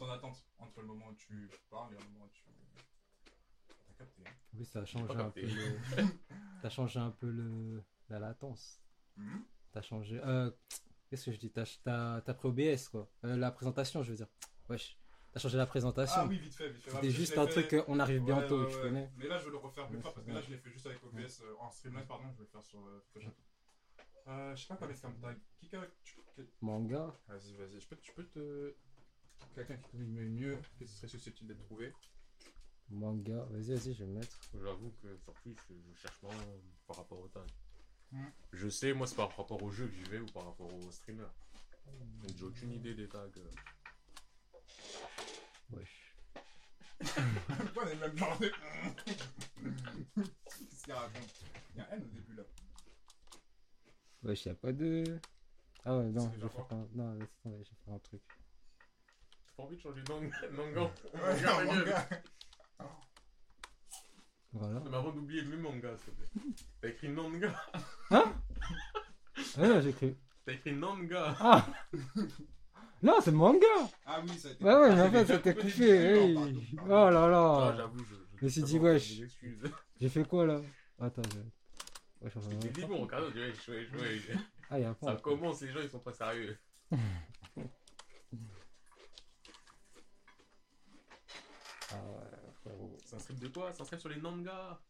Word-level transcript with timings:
temps 0.00 0.08
d'attente 0.12 0.44
entre 0.58 0.80
le 0.80 0.86
moment 0.86 1.08
où 1.08 1.14
tu 1.14 1.48
parles 1.70 1.94
et 1.94 1.98
le 1.98 2.04
moment 2.10 2.24
où 2.24 2.28
tu. 2.32 2.42
T'as 3.86 3.94
capté. 4.04 4.22
hein. 4.26 4.30
Oui, 4.54 4.64
ça 4.64 4.80
a 4.80 4.84
changé 4.84 5.14
un 5.14 5.30
peu 5.30 5.40
le... 5.42 5.78
T'as 6.62 6.70
changé 6.70 6.98
un 6.98 7.10
peu 7.10 7.30
le... 7.30 7.82
la 8.08 8.18
latence. 8.18 8.80
T'as 9.72 9.82
changé... 9.82 10.20
Euh... 10.24 10.50
Qu'est-ce 11.08 11.26
que 11.26 11.32
je 11.32 11.38
dis? 11.38 11.50
T'as 11.50 11.64
t'as- 11.84 12.22
t'as 12.24 12.34
pris 12.34 12.48
OBS, 12.48 12.88
quoi. 12.88 13.10
Euh, 13.24 13.36
la 13.36 13.50
présentation, 13.50 14.02
je 14.04 14.10
veux 14.12 14.16
dire. 14.16 14.28
Wesh. 14.68 14.96
T'as 15.32 15.40
changé 15.40 15.56
la 15.58 15.66
présentation. 15.66 16.20
Ah 16.22 16.26
oui, 16.26 16.38
vite 16.38 16.54
fait, 16.54 16.70
vite 16.70 16.82
fait. 16.82 16.90
Ouais, 16.90 16.96
C'était 16.96 17.06
parce 17.06 17.06
que 17.06 17.10
juste 17.10 17.38
un 17.38 17.46
fait- 17.46 17.52
truc, 17.52 17.72
euh, 17.74 17.84
on 17.88 17.98
arrive 17.98 18.20
Ouais, 18.20 18.26
bientôt, 18.26 18.62
ouais, 18.64 18.70
tu 18.70 18.76
ouais. 18.76 18.82
connais. 18.82 19.10
Mais 19.16 19.26
là, 19.26 19.38
je 19.38 19.44
vais 19.46 19.50
le 19.50 19.56
refaire 19.56 19.88
plus 19.88 19.98
tard 19.98 20.14
parce 20.14 20.24
que 20.26 20.30
là, 20.32 20.40
je 20.40 20.50
l'ai 20.50 20.58
fait 20.58 20.70
juste 20.70 20.86
avec 20.86 21.02
OBS 21.04 21.42
euh, 21.42 21.54
en 21.58 21.70
pardon. 22.06 22.24
Je 22.32 22.36
vais 22.38 22.44
le 22.44 22.46
faire 22.46 22.64
sur 22.64 22.78
euh, 22.86 23.00
Photoshop. 23.12 23.32
Euh, 24.28 24.54
je 24.56 24.62
sais 24.62 24.68
pas 24.68 24.76
quoi 24.76 24.86
mettre 24.86 25.02
comme 25.02 25.18
tag. 25.18 25.36
Tu- 26.04 26.16
Manga. 26.60 27.12
Vas-y, 27.28 27.54
vas-y. 27.56 27.80
Je 27.80 27.88
peux, 27.88 27.96
tu 27.96 28.12
peux 28.12 28.24
te. 28.26 28.74
Quelqu'un 29.54 29.76
qui 29.76 29.90
connaît 29.90 30.24
mieux, 30.24 30.58
que 30.78 30.86
ce 30.86 30.94
serait 30.94 31.08
susceptible 31.08 31.48
d'être 31.48 31.64
trouvé. 31.64 31.92
Manga. 32.90 33.44
Vas-y, 33.50 33.74
vas-y, 33.74 33.94
je 33.94 34.04
vais 34.04 34.06
le 34.06 34.18
mettre. 34.18 34.38
J'avoue 34.54 34.92
que 35.02 35.16
sur 35.18 35.32
Twitch, 35.34 35.58
je, 35.68 36.00
cherche 36.00 36.18
pas 36.20 36.28
par 36.86 36.96
rapport 36.96 37.20
au 37.20 37.28
tag. 37.28 37.48
Hmm. 38.12 38.26
Je 38.52 38.68
sais, 38.68 38.92
moi, 38.92 39.06
c'est 39.06 39.16
par 39.16 39.34
rapport 39.36 39.62
au 39.62 39.70
jeu 39.70 39.86
que 39.86 39.94
j'y 39.94 40.02
vais 40.04 40.18
ou 40.18 40.26
par 40.26 40.44
rapport 40.44 40.72
au 40.72 40.90
streamer. 40.90 41.26
Donc, 41.86 42.36
j'ai 42.36 42.44
aucune 42.44 42.72
idée 42.72 42.94
des 42.94 43.08
tags. 43.08 43.28
Wesh. 45.70 46.14
Pourquoi 47.00 47.84
on 47.84 47.88
est 47.88 47.94
le 47.94 48.00
même 48.00 48.18
genre 48.18 48.38
de. 48.38 48.52
Qu'est-ce 50.16 50.84
qu'il 50.84 50.92
raconte? 50.92 51.44
Il 51.74 51.78
y 51.78 51.80
a 51.80 51.90
un 51.90 51.96
N 51.96 52.02
au 52.02 52.08
début 52.08 52.34
là. 52.34 52.42
Wesh, 54.22 54.46
y'a 54.46 54.54
pas 54.54 54.72
de... 54.72 55.18
Ah 55.84 55.96
ouais, 55.96 56.10
non, 56.10 56.30
je 56.34 56.40
vais 56.40 56.48
faire 56.48 56.66
un... 56.72 56.88
Non, 56.94 57.14
laisse 57.14 57.38
tomber, 57.42 57.64
je 57.64 57.70
vais 57.70 57.76
faire 57.84 57.94
un 57.94 57.98
truc. 58.00 58.22
T'as 59.60 59.66
pas 59.66 59.66
envie 59.66 59.76
de 59.76 59.82
changer 59.82 60.02
de 60.02 60.56
Nangan 60.56 60.90
Ouais, 61.14 61.20
un 61.22 61.34
regarde. 61.34 61.64
manga. 61.66 62.08
Voilà. 64.52 64.80
Mais 64.90 64.96
avant 64.96 65.12
d'oublier 65.12 65.42
le 65.42 65.56
manga, 65.58 65.96
s'il 65.96 66.12
te 66.14 66.18
plaît. 66.22 66.42
T'as 66.80 66.88
écrit 66.88 67.08
Nanga. 67.10 67.54
Ah 69.56 69.66
non, 69.66 69.80
j'ai 69.80 69.92
cru... 69.92 70.16
T'as 70.44 70.52
écrit 70.52 70.72
Nanga. 70.74 71.34
Ah 71.40 71.66
Non, 73.02 73.18
c'est 73.22 73.30
le 73.30 73.36
manga 73.36 73.66
Ah 74.04 74.20
oui, 74.22 74.36
ça 74.38 74.48
a 74.48 74.50
été. 74.52 74.64
Ouais, 74.64 74.74
ouais, 74.74 74.94
mais 74.94 75.00
Ah, 75.00 75.06
en 75.06 75.10
fait, 75.10 75.26
c'est 75.26 75.32
ça 75.34 75.38
t'a 75.38 75.52
dit, 75.54 75.82
hey. 75.84 76.34
non, 76.34 76.52
Oh 76.82 76.86
pardon. 76.88 77.10
là 77.10 77.58
Ah, 77.66 77.70
là 77.70 77.76
j'avoue, 77.76 78.04
je. 78.04 78.14
je- 78.14 78.38
Je 78.42 78.46
suis 78.48 78.60
je- 78.60 78.66
dit, 78.66 78.72
je- 78.76 78.78
wesh. 78.78 79.14
je. 79.40 79.68
J'ai 80.00 80.08
fait 80.08 80.24
quoi, 80.28 80.46
là? 80.46 80.60
Attends, 81.00 81.22
je... 81.32 81.38
Va 81.38 82.28
J'ai 82.34 82.40
voir. 82.40 82.58
dit 82.72 82.84
bon, 82.84 83.02
regarde, 83.02 83.34
wesh, 83.34 83.68
wesh, 83.68 83.92
wesh. 83.92 84.36
Ah, 84.68 84.78
y'a 84.78 84.94
pas. 84.94 85.06
Ça 85.14 85.20
commence, 85.22 85.60
les 85.62 85.72
gens, 85.72 85.80
ils 85.80 85.90
sont 85.90 86.00
pas 86.00 86.12
sérieux. 86.12 86.58
Ah 91.92 91.96
ouais, 92.66 92.72
frérot. 93.10 93.16
C'est 93.16 93.16
un 93.16 93.18
strip 93.18 93.38
de 93.38 93.48
quoi 93.48 93.72
C'est 93.72 93.82
un 93.82 93.84
strip 93.84 94.00
sur 94.00 94.08
les 94.08 94.20
Nanga. 94.20 94.80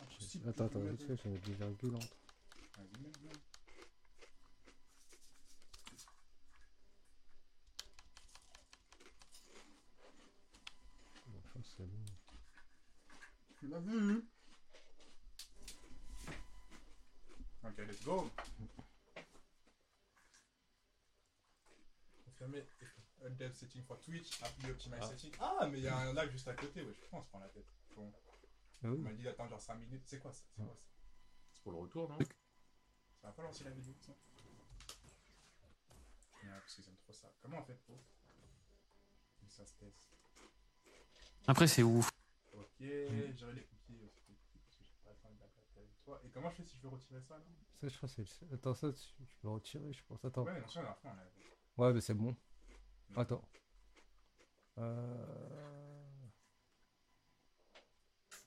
Impossible. 0.00 0.48
Attends, 0.48 0.66
attends, 0.66 0.80
vite 0.80 1.02
fait, 1.02 1.16
je 1.16 1.22
vais 1.22 1.30
mettre 1.30 1.46
des 1.46 1.54
virgules 1.54 1.96
entre. 1.96 2.16
C'est 11.76 11.86
bon. 11.86 12.04
Tu 13.58 13.66
l'as 13.66 13.80
vu 13.80 14.24
Ok, 17.76 17.86
let's 17.88 18.04
go. 18.04 18.30
Confirmer 22.24 22.62
uh, 23.24 23.28
dev 23.38 23.52
setting 23.54 23.82
for 23.82 23.96
Twitch, 24.00 24.38
apply 24.42 24.70
optimize 24.70 25.00
Ah. 25.02 25.08
setting. 25.08 25.32
Ah, 25.40 25.66
mais 25.70 25.78
il 25.78 25.84
y 25.84 25.88
a 25.88 25.96
un 25.98 26.12
live 26.14 26.30
juste 26.30 26.46
à 26.48 26.54
côté, 26.54 26.82
ouais, 26.82 26.94
je 26.94 27.00
pense, 27.10 27.26
prend 27.26 27.40
la 27.40 27.48
tête. 27.48 27.66
Bon, 27.96 28.12
Ah 28.84 28.88
m'a 28.88 29.12
dit 29.12 29.22
d'attendre 29.24 29.50
genre 29.50 29.60
5 29.60 29.74
minutes. 29.76 30.02
C'est 30.06 30.18
quoi 30.20 30.32
ça? 30.32 30.44
C'est 30.56 30.62
quoi 30.64 30.74
ça? 30.74 30.82
C'est 31.54 31.62
pour 31.62 31.72
le 31.72 31.78
retour, 31.78 32.08
non? 32.08 32.18
Ça 32.18 33.28
va 33.28 33.32
pas 33.32 33.42
lancer 33.42 33.64
la 33.64 33.70
vidéo, 33.70 33.94
ça? 34.02 34.12
Non, 36.44 36.50
parce 36.60 36.74
qu'ils 36.74 36.86
aiment 36.88 36.96
trop 36.98 37.12
ça. 37.12 37.32
Comment 37.40 37.58
on 37.58 37.64
fait 37.64 37.78
pour? 37.86 37.98
Ça 39.48 39.64
se 39.66 39.72
teste. 39.74 40.10
Après, 41.46 41.66
c'est 41.66 41.82
ouf. 41.82 42.10
Ok, 42.52 42.80
j'aurais 42.80 43.54
les 43.54 43.64
cookies 43.64 43.98
aussi, 44.04 44.26
les 44.28 44.36
cookies, 44.36 44.58
parce 44.58 44.76
que 44.76 44.84
j'ai 44.84 44.96
pas 45.04 45.10
le 45.10 45.16
temps 45.16 45.30
de 45.32 45.40
la 45.40 45.46
gratter 45.48 45.78
avec 45.80 45.90
toi. 45.90 45.93
Et 46.24 46.30
comment 46.30 46.50
je 46.50 46.56
fais 46.56 46.64
si 46.64 46.76
je 46.76 46.82
veux 46.82 46.88
retirer 46.88 47.20
ça 47.22 47.38
là? 47.38 47.44
Ça, 47.80 47.88
je 47.88 47.96
crois 47.96 48.08
que 48.08 48.14
c'est 48.24 48.42
le... 48.46 48.54
Attends, 48.54 48.74
ça, 48.74 48.92
tu, 48.92 49.24
tu 49.26 49.36
peux 49.38 49.48
retirer, 49.48 49.92
je 49.92 50.04
pense. 50.04 50.24
Attends. 50.24 50.44
Ouais, 50.44 50.52
mais 50.54 50.60
non, 50.60 50.68
ça, 50.68 50.98
Ouais, 51.76 52.00
c'est 52.00 52.14
bon. 52.14 52.36
Non. 53.10 53.20
Attends. 53.20 53.48
Euh... 54.78 55.24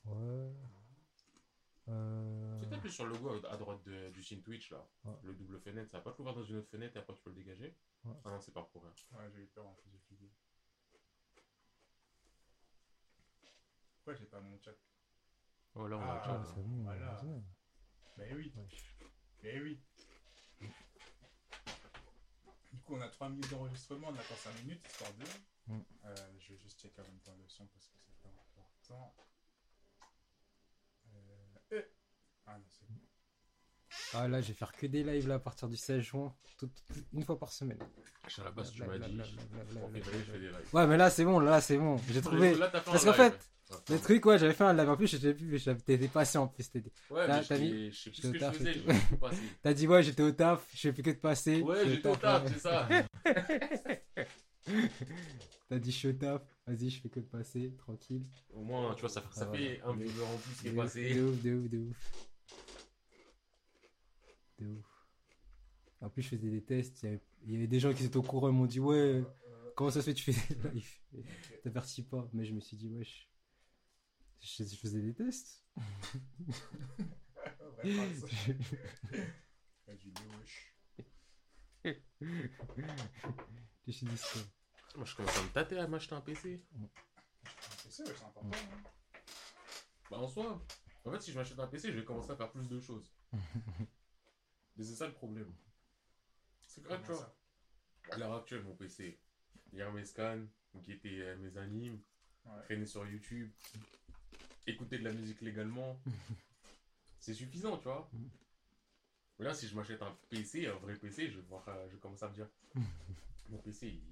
Ouais. 0.04 0.54
Euh... 1.88 2.60
Tu 2.60 2.68
t'appuies 2.68 2.92
sur 2.92 3.06
le 3.06 3.12
logo 3.14 3.46
à 3.46 3.56
droite 3.56 3.82
de- 3.84 4.10
du 4.10 4.22
signe 4.22 4.42
Twitch 4.42 4.70
là, 4.70 4.86
Ouais. 5.04 5.14
le 5.22 5.34
double 5.34 5.58
fenêtre, 5.60 5.90
ça 5.90 5.98
va 5.98 6.04
pas 6.04 6.12
t'ouvrir 6.12 6.34
dans 6.34 6.42
une 6.44 6.56
autre 6.56 6.68
fenêtre 6.70 6.96
et 6.96 6.98
après 6.98 7.14
tu 7.14 7.22
peux 7.22 7.30
le 7.30 7.36
dégager 7.36 7.76
Ouais. 8.04 8.14
Ah 8.24 8.30
non, 8.30 8.40
c'est 8.40 8.52
pas 8.52 8.62
pour 8.62 8.82
rien. 8.82 8.92
Ouais, 9.12 9.30
j'ai 9.34 9.42
eu 9.42 9.46
peur 9.48 9.66
en 9.66 9.74
plus 9.74 9.90
de 9.90 9.98
cliquer. 10.06 10.30
Pourquoi 13.96 14.14
j'ai 14.14 14.26
pas 14.26 14.40
mon 14.40 14.58
chat? 14.60 14.74
Oh 15.80 15.86
là, 15.86 15.96
on 15.96 16.00
a 16.00 16.04
Ah, 16.06 16.22
Ah, 16.24 16.28
là. 16.38 16.44
c'est 16.44 16.62
bon, 16.62 16.82
voilà. 16.82 17.20
Mais 18.16 18.32
oui, 18.34 18.52
Wesh. 18.56 18.96
mais 19.44 19.60
oui. 19.60 19.80
Du 22.72 22.80
coup, 22.80 22.94
on 22.96 23.00
a 23.00 23.08
3 23.08 23.28
minutes 23.28 23.48
d'enregistrement, 23.50 24.08
on 24.08 24.14
attend 24.14 24.34
5 24.34 24.54
minutes, 24.64 24.84
histoire 24.88 25.12
de. 25.14 25.24
Mm. 25.72 25.80
Euh, 26.04 26.16
je 26.40 26.52
vais 26.52 26.58
juste 26.58 26.80
checker 26.80 27.00
en 27.00 27.04
même 27.04 27.20
temps 27.20 27.36
le 27.36 27.46
son 27.48 27.66
parce 27.68 27.86
que 27.86 27.96
c'est 28.00 28.20
pas 28.22 28.28
important. 28.28 29.14
Euh... 31.14 31.58
eh. 31.70 31.84
Ah 32.46 32.58
non, 32.58 32.64
c'est 32.68 32.86
bon. 32.88 32.98
Ah 34.14 34.26
là, 34.28 34.40
je 34.40 34.48
vais 34.48 34.54
faire 34.54 34.72
que 34.72 34.86
des 34.86 35.02
lives 35.04 35.28
là 35.28 35.34
à 35.34 35.38
partir 35.38 35.68
du 35.68 35.76
16 35.76 36.00
juin, 36.00 36.34
tout- 36.56 36.66
tout- 36.66 36.94
une 37.12 37.24
fois 37.24 37.38
par 37.38 37.52
semaine. 37.52 37.78
À 38.38 38.44
la 38.44 38.50
base, 38.50 38.72
tu 38.72 38.82
m'as 38.82 38.98
dit, 38.98 38.98
blablabla, 38.98 39.80
en 39.84 39.88
février, 39.90 40.20
je 40.26 40.32
fais 40.32 40.38
des 40.38 40.46
lives. 40.48 40.68
Ouais, 40.72 40.86
mais 40.86 40.96
là 40.96 41.10
c'est 41.10 41.24
bon, 41.24 41.40
là 41.40 41.60
c'est 41.60 41.76
bon. 41.78 41.96
J'ai 42.10 42.20
trouvé. 42.22 42.54
Là, 42.54 42.70
fait 42.70 42.80
Parce 42.84 43.04
qu'en 43.04 43.12
fait. 43.12 43.38
Le 43.90 43.98
truc, 43.98 44.24
ouais, 44.24 44.38
j'avais 44.38 44.54
fait 44.54 44.64
un 44.64 44.72
live 44.72 44.88
en 44.88 44.96
plus, 44.96 45.12
mais 45.22 45.58
j'avais- 45.58 45.78
t'étais 45.80 46.08
passé 46.08 46.38
en 46.38 46.48
plus. 46.48 46.70
Ouais, 47.10 47.26
T'as- 47.26 47.42
mais 47.50 47.58
mis- 47.60 47.90
je 47.90 47.98
sais 47.98 48.10
plus 48.10 48.16
j'étais 48.16 48.22
ce 48.22 48.22
que 48.22 48.28
au 48.28 48.32
je 48.32 48.38
taf 48.38 48.56
faisais, 48.56 48.70
et 48.70 48.72
je 48.72 48.78
tout. 48.80 48.88
me 48.88 48.94
suis 48.94 49.16
passé. 49.16 49.36
T'as 49.62 49.74
dit, 49.74 49.86
ouais, 49.86 50.02
j'étais 50.02 50.22
au 50.22 50.32
taf, 50.32 50.66
je 50.74 50.90
fais 50.90 51.02
que 51.02 51.10
de 51.10 51.16
passer. 51.16 51.60
Ouais, 51.60 51.86
j'étais 51.86 52.08
au 52.08 52.16
taf, 52.16 52.46
c'est 52.50 52.60
ça. 52.60 52.88
T'as 55.68 55.78
dit, 55.78 55.90
je 55.92 55.96
suis 55.96 56.08
au 56.08 56.12
taf, 56.14 56.40
vas-y, 56.66 56.88
je 56.88 57.00
fais 57.02 57.08
que 57.10 57.20
de 57.20 57.26
passer, 57.26 57.74
tranquille. 57.76 58.24
Au 58.54 58.62
moins, 58.62 58.94
tu 58.94 59.02
vois, 59.02 59.10
ça, 59.10 59.22
ça 59.32 59.46
Ah, 59.52 59.54
fait 59.54 59.80
voilà. 59.82 59.92
un 59.92 60.02
viewer 60.02 60.24
en 60.24 60.36
plus 60.38 60.54
qui 60.62 60.68
est 60.68 60.72
passé. 60.72 61.14
de 61.14 61.22
ouf, 61.24 61.42
de 61.42 61.54
ouf, 61.54 61.68
de 61.70 61.78
ouf. 61.78 61.96
De 64.58 64.66
ouf. 64.66 64.84
En 66.00 66.10
plus, 66.10 66.22
je 66.22 66.28
faisais 66.30 66.50
des 66.50 66.62
tests, 66.62 67.02
il 67.02 67.06
y 67.06 67.08
avait, 67.08 67.20
il 67.44 67.52
y 67.52 67.56
avait 67.56 67.66
des 67.66 67.80
gens 67.80 67.92
qui 67.92 68.04
étaient 68.04 68.16
au 68.16 68.22
courant, 68.22 68.48
ils 68.48 68.54
m'ont 68.54 68.66
dit, 68.66 68.78
ouais, 68.80 69.22
comment 69.74 69.90
ça 69.90 70.00
se 70.00 70.06
fait 70.06 70.14
que 70.14 70.18
tu 70.20 70.32
fais 70.32 70.54
des 70.54 70.68
lives? 70.74 70.98
T'avertis 71.62 72.02
pas, 72.04 72.28
mais 72.32 72.44
je 72.44 72.54
me 72.54 72.60
suis 72.60 72.76
dit, 72.76 72.88
wesh, 72.88 73.28
je, 74.40 74.64
je 74.64 74.76
faisais 74.76 75.00
des 75.00 75.14
tests. 75.14 75.64
Je 77.84 77.88
me 83.86 83.92
suis 83.92 84.06
dit, 84.06 84.16
ça. 84.16 84.38
Moi, 84.96 85.04
je 85.04 85.14
commence 85.14 85.36
à 85.38 85.42
me 85.42 85.48
tâter 85.50 85.78
à 85.78 85.86
m'acheter 85.86 86.14
un 86.14 86.20
PC. 86.20 86.64
C'est 87.78 87.92
ça, 87.92 88.04
ouais, 88.04 88.12
c'est 88.16 88.24
important. 88.24 88.50
hein. 88.52 88.82
Bah, 90.10 90.18
en 90.18 90.26
soi, 90.28 90.64
en 91.04 91.10
fait, 91.12 91.20
si 91.22 91.32
je 91.32 91.38
m'achète 91.38 91.58
un 91.58 91.66
PC, 91.66 91.92
je 91.92 91.98
vais 91.98 92.04
commencer 92.04 92.30
à 92.30 92.36
faire 92.36 92.50
plus 92.50 92.68
de 92.68 92.80
choses. 92.80 93.12
Mais 94.78 94.84
c'est 94.84 94.94
ça 94.94 95.06
le 95.06 95.12
problème. 95.12 95.52
C'est 96.66 96.82
ah, 96.88 96.98
tu 96.98 97.12
vois, 97.12 97.36
à 98.12 98.16
l'heure 98.16 98.34
actuelle, 98.34 98.62
mon 98.62 98.76
PC, 98.76 99.18
lire 99.72 99.92
mes 99.92 100.04
scans, 100.04 100.44
guetter 100.76 101.22
euh, 101.22 101.36
mes 101.38 101.56
animes, 101.58 102.00
Ouais. 102.44 102.62
traîner 102.62 102.86
sur 102.86 103.06
YouTube, 103.06 103.50
écouter 104.66 104.98
de 104.98 105.04
la 105.04 105.12
musique 105.12 105.40
légalement, 105.42 106.00
c'est 107.20 107.34
suffisant, 107.34 107.76
tu 107.76 107.84
vois. 107.84 108.10
Là, 109.38 109.52
si 109.52 109.68
je 109.68 109.74
m'achète 109.76 110.00
un 110.00 110.16
PC, 110.30 110.66
un 110.66 110.76
vrai 110.76 110.94
PC, 110.94 111.30
je 111.30 111.36
vais, 111.40 111.46
voir, 111.46 111.68
euh, 111.68 111.86
je 111.88 111.94
vais 111.94 112.00
commencer 112.00 112.24
à 112.24 112.28
me 112.28 112.34
dire 112.34 112.48
mon 113.50 113.58
PC, 113.58 113.88
il, 113.88 114.02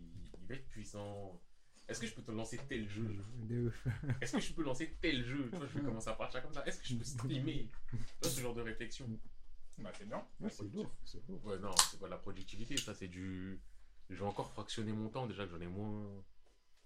il 0.42 0.46
va 0.48 0.54
être 0.56 0.68
puissant. 0.68 1.40
Est-ce 1.88 2.00
que 2.00 2.06
je 2.06 2.14
peux 2.14 2.22
te 2.22 2.32
lancer 2.32 2.58
tel 2.68 2.88
jeu? 2.88 3.24
Est-ce 4.20 4.32
que 4.32 4.40
je 4.40 4.52
peux 4.52 4.62
lancer 4.64 4.96
tel 5.00 5.24
jeu? 5.24 5.48
Tu 5.50 5.56
vois, 5.56 5.66
je 5.66 5.78
vais 5.78 5.84
commencer 5.84 6.10
à 6.10 6.14
partir 6.14 6.42
comme 6.42 6.52
ça. 6.52 6.66
Est-ce 6.66 6.80
que 6.80 6.86
je 6.88 6.96
peux 6.96 7.04
streamer? 7.04 7.70
Tu 7.90 7.96
vois, 8.20 8.30
ce 8.30 8.40
genre 8.40 8.54
de 8.54 8.62
réflexion. 8.62 9.08
Bah, 9.78 9.90
c'est 9.96 10.06
bien. 10.06 10.26
Ouais, 10.40 10.50
c'est 10.50 10.72
lourd, 10.72 10.90
c'est 11.04 11.26
lourd. 11.28 11.44
Ouais, 11.44 11.58
non, 11.58 11.74
c'est 11.90 12.00
pas 12.00 12.06
de 12.06 12.12
la 12.12 12.18
productivité, 12.18 12.76
ça, 12.76 12.94
c'est 12.94 13.08
du. 13.08 13.60
Je 14.08 14.14
vais 14.16 14.24
encore 14.24 14.50
fractionner 14.52 14.92
mon 14.92 15.08
temps, 15.08 15.26
déjà 15.26 15.44
que 15.44 15.50
j'en 15.50 15.60
ai 15.60 15.66
moins. 15.66 16.24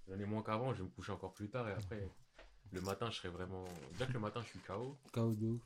J'en 0.09 0.19
ai 0.19 0.25
moins 0.25 0.43
qu'avant, 0.43 0.73
je 0.73 0.79
vais 0.79 0.89
me 0.89 0.95
coucher 0.95 1.13
encore 1.13 1.35
plus 1.35 1.51
tard 1.51 1.69
et 1.69 1.73
après. 1.73 2.09
Le 2.73 2.81
matin, 2.83 3.11
je 3.11 3.17
serais 3.17 3.31
vraiment. 3.31 3.65
Déjà 3.93 4.07
que 4.07 4.13
le 4.13 4.21
matin, 4.21 4.43
je 4.43 4.49
suis 4.49 4.61
KO. 4.61 4.97
KO 5.13 5.35
de 5.35 5.47
ouf. 5.47 5.63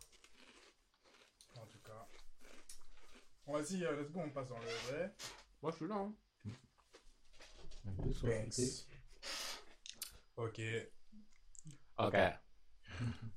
En 1.57 1.67
tout 1.67 1.79
cas. 1.85 2.09
Bon, 3.47 3.53
vas-y, 3.53 3.85
euh, 3.85 4.01
let's 4.01 4.11
go, 4.11 4.21
on 4.25 4.31
passe 4.31 4.49
dans 4.49 4.59
le 4.59 4.65
vrai. 4.65 5.15
Moi, 5.61 5.71
je 5.73 5.77
suis 5.77 5.87
là. 5.87 5.97
Hein. 5.97 6.15
Banks. 7.85 8.61
Ok. 10.37 10.61
Ok. 11.99 12.15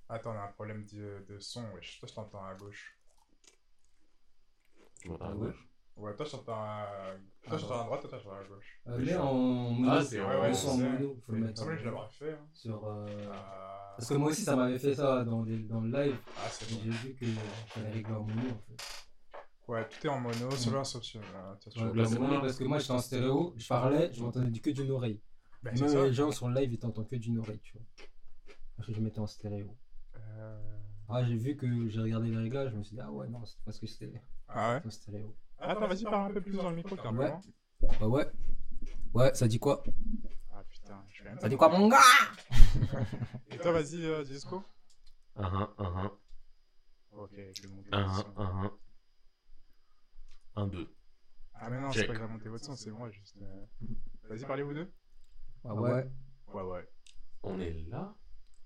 Attends, 0.08 0.32
on 0.32 0.38
a 0.38 0.44
un 0.44 0.52
problème 0.54 0.86
de, 0.86 1.26
de 1.28 1.40
son, 1.40 1.70
wesh. 1.72 2.00
Toi, 2.00 2.08
je 2.08 2.14
t'entends 2.14 2.46
à 2.46 2.56
gauche. 2.56 2.97
Tu 5.08 5.12
m'entends 5.14 5.26
à 5.26 5.30
Ah 5.32 5.36
ouais? 5.36 5.48
gauche 5.48 5.70
Ouais, 5.96 6.16
toi, 6.16 6.26
je 6.26 6.32
t'entends 6.32 6.54
à... 6.54 6.88
Toi, 7.48 7.58
je 7.58 7.62
t'entends 7.64 7.82
à 7.82 7.86
droite, 7.86 8.02
toi, 8.02 8.18
je 8.20 8.24
t'entends 8.24 8.36
à 8.36 8.44
gauche. 8.44 8.82
Euh, 8.88 8.98
mais 9.00 9.16
en 9.16 9.34
mono. 9.34 9.90
Ah, 9.92 10.04
c'est 10.04 10.20
Ouais, 10.20 10.26
en- 10.26 10.42
ouais, 10.42 10.66
en 10.68 10.78
mono, 10.78 11.18
faut 11.26 11.32
le 11.32 11.40
mettre. 11.40 11.66
que 11.66 11.76
je 11.78 11.86
l'avais 11.86 11.98
fait. 12.12 12.34
Hein. 12.34 12.48
Sur. 12.54 12.86
euh, 12.88 13.06
Euh, 13.08 13.32
Parce 13.98 14.10
que 14.10 14.14
moi 14.16 14.30
aussi, 14.30 14.42
ça 14.44 14.56
m'avait 14.56 14.78
fait 14.78 14.94
ça 14.94 15.24
dans, 15.24 15.44
les- 15.44 15.64
dans 15.64 15.82
le 15.82 15.90
live. 15.90 16.18
Ah, 16.38 16.42
c'est 16.52 16.72
bon. 16.72 16.82
J'ai 16.84 16.90
vu 16.92 17.16
que 17.16 17.26
j'avais 17.74 17.90
réglé 17.92 18.14
en 18.14 18.22
mono 18.24 18.42
en 18.52 18.60
fait. 18.68 18.84
Ouais, 19.68 19.88
tout 19.90 20.06
est 20.06 20.10
en 20.10 20.20
mono, 20.20 20.52
sauf 20.52 21.04
sur... 21.04 21.20
Ouais, 21.22 21.94
là, 21.96 22.06
c'est 22.06 22.20
mono, 22.20 22.36
bon. 22.36 22.42
parce 22.42 22.58
que 22.58 22.64
moi 22.66 22.78
j'étais 22.80 22.92
en 22.92 23.00
stéréo, 23.00 23.54
je 23.58 23.68
parlais, 23.68 24.14
je 24.14 24.22
m'entendais 24.24 24.52
du 24.52 24.62
que 24.62 24.70
d'une 24.70 24.92
oreille. 24.92 25.20
Ben, 25.64 25.74
Et 25.74 25.78
c'est 25.78 25.84
même 25.86 25.94
ça. 25.94 26.04
les 26.04 26.14
gens 26.14 26.32
sur 26.32 26.48
le 26.48 26.54
live 26.62 26.74
ils 26.74 26.80
t'entendent 26.80 27.08
que 27.10 27.16
d'une 27.16 27.40
oreille, 27.40 27.60
tu 27.64 27.74
vois. 27.74 27.86
Parce 28.76 28.88
que 28.88 28.94
je 28.94 29.02
mettais 29.02 29.20
en 29.20 29.26
stéréo. 29.28 29.76
Euh, 30.16 30.77
Ah, 31.10 31.24
j'ai 31.24 31.36
vu 31.38 31.56
que 31.56 31.88
j'ai 31.88 32.02
regardé 32.02 32.30
les 32.30 32.38
réglages, 32.38 32.72
je 32.72 32.78
me 32.78 32.84
suis 32.84 32.96
dit, 32.96 33.02
ah 33.02 33.12
ouais, 33.12 33.28
non, 33.30 33.46
c'est 33.46 33.58
parce 33.64 33.80
que 33.80 33.88
c'était 33.88 34.22
Ah 34.50 34.82
ouais 34.84 34.92
stéréo. 34.92 35.36
Attends, 35.58 35.88
vas-y, 35.88 36.04
parle 36.04 36.32
un 36.32 36.34
peu 36.34 36.42
plus 36.42 36.58
dans 36.58 36.70
le 36.70 36.76
micro, 36.76 36.96
peu 36.96 37.08
Ouais. 37.10 37.34
Bah 38.00 38.08
ouais. 38.08 38.28
Ouais, 39.14 39.34
ça 39.34 39.48
dit 39.48 39.60
quoi? 39.60 39.84
Ah 40.52 40.64
putain, 40.68 41.04
je 41.12 41.24
vais 41.24 41.30
même 41.30 41.40
Ça 41.40 41.48
dit 41.50 41.56
quoi, 41.56 41.70
mon 41.70 41.88
gars? 41.88 41.98
Et 43.52 43.58
toi, 43.58 43.72
vas-y, 43.72 44.06
euh, 44.06 44.24
Disco 44.24 44.64
Un, 45.36 45.46
un, 45.46 45.74
un, 45.78 46.06
un. 46.06 46.18
Ok, 47.12 47.32
je 47.36 47.62
vais 47.62 47.68
monter 47.70 47.90
Un, 47.94 48.02
le 48.02 48.06
un, 48.06 48.14
son. 48.14 48.80
un, 50.56 50.68
deux. 50.68 50.94
Ah, 51.54 51.70
mais 51.70 51.80
non, 51.80 51.92
c'est 51.92 52.06
pas 52.06 52.14
que 52.14 52.20
j'ai 52.20 52.28
monté 52.28 52.50
votre 52.50 52.66
son, 52.66 52.76
c'est 52.76 52.92
moi, 52.92 53.10
juste... 53.10 53.38
euh, 53.42 53.66
Vas-y, 54.30 54.46
parlez 54.46 54.64
vous 54.64 54.74
deux 54.74 54.92
Ah 55.64 55.74
ouais. 55.74 56.06
Ouais, 56.54 56.64
ouais. 56.64 56.88
On 57.44 57.60
est 57.60 57.74
là, 57.88 58.16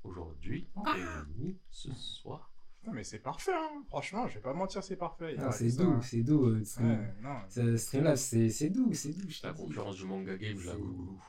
aujourd'hui, 0.04 0.68
réunis 0.86 1.58
ce 1.70 1.94
soir. 1.94 2.52
Non, 2.86 2.94
mais 2.94 3.04
c'est 3.04 3.20
parfait, 3.20 3.54
hein. 3.54 3.84
Franchement, 3.90 4.28
je 4.28 4.36
vais 4.36 4.40
pas 4.42 4.54
mentir, 4.54 4.84
c'est 4.84 4.96
parfait. 4.96 5.34
Il 5.36 5.40
y 5.40 5.44
a 5.44 5.50
Ah, 5.50 5.52
c'est 5.52 5.70
doux, 5.78 5.92
hein. 5.92 6.00
c'est 6.02 6.24
doux. 6.24 6.48
euh, 6.48 6.64
stream- 6.64 6.90
Ouais, 6.90 7.14
non. 7.22 7.36
Ce 7.48 7.78
stream-là, 7.78 8.16
c'est 8.16 8.50
c'est 8.50 8.70
doux, 8.72 8.92
c'est 8.94 9.12
doux, 9.14 9.28
La 9.44 9.54
concurrence 9.54 9.96
du 9.98 10.06
manga 10.06 10.36
game, 10.36 10.58
je 10.58 10.66
la 10.66 10.74
C'est- 10.74 10.80
goûte. 10.80 11.20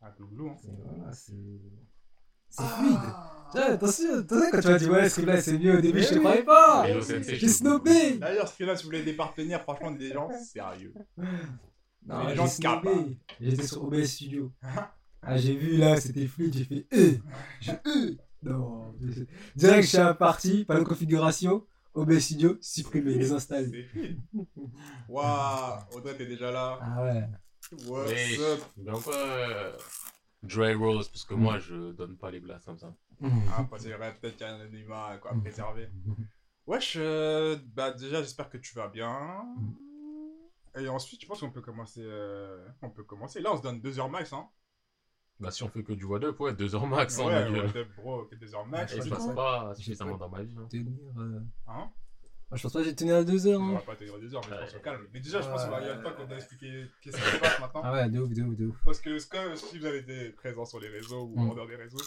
Ah, 0.00 0.14
glouglou, 0.16 0.50
hein. 0.50 0.56
C'est- 0.62 0.70
Voilà, 0.96 1.12
c'est. 1.12 1.32
C'est 2.52 2.64
fluide. 2.64 2.98
Tiens, 3.52 3.72
attention, 3.74 4.14
attention, 4.18 4.50
quand 4.52 4.60
tu 4.60 4.68
m'as 4.68 4.78
dit, 4.78 4.90
ouais, 4.90 5.04
ce 5.04 5.10
stream-là, 5.10 5.40
c'est 5.40 5.58
mieux 5.58 5.78
au 5.78 5.80
début, 5.80 5.98
Mais 5.98 6.02
je 6.04 6.08
te 6.10 6.14
oui. 6.14 6.20
croyais 6.20 6.42
pas. 6.44 6.86
J'ai 7.22 7.48
snobé. 7.48 8.18
D'ailleurs, 8.18 8.48
ce 8.48 8.62
là 8.64 8.76
si 8.76 8.82
vous 8.84 8.88
voulez 8.90 9.02
des 9.04 9.12
partenaires, 9.14 9.62
franchement, 9.62 9.90
des 9.90 10.12
gens 10.12 10.28
sérieux. 10.52 10.94
Non, 12.06 12.22
les 12.24 12.30
j'ai 12.30 12.36
gens 12.36 12.46
snobé. 12.46 13.18
J'étais 13.40 13.66
sur 13.66 13.84
OBS 13.84 14.04
Studio. 14.06 14.52
Ah, 15.22 15.36
j'ai 15.36 15.54
vu 15.54 15.76
là, 15.76 16.00
c'était 16.00 16.26
fluide, 16.26 16.54
j'ai 16.54 16.64
fait 16.64 16.86
euh, 16.94 17.12
j'ai 17.60 17.72
euh. 17.86 18.14
Non, 18.42 18.94
direct, 19.54 19.82
je 19.82 19.88
suis 19.98 20.14
parti, 20.18 20.64
pas 20.64 20.78
de 20.78 20.84
configuration, 20.84 21.66
OBS 21.94 22.20
Studio, 22.20 22.56
supprimer, 22.62 23.22
fluide. 23.22 24.18
Waouh, 25.08 25.78
Audrey, 25.92 26.16
t'es 26.16 26.26
déjà 26.26 26.50
là. 26.50 26.78
Ah 26.80 27.02
ouais. 27.02 27.28
What's 27.86 28.38
up? 28.40 28.60
Pas. 29.04 29.10
euh, 29.14 29.72
Dry 30.42 30.72
Rose, 30.74 31.08
parce 31.08 31.24
que 31.24 31.34
moi, 31.34 31.58
je 31.58 31.92
donne 31.92 32.16
pas 32.16 32.30
les 32.30 32.40
blasts 32.40 32.64
comme 32.64 32.78
ça. 32.78 32.94
Ah, 33.22 33.68
c'est 33.78 33.92
vrai, 33.92 34.14
peut-être 34.18 34.36
qu'il 34.38 34.46
y 34.46 34.48
a 34.50 34.54
un 34.54 34.60
anonymat 34.60 35.18
quoi, 35.20 35.32
à 35.32 35.34
préserver. 35.34 35.90
Wesh, 36.66 36.94
euh, 36.98 37.58
bah 37.74 37.90
déjà, 37.92 38.22
j'espère 38.22 38.48
que 38.48 38.56
tu 38.56 38.74
vas 38.74 38.88
bien. 38.88 39.44
Et 40.78 40.88
ensuite, 40.88 41.20
je 41.20 41.26
pense 41.26 41.40
qu'on 41.40 41.50
peut 41.50 41.60
commencer. 41.60 42.00
euh, 42.02 42.66
On 42.80 42.88
peut 42.90 43.02
commencer. 43.04 43.40
Là, 43.40 43.52
on 43.52 43.56
se 43.58 43.62
donne 43.62 43.80
2 43.80 43.98
heures 43.98 44.08
max, 44.08 44.32
hein. 44.32 44.48
Bah, 45.40 45.50
si 45.50 45.62
on 45.62 45.68
fait 45.70 45.82
que 45.82 45.94
du 45.94 46.04
What 46.04 46.22
Up, 46.22 46.38
ouais, 46.40 46.52
2 46.52 46.74
heures 46.74 46.86
max, 46.86 47.18
hein, 47.18 47.24
ouais, 47.26 47.32
gueule. 47.50 47.66
what 47.66 47.76
up, 47.78 47.88
bro, 47.96 48.28
2 48.38 48.54
heures 48.54 48.66
max. 48.66 48.92
Ouais, 48.92 48.98
Et 48.98 49.00
je 49.00 49.04
je 49.06 49.10
pense 49.14 49.26
passe 49.26 49.34
pas. 49.34 49.64
pas 49.68 49.74
suffisamment 49.74 50.16
dans 50.18 50.28
ma 50.28 50.42
vie. 50.42 50.54
hein. 50.58 50.66
Tenir. 50.70 50.92
euh, 51.18 51.40
Hein 51.66 51.90
Moi, 52.50 52.56
je 52.56 52.62
pense 52.62 52.72
pas 52.74 52.80
que 52.80 52.84
j'ai 52.84 52.94
tenu 52.94 53.12
à 53.12 53.24
deux 53.24 53.46
heures. 53.46 53.60
On 53.60 53.70
Hein. 53.70 53.74
va 53.74 53.80
pas 53.80 53.96
te 53.96 54.04
dire 54.04 54.18
2 54.18 54.34
heures, 54.34 54.42
mais 54.50 54.56
on 54.62 54.66
se 54.68 54.74
Ouais. 54.76 54.82
calme. 54.82 55.06
Mais 55.14 55.20
déjà, 55.20 55.40
je 55.40 55.48
pense 55.48 55.62
Ouais. 55.64 55.76
qu'il 55.78 55.86
y 55.86 55.90
a 55.90 55.94
le 55.94 56.02
temps 56.02 56.12
qu'on 56.12 56.26
doit 56.26 56.36
expliquer 56.36 56.86
qu'est-ce 57.00 57.16
qui 57.16 57.22
se 57.22 57.36
passe 57.40 57.58
maintenant. 57.60 57.80
Ah 57.84 57.92
ouais, 57.92 58.08
de 58.10 58.18
ouf, 58.20 58.30
de 58.34 58.42
ouf, 58.42 58.56
de 58.56 58.66
ouf. 58.66 58.76
Parce 58.84 59.00
que 59.00 59.28
comme 59.30 59.56
si 59.56 59.78
vous 59.78 59.86
avez 59.86 59.98
été 59.98 60.30
présent 60.30 60.64
sur 60.66 60.78
les 60.80 60.88
réseaux 60.88 61.22
ou 61.34 61.40
Mm. 61.40 61.50
en 61.50 61.54
dehors 61.54 61.68
des 61.68 61.76
réseaux. 61.76 61.98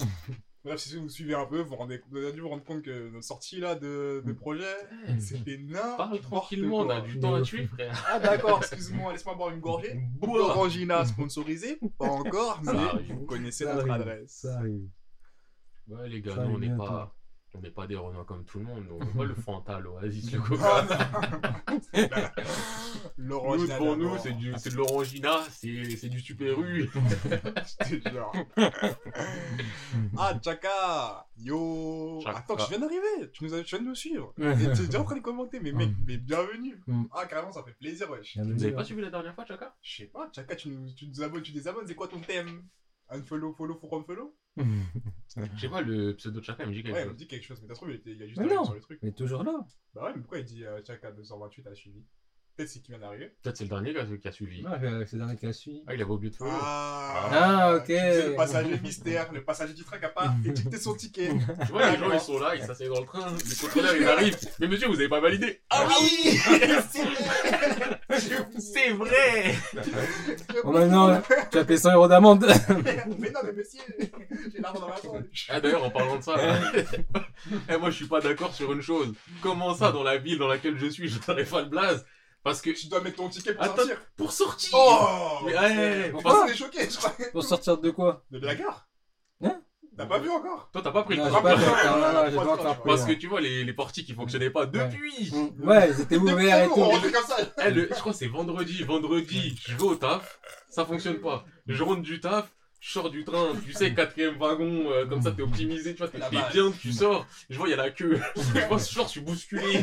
Bref, 0.66 0.80
si 0.80 0.96
vous 0.98 1.10
suivez 1.10 1.34
un 1.36 1.46
peu, 1.46 1.60
vous, 1.60 1.76
rendez, 1.76 2.02
vous 2.10 2.18
avez 2.18 2.32
dû 2.32 2.40
vous 2.40 2.48
rendre 2.48 2.64
compte 2.64 2.84
que 2.84 3.10
notre 3.10 3.26
sortie 3.26 3.60
là 3.60 3.76
de, 3.76 4.24
de 4.26 4.32
Mm. 4.32 4.36
projet, 4.36 4.76
c'était 5.20 5.58
n'importe 5.58 5.98
Parle 5.98 6.20
tranquillement, 6.22 6.78
on 6.80 6.90
a 6.90 7.02
du 7.02 7.20
temps 7.20 7.36
à 7.36 7.42
tuer, 7.42 7.68
frère. 7.68 8.06
Ah 8.10 8.20
d'accord, 8.20 8.60
excuse-moi, 8.60 9.12
laisse-moi 9.12 9.36
boire 9.36 9.50
une 9.52 9.60
gorgée. 9.60 10.00
Bois. 10.20 10.42
Orangina 10.52 11.04
sponsorisé, 11.04 11.80
pas 11.98 12.06
encore, 12.08 12.62
mais 12.64 13.04
vous 13.14 13.26
connaissez 13.26 13.66
Ça 13.66 13.74
notre 13.76 13.90
arrive, 13.90 14.02
adresse. 14.04 14.32
Ça 14.42 14.58
arrive. 14.58 14.88
Ouais, 15.90 16.08
les 16.08 16.22
gars, 16.22 16.36
Ça 16.36 16.44
nous, 16.46 16.52
on 16.52 16.56
arrive 16.56 16.60
n'est 16.62 16.68
bientôt. 16.76 16.86
pas. 16.86 17.16
On 17.56 17.60
n'est 17.62 17.70
pas 17.70 17.86
des 17.86 17.96
renards 17.96 18.26
comme 18.26 18.44
tout 18.46 18.58
le 18.60 18.66
monde. 18.66 18.86
On 18.90 19.06
pas 19.18 19.26
le 19.26 19.36
Fanta, 19.46 19.80
l'Oasis, 19.80 20.32
le 20.32 20.40
Oh 20.40 20.44
Coca. 20.44 20.88
Nous, 23.18 23.28
L'orangina 23.30 23.78
pour 23.78 23.96
nous, 23.96 24.18
c'est 24.18 24.32
du, 24.34 24.54
c'est 24.58 24.72
de 24.72 24.76
l'orangina, 24.76 25.40
c'est, 25.50 25.96
c'est 25.96 26.10
du 26.10 26.20
super 26.20 26.60
U. 26.60 26.90
Je 27.80 28.00
te 28.00 28.10
jure. 28.10 28.32
Ah, 30.18 30.34
Chaka 30.44 31.28
Yo 31.38 32.20
Chaka. 32.24 32.40
Attends, 32.40 32.56
tu 32.56 32.70
viens 32.72 32.80
d'arriver 32.80 33.32
Tu, 33.32 33.44
nous 33.44 33.54
as, 33.54 33.64
tu 33.64 33.76
viens 33.76 33.84
de 33.84 33.90
nous 33.90 33.96
suivre. 33.96 34.34
Et 34.40 34.56
Tu 34.56 34.82
es 34.82 34.86
déjà 34.86 35.02
en 35.02 35.04
train 35.04 35.16
de 35.16 35.22
commenter, 35.22 35.60
mais 35.60 35.72
mec, 35.72 35.90
mais 36.08 36.18
bienvenue 36.18 36.82
Mm. 36.88 37.04
Ah, 37.12 37.26
carrément, 37.26 37.52
ça 37.52 37.64
fait 37.64 37.74
plaisir, 37.74 38.10
wesh 38.10 38.38
Vous 38.38 38.64
avez 38.64 38.74
pas 38.74 38.84
suivi 38.84 39.02
la 39.02 39.10
dernière 39.10 39.34
fois, 39.36 39.46
Chaka? 39.46 39.76
Je 39.82 39.98
sais 39.98 40.06
pas, 40.08 40.30
Chaka, 40.36 40.56
tu 40.56 40.70
nous, 40.70 40.92
tu 40.94 41.08
nous 41.08 41.22
abonnes, 41.22 41.42
tu 41.42 41.52
désabonnes, 41.52 41.88
c'est 41.88 41.96
quoi 41.96 42.08
ton 42.08 42.20
thème? 42.20 42.64
Unfollow, 43.10 43.54
follow, 43.54 43.78
follow, 43.80 44.04
follow? 44.04 44.36
Je 44.58 45.60
sais 45.60 45.70
pas, 45.70 45.82
le 45.82 46.16
pseudo 46.16 46.40
de 46.40 46.46
Chaka 46.46 46.64
il 46.64 46.70
me 46.70 46.74
dit 46.76 46.84
quelque 46.84 46.94
Ouais, 46.96 47.02
il 47.02 47.06
me 47.06 47.10
chose. 47.10 47.18
dit 47.18 47.28
quelque 47.28 47.44
chose, 47.46 47.62
mais 47.62 47.68
t'as 47.68 47.74
trouvé, 47.74 47.94
il, 47.94 47.96
était- 47.98 48.12
il 48.12 48.24
a 48.24 48.28
juste 48.28 48.40
Mais 48.40 48.54
non. 48.54 48.64
sur 48.66 48.76
le 48.76 48.82
truc. 48.82 49.00
Mais 49.02 49.12
toujours 49.12 49.44
là. 49.44 49.66
Bah 49.96 50.04
ouais, 50.06 50.12
mais 50.16 50.22
pourquoi 50.22 50.40
il 50.40 50.46
dit 50.46 50.64
euh, 50.66 50.80
Chaka 50.86 51.12
228 51.12 51.68
a 51.68 51.74
suivi? 51.76 52.04
Peut-être 52.56 52.70
c'est 52.70 52.82
qui 52.82 52.92
vient 52.92 53.00
d'arriver. 53.00 53.32
Peut-être 53.42 53.58
c'est 53.58 53.64
le 53.64 53.70
dernier 53.72 53.96
qui 54.20 54.28
a 54.28 54.32
suivi. 54.32 54.62
Non, 54.62 54.70
euh, 54.84 55.04
c'est 55.08 55.18
dernier 55.18 55.36
qui 55.36 55.48
a 55.48 55.54
suivi. 55.54 55.82
Ah, 55.88 55.96
il 55.96 56.02
avait 56.04 56.12
oublié 56.12 56.30
de 56.30 56.36
follow. 56.36 56.52
Ah, 56.54 57.74
ok. 57.78 57.86
Tu 57.88 57.94
disais 57.94 58.28
le 58.28 58.36
passager 58.36 58.80
mystère, 58.80 59.34
le 59.34 59.44
passager 59.44 59.74
du 59.74 59.84
train 59.84 59.98
qui 59.98 60.06
a 60.06 60.10
pas 60.10 60.32
étiqueté 60.46 60.78
son 60.78 60.94
ticket. 60.94 61.30
Tu 61.66 61.72
vois, 61.72 61.90
les 61.90 61.98
gens 61.98 62.12
ils 62.12 62.20
sont 62.20 62.38
là, 62.40 62.56
ils 62.56 62.62
s'asseyent 62.62 62.90
dans 62.90 63.00
le 63.00 63.08
train, 63.08 63.32
le 63.32 63.60
contrôleur 63.60 63.96
il 63.96 64.08
arrive. 64.08 64.38
Mais 64.60 64.68
monsieur, 64.68 64.88
vous 64.88 64.94
avez 64.94 65.10
pas 65.10 65.20
validé 65.20 65.62
Ah 65.72 65.88
oui 66.00 66.38
C'est 68.60 68.92
vrai 68.92 69.56
Bon, 70.64 70.74
maintenant, 70.74 71.22
tu 71.52 71.58
as 71.58 71.66
payé 71.66 71.80
100 71.80 71.94
euros 71.94 72.08
d'amende. 72.08 72.46
Mais 73.20 73.32
non, 73.32 73.40
mais 73.44 73.54
monsieur, 73.54 73.82
j'ai 74.54 74.62
l'argent 74.62 74.82
dans 74.82 74.88
ma 74.90 74.94
poche. 74.94 75.48
Ah 75.50 75.60
d'ailleurs, 75.60 75.84
en 75.84 75.90
parlant 75.90 76.18
de 76.18 76.22
ça, 76.24 76.36
là, 76.38 76.60
eh, 77.70 77.78
moi 77.78 77.90
je 77.90 77.96
suis 77.96 78.08
pas 78.08 78.22
d'accord 78.22 78.54
sur 78.54 78.72
une 78.72 78.82
chose. 78.82 79.14
Comment 79.42 79.74
ça, 79.74 79.92
dans 79.92 80.04
la 80.04 80.18
ville 80.18 80.38
dans 80.38 80.48
laquelle 80.48 80.78
je 80.78 80.86
suis, 80.88 81.08
je 81.10 81.18
n'aurais 81.28 81.46
pas 81.46 81.62
le 81.62 81.70
blaze? 81.70 82.06
Parce 82.44 82.62
que 82.62 82.70
Tu 82.72 82.88
dois 82.88 83.02
mettre 83.02 83.18
ton 83.18 83.30
ticket 83.30 83.54
pour 83.54 83.64
Attends. 83.64 83.76
sortir. 83.78 83.98
pour 84.18 84.32
sortir 84.32 84.70
Oh 84.74 85.40
Mais 85.46 85.58
ouais, 85.58 86.14
on 86.26 86.46
est 86.48 86.56
choqué, 86.56 86.90
je 86.90 86.98
crois. 86.98 87.14
Pour 87.32 87.44
sortir 87.44 87.78
de 87.78 87.90
quoi? 87.90 88.24
De 88.32 88.40
la 88.46 88.56
gare 88.56 88.88
Hein? 89.42 89.62
T'as 89.96 90.08
pas 90.08 90.18
vu 90.18 90.28
encore? 90.30 90.70
Toi 90.74 90.82
t'as 90.84 90.92
pas 90.92 91.04
pris 91.04 91.16
le 91.16 91.24
Non, 91.24 91.30
train 91.30 91.56
je. 91.56 92.78
Parce 92.84 93.04
que 93.06 93.10
ouais. 93.12 93.18
tu 93.18 93.28
vois, 93.28 93.40
les, 93.42 93.64
les 93.64 93.74
portiques 93.74 94.08
qui 94.08 94.14
fonctionnaient 94.14 94.50
pas 94.50 94.66
depuis 94.66 95.32
Mm. 95.32 95.68
Ouais, 95.68 95.90
ils 95.92 96.02
étaient 96.02 96.18
ouverts 96.18 96.64
et 96.64 96.68
On 96.68 97.00
tout. 97.00 97.12
comme 97.12 97.24
ça. 97.26 97.38
Eh, 97.66 97.70
le- 97.72 97.88
je 97.90 98.00
crois 98.00 98.12
que 98.12 98.18
c'est 98.18 98.28
vendredi, 98.28 98.84
vendredi, 98.84 99.56
je 99.68 99.76
vais 99.76 99.84
au 99.84 99.96
taf, 99.96 100.40
ça 100.70 100.84
fonctionne 100.86 101.20
pas. 101.22 101.46
Je 101.68 101.84
rentre 101.84 102.02
du 102.02 102.20
taf, 102.20 102.52
je 102.80 102.92
sors 102.92 103.10
du 103.12 103.24
train, 103.24 103.50
tu 103.64 103.72
sais, 103.72 103.94
quatrième 103.94 104.38
wagon, 104.40 104.90
euh, 104.92 105.06
comme 105.06 105.22
ça 105.22 105.32
t'es 105.32 105.44
optimisé, 105.44 105.94
tu 105.94 106.00
vois, 106.00 106.08
t'es 106.08 106.18
bien, 106.52 106.72
tu 106.82 106.92
sors, 106.92 107.26
je 107.50 107.58
vois, 107.58 107.68
il 107.68 107.72
y 107.72 107.74
a 107.76 107.78
la 107.78 107.92
queue. 107.92 108.20
Moi, 108.70 108.78
je 108.80 108.84
sors, 108.84 109.06
je 109.06 109.12
suis 109.12 109.22
bousculé. 109.22 109.80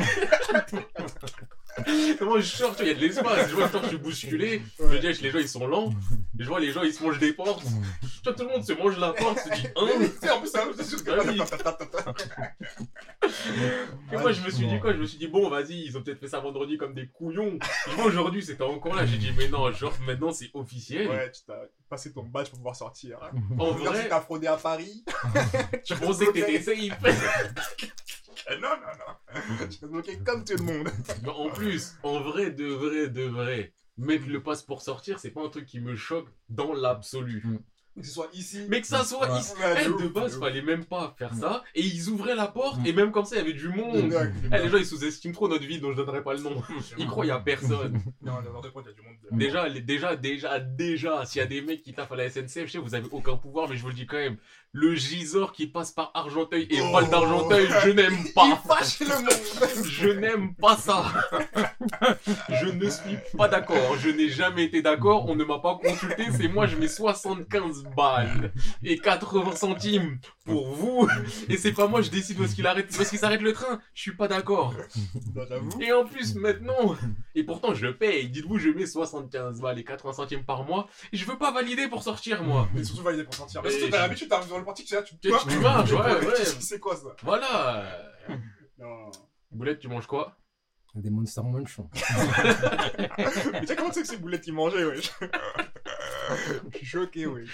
Moi, 2.21 2.39
je 2.39 2.45
sors, 2.45 2.75
tu 2.75 2.83
vois, 2.83 2.85
il 2.85 2.87
y 2.87 2.91
a 2.91 2.93
de 2.95 2.99
l'espace, 2.99 3.49
je 3.49 3.55
vois, 3.55 3.67
je 3.67 3.71
sors, 3.71 3.83
je 3.83 3.87
suis 3.89 3.97
bousculé. 3.97 4.61
Je 4.79 4.83
me 4.83 4.99
dis, 4.99 5.21
les 5.21 5.31
gens, 5.31 5.39
ils 5.39 5.47
sont 5.47 5.67
lents. 5.67 5.93
Je 6.37 6.47
vois, 6.47 6.59
les 6.59 6.71
gens, 6.71 6.83
ils 6.83 6.93
se 6.93 7.03
mangent 7.03 7.19
des 7.19 7.33
portes. 7.33 7.63
Tu 7.63 8.23
vois, 8.23 8.33
tout 8.33 8.43
le 8.43 8.49
monde 8.49 8.63
se 8.63 8.73
mange 8.73 8.97
la 8.97 9.13
porte, 9.13 9.39
se 9.39 9.49
dit, 9.55 9.63
Mais 9.63 9.81
hein? 9.81 9.87
Oui, 9.99 10.09
tu 10.09 10.19
sais, 10.19 10.29
en 10.31 10.39
plus, 10.39 10.51
c'est 10.75 10.83
sûr 10.83 11.03
que. 11.03 11.11
Et 14.13 14.17
moi, 14.17 14.31
je 14.31 14.41
me 14.41 14.49
suis 14.49 14.67
dit 14.67 14.79
quoi? 14.79 14.93
Je 14.93 14.97
me 14.97 15.05
suis 15.05 15.17
dit, 15.17 15.27
bon, 15.27 15.49
vas-y, 15.49 15.85
ils 15.85 15.97
ont 15.97 16.03
peut-être 16.03 16.19
fait 16.19 16.27
ça 16.27 16.39
vendredi 16.39 16.77
comme 16.77 16.93
des 16.93 17.07
couillons. 17.07 17.57
Et 17.87 17.95
moi, 17.95 18.05
aujourd'hui, 18.05 18.43
c'était 18.43 18.63
encore 18.63 18.95
là. 18.95 19.05
J'ai 19.05 19.17
dit, 19.17 19.31
mais 19.37 19.47
non, 19.47 19.71
genre, 19.71 19.93
maintenant, 20.05 20.31
c'est 20.31 20.49
officiel. 20.53 21.07
Ouais, 21.07 21.31
tu 21.31 21.41
t'as 21.47 21.61
passé 21.89 22.13
ton 22.13 22.23
badge 22.23 22.49
pour 22.49 22.59
pouvoir 22.59 22.75
sortir. 22.75 23.19
En 23.57 23.65
Regarde 23.65 23.95
si 23.95 24.01
vrai, 24.01 24.09
t'as 24.09 24.21
fraudé 24.21 24.47
à 24.47 24.57
Paris. 24.57 25.03
je 25.85 25.93
pensais 25.93 26.25
que 26.25 26.31
t'étais 26.31 26.61
safe. 26.61 26.97
Euh, 28.49 28.55
Non, 28.59 28.69
non, 28.69 29.57
non. 29.59 29.67
Tu 29.69 29.77
t'es 29.79 29.87
bloqué 29.87 30.17
comme 30.19 30.43
tout 30.43 30.57
le 30.57 30.63
monde. 30.63 30.89
En 31.27 31.49
plus, 31.49 31.93
en 32.03 32.19
vrai, 32.21 32.51
de 32.51 32.65
vrai, 32.65 33.07
de 33.09 33.23
vrai, 33.23 33.73
mettre 33.97 34.27
le 34.27 34.41
passe 34.41 34.63
pour 34.63 34.81
sortir, 34.81 35.19
c'est 35.19 35.31
pas 35.31 35.43
un 35.43 35.49
truc 35.49 35.65
qui 35.65 35.79
me 35.79 35.95
choque 35.95 36.27
dans 36.49 36.73
l'absolu. 36.73 37.41
Mm. 37.45 37.57
que 37.99 38.05
ce 38.07 38.13
soit 38.13 38.29
ici. 38.33 38.65
Mais 38.69 38.79
que 38.79 38.87
ça 38.87 39.03
soit 39.03 39.29
Ouais. 39.29 39.39
ici. 39.41 39.51
Ouais, 39.59 39.81
Eh, 39.81 39.85
de 39.85 39.91
ouf, 39.91 40.13
base, 40.13 40.39
fallait 40.39 40.61
même 40.61 40.85
pas 40.85 41.13
faire 41.19 41.33
ça. 41.35 41.61
Et 41.75 41.81
ils 41.81 42.07
ouvraient 42.09 42.35
la 42.35 42.47
porte, 42.47 42.79
Mm. 42.79 42.85
et 42.85 42.93
même 42.93 43.11
comme 43.11 43.25
ça, 43.25 43.35
il 43.35 43.39
y 43.39 43.41
avait 43.41 43.53
du 43.53 43.67
monde. 43.67 44.13
Ouais, 44.13 44.31
Eh, 44.45 44.59
les 44.63 44.69
gens, 44.69 44.77
ils 44.77 44.85
sous-estiment 44.85 45.33
trop 45.33 45.49
notre 45.49 45.65
vie, 45.65 45.79
donc 45.81 45.91
je 45.91 45.97
donnerai 45.97 46.23
pas 46.23 46.33
le 46.33 46.39
nom. 46.39 46.55
Ils 46.97 47.05
croient 47.07 47.25
y 47.25 47.31
a 47.31 47.39
personne. 47.39 48.01
Non, 48.21 48.41
de 48.41 48.47
il 48.47 48.85
y 48.85 48.89
a 48.89 48.93
du 48.93 49.01
monde. 49.01 49.15
Déjà, 49.31 49.69
déjà, 49.69 50.15
déjà, 50.15 50.59
déjà, 50.59 51.25
s'il 51.25 51.39
y 51.39 51.43
a 51.43 51.47
des 51.47 51.61
mecs 51.61 51.81
qui 51.81 51.93
taffent 51.93 52.13
à 52.13 52.15
la 52.15 52.29
SNCF, 52.29 52.65
je 52.67 52.71
sais, 52.71 52.77
vous 52.77 52.95
avez 52.95 53.09
aucun 53.11 53.35
pouvoir, 53.35 53.67
mais 53.69 53.75
je 53.75 53.81
vous 53.81 53.89
le 53.89 53.93
dis 53.93 54.05
quand 54.07 54.17
même. 54.17 54.37
Le 54.73 54.95
giseur 54.95 55.51
qui 55.51 55.67
passe 55.67 55.91
par 55.91 56.11
Argenteuil 56.13 56.65
et 56.69 56.79
Oh. 56.81 56.91
Val 56.93 57.09
d'Argenteuil, 57.09 57.67
je 57.83 57.89
n'aime 57.89 58.15
pas. 58.33 58.45
Il 58.47 58.55
fâche 58.65 58.99
le 59.01 59.07
monde. 59.07 59.29
Je 59.85 60.07
n'aime 60.09 60.55
pas 60.55 60.77
ça. 60.77 61.05
Je 62.49 62.67
ne 62.67 62.89
suis 62.89 63.17
pas 63.37 63.47
d'accord. 63.49 63.97
Je 63.99 64.09
n'ai 64.09 64.29
jamais 64.29 64.63
été 64.63 64.81
d'accord. 64.81 65.29
On 65.29 65.35
ne 65.35 65.43
m'a 65.43 65.59
pas 65.59 65.75
consulté. 65.81 66.25
C'est 66.35 66.47
moi, 66.47 66.65
je 66.67 66.75
mets 66.77 66.87
75 66.87 67.83
balles 67.95 68.53
et 68.83 68.97
80 68.97 69.55
centimes 69.55 70.19
pour 70.45 70.73
vous. 70.73 71.07
Et 71.49 71.57
c'est 71.57 71.73
pas 71.73 71.87
moi, 71.87 72.01
je 72.01 72.09
décide 72.09 72.39
où 72.39 72.43
est-ce 72.45 72.55
qu'il 72.55 72.65
arrête, 72.65 72.87
où 72.97 73.01
est-ce 73.01 73.09
qu'il 73.11 73.19
s'arrête 73.19 73.41
le 73.41 73.53
train. 73.53 73.79
Je 73.93 74.01
suis 74.01 74.15
pas 74.15 74.27
d'accord. 74.27 74.73
J'avoue. 75.35 75.81
Et 75.81 75.91
en 75.93 76.05
plus, 76.05 76.33
maintenant, 76.35 76.95
et 77.35 77.43
pourtant 77.43 77.73
je 77.75 77.87
paye. 77.87 78.29
Dites-vous, 78.29 78.57
je 78.57 78.69
mets 78.69 78.85
75 78.87 79.59
balles 79.61 79.79
et 79.79 79.83
80 79.83 80.13
centimes 80.13 80.43
par 80.43 80.63
mois. 80.63 80.87
Et 81.13 81.17
je 81.17 81.25
veux 81.25 81.37
pas 81.37 81.51
valider 81.51 81.87
pour 81.87 82.01
sortir, 82.03 82.41
moi. 82.43 82.67
Mais 82.73 82.83
surtout 82.83 83.03
valider 83.03 83.25
pour 83.25 83.35
sortir. 83.35 83.61
Mais 83.63 83.69
surtout, 83.69 83.91
t'as 83.91 83.99
l'habitude, 84.01 84.29
t'arrives 84.29 84.49
dans 84.49 84.60
le 84.61 84.65
portique, 84.65 84.87
tu 84.87 84.95
sais, 84.95 85.03
tu 85.03 85.17
Tu- 85.19 85.31
tu 85.49 85.59
marches, 85.59 85.91
ouais, 85.91 86.25
ouais. 86.25 86.45
C'est 86.45 86.79
quoi 86.79 86.95
ça 86.95 87.15
Voilà. 87.23 88.11
Non. 88.77 89.11
Boulette, 89.51 89.79
tu 89.79 89.87
manges 89.87 90.07
quoi? 90.07 90.37
Des 90.95 91.09
Monster 91.09 91.41
Munch. 91.43 91.77
Mais 93.51 93.61
tu 93.61 93.67
sais 93.67 93.75
comment 93.75 93.89
tu 93.89 93.95
sais 93.95 94.01
que 94.01 94.07
c'est 94.07 94.17
Boulette 94.17 94.41
qui 94.41 94.51
mangeait, 94.51 94.83
wesh? 94.83 95.11
Je 96.71 96.77
suis 96.77 96.85
choqué, 96.85 97.25
wesh. 97.27 97.49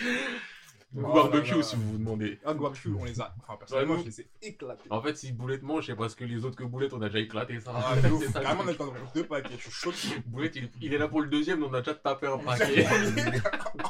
Ou 0.96 1.02
Oh 1.06 1.14
barbecue, 1.14 1.52
là 1.52 1.58
là. 1.58 1.64
si 1.64 1.76
vous 1.76 1.92
vous 1.92 1.98
demandez. 1.98 2.40
Ah, 2.46 2.54
barbecue, 2.54 2.94
on 2.98 3.04
les 3.04 3.20
a. 3.20 3.36
Enfin, 3.44 3.58
personnellement, 3.58 3.96
Ouais, 3.96 4.00
je 4.02 4.06
les 4.06 4.22
ai 4.22 4.28
éclatés. 4.42 4.88
En 4.90 5.02
fait, 5.02 5.18
si 5.18 5.34
Boulette 5.34 5.62
mange, 5.62 5.86
c'est 5.86 5.96
parce 5.96 6.16
que 6.16 6.24
les 6.24 6.46
autres 6.46 6.56
que 6.56 6.64
Boulette, 6.64 6.94
on 6.94 7.02
a 7.02 7.08
déjà 7.10 7.20
éclaté 7.20 7.60
ça. 7.60 7.74
Ah, 7.76 7.96
de 8.02 8.08
ouf. 8.10 8.24
C'est 8.26 8.32
ça, 8.32 8.40
Carrément, 8.42 8.64
on 8.80 8.84
en 8.84 8.94
deux 9.14 9.26
paquets. 9.28 9.56
Je 9.58 9.70
suis 9.70 9.72
choqué. 9.72 10.20
Boulette, 10.28 10.56
il, 10.56 10.72
il 10.82 10.94
est 10.94 10.98
là 10.98 11.10
pour 11.10 11.22
le 11.22 11.28
deuxième, 11.28 11.60
mais 11.60 11.66
on 11.70 11.74
a 11.74 11.82
déjà 11.82 11.94
tapé 11.94 12.28
un 12.28 12.38
paquet. 12.38 12.86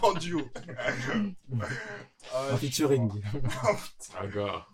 en 0.02 0.14
duo. 0.14 0.42
Ah, 2.34 2.50
En 2.54 2.58
featuring. 2.58 3.22
Ah, 4.18 4.28
gars. 4.28 4.66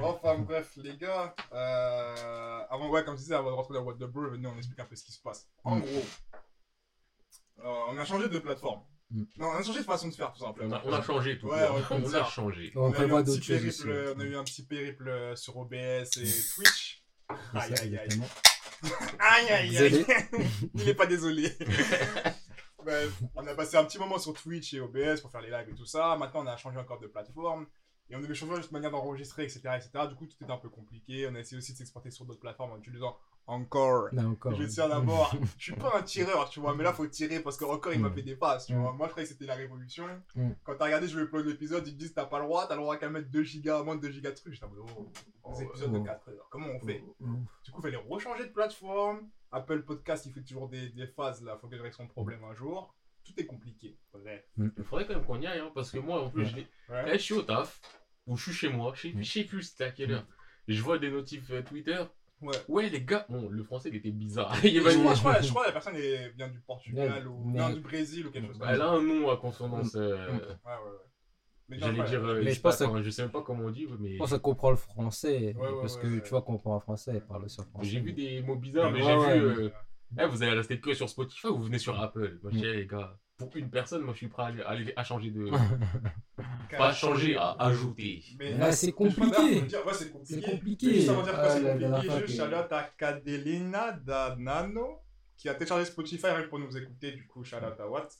Enfin 0.00 0.38
bref, 0.38 0.72
les 0.76 0.96
gars, 0.96 1.34
euh, 1.52 2.62
avant, 2.70 2.88
ouais, 2.88 3.04
comme 3.04 3.14
je 3.16 3.20
disais, 3.22 3.34
avant 3.34 3.50
de 3.50 3.56
rentrer 3.56 3.74
dans 3.74 3.82
What 3.82 3.94
the 3.94 4.04
Bro, 4.04 4.30
venez, 4.30 4.46
on 4.48 4.56
explique 4.56 4.80
un 4.80 4.84
peu 4.86 4.96
ce 4.96 5.04
qui 5.04 5.12
se 5.12 5.20
passe. 5.20 5.46
En 5.64 5.76
Mm. 5.76 5.80
gros, 5.80 6.04
euh, 7.64 7.74
on 7.90 7.98
a 7.98 8.04
changé 8.06 8.28
de 8.30 8.38
plateforme. 8.38 8.80
Mm. 9.10 9.22
Non, 9.38 9.46
on 9.48 9.52
a 9.56 9.62
changé 9.62 9.78
de 9.80 9.84
façon 9.84 10.08
de 10.08 10.14
faire, 10.14 10.32
tout 10.32 10.42
On 10.42 10.46
simplement. 10.46 10.76
a, 10.76 10.82
on 10.84 10.92
a 10.92 11.02
changé 11.02 11.38
tout. 11.38 11.48
Ouais, 11.48 11.66
on 11.90 12.12
a 12.14 12.24
changé. 12.24 12.72
On 12.74 12.92
a 12.92 13.04
eu 13.04 13.12
un 13.14 13.22
petit 13.22 13.40
périple- 13.40 14.14
On 14.16 14.20
a 14.20 14.24
eu 14.24 14.36
un 14.36 14.44
petit 14.44 14.64
périple 14.64 15.32
sur 15.36 15.56
OBS 15.56 15.74
et 16.16 16.24
Twitch. 16.54 17.04
Aïe, 17.54 17.72
aïe, 17.80 17.96
aïe. 17.98 18.20
Aïe, 19.18 19.48
aïe, 19.50 19.78
aïe. 19.78 20.06
Il 20.74 20.88
est 20.88 20.94
pas 20.94 21.06
désolé. 21.06 21.50
Bref, 22.84 23.10
on 23.34 23.46
a 23.46 23.54
passé 23.54 23.76
un 23.78 23.84
petit 23.84 23.98
moment 23.98 24.18
sur 24.18 24.32
Twitch 24.34 24.74
et 24.74 24.80
OBS 24.80 25.20
pour 25.22 25.30
faire 25.30 25.40
les 25.40 25.50
lives 25.50 25.70
et 25.70 25.74
tout 25.74 25.86
ça. 25.86 26.14
Maintenant, 26.16 26.42
on 26.44 26.46
a 26.46 26.56
changé 26.56 26.78
encore 26.78 27.00
de 27.00 27.06
plateforme. 27.06 27.66
Et 28.10 28.14
on 28.14 28.20
devait 28.20 28.34
changer 28.34 28.54
juste 28.56 28.68
de 28.68 28.74
manière 28.74 28.90
d'enregistrer, 28.92 29.42
etc., 29.44 29.60
etc. 29.76 29.90
Du 30.08 30.14
coup, 30.14 30.26
tout 30.26 30.36
était 30.40 30.52
un 30.52 30.58
peu 30.58 30.68
compliqué. 30.68 31.26
On 31.28 31.34
a 31.34 31.40
essayé 31.40 31.56
aussi 31.56 31.72
de 31.72 31.78
s'exporter 31.78 32.10
sur 32.12 32.24
d'autres 32.26 32.38
plateformes 32.38 32.72
en 32.72 32.78
utilisant 32.78 33.16
encore. 33.46 34.08
Je 34.12 34.64
tiens 34.64 34.88
d'abord. 34.88 35.34
Je 35.58 35.62
suis 35.64 35.72
pas 35.74 35.98
un 35.98 36.02
tireur, 36.02 36.48
tu 36.48 36.60
vois, 36.60 36.74
mais 36.74 36.82
là, 36.84 36.92
faut 36.92 37.06
tirer 37.06 37.40
parce 37.40 37.56
que 37.56 37.64
encore 37.64 37.92
il 37.92 38.00
m'a 38.00 38.08
Mm. 38.08 38.14
fait 38.14 38.22
des 38.22 38.36
passes, 38.36 38.66
tu 38.66 38.74
Mm. 38.74 38.80
vois. 38.80 38.92
Moi, 38.92 39.06
je 39.06 39.10
croyais 39.12 39.26
que 39.28 39.32
c'était 39.32 39.46
la 39.46 39.54
révolution. 39.54 40.04
Mm. 40.34 40.50
Quand 40.64 40.74
t'as 40.76 40.86
regardé, 40.86 41.06
je 41.08 41.16
vais 41.18 41.24
upload 41.24 41.46
l'épisode, 41.46 41.86
ils 41.86 41.94
te 41.94 41.98
disent 41.98 42.14
t'as 42.14 42.24
pas 42.26 42.38
le 42.40 42.44
droit, 42.46 42.66
t'as 42.66 42.74
le 42.74 42.80
droit 42.82 42.96
qu'à 42.96 43.08
mettre 43.08 43.28
2 43.30 43.42
gigas, 43.42 43.82
moins 43.82 43.96
de 43.96 44.00
2 44.00 44.10
gigas 44.10 44.30
de 44.30 44.36
trucs. 44.36 44.52
J'étais 44.54 44.66
en 44.66 44.70
mode, 44.70 44.80
oh, 44.98 45.52
des 45.58 45.64
Oh, 45.64 45.70
épisodes 45.70 45.90
oh. 45.94 45.98
de 45.98 46.04
4 46.04 46.28
heures. 46.30 46.48
Comment 46.50 46.68
on 46.74 46.80
fait? 46.80 47.02
Oh. 47.20 47.24
du 47.64 47.70
coup, 47.70 47.80
il 47.80 47.82
fallait 47.82 47.96
rechanger 48.08 48.44
de 48.44 48.52
plateforme. 48.52 49.28
Apple 49.52 49.82
Podcast, 49.84 50.26
il 50.26 50.32
fait 50.32 50.42
toujours 50.42 50.68
des, 50.68 50.88
des 50.90 51.06
phases 51.06 51.42
là. 51.42 51.56
Faut 51.60 51.68
que 51.68 51.76
je 51.76 51.82
règle 51.82 51.94
son 51.94 52.06
problème 52.08 52.42
un 52.44 52.54
jour. 52.54 52.94
Tout 53.24 53.32
est 53.38 53.46
compliqué. 53.46 53.96
Bref. 54.12 54.44
Il 54.58 54.84
faudrait 54.84 55.06
quand 55.06 55.14
même 55.14 55.24
qu'on 55.24 55.40
y 55.40 55.46
aille, 55.46 55.60
hein, 55.60 55.70
parce 55.74 55.90
que 55.90 55.98
moi, 55.98 56.20
en 56.22 56.30
plus, 56.30 56.44
je, 56.46 56.56
Ouais. 56.92 57.04
Eh, 57.08 57.12
je 57.12 57.22
suis 57.22 57.34
au 57.34 57.42
taf, 57.42 57.80
ou 58.26 58.36
je 58.36 58.42
suis 58.44 58.52
chez 58.52 58.68
moi, 58.68 58.92
je 58.94 59.02
sais, 59.02 59.14
je 59.16 59.22
sais 59.32 59.44
plus 59.44 59.62
c'était 59.62 59.84
à 59.84 59.90
quelle 59.90 60.12
heure. 60.12 60.26
Je 60.68 60.80
vois 60.82 60.98
des 60.98 61.10
notifs 61.10 61.48
euh, 61.50 61.62
Twitter. 61.62 62.02
Ouais. 62.42 62.54
Ouais, 62.68 62.88
les 62.90 63.00
gars, 63.02 63.24
bon, 63.30 63.48
le 63.48 63.64
français, 63.64 63.88
il 63.90 63.96
était 63.96 64.10
bizarre. 64.10 64.54
Il 64.64 64.74
je, 64.74 64.80
crois, 64.80 65.14
je, 65.14 65.18
crois, 65.20 65.40
je 65.40 65.48
crois 65.48 65.62
que 65.62 65.68
la 65.68 65.72
personne 65.72 65.96
est, 65.96 66.30
vient 66.36 66.48
du 66.48 66.60
Portugal 66.60 67.26
Ouais, 67.26 67.32
ou 67.32 67.50
non, 67.50 67.70
du 67.70 67.80
Brésil 67.80 68.26
ou 68.26 68.30
quelque 68.30 68.48
chose 68.48 68.58
comme 68.58 68.68
Elle 68.68 68.76
ça. 68.78 68.84
a 68.84 68.88
un 68.90 69.02
nom 69.02 69.30
à 69.30 69.36
consonance. 69.38 69.94
euh, 69.96 70.16
Mm. 70.28 70.36
Ouais, 70.36 70.38
ouais, 70.38 70.42
ouais. 70.42 70.98
Mais 71.68 71.78
J'allais 71.78 72.00
ouais. 72.00 72.06
dire. 72.06 72.24
euh, 72.24 72.42
Mais 72.44 72.52
je 72.52 72.60
pense 72.60 72.82
je 73.02 73.10
sais 73.10 73.22
même 73.22 73.30
pas 73.32 73.42
comment 73.42 73.64
on 73.64 73.70
dit, 73.70 73.86
mais. 73.98 74.12
Je 74.12 74.18
pense 74.18 74.30
qu'on 74.32 74.38
comprend 74.38 74.70
le 74.70 74.76
français. 74.76 75.54
Ouais, 75.58 75.68
ouais, 75.68 75.80
parce 75.80 75.96
ouais, 75.96 76.02
que 76.02 76.06
ouais. 76.08 76.22
tu 76.22 76.28
vois 76.30 76.42
qu'on 76.42 76.52
comprend 76.52 76.76
en 76.76 76.80
français, 76.80 77.20
parle 77.26 77.48
sur 77.48 77.64
français. 77.64 77.88
J'ai 77.88 78.00
vu 78.00 78.12
des 78.12 78.42
mots 78.42 78.56
bizarres, 78.56 78.92
mais 78.92 79.02
Ouais, 79.02 79.06
j'ai 79.06 79.16
ouais, 79.16 79.38
vu. 79.40 79.46
ouais. 79.46 79.62
euh, 79.64 79.70
eh, 80.20 80.26
vous 80.26 80.42
allez 80.42 80.52
rester 80.52 80.78
que 80.78 80.92
sur 80.94 81.08
Spotify 81.08 81.48
ou 81.48 81.56
vous 81.56 81.64
venez 81.64 81.78
sur 81.78 81.98
Apple? 82.00 82.38
Moi, 82.42 82.52
Mm. 82.52 82.56
les 82.58 82.86
gars, 82.86 83.18
pour 83.36 83.54
une 83.56 83.70
personne, 83.70 84.02
moi, 84.02 84.12
je 84.14 84.18
suis 84.18 84.28
prêt 84.28 84.44
à, 84.62 84.68
aller- 84.68 84.94
changer 85.04 85.30
de. 85.30 85.50
Pas 86.76 86.92
changer, 86.92 87.36
à 87.36 87.50
ajouter. 87.58 88.22
Mais 88.38 88.56
Là, 88.56 88.72
c'est 88.72 88.92
compliqué. 88.92 89.60
ouais, 89.62 89.68
c'est 89.92 90.10
compliqué. 90.10 90.24
C'est 90.24 90.42
compliqué. 90.42 90.94
Juste 90.94 91.08
avant 91.08 91.20
de 91.20 91.24
dire 91.26 91.34
quoi, 91.34 91.44
Ah, 91.46 91.50
c'est 91.50 92.08
compliqué. 92.08 92.32
shout-out 92.36 92.72
à 92.72 92.90
Cadelina 92.98 93.92
Danano 93.92 94.98
qui 95.36 95.48
a 95.48 95.54
téléchargé 95.54 95.84
Spotify 95.84 96.26
rien 96.28 96.48
pour 96.48 96.58
nous 96.58 96.76
écouter. 96.76 97.12
Du 97.12 97.26
coup, 97.26 97.44
shout 97.44 97.56
out 97.56 97.78
à 97.78 97.88
Watt. 97.88 98.12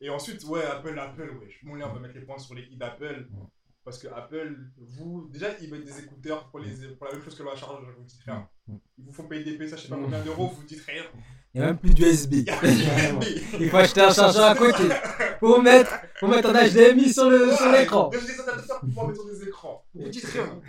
Et 0.00 0.10
ensuite, 0.10 0.42
ouais, 0.44 0.64
Apple, 0.64 0.98
Apple, 0.98 1.30
ouais. 1.40 1.48
Mon 1.62 1.76
lien, 1.76 1.88
on 1.90 1.94
va 1.94 2.00
mettre 2.00 2.14
les 2.14 2.22
points 2.24 2.38
sur 2.38 2.54
les 2.54 2.62
i 2.64 2.76
d'Apple. 2.76 3.28
Parce 3.84 3.98
que 3.98 4.06
Apple, 4.08 4.70
vous, 4.76 5.28
déjà, 5.32 5.58
ils 5.60 5.70
mettent 5.70 5.84
des 5.84 5.98
écouteurs 6.00 6.48
pour, 6.50 6.60
les, 6.60 6.70
pour 6.96 7.06
la 7.08 7.14
même 7.14 7.22
chose 7.22 7.34
que 7.36 7.42
la 7.42 7.56
charge, 7.56 7.84
vous 7.96 8.04
dites 8.04 8.22
rien. 8.24 8.48
Ils 8.68 9.04
vous 9.04 9.12
font 9.12 9.26
payer 9.26 9.42
des 9.44 9.56
PC, 9.58 9.76
je 9.76 9.82
sais 9.82 9.88
pas 9.88 9.96
combien 9.96 10.22
d'euros, 10.22 10.48
vous 10.48 10.62
dites 10.64 10.82
rien. 10.86 11.02
Il 11.54 11.60
n'y 11.60 11.64
a 11.64 11.66
même 11.68 11.78
plus 11.78 11.92
d'USB. 11.94 12.32
Il 12.34 13.42
Il 13.60 13.70
faut 13.70 13.76
acheter 13.76 14.00
un 14.00 14.12
chargeur 14.12 14.44
à 14.44 14.54
côté. 14.54 14.84
Faut 15.40 15.60
mettre, 15.60 15.92
faut 16.18 16.28
mettre 16.28 16.48
un 16.50 16.68
HDMI 16.68 17.12
sur 17.12 17.28
le- 17.28 17.52
sur 17.52 17.70
l'écran. 17.70 18.08
Des 18.08 18.18
des 18.20 18.40
adaptateurs 18.40 18.80
pour 18.80 18.88
pouvoir 18.88 19.08
mettre 19.08 19.20
sur 19.22 19.30
des 19.30 19.42
écrans. 19.48 19.84
Vous 19.94 20.08
dites 20.08 20.24
rien. 20.24 20.60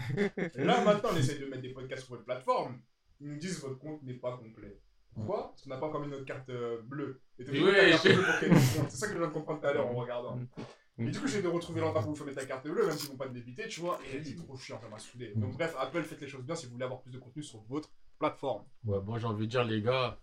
Là, 0.55 0.83
maintenant, 0.83 1.09
on 1.13 1.17
essaie 1.17 1.37
de 1.39 1.45
mettre 1.45 1.61
des 1.61 1.69
podcasts 1.69 2.03
sur 2.03 2.11
votre 2.15 2.25
plateforme. 2.25 2.79
Ils 3.21 3.27
nous 3.29 3.37
disent 3.37 3.59
votre 3.61 3.77
compte 3.79 4.03
n'est 4.03 4.13
pas 4.15 4.35
complet. 4.37 4.79
Pourquoi? 5.15 5.49
Parce 5.51 5.61
qu'on 5.61 5.69
n'a 5.69 5.77
pas 5.77 5.85
encore 5.85 6.01
mis 6.01 6.07
notre 6.07 6.25
carte 6.25 6.49
euh, 6.49 6.81
bleue. 6.83 7.21
Et 7.39 7.45
carte 7.45 7.55
je- 7.55 8.47
pour. 8.49 8.89
C'est 8.89 8.97
ça 8.97 9.07
que 9.07 9.13
je 9.13 9.19
viens 9.19 9.27
de 9.27 9.33
comprendre 9.33 9.61
tout 9.61 9.67
à 9.67 9.73
l'heure 9.73 9.87
en 9.87 9.93
regardant. 9.93 10.37
Et 10.99 11.05
du 11.05 11.19
coup, 11.19 11.27
j'ai 11.27 11.41
de 11.41 11.47
retrouver 11.47 11.81
l'endroit 11.81 12.01
où 12.03 12.09
vous 12.09 12.15
faut 12.15 12.25
mettre 12.25 12.39
ta 12.39 12.45
carte 12.45 12.67
bleue, 12.67 12.85
même 12.87 12.97
s'ils 12.97 13.09
vont 13.09 13.15
pas 13.17 13.27
te 13.27 13.33
débiter, 13.33 13.67
tu 13.67 13.79
vois. 13.79 13.99
Et 14.11 14.23
c'est 14.23 14.35
trop 14.35 14.57
chiant, 14.57 14.79
ça 14.81 14.87
m'a 14.89 14.97
saoulé. 14.99 15.33
Donc, 15.35 15.53
bref, 15.53 15.75
Apple, 15.79 16.03
faites 16.03 16.21
les 16.21 16.27
choses 16.27 16.43
bien 16.43 16.55
si 16.55 16.65
vous 16.65 16.73
voulez 16.73 16.83
avoir 16.85 17.01
plus 17.01 17.11
de 17.11 17.19
contenu 17.19 17.41
sur 17.43 17.61
votre 17.69 17.89
plateforme. 18.19 18.63
Ouais, 18.85 18.99
moi 19.05 19.17
j'ai 19.19 19.25
envie 19.25 19.45
de 19.45 19.51
dire, 19.51 19.63
les 19.63 19.81
gars, 19.81 20.19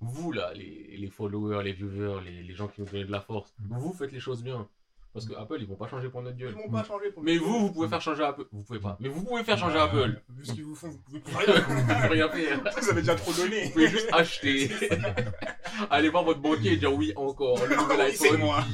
vous 0.00 0.32
là, 0.32 0.52
les, 0.54 0.96
les 0.96 1.08
followers, 1.08 1.62
les 1.64 1.72
viewers, 1.72 2.20
les, 2.24 2.54
gens 2.54 2.68
qui 2.68 2.80
nous 2.80 2.86
donnent 2.86 3.06
de 3.06 3.12
la 3.12 3.20
force, 3.20 3.54
vous 3.58 3.92
faites 3.92 4.12
les 4.12 4.20
choses 4.20 4.42
bien. 4.42 4.68
Parce 5.12 5.26
que 5.26 5.34
Apple, 5.34 5.56
ils 5.60 5.66
vont 5.66 5.74
pas 5.74 5.88
changer 5.88 6.08
pour 6.08 6.22
notre 6.22 6.36
Ils 6.38 6.44
gueule. 6.44 6.54
vont 6.54 6.70
pas 6.70 6.84
changer 6.84 7.10
pour 7.10 7.22
Mais 7.24 7.36
vous, 7.36 7.58
vous 7.66 7.72
pouvez 7.72 7.88
faire 7.88 8.00
changer 8.00 8.22
Apple. 8.22 8.44
Vous 8.52 8.62
pouvez 8.62 8.78
pas. 8.78 8.96
Mais 9.00 9.08
vous 9.08 9.24
pouvez 9.24 9.42
faire 9.42 9.58
changer 9.58 9.76
Euh, 9.76 9.84
Apple. 9.84 10.22
Vu 10.28 10.44
ce 10.44 10.52
qu'ils 10.52 10.64
vous 10.64 10.74
font, 10.76 10.88
vous 10.88 10.98
pouvez 10.98 11.20
plus 11.20 11.34
rien. 11.36 11.60
Vous 11.60 11.84
pouvez 11.86 12.08
rien 12.08 12.28
faire. 12.28 12.60
vous 12.80 12.90
avez 12.90 13.00
déjà 13.00 13.14
trop 13.16 13.32
donné. 13.32 13.64
Vous 13.64 13.70
pouvez 13.70 13.88
juste 13.88 14.08
acheter. 14.12 14.70
Allez 15.90 16.08
voir 16.10 16.24
votre 16.24 16.40
banquier 16.40 16.72
et 16.72 16.76
dire 16.76 16.92
oui 16.94 17.12
encore. 17.16 17.58
Le 17.66 17.76
nouvel 17.76 18.00
iPhone. 18.02 18.38
moi. 18.38 18.64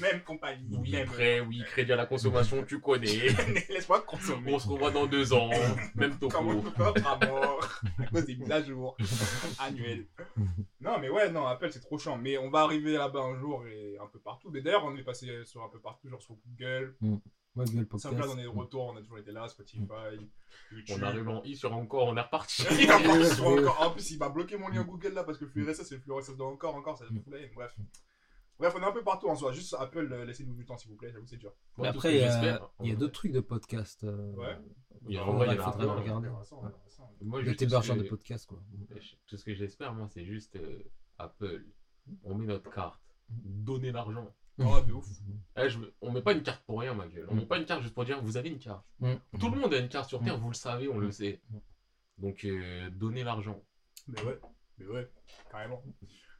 Même 0.00 0.20
compagnie. 0.22 0.76
Oui, 0.78 0.92
même. 0.92 1.06
prêt, 1.06 1.40
oui, 1.40 1.62
crédit 1.66 1.92
à 1.92 1.96
la 1.96 2.06
consommation, 2.06 2.62
tu 2.66 2.80
connais. 2.80 3.28
Laisse-moi 3.70 4.00
consommer. 4.02 4.52
On 4.54 4.58
se 4.58 4.68
revoit 4.68 4.90
dans 4.90 5.06
deux 5.06 5.32
ans. 5.32 5.50
Même 5.94 6.16
Comment 6.30 6.54
topo. 6.54 6.68
on 6.68 6.70
peut 6.92 6.92
pas 7.00 7.10
à 7.10 7.26
mort 7.26 7.68
à 7.98 8.06
cause 8.06 8.24
des 8.26 8.36
mises 8.36 8.50
à 8.50 8.62
jour 8.62 8.96
annuelles. 9.58 10.06
Non, 10.80 10.98
mais 11.00 11.08
ouais, 11.08 11.30
non, 11.30 11.46
Apple 11.46 11.68
c'est 11.70 11.80
trop 11.80 11.98
chiant. 11.98 12.18
Mais 12.18 12.36
on 12.38 12.50
va 12.50 12.60
arriver 12.60 12.92
là-bas 12.92 13.20
un 13.20 13.38
jour 13.38 13.64
et 13.66 13.96
un 14.02 14.06
peu 14.06 14.18
partout. 14.18 14.50
Mais 14.52 14.60
d'ailleurs, 14.60 14.84
on 14.84 14.96
est 14.96 15.02
passé 15.02 15.21
sur 15.44 15.62
un 15.62 15.68
peu 15.68 15.80
partout, 15.80 16.08
genre 16.08 16.22
sur 16.22 16.36
Google. 16.46 16.96
Moi, 17.54 17.66
Google 17.66 17.86
Podcast. 17.86 18.14
SoundCloud, 18.14 18.36
on 18.36 18.38
est 18.40 18.44
de 18.44 18.48
retour, 18.48 18.84
on 18.86 18.96
a 18.96 19.00
toujours 19.02 19.18
été 19.18 19.30
là, 19.30 19.46
Spotify, 19.48 19.82
YouTube. 20.70 20.96
On 20.98 21.02
arrive 21.02 21.28
en 21.28 21.42
I 21.42 21.54
sur 21.54 21.72
encore, 21.74 22.06
on 22.08 22.16
est 22.16 22.20
reparti. 22.22 22.62
Il 22.80 22.90
a 22.90 22.98
pas 22.98 23.24
sur 23.34 23.46
encore. 23.46 23.80
En 23.82 23.90
plus, 23.90 24.10
il 24.10 24.18
m'a 24.18 24.30
bloqué 24.30 24.56
mon 24.56 24.68
lien 24.68 24.84
Google 24.84 25.12
là 25.12 25.22
parce 25.24 25.36
que 25.38 25.44
le 25.44 25.50
flux 25.50 25.70
RSS, 25.70 25.82
c'est 25.82 25.94
le 25.96 26.00
flux 26.00 26.12
RSS 26.14 26.36
de 26.36 26.42
encore, 26.42 26.74
encore, 26.74 26.96
ça 26.96 27.04
me 27.10 27.20
fout 27.20 27.32
la 27.32 27.40
haine. 27.40 27.50
Bref. 27.54 27.76
Bref, 28.58 28.74
on 28.78 28.80
est 28.82 28.86
un 28.86 28.92
peu 28.92 29.02
partout 29.02 29.28
en 29.28 29.34
soi. 29.34 29.52
Juste 29.52 29.74
Apple, 29.78 30.08
euh, 30.12 30.24
laissez-nous 30.24 30.54
du 30.54 30.64
temps 30.64 30.78
s'il 30.78 30.90
vous 30.90 30.96
plaît, 30.96 31.10
j'avoue, 31.12 31.26
c'est 31.26 31.36
dur. 31.36 31.52
Mais 31.78 31.88
après, 31.88 32.14
il 32.14 32.20
y 32.20 32.24
a, 32.24 32.70
y 32.80 32.92
a 32.92 32.94
d'autres 32.94 33.12
trucs 33.14 33.32
de 33.32 33.40
podcast. 33.40 34.04
euh, 34.04 34.32
Ouais. 34.34 34.56
Il 35.08 35.14
y 35.14 35.18
a- 35.18 35.24
vrai, 35.24 35.48
il 35.54 35.58
faudrait 35.60 35.86
regarder. 35.86 36.28
Moi, 37.20 37.42
juste 37.42 37.58
ce 37.60 37.64
hébergeur 37.64 37.96
de 37.96 38.02
podcast, 38.04 38.46
quoi. 38.46 38.62
Tout 39.26 39.36
ce 39.36 39.44
que 39.44 39.54
j'espère, 39.54 39.92
moi, 39.94 40.08
c'est 40.08 40.24
juste 40.24 40.56
euh, 40.56 40.78
Apple. 41.18 41.66
On 42.24 42.34
met 42.34 42.46
notre 42.46 42.70
carte. 42.70 43.00
Donner 43.28 43.90
l'argent. 43.92 44.32
Oh, 44.58 44.80
de 44.80 44.92
ouf. 44.92 45.06
Eh, 45.56 45.68
je 45.68 45.78
On 46.00 46.12
met 46.12 46.22
pas 46.22 46.32
une 46.32 46.42
carte 46.42 46.62
pour 46.66 46.80
rien, 46.80 46.94
ma 46.94 47.06
gueule. 47.06 47.26
On 47.30 47.34
met 47.34 47.46
pas 47.46 47.58
une 47.58 47.64
carte 47.64 47.82
juste 47.82 47.94
pour 47.94 48.04
dire 48.04 48.20
vous 48.22 48.36
avez 48.36 48.50
une 48.50 48.58
carte. 48.58 48.84
Mm. 49.00 49.14
Tout 49.40 49.48
le 49.50 49.58
monde 49.60 49.72
a 49.74 49.78
une 49.78 49.88
carte 49.88 50.08
sur 50.08 50.20
Terre, 50.22 50.36
Mm. 50.38 50.40
vous 50.42 50.48
le 50.48 50.54
savez, 50.54 50.88
on 50.88 50.98
le 50.98 51.10
sait. 51.10 51.40
Mm. 51.50 51.58
Donc, 52.18 52.44
euh, 52.44 52.90
donnez 52.90 53.24
l'argent. 53.24 53.62
Mais 54.08 54.22
ouais, 54.22 54.38
mais 54.78 54.86
ouais, 54.86 55.10
carrément. 55.50 55.82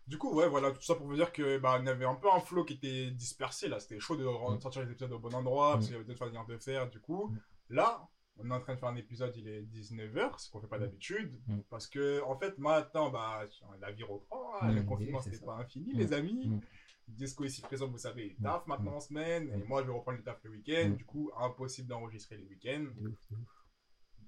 Du 0.06 0.18
coup, 0.18 0.34
ouais, 0.34 0.48
voilà, 0.48 0.72
tout 0.72 0.82
ça 0.82 0.94
pour 0.94 1.06
vous 1.06 1.14
dire 1.14 1.32
que 1.32 1.58
bah, 1.58 1.80
y 1.82 1.88
avait 1.88 2.04
un 2.04 2.14
peu 2.16 2.28
un 2.30 2.40
flow 2.40 2.64
qui 2.64 2.74
était 2.74 3.10
dispersé 3.12 3.68
là. 3.68 3.80
C'était 3.80 3.98
chaud 4.00 4.16
de 4.16 4.24
Mm. 4.24 4.60
sortir 4.60 4.82
les 4.84 4.90
épisodes 4.90 5.12
au 5.12 5.18
bon 5.18 5.34
endroit 5.34 5.72
parce 5.74 5.84
Mm. 5.84 5.86
qu'il 5.86 5.92
y 5.92 5.96
avait 5.96 6.04
d'autres 6.04 6.26
manières 6.26 6.46
de 6.46 6.58
faire. 6.58 6.90
Du 6.90 7.00
coup, 7.00 7.28
Mm. 7.28 7.38
là, 7.70 8.08
on 8.38 8.50
est 8.50 8.54
en 8.54 8.60
train 8.60 8.74
de 8.74 8.78
faire 8.80 8.88
un 8.88 8.96
épisode, 8.96 9.34
il 9.36 9.46
est 9.48 9.62
19h, 9.62 10.38
ce 10.40 10.50
qu'on 10.50 10.60
fait 10.60 10.66
pas 10.66 10.78
d'habitude. 10.78 11.40
Mm. 11.46 11.60
Parce 11.70 11.86
que, 11.86 12.22
en 12.24 12.36
fait, 12.38 12.58
maintenant, 12.58 13.10
bah, 13.10 13.42
la 13.80 13.90
vie 13.92 14.02
reprend. 14.04 14.40
hein, 14.60 14.70
Mm, 14.72 14.76
le 14.76 14.82
confinement, 14.82 15.20
c'est 15.20 15.30
c'était 15.30 15.40
ça. 15.40 15.52
pas 15.52 15.56
infini, 15.58 15.94
Mm. 15.94 15.98
les 15.98 16.12
amis. 16.12 16.60
Disco 17.12 17.44
ici 17.44 17.62
présent, 17.62 17.88
vous 17.88 17.98
savez, 17.98 18.34
il 18.36 18.42
taf 18.42 18.66
maintenant 18.66 18.96
en 18.96 19.00
semaine. 19.00 19.48
Et 19.50 19.64
moi, 19.68 19.82
je 19.82 19.86
vais 19.86 19.92
reprendre 19.92 20.18
le 20.18 20.24
taf 20.24 20.42
le 20.44 20.50
week-end. 20.50 20.90
Du 20.90 21.04
coup, 21.04 21.30
impossible 21.38 21.88
d'enregistrer 21.88 22.36
les 22.36 22.44
week-ends. 22.44 22.86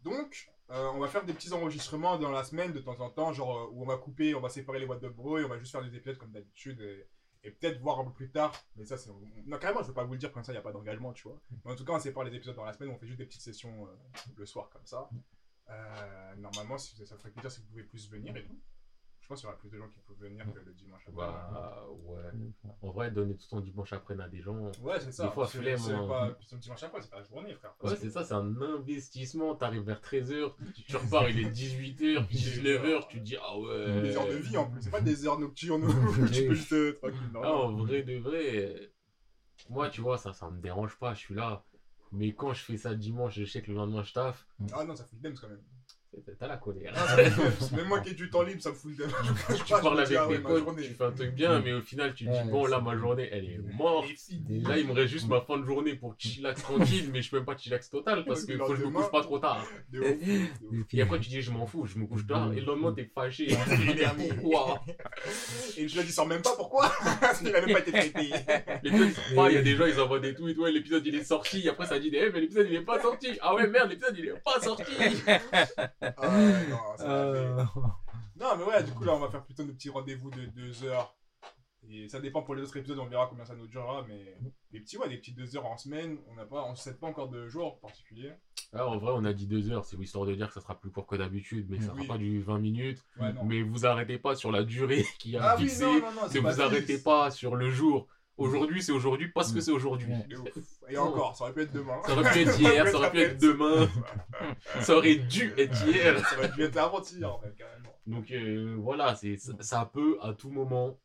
Donc, 0.02 0.50
euh, 0.70 0.90
on 0.94 0.98
va 0.98 1.08
faire 1.08 1.24
des 1.24 1.32
petits 1.32 1.52
enregistrements 1.52 2.18
dans 2.18 2.30
la 2.30 2.44
semaine 2.44 2.72
de 2.72 2.80
temps 2.80 2.98
en 3.00 3.10
temps, 3.10 3.32
genre 3.32 3.58
euh, 3.58 3.70
où 3.72 3.82
on 3.82 3.86
va 3.86 3.96
couper, 3.96 4.34
on 4.34 4.40
va 4.40 4.48
séparer 4.50 4.78
les 4.78 4.86
boîtes 4.86 5.00
de 5.00 5.08
bro 5.08 5.38
et 5.38 5.44
on 5.44 5.48
va 5.48 5.58
juste 5.58 5.72
faire 5.72 5.82
des 5.82 5.94
épisodes 5.96 6.18
comme 6.18 6.30
d'habitude 6.30 6.80
et, 6.80 7.06
et 7.44 7.50
peut-être 7.50 7.80
voir 7.80 8.00
un 8.00 8.04
peu 8.04 8.12
plus 8.12 8.30
tard. 8.30 8.52
Mais 8.76 8.84
ça, 8.84 8.96
c'est. 8.96 9.10
Non, 9.46 9.58
carrément, 9.58 9.82
je 9.82 9.88
veux 9.88 9.94
pas 9.94 10.04
vous 10.04 10.12
le 10.12 10.18
dire 10.18 10.32
comme 10.32 10.44
ça, 10.44 10.52
il 10.52 10.56
n'y 10.56 10.60
a 10.60 10.62
pas 10.62 10.72
d'engagement, 10.72 11.12
tu 11.12 11.28
vois. 11.28 11.40
Mais 11.64 11.72
en 11.72 11.76
tout 11.76 11.84
cas, 11.84 11.92
on 11.92 12.00
sépare 12.00 12.24
les 12.24 12.34
épisodes 12.34 12.56
dans 12.56 12.64
la 12.64 12.72
semaine, 12.72 12.90
on 12.90 12.98
fait 12.98 13.06
juste 13.06 13.18
des 13.18 13.26
petites 13.26 13.42
sessions 13.42 13.86
euh, 13.86 13.90
le 14.36 14.46
soir 14.46 14.68
comme 14.70 14.86
ça. 14.86 15.08
Euh, 15.70 16.34
normalement, 16.36 16.78
si, 16.78 16.94
ça 17.06 17.16
ferait 17.16 17.30
plaisir 17.30 17.50
si 17.50 17.60
vous 17.60 17.66
pouvez 17.68 17.84
plus 17.84 18.10
venir 18.10 18.36
et 18.36 18.44
tout. 18.44 18.58
Je 19.24 19.28
pense 19.28 19.40
qu'il 19.40 19.46
y 19.48 19.48
aura 19.52 19.58
plus 19.58 19.70
de 19.70 19.78
gens 19.78 19.88
qui 19.88 19.98
peuvent 20.00 20.18
venir 20.18 20.44
que 20.52 20.58
le 20.58 20.74
dimanche. 20.74 21.00
après. 21.08 21.16
Bah, 21.16 21.86
ouais. 22.04 22.30
En 22.82 22.90
vrai, 22.90 23.10
donner 23.10 23.34
tout 23.38 23.48
ton 23.48 23.60
dimanche 23.60 23.90
après 23.94 24.20
à 24.20 24.28
des 24.28 24.42
gens. 24.42 24.70
Ouais, 24.82 25.00
c'est 25.00 25.12
ça. 25.12 25.24
Des 25.28 25.32
fois, 25.32 25.46
C'est- 25.46 25.58
flemme, 25.60 25.78
C'est 25.78 25.92
hein. 25.94 26.06
pas 26.06 26.38
ton 26.50 26.56
dimanche 26.58 26.82
après, 26.82 27.00
c'est 27.00 27.10
pas 27.10 27.16
la 27.20 27.22
journée, 27.24 27.54
frère. 27.54 27.74
Ouais, 27.82 27.96
c'est 27.96 28.10
ça, 28.10 28.22
c'est 28.22 28.34
un 28.34 28.60
investissement. 28.60 29.54
T'arrives 29.54 29.84
vers 29.84 30.02
13h, 30.02 30.54
tu 30.86 30.96
repars, 30.96 31.30
il 31.30 31.40
est 31.40 31.50
18h, 31.50 32.28
19h, 32.28 33.08
tu 33.08 33.18
te 33.20 33.24
dis, 33.24 33.36
ah 33.40 33.58
ouais. 33.58 34.02
Des 34.02 34.14
heures 34.14 34.28
de 34.28 34.34
vie 34.34 34.58
en 34.58 34.70
plus, 34.70 34.82
c'est 34.82 34.90
pas 34.90 35.00
des 35.00 35.26
heures 35.26 35.38
nocturnes 35.38 35.84
où 35.86 36.28
tu 36.28 36.46
peux 36.46 36.54
juste 36.54 36.94
tranquille. 36.98 37.30
non, 37.32 37.40
Ah, 37.42 37.50
en 37.52 37.72
vrai 37.76 38.02
de 38.02 38.18
vrai, 38.18 38.92
moi, 39.70 39.88
tu 39.88 40.02
vois, 40.02 40.18
ça, 40.18 40.34
ça 40.34 40.50
me 40.50 40.60
dérange 40.60 40.98
pas, 40.98 41.14
je 41.14 41.20
suis 41.20 41.34
là. 41.34 41.64
Mais 42.12 42.34
quand 42.34 42.52
je 42.52 42.62
fais 42.62 42.76
ça 42.76 42.94
dimanche, 42.94 43.38
je 43.38 43.46
sais 43.46 43.62
que 43.62 43.70
le 43.70 43.76
lendemain, 43.78 44.02
je 44.02 44.12
taffe. 44.12 44.46
Ah 44.74 44.84
non, 44.84 44.94
ça 44.94 45.04
fout 45.04 45.18
le 45.22 45.32
quand 45.32 45.48
même. 45.48 45.64
T'as 46.38 46.46
la 46.46 46.56
colère. 46.56 46.92
Ah. 46.96 47.16
Même 47.16 47.86
moi 47.86 48.00
qui 48.04 48.10
ai 48.10 48.14
du 48.14 48.30
temps 48.30 48.42
libre, 48.42 48.60
ça 48.60 48.70
me 48.70 48.74
fout 48.74 48.92
le 48.96 49.04
dems. 49.04 49.58
tu 49.64 49.72
parles 49.72 50.00
avec 50.00 50.08
tes 50.08 50.38
potes, 50.38 50.76
tu 50.76 50.94
fais 50.94 51.04
un 51.04 51.12
truc 51.12 51.34
bien, 51.34 51.60
mais 51.60 51.72
au 51.72 51.80
final, 51.80 52.14
tu 52.14 52.26
te 52.26 52.30
dis, 52.30 52.50
bon, 52.50 52.66
là, 52.66 52.80
ma 52.80 52.96
journée, 52.96 53.28
elle 53.32 53.44
est 53.44 53.58
morte. 53.76 54.06
Là, 54.48 54.78
il 54.78 54.86
me 54.86 54.92
reste 54.92 55.12
juste 55.12 55.28
ma 55.28 55.40
fin 55.40 55.58
de 55.58 55.64
journée 55.64 55.94
pour 55.94 56.14
chillax 56.18 56.62
tranquille, 56.62 57.10
mais 57.12 57.22
je 57.22 57.30
peux 57.30 57.36
même 57.36 57.46
pas 57.46 57.56
chillax 57.56 57.90
total 57.90 58.24
parce 58.24 58.46
le 58.46 58.58
faut 58.58 58.66
que 58.68 58.76
je 58.76 58.84
me 58.84 58.90
couche 58.90 59.10
pas 59.10 59.22
trop 59.22 59.38
tard. 59.38 59.64
Et 60.92 61.02
après, 61.02 61.20
tu 61.20 61.28
dis, 61.28 61.42
je 61.42 61.50
m'en 61.50 61.66
fous, 61.66 61.86
je 61.86 61.98
me 61.98 62.06
couche 62.06 62.26
tard, 62.26 62.52
et 62.52 62.60
le 62.60 62.66
lendemain, 62.66 62.92
t'es 62.92 63.10
fâché. 63.14 63.48
Pourquoi? 64.40 64.82
Et 65.76 65.88
je 65.88 66.00
dis 66.00 66.12
sans 66.12 66.26
même 66.26 66.42
pas 66.42 66.54
pourquoi? 66.56 66.92
Parce 67.20 67.38
qu'il 67.38 67.54
a 67.54 67.60
même 67.60 67.72
pas 67.72 67.80
été 67.80 67.92
traité. 67.92 68.30
L'épisode, 68.82 69.08
il 69.08 69.14
sort 69.14 69.24
pas, 69.34 69.50
il 69.50 69.54
y 69.54 69.58
a 69.58 69.62
des 69.62 69.76
gens, 69.76 69.86
ils 69.86 70.00
envoient 70.00 70.20
des 70.20 70.34
tweets, 70.34 70.58
ouais, 70.58 70.72
l'épisode 70.72 71.06
il 71.06 71.14
est 71.14 71.24
sorti, 71.24 71.68
après 71.68 71.86
ça 71.86 71.98
dit, 71.98 72.10
eh, 72.12 72.30
mais 72.30 72.40
l'épisode 72.40 72.66
il 72.68 72.76
est 72.76 72.80
pas 72.80 73.00
sorti. 73.00 73.38
Ah 73.40 73.54
ouais, 73.54 73.66
merde, 73.66 73.90
l'épisode 73.90 74.14
il 74.18 74.26
est 74.26 74.42
pas 74.44 74.60
sorti. 74.60 74.92
Ah, 76.18 76.64
non, 76.68 76.96
ça 76.96 77.06
va 77.06 77.12
Euh. 77.12 77.64
Non, 78.36 78.56
mais 78.58 78.64
ouais, 78.64 78.82
du 78.82 78.92
coup, 78.92 79.04
là, 79.04 79.14
on 79.14 79.20
va 79.20 79.30
faire 79.30 79.44
plutôt 79.44 79.62
des 79.64 79.72
petits 79.72 79.90
rendez-vous 79.90 80.30
de 80.30 80.46
2 80.46 80.84
heures. 80.84 81.14
Et 81.88 82.08
ça 82.08 82.18
dépend 82.18 82.42
pour 82.42 82.54
les 82.54 82.62
autres 82.62 82.76
épisodes, 82.76 82.98
on 82.98 83.06
verra 83.06 83.26
combien 83.28 83.44
ça 83.44 83.54
nous 83.54 83.66
durera. 83.68 84.04
Mais 84.08 84.36
des 84.72 84.80
petits, 84.80 84.96
ouais, 84.98 85.08
des 85.08 85.18
petits 85.18 85.34
2 85.34 85.56
heures 85.56 85.66
en 85.66 85.76
semaine. 85.76 86.18
On 86.28 86.34
n'a 86.34 86.44
pas, 86.44 86.64
on 86.64 86.74
sait 86.74 86.94
pas 86.94 87.06
encore 87.06 87.28
de 87.28 87.46
jour 87.48 87.78
particulier. 87.80 88.32
Ah, 88.72 88.88
en 88.88 88.98
vrai, 88.98 89.12
on 89.14 89.24
a 89.24 89.32
dit 89.32 89.46
deux 89.46 89.70
heures, 89.70 89.84
c'est 89.84 89.96
histoire 89.98 90.26
de 90.26 90.34
dire 90.34 90.48
que 90.48 90.54
ça 90.54 90.60
sera 90.60 90.78
plus 90.78 90.90
court 90.90 91.06
que 91.06 91.14
d'habitude, 91.14 91.66
mais 91.68 91.80
ça 91.80 91.92
Oui. 91.94 92.04
sera 92.04 92.14
pas 92.14 92.18
du 92.18 92.42
20 92.42 92.58
minutes. 92.58 93.04
Ouais. 93.20 93.32
Mais 93.44 93.62
vous 93.62 93.86
arrêtez 93.86 94.18
pas 94.18 94.34
sur 94.34 94.50
la 94.50 94.64
durée 94.64 95.04
qui 95.20 95.36
a 95.36 95.50
ah 95.50 95.56
oui, 95.56 95.64
fixé, 95.68 95.84
non, 95.84 95.92
non, 95.92 96.12
non, 96.12 96.24
ne 96.24 96.28
c'est 96.28 96.40
vous 96.40 96.60
arrêtez 96.60 96.98
pas 96.98 97.30
sur 97.30 97.54
le 97.54 97.70
jour. 97.70 98.08
Aujourd'hui, 98.36 98.82
c'est 98.82 98.92
aujourd'hui 98.92 99.28
parce 99.28 99.52
que 99.52 99.58
Mm. 99.58 99.62
c'est 99.62 99.70
aujourd'hui. 99.70 100.12
Et 100.88 100.98
encore, 100.98 101.36
ça 101.36 101.44
aurait 101.44 101.52
pu 101.54 101.62
être 101.62 101.72
demain. 101.72 102.00
Ça 102.04 102.12
aurait 102.12 102.32
pu 102.32 102.40
être 102.40 102.58
hier, 102.60 102.88
ça 102.88 102.96
aurait 102.96 103.10
pu 103.12 103.20
être 103.20 103.40
demain, 103.40 103.88
ça 104.80 104.96
aurait 104.96 105.16
dû 105.16 105.54
être 105.56 105.86
hier. 105.86 106.18
Ça 106.28 106.38
aurait 106.38 106.50
pu 106.50 106.64
être 106.64 106.76
avant-hier, 106.76 107.32
en 107.32 107.38
fait, 107.38 107.54
carrément. 107.56 107.90
Donc 108.06 108.30
euh, 108.32 108.76
voilà, 108.78 109.14
c'est 109.14 109.36
ça, 109.36 109.52
ça 109.60 109.90
peut 109.92 110.18
à 110.20 110.34
tout 110.34 110.50
moment. 110.50 110.98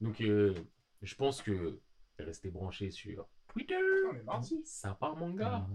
Donc 0.00 0.20
euh, 0.20 0.54
je 1.02 1.14
pense 1.16 1.42
que 1.42 1.80
restez 2.18 2.50
branchés 2.50 2.90
sur 2.90 3.28
Twitter. 3.48 3.74
On 4.10 4.14
est 4.14 4.22
mardi. 4.22 4.60
Ça 4.64 4.94
part 4.94 5.16
manga. 5.16 5.66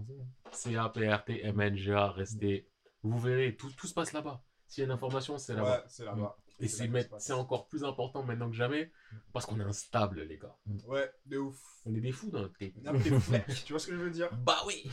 C-A-P-R-T-M-N-G-A. 0.52 2.08
Restez. 2.10 2.66
Vous 3.02 3.18
verrez, 3.18 3.54
tout, 3.56 3.70
tout 3.76 3.86
se 3.86 3.94
passe 3.94 4.12
là-bas. 4.12 4.42
S'il 4.66 4.80
y 4.80 4.84
a 4.84 4.86
une 4.86 4.92
information, 4.92 5.36
c'est 5.38 5.54
là-bas. 5.54 5.78
Ouais, 5.80 5.84
c'est 5.88 6.04
là-bas. 6.04 6.36
Et 6.60 6.68
c'est 6.68 7.32
encore 7.32 7.66
plus 7.68 7.84
important 7.84 8.22
maintenant 8.22 8.48
que 8.48 8.56
jamais 8.56 8.90
parce 9.32 9.44
qu'on 9.46 9.58
est 9.60 9.64
instable, 9.64 10.22
les 10.22 10.38
gars. 10.38 10.56
Ouais, 10.86 11.10
de 11.26 11.38
ouf. 11.38 11.58
On 11.84 11.94
est 11.94 12.00
des 12.00 12.12
fous 12.12 12.30
dans 12.30 12.40
notre 12.40 12.56
tête. 12.56 12.74
Tu 13.64 13.72
vois 13.72 13.80
ce 13.80 13.86
que 13.88 13.92
je 13.96 14.00
veux 14.00 14.10
dire? 14.10 14.30
Bah 14.32 14.58
oui 14.66 14.88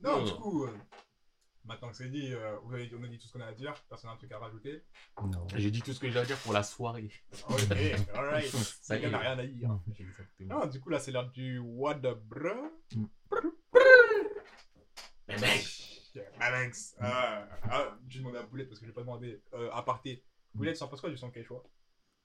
Non, 0.00 0.18
Non. 0.18 0.24
du 0.24 0.32
coup, 0.32 0.64
euh, 0.64 0.74
maintenant 1.64 1.90
que 1.90 1.96
c'est 1.96 2.08
dit, 2.08 2.32
euh, 2.32 2.56
vous 2.64 2.72
avez- 2.74 2.90
on 2.98 3.02
a 3.04 3.08
dit 3.08 3.18
tout 3.18 3.28
ce 3.28 3.32
qu'on 3.34 3.40
a 3.40 3.46
à 3.46 3.52
dire. 3.52 3.74
Personne 3.88 4.08
n'a 4.08 4.14
un 4.14 4.16
truc 4.16 4.32
à 4.32 4.38
rajouter? 4.38 4.82
Non. 5.22 5.46
J'ai 5.54 5.70
dit 5.70 5.82
tout 5.82 5.92
ce 5.92 6.00
que 6.00 6.10
j'ai 6.10 6.18
à 6.18 6.24
dire 6.24 6.38
pour 6.38 6.52
la 6.54 6.62
soirée. 6.62 7.10
Ok, 7.48 7.60
alright. 8.14 8.46
Ça 8.50 8.96
y 8.96 9.00
Il 9.00 9.04
est. 9.04 9.08
n'y 9.10 9.14
a 9.14 9.18
rien 9.18 9.38
à 9.38 9.46
dire. 9.46 9.78
Exactement. 9.98 10.60
Non, 10.60 10.66
du 10.66 10.80
coup, 10.80 10.88
là, 10.88 10.98
c'est 10.98 11.12
l'heure 11.12 11.30
du 11.30 11.58
What 11.58 11.96
the 11.96 12.14
Bro. 12.14 12.70
Mais 15.28 15.38
mec 15.38 15.91
Alex. 16.40 16.94
Ah, 17.00 17.46
ah, 17.70 17.98
j'ai 18.08 18.18
demandé 18.20 18.38
à 18.38 18.42
Boulette 18.42 18.68
parce 18.68 18.80
que 18.80 18.86
j'ai 18.86 18.92
pas 18.92 19.00
demandé 19.02 19.40
euh, 19.54 19.70
à 19.72 19.82
parté. 19.82 20.22
Boulette, 20.54 20.76
ça 20.76 20.84
en 20.84 20.88
passe 20.88 21.00
quoi 21.00 21.10
du 21.10 21.16
son 21.16 21.30
Quechua? 21.30 21.62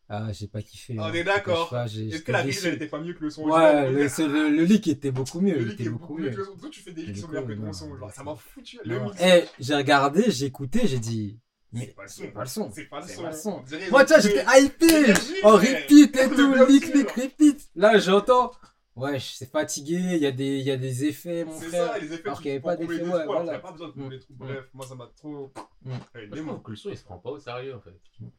Ah, 0.09 0.31
j'ai 0.31 0.47
pas 0.47 0.61
kiffé. 0.61 0.97
On 0.97 1.03
hein. 1.03 1.13
est 1.13 1.23
d'accord. 1.23 1.73
Est-ce 1.75 2.21
que 2.21 2.31
la 2.31 2.43
grille, 2.43 2.57
elle 2.63 2.75
était 2.75 2.87
pas 2.87 2.99
mieux 3.01 3.13
que 3.13 3.23
le 3.23 3.29
son 3.29 3.43
Ouais, 3.43 3.91
le, 3.91 4.03
le, 4.03 4.49
le 4.55 4.63
leak 4.63 4.87
était 4.87 5.11
beaucoup 5.11 5.41
mieux. 5.41 5.55
Le 5.55 5.61
il 5.61 5.67
leak 5.69 5.81
était 5.81 5.89
beaucoup 5.89 6.17
mieux. 6.17 6.33
Toi, 6.33 6.69
tu 6.71 6.79
fais 6.79 6.91
des 6.93 7.03
leaks 7.03 7.15
qui 7.15 7.21
sont 7.21 7.27
meilleurs 7.27 7.45
que 7.47 7.53
ton 7.53 7.73
son. 7.73 7.89
Genre, 7.89 8.07
non, 8.07 8.09
ça 8.09 8.23
m'a 8.23 8.35
foutu. 8.35 8.79
Le 8.85 8.99
Non. 8.99 9.05
mix. 9.09 9.21
Eh, 9.21 9.43
j'ai 9.59 9.75
regardé, 9.75 10.31
j'ai 10.31 10.45
écouté, 10.45 10.87
j'ai 10.87 10.99
dit. 10.99 11.39
Mais 11.73 11.93
C'est 12.07 12.27
pas 12.33 12.43
le 12.43 12.47
son. 12.47 12.71
c'est 12.71 12.85
pas 12.85 13.01
le 13.01 13.07
son. 13.07 13.07
Pas 13.07 13.07
le 13.07 13.07
son. 13.07 13.21
pas 13.23 13.29
le 13.31 13.35
son. 13.35 13.49
On 13.51 13.61
dirait- 13.63 13.89
Moi, 13.89 14.05
tu 14.05 14.13
vois, 14.13 14.19
j'étais 14.21 14.45
hypé 14.63 15.13
en 15.43 15.51
repeat 15.57 16.15
et 16.15 16.29
tout, 16.35 16.53
leak, 16.69 16.93
leak, 16.93 17.11
repeat. 17.11 17.69
Là, 17.75 17.97
j'entends. 17.99 18.51
Ouais, 18.97 19.19
c'est 19.19 19.49
fatigué, 19.51 19.93
il 19.95 20.17
y, 20.17 20.25
a 20.25 20.31
des- 20.31 20.57
il 20.57 20.65
y 20.65 20.71
a 20.71 20.77
des 20.77 21.05
effets, 21.05 21.45
mon 21.45 21.57
C'est 21.59 21.67
frère. 21.67 21.87
ça, 21.93 21.99
les 21.99 22.11
effets, 22.13 22.23
Alors 22.25 22.37
tu 22.37 22.41
qu'il 22.43 22.49
y 22.49 22.55
avait 22.55 22.61
pas 22.63 22.75
d'effets, 22.75 23.03
ouais, 23.03 23.25
voilà. 23.25 23.53
a 23.53 23.59
pas 23.59 23.71
besoin 23.71 23.89
de 23.89 23.93
Mm. 24.01 24.09
les 24.09 24.19
trous. 24.19 24.33
Bref, 24.33 24.69
moi, 24.73 24.85
ça 24.87 24.95
m'a 24.95 25.07
trop. 25.15 25.53
Mm. 25.83 25.91
Trouve 26.31 26.61
que 26.63 26.71
le 26.71 26.75
son 26.77 26.89
il 26.89 26.97
se 26.97 27.03
prend 27.03 27.19
pas 27.19 27.29
au 27.29 27.39
sérieux 27.39 27.75
en 27.75 27.79
fait. 27.81 27.93
Non, 28.19 28.29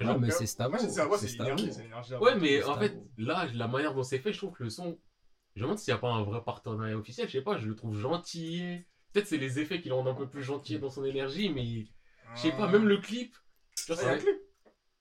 Genre, 0.00 0.20
mais 0.20 0.30
c'est 0.32 0.46
Stavo. 0.46 0.70
Moi, 0.70 0.78
c'est 0.80 0.88
c'est 0.90 1.28
c'est 1.28 1.38
l'énergie, 1.38 1.72
c'est. 1.72 2.16
Ouais, 2.16 2.34
mais 2.34 2.60
c'est 2.60 2.64
en 2.64 2.76
fait, 2.78 2.96
là, 3.16 3.46
la 3.54 3.68
manière 3.68 3.94
dont 3.94 4.02
c'est 4.02 4.18
fait, 4.18 4.32
je 4.32 4.38
trouve 4.38 4.52
que 4.52 4.64
le 4.64 4.70
son. 4.70 4.98
Je 5.54 5.60
me 5.60 5.66
demande 5.66 5.78
s'il 5.78 5.94
n'y 5.94 5.98
a 5.98 6.00
pas 6.00 6.08
un 6.10 6.24
vrai 6.24 6.42
partenariat 6.44 6.98
officiel. 6.98 7.28
Je 7.28 7.32
sais 7.38 7.42
pas, 7.44 7.56
je 7.58 7.68
le 7.68 7.76
trouve 7.76 7.96
gentil. 7.96 8.80
Peut-être 9.12 9.28
c'est 9.28 9.36
les 9.38 9.60
effets 9.60 9.80
qui 9.80 9.88
le 9.90 9.94
rendent 9.94 10.08
un 10.08 10.14
peu 10.14 10.28
plus 10.28 10.42
gentil 10.42 10.80
dans 10.80 10.90
son 10.90 11.04
énergie, 11.04 11.48
mais 11.48 11.86
je 12.34 12.40
sais 12.40 12.50
pas, 12.50 12.66
même 12.66 12.88
le 12.88 12.98
clip. 12.98 13.36
tu 13.76 13.92
vois, 13.92 14.02
Ah, 14.02 14.08
a 14.08 14.12
un 14.14 14.18
c'est- 14.18 14.24
clip. 14.24 14.36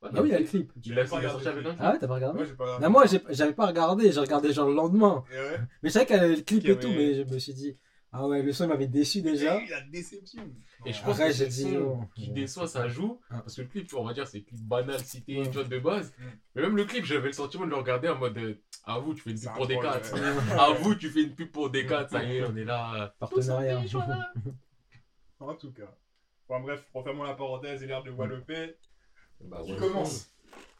Ah 0.04 0.22
oui, 0.22 0.30
il 0.30 0.32
y 0.32 0.36
a 0.36 0.40
le 0.40 0.46
clip. 0.46 0.72
Il 0.78 0.92
il 0.92 1.00
a 1.00 1.04
J'ai 1.06 1.10
pas 1.10 1.30
sorti 1.30 1.48
avec 1.48 1.66
un 1.66 1.70
clip. 1.70 1.78
Ah 1.80 1.92
ouais, 1.92 2.00
t'as 2.00 2.08
pas 2.08 2.16
regardé 2.16 2.38
Moi, 2.40 2.46
j'ai 2.48 2.54
pas. 2.56 2.80
Non, 2.80 2.90
moi, 2.90 3.06
j'ai- 3.06 3.22
j'avais 3.30 3.54
pas 3.54 3.68
regardé, 3.68 4.12
j'ai 4.12 4.20
regardé 4.20 4.52
genre 4.54 4.68
le 4.68 4.76
lendemain. 4.76 5.24
Et 5.32 5.38
ouais. 5.38 5.60
Mais 5.82 5.90
je 5.90 5.94
savais 5.94 6.06
qu'il 6.06 6.16
y 6.16 6.20
avait 6.20 6.36
le 6.36 6.42
clip 6.42 6.68
et 6.68 6.78
tout, 6.78 6.90
mais- 6.90 6.96
mais 6.98 7.14
je 7.16 7.34
me 7.34 7.40
suis 7.40 7.54
dit, 7.54 7.78
ah 8.12 8.28
ouais, 8.28 8.42
le 8.44 8.52
son 8.54 8.68
m'avait 8.68 8.88
déçu 8.88 9.22
déjà. 9.22 9.60
Et 9.62 9.68
La 9.70 9.82
déception. 9.82 10.44
Et 10.86 10.92
je 10.92 11.02
pense 11.02 11.12
Après, 11.16 11.28
que 11.30 11.34
j'ai 11.38 11.50
c'est 11.50 11.64
dit, 11.66 11.72
le 11.76 11.80
son 11.80 12.00
oh. 12.02 12.06
qui 12.16 12.30
déçoit, 12.32 12.68
ça 12.68 12.88
joue. 12.90 13.20
Ah. 13.30 13.40
Parce 13.40 13.56
que 13.56 13.62
le 13.62 13.68
clip, 13.70 13.88
tu 13.88 13.96
vois, 13.96 14.04
on 14.04 14.08
va 14.08 14.14
dire, 14.14 14.28
c'est 14.28 14.42
clip 14.42 14.60
banal, 14.62 15.00
cité, 15.00 15.38
Ouais. 15.40 15.46
tu 15.50 15.54
vois, 15.58 15.64
de 15.64 15.80
base. 15.80 16.14
Mm. 16.20 16.24
Mais 16.56 16.62
même 16.64 16.76
le 16.76 16.84
clip, 16.86 17.06
j'avais 17.06 17.28
le 17.28 17.34
sentiment 17.34 17.64
de 17.66 17.70
le 17.70 17.78
regarder 17.78 18.10
en 18.10 18.18
mode. 18.18 18.38
euh, 18.38 18.62
À 18.86 19.00
vous, 19.00 19.14
tu 19.14 19.22
fais 19.22 19.32
une 19.32 19.38
C'est 19.38 19.48
pub 19.48 19.56
pour 19.56 19.68
des 19.68 19.76
troll, 19.76 19.86
4 19.86 20.14
ouais. 20.14 20.60
À 20.60 20.74
vous, 20.74 20.96
tu 20.96 21.10
fais 21.10 21.24
une 21.24 21.34
pub 21.36 21.50
pour 21.52 21.70
des 21.70 21.86
4 21.86 22.10
Ça 22.12 22.22
y 22.24 22.38
est, 22.38 22.44
on 22.44 22.54
est 22.58 22.66
là. 22.66 23.16
Partenariat. 23.18 23.80
en 25.40 25.56
tout 25.56 25.72
cas. 25.72 25.96
Enfin 26.50 26.62
bref, 26.62 26.86
refermons 26.94 27.24
la 27.24 27.34
parenthèse 27.34 27.82
et 27.84 27.88
l'air 27.88 28.04
de 28.04 28.12
Wallopé. 28.12 28.76
Bah, 29.50 29.62
Qui 29.64 29.74
ouais. 29.74 29.78
commence 29.80 30.30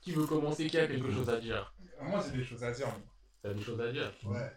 Qui 0.02 0.12
veut 0.14 0.26
commencer 0.26 0.68
Qui 0.68 0.78
a 0.78 0.88
quelque 0.88 1.12
chose 1.12 1.30
à 1.30 1.40
dire 1.40 1.74
Moi, 2.02 2.22
j'ai 2.26 2.38
des 2.38 2.44
choses 2.44 2.64
à 2.64 2.72
dire. 2.72 2.88
moi. 2.88 2.98
T'as 3.42 3.54
des 3.54 3.62
choses 3.62 3.82
à 3.82 3.92
dire 3.92 4.12
Ouais. 4.26 4.52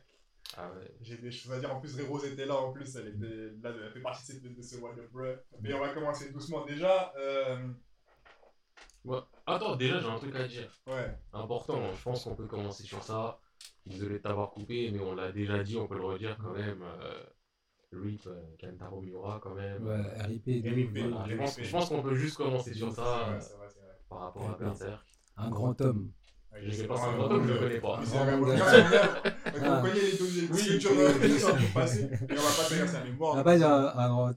Ah 0.57 0.71
ouais. 0.71 0.91
J'ai 1.01 1.17
des 1.19 1.31
choses 1.31 1.53
à 1.53 1.59
dire. 1.59 1.75
En 1.75 1.81
plus, 1.81 2.01
Rose 2.03 2.25
était 2.25 2.47
là. 2.47 2.55
En 2.57 2.73
plus, 2.73 2.95
elle, 2.97 3.09
était 3.09 3.53
là, 3.63 3.75
elle 3.85 3.91
fait 3.93 4.01
partie 4.01 4.33
de, 4.35 4.39
ce- 4.41 4.55
de 4.55 4.63
ce 4.63 4.77
What 4.77 4.95
the 4.95 5.11
Bruh. 5.13 5.37
Mais 5.61 5.75
on 5.75 5.81
va 5.81 5.89
commencer 5.89 6.31
doucement. 6.33 6.65
Déjà, 6.65 7.13
euh, 7.19 7.69
Ouais. 9.05 9.19
Attends, 9.47 9.77
déjà, 9.77 10.01
j'ai 10.01 10.07
un 10.09 10.19
truc 10.19 10.35
à 10.35 10.47
dire. 10.49 10.71
ouais. 10.89 11.17
Important, 11.33 11.93
je 11.93 12.03
pense 12.03 12.25
qu'on 12.25 12.35
peut 12.35 12.47
commencer 12.47 12.83
sur 12.83 13.03
ça. 13.05 13.39
Désolé 13.87 14.15
de 14.15 14.19
t'avoir 14.23 14.51
coupé, 14.51 14.91
mais 14.91 14.99
on 15.01 15.15
l'a 15.15 15.31
déjà 15.33 15.63
dit, 15.63 15.77
on 15.77 15.87
peut 15.87 15.97
le 15.97 16.05
redire 16.05 16.37
quand 16.43 16.53
même. 16.53 16.83
Euh, 16.83 17.23
RIP, 17.93 18.27
euh, 18.27 18.43
Kentaro 18.61 19.01
Miura 19.01 19.39
quand 19.41 19.55
même. 19.55 19.87
Ouais, 19.87 20.23
RIP, 20.23 20.45
je 20.65 21.37
pense, 21.37 21.61
je 21.61 21.71
pense 21.71 21.89
qu'on 21.89 22.03
peut 22.03 22.17
juste 22.17 22.37
commencer 22.37 22.75
sur 22.75 22.93
ça 22.93 23.03
vrai, 23.03 23.35
euh, 23.37 23.57
vrai. 23.57 23.69
Par 24.09 24.21
rapport 24.21 24.51
à 24.51 24.57
Berserk. 24.59 25.05
Un 25.37 25.51
grand 25.51 25.81
homme. 25.81 26.13
Je 26.59 26.71
sais 26.71 26.77
sais 26.83 26.87
pas, 26.87 26.97
c'est 26.97 27.07
un 27.07 27.13
euh, 27.13 27.17
grand 27.17 27.31
homme, 27.35 27.47
je 27.47 27.53
le 27.53 27.57
euh, 27.57 27.61
connais 27.61 27.81
pas. 27.81 28.01
Ah. 28.01 28.03
On 29.55 29.83
connaît 29.83 30.01
les 30.01 30.49
Oui, 30.51 31.69
passer. 31.75 32.05
Et 32.05 32.33
on 32.33 32.35
va 32.35 32.35
pas 32.35 32.65
faire 32.65 32.89
sa 32.89 33.05
mémoire. 33.05 33.33
On 33.33 33.37
va, 33.37 33.45
pas 33.45 33.57
dire 33.57 33.71
un, 33.71 33.93
un 33.95 34.09
grand- 34.09 34.33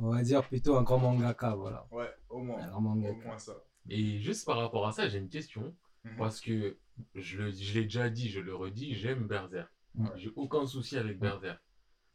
on 0.00 0.10
va 0.10 0.22
dire 0.22 0.46
plutôt 0.46 0.76
un 0.76 0.82
grand 0.82 0.98
mangaka, 0.98 1.54
voilà. 1.56 1.86
Ouais, 1.90 2.10
au 2.28 2.38
moins. 2.42 2.60
Un 2.62 2.68
grand 2.68 2.78
Au 2.78 2.94
moins 2.94 3.38
ça. 3.38 3.54
Et 3.90 4.18
juste 4.20 4.46
par 4.46 4.58
rapport 4.58 4.86
à 4.86 4.92
ça, 4.92 5.08
j'ai 5.08 5.18
une 5.18 5.28
question. 5.28 5.74
Mhm. 6.04 6.16
Parce 6.18 6.40
que 6.40 6.76
je, 7.14 7.42
l'ai 7.42 7.82
déjà 7.84 8.08
dit, 8.08 8.30
je 8.30 8.40
le 8.40 8.54
redis, 8.54 8.94
j'aime 8.94 9.26
Berserk. 9.26 9.68
Ouais. 9.96 10.06
J'ai 10.16 10.30
aucun 10.36 10.66
souci 10.66 10.96
avec 10.96 11.18
Berserk. 11.18 11.60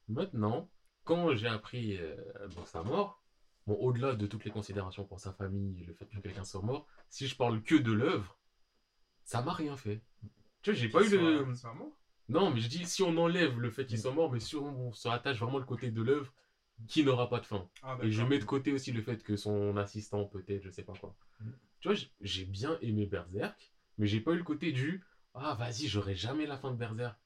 Maintenant, 0.08 0.69
quand 1.04 1.36
j'ai 1.36 1.48
appris 1.48 1.98
euh, 1.98 2.15
bon, 2.56 2.65
sa 2.65 2.84
mort, 2.84 3.22
bon, 3.69 3.75
au-delà 3.75 4.15
de 4.15 4.25
toutes 4.25 4.45
les 4.45 4.51
considérations 4.51 5.05
pour 5.05 5.19
sa 5.19 5.32
famille, 5.32 5.86
le 5.86 5.93
fait 5.93 6.05
que 6.08 6.17
quelqu'un 6.17 6.43
soit 6.43 6.62
mort, 6.62 6.88
si 7.10 7.27
je 7.27 7.36
parle 7.36 7.62
que 7.62 7.75
de 7.75 7.91
l'œuvre, 7.91 8.38
ça 9.23 9.41
m'a 9.43 9.53
rien 9.53 9.77
fait. 9.77 10.01
Tu 10.63 10.71
vois, 10.71 10.79
j'ai 10.79 10.89
pas 10.89 11.03
eu 11.05 11.10
le. 11.10 11.45
Non, 12.27 12.51
mais 12.51 12.60
je 12.60 12.67
dis, 12.67 12.86
si 12.86 13.01
on 13.03 13.15
enlève 13.17 13.60
le 13.60 13.71
fait 13.71 13.86
qu'il 13.86 13.99
soit 13.99 14.12
mort, 14.12 14.32
mais 14.32 14.39
si 14.39 14.55
on 14.55 14.91
se 14.91 15.08
rattache 15.08 15.39
vraiment 15.39 15.60
le 15.60 15.65
côté 15.65 15.91
de 15.91 16.01
l'œuvre, 16.01 16.34
qui 16.88 17.03
n'aura 17.03 17.29
pas 17.29 17.39
de 17.39 17.45
fin? 17.45 17.67
Ah, 17.84 17.97
Et 18.01 18.12
je 18.12 18.23
mets 18.23 18.39
de 18.39 18.43
côté 18.45 18.71
aussi 18.71 18.91
le 18.91 19.01
fait 19.01 19.21
que 19.23 19.36
son 19.36 19.77
assistant, 19.77 20.25
peut-être, 20.25 20.63
je 20.63 20.69
sais 20.69 20.84
pas 20.84 20.93
quoi. 20.93 21.15
Mm. 21.39 21.51
Tu 21.79 21.88
vois, 21.89 21.97
j'ai 22.21 22.45
bien 22.45 22.77
aimé 22.82 23.05
Berserk, 23.05 23.71
mais 23.97 24.08
j'ai 24.08 24.19
pas 24.21 24.32
eu 24.32 24.38
le 24.38 24.43
côté 24.43 24.71
du 24.71 25.03
Ah, 25.34 25.55
vas-y, 25.60 25.88
j'aurai 25.88 26.15
jamais 26.15 26.45
la 26.45 26.58
fin 26.58 26.71
de 26.71 26.77
Berserk. 26.77 27.17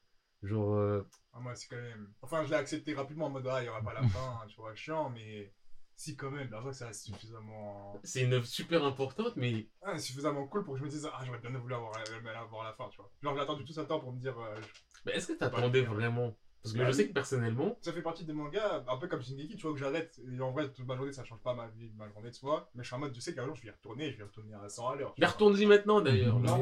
Genre, 0.41 0.75
euh, 0.75 1.08
Ah, 1.32 1.39
moi, 1.39 1.56
c'est 1.56 1.67
quand 1.69 1.82
même. 1.82 2.12
Enfin, 2.21 2.43
je 2.43 2.49
l'ai 2.49 2.56
accepté 2.56 2.93
rapidement 2.93 3.27
en 3.27 3.29
mode, 3.29 3.47
ah, 3.47 3.62
il 3.62 3.65
y 3.65 3.69
aura 3.69 3.82
pas 3.82 3.93
la 3.93 4.01
fin, 4.08 4.41
tu 4.47 4.58
vois, 4.58 4.75
chiant, 4.75 5.10
mais 5.10 5.53
si, 5.95 6.15
quand 6.15 6.32
même, 6.32 6.49
la 6.49 6.60
vrai, 6.60 6.73
ça 6.73 6.88
reste 6.88 7.06
suffisamment. 7.06 7.99
c'est 8.03 8.21
une 8.21 8.34
œuvre 8.34 8.45
super 8.45 8.84
importante, 8.84 9.36
mais 9.36 9.67
Ah, 9.82 9.97
suffisamment 9.97 10.47
cool 10.47 10.63
pour 10.63 10.73
que 10.73 10.79
je 10.79 10.86
me 10.86 10.89
dise, 10.89 11.08
ah, 11.13 11.21
j'aurais 11.25 11.39
bien 11.39 11.51
voulu 11.51 11.73
avoir, 11.73 11.91
euh, 11.97 12.36
avoir 12.36 12.63
la 12.63 12.73
fin, 12.73 12.88
tu 12.89 12.97
vois. 12.97 13.12
Genre, 13.21 13.36
j'ai 13.36 13.41
attendu 13.41 13.63
tout 13.65 13.73
ce 13.73 13.82
temps 13.82 13.99
pour 13.99 14.13
me 14.13 14.19
dire, 14.19 14.38
euh, 14.39 14.56
je- 14.56 14.82
mais 15.06 15.13
est-ce 15.13 15.27
que 15.27 15.34
t'attendais 15.34 15.82
vraiment 15.82 16.36
Parce 16.63 16.73
que 16.73 16.80
Bah 16.80 16.86
je 16.88 16.91
sais 16.93 17.08
que 17.10 17.13
personnellement, 17.13 17.78
ça 17.82 17.91
fait 17.91 18.02
partie 18.02 18.23
des 18.23 18.32
mangas, 18.32 18.86
un 18.88 18.97
peu 18.97 19.10
comme 19.10 19.21
Shingeki, 19.21 19.58
tu 19.58 19.63
vois, 19.63 19.73
que 19.73 19.80
j'arrête. 19.80 20.17
Et 20.32 20.39
en 20.39 20.52
vrai, 20.52 20.71
toute 20.71 20.88
ma 20.88 20.95
journée, 20.95 21.12
ça 21.12 21.26
change 21.26 21.39
pas 21.39 21.54
ma 21.54 21.67
vie, 21.67 21.91
ma 21.97 22.08
journée 22.08 22.30
de 22.30 22.36
soi. 22.36 22.69
Mais 22.73 22.84
je 22.84 22.88
suis 22.88 22.95
en 22.95 22.99
mode, 22.99 23.13
je 23.13 23.19
sais 23.19 23.36
qu'un 23.36 23.43
jour, 23.45 23.54
je 23.56 23.63
vais 23.63 23.67
y 23.67 23.71
retourner, 23.71 24.12
je 24.12 24.15
vais 24.17 24.23
y 24.23 24.26
retourner 24.26 24.54
à 24.54 24.69
100 24.69 24.88
à 24.88 24.95
l'heure. 24.95 25.13
tu 25.13 25.19
mais 25.19 25.28
retourne-y 25.28 25.65
maintenant 25.65 25.99
d'ailleurs. 25.99 26.39
Là. 26.39 26.58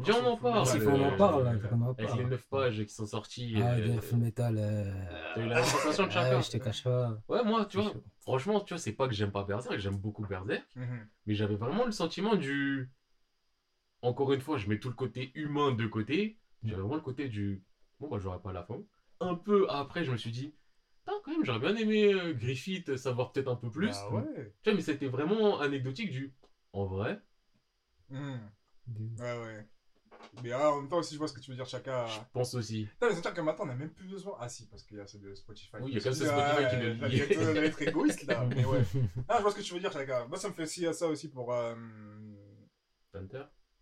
Viens, 0.00 0.16
on 0.22 0.26
en 0.26 0.36
parle. 0.36 0.68
Il 0.74 0.80
faut 0.82 0.90
qu'on 0.90 1.00
en 1.02 1.12
euh, 1.12 1.16
parle, 1.16 1.46
en 1.46 1.94
Avec 1.96 2.14
les 2.16 2.24
9 2.26 2.46
pages 2.48 2.84
qui 2.84 2.92
sont 2.92 3.06
sorties. 3.06 3.54
Ah, 3.56 3.80
de 3.80 4.00
Full 4.00 4.18
Metal. 4.18 4.54
euh, 4.58 4.92
T'as 5.34 5.40
eu 5.40 5.48
la 5.48 5.64
sensation 5.64 6.06
de 6.06 6.10
chacun 6.12 6.36
Ouais, 6.36 6.42
je 6.42 6.50
te 6.50 6.56
cache 6.58 6.84
pas. 6.84 7.18
Ouais, 7.28 7.42
moi, 7.42 7.64
tu 7.64 7.78
vois, 7.78 7.90
franchement, 8.20 8.60
tu 8.60 8.74
vois, 8.74 8.78
c'est 8.78 8.92
pas 8.92 9.08
que 9.08 9.14
j'aime 9.14 9.32
pas 9.32 9.44
Berserk, 9.44 9.78
j'aime 9.78 9.96
beaucoup 9.96 10.26
Berserk, 10.26 10.66
Mhm. 10.76 11.08
mais 11.24 11.34
j'avais 11.34 11.56
vraiment 11.56 11.86
le 11.86 11.92
sentiment 11.92 12.34
du. 12.36 12.90
Encore 14.02 14.32
une 14.34 14.40
fois, 14.40 14.58
je 14.58 14.68
mets 14.68 14.78
tout 14.78 14.88
le 14.88 14.94
côté 14.94 15.30
humain 15.34 15.72
de 15.72 15.86
côté, 15.86 16.38
j'avais 16.64 16.80
vraiment 16.82 16.96
le 16.96 17.00
côté 17.00 17.28
du. 17.28 17.62
Bon, 17.98 18.08
bah, 18.08 18.18
j'aurais 18.20 18.40
pas 18.40 18.52
la 18.52 18.62
fin. 18.64 18.76
Un 19.22 19.34
peu 19.34 19.66
après, 19.68 20.04
je 20.04 20.10
me 20.12 20.16
suis 20.16 20.30
dit, 20.30 20.54
Putain, 21.04 21.18
quand 21.24 21.32
même, 21.32 21.44
j'aurais 21.44 21.58
bien 21.58 21.74
aimé 21.76 22.12
euh, 22.12 22.32
Griffith 22.32 22.96
savoir 22.96 23.32
peut-être 23.32 23.48
un 23.48 23.56
peu 23.56 23.70
plus. 23.70 23.90
Bah 23.90 24.10
ouais. 24.10 24.52
Tu 24.62 24.70
vois, 24.70 24.74
mais 24.76 24.82
c'était 24.82 25.08
vraiment 25.08 25.60
anecdotique 25.60 26.10
du. 26.10 26.32
En 26.72 26.84
vrai, 26.84 27.20
Mhm. 28.08 29.16
Ouais, 29.18 29.40
ouais. 29.40 29.66
Mais 30.42 30.52
ah, 30.52 30.72
en 30.72 30.80
même 30.80 30.88
temps 30.88 30.98
aussi, 30.98 31.14
je 31.14 31.18
vois 31.18 31.28
ce 31.28 31.32
que 31.32 31.40
tu 31.40 31.50
veux 31.50 31.56
dire, 31.56 31.66
chacun. 31.66 32.06
je 32.06 32.18
pense 32.32 32.54
aussi. 32.54 32.84
Putain, 32.84 33.08
mais 33.08 33.14
c'est 33.14 33.22
sûr 33.22 33.32
que 33.34 33.40
maintenant, 33.40 33.64
on 33.64 33.68
n'a 33.68 33.74
même 33.74 33.90
plus 33.92 34.06
besoin. 34.06 34.36
Ah, 34.38 34.48
si, 34.48 34.66
parce 34.66 34.82
qu'il 34.82 34.96
y 34.98 35.00
a 35.00 35.06
ceux 35.06 35.18
de 35.18 35.34
Spotify. 35.34 35.76
Oui, 35.80 35.92
il 35.92 35.94
y 35.94 35.96
a 35.96 36.00
Je 36.00 36.08
me 36.08 36.12
que 36.12 36.16
suis 36.16 36.26
ceux 36.26 36.32
de 36.32 36.36
dit, 36.36 36.42
Spotify 36.42 36.64
ah, 36.64 36.70
qui 36.70 36.76
le 36.76 36.88
euh, 36.88 37.24
être- 37.24 37.54
j'allais 37.54 37.66
être 37.66 37.82
égoïste 37.82 38.22
là, 38.24 38.46
mais 38.54 38.64
ouais. 38.64 38.82
Ah, 39.28 39.36
je 39.38 39.42
vois 39.42 39.50
ce 39.50 39.56
que 39.56 39.62
tu 39.62 39.74
veux 39.74 39.80
dire, 39.80 39.92
chacun. 39.92 40.26
Moi, 40.26 40.38
ça 40.38 40.48
me 40.48 40.52
fait 40.54 40.62
aussi 40.62 40.86
ça 40.94 41.06
aussi 41.08 41.28
pour. 41.28 41.52
Euh... 41.52 41.74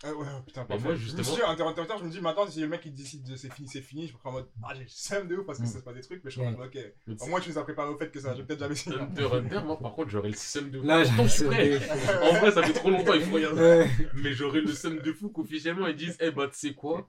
Ah 0.02 0.14
ouais, 0.14 0.26
putain, 0.46 0.64
parfait. 0.64 0.82
moi, 0.82 0.94
Je 0.94 0.98
me 1.00 1.04
justement- 1.04 1.24
suis 1.24 1.42
x 1.42 1.60
Hunter, 1.60 1.92
je 1.98 2.04
me 2.04 2.08
dis, 2.10 2.20
maintenant, 2.22 2.46
si 2.48 2.60
le 2.62 2.68
mec 2.68 2.80
il 2.86 2.94
décide 2.94 3.22
de 3.28 3.36
c'est 3.36 3.52
fini, 3.52 3.68
c'est 3.68 3.82
fini, 3.82 4.06
je 4.08 4.14
me 4.14 4.18
prends 4.18 4.30
en 4.30 4.32
mode, 4.32 4.48
ah, 4.64 4.72
j'ai 4.74 4.86
le 5.18 5.26
de 5.26 5.36
ouf 5.36 5.44
parce 5.44 5.58
que 5.58 5.64
Mm. 5.64 5.66
c'est 5.66 5.84
pas 5.84 5.92
des 5.92 6.00
trucs, 6.00 6.24
mais 6.24 6.30
je 6.30 6.38
suis 6.40 6.46
en 6.46 6.52
mode, 6.52 6.70
ok. 6.74 7.18
Au 7.20 7.26
moins, 7.26 7.38
tu 7.40 7.50
nous 7.50 7.58
as 7.58 7.62
préparé 7.64 7.90
au 7.90 7.98
fait 7.98 8.10
que 8.10 8.18
ça, 8.18 8.32
je 8.32 8.38
vais 8.38 8.44
peut-être 8.46 8.60
jamais 8.60 8.74
signer. 8.74 8.96
Hunter 9.00 9.26
Hunter, 9.30 9.60
moi 9.62 9.78
par 9.78 9.92
contre, 9.94 10.08
j'aurais 10.08 10.30
le 10.30 10.34
seum 10.36 10.70
de 10.70 10.80
fou. 10.80 10.86
Là, 10.86 11.04
je 11.04 11.26
suis 11.28 11.44
prêt. 11.44 11.78
seum 11.80 12.22
En 12.22 12.32
vrai, 12.38 12.50
ça 12.50 12.62
fait 12.62 12.72
trop 12.72 12.90
longtemps, 12.90 13.12
il 13.12 13.20
faut 13.20 13.36
rien. 13.36 13.52
Ouais. 13.52 13.90
Mais 14.14 14.32
j'aurais 14.32 14.62
le 14.62 14.72
seum 14.72 14.98
de 15.00 15.12
fou 15.12 15.28
qu'officiellement 15.28 15.86
ils 15.86 15.96
disent, 15.96 16.16
eh 16.20 16.30
bah, 16.30 16.48
tu 16.50 16.58
sais 16.58 16.72
quoi? 16.74 17.06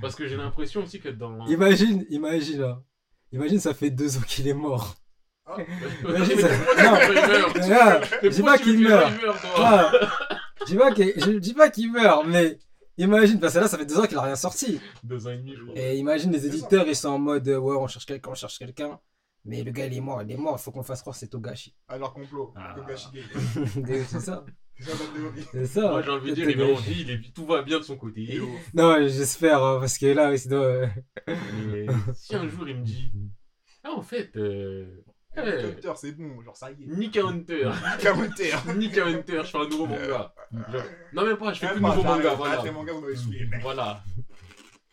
Parce 0.00 0.14
que 0.14 0.26
j'ai 0.26 0.36
l'impression 0.38 0.82
aussi 0.82 0.98
que 0.98 1.10
dans. 1.10 1.46
Imagine, 1.46 2.06
imagine 2.08 2.60
là. 2.62 2.82
Imagine, 3.32 3.60
ça 3.60 3.74
fait 3.74 3.90
deux 3.90 4.16
ans 4.16 4.22
qu'il 4.26 4.48
est 4.48 4.54
mort. 4.54 4.96
Imagine, 6.08 6.36
Mais 6.36 6.42
ça- 6.42 6.48
meure 6.48 7.52
Regarde, 7.54 8.04
Mais 8.22 8.30
je 8.30 8.36
dis 8.36 8.42
pas 8.42 8.56
qu'il 8.56 8.78
meurt. 8.80 9.12
Je 10.70 10.74
dis 10.74 10.78
pas 10.78 10.92
qu'il- 10.92 11.12
je 11.16 11.30
dis 11.38 11.54
pas 11.54 11.70
qu'il 11.70 11.92
meurt, 11.92 12.26
mais 12.26 12.58
imagine, 12.96 13.40
parce 13.40 13.54
que 13.54 13.58
là, 13.58 13.68
ça 13.68 13.78
fait 13.78 13.86
deux 13.86 13.98
ans 13.98 14.06
qu'il 14.06 14.16
a 14.18 14.22
rien 14.22 14.36
sorti. 14.36 14.80
Deux 15.04 15.26
ans 15.26 15.30
et 15.30 15.38
demi, 15.38 15.54
je 15.56 15.62
crois. 15.64 15.78
Et 15.78 15.96
imagine, 15.98 16.30
les 16.32 16.46
éditeurs, 16.46 16.86
ils 16.86 16.96
sont 16.96 17.08
en 17.08 17.18
mode, 17.18 17.46
euh, 17.48 17.58
ouais, 17.58 17.76
on 17.76 17.86
cherche 17.86 18.06
quelqu'un, 18.06 18.30
on 18.30 18.34
cherche 18.34 18.58
quelqu'un. 18.58 18.98
Mais 19.44 19.62
le 19.62 19.70
gars, 19.70 19.86
il 19.86 19.96
est 19.96 20.00
mort, 20.00 20.22
il 20.22 20.30
est 20.30 20.36
mort, 20.36 20.56
il 20.58 20.62
faut 20.62 20.70
qu'on 20.70 20.82
fasse 20.82 21.00
croire 21.00 21.14
que 21.14 21.20
c'est 21.20 21.28
Togashi. 21.28 21.74
Alors, 21.88 22.12
complot. 22.12 22.52
Ah. 22.56 22.74
Togashi 22.76 23.06
Gay. 23.12 24.04
c'est 24.06 24.20
ça. 24.20 24.44
C'est 25.52 25.66
ça. 25.66 25.88
Moi, 25.90 26.02
j'ai 26.02 26.10
envie 26.10 26.30
de 26.30 26.34
dire, 26.34 26.50
il 26.50 26.60
est 26.60 26.72
en 26.72 26.76
vie, 26.76 27.00
il 27.02 27.10
est- 27.10 27.34
tout 27.34 27.46
va 27.46 27.62
bien 27.62 27.78
de 27.78 27.82
son 27.84 27.96
côté. 27.96 28.38
Non, 28.74 28.96
j'espère, 29.08 29.62
hein, 29.62 29.78
parce 29.80 29.96
que 29.98 30.06
là, 30.06 30.36
sinon. 30.36 30.56
euh, 30.62 30.86
Mais 31.26 31.86
si 32.14 32.34
un 32.34 32.46
jour 32.48 32.68
il 32.68 32.76
me 32.78 32.84
dit, 32.84 33.10
ah, 33.84 33.92
en 33.92 34.02
fait, 34.02 34.30
euh, 34.36 35.02
eh, 35.36 35.40
Hunter, 35.40 35.92
c'est 35.96 36.12
bon, 36.12 36.42
genre, 36.42 36.56
ça 36.56 36.70
y 36.70 36.82
est. 36.82 36.86
Nick 36.86 37.16
à 37.16 37.26
Hunter, 37.26 37.70
Hunter. 38.04 38.56
Nick 38.76 38.98
à 38.98 39.06
Hunter, 39.08 39.40
je 39.44 39.48
fais 39.50 39.58
un 39.58 39.68
nouveau 39.68 39.86
manga. 39.86 40.06
Genre, 40.08 40.34
non, 41.12 41.24
même 41.24 41.36
pas, 41.36 41.52
je 41.52 41.60
fais 41.60 41.68
plus 41.68 41.76
de 41.80 41.86
nouveau 41.86 42.02
manga, 42.02 42.34
voilà. 42.34 42.62
les 42.64 42.70
mangas, 42.70 42.92
vous 42.92 43.00
m'avez 43.00 43.16
saoulé. 43.16 43.48
Voilà. 43.62 44.02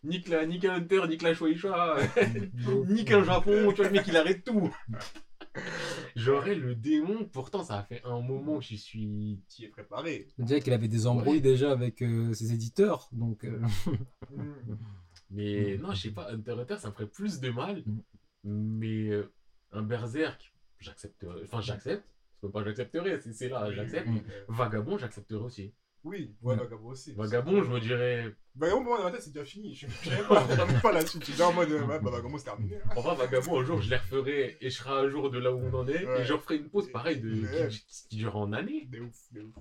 Nick 0.03 0.27
la, 0.29 0.45
Nick 0.45 0.63
à 0.65 0.75
Hunter, 0.75 1.01
Nick 1.09 1.21
la 1.23 1.33
Shueisha, 1.33 1.95
Nick 2.87 3.11
un 3.11 3.23
Japon, 3.23 3.69
tu 3.71 3.77
vois, 3.77 3.85
le 3.85 3.91
mec 3.91 4.05
il 4.07 4.15
arrête 4.15 4.43
tout. 4.43 4.73
J'aurais 6.15 6.53
le 6.55 6.75
démon, 6.75 7.25
pourtant 7.25 7.63
ça 7.63 7.79
a 7.79 7.83
fait 7.83 8.01
un 8.05 8.21
moment 8.21 8.59
que 8.59 8.63
j'y 8.65 8.77
suis. 8.77 9.41
Tu 9.49 9.63
y 9.63 9.65
es 9.65 9.69
préparé. 9.69 10.27
On 10.37 10.43
dirait 10.45 10.61
qu'il 10.61 10.71
avait 10.73 10.87
des 10.87 11.07
embrouilles 11.07 11.41
déjà 11.41 11.71
avec 11.71 12.01
euh, 12.03 12.31
ses 12.33 12.53
éditeurs, 12.53 13.09
donc. 13.11 13.43
euh, 13.43 13.59
Mhm. 14.31 14.77
Mais 15.31 15.77
non, 15.79 15.93
je 15.93 16.03
sais 16.03 16.11
pas, 16.11 16.31
Hunter 16.31 16.51
Hunter 16.51 16.77
ça 16.77 16.89
me 16.89 16.93
ferait 16.93 17.07
plus 17.07 17.39
de 17.39 17.49
mal. 17.49 17.83
Mm. 17.85 17.99
Mais 18.43 19.09
euh, 19.09 19.33
un 19.71 19.81
Berserk, 19.81 20.53
j'accepterais. 20.79 21.41
Enfin, 21.43 21.61
j'accepte. 21.61 22.05
C'est 22.41 22.51
pas 22.51 22.63
j'accepterais, 22.63 23.19
c'est 23.19 23.33
c'est 23.33 23.49
là, 23.49 23.71
j'accepte. 23.71 24.07
Vagabond, 24.47 24.97
j'accepterais 24.97 25.39
aussi. 25.41 25.73
Oui, 26.03 26.35
ouais, 26.41 26.53
Ouais. 26.53 26.59
Vagabond 26.63 26.89
aussi. 26.89 27.13
Vagabond, 27.13 27.63
je 27.63 27.69
me 27.69 27.79
dirais. 27.79 28.33
Vagabond, 28.55 28.81
pour 28.83 28.89
moi, 28.91 28.97
dans 28.99 29.03
ma 29.05 29.11
tête, 29.11 29.23
c'est 29.23 29.33
déjà 29.33 29.43
fini. 29.45 29.73
Je 29.73 29.87
je 29.87 30.09
je 30.11 30.63
même 30.71 30.81
pas 30.81 30.91
là-dessus. 30.93 31.19
Tu 31.19 31.31
es 31.31 31.33
déjà 31.33 31.47
en 31.49 31.53
mode, 31.53 31.69
ouais, 31.71 31.99
bah, 31.99 32.11
Vagabond, 32.11 32.37
c'est 32.37 32.45
terminé. 32.45 32.77
Enfin, 32.95 33.15
Vagabond, 33.15 33.59
un 33.59 33.65
jour, 33.65 33.81
je 33.81 33.89
les 33.89 33.97
referai 33.97 34.57
et 34.61 34.69
je 34.69 34.75
serai 34.77 34.91
à 35.05 35.09
jour 35.09 35.29
de 35.31 35.39
là 35.39 35.51
où 35.51 35.57
on 35.59 35.73
en 35.73 35.87
est. 35.87 36.05
Ouais. 36.05 36.21
Et 36.21 36.23
je 36.25 36.33
referai 36.33 36.57
une 36.57 36.69
pause 36.69 36.89
pareille 36.91 37.19
de, 37.19 37.41
Ouais. 37.41 37.67
qui, 37.69 37.83
qui 38.09 38.15
durera 38.17 38.39
en 38.39 38.53
année. 38.53 38.85
De 38.85 38.99
ouf, 39.01 39.17
de 39.33 39.41
ouf. 39.41 39.55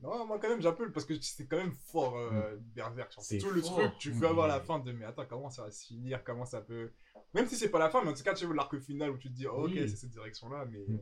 Non, 0.00 0.26
moi, 0.26 0.38
quand 0.38 0.48
même, 0.50 0.60
j'appelle 0.60 0.92
parce 0.92 1.06
que 1.06 1.14
c'est 1.20 1.46
quand 1.46 1.56
même 1.56 1.72
fort, 1.72 2.16
euh, 2.18 2.56
Berserk. 2.74 3.12
Genre, 3.12 3.24
C'est 3.24 3.38
tout 3.38 3.50
le 3.50 3.62
truc, 3.62 3.92
tu 3.98 4.10
veux 4.10 4.26
avoir 4.28 4.46
la 4.46 4.58
Mm. 4.58 4.64
fin 4.64 4.78
de, 4.78 4.92
mais 4.92 5.06
attends, 5.06 5.24
comment 5.26 5.48
ça 5.48 5.62
va 5.62 5.70
se 5.70 5.86
finir, 5.86 6.22
comment 6.22 6.44
ça 6.44 6.60
peut? 6.60 6.92
Même 7.32 7.46
si 7.46 7.56
c'est 7.56 7.70
pas 7.70 7.78
la 7.78 7.88
fin, 7.88 8.02
mais 8.04 8.10
en 8.10 8.14
tout 8.14 8.22
cas, 8.22 8.34
tu 8.34 8.44
veux 8.46 8.54
l'arc 8.54 8.78
final 8.78 9.10
où 9.10 9.16
tu 9.16 9.28
te 9.28 9.34
dis, 9.34 9.46
oh, 9.46 9.64
ok, 9.64 9.70
Oui. 9.72 9.88
c'est 9.88 9.96
cette 9.96 10.10
direction-là, 10.10 10.66
mais. 10.66 10.80
Mm. 10.86 10.98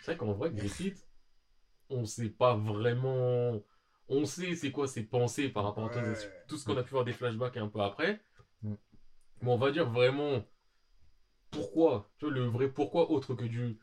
C'est 0.00 0.12
vrai 0.12 0.16
qu'en 0.16 0.32
vrai, 0.32 0.50
Griffith, 0.50 1.06
on 1.88 2.04
sait 2.04 2.28
pas 2.28 2.56
vraiment. 2.56 3.62
On 4.08 4.24
sait 4.24 4.54
c'est 4.56 4.70
quoi 4.72 4.86
ses 4.88 5.02
pensées 5.04 5.48
par 5.48 5.64
rapport 5.64 5.86
à 5.86 5.88
tout- 6.48 6.56
ce 6.58 6.64
qu'on 6.64 6.76
a 6.76 6.82
pu 6.84 6.90
voir 6.90 7.04
des 7.04 7.12
flashbacks 7.12 7.56
un 7.56 7.68
peu 7.68 7.80
après. 7.80 8.20
Mm. 8.62 8.74
Mais 9.42 9.50
on 9.50 9.56
va 9.58 9.70
dire 9.70 9.88
vraiment 9.90 10.44
pourquoi. 11.50 12.10
Tu 12.18 12.24
vois, 12.26 12.34
le 12.34 12.44
vrai 12.46 12.68
pourquoi 12.68 13.10
autre 13.10 13.34
que 13.34 13.44
du. 13.44 13.78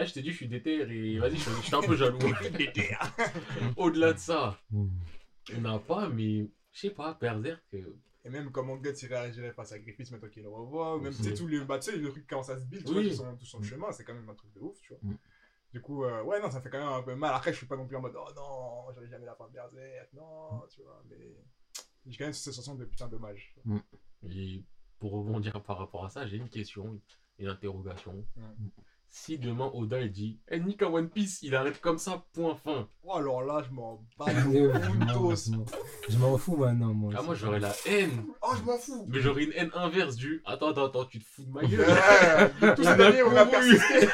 Eh, 0.00 0.06
je 0.06 0.12
t'ai 0.14 0.22
dit, 0.22 0.30
je 0.30 0.36
suis 0.36 0.48
déter 0.48 0.76
et 0.80 1.18
vas-y, 1.18 1.36
je 1.36 1.40
suis 1.42 1.50
je 1.62 1.66
suis 1.66 1.74
un 1.74 1.80
peu 1.82 1.96
jaloux. 1.96 2.18
Au-delà 3.76 4.12
de 4.12 4.18
ça, 4.18 4.58
on 4.72 5.60
n'a 5.60 5.78
pas, 5.80 6.08
mais 6.08 6.48
je 6.72 6.80
sais 6.80 6.90
pas, 6.90 7.18
Berserk. 7.20 7.62
euh, 7.74 7.96
Et 8.24 8.30
même 8.30 8.50
comment 8.52 8.76
Guts 8.76 8.90
il 9.02 9.08
réagirait 9.08 9.52
face 9.52 9.72
à 9.72 9.78
Griffiths 9.80 10.10
maintenant 10.12 10.28
qu'il 10.28 10.42
le 10.44 10.50
revoit, 10.50 10.96
ou 10.96 11.00
même 11.00 11.12
sais, 11.12 11.34
tous 11.34 11.48
les 11.48 11.64
bah, 11.64 11.78
tu 11.78 11.90
sais, 11.90 11.96
le 11.96 12.10
truc 12.10 12.26
commence 12.28 12.48
à 12.50 12.58
se 12.58 12.64
build, 12.66 12.84
tu 12.86 12.92
Oui. 12.92 13.02
vois, 13.08 13.10
tout 13.10 13.16
son, 13.16 13.36
tout 13.36 13.46
son 13.46 13.62
chemin, 13.62 13.90
c'est 13.90 14.04
quand 14.04 14.14
même 14.14 14.28
un 14.28 14.34
truc 14.34 14.52
de 14.54 14.60
ouf, 14.60 14.80
tu 14.80 14.92
vois. 14.94 15.00
Mm. 15.02 15.16
Du 15.72 15.80
coup, 15.80 16.04
euh, 16.04 16.22
ouais, 16.22 16.40
non, 16.40 16.50
ça 16.50 16.60
fait 16.62 16.70
quand 16.70 16.78
même 16.78 16.88
un 16.88 17.02
peu 17.02 17.14
mal. 17.14 17.34
Après, 17.34 17.52
je 17.52 17.58
suis 17.58 17.66
pas 17.66 17.76
non 17.76 17.86
plus 17.86 17.96
en 17.96 18.00
mode, 18.00 18.14
oh 18.16 18.28
non, 18.36 18.94
j'aurais 18.94 19.08
jamais 19.08 19.26
la 19.26 19.34
fin 19.34 19.46
de 19.48 19.52
Berserk, 19.52 20.12
non, 20.14 20.62
tu 20.72 20.80
vois, 20.82 21.02
mais 21.10 21.16
j'ai 22.06 22.16
quand 22.16 22.24
même 22.24 22.32
cette 22.32 22.52
sensation 22.54 22.74
de 22.76 22.84
putain 22.84 23.08
dommage. 23.08 23.54
Et 24.30 24.62
pour 24.98 25.12
rebondir 25.12 25.60
par 25.62 25.78
rapport 25.78 26.04
à 26.04 26.08
ça, 26.08 26.26
j'ai 26.26 26.36
une 26.36 26.48
question, 26.48 27.00
une 27.38 27.48
interrogation. 27.48 28.24
Mm. 28.36 28.68
Si 29.10 29.38
demain 29.38 29.70
Oda 29.72 30.00
il 30.02 30.12
dit, 30.12 30.38
eh 30.50 30.60
Nick 30.60 30.82
à 30.82 30.90
One 30.90 31.08
Piece, 31.08 31.40
il 31.42 31.54
arrête 31.54 31.80
comme 31.80 31.96
ça, 31.96 32.24
point 32.34 32.54
fin. 32.54 32.88
Oh, 33.02 33.14
alors 33.14 33.42
là, 33.42 33.62
je 33.66 33.74
m'en 33.74 34.04
bats 34.18 34.26
je 34.28 34.48
les 34.50 34.70
je 36.08 36.18
m'en 36.18 36.36
fous 36.36 36.56
maintenant, 36.56 36.92
moi. 36.92 37.14
Ah, 37.16 37.22
moi 37.22 37.34
j'aurais 37.34 37.58
la 37.58 37.72
haine. 37.86 38.26
Oh, 38.42 38.52
je 38.58 38.62
m'en 38.64 38.76
fous. 38.76 39.06
Mais 39.08 39.20
j'aurais 39.20 39.44
une 39.44 39.52
haine 39.54 39.70
inverse 39.74 40.16
du 40.16 40.42
Attends, 40.44 40.68
attends, 40.70 40.86
attends, 40.86 41.04
tu 41.06 41.20
te 41.20 41.24
fous 41.24 41.44
de 41.44 41.50
ma 41.50 41.62
gueule. 41.66 41.86
On 42.62 43.36
a 43.36 43.44
on 43.44 43.50
persisté. 43.50 44.08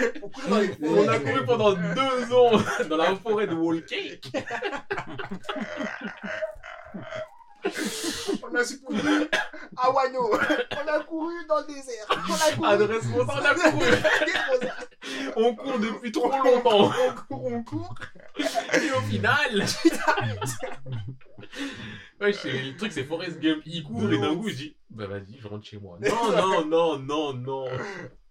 A 1.08 1.18
couru 1.18 1.44
pendant 1.44 1.72
deux 1.72 2.32
ans 2.32 2.52
dans 2.88 2.96
la 2.96 3.16
forêt 3.16 3.48
de 3.48 3.54
Wall 3.54 3.84
Cake. 3.84 4.30
On 8.54 8.58
a 8.58 8.64
couru 8.64 9.28
à 9.76 9.90
Wano. 9.90 10.30
On 10.30 10.88
a 10.88 11.00
couru 11.02 11.34
dans 11.48 11.58
le 11.58 11.66
désert. 11.66 12.06
On 12.08 12.34
a 12.34 12.52
couru. 12.54 12.68
Adresse 12.68 13.04
on 13.12 13.28
a 13.28 13.54
couru. 13.70 13.86
On 15.36 15.54
court 15.56 15.78
depuis 15.80 16.12
trop 16.12 16.30
longtemps. 16.30 16.90
On 16.90 17.14
court, 17.14 17.44
on 17.46 17.62
court. 17.64 17.94
Et 18.38 18.92
au 18.92 19.00
final 19.00 19.66
Ouais, 22.20 22.30
le 22.30 22.76
truc 22.76 22.92
c'est 22.92 23.04
Forrest 23.04 23.40
Gump, 23.40 23.62
il 23.66 23.82
court 23.82 24.12
et 24.12 24.18
d'un 24.18 24.36
coup 24.36 24.48
il 24.48 24.56
dit 24.56 24.76
Bah 24.90 25.06
vas-y, 25.06 25.36
je 25.38 25.48
rentre 25.48 25.64
chez 25.64 25.78
moi. 25.78 25.98
Non, 26.00 26.32
non, 26.36 26.64
non, 26.66 26.98
non, 26.98 27.32
non. 27.34 27.64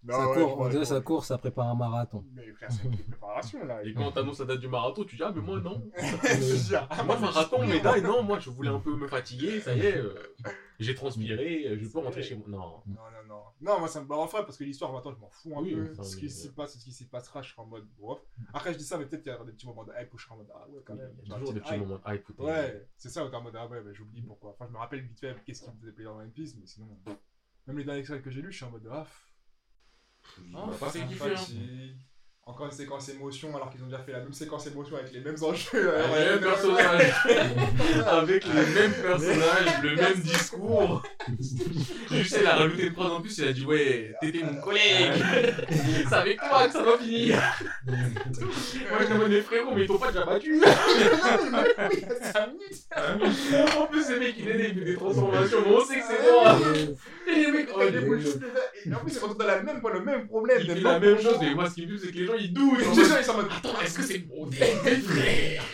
Non, 0.06 0.12
ça 0.18 0.28
ouais, 0.30 0.34
court, 0.36 0.60
on 0.60 0.68
dirait 0.68 0.84
ça 0.84 1.00
court, 1.00 1.24
ça 1.24 1.38
prépare 1.38 1.66
un 1.66 1.74
marathon. 1.74 2.24
Mais 2.34 2.52
frère, 2.52 2.70
c'est 2.70 2.84
une 2.84 2.96
préparation 2.96 3.64
là. 3.64 3.82
Et 3.84 3.94
quand 3.94 4.06
on 4.06 4.12
t'annonce 4.12 4.38
la 4.40 4.44
date 4.46 4.60
du 4.60 4.68
marathon, 4.68 5.02
tu 5.04 5.16
dis 5.16 5.22
Ah, 5.22 5.32
mais 5.34 5.40
moi 5.40 5.58
non. 5.60 5.82
Ah, 6.90 7.02
Moi, 7.04 7.16
mais 7.16 7.20
marathon, 7.22 7.62
je- 7.62 7.68
médaille, 7.72 8.02
non, 8.02 8.22
moi 8.22 8.38
je 8.38 8.50
voulais 8.50 8.68
un 8.68 8.80
peu 8.80 8.94
me 8.94 9.06
fatiguer, 9.08 9.60
ça 9.60 9.74
y 9.74 9.80
est, 9.80 9.96
euh, 9.96 10.14
j'ai 10.78 10.94
transpiré, 10.94 11.66
euh, 11.68 11.78
je 11.80 11.88
peux 11.88 12.00
rentrer 12.00 12.22
chez 12.22 12.36
moi. 12.36 12.46
Non. 12.48 12.58
Non, 12.86 12.94
non, 12.94 13.28
non. 13.28 13.40
Non, 13.62 13.78
moi 13.78 13.88
ça 13.88 14.02
me 14.02 14.06
barre 14.06 14.18
en 14.20 14.26
frais 14.26 14.44
parce 14.44 14.58
que 14.58 14.64
l'histoire, 14.64 14.92
maintenant 14.92 15.12
je 15.14 15.20
m'en 15.20 15.30
fous 15.30 15.54
un 15.56 15.62
Oui, 15.62 15.74
peu. 15.74 16.02
ce 16.02 16.16
qui 16.16 16.24
oui. 16.24 16.30
s'y 16.30 16.52
passe, 16.52 16.78
ce 16.78 16.84
qui 16.84 16.92
s'y 16.92 17.06
passera, 17.06 17.40
je 17.40 17.50
serai 17.52 17.62
en 17.62 17.66
mode 17.66 17.86
bof. 17.98 18.18
Après, 18.52 18.72
je 18.74 18.78
dis 18.78 18.84
ça, 18.84 18.98
mais 18.98 19.06
peut-être 19.06 19.22
qu'il 19.22 19.32
y 19.32 19.34
aura 19.34 19.44
des 19.46 19.52
petits 19.52 19.66
moments 19.66 19.84
de 19.84 19.92
hype 19.98 20.12
où 20.12 20.18
je 20.18 20.24
serai 20.24 20.34
en 20.34 20.38
mode 20.38 20.48
ah 20.54 20.66
ouais, 20.68 20.82
quand 20.84 20.94
Il 20.94 20.98
y 20.98 21.00
même. 21.00 21.12
a 21.30 21.34
toujours 21.38 21.54
des 21.54 21.60
petits 21.60 21.78
moments 21.78 21.96
de 22.06 22.14
hype 22.14 22.40
Ouais, 22.40 22.86
c'est 22.98 23.08
ça, 23.08 23.24
où 23.24 23.28
t'es 23.30 23.36
en 23.36 23.42
mode 23.42 23.56
ah 23.56 23.66
ouais, 23.68 23.80
bah, 23.80 23.90
j'oublie 23.94 24.20
pourquoi. 24.20 24.50
Enfin, 24.50 24.66
je 24.68 24.72
me 24.74 24.78
rappelle 24.78 25.00
vite 25.00 25.18
fait 25.18 25.34
qu'est-ce 25.46 25.62
qui 25.62 25.70
me 25.70 25.76
faisait 25.80 25.92
plaisir 25.92 26.12
dans 26.12 26.20
One 26.20 26.30
Piece, 26.30 26.53
mais 26.58 26.66
sinon, 26.66 26.88
même 27.66 27.78
les 27.78 27.84
derniers 27.84 28.00
extraits 28.00 28.22
que 28.22 28.30
j'ai 28.30 28.42
lus, 28.42 28.52
je 28.52 28.56
suis 28.56 28.64
en 28.64 28.70
mode 28.70 28.88
ah. 28.90 29.04
pff, 29.04 30.44
Ah, 30.54 30.70
pas 30.78 30.90
fait 30.90 31.06
kiffer, 31.06 31.36
sympathie. 31.36 31.94
Encore 32.46 32.66
une 32.66 32.72
séquence 32.72 33.08
émotion 33.08 33.56
alors 33.56 33.70
qu'ils 33.70 33.82
ont 33.82 33.86
déjà 33.86 34.00
fait 34.00 34.12
la 34.12 34.20
même 34.20 34.34
séquence 34.34 34.66
émotion 34.66 34.96
avec 34.96 35.10
les 35.14 35.20
mêmes 35.20 35.42
enjeux. 35.42 35.64
Les 35.72 35.88
alors, 35.88 36.10
mêmes 36.10 36.34
ouais, 36.34 36.40
personnages, 36.42 37.14
avec 38.06 38.44
les 38.44 38.66
mêmes 38.66 38.92
personnages, 38.92 39.82
le 39.82 39.96
même 39.96 40.20
discours. 40.20 41.02
Juste, 42.10 42.36
elle 42.38 42.46
a 42.46 42.56
rajouté 42.56 42.88
une 42.88 42.92
phrase 42.94 43.12
en 43.12 43.22
plus, 43.22 43.38
elle 43.38 43.48
a 43.48 43.52
dit 43.54 43.64
Ouais, 43.64 44.14
t'étais 44.20 44.44
mon 44.44 44.60
collègue, 44.60 45.24
c'est 46.06 46.14
avec 46.14 46.38
toi 46.38 46.66
que 46.66 46.72
ça 46.72 46.82
va 46.82 46.98
finir. 46.98 47.40
Moi, 47.86 48.98
je 49.00 49.14
demande 49.14 49.28
mes 49.30 49.40
frérots, 49.40 49.74
mais 49.74 49.82
ils 49.84 49.86
t'ont 49.86 49.96
pas 49.96 50.12
déjà 50.12 50.26
battu. 50.26 50.60
Oui, 50.60 52.04
ça 52.20 52.46
minutes. 52.46 53.74
En 53.78 53.86
plus, 53.86 54.02
ces 54.02 54.18
mecs, 54.18 54.36
il 54.38 54.50
est 54.50 54.72
des 54.72 54.96
transformations, 54.96 55.58
mais 55.64 55.74
on 55.74 55.80
sait 55.82 55.98
que 55.98 56.04
c'est 56.06 56.30
moi. 56.30 56.58
Et 57.26 57.34
les 57.36 57.52
mecs, 57.52 57.68
oh, 57.74 57.80
les 57.82 57.90
des 57.90 58.00
bouches, 58.00 58.24
Et 58.84 58.92
en 58.94 58.98
plus, 58.98 59.12
ils 59.12 59.18
sont 59.18 59.32
dans 59.34 59.46
la 59.46 59.62
même, 59.62 59.80
le 59.92 60.00
même 60.04 60.26
problème. 60.26 60.58
Il 60.60 60.66
des 60.68 60.74
fait 60.74 60.80
la 60.80 60.98
même 61.00 61.18
chose, 61.20 61.36
mais 61.40 61.54
moi, 61.54 61.68
ce 61.68 61.74
qui 61.74 61.86
me 61.86 61.96
c'est 61.96 62.10
que 62.12 62.16
les 62.18 62.26
gens, 62.26 62.34
ils 62.34 62.52
doutent. 62.52 62.72
Oui, 62.72 62.78
Ils 62.80 62.84
sont 62.84 62.90
en 62.90 62.94
c'est 62.94 63.00
mode, 63.00 63.08
ça, 63.10 63.20
ils 63.20 63.24
sont 63.24 63.32
en 63.32 63.36
mode 63.36 63.46
Attends, 63.56 63.80
est-ce 63.80 63.96
que 63.98 64.02
c'est 64.02 64.26
mon 64.26 64.50
frère 64.50 65.64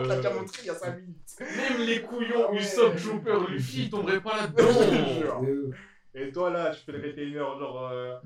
On 0.00 0.06
t'a 0.08 0.16
déjà 0.16 0.30
montré 0.34 0.58
il 0.62 0.66
y 0.66 0.70
a 0.70 0.74
5 0.74 0.96
minutes. 0.96 1.16
Même 1.40 1.86
les 1.86 2.02
couillons, 2.02 2.52
Usopp, 2.54 2.98
Chopper, 2.98 3.36
Luffy, 3.48 3.84
ils 3.84 3.90
tomberaient 3.90 4.20
pas 4.20 4.36
là-dedans. 4.36 4.68
Euh, 5.44 5.70
Et 6.14 6.30
toi 6.30 6.50
là, 6.50 6.70
tu 6.74 6.82
fais 6.84 6.92
le 6.92 6.98
retainer, 7.08 7.32
genre 7.38 7.88
euh, 7.90 8.16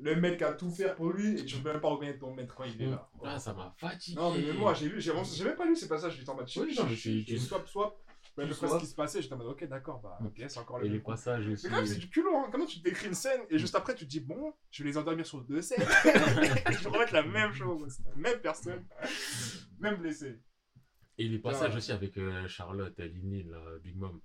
le 0.00 0.14
mec 0.16 0.40
a 0.42 0.52
tout 0.52 0.70
faire 0.70 0.94
pour 0.94 1.10
lui 1.12 1.40
et 1.40 1.44
tu 1.44 1.56
peux 1.56 1.72
même 1.72 1.80
pas 1.80 1.88
reconnaître 1.88 2.20
ton 2.20 2.32
maître 2.32 2.54
quand 2.54 2.64
il 2.64 2.80
est 2.80 2.86
là. 2.90 3.08
Ah, 3.24 3.38
ça 3.38 3.52
m'a 3.52 3.74
fatigué. 3.76 4.16
Non, 4.20 4.32
mais 4.32 4.52
moi, 4.52 4.72
j'ai 4.74 4.88
lu, 4.88 5.00
j'ai 5.00 5.12
j'ai 5.34 5.44
même 5.44 5.56
pas 5.56 5.66
lu 5.66 5.74
ces 5.74 5.88
passages, 5.88 6.14
j'étais 6.16 6.30
en 6.30 6.36
mode 6.36 6.48
Oui, 6.56 6.74
non, 6.78 6.84
mais 6.88 6.94
c'est- 6.96 7.22
j'ai 7.26 7.38
swap, 7.38 7.66
swap. 7.68 7.96
Le 8.46 8.52
ce 8.52 8.78
qui 8.78 8.86
se 8.86 8.94
passait, 8.94 9.20
j'étais 9.22 9.34
en 9.34 9.38
mode 9.38 9.48
ok, 9.48 9.64
d'accord, 9.68 10.00
bah 10.00 10.18
ok, 10.24 10.44
c'est 10.48 10.58
encore 10.58 10.78
le 10.78 10.86
Et 10.86 10.88
les 10.88 11.00
passages 11.00 11.46
aussi. 11.48 11.66
Mais 11.66 11.70
quand 11.70 11.76
même, 11.78 11.86
c'est 11.86 11.98
du 11.98 12.08
culot, 12.08 12.36
hein. 12.36 12.48
Comment 12.52 12.66
tu 12.66 12.80
décris 12.80 13.08
une 13.08 13.14
scène 13.14 13.40
et 13.50 13.58
juste 13.58 13.74
après 13.74 13.94
tu 13.94 14.04
te 14.04 14.10
dis, 14.10 14.20
bon, 14.20 14.52
je 14.70 14.82
vais 14.82 14.90
les 14.90 14.96
endormir 14.98 15.26
sur 15.26 15.40
deux 15.42 15.62
scènes. 15.62 15.80
je 16.04 16.78
vais 16.84 16.88
remettre 16.90 17.12
la 17.14 17.22
même 17.22 17.52
chose, 17.52 17.98
même 18.16 18.40
personne, 18.40 18.86
même 19.78 19.96
blessé. 19.96 20.40
Et 21.18 21.28
les 21.28 21.38
passages 21.38 21.74
aussi 21.74 21.90
avec 21.92 22.16
euh, 22.16 22.46
Charlotte, 22.46 22.96
Lini, 22.98 23.42
là, 23.44 23.60
Big 23.82 23.96
Mom. 23.96 24.20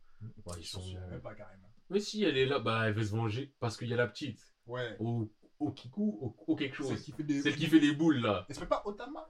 Ouais, 0.46 0.54
ils 0.58 0.64
Je 0.64 0.70
sont. 0.70 0.84
même 1.10 1.22
pas 1.22 1.34
carrément. 1.34 1.72
Mais 1.90 2.00
si, 2.00 2.24
elle 2.24 2.38
est 2.38 2.46
là, 2.46 2.60
bah, 2.60 2.88
elle 2.88 2.94
veut 2.94 3.04
se 3.04 3.12
venger. 3.12 3.54
Parce 3.60 3.78
qu'il 3.78 3.88
y 3.90 3.94
a 3.94 3.98
la 3.98 4.08
petite. 4.08 4.40
Ouais. 4.68 4.96
Au, 5.00 5.30
au 5.60 5.72
Kiku, 5.72 6.18
au, 6.22 6.36
au 6.48 6.56
quelque 6.56 6.78
Celle 6.78 6.86
chose. 6.98 7.02
qui 7.02 7.12
fait 7.12 7.24
des. 7.24 7.42
Celle 7.42 7.56
qui 7.56 7.66
fait 7.68 7.80
des 7.80 7.94
boules, 7.94 8.18
là. 8.20 8.46
Elle 8.48 8.56
s'appelle 8.56 8.70
pas 8.70 8.84
Otama 8.86 9.28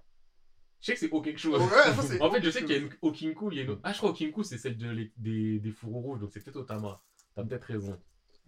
Je 0.84 0.88
sais 0.88 0.94
que 0.96 1.00
c'est 1.00 1.10
au 1.12 1.22
quelque 1.22 1.40
chose. 1.40 1.62
Ouais, 1.62 1.68
ça, 1.96 2.02
c'est 2.04 2.22
En 2.22 2.30
fait, 2.30 2.44
je 2.44 2.50
sais 2.50 2.60
qu'il 2.66 2.76
y 2.76 2.80
a 2.80 2.82
une 2.82 2.90
Okinku, 3.02 3.48
il 3.52 3.58
y 3.58 3.62
a 3.62 3.64
une 3.64 3.70
autre. 3.70 3.82
Ah, 3.86 3.94
je 3.94 3.98
crois 4.00 4.10
Okinku, 4.10 4.44
c'est 4.44 4.58
celle 4.58 4.76
de, 4.78 4.90
les- 4.90 5.14
des, 5.16 5.60
des 5.60 5.72
fourreaux 5.72 6.02
rouges, 6.02 6.20
donc 6.20 6.32
c'est 6.34 6.44
peut-être 6.44 6.58
Otama. 6.58 7.02
T'as 7.36 7.44
peut-être 7.46 7.64
raison. 7.64 7.98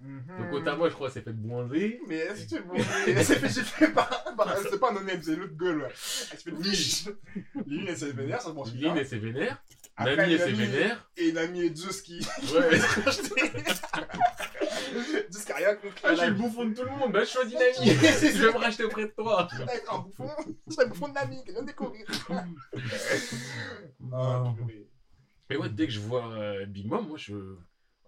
Mhm. 0.01 0.21
Donc 0.39 0.53
Otama, 0.53 0.89
je 0.89 0.93
crois, 0.95 1.09
s'est 1.09 1.21
fait 1.21 1.31
boinzer. 1.31 2.01
Mais 2.09 2.17
est-ce 2.17 2.53
que 2.53 2.61
bon, 2.61 2.73
elle 3.07 3.23
s'est 3.23 3.39
fait 3.39 3.47
gifler 3.47 3.87
par. 3.87 4.09
par- 4.35 4.57
C'est 4.57 4.77
pas 4.79 4.91
un 4.91 4.97
honnête, 4.97 5.23
c'est 5.23 5.37
l'autre 5.37 5.55
gueule, 5.55 5.83
ouais. 5.83 5.87
Elle 5.89 5.95
s'est 5.95 6.37
fait 6.37 6.51
biche. 6.51 7.05
Lynn, 7.65 7.85
elle 7.87 7.97
s'est 7.97 8.11
vénère, 8.11 8.41
ça 8.41 8.53
souviens. 8.65 8.89
Lynn, 8.89 8.97
elle 8.97 9.07
s'est 9.07 9.17
vénère. 9.17 9.63
Après, 9.97 10.15
Nami, 10.17 10.33
elle 10.33 10.39
s'est 10.39 10.51
Nami- 10.51 10.65
vénère. 10.65 11.09
Et 11.17 11.31
Nami 11.31 11.61
et 11.61 11.73
Zeus 11.75 12.01
qui. 12.01 12.19
Ouais. 12.53 12.79
Zeus 15.31 15.45
qui 15.45 15.51
a 15.51 15.55
rien 15.55 15.75
compris. 15.75 16.01
Ah, 16.03 16.13
je 16.15 16.19
suis 16.19 16.27
le 16.29 16.33
bouffon 16.35 16.65
de 16.65 16.73
tout 16.73 16.83
le 16.83 16.91
monde. 16.91 17.11
Bah, 17.13 17.23
je 17.23 17.29
choisis 17.29 17.53
Nami. 17.53 17.75
je 17.91 18.45
vais 18.45 18.53
me 18.53 18.57
racheter 18.57 18.83
auprès 18.83 19.05
de 19.05 19.11
toi. 19.11 19.47
Un 19.91 19.97
bouffon. 19.99 20.29
Je 20.67 20.73
serais 20.73 20.85
le 20.85 20.89
bouffon 20.91 21.07
de 21.07 21.13
Nami 21.13 21.43
qui 21.45 21.51
vient 21.51 21.61
de 21.61 21.67
découvrir. 21.67 22.05
Ah, 24.13 24.43
purée. 24.55 24.87
Mais 25.49 25.57
ouais, 25.57 25.69
dès 25.69 25.87
que 25.87 25.93
je 25.93 25.99
vois 25.99 26.31
euh, 26.33 26.65
Big 26.65 26.87
Mom, 26.87 27.07
moi, 27.07 27.17
je, 27.17 27.35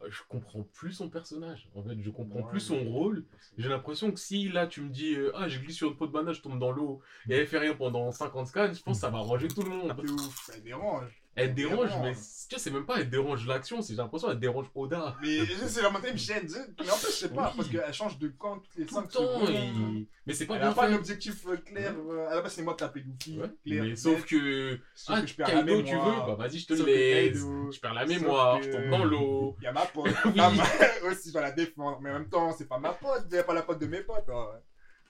je 0.09 0.21
comprends 0.27 0.63
plus 0.73 0.91
son 0.91 1.09
personnage. 1.09 1.69
En 1.75 1.83
fait, 1.83 1.95
je 2.01 2.09
comprends 2.09 2.39
Ouais, 2.41 2.49
plus 2.49 2.59
son 2.59 2.83
rôle. 2.83 3.25
J'ai 3.57 3.69
l'impression 3.69 4.11
que 4.11 4.19
si 4.19 4.49
là, 4.49 4.65
tu 4.67 4.81
me 4.81 4.89
dis, 4.89 5.15
euh, 5.15 5.31
ah, 5.35 5.47
je 5.47 5.59
glisse 5.59 5.77
sur 5.77 5.89
une 5.89 5.95
peau 5.97 6.07
de 6.07 6.11
banane, 6.11 6.33
je 6.33 6.41
tombe 6.41 6.59
dans 6.59 6.71
l'eau, 6.71 7.01
et 7.29 7.35
elle 7.35 7.47
fait 7.47 7.59
rien 7.59 7.75
pendant 7.75 8.11
50 8.11 8.47
scans, 8.47 8.73
je 8.73 8.81
pense 8.81 8.97
que 8.97 9.01
ça 9.01 9.09
va 9.11 9.19
ranger 9.19 9.47
tout 9.49 9.61
le 9.61 9.69
monde. 9.69 9.95
De 9.95 10.09
ouf, 10.11 10.49
elle 10.53 10.63
dérange. 10.63 11.23
Elle 11.39 11.53
dérange, 11.53 11.91
mais 12.01 12.13
tu 12.13 12.55
vois, 12.55 12.59
c'est 12.59 12.71
même 12.71 12.85
pas 12.85 12.99
elle 12.99 13.09
dérange 13.09 13.45
l'action, 13.45 13.81
c'est 13.81 13.93
j'ai 13.93 13.97
l'impression 13.97 14.27
qu'elle 14.29 14.39
dérange 14.39 14.65
Oda. 14.73 15.15
Mais 15.21 15.45
c'est 15.67 15.81
la 15.83 15.89
montée 15.91 16.11
me 16.11 16.17
gêne. 16.17 16.47
Mais 16.79 16.89
en 16.89 16.97
plus, 16.97 17.07
je 17.07 17.11
sais 17.11 17.29
pas, 17.29 17.49
Oui. 17.51 17.53
parce 17.57 17.69
qu'elle 17.69 17.93
change 17.93 18.17
de 18.17 18.29
camp 18.29 18.57
toutes 18.59 18.75
les 18.75 18.85
Tout 18.87 18.95
le 18.95 19.01
5 19.03 19.09
temps, 19.11 19.39
secondes. 19.45 19.49
et- 19.51 20.07
mais 20.25 20.33
c'est 20.33 20.45
pas 20.47 20.55
Elle 20.55 20.61
bien 20.61 20.69
a 20.71 20.73
pas 20.73 20.87
fait. 20.87 20.93
d'objectif 20.93 21.45
euh, 21.47 21.57
clair. 21.57 21.93
euh, 22.09 22.27
À 22.29 22.35
la 22.35 22.41
base, 22.41 22.53
c'est 22.53 22.63
moi 22.63 22.73
de 22.73 22.77
taper 22.79 23.01
Luffy. 23.01 23.39
Ouais, 23.39 23.51
Clair. 23.65 23.83
mais 23.83 23.95
sauf 23.95 24.25
que, 24.25 24.79
Sauf 24.95 25.15
ah, 25.17 25.21
que 25.21 25.27
je 25.27 25.35
perds 25.35 25.47
la 25.47 25.53
Kaido, 25.63 25.81
tu 25.83 25.91
veux, 25.91 25.97
mémoire. 25.97 26.27
bah 26.27 26.35
vas-y, 26.47 26.57
je 26.59 26.67
te 26.67 26.73
laisse. 26.73 27.37
Je 27.37 27.79
perds 27.79 27.93
la 27.93 28.05
mémoire, 28.07 28.59
que- 28.59 28.65
je 28.65 28.71
tombe 28.71 28.89
dans 28.89 29.05
l'eau. 29.05 29.55
Il 29.59 29.63
y 29.65 29.67
a 29.67 29.71
ma 29.73 29.85
pote. 29.85 30.05
Oui. 30.25 30.33
Ah, 30.39 30.49
ma- 30.49 30.63
aussi, 31.11 31.27
je 31.29 31.33
dois 31.33 31.41
la 31.43 31.51
défendre. 31.51 31.99
Mais 32.01 32.09
en 32.09 32.13
même 32.13 32.29
temps, 32.29 32.51
c'est 32.57 32.67
pas 32.67 32.79
ma 32.79 32.93
pote. 32.93 33.27
C'est 33.29 33.45
pas 33.45 33.53
la 33.53 33.61
pote 33.61 33.79
de 33.79 33.85
mes 33.85 34.01
potes. 34.01 34.27
Ouais. 34.27 34.59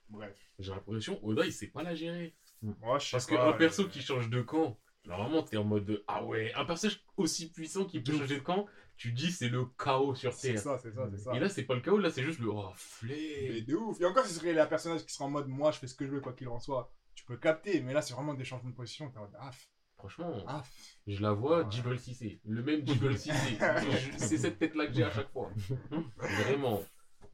Bref. 0.09 0.35
J'ai 0.59 0.71
l'impression, 0.71 1.19
Oda, 1.23 1.45
il 1.45 1.53
sait 1.53 1.67
pas 1.67 1.83
la 1.83 1.93
gérer. 1.95 2.33
Moi, 2.61 2.97
je 2.99 3.05
sais 3.05 3.11
Parce 3.11 3.25
qu'un 3.27 3.53
perso 3.53 3.87
qui 3.87 4.01
change 4.01 4.29
de 4.29 4.41
camp, 4.41 4.77
normalement 5.07 5.43
t'es 5.43 5.57
en 5.57 5.63
mode 5.63 5.85
de, 5.85 6.03
ah 6.07 6.23
ouais, 6.23 6.53
un 6.55 6.65
personnage 6.65 7.01
aussi 7.17 7.51
puissant 7.51 7.85
qui 7.85 7.99
peut 8.01 8.11
changer 8.17 8.35
de 8.35 8.41
camp, 8.43 8.65
tu 8.97 9.11
dis 9.11 9.31
c'est 9.31 9.49
le 9.49 9.65
chaos 9.77 10.15
sur 10.15 10.33
C'est 10.33 10.53
Terre. 10.53 10.61
ça, 10.61 10.77
c'est 10.77 10.91
ça, 10.91 11.07
c'est 11.11 11.17
ça. 11.17 11.33
Et 11.35 11.39
là 11.39 11.49
c'est 11.49 11.63
pas 11.63 11.75
le 11.75 11.81
chaos, 11.81 11.97
là 11.97 12.09
c'est 12.09 12.23
juste 12.23 12.39
le 12.39 12.49
oh 12.49 12.69
Mais 12.69 12.75
flé. 12.75 13.61
de 13.61 13.75
ouf. 13.75 13.99
Et 14.01 14.05
encore, 14.05 14.25
ce 14.25 14.33
serait 14.33 14.53
la 14.53 14.65
personnage 14.67 15.05
qui 15.05 15.13
serait 15.13 15.25
en 15.25 15.29
mode 15.29 15.47
moi, 15.47 15.71
je 15.71 15.79
fais 15.79 15.87
ce 15.87 15.95
que 15.95 16.05
je 16.05 16.11
veux, 16.11 16.19
quoi 16.21 16.33
qu'il 16.33 16.47
en 16.49 16.59
soit. 16.59 16.91
Tu 17.15 17.25
peux 17.25 17.37
capter, 17.37 17.81
mais 17.81 17.93
là, 17.93 18.01
c'est 18.03 18.13
vraiment 18.13 18.35
des 18.35 18.43
changements 18.43 18.69
de 18.69 18.75
position. 18.75 19.09
T'es 19.09 19.17
en 19.17 19.21
mode 19.21 19.35
ah, 19.39 19.49
Franchement, 19.97 20.31
ah. 20.47 20.61
je 21.07 21.19
la 21.23 21.31
vois, 21.31 21.63
Ouais. 21.63 21.71
Jibble 21.71 21.97
Cissé. 21.97 22.39
Le 22.45 22.61
même 22.61 22.85
Jibble 22.85 23.17
Cissé. 23.17 23.57
C'est 24.17 24.37
cette 24.37 24.59
tête 24.59 24.75
là 24.75 24.85
que 24.85 24.93
j'ai 24.93 25.03
à 25.03 25.09
chaque 25.09 25.31
fois. 25.31 25.49
Vraiment. 26.17 26.83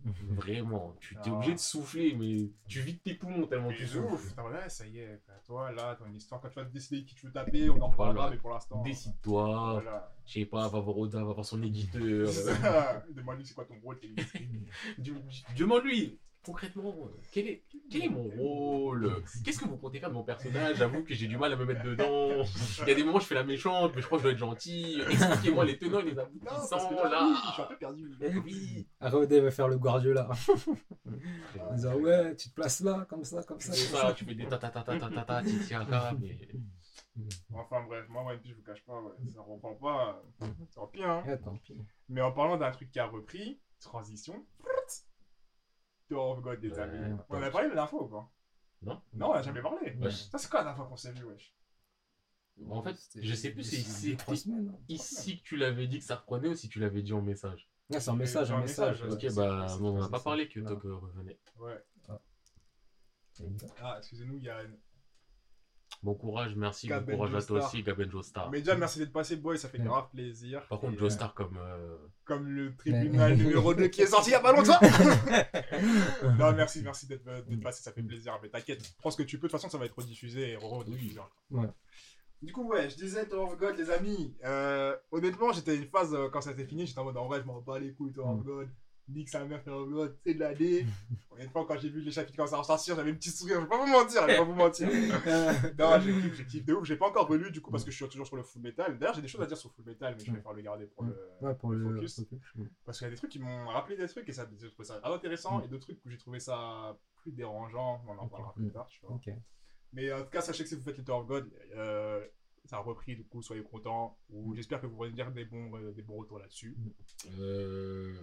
Vraiment. 0.29 0.95
Tu 0.99 1.15
t'es 1.15 1.29
Ah. 1.29 1.33
obligé 1.33 1.53
de 1.53 1.59
souffler, 1.59 2.13
mais 2.15 2.49
tu 2.67 2.81
vides 2.81 3.01
tes 3.03 3.13
poumons 3.15 3.47
tellement 3.47 3.69
Mais 3.69 3.75
tu 3.75 3.87
souffles. 3.87 4.33
ah, 4.37 4.69
ça 4.69 4.85
y 4.87 4.99
est, 4.99 5.21
toi, 5.45 5.71
là, 5.71 5.95
ton 5.95 6.11
histoire, 6.11 6.41
quand 6.41 6.49
tu 6.49 6.55
vas 6.55 6.65
te 6.65 6.73
décider 6.73 7.05
qui 7.05 7.15
tu 7.15 7.25
veux 7.27 7.31
taper, 7.31 7.69
on 7.69 7.81
en 7.81 7.87
reparlera, 7.89 8.13
Voilà. 8.13 8.29
mais 8.31 8.37
pour 8.37 8.49
l'instant. 8.49 8.81
Décide-toi. 8.83 9.73
Voilà. 9.81 10.13
Je 10.25 10.33
sais 10.33 10.45
pas, 10.45 10.67
va 10.67 10.79
voir 10.79 10.97
Oda, 10.97 11.23
va 11.23 11.33
voir 11.33 11.45
son 11.45 11.61
éditeur. 11.63 12.01
Demande-lui 13.15 13.45
c'est 13.45 13.53
quoi 13.53 13.65
ton 13.65 13.79
rôle, 13.81 13.99
t'es 13.99 14.09
Demande-lui, 15.57 16.19
concrètement, 16.43 16.93
euh, 17.05 17.19
quel 17.31 17.47
est, 17.47 17.63
quel 17.89 18.05
est 18.05 18.09
mon 18.09 18.23
rôle? 18.23 19.23
Qu'est-ce 19.43 19.59
que 19.59 19.65
vous 19.67 19.77
comptez 19.77 19.99
faire 19.99 20.09
de 20.09 20.13
mon 20.15 20.23
personnage? 20.23 20.77
J'avoue 20.77 21.03
que 21.03 21.13
j'ai 21.13 21.27
du 21.27 21.37
mal 21.37 21.53
à 21.53 21.55
me 21.55 21.65
mettre 21.65 21.83
dedans. 21.83 22.43
Il 22.81 22.87
y 22.87 22.91
a 22.91 22.95
des 22.95 23.03
moments 23.03 23.17
où 23.17 23.21
je 23.21 23.25
fais 23.25 23.35
la 23.35 23.43
méchante, 23.43 23.93
mais 23.95 24.01
je 24.01 24.05
crois 24.07 24.17
que 24.17 24.23
je 24.23 24.27
dois 24.29 24.33
être 24.33 24.39
gentil. 24.39 25.01
Expliquez-moi 25.09 25.65
les 25.65 25.77
tenants 25.77 25.99
et 25.99 26.03
les 26.05 26.13
Non, 26.13 26.23
aboutissants, 26.23 26.89
que 26.89 26.95
là, 26.95 27.33
je 27.47 27.51
suis 27.53 27.61
un 27.61 27.65
peu 27.65 27.77
perdu. 27.77 28.11
Eh 28.21 28.37
oui. 28.37 28.87
Oda, 29.01 29.35
il 29.35 29.41
va 29.43 29.51
faire 29.51 29.67
le 29.67 29.77
Guardiola. 29.77 30.29
En 31.59 31.73
disant, 31.75 31.95
ouais, 31.95 32.35
tu 32.35 32.49
te 32.49 32.55
places 32.55 32.81
là, 32.81 33.05
comme 33.09 33.23
ça, 33.23 33.43
comme 33.43 33.59
ça. 33.59 33.71
C'est 33.73 33.91
comme 33.91 34.01
ça, 34.01 34.07
ça. 34.07 34.13
tu 34.13 34.25
fais 34.25 34.35
des 34.35 34.47
ta 34.47 34.57
ta 34.57 34.69
ta 34.69 34.81
ta 34.83 34.97
ta 34.97 35.09
ta 35.09 35.21
ta 35.23 35.43
titi 35.43 35.73
aka, 35.73 36.13
mais 36.19 36.37
Enfin 37.53 37.83
bref, 37.87 38.05
moi, 38.09 38.23
One 38.23 38.39
Piece, 38.39 38.51
je 38.53 38.55
vous 38.57 38.63
cache 38.63 38.83
pas, 38.85 38.99
ouais, 38.99 39.11
ça 39.31 39.41
reprend 39.41 39.75
pas. 39.75 40.23
euh, 40.41 40.47
Tant 40.73 40.87
pis, 40.87 41.03
hein. 41.03 41.23
Ouais, 41.27 41.37
tant 41.37 41.55
pis. 41.57 41.77
Mais 42.09 42.21
en 42.21 42.31
parlant 42.31 42.57
d'un 42.57 42.71
truc 42.71 42.89
qui 42.89 42.99
a 42.99 43.05
repris, 43.05 43.59
transition. 43.79 44.43
Tour 46.13 46.29
of 46.37 46.41
God 46.41 46.79
amis. 46.79 47.19
On 47.29 47.37
en 47.37 47.41
a 47.41 47.49
parlé 47.49 47.67
la 47.69 47.73
dernière 47.75 47.89
fois 47.89 48.03
ou 48.03 48.07
pas? 48.07 48.31
Non. 48.81 49.01
Non, 49.13 49.29
on 49.29 49.33
a 49.33 49.41
jamais 49.41 49.61
parlé. 49.61 49.95
Wesh. 49.99 50.29
Ça, 50.29 50.37
c'est 50.37 50.49
quoi 50.49 50.59
la 50.59 50.65
dernière 50.65 50.77
fois 50.77 50.87
qu'on 50.87 50.95
s'est 50.97 51.11
vu, 51.13 51.23
wesh? 51.25 51.53
En 52.69 52.83
fait, 52.83 52.95
C'était- 52.95 53.25
je 53.25 53.33
sais 53.33 53.49
plus 53.49 53.63
si 53.63 53.81
semaines. 53.83 54.69
hein. 54.75 54.79
ici 54.87 55.39
que 55.39 55.43
tu 55.43 55.57
l'avais 55.57 55.87
dit 55.87 55.97
que 55.99 56.05
ça 56.05 56.17
reprenait 56.17 56.49
ou 56.49 56.55
si 56.55 56.69
tu 56.69 56.79
l'avais 56.79 57.01
dit 57.01 57.13
en 57.13 57.21
message. 57.21 57.67
Ah, 57.91 57.99
c'est 57.99 58.11
un 58.11 58.15
message, 58.15 58.51
un 58.51 58.57
un 58.57 58.61
message. 58.61 59.01
message, 59.03 59.31
Ok, 59.31 59.35
bah, 59.35 59.67
on 59.81 59.99
n'a 59.99 60.09
pas 60.09 60.19
parlé 60.19 60.47
que 60.47 60.59
Non. 60.59 60.69
Tog 60.69 60.83
revenait. 61.01 61.39
Ouais. 61.57 61.83
Une- 63.39 63.57
Ah, 63.81 63.95
excusez-nous, 63.97 64.37
il 64.37 64.43
y 64.43 64.49
a 64.49 64.61
Bon 66.03 66.15
courage, 66.15 66.53
merci. 66.57 66.87
Gaben 66.87 67.05
bon 67.05 67.25
courage 67.25 67.35
à 67.43 67.47
toi 67.47 67.65
aussi, 67.65 67.81
Gaben 67.81 68.11
Joestar. 68.11 68.51
Mais 68.51 68.59
déjà, 68.59 68.75
merci 68.75 68.99
d'être 68.99 69.13
passé, 69.13 69.37
boy, 69.37 69.57
ça 69.57 69.69
fait 69.69 69.79
Ouais. 69.79 69.85
grave 69.85 70.09
plaisir. 70.13 70.61
Par 70.67 70.79
contre, 70.79 70.97
Joestar 70.99 71.33
comme. 71.33 71.57
euh, 71.57 71.95
Comme 72.25 72.47
le 72.49 72.75
tribunal 72.75 73.35
numéro 73.37 73.73
2 73.73 73.87
qui 73.87 74.01
est 74.01 74.07
sorti 74.07 74.31
il 74.31 74.33
y 74.33 74.35
a 74.35 74.41
pas 74.41 74.51
longtemps. 74.51 74.79
non, 76.39 76.51
merci, 76.53 76.81
merci 76.83 77.07
d'être 77.07 77.23
d'être 77.25 77.61
passé, 77.61 77.81
ça 77.83 77.91
fait 77.91 78.03
plaisir. 78.03 78.37
Mais 78.41 78.49
t'inquiète, 78.49 78.93
prends 78.97 79.11
ce 79.11 79.17
que 79.17 79.23
tu 79.23 79.37
peux, 79.37 79.47
de 79.47 79.51
toute 79.51 79.59
façon, 79.61 79.69
ça 79.69 79.77
va 79.77 79.85
être 79.85 79.95
rediffusé 79.97 80.51
et 80.51 80.55
rediffusé. 80.57 81.19
Ouais. 81.51 81.67
Du 82.41 82.51
coup, 82.51 82.67
ouais, 82.67 82.89
je 82.89 82.95
disais 82.97 83.25
Tower 83.25 83.53
of 83.53 83.57
God, 83.57 83.77
les 83.77 83.89
amis. 83.89 84.35
Euh, 84.43 84.95
honnêtement, 85.11 85.53
j'étais 85.53 85.77
une 85.77 85.85
phase 85.87 86.13
euh, 86.13 86.27
quand 86.29 86.41
ça 86.41 86.53
s'est 86.53 86.65
fini, 86.65 86.85
j'étais 86.85 86.99
en 86.99 87.05
mode 87.05 87.15
en 87.15 87.27
vrai, 87.27 87.39
je 87.39 87.45
m'en 87.45 87.61
bats 87.61 87.79
les 87.79 87.93
couilles, 87.93 88.11
Tower 88.11 88.33
of 88.33 88.39
Mm. 88.41 88.43
God. 88.43 88.69
Nique 89.09 89.27
sa 89.29 89.43
mère, 89.43 89.61
of 89.67 89.89
God, 89.89 90.15
c'est 90.23 90.33
de 90.33 90.39
l'année. 90.39 90.85
Honnêtement, 91.31 91.65
quand 91.65 91.77
j'ai 91.77 91.89
vu 91.89 92.01
les 92.01 92.11
chapitres 92.11 92.37
commencer 92.37 92.53
à 92.53 92.57
ressortir, 92.59 92.95
j'avais 92.95 93.11
un 93.11 93.15
petit 93.15 93.31
sourire, 93.31 93.57
je 93.57 93.61
vais 93.63 93.67
pas 93.67 93.77
vous 93.77 93.91
mentir, 93.91 94.21
je 94.21 94.27
vais 94.27 94.37
pas 94.37 94.43
vous 94.43 94.53
mentir. 94.53 94.87
non, 95.79 95.99
j'ai 95.99 96.13
kiffé, 96.13 96.33
j'ai 96.35 96.45
kiffé 96.45 96.63
de 96.63 96.73
ouf. 96.73 96.85
J'ai 96.85 96.95
pas 96.95 97.07
encore 97.07 97.27
relu 97.27 97.51
du 97.51 97.59
coup 97.61 97.69
parce 97.71 97.83
que 97.83 97.91
je 97.91 97.95
suis 97.97 98.07
toujours 98.07 98.27
sur 98.27 98.37
le 98.37 98.43
full 98.43 98.61
metal. 98.61 98.97
D'ailleurs, 98.97 99.15
j'ai 99.15 99.21
des 99.21 99.27
choses 99.27 99.41
à 99.41 99.45
dire 99.45 99.57
sur 99.57 99.71
full 99.73 99.85
metal, 99.85 100.15
mais 100.17 100.23
je 100.23 100.31
préfère 100.31 100.53
le 100.53 100.61
garder 100.61 100.85
pour 100.85 101.03
le. 101.03 101.17
Ouais, 101.41 101.53
pour 101.55 101.71
le. 101.71 101.83
focus. 101.95 102.21
Parce 102.85 102.97
qu'il 102.99 103.05
y 103.05 103.07
a 103.07 103.11
des 103.11 103.17
trucs 103.17 103.31
qui 103.31 103.39
m'ont 103.39 103.67
rappelé 103.67 103.97
des 103.97 104.07
trucs 104.07 104.27
et 104.29 104.31
ça, 104.31 104.47
j'ai 104.59 104.69
trouvé 104.69 104.87
ça 104.87 105.01
intéressant 105.03 105.59
Mm. 105.59 105.63
et 105.63 105.67
d'autres 105.67 105.83
trucs 105.87 105.99
où 106.05 106.09
j'ai 106.09 106.17
trouvé 106.17 106.39
ça 106.39 106.97
plus 107.21 107.31
dérangeant. 107.33 108.01
On 108.07 108.17
en 108.17 108.27
parlera 108.27 108.53
plus 108.53 108.65
Mm. 108.67 108.71
tard, 108.71 108.87
tu 108.87 109.01
vois. 109.05 109.19
Mais 109.91 110.11
en 110.13 110.23
tout 110.23 110.29
cas, 110.29 110.41
sachez 110.41 110.63
que 110.63 110.69
si 110.69 110.75
vous 110.75 110.81
faites 110.83 110.97
les 110.97 111.03
Tower 111.03 111.19
of 111.21 111.27
God, 111.27 111.51
euh, 111.75 112.25
ça 112.65 112.77
a 112.77 112.79
repris, 112.79 113.15
du 113.17 113.25
coup, 113.25 113.41
soyez 113.41 113.61
contents. 113.63 114.17
Ou 114.29 114.55
j'espère 114.55 114.79
que 114.81 114.87
vous 114.87 115.03
allez 115.03 115.11
dire 115.13 115.29
des 115.31 115.45
bons, 115.45 115.75
euh, 115.75 115.91
des 115.91 116.01
bons 116.01 116.15
retours 116.17 116.39
là-dessus. 116.39 116.75
euh, 117.39 118.15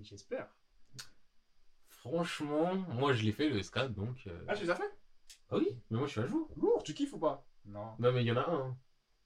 J'espère. 0.00 0.46
Franchement, 1.88 2.74
moi 2.88 3.12
je 3.12 3.22
l'ai 3.24 3.32
fait 3.32 3.48
le 3.48 3.60
SCAD 3.62 3.92
donc. 3.94 4.26
euh, 4.26 4.44
Ah, 4.46 4.54
tu 4.54 4.64
les 4.64 4.70
as 4.70 4.74
fait? 4.76 4.90
Ah 5.50 5.56
oui, 5.56 5.68
mais 5.90 5.98
moi 5.98 6.06
je 6.06 6.12
suis 6.12 6.20
à 6.20 6.26
jour. 6.26 6.48
Lourd, 6.56 6.82
tu 6.82 6.94
kiffes 6.94 7.12
ou 7.14 7.18
pas? 7.18 7.44
Non. 7.64 7.94
Non, 7.98 8.12
mais 8.12 8.22
il 8.22 8.26
y 8.26 8.32
en 8.32 8.36
a 8.36 8.48
un. 8.48 8.76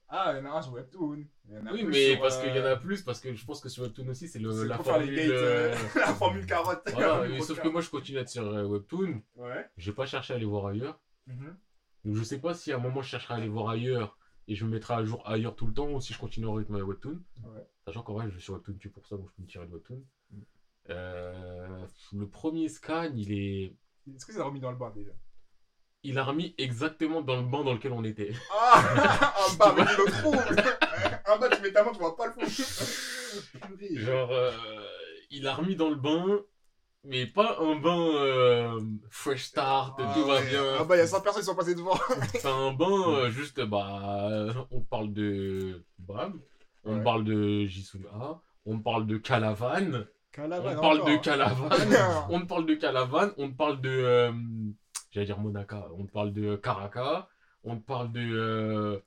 Ah, 0.07 0.31
il 0.33 0.37
y 0.37 0.41
en 0.41 0.45
a 0.51 0.57
un 0.57 0.61
sur 0.61 0.73
Webtoon. 0.73 1.25
Il 1.47 1.53
y 1.53 1.57
en 1.57 1.65
a 1.65 1.71
Oui, 1.71 1.83
plus 1.83 1.91
mais 1.91 2.11
sur, 2.13 2.21
parce 2.21 2.37
euh, 2.37 2.41
qu'il 2.43 2.55
y 2.55 2.59
en 2.59 2.65
a 2.65 2.75
plus, 2.75 3.01
parce 3.01 3.19
que 3.21 3.33
je 3.33 3.45
pense 3.45 3.61
que 3.61 3.69
sur 3.69 3.83
Webtoon 3.83 4.07
aussi, 4.09 4.27
c'est 4.27 4.39
le- 4.39 4.51
c'est 4.51 4.67
la 4.67 4.75
pour 4.77 4.85
faire 4.85 4.97
les 4.97 5.05
formule. 5.05 5.15
gates, 5.21 5.29
euh, 5.31 5.73
euh, 5.73 5.75
la 5.99 6.13
formule 6.13 6.45
carotte. 6.45 6.89
Voilà, 6.91 7.21
mais 7.29 7.41
sauf 7.41 7.61
que 7.61 7.67
moi 7.67 7.81
je 7.81 7.89
continue 7.89 8.17
à 8.17 8.21
être 8.21 8.29
sur 8.29 8.45
euh, 8.47 8.65
Webtoon. 8.65 9.21
Ouais. 9.35 9.69
J'ai 9.77 9.93
pas 9.93 10.05
cherché 10.05 10.33
à 10.33 10.37
aller 10.37 10.45
voir 10.45 10.65
ailleurs. 10.67 10.99
Mhm. 11.27 11.57
Donc 12.03 12.15
je 12.15 12.23
sais 12.23 12.39
pas 12.39 12.53
si 12.55 12.71
à 12.71 12.77
un 12.77 12.79
moment 12.79 13.01
je 13.01 13.09
chercherai 13.09 13.35
à 13.35 13.37
aller 13.37 13.47
voir 13.47 13.69
ailleurs 13.69 14.17
et 14.47 14.55
je 14.55 14.65
me 14.65 14.71
mettrai 14.71 14.95
à 14.95 15.03
jour 15.05 15.21
ailleurs 15.29 15.55
tout 15.55 15.67
le 15.67 15.73
temps 15.73 15.91
ou 15.91 16.01
si 16.01 16.13
je 16.13 16.19
continue 16.19 16.47
au 16.47 16.53
rythme 16.53 16.75
Webtoon. 16.81 17.21
Ouais. 17.43 17.67
Sachant 17.85 18.01
qu'en 18.01 18.13
vrai 18.13 18.25
je 18.27 18.31
suis 18.33 18.41
sur 18.41 18.55
Webtoon 18.55 18.77
que 18.79 18.87
pour 18.89 19.05
ça 19.05 19.15
donc 19.17 19.29
je 19.29 19.35
peux 19.35 19.43
me 19.43 19.47
tirer 19.47 19.67
de 19.67 19.71
Webtoon. 19.71 20.03
Euh, 20.91 21.85
le 22.13 22.27
premier 22.27 22.67
scan 22.69 23.11
il 23.15 23.31
est. 23.33 23.75
Est-ce 24.15 24.25
que 24.25 24.33
ça 24.33 24.41
a 24.41 24.43
remis 24.45 24.59
dans 24.59 24.71
le 24.71 24.77
bain 24.77 24.91
déjà 24.95 25.11
Il 26.03 26.17
a 26.17 26.23
remis 26.23 26.53
exactement 26.57 27.21
dans 27.21 27.37
le 27.37 27.43
banc 27.43 27.63
dans 27.63 27.73
lequel 27.73 27.91
on 27.93 28.03
était. 28.03 28.33
Ah 28.53 28.83
bas, 29.59 29.73
mais 29.77 29.85
tu 29.85 30.05
le 30.05 30.11
trouves 30.11 30.35
En 31.27 31.39
bas, 31.39 31.49
tu 31.49 31.61
mets 31.61 31.71
ta 31.71 31.83
main, 31.83 31.91
tu 31.91 31.99
vois 31.99 32.15
pas 32.15 32.27
le 32.27 32.33
fond. 32.33 32.41
Genre, 33.95 34.31
euh, 34.31 34.51
il 35.29 35.47
a 35.47 35.53
remis 35.55 35.75
dans 35.75 35.89
le 35.89 35.95
bain, 35.95 36.41
mais 37.05 37.25
pas 37.25 37.57
un 37.61 37.75
bain 37.79 38.07
euh, 38.15 38.81
fresh 39.09 39.43
start, 39.45 39.99
Ah 40.03 40.11
tout 40.13 40.25
va 40.25 40.41
bien. 40.41 40.75
Ah 40.79 40.83
bah, 40.83 40.95
il 40.97 40.99
y 40.99 41.03
a 41.03 41.07
100 41.07 41.21
personnes 41.21 41.41
qui 41.41 41.45
sont 41.45 41.55
passées 41.55 41.75
devant. 41.75 41.97
C'est 42.33 42.45
un 42.45 42.73
bain 42.73 43.29
juste, 43.29 43.61
bah, 43.61 44.65
on 44.71 44.81
parle 44.81 45.13
de 45.13 45.85
Bram, 45.99 46.41
on 46.83 46.97
Ouais. 46.97 47.03
parle 47.03 47.23
de 47.23 47.65
Jisuna, 47.67 48.41
on 48.65 48.79
parle 48.79 49.05
de 49.07 49.17
Calavan, 49.17 50.03
On 50.37 50.75
parle 50.81 50.97
de 50.99 51.01
encore. 51.11 51.21
Calavan, 51.21 51.69
on 52.29 52.45
parle 52.45 52.65
de 52.65 52.75
Calavan, 52.75 53.29
on 53.37 53.51
parle 53.51 53.81
de, 53.81 53.89
euh, 53.89 54.31
j'allais 55.11 55.25
dire 55.25 55.39
Monaka, 55.39 55.87
on 55.97 56.05
parle 56.05 56.33
de 56.33 56.55
Karaka, 56.55 57.27
on 57.63 57.77
parle 57.79 58.11
de, 58.11 58.19
euh, 58.21 58.99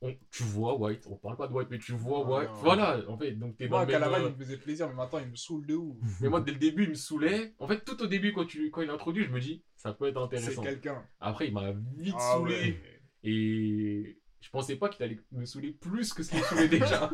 on- 0.00 0.14
tu 0.30 0.42
vois 0.44 0.76
White, 0.78 1.06
on 1.10 1.16
parle 1.16 1.36
pas 1.36 1.48
de 1.48 1.52
White, 1.52 1.68
mais 1.70 1.78
tu 1.78 1.92
vois 1.92 2.22
Ah, 2.24 2.30
White, 2.30 2.50
voilà, 2.62 2.98
en 3.08 3.16
fait, 3.18 3.32
donc 3.32 3.56
t'es 3.56 3.66
dans 3.66 3.76
Moi, 3.78 3.86
le 3.86 3.92
même, 3.92 4.00
Calavan, 4.00 4.24
euh, 4.24 4.28
il 4.28 4.32
me 4.32 4.38
faisait 4.44 4.56
plaisir, 4.56 4.88
mais 4.88 4.94
maintenant, 4.94 5.18
il 5.18 5.28
me 5.28 5.36
saoule 5.36 5.66
de 5.66 5.74
ouf. 5.74 5.96
mais 6.20 6.28
moi, 6.28 6.40
dès 6.40 6.52
le 6.52 6.58
début, 6.58 6.84
il 6.84 6.90
me 6.90 6.94
saoulait. 6.94 7.54
En 7.58 7.66
fait, 7.66 7.84
tout 7.84 8.00
au 8.02 8.06
début, 8.06 8.32
quand, 8.32 8.44
tu, 8.46 8.70
quand 8.70 8.82
il 8.82 8.90
introduit, 8.90 9.24
je 9.24 9.30
me 9.30 9.40
dis, 9.40 9.62
ça 9.76 9.92
peut 9.92 10.06
être 10.06 10.28
C'est 10.30 10.36
intéressant. 10.36 10.62
quelqu'un. 10.62 11.02
Après, 11.20 11.48
il 11.48 11.54
m'a 11.54 11.72
vite 11.96 12.14
Ah 12.16 12.34
saoulé. 12.36 12.54
ouais. 12.54 13.00
Et 13.24 14.18
je 14.42 14.50
pensais 14.50 14.74
pas 14.74 14.88
qu'il 14.88 15.04
allait 15.04 15.20
me 15.30 15.44
saouler 15.46 15.70
plus 15.70 16.12
que 16.12 16.24
ce 16.24 16.30
qu'il 16.30 16.40
me 16.40 16.44
saoulait 16.44 16.68
déjà. 16.80 17.10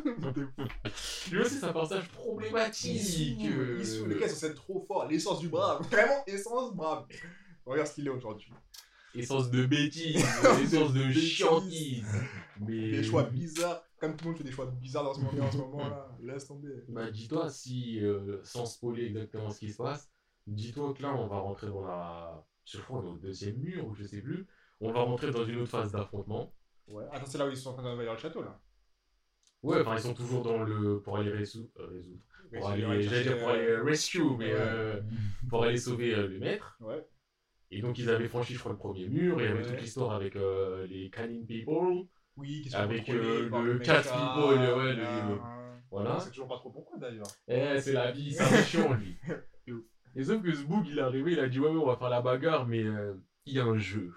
Lui 1.30 1.40
aussi, 1.40 1.56
c'est 1.56 1.64
un 1.64 1.72
passage 1.74 2.08
problématique. 2.08 3.36
Il 3.38 3.50
saoule, 3.50 3.60
euh, 3.60 3.76
il 3.78 3.86
saoule. 3.86 4.08
Les 4.08 4.18
gars, 4.18 4.28
sont 4.28 4.54
trop 4.54 4.84
fort. 4.88 5.06
L'essence 5.08 5.38
du 5.38 5.48
brave. 5.48 5.86
Vraiment, 5.90 6.24
essence 6.26 6.74
brave. 6.74 7.06
Regarde 7.66 7.86
ce 7.86 7.94
qu'il 7.94 8.06
est 8.06 8.10
aujourd'hui. 8.10 8.50
Essence 9.14 9.50
de 9.50 9.66
bêtise, 9.66 10.16
essence 10.62 10.94
de 10.94 11.10
chiantise. 11.12 12.06
Mais... 12.60 12.92
Des 12.92 13.04
choix 13.04 13.24
bizarres. 13.24 13.82
Comme 13.98 14.16
tout 14.16 14.24
le 14.24 14.30
monde 14.30 14.38
fait 14.38 14.44
des 14.44 14.52
choix 14.52 14.66
bizarres 14.66 15.04
dans 15.04 15.14
ce 15.14 15.20
moment, 15.20 15.44
en 15.44 15.52
ce 15.52 15.56
moment-là. 15.58 16.16
Laisse 16.22 16.46
tomber. 16.46 16.68
Bah, 16.88 17.10
dis-toi, 17.10 17.50
si, 17.50 18.00
euh, 18.00 18.40
sans 18.42 18.64
spoiler 18.64 19.04
exactement 19.04 19.50
ce 19.50 19.58
qui 19.58 19.72
se 19.72 19.76
passe, 19.76 20.08
dis-toi 20.46 20.94
que 20.94 21.02
là, 21.02 21.14
on 21.14 21.26
va 21.26 21.40
rentrer 21.40 21.66
dans 21.66 21.84
la. 21.84 22.46
Je 22.64 22.78
crois, 22.78 23.02
dans 23.02 23.14
le 23.14 23.20
deuxième 23.20 23.56
mur, 23.56 23.86
ou 23.86 23.94
je 23.94 24.04
sais 24.04 24.22
plus. 24.22 24.46
On 24.80 24.92
va 24.92 25.00
rentrer 25.00 25.30
dans 25.30 25.44
une 25.44 25.60
autre 25.60 25.70
phase 25.70 25.92
d'affrontement. 25.92 26.54
Ouais. 26.88 27.04
Attends, 27.12 27.26
c'est 27.26 27.38
là 27.38 27.46
où 27.46 27.50
ils 27.50 27.56
sont 27.56 27.70
en 27.70 27.74
train 27.74 27.82
d'envahir 27.82 28.12
le 28.12 28.18
château, 28.18 28.42
là. 28.42 28.60
Ouais, 29.62 29.80
enfin, 29.80 29.94
ils 29.96 30.00
sont 30.00 30.14
toujours 30.14 30.42
dans 30.42 30.62
le. 30.62 31.00
pour 31.00 31.18
aller 31.18 31.30
euh, 31.30 31.36
résoudre. 31.36 31.68
Pour 31.74 32.66
c'est- 32.66 32.72
aller, 32.72 33.02
j'allais 33.02 33.22
dire 33.24 33.38
pour 33.38 33.48
aller 33.50 33.74
rescue, 33.76 34.22
mais 34.38 34.46
ouais. 34.46 34.56
euh, 34.56 35.00
pour 35.50 35.64
aller 35.64 35.76
sauver 35.76 36.14
euh, 36.14 36.28
le 36.28 36.38
maître. 36.38 36.76
Ouais. 36.80 37.04
Et 37.70 37.82
donc, 37.82 37.98
ils 37.98 38.08
avaient 38.08 38.28
franchi, 38.28 38.54
je 38.54 38.58
crois, 38.60 38.72
le 38.72 38.78
premier 38.78 39.08
mur. 39.08 39.40
Il 39.40 39.44
y 39.44 39.48
avait 39.48 39.62
toute 39.62 39.80
l'histoire 39.80 40.12
avec 40.12 40.36
euh, 40.36 40.86
les 40.86 41.10
Canine 41.10 41.44
People. 41.46 42.06
Oui, 42.36 42.62
qui 42.62 42.70
sont 42.70 42.78
Avec, 42.78 43.08
euh, 43.10 43.48
le 43.50 43.78
cat 43.80 44.00
people, 44.02 44.58
ouais, 44.60 44.94
le- 44.94 45.02
là, 45.02 45.28
le-. 45.28 45.38
Voilà. 45.90 46.20
Sait 46.20 46.30
toujours 46.30 46.46
pas 46.48 46.56
trop 46.56 46.70
pourquoi, 46.70 46.96
d'ailleurs. 46.98 47.26
Eh, 47.48 47.80
c'est 47.80 47.92
la 47.92 48.12
vie, 48.12 48.32
c'est 48.32 48.42
un 48.44 48.62
chiant, 48.62 48.94
lui. 48.94 49.18
Et 50.16 50.22
sauf 50.24 50.42
que 50.42 50.52
ce 50.54 50.62
bug, 50.64 50.86
il 50.86 50.98
est 50.98 51.02
arrivé, 51.02 51.32
il 51.32 51.40
a 51.40 51.48
dit 51.48 51.58
Ouais, 51.60 51.68
ouais, 51.68 51.76
on 51.76 51.86
va 51.86 51.96
faire 51.96 52.08
la 52.10 52.22
bagarre, 52.22 52.66
mais 52.66 52.82
euh, 52.84 53.14
il 53.44 53.54
y 53.54 53.58
a 53.60 53.64
un 53.64 53.76
jeu. 53.76 54.12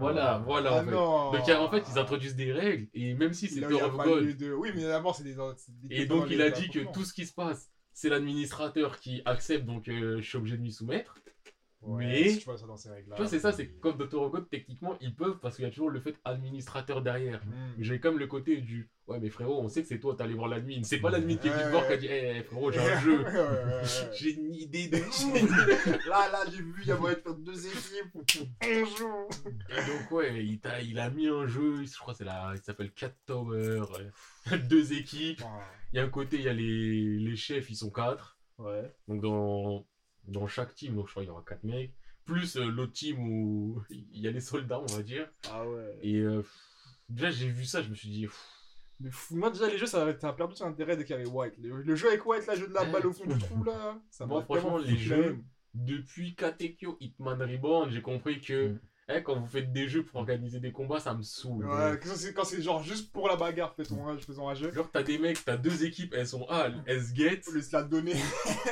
Voilà, 0.00 0.42
voilà, 0.44 0.70
Ah 0.72 0.80
en 0.80 0.84
fait. 0.84 0.90
non 0.90 1.32
Donc, 1.32 1.48
en 1.48 1.70
fait, 1.70 1.84
ils 1.92 1.98
introduisent 1.98 2.36
des 2.36 2.52
règles, 2.52 2.88
et 2.94 3.14
même 3.14 3.32
si 3.32 3.48
c'est 3.48 3.60
of 3.64 3.96
God, 3.96 4.36
de- 4.36 4.52
Oui, 4.52 4.70
mais 4.74 4.82
d'abord, 4.82 5.14
c'est 5.14 5.22
des. 5.24 5.36
Et 5.90 6.06
donc 6.06 6.26
il 6.30 6.42
a 6.42 6.50
dit 6.50 6.68
que 6.70 6.80
tout 6.92 7.04
ce 7.04 7.12
qui 7.12 7.26
se 7.26 7.32
passe, 7.34 7.70
c'est 7.92 8.08
l'administrateur 8.08 8.98
qui 8.98 9.22
accepte, 9.24 9.64
donc 9.66 9.88
euh, 9.88 10.20
je 10.20 10.26
suis 10.28 10.38
obligé 10.38 10.56
de 10.56 10.62
m'y 10.62 10.72
soumettre. 10.72 11.14
Ouais, 11.82 12.06
mais- 12.06 12.28
si 12.28 12.38
tu 12.40 12.44
vois 12.44 12.58
ça 12.58 12.66
dans 12.66 12.76
ces 12.76 12.90
règles-là. 12.90 13.16
Tu 13.16 13.22
vois, 13.22 13.30
c'est 13.30 13.38
ça, 13.38 13.52
c'est 13.52 13.68
que 13.68 13.80
comme 13.80 13.96
Dr. 13.96 14.18
Robot, 14.20 14.40
techniquement, 14.42 14.96
ils 15.00 15.14
peuvent 15.14 15.38
parce 15.40 15.56
qu'il 15.56 15.64
y 15.64 15.68
a 15.68 15.70
toujours 15.70 15.88
le 15.88 15.98
fait 16.00 16.14
administrateur 16.24 17.00
derrière. 17.00 17.42
Hmm. 17.46 17.72
J'ai 17.78 18.00
comme 18.00 18.18
le 18.18 18.26
côté 18.26 18.58
du 18.58 18.90
ouais, 19.06 19.18
mais 19.18 19.30
frérot, 19.30 19.60
on 19.62 19.68
sait 19.68 19.80
que 19.82 19.88
c'est 19.88 19.98
toi, 19.98 20.14
t'es 20.14 20.22
allé 20.24 20.34
voir 20.34 20.48
l'admin. 20.48 20.82
C'est 20.82 20.98
pas 21.00 21.08
l'admin 21.10 21.36
qui 21.36 21.48
est 21.48 21.50
venu 21.50 21.62
te 21.64 21.68
voir 21.70 21.86
qui 21.86 21.92
a 21.94 21.96
dit 21.96 22.06
hé 22.06 22.42
frérot, 22.44 22.70
j'ai 22.70 22.78
un 22.80 23.00
jeu. 23.00 23.24
J'ai 24.12 24.34
une 24.34 24.54
idée 24.54 24.88
de 24.88 24.98
là, 26.08 26.28
là, 26.30 26.44
j'ai 26.50 26.58
vu, 26.62 26.74
il 26.82 26.88
y 26.88 26.92
a 26.92 26.96
moyen 26.96 27.16
de 27.16 27.20
faire 27.20 27.34
deux 27.34 27.66
équipes. 27.66 28.14
On 28.14 28.84
joue. 28.84 29.28
Et 29.70 29.74
donc, 29.76 30.10
ouais, 30.10 30.44
il, 30.44 30.60
t'a- 30.60 30.82
il 30.82 30.98
a 30.98 31.08
mis 31.08 31.28
un 31.28 31.46
jeu, 31.46 31.82
je 31.84 31.98
crois 31.98 32.12
que 32.12 32.18
c'est 32.18 32.24
la, 32.24 32.52
il 32.54 32.62
s'appelle 32.62 32.92
Cat 32.92 33.12
Tower. 33.26 33.80
Deux 34.68 34.92
équipes. 34.92 35.42
Il 35.92 35.96
y 35.96 35.98
a 35.98 36.04
un 36.04 36.08
côté, 36.10 36.36
il 36.36 36.42
y 36.42 36.48
a 36.48 36.52
les, 36.52 37.16
les 37.18 37.36
chefs, 37.36 37.70
ils 37.70 37.76
sont 37.76 37.90
quatre. 37.90 38.36
Ouais. 38.58 38.92
Donc 39.08 39.22
dans, 39.22 39.86
dans 40.30 40.46
chaque 40.46 40.74
team, 40.74 40.94
donc 40.96 41.06
je 41.08 41.12
crois 41.12 41.22
qu'il 41.22 41.28
y 41.28 41.32
aura 41.32 41.44
4 41.46 41.64
mecs, 41.64 41.92
plus 42.24 42.56
euh, 42.56 42.66
l'autre 42.70 42.92
team 42.92 43.18
où 43.20 43.82
il 43.90 44.20
y 44.20 44.26
a 44.28 44.30
les 44.30 44.40
soldats, 44.40 44.80
on 44.80 44.86
va 44.86 45.02
dire. 45.02 45.28
Ah 45.50 45.68
ouais. 45.68 45.98
Et 46.02 46.16
euh, 46.20 46.42
déjà 47.08 47.30
j'ai 47.30 47.48
vu 47.48 47.64
ça, 47.64 47.82
je 47.82 47.88
me 47.90 47.94
suis 47.94 48.08
dit, 48.08 48.26
pff, 48.26 48.50
Mais 49.00 49.10
fou, 49.10 49.36
moi, 49.36 49.50
déjà, 49.50 49.68
les 49.68 49.78
jeux, 49.78 49.86
ça, 49.86 50.06
a 50.06 50.32
perdu 50.32 50.54
son 50.56 50.66
intérêt 50.66 50.96
dès 50.96 51.04
qu'il 51.04 51.16
y 51.16 51.18
avait 51.18 51.28
White. 51.28 51.54
Le, 51.58 51.82
le 51.82 51.94
jeu 51.96 52.08
avec 52.08 52.24
White, 52.26 52.46
là, 52.46 52.54
le 52.54 52.60
jeu 52.60 52.68
de 52.68 52.74
la 52.74 52.84
balle 52.84 53.06
au 53.06 53.12
fond 53.12 53.26
du 53.26 53.38
trou, 53.38 53.64
là. 53.64 53.98
Ça 54.10 54.26
Moi, 54.26 54.38
m'a 54.40 54.44
franchement, 54.44 54.76
vraiment 54.76 54.86
les 54.86 54.96
jeux- 54.98 55.38
depuis 55.74 56.34
Katekyo 56.34 56.96
Hitman 57.00 57.40
Reborn, 57.40 57.90
j'ai 57.90 58.02
compris 58.02 58.40
que 58.40 58.68
Mm. 58.72 58.78
Hein, 59.10 59.20
quand 59.22 59.38
vous 59.38 59.46
faites 59.46 59.72
des 59.72 59.88
jeux 59.88 60.02
pour 60.04 60.20
organiser 60.20 60.60
des 60.60 60.72
combats, 60.72 61.00
ça 61.00 61.14
me 61.14 61.22
saoule. 61.22 61.66
Ouais, 61.66 61.98
quand 62.34 62.44
c'est- 62.44 62.62
genre 62.62 62.82
juste 62.82 63.12
pour 63.12 63.28
la 63.28 63.36
bagarre, 63.36 63.74
faisons 63.74 64.06
un, 64.08 64.16
faisons 64.18 64.48
un 64.48 64.54
jeu. 64.54 64.72
Genre 64.72 64.88
t'as 64.90 65.02
des 65.02 65.18
mecs, 65.18 65.44
t'as 65.44 65.56
deux 65.56 65.84
équipes, 65.84 66.14
elles 66.16 66.26
sont 66.28 66.46
ah, 66.48 66.68
elles 66.86 67.02
se 67.02 67.12
guettent, 67.12 67.44
Faut 67.44 67.52
lui 67.52 67.62
se 67.62 67.74
la 67.74 67.82
donner. 67.82 68.14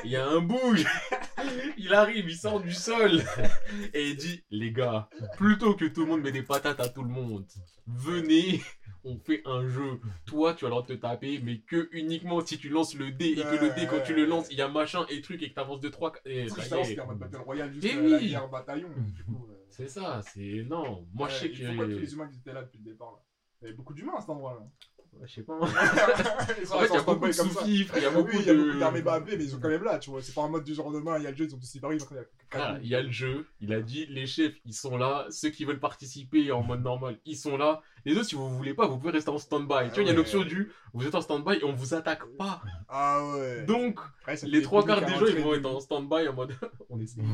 il 0.05 0.11
y 0.11 0.16
a 0.16 0.27
un 0.27 0.40
bouge, 0.40 0.85
il 1.79 1.92
arrive, 1.94 2.29
il 2.29 2.37
sort 2.37 2.61
du 2.61 2.72
sol 2.72 3.22
et 3.94 4.09
il 4.11 4.16
dit 4.16 4.44
les 4.51 4.72
gars, 4.72 5.09
plutôt 5.37 5.74
que 5.74 5.85
tout 5.85 6.03
le 6.03 6.07
monde 6.07 6.22
met 6.22 6.33
des 6.33 6.42
patates 6.42 6.81
à 6.81 6.88
tout 6.88 7.03
le 7.03 7.11
monde, 7.11 7.44
venez, 7.87 8.62
on 9.05 9.18
fait 9.18 9.42
un 9.46 9.66
jeu. 9.68 10.01
Toi, 10.27 10.55
tu 10.55 10.64
as 10.64 10.68
le 10.68 10.72
droit 10.72 10.83
de 10.87 10.94
te 10.94 11.01
taper, 11.01 11.40
mais 11.42 11.61
que 11.61 11.88
uniquement 11.92 12.44
si 12.44 12.59
tu 12.59 12.68
lances 12.68 12.94
le 12.94 13.11
dé 13.11 13.27
et 13.31 13.37
que 13.37 13.64
le 13.64 13.74
dé 13.74 13.87
quand 13.88 14.03
tu 14.05 14.14
le 14.14 14.27
lances, 14.27 14.47
il 14.51 14.59
y 14.59 14.62
a 14.62 14.68
machin 14.68 15.07
et 15.09 15.20
truc 15.20 15.43
et 15.43 15.51
que 15.51 15.55
t'avances 15.55 15.80
de 15.80 15.89
3 15.89 16.12
et 16.24 16.49
ça 16.49 16.78
y 16.80 16.93
est. 16.93 16.97
Battle 16.97 17.36
Royale, 17.39 17.72
juste 17.72 17.86
Eh 17.91 18.09
la 18.09 18.18
guerre 18.18 18.49
bataillon. 18.49 18.89
Du 18.97 19.24
coup, 19.24 19.47
C'est 19.79 19.89
ça, 19.89 20.20
c'est 20.22 20.64
non, 20.64 21.09
moi 21.14 21.29
je 21.29 21.35
ouais, 21.35 21.41
sais 21.41 21.49
il 21.51 21.57
faut 21.64 21.74
pas 21.74 21.87
tous 21.87 21.95
que 21.95 22.01
les 22.01 22.12
humains 22.12 22.29
qui 22.29 22.39
étaient 22.39 22.53
là 22.53 22.62
depuis 22.64 22.79
le 22.79 22.85
départ. 22.85 23.12
Là. 23.12 23.18
Il 23.61 23.64
y 23.64 23.68
avait 23.68 23.76
beaucoup 23.76 23.95
d'humains 23.95 24.16
à 24.16 24.20
cet 24.20 24.31
endroit-là. 24.31 24.61
Ouais, 24.61 24.97
Je 25.25 25.33
sais 25.35 25.43
pas. 25.43 25.59
Ils 26.61 26.66
sont 26.66 26.75
En 26.75 26.81
fait, 26.81 26.87
il 26.89 26.95
y 26.95 26.97
a 26.97 27.03
beaucoup 27.03 27.27
de 27.27 27.33
stand-by 27.33 27.37
comme 27.37 27.51
ça. 27.51 27.61
sous-fifres, 27.61 27.95
il 27.97 28.03
y 28.03 28.07
a 28.07 28.09
Ah 28.09 28.14
beaucoup 28.14 28.31
oui, 28.31 28.39
il 28.41 28.47
y 28.47 28.51
a 28.51 28.55
beaucoup 28.55 28.73
de. 28.73 28.79
d'armées 28.79 29.03
babées, 29.03 29.37
mais 29.37 29.45
ils 29.45 29.51
sont 29.51 29.61
quand 29.61 29.69
même 29.69 29.85
là, 29.85 29.99
tu 29.99 30.11
vois. 30.11 30.23
C'est 30.23 30.35
pas 30.35 30.43
en 30.43 30.49
mode 30.49 30.64
du 30.64 30.75
jour 30.75 30.87
au 30.87 30.93
lendemain, 30.93 31.19
il 31.19 31.25
y 31.25 31.27
a 31.27 31.31
le 31.31 31.37
jeu, 31.37 31.47
ils 31.47 31.55
ont 31.55 31.59
tous 31.59 31.66
séparé, 31.66 31.97
ils 31.97 32.03
ont 32.03 32.07
Ah, 32.53 32.79
il 32.83 32.89
y 32.89 32.95
a 32.95 33.03
le 33.03 33.11
jeu, 33.11 33.47
il 33.61 33.73
a 33.73 33.81
dit 33.81 34.07
les 34.07 34.27
chefs 34.27 34.55
ils 34.64 34.75
sont 34.75 34.97
là, 34.97 35.27
ceux 35.31 35.51
qui 35.51 35.64
veulent 35.64 35.81
participer 35.81 36.51
en 36.53 36.62
mode 36.62 36.83
normal 36.83 37.19
ils 37.25 37.37
sont 37.37 37.57
là, 37.57 37.81
les 38.05 38.16
autres 38.16 38.27
si 38.27 38.35
vous 38.35 38.49
voulez 38.57 38.75
pas 38.75 38.87
vous 38.87 38.99
pouvez 38.99 39.12
rester 39.12 39.31
en 39.31 39.39
stand-by. 39.39 39.91
tu 39.93 39.95
vois, 39.95 40.03
il 40.03 40.07
y 40.07 40.09
a 40.09 40.11
ouais. 40.11 40.14
l'option 40.14 40.43
du 40.43 40.73
vous 40.95 41.07
êtes 41.07 41.14
en 41.14 41.21
stand-by 41.21 41.59
et 41.59 41.64
on 41.64 41.73
vous 41.75 41.95
attaque 41.95 42.25
pas. 42.37 42.62
Ah 42.89 43.27
ouais. 43.35 43.64
Donc 43.64 44.01
fait 44.25 44.43
les 44.45 44.62
trois 44.62 44.85
quarts 44.85 45.05
des 45.05 45.12
gens 45.14 45.27
ils 45.27 45.43
vont 45.43 45.55
être 45.55 45.66
en 45.66 45.81
stand-by 45.81 46.29
en 46.29 46.35
mode 46.35 46.55
on 46.91 47.01
est 47.01 47.07
safe. 47.07 47.25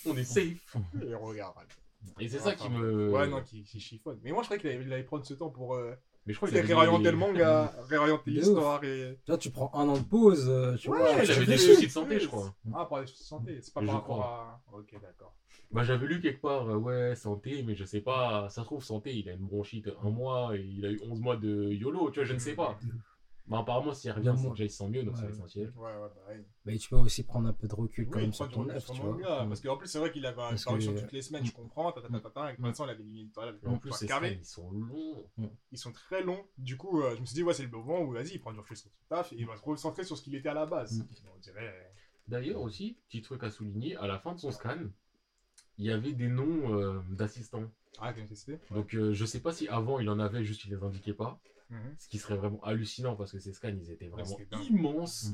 on 0.06 0.16
est 0.16 0.24
safe. 0.24 0.76
Et 1.02 1.14
regarde. 1.14 1.54
Et 2.18 2.28
c'est 2.28 2.38
ça 2.38 2.54
qui 2.54 2.68
me. 2.68 3.10
Ouais, 3.10 3.26
non, 3.28 3.42
qui, 3.42 3.62
qui 3.64 3.80
chiffonne. 3.80 4.18
Mais 4.22 4.30
moi, 4.30 4.42
je 4.42 4.48
croyais 4.48 4.60
qu'il 4.60 4.70
allait, 4.70 4.82
il 4.84 4.92
allait 4.92 5.02
prendre 5.04 5.24
ce 5.24 5.34
temps 5.34 5.50
pour 5.50 5.74
euh, 5.74 5.94
Mais 6.26 6.32
je 6.32 6.38
crois 6.38 6.48
qu'il 6.48 6.56
avait 6.58 6.66
réorienter 6.74 7.04
des- 7.04 7.10
le 7.10 7.16
manga, 7.18 7.72
réorienter 7.88 8.30
De 8.30 8.36
l'histoire 8.36 8.82
et. 8.84 9.18
Tu 9.40 9.50
prends 9.50 9.70
un 9.74 9.88
an 9.88 9.98
de 9.98 10.02
pause, 10.04 10.46
euh, 10.48 10.74
tu 10.76 10.88
Ouais, 10.90 10.98
vois. 10.98 11.22
J'avais 11.24 11.44
des 11.46 11.58
soucis 11.58 11.86
de 11.86 11.92
santé 11.92 12.18
je 12.18 12.28
crois. 12.28 12.54
Ah, 12.74 12.86
pour 12.86 12.98
les 12.98 13.06
soucis 13.06 13.22
de 13.24 13.28
santé, 13.28 13.58
c'est 13.60 13.74
pas 13.74 13.80
par 13.82 13.94
rapport 13.96 14.16
crois. 14.16 14.62
à. 14.72 14.78
Ok, 14.78 14.94
d'accord. 15.02 15.34
Bah 15.70 15.82
j'avais 15.82 16.06
lu 16.06 16.20
quelque 16.20 16.40
part 16.40 16.68
euh, 16.68 16.76
ouais 16.76 17.14
santé 17.16 17.64
mais 17.66 17.74
je 17.74 17.84
sais 17.84 18.00
pas, 18.00 18.48
ça 18.48 18.60
se 18.62 18.66
trouve 18.66 18.84
santé 18.84 19.12
il 19.16 19.28
a 19.28 19.32
une 19.32 19.44
bronchite 19.46 19.88
un 20.04 20.10
mois 20.10 20.56
et 20.56 20.60
il 20.60 20.84
a 20.86 20.90
eu 20.90 21.00
11 21.10 21.20
mois 21.20 21.36
de 21.36 21.70
YOLO, 21.72 22.10
tu 22.10 22.20
vois 22.20 22.24
je 22.28 22.32
ne 22.34 22.38
sais 22.38 22.54
pas. 22.54 22.78
Mais 23.46 23.58
apparemment 23.58 23.92
s'il 23.92 24.10
revient 24.10 24.32
c'est 24.38 24.44
que 24.46 24.50
déjà 24.52 24.64
il 24.64 24.70
se 24.70 24.78
sent 24.78 24.88
mieux 24.88 25.02
donc 25.02 25.16
c'est 25.18 25.24
Ouais. 25.24 25.28
l'essentiel. 25.28 25.70
Ouais, 25.76 25.82
ouais, 25.96 26.08
pareil. 26.22 26.44
Mais 26.64 26.78
tu 26.78 26.88
peux 26.88 26.96
aussi 26.96 27.24
prendre 27.24 27.46
un 27.48 27.52
peu 27.52 27.68
de 27.68 27.74
recul 27.74 28.06
quand 28.08 28.16
Oui, 28.16 28.22
même 28.22 28.32
sur 28.32 28.48
ton 28.48 28.66
œuvre, 28.70 28.92
tu 28.92 29.00
vois. 29.02 29.18
Parce 29.46 29.60
qu'en 29.60 29.76
plus, 29.76 29.86
c'est 29.86 29.98
vrai 29.98 30.10
qu'il 30.10 30.24
avait 30.24 30.40
une 30.40 30.58
parution 30.64 30.94
que- 30.94 31.00
toutes 31.00 31.12
les 31.12 31.20
semaines, 31.20 31.44
je 31.44 31.52
comprends. 31.52 31.92
Ta, 31.92 32.00
ta, 32.00 32.08
ta, 32.08 32.20
ta, 32.20 32.30
ta, 32.30 32.40
avec 32.44 32.58
Vincent, 32.58 32.86
il 32.86 32.90
avait 32.90 33.04
Et 33.04 33.66
en 33.66 33.76
plus 33.76 33.90
carré. 34.06 34.38
ils 34.40 34.44
sont 34.46 34.70
longs. 34.70 35.26
Ils 35.72 35.78
sont 35.78 35.92
très 35.92 36.22
longs. 36.22 36.42
Du 36.56 36.78
coup, 36.78 37.02
euh, 37.02 37.14
je 37.16 37.20
me 37.20 37.26
suis 37.26 37.34
dit, 37.34 37.42
ouais, 37.42 37.52
c'est 37.52 37.64
le 37.64 37.68
moment 37.70 38.00
où, 38.00 38.12
vas-y, 38.12 38.30
il 38.32 38.40
prend 38.40 38.52
du 38.52 38.60
recul 38.60 38.78
sur 38.78 38.90
son 38.90 38.96
taf 39.10 39.30
et 39.34 39.36
il 39.36 39.46
va 39.46 39.56
se 39.56 39.62
concentrer 39.62 40.04
sur 40.04 40.16
ce 40.16 40.22
qu'il 40.22 40.34
était 40.34 40.48
à 40.48 40.54
la 40.54 40.64
base. 40.64 40.98
Mm. 41.00 41.04
On 41.36 41.38
dirait. 41.40 41.92
D'ailleurs 42.26 42.62
aussi, 42.62 42.96
petit 43.08 43.20
truc 43.20 43.42
à 43.44 43.50
souligner, 43.50 43.94
à 43.96 44.06
la 44.06 44.18
fin 44.18 44.32
de 44.32 44.38
son 44.38 44.52
scan, 44.52 44.78
il 45.76 45.84
y 45.84 45.90
avait 45.90 46.14
des 46.14 46.28
noms 46.28 46.78
euh, 46.80 47.00
d'assistants. 47.10 47.70
Ah, 48.00 48.14
Donc 48.70 48.94
euh, 48.94 49.12
je 49.12 49.24
sais 49.26 49.40
pas 49.40 49.52
si 49.52 49.68
avant 49.68 50.00
il 50.00 50.08
en 50.08 50.18
avait, 50.18 50.44
juste 50.44 50.64
il 50.64 50.70
les 50.70 50.82
indiquait 50.82 51.12
pas. 51.12 51.38
Mhm. 51.70 51.94
Ce 51.98 52.08
qui 52.08 52.18
serait 52.18 52.36
vraiment 52.36 52.62
hallucinant 52.62 53.16
parce 53.16 53.32
que 53.32 53.38
ces 53.38 53.52
scans 53.52 53.68
ils 53.68 53.90
étaient 53.90 54.08
vraiment 54.08 54.38
immenses. 54.68 55.32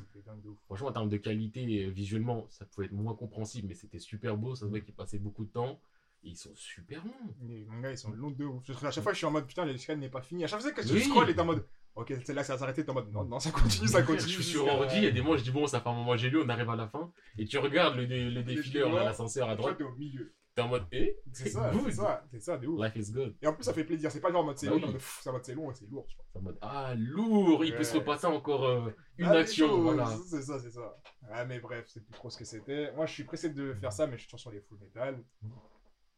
Franchement 0.67 0.89
en 0.89 0.93
termes 0.93 1.09
de 1.09 1.17
qualité, 1.17 1.85
euh, 1.87 1.91
visuellement 1.91 2.47
ça 2.51 2.65
pouvait 2.67 2.87
être 2.87 2.93
moins 2.93 3.15
compréhensible 3.15 3.69
mais 3.69 3.75
c'était 3.75 3.99
super 3.99 4.37
beau, 4.37 4.55
ça 4.55 4.61
se 4.67 4.71
voit 4.71 4.81
qu'ils 4.81 4.95
passaient 4.95 5.19
beaucoup 5.19 5.45
de 5.45 5.51
temps. 5.51 5.81
Et 6.23 6.29
ils 6.29 6.37
sont 6.37 6.55
super 6.55 7.03
longs. 7.03 7.35
Les 7.49 7.65
mangas, 7.65 7.93
ils 7.93 7.97
sont 7.99 8.11
longs 8.13 8.31
de 8.31 8.45
ouf. 8.45 8.63
Je- 8.67 8.75
À 8.87 8.91
chaque 8.91 9.03
fois, 9.03 9.13
je 9.15 9.17
suis 9.17 9.25
en 9.27 9.31
mode, 9.31 9.47
putain, 9.47 9.65
le 9.65 9.75
scan 9.79 9.97
n'est 9.97 10.11
pas 10.11 10.21
fini. 10.21 10.45
À 10.45 10.49
chaque 10.49 10.61
fois 10.61 10.71
que 10.71 10.83
tu 10.87 10.93
Oui. 10.93 11.01
scrolls, 11.05 11.33
t'es 11.35 11.41
en 11.41 11.47
mode, 11.47 11.65
ok, 11.95 12.13
c'est 12.27 12.35
là 12.35 12.43
que 12.43 12.47
ça 12.47 12.53
va 12.57 12.59
s'arrêter. 12.59 12.85
T'es 12.85 12.91
en 12.91 12.95
mode, 12.95 13.11
non, 13.11 13.25
non, 13.25 13.41
ça 13.41 13.51
continue, 13.51 13.89
ça 13.89 14.01
Je 14.03 14.07
continue. 14.07 14.29
suis 14.29 14.45
sur 14.45 14.67
ordi, 14.67 14.97
il 14.99 15.05
y 15.05 15.07
a 15.07 15.13
des 15.13 15.23
moments 15.23 15.39
je 15.39 15.45
dis 15.45 15.51
bon 15.51 15.67
ça 15.67 15.81
fait 15.81 15.89
un 15.89 15.95
moment 15.95 16.15
j'ai 16.19 16.29
lu, 16.29 16.39
on 16.43 16.49
arrive 16.51 16.69
à 16.69 16.77
la 16.77 16.89
fin. 16.89 17.11
Et 17.39 17.47
tu 17.47 17.57
regardes 17.57 17.97
le, 17.97 18.05
le 18.05 18.43
défileur, 18.43 18.55
défileur, 18.55 18.93
là, 18.93 19.05
l'ascenseur 19.05 19.49
à 19.49 19.57
droite, 19.57 19.79
t'es 19.79 19.85
au 19.85 19.95
milieu. 19.95 20.31
T'es 20.55 20.63
en 20.63 20.69
mode 20.69 20.87
eh 20.93 21.17
C'est 21.33 21.49
ça, 21.49 21.71
c'est 21.85 21.93
ça, 21.93 22.25
c'est 22.31 22.41
ça, 22.41 22.59
de 22.59 22.67
ouf. 22.67 22.85
Life 22.85 22.97
is 22.97 23.13
good. 23.13 23.37
Et 23.41 23.47
en 23.47 23.55
plus, 23.55 23.65
ça 23.65 23.73
fait 23.73 23.85
plaisir. 23.85 24.11
C'est 24.11 24.21
pas 24.21 24.31
genre 24.31 24.43
en 24.43 24.47
mode 24.47 24.59
c'est 24.59 24.67
long, 24.67 24.81
mode, 24.81 24.93
pff, 24.93 25.21
c'est 25.23 25.31
en 25.31 25.33
mode 25.33 25.45
c'est 25.45 25.55
long, 25.55 25.73
c'est 25.73 25.89
lourd. 25.89 26.07
C'est 26.33 26.39
en 26.39 26.43
mode 26.43 26.59
ah 26.61 26.95
lourd, 26.97 27.65
il 27.65 27.75
peut 27.75 27.85
se 27.85 27.97
repasser 27.97 28.27
encore 28.27 28.65
euh, 28.67 28.91
une 29.19 29.27
Ah, 29.27 29.33
action, 29.33 29.83
voilà. 29.83 30.07
C'est 30.29 30.43
ça, 30.43 30.59
c'est 30.59 30.71
ça. 30.71 30.97
Ah, 31.31 31.45
mais 31.45 31.61
bref, 31.61 31.87
c'est 31.89 32.05
plus 32.05 32.13
trop 32.15 32.31
ce 32.31 32.39
que 32.39 32.45
c'était. 32.45 32.93
Moi, 32.93 33.07
je 33.07 33.13
suis 33.13 33.25
pressé 33.25 33.51
de 33.51 33.75
faire 33.75 33.93
ça, 33.93 34.07
mais 34.07 34.15
je 34.17 34.23
suis 34.23 34.29
toujours 34.29 34.41
sur 34.41 34.51
les 34.51 34.61
full 34.61 34.79
metal. 34.79 35.23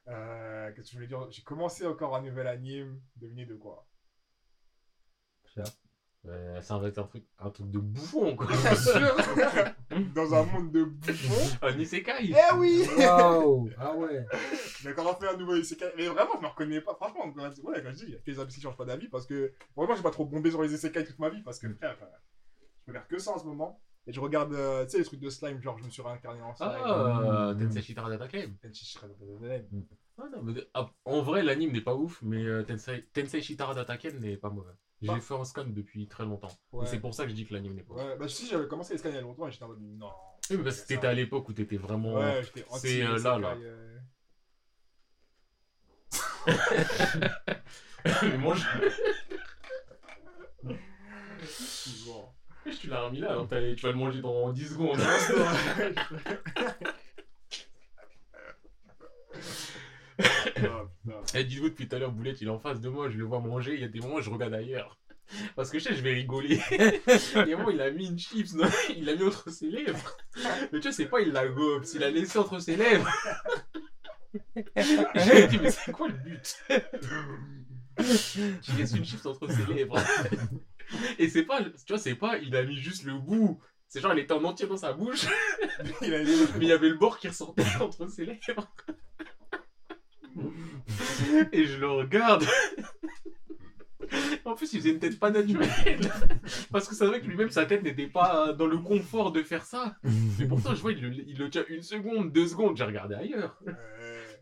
Euh, 0.08 0.72
Qu'est-ce 0.74 0.86
que 0.86 0.92
je 0.92 0.96
voulais 0.96 1.06
dire? 1.06 1.30
J'ai 1.30 1.42
commencé 1.42 1.86
encore 1.86 2.16
un 2.16 2.22
nouvel 2.22 2.46
anime. 2.46 3.00
Devinez 3.16 3.46
de 3.46 3.54
quoi? 3.54 3.86
Euh, 6.24 6.60
ça 6.62 6.78
va 6.78 6.86
être 6.86 6.98
un 6.98 7.02
truc, 7.02 7.24
un 7.40 7.50
truc 7.50 7.68
de 7.70 7.78
bouffon 7.80 8.36
quoi. 8.36 8.46
Bien 8.62 8.74
sûr 8.76 9.16
Dans 10.14 10.34
un 10.34 10.44
monde 10.44 10.70
de 10.70 10.84
bouffons. 10.84 11.58
un 11.66 11.78
isekai. 11.78 12.30
Eh 12.32 12.54
oui 12.56 12.84
Waouh 12.96 13.68
Ah 13.76 13.92
ouais 13.96 14.24
J'ai 14.80 14.92
encore 14.92 15.18
fait 15.18 15.28
un 15.28 15.36
nouveau 15.36 15.56
isekai. 15.56 15.86
Mais 15.96 16.06
vraiment, 16.06 16.30
je 16.36 16.42
me 16.42 16.46
reconnais 16.46 16.80
pas. 16.80 16.94
Franchement, 16.94 17.32
quand 17.32 17.50
je- 17.50 17.60
ouais, 17.62 17.82
quand 17.82 17.90
je 17.90 17.96
dis, 17.96 18.04
il 18.06 18.10
y 18.12 18.14
a 18.14 18.18
que 18.18 18.30
les 18.30 18.38
imbéciles 18.38 18.60
qui 18.60 18.62
changent 18.68 18.76
pas 18.76 18.84
d'avis 18.84 19.08
parce 19.08 19.26
que 19.26 19.52
vraiment, 19.76 19.96
j'ai 19.96 20.02
pas 20.02 20.10
trop 20.12 20.24
bombé 20.24 20.50
sur 20.50 20.62
les 20.62 20.72
isekai 20.72 21.04
toute 21.04 21.18
ma 21.18 21.28
vie 21.28 21.42
parce 21.42 21.58
que 21.58 21.68
frère, 21.74 21.96
euh, 22.00 22.06
je 22.86 22.92
regarde 22.92 23.08
que 23.08 23.18
ça 23.18 23.32
en 23.32 23.38
ce 23.38 23.44
moment. 23.44 23.80
Et 24.06 24.12
je 24.12 24.18
regarde, 24.20 24.52
euh, 24.54 24.84
tu 24.84 24.90
sais, 24.92 24.98
les 24.98 25.04
trucs 25.04 25.20
de 25.20 25.30
slime, 25.30 25.60
genre 25.62 25.78
je 25.78 25.84
me 25.84 25.90
suis 25.90 26.02
réincarné 26.02 26.40
en 26.42 26.54
slime. 26.54 26.70
Ah, 26.84 27.52
Mm. 27.54 27.58
Tensei 28.60 28.84
Shitara 28.84 29.08
Shirada- 29.08 29.62
Ah 30.24 30.28
non, 30.32 30.40
mais, 30.42 30.54
en 31.04 31.20
vrai, 31.22 31.42
l'anime 31.42 31.72
n'est 31.72 31.80
pas 31.80 31.96
ouf, 31.96 32.20
mais 32.22 32.44
euh, 32.44 32.62
Tensei, 32.62 33.04
Tensei 33.12 33.42
Shitara 33.42 33.74
Dataclame 33.74 34.20
n'est 34.20 34.36
pas 34.36 34.50
mauvais. 34.50 34.70
J'ai 35.00 35.08
Bah. 35.08 35.18
fait 35.20 35.34
un 35.34 35.42
scan 35.44 35.64
depuis 35.66 36.06
très 36.06 36.24
longtemps. 36.24 36.52
Ouais. 36.70 36.84
Et 36.84 36.86
c'est 36.86 37.00
pour 37.00 37.12
ça 37.12 37.24
que 37.24 37.30
je 37.30 37.34
dis 37.34 37.44
que 37.44 37.52
l'anime 37.54 37.74
n'est 37.74 37.82
pas 37.82 37.94
ouf. 37.94 38.00
Ouais, 38.00 38.16
bah 38.16 38.28
si, 38.28 38.46
j'avais 38.46 38.68
commencé 38.68 38.92
les 38.94 38.98
scans 38.98 39.08
il 39.08 39.16
y 39.16 39.18
a 39.18 39.20
longtemps 39.20 39.48
et 39.48 39.50
j'étais 39.50 39.64
en 39.64 39.68
mode 39.68 39.80
non. 39.80 40.10
Oui, 40.48 40.58
mais 40.58 40.62
parce 40.64 40.80
que 40.82 40.86
t'étais 40.86 41.08
à 41.08 41.12
l'époque 41.12 41.48
où 41.48 41.52
t'étais 41.52 41.76
vraiment. 41.76 42.14
Ouais, 42.14 42.40
j'étais 42.44 42.64
anti 42.70 42.80
c'est, 42.80 43.02
euh, 43.02 43.18
là, 43.18 43.38
là. 43.38 43.56
euh. 43.56 43.98
mais 48.22 48.38
moi, 48.38 48.54
je... 48.54 48.64
Tu 52.78 52.86
l'as 52.88 53.00
remis 53.02 53.18
là, 53.18 53.30
alors 53.30 53.48
tu 53.48 53.54
vas 53.82 53.90
le 53.90 53.98
manger 53.98 54.20
dans 54.20 54.52
10 54.52 54.68
secondes. 54.68 54.98
Putain. 60.62 61.20
Eh, 61.34 61.44
dites-vous 61.44 61.68
depuis 61.70 61.88
tout 61.88 61.96
à 61.96 61.98
l'heure, 61.98 62.12
Boulette, 62.12 62.40
il 62.40 62.48
est 62.48 62.50
en 62.50 62.58
face 62.58 62.80
de 62.80 62.88
moi, 62.88 63.08
je 63.08 63.18
le 63.18 63.24
vois 63.24 63.40
manger, 63.40 63.74
il 63.74 63.80
y 63.80 63.84
a 63.84 63.88
des 63.88 64.00
moments 64.00 64.16
où 64.16 64.20
je 64.20 64.30
regarde 64.30 64.54
ailleurs. 64.54 64.98
Parce 65.56 65.70
que 65.70 65.78
je 65.78 65.84
sais, 65.84 65.94
je 65.94 66.02
vais 66.02 66.12
rigoler. 66.12 66.60
Et 67.46 67.54
moi, 67.54 67.72
il 67.72 67.80
a 67.80 67.90
mis 67.90 68.06
une 68.06 68.18
chips, 68.18 68.54
non, 68.54 68.68
il 68.96 69.04
l'a 69.04 69.14
mis 69.14 69.24
entre 69.24 69.50
ses 69.50 69.70
lèvres. 69.70 70.16
Mais 70.72 70.80
tu 70.80 70.88
vois, 70.88 70.92
c'est 70.92 71.06
pas 71.06 71.20
il 71.20 71.32
la 71.32 71.48
gobe, 71.48 71.84
il 71.94 72.00
l'a 72.00 72.10
laissé 72.10 72.38
entre 72.38 72.58
ses 72.58 72.76
lèvres. 72.76 73.10
J'ai 75.16 75.46
dit, 75.48 75.58
mais 75.58 75.70
c'est 75.70 75.92
quoi 75.92 76.08
le 76.08 76.14
but? 76.14 76.56
Tu 78.62 78.72
laisses 78.76 78.92
une 78.94 79.04
chips 79.04 79.26
entre 79.26 79.50
ses 79.50 79.66
lèvres. 79.72 79.98
Et 81.18 81.28
c'est 81.28 81.44
pas, 81.44 81.62
tu 81.62 81.70
vois, 81.88 81.98
c'est 81.98 82.14
pas, 82.14 82.38
il 82.38 82.54
a 82.56 82.62
mis 82.62 82.76
juste 82.76 83.04
le 83.04 83.14
bout. 83.14 83.60
C'est 83.88 84.00
genre, 84.00 84.12
elle 84.12 84.20
était 84.20 84.32
en 84.32 84.42
entier 84.44 84.66
dans 84.66 84.76
sa 84.76 84.92
bouche, 84.94 85.26
Il 86.00 86.14
a 86.14 86.22
mais 86.22 86.24
il 86.62 86.68
y 86.68 86.72
avait 86.72 86.88
le 86.88 86.96
bord 86.96 87.18
qui 87.18 87.28
ressortait 87.28 87.64
entre 87.80 88.08
ses 88.08 88.24
lèvres. 88.24 88.72
Et 91.52 91.64
je 91.66 91.78
le 91.78 91.88
regarde. 91.90 92.44
En 94.44 94.54
plus, 94.54 94.72
il 94.74 94.80
faisait 94.80 94.90
une 94.90 94.98
tête 94.98 95.18
pas 95.18 95.30
naturelle. 95.30 96.00
Parce 96.70 96.86
que 96.86 96.94
c'est 96.94 97.06
vrai 97.06 97.20
que 97.20 97.26
lui-même, 97.26 97.50
sa 97.50 97.64
tête 97.64 97.82
n'était 97.82 98.08
pas 98.08 98.52
dans 98.52 98.66
le 98.66 98.76
confort 98.78 99.32
de 99.32 99.42
faire 99.42 99.64
ça. 99.64 99.96
Mais 100.38 100.46
pourtant, 100.46 100.74
je 100.74 100.82
vois, 100.82 100.92
il 100.92 101.00
le, 101.00 101.14
il 101.14 101.38
le 101.38 101.48
tient 101.48 101.64
une 101.68 101.82
seconde, 101.82 102.32
deux 102.32 102.46
secondes. 102.46 102.76
J'ai 102.76 102.84
regardé 102.84 103.14
ailleurs. 103.14 103.58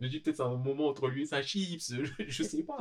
Je 0.01 0.07
dis 0.09 0.19
peut-être 0.21 0.37
c'est 0.39 0.43
un 0.43 0.57
moment 0.57 0.89
entre 0.89 1.09
lui 1.09 1.23
et 1.23 1.27
sa 1.27 1.43
chips. 1.43 1.93
Je, 1.93 2.05
je 2.27 2.43
sais 2.43 2.65
pas. 2.65 2.79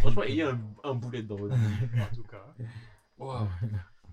Franchement, 0.00 0.22
ayez 0.22 0.42
un, 0.42 0.60
un 0.84 0.94
boulet 0.94 1.22
dans 1.22 1.36
votre 1.36 1.54
vie. 1.56 2.00
en 2.00 2.14
tout 2.14 2.22
cas. 2.24 2.54
Waouh. 3.18 3.48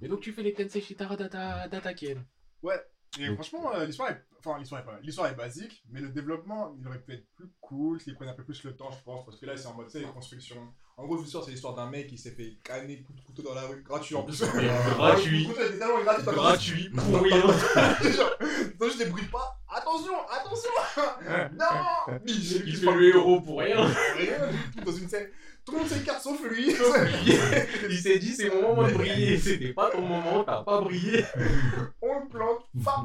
Et 0.02 0.08
donc, 0.08 0.22
tu 0.22 0.32
fais 0.32 0.44
les 0.44 0.54
Tensei 0.54 0.82
Shitara 0.82 1.18
Data, 1.18 1.68
Dataken. 1.68 2.24
Ouais. 2.64 2.80
Et 3.18 3.28
Donc, 3.28 3.36
franchement, 3.36 3.74
euh, 3.74 3.86
l'histoire 3.86 4.10
est... 4.10 4.24
Enfin, 4.40 4.58
l'histoire 4.60 4.82
est 4.82 4.86
pas 4.86 4.94
mal. 4.94 5.02
L'histoire 5.04 5.28
est 5.28 5.36
basique, 5.36 5.84
mais 5.90 6.00
le 6.00 6.10
développement, 6.10 6.76
il 6.80 6.88
aurait 6.88 7.02
pu 7.02 7.14
être 7.14 7.26
plus 7.36 7.50
cool 7.60 8.00
s'il 8.00 8.16
prenait 8.16 8.32
un 8.32 8.36
peu 8.36 8.44
plus 8.44 8.64
le 8.64 8.76
temps, 8.76 8.90
je 8.92 9.04
pense, 9.04 9.26
parce 9.26 9.38
que 9.38 9.46
là, 9.46 9.58
c'est 9.58 9.68
en 9.68 9.74
mode, 9.74 9.88
tu 9.88 10.00
sais, 10.00 10.06
construction. 10.06 10.74
En 10.96 11.06
gros, 11.06 11.18
l'histoire, 11.18 11.44
c'est 11.46 11.52
l'histoire 11.52 11.76
d'un 11.76 11.90
mec 11.90 12.08
qui 12.08 12.18
s'est 12.18 12.32
fait 12.32 12.58
canner 12.64 13.02
coup 13.02 13.14
de 13.14 13.22
couteau 13.22 13.42
dans 13.42 13.54
la 13.54 13.62
rue, 13.62 13.82
gratuit 13.84 14.16
en 14.16 14.24
plus. 14.24 14.44
Gratuit. 14.96 15.50
Gratuit, 16.26 16.90
pour 16.90 17.22
rien. 17.22 17.42
Non, 18.80 18.88
je 18.90 18.98
débrouille 18.98 19.28
pas. 19.28 19.60
Attention, 19.70 20.14
attention 20.30 20.70
Non 21.58 22.18
Il, 22.26 22.76
fait 22.76 22.92
le 22.94 23.16
héros 23.16 23.40
pour 23.40 23.60
rien. 23.60 23.86
Rien 24.18 24.50
dans 24.86 24.92
une 24.92 25.08
scène. 25.08 25.30
Tout 25.70 25.76
le 25.76 25.82
monde 25.82 25.88
s'écarte 25.88 26.22
sauf 26.22 26.44
lui. 26.50 26.70
Il 27.90 27.98
s'est 27.98 28.18
dit, 28.18 28.32
c'est 28.32 28.50
mon 28.50 28.70
moment 28.70 28.88
de 28.88 28.94
briller. 28.94 29.38
C'était 29.38 29.72
pas 29.74 29.92
ton 29.92 30.02
moment, 30.02 30.44
t'as 30.44 30.64
pas 30.64 30.82
brillé. 30.82 31.24
On 32.02 32.20
le 32.22 32.28
plante, 32.28 32.62
Enfin, 32.80 33.04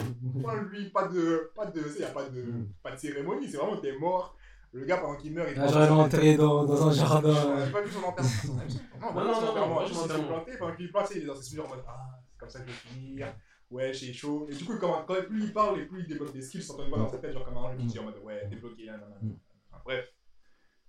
lui, 0.73 0.89
pas 0.91 1.09
de. 1.09 1.51
Pas 1.55 1.67
de. 1.67 1.81
Y 2.01 2.05
a 2.05 2.09
pas 2.09 2.25
de. 2.25 2.45
Pas 2.83 2.93
de 2.93 2.97
cérémonie, 2.99 3.49
c'est 3.49 3.59
vraiment 3.59 3.77
t'es 3.77 3.93
mort. 3.99 4.37
Le 4.73 4.85
gars, 4.87 4.97
pendant 4.97 5.17
qu'il 5.17 5.33
meurt, 5.35 5.49
il 5.55 5.61
Ah, 5.61 5.67
J'aurais 5.69 5.89
enterré 5.91 6.37
dans, 6.37 6.65
dans 6.65 6.89
un 6.89 6.93
jardin. 6.93 7.33
n'a 7.55 7.67
pas 7.67 7.83
vu 7.83 7.91
son 7.93 8.03
enterrement. 8.03 8.61
Non, 9.01 9.15
non, 9.15 9.25
non, 9.25 9.55
non, 9.55 9.69
non, 9.81 9.87
s'est 9.87 9.97
enterrement. 9.99 10.27
planté. 10.27 10.53
Pendant 10.59 10.75
qu'il 10.75 10.91
plante, 10.91 11.09
il 11.15 11.23
est 11.23 11.27
dans 11.27 11.35
ses 11.37 11.43
souvenirs 11.43 11.67
en 11.67 11.77
mode 11.77 11.85
Ah, 11.87 12.19
c'est 12.33 12.39
comme 12.39 12.49
ça 12.51 12.61
que 12.61 12.67
je 12.69 12.73
vais 12.73 12.79
finir. 13.05 13.27
Ouais, 13.71 13.93
c'est 13.93 14.13
chaud. 14.13 14.47
Et 14.51 14.55
du 14.55 14.65
coup, 14.65 14.77
quand, 14.81 15.05
quand 15.07 15.15
plus 15.27 15.45
il 15.45 15.53
parle 15.53 15.81
et 15.81 15.85
plus 15.85 16.01
il 16.01 16.09
développe 16.09 16.33
des 16.33 16.43
skills, 16.43 16.63
s'entend 16.63 16.85
une 16.85 16.89
voix 16.91 16.99
dans 16.99 17.11
sa 17.11 17.19
tête, 17.19 17.33
genre 17.33 17.45
comme 17.45 17.57
un 17.57 17.61
ange 17.61 17.77
qui 17.77 17.85
dit 17.87 17.99
en 17.99 18.05
mode 18.05 18.19
Ouais, 18.25 18.47
débloqué 18.49 18.87
là, 18.87 18.93
nan, 18.95 19.11
nan, 19.23 19.37
Bref. 19.85 20.14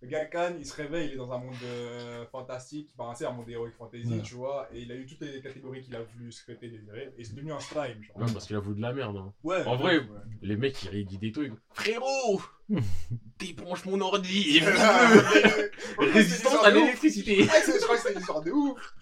Le 0.06 0.12
gars 0.12 0.26
Khan, 0.26 0.54
il 0.60 0.66
se 0.68 0.76
réveille, 0.76 1.08
il 1.08 1.14
est 1.14 1.18
dans 1.18 1.32
un 1.32 1.40
monde 1.40 1.56
euh, 1.64 2.26
fantastique, 2.32 2.92
enfin, 2.96 3.16
c'est 3.16 3.26
un 3.26 3.32
monde 3.32 3.50
heroic 3.50 3.72
fantasy, 3.76 4.06
Ouais. 4.08 4.22
tu 4.22 4.36
vois, 4.36 4.70
et 4.72 4.82
il 4.82 4.92
a 4.92 4.96
eu 4.96 5.08
toutes 5.08 5.22
les 5.22 5.42
catégories 5.42 5.82
qu'il 5.82 5.96
a 5.96 6.04
voulu 6.04 6.32
souhaiter, 6.32 6.68
désirer, 6.70 7.12
et 7.18 7.24
c'est 7.24 7.34
devenu 7.34 7.52
un 7.54 7.60
slime, 7.60 8.04
genre. 8.04 8.20
Non, 8.20 8.32
parce 8.32 8.46
qu'il 8.46 8.56
a 8.56 8.60
voulu 8.60 8.76
de 8.76 8.82
la 8.84 8.94
merde. 8.94 9.18
hein. 9.18 9.34
Ouais. 9.44 9.64
En 9.66 9.76
vrai, 9.78 9.98
ouais. 9.98 10.06
Les 10.44 10.58
mecs, 10.58 10.82
ils 10.84 10.90
rédient 10.90 11.18
des 11.18 11.32
trucs. 11.32 11.54
Frérot 11.74 12.40
Débranche 13.40 13.86
mon 13.86 14.00
ordi 14.02 14.60
Résistance 15.98 16.64
à 16.66 16.70
l'électricité 16.72 17.44
c'est- 17.44 17.80
je 17.80 17.84
crois 17.84 17.96
que 17.98 18.02
c'est 18.04 18.14
une 18.14 18.20
histoire 18.20 18.42
de 18.42 18.52
ouf. 18.52 18.96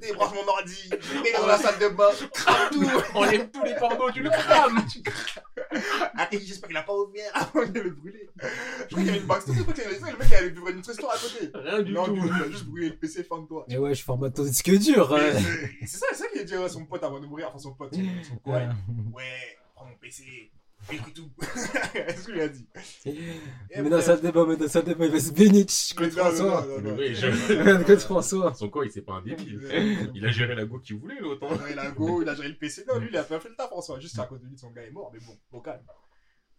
Débranche 0.00 0.34
mon 0.34 0.46
ordi, 0.48 0.90
je 0.90 1.18
mets 1.22 1.32
dans 1.32 1.46
la 1.46 1.58
salle 1.58 1.78
de 1.78 1.88
bain, 1.88 2.08
crame 2.32 2.70
tout. 2.72 2.84
Enlève 3.14 3.50
tous 3.50 3.62
les 3.64 3.74
pornos, 3.76 4.12
tu 4.12 4.22
le 4.22 4.30
crames 4.30 4.84
Arrête, 6.16 6.40
j'espère 6.44 6.68
qu'il 6.68 6.76
a 6.76 6.82
pas 6.82 6.94
ouvert 6.94 7.30
avant 7.34 7.66
de 7.66 7.80
le 7.80 7.90
brûler. 7.90 8.28
Je 8.40 8.86
crois 8.86 8.98
qu'il 8.98 9.06
y 9.06 9.08
avait 9.10 9.18
une 9.18 9.26
backstory, 9.26 9.58
je 9.58 9.62
crois 9.62 9.74
qu'il 9.74 9.84
y 9.84 9.86
avait 9.86 9.98
ça, 9.98 10.10
le 10.10 10.16
mec 10.18 10.32
avait 10.32 10.48
vivre 10.50 10.68
une 10.68 10.78
autre 10.78 10.90
histoire 10.90 11.14
à 11.14 11.18
côté. 11.18 11.50
Rien 11.54 11.82
du 11.82 11.92
non, 11.92 12.04
tout. 12.06 12.12
du 12.14 12.20
coup, 12.20 12.26
il 12.36 12.42
a 12.42 12.50
juste 12.50 12.64
brûlé 12.66 12.88
le 12.90 12.96
PC 12.96 13.24
fin 13.24 13.40
de 13.40 13.46
toi. 13.46 13.64
Mais 13.68 13.78
ouais, 13.78 13.90
je 13.94 14.02
suis 14.02 14.10
en 14.10 14.16
mode 14.16 14.34
ton 14.34 14.44
disque 14.44 14.70
dur. 14.70 15.12
euh. 15.12 15.32
C'est 15.82 15.96
ça, 15.98 16.06
c'est 16.10 16.16
ça 16.16 16.28
qu'il 16.28 16.40
a 16.40 16.44
dit 16.44 16.54
à 16.54 16.68
son 16.68 16.84
pote 16.86 17.02
avant 17.02 17.20
de 17.20 17.26
mourir, 17.26 17.48
enfin 17.48 17.58
son 17.58 17.74
pote, 17.74 17.94
son, 17.94 18.00
son 18.28 18.36
coin. 18.36 18.68
Ouais, 19.12 19.58
prends 19.74 19.86
mon 19.86 19.96
PC, 19.96 20.50
détruis 20.90 21.12
tout. 21.12 21.30
C'est 21.54 22.16
ce 22.16 22.24
qu'il 22.26 22.40
a 22.40 22.48
dit. 22.48 22.66
Et 23.70 23.82
Mais 23.82 23.90
dans 23.90 24.00
sa 24.00 24.16
débat, 24.16 24.44
mais 24.46 24.56
dans 24.56 24.68
sa 24.68 24.82
débat, 24.82 25.06
il 25.06 25.12
va 25.12 25.20
se 25.20 25.32
bénir 25.32 25.64
non, 25.98 26.02
non, 26.06 26.10
François. 26.10 26.66
non, 26.66 26.80
non, 26.80 26.90
non. 26.92 26.96
Je- 26.98 27.96
François. 27.96 28.54
Son 28.54 28.68
quoi, 28.70 28.84
il 28.86 28.90
c'est 28.92 29.02
pas 29.02 29.14
un 29.14 29.22
débile. 29.22 30.10
Il 30.14 30.24
a 30.26 30.30
géré 30.30 30.54
la 30.54 30.64
go 30.64 30.78
qu'il 30.78 30.96
voulait, 30.96 31.18
l'autre. 31.20 31.46
hein. 31.50 31.58
Il 31.70 31.78
a 31.78 31.90
go, 31.90 32.22
il 32.22 32.28
a 32.28 32.34
géré 32.34 32.48
le 32.48 32.56
PC. 32.56 32.84
Non, 32.88 32.98
lui, 32.98 33.08
il 33.10 33.16
a 33.16 33.24
pas 33.24 33.40
fait 33.40 33.48
le 33.48 33.56
taf, 33.56 33.68
François. 33.68 33.98
Juste 34.00 34.18
à 34.18 34.26
cause 34.26 34.40
de 34.40 34.46
lui, 34.46 34.58
son 34.58 34.70
gars 34.70 34.82
est 34.82 34.90
mort, 34.90 35.10
mais 35.12 35.20
bon, 35.20 35.36
au 35.52 35.60
calme. 35.60 35.82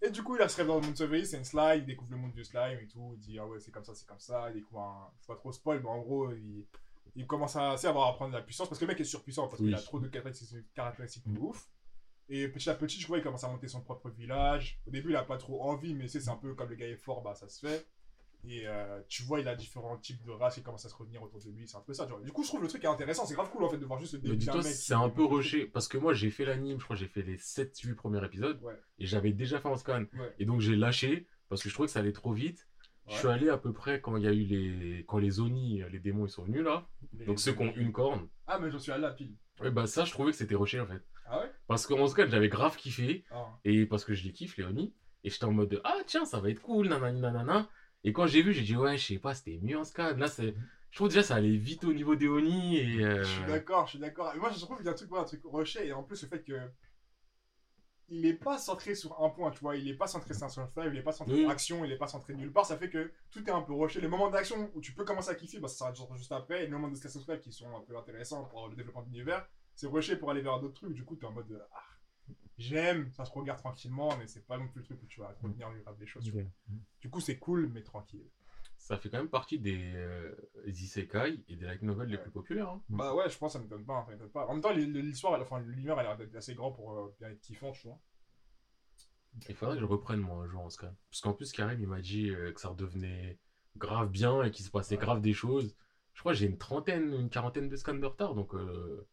Et 0.01 0.09
du 0.09 0.21
coup, 0.23 0.36
il 0.39 0.49
se 0.49 0.57
réveille 0.57 0.67
dans 0.73 0.80
le 0.82 0.86
monde 0.86 0.97
sauvé, 0.97 1.23
c'est 1.26 1.38
une 1.38 1.45
slime, 1.45 1.78
il 1.78 1.86
découvre 1.86 2.11
le 2.11 2.17
monde 2.17 2.34
du 2.34 2.43
slime 2.43 2.78
et 2.82 2.88
tout. 2.88 3.11
Il 3.15 3.19
dit, 3.19 3.39
ah 3.39 3.47
ouais, 3.47 3.59
c'est 3.59 3.71
comme 3.71 3.84
ça, 3.86 3.93
c'est 3.95 4.05
comme 4.07 4.19
ça. 4.19 4.49
Il 4.49 4.55
découvre 4.55 4.82
un. 4.82 5.09
C'est 5.19 5.28
pas 5.28 5.36
trop 5.36 5.51
spoil, 5.51 5.80
mais 5.82 5.89
en 5.89 5.99
gros, 5.99 6.32
il, 6.32 6.65
il 7.15 7.26
commence 7.26 7.55
à, 7.55 7.71
avoir 7.71 8.09
à 8.09 8.15
prendre 8.15 8.32
de 8.34 8.38
la 8.38 8.43
puissance 8.43 8.67
parce 8.67 8.78
que 8.80 8.86
le 8.86 8.89
mec 8.89 8.99
est 8.99 9.03
surpuissant 9.05 9.47
parce 9.47 9.61
Oui. 9.61 9.67
qu'il 9.67 9.76
a 9.76 9.80
trop 9.80 9.99
de 9.99 10.07
caractéristiques, 10.09 10.65
caractéristiques 10.76 11.23
de 11.32 11.39
ouf. 11.39 11.65
Et 12.30 12.47
petit 12.47 12.69
à 12.69 12.76
petit, 12.76 12.99
je 12.99 13.07
vois, 13.07 13.17
il 13.19 13.23
commence 13.23 13.43
à 13.43 13.49
monter 13.49 13.67
son 13.67 13.82
propre 13.82 14.09
village. 14.09 14.80
Au 14.88 14.91
début, 14.91 15.09
il 15.11 15.15
a 15.15 15.23
pas 15.23 15.38
trop 15.38 15.61
envie, 15.63 15.93
mais 15.93 16.07
c'est 16.07 16.28
un 16.30 16.36
peu 16.36 16.55
comme 16.55 16.69
le 16.69 16.76
gars 16.76 16.88
est 16.88 16.95
fort, 16.95 17.21
bah 17.21 17.36
ça 17.36 17.47
se 17.47 17.65
fait. 17.65 17.86
Et 18.47 18.67
euh, 18.67 19.01
tu 19.07 19.23
vois, 19.23 19.39
il 19.39 19.47
a 19.47 19.55
différents 19.55 19.97
types 19.97 20.23
de 20.23 20.32
races 20.32 20.55
qui 20.55 20.61
commencent 20.63 20.86
à 20.86 20.89
se 20.89 20.95
revenir 20.95 21.21
autour 21.23 21.39
de 21.43 21.49
lui. 21.49 21.67
C'est 21.67 21.78
un 21.78 21.82
peu 21.82 21.93
ça, 21.93 22.05
tu 22.05 22.11
vois. 22.11 22.21
Du 22.21 22.32
coup, 22.32 22.43
je 22.43 22.49
trouve 22.49 22.61
le 22.61 22.67
truc 22.67 22.86
intéressant. 22.86 23.26
C'est 23.26 23.34
grave 23.34 23.49
cool 23.49 23.63
en 23.63 23.69
fait 23.69 23.78
de 23.78 23.86
voir 23.86 23.99
juste 23.99 24.13
le 24.13 24.19
début 24.19 24.34
d'un 24.36 24.39
dis-toi, 24.39 24.57
mec. 24.57 24.65
c'est 24.65 24.93
un 24.93 25.09
peu 25.09 25.23
rushé. 25.26 25.65
Parce 25.65 25.88
que 25.88 25.97
moi, 25.97 26.13
j'ai 26.13 26.30
fait 26.30 26.45
l'anime, 26.45 26.80
je 26.80 26.84
crois 26.84 26.95
que 26.95 26.99
j'ai 26.99 27.07
fait 27.07 27.23
les 27.23 27.38
7-8 27.38 27.95
premiers 27.95 28.23
épisodes. 28.23 28.61
Ouais. 28.61 28.80
Et 28.99 29.05
j'avais 29.07 29.32
déjà 29.32 29.59
fait 29.59 29.67
en 29.67 29.78
scan. 29.78 30.05
Ouais. 30.13 30.34
Et 30.38 30.45
donc, 30.45 30.61
j'ai 30.61 30.76
lâché 30.76 31.28
parce 31.49 31.63
que 31.63 31.69
je 31.69 31.73
trouvais 31.73 31.88
que 31.88 31.93
ça 31.93 31.99
allait 31.99 32.11
trop 32.11 32.34
vite. 32.34 32.67
Je 33.07 33.15
suis 33.17 33.28
allé 33.28 33.49
à 33.49 33.57
peu 33.57 33.71
près 33.71 34.01
quand 34.01 34.17
il 34.17 34.23
y 34.23 34.28
a 34.28 34.32
eu 34.34 34.43
les. 34.43 35.05
Quand 35.07 35.17
les 35.19 35.30
les 35.30 35.99
démons, 35.99 36.26
ils 36.26 36.32
sont 36.32 36.43
venus 36.43 36.63
là. 36.63 36.88
Les- 37.13 37.26
Donc, 37.26 37.39
ceux 37.39 37.53
qui 37.53 37.61
ont 37.63 37.73
une 37.76 37.91
corne. 37.91 38.28
Ah, 38.47 38.59
mais 38.59 38.69
j'en 38.71 38.80
suis 38.80 38.91
à 38.91 38.97
la 38.97 39.11
pile. 39.11 39.34
Ouais, 39.59 39.71
bah 39.71 39.88
ça, 39.88 40.05
je 40.05 40.11
trouvais 40.11 40.32
que 40.32 40.38
c'était 40.38 40.55
rushé 40.55 40.80
en 40.80 40.88
fait. 40.88 41.01
Ah 41.26 41.39
ouais? 41.41 41.51
Parce 41.67 41.88
qu'en 41.88 42.07
scan, 42.07 42.26
j'avais 42.28 42.49
grave 42.49 42.76
kiffé. 42.78 43.26
Ah. 43.32 43.47
Et 43.63 43.86
parce 43.86 44.05
que 44.05 44.13
je 44.13 44.23
les 44.23 44.32
kiffe, 44.32 44.57
les 44.57 44.63
Oni. 44.65 44.93
Et 45.23 45.30
j'étais 45.30 45.45
en 45.45 45.51
mode 45.51 45.69
de, 45.69 45.82
ah 45.84 45.97
tiens, 46.05 46.23
ça 46.26 46.39
va 46.39 46.49
être 46.49 46.61
cool, 46.61 46.88
nanani 46.88 47.19
nanana. 47.19 47.67
Et 48.03 48.13
quand 48.13 48.28
j'ai 48.28 48.43
vu, 48.43 48.53
j'ai 48.53 48.61
dit, 48.61 48.76
ouais, 48.76 48.97
je 48.97 49.05
sais 49.07 49.17
pas, 49.19 49.34
c'était 49.34 49.59
mieux 49.63 49.78
en 49.80 49.84
SCAD. 49.84 50.19
Là, 50.19 50.28
c'est. 50.28 50.53
Je 50.91 50.97
trouve 50.99 51.09
déjà 51.09 51.23
ça 51.23 51.36
allait 51.36 51.57
vite 51.57 51.84
au 51.84 51.91
niveau 51.93 52.15
des 52.15 52.28
Oni. 52.28 52.78
Et. 52.78 53.03
euh, 53.03 53.23
Je 53.23 53.30
suis 53.30 53.45
d'accord, 53.45 53.86
je 53.88 53.91
suis 53.91 53.99
d'accord. 53.99 54.32
Et 54.36 54.38
moi, 54.38 54.51
je 54.51 54.59
trouve 54.59 54.78
qu'il 54.78 54.86
y 54.86 54.89
a 54.89 54.91
un 54.91 54.95
truc, 54.95 55.09
un 55.15 55.23
truc 55.23 55.41
rushé. 55.45 55.88
Et 55.88 55.93
en 55.93 56.03
plus, 56.03 56.21
le 56.21 56.28
fait 56.30 56.43
que. 56.43 56.53
Il 58.07 58.28
est 58.28 58.36
pas 58.36 58.59
centré 58.59 58.93
sur 58.93 59.19
un 59.19 59.30
point, 59.32 59.49
tu 59.49 59.59
vois. 59.61 59.76
Il 59.76 59.89
est 59.89 59.95
pas 59.95 60.05
centré 60.05 60.36
sur 60.36 60.43
un 60.45 60.67
fly, 60.67 60.89
il 60.91 60.97
est 60.97 61.01
pas 61.01 61.11
centré 61.11 61.34
Oui. 61.34 61.41
sur 61.41 61.49
action, 61.49 61.84
il 61.86 61.91
est 61.91 61.97
pas 61.97 62.05
centré 62.07 62.36
nulle 62.36 62.51
part. 62.53 62.63
Ça 62.67 62.78
fait 62.78 62.89
que 62.91 63.11
tout 63.32 63.43
est 63.43 63.51
un 63.51 63.63
peu 63.63 63.73
rushé. 63.73 63.99
Les 63.99 64.07
moments 64.07 64.30
d'action 64.30 64.69
où 64.76 64.80
tu 64.82 64.93
peux 64.93 65.03
commencer 65.05 65.32
à 65.32 65.36
kiffer, 65.36 65.59
bah, 65.59 65.67
ça 65.67 65.91
s'arrête 65.91 65.97
juste 66.15 66.32
après. 66.32 66.59
Et 66.59 66.65
les 66.67 66.71
moments 66.71 66.88
de 66.89 66.93
life 66.93 67.41
qui 67.41 67.51
sont 67.51 67.76
un 67.76 67.82
peu 67.82 67.97
intéressants 67.97 68.43
pour 68.45 68.67
le 68.69 68.76
développement 68.76 69.01
de 69.01 69.07
l'univers, 69.07 69.47
c'est 69.76 69.88
rushé 69.88 70.15
pour 70.15 70.32
aller 70.32 70.41
vers 70.41 70.59
d'autres 70.59 70.76
trucs. 70.76 70.93
Du 70.93 71.03
coup, 71.05 71.15
t'es 71.15 71.26
en 71.26 71.32
mode. 71.32 71.65
Ah, 71.73 71.84
j'aime, 72.57 73.11
ça 73.11 73.26
se 73.26 73.32
regarde 73.32 73.59
tranquillement, 73.59 74.15
mais 74.17 74.28
c'est 74.28 74.45
pas 74.45 74.57
non 74.57 74.67
plus 74.67 74.80
le 74.80 74.86
truc 74.86 75.03
où 75.03 75.05
tu 75.07 75.19
vas 75.19 75.28
retenir 75.41 75.69
grave 75.84 75.97
des 75.97 76.07
choses. 76.07 76.32
Du 77.01 77.09
coup, 77.09 77.19
c'est 77.19 77.38
cool, 77.38 77.69
mais 77.73 77.84
tranquille. 77.84 78.26
Ça 78.78 78.97
fait 78.97 79.09
quand 79.09 79.17
même 79.17 79.30
partie 79.30 79.57
des 79.57 79.93
euh, 79.95 80.36
isekai 80.67 81.43
et 81.47 81.55
des 81.55 81.65
light 81.65 81.82
novels 81.82 82.07
les 82.09 82.17
plus 82.19 82.30
populaires. 82.30 82.69
hein. 82.69 82.84
Bah 82.89 83.15
ouais, 83.15 83.28
je 83.30 83.38
pense 83.38 83.53
que 83.53 83.57
ça 83.57 83.63
m'étonne 83.63 83.84
pas, 83.86 84.03
ça 84.05 84.11
m'étonne 84.11 84.30
pas. 84.30 84.45
En 84.45 84.53
même 84.53 84.61
temps, 84.61 84.71
l'histoire, 84.73 85.36
elle- 85.36 85.41
enfin, 85.41 85.59
l'univers, 85.59 85.99
elle 85.99 86.05
a 86.05 86.09
l'air 86.09 86.17
d'être 86.17 86.36
assez 86.36 86.53
grand 86.53 86.71
pour 86.71 86.93
euh, 86.95 87.15
bien 87.19 87.30
être 87.30 87.41
kiffant, 87.41 87.71
tu 87.71 87.88
vois. 87.88 87.99
Il 89.49 89.55
faudrait 89.55 89.76
que 89.76 89.82
je 89.82 89.86
reprenne 89.86 90.19
moi 90.19 90.43
un 90.43 90.47
jour 90.47 90.61
en 90.61 90.69
SCAD. 90.69 90.95
Parce 91.09 91.21
qu'en 91.21 91.34
plus, 91.34 91.51
Karim, 91.51 91.80
il 91.80 91.88
m'a 91.88 91.99
dit 92.01 92.30
euh, 92.30 92.51
que 92.53 92.61
ça 92.61 92.69
redevenait 92.69 93.39
grave 93.76 94.09
bien 94.09 94.43
et 94.43 94.51
qu'il 94.51 94.65
se 94.65 94.71
passait 94.71 94.95
Ouais. 94.95 95.01
grave 95.01 95.21
des 95.21 95.34
choses. 95.34 95.76
Je 96.13 96.19
crois 96.21 96.32
que 96.34 96.38
j'ai 96.38 96.45
une 96.45 96.57
trentaine, 96.57 97.11
une 97.13 97.30
quarantaine 97.30 97.67
de 97.67 97.76
scans 97.76 97.95
de 97.95 98.05
retard. 98.05 98.36
Donc, 98.36 98.53
euh... 98.53 99.07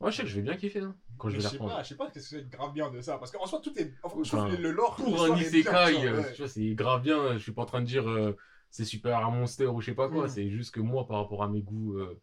ouais, 0.00 0.10
je 0.12 0.16
sais 0.16 0.22
que 0.22 0.28
je 0.28 0.36
vais 0.36 0.42
bien 0.42 0.56
kiffer 0.56 0.80
hein, 0.80 0.96
quand 1.16 1.28
je 1.30 1.36
vais 1.36 1.40
je 1.40 1.48
sais 1.48 1.56
reprendre. 1.56 1.74
pas, 1.74 1.82
je 1.82 1.88
sais 1.88 1.96
pas 1.96 2.10
qu'est-ce 2.10 2.30
que 2.30 2.40
c'est 2.42 2.48
grave 2.50 2.72
bien 2.72 2.90
de 2.90 3.00
ça. 3.00 3.18
Parce 3.18 3.30
qu'en 3.30 3.46
soi, 3.46 3.60
tout 3.62 3.76
est. 3.78 3.94
Enfin, 4.02 4.16
je 4.22 4.36
Enfin, 4.36 4.48
le 4.56 4.70
lore. 4.70 4.96
Pour 4.96 5.24
un 5.24 5.36
isekai, 5.36 5.62
tu 5.86 5.92
vois, 6.00 6.14
euh, 6.14 6.22
ouais. 6.22 6.32
tu 6.32 6.42
vois, 6.42 6.48
c'est 6.48 6.74
grave 6.74 7.02
bien. 7.02 7.34
Je 7.34 7.38
suis 7.42 7.52
pas 7.52 7.62
en 7.62 7.66
train 7.66 7.80
de 7.80 7.86
dire 7.86 8.08
euh, 8.08 8.36
c'est 8.70 8.84
super 8.84 9.18
un 9.26 9.30
monster 9.30 9.66
ou 9.66 9.80
je 9.80 9.86
sais 9.86 9.94
pas 9.94 10.08
quoi. 10.08 10.26
Mm. 10.26 10.28
C'est 10.28 10.50
juste 10.50 10.74
que 10.74 10.80
moi, 10.80 11.06
par 11.06 11.18
rapport 11.18 11.42
à 11.42 11.48
mes 11.48 11.62
goûts. 11.62 11.94
euh, 11.98 12.20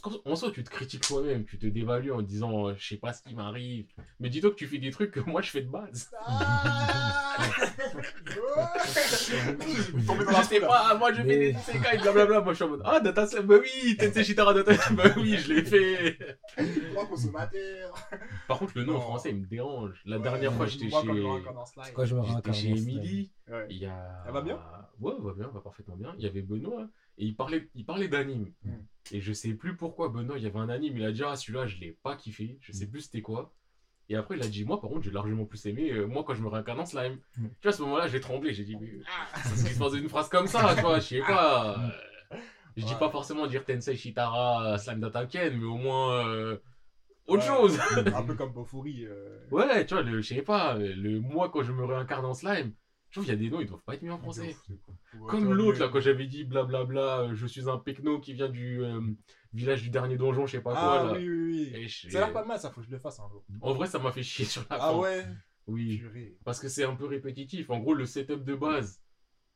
Parce 0.00 0.14
qu'en 0.14 0.30
en 0.30 0.36
soi, 0.36 0.50
tu 0.52 0.62
te 0.62 0.70
critiques 0.70 1.06
toi-même, 1.06 1.44
tu 1.44 1.58
te 1.58 1.66
dévalues 1.66 2.12
en 2.12 2.22
disant 2.22 2.68
euh, 2.68 2.74
je 2.78 2.86
sais 2.86 2.96
pas 2.96 3.12
ce 3.12 3.22
qui 3.22 3.34
m'arrive. 3.34 3.86
Mais 4.20 4.28
dis-toi 4.28 4.50
que 4.50 4.54
tu 4.54 4.66
fais 4.68 4.78
des 4.78 4.90
trucs 4.90 5.10
que 5.10 5.20
moi 5.20 5.42
je 5.42 5.50
fais 5.50 5.62
de 5.62 5.68
base. 5.68 6.10
Ah 6.24 7.36
Je 10.38 10.42
sais 10.48 10.60
pas, 10.60 10.96
moi 10.96 11.12
je 11.12 11.22
fais 11.22 11.38
des 11.38 11.50
isekai, 11.50 11.98
blablabla. 11.98 12.40
Moi 12.42 12.52
je 12.52 12.56
suis 12.56 12.64
en 12.64 12.68
mode 12.68 12.82
ah, 12.84 13.00
Data 13.00 13.26
bah 13.42 13.56
oui, 13.60 13.96
Tensei 13.96 14.22
Shitara 14.22 14.54
Data 14.54 14.72
bah 14.92 15.04
oui, 15.16 15.36
je 15.36 15.52
l'ai 15.52 15.64
fait. 15.64 16.18
Par 18.46 18.58
contre, 18.58 18.72
le 18.76 18.84
nom 18.84 18.96
en 18.96 19.00
français 19.00 19.30
il 19.30 19.36
me 19.40 19.46
dérange. 19.46 20.00
La 20.04 20.18
Ouais, 20.18 20.22
dernière 20.22 20.52
fois, 20.54 20.66
j'étais 20.66 20.90
chez. 20.90 21.92
quand 21.94 22.04
je 22.04 22.14
me 22.14 22.22
J'étais 22.22 22.52
chez 22.52 22.68
Emily. 22.68 23.32
Ouais. 23.50 23.66
Il 23.70 23.78
y 23.78 23.86
a... 23.86 24.22
Elle 24.26 24.32
va 24.32 24.42
bien? 24.42 24.60
Ouais, 25.00 25.14
elle 25.16 25.24
va 25.24 25.32
bien, 25.32 25.46
elle 25.48 25.54
va 25.54 25.60
parfaitement 25.60 25.96
bien. 25.96 26.14
Il 26.18 26.24
y 26.24 26.28
avait 26.28 26.42
Benoît 26.42 26.86
et 27.18 27.24
il 27.26 27.36
parlait, 27.36 27.68
il 27.74 27.84
parlait 27.84 28.08
d'anime. 28.08 28.52
Mm. 28.64 28.72
Et 29.12 29.20
je 29.20 29.32
sais 29.32 29.54
plus 29.54 29.76
pourquoi 29.76 30.08
Benoît, 30.08 30.38
il 30.38 30.44
y 30.44 30.46
avait 30.46 30.58
un 30.58 30.68
anime, 30.68 30.96
il 30.96 31.04
a 31.04 31.12
dit 31.12 31.22
ah 31.24 31.36
celui-là 31.36 31.66
je 31.66 31.78
l'ai 31.78 31.92
pas 32.02 32.16
kiffé, 32.16 32.58
je 32.60 32.72
sais 32.72 32.86
Mm. 32.86 32.90
plus 32.90 33.00
c'était 33.02 33.22
quoi. 33.22 33.52
Et 34.10 34.16
après 34.16 34.36
il 34.36 34.42
a 34.42 34.48
dit 34.48 34.64
moi 34.64 34.80
par 34.80 34.88
contre 34.90 35.02
j'ai 35.02 35.10
largement 35.10 35.44
plus 35.44 35.64
aimé 35.66 35.90
euh, 35.92 36.06
moi 36.06 36.24
quand 36.24 36.34
je 36.34 36.42
me 36.42 36.48
réincarne 36.48 36.80
en 36.80 36.86
slime. 36.86 37.18
Mm. 37.36 37.46
Tu 37.46 37.52
vois 37.62 37.70
à 37.70 37.72
ce 37.72 37.82
moment-là 37.82 38.08
j'ai 38.08 38.20
tremblé, 38.20 38.52
j'ai 38.54 38.64
dit 38.64 38.76
mais 38.76 38.90
c'est 39.44 39.56
ce 39.56 39.66
qui 39.66 39.74
se 39.74 39.78
passe 39.78 39.92
d'une 39.92 40.08
phrase 40.08 40.28
comme 40.28 40.46
ça, 40.46 40.74
tu 40.74 40.80
vois, 40.82 40.98
je 41.00 41.04
sais 41.06 41.20
pas. 41.20 41.78
euh, 42.32 42.36
Je 42.76 42.84
dis 42.86 42.92
Ouais. 42.92 42.98
pas 42.98 43.10
forcément 43.10 43.46
dire 43.46 43.64
Tensei 43.64 43.96
Shitara 43.96 44.74
euh, 44.74 44.78
Slime 44.78 45.00
d'Ataken, 45.00 45.56
mais 45.58 45.64
au 45.64 45.76
moins 45.76 46.26
euh, 46.28 46.58
autre 47.26 47.42
Ouais. 47.42 47.56
chose. 47.56 47.78
Un 48.14 48.22
peu 48.22 48.34
comme 48.34 48.52
Bofuri. 48.52 49.04
euh, 49.04 49.40
Ouais, 49.50 49.84
tu 49.84 49.94
vois, 49.94 50.02
le, 50.02 50.20
je 50.20 50.28
sais 50.34 50.42
pas, 50.42 50.76
le 50.78 51.18
moi 51.20 51.50
quand 51.50 51.62
je 51.62 51.72
me 51.72 51.84
réincarne 51.84 52.24
en 52.24 52.34
slime, 52.34 52.72
je 53.10 53.14
trouve 53.14 53.24
qu'il 53.24 53.32
y 53.34 53.36
a 53.36 53.38
des 53.38 53.50
noms, 53.50 53.60
ils 53.60 53.66
doivent 53.66 53.82
pas 53.82 53.94
être 53.94 54.02
mis 54.02 54.10
en 54.10 54.18
français. 54.18 54.54
Ouais, 55.14 55.30
Comme 55.30 55.52
l'autre 55.54 55.78
mais- 55.78 55.86
là, 55.86 55.88
quand 55.90 56.00
j'avais 56.00 56.26
dit 56.26 56.44
blablabla, 56.44 57.20
euh, 57.20 57.34
je 57.34 57.46
suis 57.46 57.68
un 57.68 57.78
pecno 57.78 58.20
qui 58.20 58.34
vient 58.34 58.48
du 58.50 58.82
euh, 58.84 59.00
village 59.54 59.82
du 59.82 59.90
dernier 59.90 60.16
donjon, 60.16 60.46
je 60.46 60.52
sais 60.52 60.60
pas 60.62 60.74
Ah 60.76 60.98
quoi 61.02 61.12
là. 61.14 61.18
oui, 61.18 61.88
Ça 61.90 62.08
a 62.08 62.26
l'air 62.26 62.32
pas 62.32 62.44
mal, 62.44 62.58
ça, 62.60 62.70
faut 62.70 62.80
que 62.82 62.86
je 62.86 62.90
le 62.92 62.98
fasse 62.98 63.18
un 63.20 63.28
jour. 63.30 63.44
En 63.62 63.72
vrai, 63.72 63.86
ça 63.86 63.98
m'a 63.98 64.12
fait 64.12 64.22
chier 64.22 64.44
sur 64.44 64.60
la 64.70 64.76
Ah 64.76 64.90
fin. 64.92 64.98
ouais? 64.98 65.26
Oui, 65.66 66.02
parce 66.44 66.60
que 66.60 66.68
c'est 66.68 66.84
un 66.84 66.94
peu 66.94 67.06
répétitif. 67.06 67.70
En 67.70 67.78
gros, 67.78 67.94
le 67.94 68.06
setup 68.06 68.44
de 68.44 68.54
base, 68.54 69.02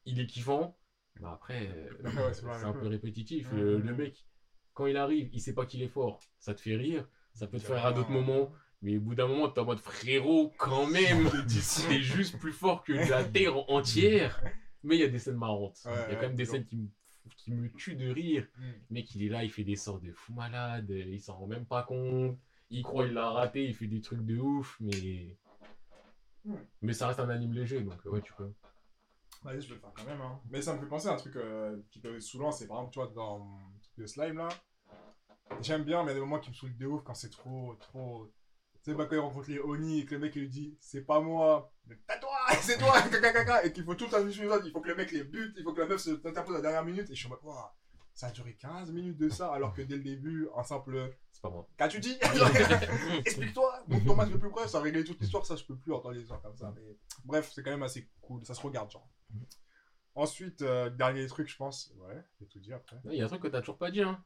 il 0.05 0.21
est 0.21 0.27
kiffant. 0.27 0.77
Bah 1.21 1.33
après, 1.35 1.69
euh, 1.69 1.91
c'est 2.33 2.47
un 2.65 2.73
peu. 2.73 2.87
répétitif. 2.87 3.51
Mhm. 3.53 3.59
Le, 3.59 3.79
le 3.81 3.95
mec, 3.95 4.27
quand 4.75 4.87
il 4.87 4.97
arrive, 4.97 5.29
il 5.33 5.41
sait 5.41 5.55
pas 5.55 5.67
qu'il 5.67 5.83
est 5.83 5.89
fort. 5.89 6.21
Ça 6.39 6.55
te 6.55 6.61
fait 6.61 6.77
rire, 6.77 7.07
ça 7.35 7.47
peut 7.47 7.59
te 7.59 7.63
faire 7.65 7.85
à 7.85 7.93
d'autres 7.93 8.11
moments. 8.11 8.51
Mais 8.83 8.97
au 8.97 9.01
bout 9.01 9.15
d'un 9.15 9.29
moment, 9.29 9.49
t'es 9.49 9.61
en 9.61 9.65
mode 9.65 9.79
frérot, 9.79 10.53
quand 10.59 10.87
même, 10.87 11.31
t'es 11.89 12.01
juste 12.01 12.39
plus 12.39 12.53
fort 12.53 12.83
que 12.83 12.93
la 12.93 13.25
terre 13.25 13.57
entière. 13.71 14.43
Mais 14.83 14.97
il 14.97 15.01
y 15.01 15.05
a 15.05 15.09
des 15.09 15.21
scènes 15.21 15.37
marrantes. 15.37 15.81
Ouais, 15.87 15.93
il 16.09 16.13
y 16.13 16.17
a 16.17 16.17
quand 16.17 16.27
même 16.27 16.37
des 16.37 16.45
scènes 16.45 16.65
qui 16.65 16.77
me, 16.77 16.89
qui 17.37 17.53
me 17.53 17.71
tuent 17.71 17.95
de 17.95 18.11
rire. 18.11 18.47
Mm. 18.59 18.63
Le 18.63 18.95
mec, 18.95 19.15
il 19.15 19.25
est 19.25 19.29
là, 19.29 19.45
il 19.45 19.51
fait 19.51 19.63
des 19.63 19.77
sorts 19.77 20.01
de 20.01 20.13
fou 20.13 20.33
malade, 20.33 20.91
il 20.91 21.21
s'en 21.21 21.37
rend 21.37 21.47
même 21.47 21.65
pas 21.65 21.85
compte. 21.85 22.37
Il 22.71 22.83
croit 22.83 23.07
il 23.07 23.13
l'a 23.13 23.31
raté, 23.31 23.65
il 23.65 23.75
fait 23.75 23.87
des 23.87 24.01
trucs 24.01 24.25
de 24.25 24.37
ouf, 24.39 24.77
mais. 24.81 25.37
Mm. 26.45 26.55
Mais 26.83 26.93
ça 26.93 27.07
reste 27.07 27.21
un 27.21 27.29
anime 27.29 27.53
léger, 27.53 27.83
donc 27.83 28.05
ouais, 28.07 28.21
tu 28.21 28.33
peux. 28.33 28.51
Vas-y, 29.45 29.61
je 29.61 29.69
peux 29.69 29.75
le 29.75 29.81
faire 29.81 29.93
quand 29.95 30.05
même. 30.05 30.21
Hein. 30.21 30.41
Mais 30.51 30.63
ça 30.63 30.75
me 30.75 30.81
fait 30.81 30.87
penser 30.87 31.09
à 31.09 31.13
un 31.13 31.17
truc 31.17 31.37
euh, 31.37 31.77
qui 31.91 32.01
peut 32.01 32.19
souvent, 32.21 32.51
c'est 32.51 32.67
par 32.67 32.79
exemple, 32.79 32.93
tu 32.93 32.99
vois, 32.99 33.09
dans 33.15 33.61
le 33.97 34.07
slime 34.07 34.39
là. 34.39 34.49
J'aime 35.61 35.85
bien, 35.85 36.03
mais 36.03 36.13
il 36.13 36.15
y 36.15 36.17
a 36.17 36.21
des 36.21 36.21
moments 36.21 36.39
qui 36.39 36.51
me 36.51 36.55
saoulent 36.55 36.77
de 36.77 36.87
ouf 36.87 37.03
quand 37.05 37.15
c'est 37.15 37.31
trop, 37.31 37.75
trop. 37.79 38.31
Tu 38.83 38.91
sais, 38.91 38.97
bah, 38.97 39.07
quand 39.07 39.15
il 39.15 39.21
rencontre 39.21 39.49
les 39.49 39.61
Oni 39.61 40.01
et 40.01 40.05
que 40.05 40.15
le 40.15 40.21
mec 40.21 40.35
il 40.35 40.43
lui 40.43 40.49
dit 40.49 40.77
c'est 40.81 41.03
pas 41.03 41.21
moi, 41.21 41.73
mais 41.87 41.97
t'as 42.07 42.19
toi, 42.19 42.37
c'est 42.61 42.79
toi, 42.79 43.01
caca, 43.11 43.33
caca, 43.33 43.65
et 43.65 43.73
qu'il 43.73 43.85
faut 43.85 43.95
tout 43.95 44.09
un 44.13 44.27
épisode, 44.27 44.63
il 44.67 44.73
faut 44.73 44.81
que 44.81 44.89
le 44.89 44.97
mec 44.97 45.13
les 45.13 45.25
bute, 45.25 45.55
il 45.57 45.63
faut 45.63 45.73
que 45.73 45.81
la 45.81 45.87
meuf 45.87 46.01
se 46.01 46.11
t'interpose 46.11 46.55
à 46.55 46.59
la 46.59 46.63
dernière 46.63 46.85
minute, 46.85 47.09
et 47.09 47.15
je 47.15 47.19
suis 47.19 47.27
en 47.27 47.31
mode, 47.31 47.41
Ouah, 47.45 47.77
ça 48.15 48.27
a 48.27 48.31
duré 48.33 48.55
15 48.55 48.91
minutes 48.91 49.19
de 49.19 49.29
ça, 49.29 49.53
alors 49.53 49.73
que 49.73 49.83
dès 49.83 49.97
le 49.97 50.03
début, 50.03 50.49
un 50.57 50.65
simple 50.65 51.15
C'est 51.31 51.43
pas 51.43 51.51
moi. 51.51 51.69
Qu'as-tu 51.77 52.01
dit? 52.01 52.19
Explique-toi, 53.25 53.85
montre 53.87 54.05
ton 54.05 54.17
masque 54.17 54.33
le 54.33 54.39
plus 54.39 54.51
près, 54.51 54.67
ça 54.67 54.79
a 54.79 54.81
réglé 54.83 55.05
toute 55.05 55.21
l'histoire, 55.21 55.47
ça 55.47 55.55
je 55.55 55.65
peux 55.65 55.77
plus 55.77 55.93
entendre 55.93 56.15
les 56.15 56.23
histoires 56.23 56.43
comme 56.43 56.57
ça. 56.57 56.73
Mais 56.75 56.83
bref, 57.25 57.53
c'est 57.55 57.63
quand 57.63 57.71
même 57.71 57.85
assez 57.85 58.11
cool, 58.21 58.45
ça 58.45 58.55
se 58.55 58.61
regarde 58.61 58.91
genre. 58.91 59.09
Ensuite, 60.15 60.61
euh, 60.61 60.91
dernier 60.91 61.27
truc, 61.27 61.49
je 61.49 61.57
pense. 61.57 61.95
Ouais, 61.97 62.23
j'ai 62.39 62.47
tout 62.47 62.59
dit 62.59 62.73
après. 62.73 62.97
Il 63.07 63.15
y 63.15 63.23
a 63.23 63.25
un 63.25 63.29
truc 63.29 63.43
que 63.43 63.49
t'as 63.49 63.61
toujours 63.61 63.79
pas 63.79 63.91
dit, 63.91 64.03
hein. 64.03 64.23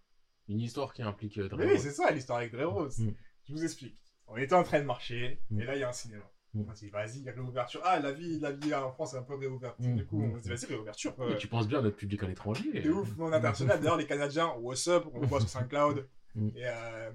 Une 0.48 0.61
histoire 0.61 0.92
qui 0.92 1.02
implique 1.02 1.38
euh, 1.38 1.42
Mais 1.42 1.48
Dragon. 1.48 1.72
oui, 1.72 1.78
c'est 1.78 1.92
ça 1.92 2.11
l'histoire 2.11 2.38
avec 2.38 2.52
Dre 2.52 2.64
Rose. 2.64 2.98
Mm. 2.98 3.12
Je 3.44 3.52
vous 3.52 3.64
explique. 3.64 3.96
On 4.29 4.37
était 4.37 4.55
en 4.55 4.62
train 4.62 4.81
de 4.81 4.85
marcher, 4.85 5.41
Mm. 5.51 5.61
et 5.61 5.64
là, 5.64 5.77
il 5.77 5.81
y 5.81 5.85
a 5.85 5.89
un 5.89 5.93
cinéma. 5.93 6.24
Mm. 6.55 6.62
On 6.68 6.74
s'est 6.74 6.87
dit, 6.87 6.91
vas-y, 6.91 7.18
il 7.18 7.24
y 7.24 7.29
a 7.29 7.33
réouverture. 7.33 7.81
Ah, 7.85 8.01
la 8.01 8.12
vie, 8.12 8.39
la 8.41 8.53
vie 8.53 8.74
en 8.74 8.91
France 8.93 9.14
est 9.14 9.18
un 9.18 9.22
peu 9.22 9.35
réouverte. 9.35 9.79
Mm. 9.79 9.97
Du 9.97 10.07
coup, 10.07 10.22
on 10.22 10.29
Mm. 10.29 10.39
se 10.39 10.43
dit, 10.43 10.49
vas-y, 10.49 10.66
réouverture. 10.66 11.14
Euh, 11.20 11.37
tu 11.37 11.49
penses 11.49 11.68
bien 11.68 11.79
à 11.79 11.83
notre 11.83 11.97
public 11.97 12.22
à 12.22 12.27
l'étranger. 12.27 12.81
De 12.81 12.91
ouf, 12.91 13.16
non, 13.16 13.27
on 13.27 13.33
est 13.33 13.37
international. 13.37 13.79
D'ailleurs, 13.81 13.97
les 13.99 14.07
Canadiens, 14.07 14.55
what's 14.61 14.89
up, 14.89 15.05
on 15.12 15.20
le 15.20 15.27
voit 15.27 15.41
sur 15.41 15.49
SoundCloud. 15.49 16.09
Mm. 16.35 16.49
Et 16.57 16.66
euh, 16.66 17.11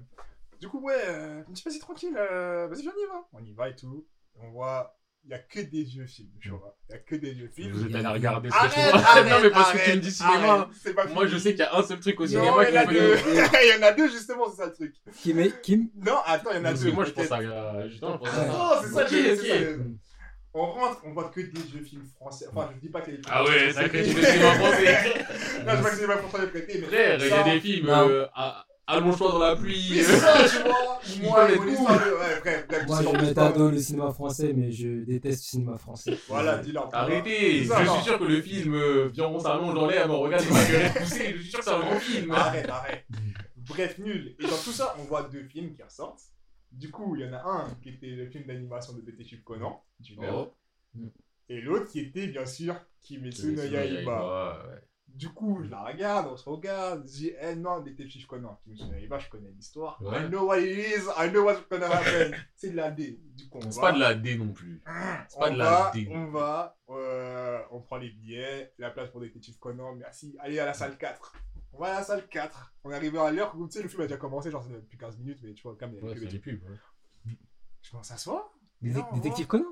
du 0.60 0.68
coup, 0.68 0.80
ouais, 0.80 0.94
euh, 1.06 1.42
je 1.44 1.50
me 1.50 1.54
dis, 1.54 1.62
vas-y, 1.64 1.78
tranquille, 1.80 2.16
euh, 2.16 2.66
vas-y, 2.68 2.82
viens, 2.82 2.92
on 2.96 3.00
y 3.00 3.06
va. 3.08 3.28
On 3.32 3.44
y 3.44 3.52
va 3.52 3.68
et 3.68 3.74
tout. 3.76 4.06
On 4.40 4.48
voit, 4.50 4.96
il 5.24 5.28
n'y 5.28 5.34
a 5.34 5.38
que 5.38 5.60
des 5.60 5.84
vieux 5.84 6.06
films, 6.06 6.30
tu 6.40 6.50
Mm. 6.50 6.54
vois. 6.56 6.76
Il 6.88 6.92
n'y 6.92 6.96
a 6.96 7.02
que 7.04 7.14
des 7.16 7.30
vieux 7.32 7.48
films. 7.54 7.72
Vous 7.72 7.82
êtes 7.84 7.90
Il 7.90 7.92
y 7.92 7.94
allé 7.96 8.04
il 8.04 8.10
y 8.10 8.12
regarder 8.12 8.50
ce 8.50 8.54
Arrête, 8.56 8.72
que 8.74 8.96
arrête, 8.96 9.26
Non, 9.30 9.40
mais 9.42 9.50
parce 9.50 9.72
que 9.72 9.76
tu 9.78 9.82
arrête, 9.82 9.96
me 9.96 10.00
dis 10.00 10.10
cinéma. 10.10 10.32
arrête, 10.52 10.68
c'est 10.82 10.94
pas 10.94 11.06
Moi, 11.06 11.26
je 11.26 11.36
sais 11.38 11.50
qu'il 11.50 11.60
y 11.60 11.62
a 11.62 11.76
un 11.76 11.82
seul 11.82 12.00
truc 12.00 12.18
au 12.20 12.24
Non, 12.24 12.28
cinéma 12.28 12.56
il 12.62 12.68
y 12.68 12.72
qui 12.72 12.78
en 12.78 12.80
a 12.82 12.86
me 12.86 12.92
deux. 12.92 13.16
il 13.64 13.68
y 13.70 13.78
en 13.78 13.86
a 13.86 13.92
deux, 13.92 14.08
justement, 14.10 14.50
c'est 14.50 14.56
ça 14.62 14.66
le 14.66 14.72
truc. 14.72 14.94
Kim, 15.22 15.38
est- 15.38 15.62
Kim 15.62 15.88
Non, 15.96 16.16
attends, 16.26 16.50
il 16.50 16.56
y 16.56 16.58
en 16.60 16.64
a 16.64 16.68
Parce 16.70 16.80
deux. 16.80 16.90
que 16.90 16.94
moi, 16.94 17.04
je 17.04 17.10
pense 17.12 17.24
à. 17.26 17.28
Ça. 17.28 17.42
Non, 18.02 18.20
c'est 18.82 18.88
ça, 18.88 19.06
c'est 19.08 19.36
c'est- 19.36 19.76
On 20.54 20.66
rentre, 20.66 21.00
on 21.06 21.12
voit 21.14 21.30
que 21.30 21.40
des 21.40 21.60
vieux 21.62 21.82
films 21.82 22.04
français. 22.16 22.44
Enfin, 22.52 22.68
je 22.74 22.80
dis 22.80 22.88
pas 22.90 23.00
qu'il 23.00 23.14
y 23.14 23.16
a 23.16 23.20
des 23.20 23.22
films 23.22 23.34
Ah 23.34 23.42
ouais, 23.44 23.70
français 23.70 23.72
sacré 23.72 23.88
prêtés. 23.88 24.04
film 24.10 24.20
de 24.20 24.26
cinéma 24.26 24.54
français. 24.56 25.24
Non, 25.64 25.72
je 25.72 25.76
dis 25.76 25.82
pas 25.82 25.90
que 25.90 25.96
c'est 25.96 26.06
pas 26.06 26.16
pour 26.18 26.38
les 26.40 26.46
prêter, 26.48 26.78
mais. 26.80 26.86
Frère, 26.88 27.18
il 27.24 27.28
y 27.28 27.32
a 27.32 27.42
des 27.54 27.60
films. 27.60 27.86
Non. 27.86 28.08
euh, 28.10 28.26
à- 28.34 28.66
Allonge-toi 28.86 29.30
dans 29.32 29.38
la 29.38 29.56
pluie. 29.56 30.02
C'est 30.02 30.02
ça, 30.18 30.42
tu 30.48 30.62
vois. 30.68 31.00
Moi, 31.22 31.48
les 31.48 31.56
mon 31.56 31.64
de- 31.64 31.70
Ouais, 31.70 32.40
bref, 32.40 32.66
bref, 32.68 32.86
Moi, 32.86 32.98
je 33.00 33.04
mon 33.06 33.12
mets 33.12 33.70
le 33.72 33.78
cinéma 33.78 34.12
français, 34.12 34.52
mais 34.54 34.72
je 34.72 35.04
déteste 35.04 35.40
le 35.40 35.44
cinéma 35.44 35.76
français. 35.78 36.18
Voilà, 36.28 36.58
dis-leur. 36.58 36.88
Arrêtez, 36.92 37.58
C'est 37.60 37.64
je 37.64 37.68
ça, 37.68 37.84
non. 37.84 37.94
suis 37.94 38.04
sûr 38.04 38.18
que 38.18 38.24
le 38.24 38.42
film 38.42 38.74
euh, 38.74 39.08
Viens, 39.12 39.26
on 39.26 39.38
s'allonge 39.38 39.74
dans 39.74 39.86
l'air, 39.86 40.08
mais 40.08 40.14
on 40.14 40.20
regarde 40.20 40.44
ma 40.50 40.64
gueule 40.64 40.92
poussée. 40.94 41.32
Je 41.36 41.42
suis 41.42 41.50
sûr 41.50 41.58
que 41.60 41.64
c'est 41.64 41.70
un 41.72 41.80
bon 41.80 41.98
film. 42.00 42.30
Arrête, 42.32 42.68
arrête. 42.68 43.06
Bref, 43.56 43.98
nul. 43.98 44.34
Et 44.38 44.42
dans 44.42 44.48
tout 44.56 44.72
ça, 44.72 44.94
on 44.98 45.04
voit 45.04 45.22
deux 45.24 45.44
films 45.44 45.72
qui 45.74 45.82
ressortent. 45.82 46.20
Du 46.72 46.90
coup, 46.90 47.14
il 47.16 47.22
y 47.24 47.28
en 47.28 47.32
a 47.34 47.42
un 47.44 47.70
qui 47.82 47.90
était 47.90 48.06
le 48.08 48.26
film 48.30 48.44
d'animation 48.46 48.94
de 48.94 49.00
Détective 49.02 49.42
Conan, 49.44 49.82
du 50.00 50.16
Oh. 50.20 50.52
et 51.48 51.60
l'autre 51.60 51.86
qui 51.90 52.00
était 52.00 52.26
bien 52.28 52.46
sûr 52.46 52.74
Kimetsu 53.00 53.52
no 53.52 53.62
Yaiba. 53.62 54.58
Ouais. 54.68 54.80
Du 55.14 55.28
coup, 55.28 55.62
je 55.62 55.68
la 55.70 55.84
regarde, 55.84 56.28
on 56.32 56.36
se 56.36 56.48
regarde, 56.48 57.02
je 57.06 57.12
dis, 57.12 57.32
eh 57.40 57.54
non, 57.54 57.80
Détective 57.80 58.26
Conan, 58.26 58.58
Kimetsu 58.64 58.86
no 58.86 58.94
Yaiba, 58.94 59.18
je 59.18 59.28
connais 59.28 59.50
l'histoire. 59.50 60.00
Ouais. 60.02 60.24
I 60.24 60.28
know 60.28 60.46
what 60.46 60.58
it 60.60 60.78
is, 60.78 61.02
I 61.18 61.30
know 61.30 61.44
what's 61.44 61.60
gonna 61.70 61.86
happen. 61.86 62.32
C'est 62.56 62.70
de 62.70 62.76
la 62.76 62.90
D. 62.90 63.20
Du 63.36 63.48
coup, 63.48 63.58
on 63.58 63.70
C'est 63.70 63.80
va. 63.80 63.88
pas 63.88 63.92
de 63.92 64.00
la 64.00 64.14
D 64.14 64.36
non 64.38 64.52
plus. 64.52 64.82
C'est 65.28 65.38
pas 65.38 65.50
on 65.50 65.52
de 65.52 65.58
la 65.58 65.64
va, 65.70 65.90
D. 65.94 66.08
on 66.10 66.26
va, 66.26 66.76
euh, 66.90 67.60
on 67.70 67.80
prend 67.80 67.98
les 67.98 68.10
billets, 68.10 68.72
la 68.78 68.90
place 68.90 69.10
pour 69.10 69.20
Détective 69.20 69.58
Conan, 69.58 69.94
merci. 69.94 70.34
Allez 70.40 70.58
à 70.58 70.64
la 70.66 70.74
salle 70.74 70.96
4. 70.96 71.34
On 71.74 71.78
va 71.78 71.94
à 71.94 71.98
la 72.00 72.02
salle 72.04 72.26
4. 72.28 72.74
On 72.84 72.90
est 72.90 72.94
arrivé 72.94 73.18
à 73.18 73.30
l'heure 73.30 73.54
où, 73.56 73.66
tu 73.66 73.74
sais, 73.78 73.82
le 73.82 73.88
film 73.88 74.02
a 74.02 74.06
déjà 74.06 74.16
commencé, 74.18 74.50
genre 74.50 74.62
c'est 74.64 74.72
depuis 74.72 74.98
15 74.98 75.18
minutes, 75.18 75.38
mais 75.42 75.52
tu 75.54 75.62
vois, 75.62 75.76
quand 75.78 75.86
même, 75.86 75.96
il 75.96 76.00
y 76.00 76.04
Ouais, 76.04 76.16
avait 76.16 76.26
des- 76.26 76.38
pubs. 76.38 76.62
ouais. 76.64 77.36
Je 77.82 77.90
pense 77.90 78.10
à 78.10 78.16
soi. 78.16 78.52
Détective 78.80 79.46
Conan? 79.46 79.64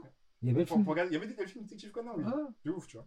Il 0.42 0.48
y 0.48 0.52
avait 0.52 0.60
le 0.60 0.66
Faut- 0.66 0.74
film 0.74 0.84
faut 0.84 0.90
regarder- 0.92 1.10
Il 1.10 1.14
y 1.14 1.16
avait 1.16 1.26
des 1.32 1.40
le 1.40 1.46
film 1.48 1.64
Détective 1.64 1.90
Conan, 1.90 2.12
oui. 2.16 2.24
Ah. 2.26 2.34
De 2.64 2.70
ouf, 2.70 2.86
tu 2.86 2.96
vois. 2.96 3.06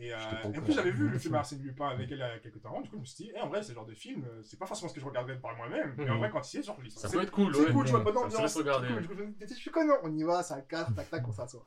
Et, 0.00 0.14
euh, 0.14 0.16
au 0.44 0.52
et 0.52 0.58
en 0.58 0.62
plus, 0.62 0.72
j'avais 0.74 0.92
vu 0.92 1.08
le 1.08 1.18
film 1.18 1.34
Arsène 1.34 1.60
Lupin 1.60 1.88
avec 1.88 2.08
elle 2.12 2.18
il 2.18 2.20
y 2.20 2.22
a 2.22 2.38
quelques 2.38 2.62
temps. 2.62 2.80
Du 2.80 2.88
coup, 2.88 2.96
je 2.96 3.00
me 3.00 3.04
suis 3.04 3.24
dit, 3.24 3.32
eh, 3.34 3.40
en 3.40 3.48
vrai, 3.48 3.62
ce 3.62 3.72
genre 3.72 3.84
de 3.84 3.94
film, 3.94 4.24
euh, 4.24 4.42
c'est 4.44 4.56
pas 4.58 4.66
forcément 4.66 4.88
ce 4.88 4.94
que 4.94 5.00
je 5.00 5.06
regarderais 5.06 5.40
par 5.40 5.56
moi-même. 5.56 5.94
Mais 5.96 6.08
en 6.08 6.18
vrai, 6.18 6.30
quand 6.30 6.52
il 6.52 6.56
y 6.56 6.60
est, 6.60 6.62
genre, 6.62 6.78
Ça 6.90 7.08
c'est 7.08 7.16
peut 7.16 7.22
être 7.24 7.32
cool, 7.32 7.52
c'est 7.52 7.66
ouais. 7.66 7.72
cool, 7.72 7.84
tu 7.84 7.90
vois, 7.90 8.04
pas 8.04 8.30
Ça 8.30 8.46
se 8.46 8.58
regarder. 8.58 8.86
cool. 8.88 9.34
Je 9.40 9.70
Conan, 9.70 9.94
on 10.04 10.16
y 10.16 10.22
va, 10.22 10.44
salle 10.44 10.64
4, 10.68 10.94
tac, 10.94 11.10
tac, 11.10 11.26
on 11.26 11.32
s'assoit. 11.32 11.66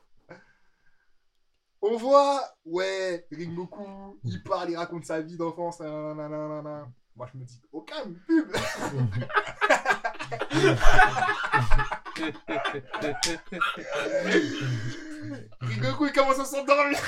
On 1.82 1.96
voit, 1.96 2.40
ouais, 2.64 3.26
Ringoku, 3.32 4.18
il 4.24 4.42
parle, 4.44 4.70
il 4.70 4.76
raconte 4.76 5.04
sa 5.04 5.20
vie 5.20 5.36
d'enfance, 5.36 5.80
nanana. 5.80 6.88
Moi, 7.14 7.28
je 7.32 7.38
me 7.38 7.44
dis, 7.44 7.60
aucun 7.72 8.04
pub 8.26 8.50
Ringoku, 15.60 16.06
il 16.06 16.12
commence 16.12 16.38
à 16.38 16.44
s'endormir. 16.44 16.98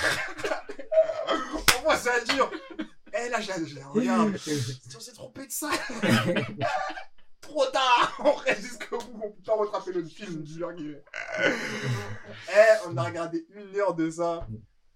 On 1.78 1.82
voit 1.82 1.96
ça 1.96 2.20
dure 2.24 2.50
Eh 3.12 3.28
là, 3.28 3.40
j'ai 3.40 3.52
j'ai- 3.66 3.82
regarde. 3.82 4.36
Si 4.36 4.96
on 4.96 5.00
s'est 5.00 5.12
trompé 5.12 5.46
de 5.46 5.52
ça 5.52 5.70
Trop 7.40 7.66
tard. 7.66 8.16
On 8.24 8.32
reste 8.32 8.62
jusqu'au 8.62 8.98
bout, 8.98 9.20
on 9.24 9.30
peut 9.30 9.42
pas 9.44 9.56
rattraper 9.56 9.92
le 9.92 10.04
film 10.04 10.44
guillemets. 10.72 11.04
Eh, 11.40 12.88
on 12.88 12.96
a 12.96 13.02
regardé 13.02 13.46
une 13.54 13.76
heure 13.76 13.94
de 13.94 14.08
ça. 14.10 14.46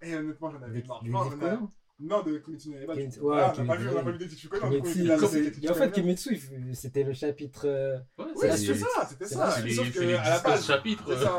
Et 0.01 0.15
honnêtement, 0.15 0.51
j'en 0.51 0.63
avais 0.63 0.83
marre. 1.11 1.59
Non, 2.01 2.23
de 2.23 2.39
Kimetsu 2.39 2.69
no 2.71 2.77
Yaiba. 2.77 2.95
Kimetsu- 2.95 3.19
coup. 3.19 3.27
ouais, 3.27 3.35
Voilà, 3.35 3.53
on 3.59 3.63
n'a 3.63 3.67
pas 3.67 3.77
Kimetsu, 3.77 3.83
vu, 3.83 3.89
on 3.89 3.95
n'a 3.99 4.03
pas 4.05 4.11
vu 4.13 4.19
Détective 4.19 4.49
Conan. 4.51 4.71
du 4.71 4.77
coup, 4.79 4.83
Kimetsu, 4.85 5.01
il 5.03 5.11
a 5.11 5.15
c'est- 5.17 5.21
sorti 5.21 5.37
Détective 5.39 5.65
Et 5.65 5.71
en 5.71 5.75
fait. 5.75 5.91
Kimetsu, 5.93 6.41
c'était 6.75 7.03
le 7.03 7.13
chapitre. 7.13 7.63
euh, 7.65 7.97
Ouais, 8.19 8.25
Oui, 8.37 8.49
c'était 8.55 8.75
ça, 8.79 8.87
c'était 9.09 9.25
C'est 9.27 9.35
ça. 9.35 9.51
Sauf 9.51 9.87
c'est 9.87 9.91
que 9.93 10.01
les 10.05 10.15
à 10.15 10.23
la 10.31 10.37
10 10.39 10.43
base, 10.45 10.65
ça. 10.65 10.79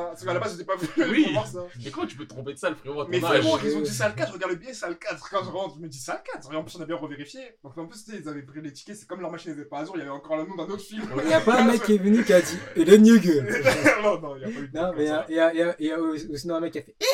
Parce 0.10 0.24
qu'à 0.26 0.34
la 0.34 0.40
base, 0.42 0.52
j'étais 0.52 0.66
pas 0.66 0.76
venu 0.76 0.90
Oui. 1.12 1.24
pour 1.24 1.32
voir 1.34 1.48
ça. 1.48 1.66
Mais 1.84 1.92
comment 1.92 2.08
tu 2.08 2.18
peux 2.18 2.26
te 2.26 2.30
tromper 2.30 2.54
de 2.54 2.58
ça, 2.60 2.70
le 2.70 2.76
frérot, 2.76 3.08
Mais 3.08 3.20
vraiment, 3.20 3.58
ils 3.64 3.76
ont 3.78 3.82
dit 3.82 3.90
salle 3.90 4.14
4, 4.16 4.28
je 4.30 4.34
regarde 4.34 4.52
le 4.52 4.58
billet, 4.58 4.74
salle 4.74 4.98
4. 5.00 5.30
Quand 5.30 5.44
je 5.46 5.50
rentre, 5.50 5.76
je 5.78 5.82
me 5.82 5.88
dis 5.88 5.98
salle 6.00 6.22
4. 6.30 6.52
Et 6.52 6.56
en 6.58 6.64
plus, 6.64 6.76
on 6.78 6.82
a 6.82 6.86
bien 6.86 6.98
revérifié. 6.98 7.40
Donc 7.64 7.78
en 7.78 7.86
plus, 7.88 8.04
tu 8.04 8.12
sais, 8.12 8.18
ils 8.22 8.28
avaient 8.28 8.42
pris 8.42 8.62
les 8.62 8.74
tickets, 8.74 8.98
c'est 8.98 9.08
comme 9.08 9.22
leur 9.22 9.32
machine 9.32 9.52
n'était 9.54 9.64
pas 9.70 9.80
à 9.80 9.86
jour, 9.86 9.96
il 9.96 10.00
y 10.00 10.02
avait 10.02 10.12
encore 10.12 10.36
le 10.38 10.46
nom 10.46 10.56
d'un 10.58 10.64
autre 10.66 10.84
film. 10.84 11.04
Il 11.22 11.28
n'y 11.28 11.34
a 11.34 11.40
pas 11.40 11.62
un 11.62 11.66
mec 11.72 11.84
qui 11.84 11.94
est 11.94 11.98
venu 11.98 12.22
qui 12.26 12.34
a 12.34 12.42
dit 12.42 12.58
Et 12.76 12.84
le 12.84 12.98
new 12.98 13.18
gueule 13.20 13.48
non, 14.04 14.20
non, 14.20 14.36
il 14.36 14.40
n'y 14.40 14.46
a 14.46 14.48
pas 14.48 14.60
eu 14.62 14.68
de 14.68 14.78
Non, 14.78 14.92
mais 14.96 15.04
il 15.04 15.08
y 15.08 15.10
a, 15.10 15.16
ça. 15.16 15.26
il 15.30 15.36
y 15.36 15.40
a, 15.40 15.54
il 15.54 15.60
y 15.60 15.62
a, 15.64 15.76
il 15.80 15.86
y 15.88 15.92
a 15.92 16.00
aussi 16.00 16.38
sinon 16.38 16.56
un 16.56 16.60
mec 16.60 16.74
qui 16.74 16.80
a 16.80 16.82
fait 16.82 16.96
Eh 17.00 17.06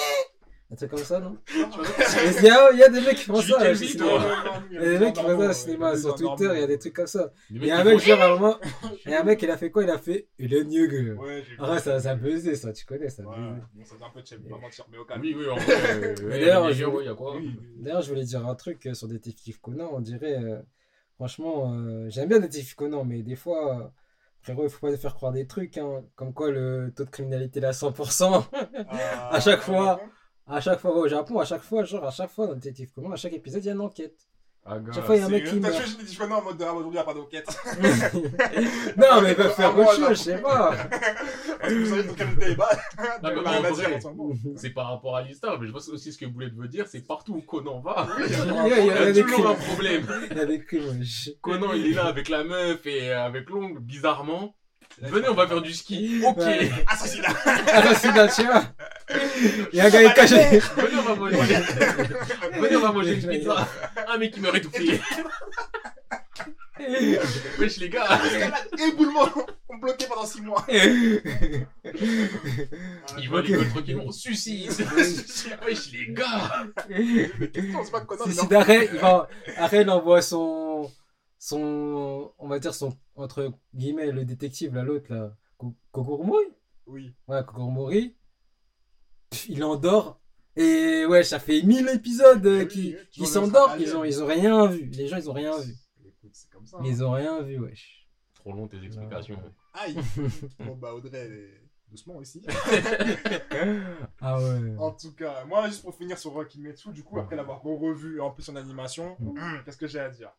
Un 0.76 0.78
truc 0.78 0.92
comme 0.92 1.00
ça, 1.06 1.22
non? 1.22 1.38
Il 1.54 2.44
y 2.44 2.50
a, 2.50 2.72
il 2.74 2.80
y 2.80 2.84
a 2.84 2.90
des 2.90 3.00
mecs 3.00 3.16
qui 3.16 3.24
font 3.24 3.36
ça. 3.42 3.58
non, 3.60 3.74
Il 4.70 4.76
y 4.76 4.78
a 4.78 4.82
des 4.82 5.00
mecs 5.00 5.14
qui 5.14 5.22
font 5.22 5.28
ça 5.40 5.50
au 5.50 5.54
cinéma, 5.54 5.96
sur 5.96 6.16
Twitter, 6.16 6.50
il 6.54 6.60
y 6.60 6.64
a 6.64 6.68
des 6.68 6.80
trucs 6.80 6.94
comme 6.94 7.08
ça. 7.08 7.32
Il 7.50 7.66
y 7.66 7.72
a 7.72 7.78
un 7.78 7.82
qui 7.84 7.88
mec, 7.88 8.00
genre, 8.02 8.22
à 8.22 8.26
un 8.26 8.30
moment, 8.36 8.60
il 9.06 9.12
y 9.12 9.14
a 9.14 9.22
un 9.22 9.24
mec, 9.24 9.42
il 9.42 9.50
a 9.52 9.56
fait 9.58 9.72
quoi? 9.72 9.84
Il 9.84 9.90
a 9.90 9.98
fait 9.98 10.28
le 10.38 10.64
vu. 10.64 11.18
Ah, 11.60 11.80
ça, 11.80 12.02
ça 12.02 12.16
buzzait, 12.16 12.56
ça, 12.56 12.74
tu 12.74 12.86
connais, 12.86 13.08
ça 13.10 13.24
Ouais, 13.24 13.36
bon, 13.74 13.86
ça 13.86 13.96
un 14.06 14.10
peu 14.10 14.22
de 14.22 14.50
pas 14.50 14.58
mentir, 14.58 14.86
mais 14.92 14.98
au 14.98 15.06
calme. 15.06 15.22
Oui, 15.22 15.34
oui, 15.38 15.48
en 15.50 15.56
vrai. 15.56 16.16
ouais, 16.26 16.40
D'ailleurs, 16.40 18.02
je- 18.02 18.10
voulais 18.10 18.26
dire 18.26 18.46
un 18.46 18.56
truc 18.56 18.86
euh, 18.86 18.94
sur 18.94 19.08
Détective 19.08 19.62
Conan. 19.62 19.92
On 19.94 20.02
dirait, 20.02 20.36
euh, 20.44 20.60
franchement, 21.16 21.74
euh, 21.74 22.10
j'aime 22.10 22.28
bien 22.28 22.40
Détective 22.40 22.76
Conan, 22.76 23.06
mais 23.06 23.22
des 23.24 23.38
fois, 23.38 23.94
frérot, 24.42 24.64
il 24.66 24.70
faut 24.70 24.86
pas 24.86 24.92
te 24.92 24.98
faire 24.98 25.16
croire 25.16 25.32
des 25.32 25.48
trucs, 25.48 25.78
hein, 25.78 26.04
comme 26.18 26.34
quoi 26.34 26.52
le 26.52 26.92
taux 26.94 27.06
de 27.06 27.10
criminalité 27.10 27.62
est 27.62 27.66
à 27.66 27.72
100%. 27.72 28.46
Ah, 28.90 29.30
À 29.36 29.40
chaque 29.40 29.62
fois. 29.62 30.02
À 30.48 30.62
chaque 30.62 30.80
fois 30.80 30.96
au 30.96 31.08
Japon, 31.08 31.40
à 31.40 31.46
chaque 31.46 31.64
fois, 31.64 31.84
genre, 31.84 32.06
à 32.06 32.12
chaque 32.12 32.30
fois 32.30 32.46
dans 32.48 32.54
Détective 32.54 32.92
Conan, 32.94 33.12
à 33.12 33.16
chaque 33.16 33.34
épisode, 33.34 33.64
il 33.64 33.68
y 33.68 33.70
a 33.70 33.74
une 33.74 33.82
enquête. 33.82 34.16
Ah, 34.68 34.80
gars. 34.80 34.94
Chaque 34.94 35.06
fois, 35.06 35.16
il 35.16 35.20
y 35.20 35.22
a 35.22 35.26
un 35.26 35.30
mec 35.30 35.44
qui 35.46 35.60
T'as 35.60 35.70
dit 36.04 36.16
Conan 36.16 36.38
en 36.38 36.42
mode 36.44 36.62
ah, 36.62 36.74
aujourd'hui, 36.74 36.90
il 36.90 36.94
n'y 36.94 36.98
a 37.00 37.04
pas 37.04 37.14
d'enquête. 37.14 37.48
non, 38.98 39.22
mais 39.22 39.32
ils 39.32 39.36
peuvent 39.36 39.54
faire 39.54 39.78
autre 39.78 39.96
chose, 39.96 40.10
je 40.10 40.14
sais 40.16 40.38
pas. 40.38 40.72
Parce 41.60 41.74
que 41.74 41.80
vous 41.80 41.86
savez, 41.90 42.04
dans 42.04 42.14
quel 42.14 42.36
débat. 42.36 42.70
de. 43.24 44.58
C'est 44.58 44.72
par 44.72 44.88
rapport 44.88 45.16
à 45.18 45.22
l'histoire, 45.24 45.60
mais 45.60 45.68
je 45.68 45.72
pense 45.72 45.88
aussi 45.90 46.14
ce 46.14 46.18
que 46.18 46.26
Boulette 46.28 46.56
veut 46.56 46.68
dire, 46.68 46.86
c'est 46.88 47.02
que 47.02 47.08
partout 47.08 47.34
où 47.36 47.42
Conan 47.42 47.80
va, 47.80 48.08
Il 48.20 48.32
y 48.32 48.36
a, 48.36 48.42
a 48.64 48.68
il 48.68 48.70
y 48.70 48.74
a- 48.74 48.80
il 48.80 48.86
y 48.88 48.92
a 48.92 49.04
il 49.04 49.10
y 49.10 49.14
des 49.14 49.20
a 49.22 49.24
toujours 49.24 49.50
un 49.50 49.56
problème. 49.56 50.08
Il 50.32 50.38
y 50.38 50.40
a 50.40 50.46
des 50.46 50.64
crimes. 50.64 51.04
Conan, 51.42 51.74
il 51.74 51.88
est 51.88 51.94
là 51.94 52.06
avec 52.06 52.30
la 52.30 52.44
meuf 52.44 52.86
et 52.86 53.12
euh, 53.12 53.24
avec 53.24 53.50
l'ongle, 53.50 53.80
bizarrement. 53.80 54.56
Venez, 55.02 55.28
on 55.28 55.34
va 55.34 55.48
faire 55.48 55.62
du 55.62 55.74
ski. 55.74 56.24
Ok. 56.26 56.40
Assassinat 56.88 57.30
Assassinat, 57.68 58.28
tiens. 58.30 58.74
Il 59.74 59.78
y 59.78 59.82
a 59.82 59.86
un 59.86 59.90
gars 59.90 60.00
qui 60.00 60.06
est 60.06 60.14
caché. 60.14 60.60
Venez, 60.60 60.98
on 60.98 61.04
va 61.04 61.16
manger. 61.16 61.56
Venez, 62.60 62.76
on 62.76 62.82
va 62.82 62.92
manger 62.92 63.14
une 63.16 63.28
pizza. 63.30 63.68
Un 64.08 64.18
mec 64.18 64.34
qui 64.34 64.40
meurt 64.40 64.56
étouffé. 64.56 65.02
Wesh, 67.60 67.78
les 67.78 67.90
gars. 67.90 68.20
Escalade, 68.26 68.68
éboulement 68.88 69.30
On 69.70 69.78
bloqué 69.78 70.06
pendant 70.08 70.26
6 70.26 70.42
mois. 70.42 70.66
Ils 70.70 71.66
volent, 73.30 73.46
ils 73.48 73.56
volent 73.58 73.70
tranquillement. 73.70 74.12
Suicide. 74.12 74.72
Wesh, 75.66 75.92
les 75.94 76.14
gars. 76.14 76.66
Il 76.90 77.30
il 77.56 77.72
va, 79.00 79.28
Arrêt, 79.58 79.82
il 79.82 79.90
envoie 79.90 80.22
son, 80.22 80.92
son, 81.40 82.32
on 82.38 82.48
va 82.48 82.60
dire 82.60 82.74
son, 82.74 82.96
entre 83.16 83.54
guillemets, 83.74 84.12
le 84.12 84.26
détective, 84.26 84.76
là, 84.76 84.84
l'autre, 84.84 85.14
là, 85.14 85.32
Ko- 85.58 85.76
Kogurumori 85.92 86.46
Oui. 86.88 87.14
Ouais, 87.28 87.42
Kogurumori. 87.46 88.16
Il 89.50 89.64
endort. 89.64 90.20
Et 90.58 91.06
ouais, 91.06 91.24
ça 91.24 91.40
fait 91.40 91.62
1000 91.64 91.90
épisodes 91.90 92.46
euh, 92.46 92.60
Oui, 92.62 92.68
qui, 92.68 92.96
qui 93.12 93.26
s'endorment, 93.26 93.80
ils 93.80 93.96
ont, 93.96 94.04
ils 94.06 94.24
ont 94.24 94.26
rien 94.28 94.68
vu. 94.68 94.86
Les 94.94 95.08
gens, 95.08 95.18
ils 95.18 95.30
ont 95.30 95.34
rien 95.34 95.58
vu. 95.60 95.74
Écoute, 96.06 96.32
c'est 96.34 96.50
comme 96.50 96.66
ça. 96.66 96.78
Ils 96.86 97.04
ont 97.04 97.12
rien 97.12 97.42
vu, 97.42 97.60
wesh. 97.60 98.08
Trop 98.36 98.54
long 98.54 98.68
tes 98.68 98.82
explications. 98.84 99.42
Aïe 99.74 99.96
Bon 100.60 100.76
bah 100.76 100.94
Audrey, 100.94 101.18
elle 101.18 101.34
est 101.34 101.62
doucement 101.90 102.16
aussi. 102.18 102.46
Ah 104.22 104.38
ouais. 104.40 104.76
En 104.80 104.92
tout 104.92 105.14
cas, 105.14 105.46
moi 105.46 105.68
juste 105.68 105.82
pour 105.82 105.96
finir 105.96 106.18
sur 106.18 106.32
Rocky 106.32 106.60
Metsu, 106.62 106.92
du 106.92 107.04
coup 107.04 107.20
après 107.20 107.36
l'avoir 107.36 107.62
revu 107.62 108.18
et 108.18 108.20
en 108.20 108.32
plus 108.32 108.48
en 108.50 108.56
animation, 108.56 109.16
Mm. 109.20 109.64
qu'est-ce 109.66 109.78
que 109.78 109.88
j'ai 109.88 110.00
à 110.00 110.10
dire? 110.10 110.32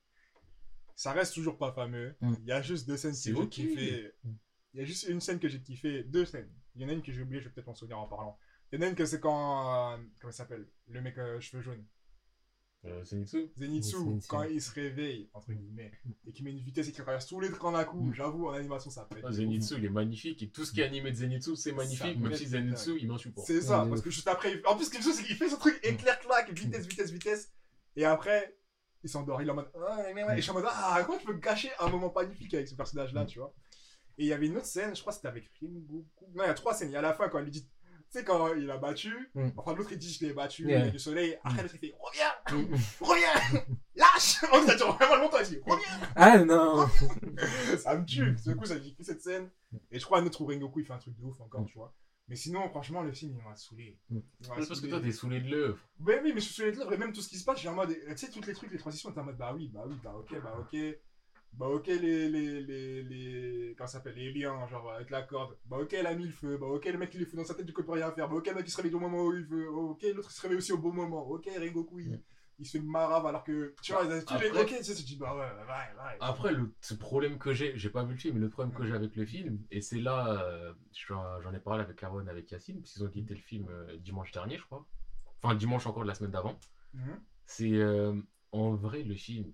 Ça 0.94 1.12
reste 1.12 1.34
toujours 1.34 1.58
pas 1.58 1.72
fameux. 1.72 2.14
Mm. 2.20 2.34
Il 2.42 2.46
y 2.48 2.52
a 2.52 2.62
juste 2.62 2.86
deux 2.88 2.96
scènes 2.96 3.12
que 3.12 3.16
C'est 3.18 3.30
j'ai 3.34 3.36
ok. 3.36 3.48
kiffé. 3.50 4.12
Il 4.74 4.80
y 4.80 4.82
a 4.82 4.84
juste 4.86 5.08
une 5.08 5.20
scène 5.20 5.38
que 5.38 5.48
j'ai 5.48 5.60
kiffé, 5.60 6.02
deux 6.04 6.24
scènes. 6.24 6.50
Il 6.74 6.82
y 6.82 6.84
en 6.84 6.88
a 6.88 6.92
une 6.92 7.02
que 7.02 7.12
j'ai 7.12 7.22
oubliée, 7.22 7.40
je 7.40 7.48
vais 7.48 7.54
peut-être 7.54 7.66
m'en 7.66 7.74
souvenir 7.74 7.98
en 7.98 8.06
parlant. 8.06 8.38
Il 8.76 8.82
y 8.82 8.84
en 8.84 8.88
a 8.88 8.90
une 8.90 8.94
que 8.96 9.06
c'est 9.06 9.20
quand 9.20 9.94
euh, 9.94 9.96
comment 10.20 10.30
ça 10.32 10.38
s'appelle? 10.44 10.66
Le 10.88 11.00
mec 11.00 11.16
euh, 11.16 11.40
cheveux 11.40 11.62
jaunes. 11.62 11.82
Euh, 12.84 13.02
Zenitsu? 13.04 13.50
Zenitsu, 13.58 13.96
Zenitsu. 13.96 14.28
quand 14.28 14.42
il 14.42 14.60
se 14.60 14.70
réveille, 14.72 15.30
entre 15.32 15.50
guillemets, 15.52 15.90
et 16.26 16.32
qu'il 16.32 16.44
met 16.44 16.50
une 16.50 16.60
vitesse 16.60 16.86
et 16.88 16.92
qu'il 16.92 17.02
traverse 17.02 17.26
tous 17.26 17.40
les 17.40 17.50
trains 17.50 17.72
d'un 17.72 17.84
coup, 17.84 18.12
j'avoue, 18.12 18.48
en 18.48 18.52
animation, 18.52 18.90
ça 18.90 19.06
pète. 19.10 19.24
Ah, 19.26 19.32
Zenitsu, 19.32 19.76
il 19.78 19.86
est 19.86 19.88
magnifique. 19.88 20.42
Et 20.42 20.50
tout 20.50 20.66
ce 20.66 20.72
qui 20.72 20.82
est 20.82 20.84
animé 20.84 21.10
de 21.10 21.16
Zenitsu, 21.16 21.56
c'est 21.56 21.72
magnifique. 21.72 22.18
Même 22.20 22.34
si 22.34 22.46
Zenitsu, 22.46 22.98
il 23.00 23.08
m'insupporte. 23.08 23.46
C'est 23.46 23.62
ça, 23.62 23.86
parce 23.88 24.02
que 24.02 24.10
juste 24.10 24.28
après, 24.28 24.52
il- 24.52 24.66
en 24.66 24.76
plus, 24.76 24.90
quelque 24.90 25.02
chose, 25.04 25.14
c'est 25.14 25.24
qu'il 25.24 25.36
fait 25.36 25.48
son 25.48 25.56
truc 25.56 25.80
éclair-clac, 25.82 26.52
vitesse, 26.52 26.86
vitesse, 26.86 27.10
vitesse, 27.10 27.50
et 27.96 28.04
après, 28.04 28.58
il 29.02 29.08
s'endort, 29.08 29.40
il 29.40 29.48
est 29.48 29.50
en 29.50 29.54
mode, 29.54 29.70
ah, 29.74 30.10
et 30.10 30.36
je 30.36 30.40
suis 30.42 30.50
en 30.50 30.54
mode, 30.54 30.66
ah, 30.68 31.02
comment 31.06 31.18
tu 31.18 31.24
peux 31.24 31.38
gâcher 31.38 31.70
un 31.80 31.88
moment 31.88 32.12
magnifique 32.14 32.52
avec 32.52 32.68
ce 32.68 32.74
personnage-là, 32.74 33.24
tu 33.24 33.38
vois? 33.38 33.54
Et 34.18 34.24
il 34.24 34.28
y 34.28 34.32
avait 34.32 34.46
une 34.46 34.56
autre 34.56 34.66
scène, 34.66 34.94
je 34.94 35.00
crois 35.00 35.12
que 35.12 35.16
c'était 35.16 35.28
avec 35.28 35.50
Rengoku. 35.60 36.06
Non, 36.34 36.44
il 36.44 36.46
y 36.46 36.50
a 36.50 36.54
trois 36.54 36.72
scènes, 36.74 36.90
il 36.90 36.94
y 36.94 36.96
a 36.96 37.02
la 37.02 37.12
fin 37.14 37.28
quand 37.28 37.38
il 37.38 37.44
lui 37.44 37.50
dit, 37.50 37.68
sais, 38.18 38.24
quand 38.24 38.54
il 38.54 38.70
a 38.70 38.76
battu, 38.78 39.30
Mm. 39.34 39.48
enfin, 39.56 39.74
l'autre 39.74 39.92
il 39.92 39.98
dit, 39.98 40.12
je 40.12 40.24
l'ai 40.26 40.32
battu, 40.32 40.66
Yeah. 40.66 40.78
il 40.80 40.84
y 40.86 40.88
a 40.88 40.90
du 40.90 40.98
soleil, 40.98 41.38
après 41.44 41.62
l'autre 41.62 41.74
il 41.74 41.80
fait, 41.80 41.94
reviens, 41.98 42.32
Mm. 42.52 42.74
reviens, 43.00 43.28
lâche 43.96 44.36
On 44.52 44.66
ça 44.66 44.74
dure 44.74 44.96
vraiment 44.96 45.16
longtemps, 45.16 45.38
il 45.42 45.48
dit, 45.48 45.58
reviens 45.66 46.08
Ah 46.14 46.38
non 46.38 46.86
ça 47.78 47.96
me 47.96 48.04
tue. 48.04 48.32
Du 48.44 48.56
coup, 48.56 48.64
ça 48.66 48.78
kiffé 48.78 49.02
cette 49.04 49.22
scène. 49.22 49.50
Et 49.90 49.98
je 49.98 50.04
crois 50.04 50.22
où 50.22 50.46
Rengoku 50.46 50.80
il 50.80 50.86
fait 50.86 50.92
un 50.92 50.98
truc 50.98 51.14
de 51.16 51.22
ouf 51.24 51.40
encore, 51.40 51.64
tu 51.66 51.74
vois. 51.78 51.94
Mais 52.28 52.34
sinon, 52.34 52.68
franchement, 52.70 53.02
le 53.02 53.12
film 53.12 53.36
il 53.38 53.44
m'a 53.44 53.54
saoulé. 53.54 53.98
Mm. 54.10 54.18
Il 54.40 54.46
parce 54.48 54.68
que 54.68 54.74
saoulé. 54.74 54.90
toi, 54.90 55.00
t'es 55.00 55.12
saoulé 55.12 55.40
de 55.40 55.48
l'œuvre. 55.48 55.78
Ouais, 56.00 56.20
oui, 56.24 56.32
mais 56.34 56.40
je 56.40 56.46
suis 56.46 56.54
sur 56.54 56.64
les 56.64 56.72
lèvres 56.72 56.92
et 56.92 56.96
même 56.98 57.12
tout 57.12 57.20
ce 57.20 57.28
qui 57.28 57.38
se 57.38 57.44
passe, 57.44 57.60
j'ai 57.60 57.68
en 57.68 57.74
mode. 57.74 57.90
Tu 57.90 58.16
sais, 58.16 58.30
tous 58.30 58.44
les 58.46 58.52
trucs, 58.52 58.72
les 58.72 58.78
transitions, 58.78 59.12
t'es 59.12 59.20
en 59.20 59.24
mode 59.24 59.36
bah 59.36 59.52
oui, 59.54 59.70
bah 59.72 59.84
oui, 59.86 59.94
bah 60.02 60.14
ok, 60.16 60.40
bah 60.42 60.56
ok. 60.58 60.76
Bah 61.56 61.66
ok, 61.68 61.86
les. 61.86 62.28
les, 62.28 62.60
les, 62.62 63.02
les 63.02 63.74
comment 63.76 63.86
s'appelle 63.86 64.14
Les 64.14 64.32
liens, 64.32 64.66
genre 64.68 64.92
avec 64.92 65.10
la 65.10 65.22
corde. 65.22 65.56
Bah 65.64 65.78
ok, 65.80 65.92
elle 65.94 66.06
a 66.06 66.14
mis 66.14 66.24
le 66.26 66.32
feu. 66.32 66.58
Bah 66.58 66.66
ok, 66.66 66.84
le 66.84 66.98
mec 66.98 67.10
il 67.14 67.22
est 67.22 67.24
fou 67.24 67.36
dans 67.36 67.44
sa 67.44 67.54
tête, 67.54 67.66
du 67.66 67.72
coup, 67.72 67.80
il 67.82 67.86
peut 67.86 67.92
rien 67.92 68.10
faire. 68.12 68.28
Bah 68.28 68.36
ok, 68.36 68.46
le 68.48 68.54
mec 68.54 68.64
il 68.66 68.70
se 68.70 68.76
réveille 68.76 68.94
au 68.94 69.00
moment 69.00 69.24
où 69.24 69.32
il 69.34 69.44
veut. 69.44 69.68
Ok, 69.70 70.02
l'autre 70.14 70.28
il 70.30 70.34
se 70.34 70.40
réveille 70.42 70.58
aussi 70.58 70.72
au 70.72 70.78
bon 70.78 70.92
moment. 70.92 71.26
Ok, 71.28 71.48
Rengoku 71.58 71.98
il, 72.00 72.10
Mm. 72.12 72.20
il 72.58 72.66
se 72.66 72.78
fait 72.78 72.84
marave 72.84 73.24
alors 73.26 73.42
que. 73.44 73.74
Tu 73.82 73.92
vois, 73.92 74.04
les. 74.04 74.18
Après- 74.20 74.50
Ok, 74.50 74.74
tu 74.78 74.84
sais, 74.84 74.94
dis 75.02 75.16
bah 75.16 75.34
ouais, 75.34 75.40
ouais, 75.40 76.04
ouais. 76.04 76.16
Après, 76.20 76.52
le 76.52 76.70
problème 76.98 77.38
que 77.38 77.52
j'ai, 77.54 77.76
j'ai 77.78 77.90
pas 77.90 78.04
vu 78.04 78.12
le 78.12 78.18
film, 78.18 78.34
mais 78.34 78.40
le 78.40 78.48
problème 78.50 78.74
que 78.74 78.84
j'ai 78.86 78.94
avec 78.94 79.14
le 79.16 79.24
film, 79.26 79.58
et 79.70 79.80
c'est 79.80 80.00
là, 80.00 80.42
euh, 80.42 80.72
j'en 81.08 81.52
ai 81.54 81.58
parlé 81.60 81.84
avec 81.84 82.02
Aaron, 82.02 82.26
avec 82.26 82.50
Yacine, 82.50 82.80
parce 82.80 82.92
qu'ils 82.92 83.04
ont 83.04 83.08
quitté 83.10 83.34
le 83.34 83.40
film 83.40 83.66
euh, 83.70 83.96
dimanche 83.98 84.30
dernier, 84.32 84.58
je 84.58 84.64
crois. 84.64 84.86
Enfin, 85.42 85.54
dimanche 85.54 85.86
encore 85.86 86.02
de 86.02 86.08
la 86.08 86.14
semaine 86.14 86.32
d'avant. 86.32 86.58
Mhm. 86.94 87.20
C'est 87.44 87.72
euh, 87.74 88.14
en 88.52 88.74
vrai, 88.74 89.02
le 89.02 89.14
film, 89.14 89.52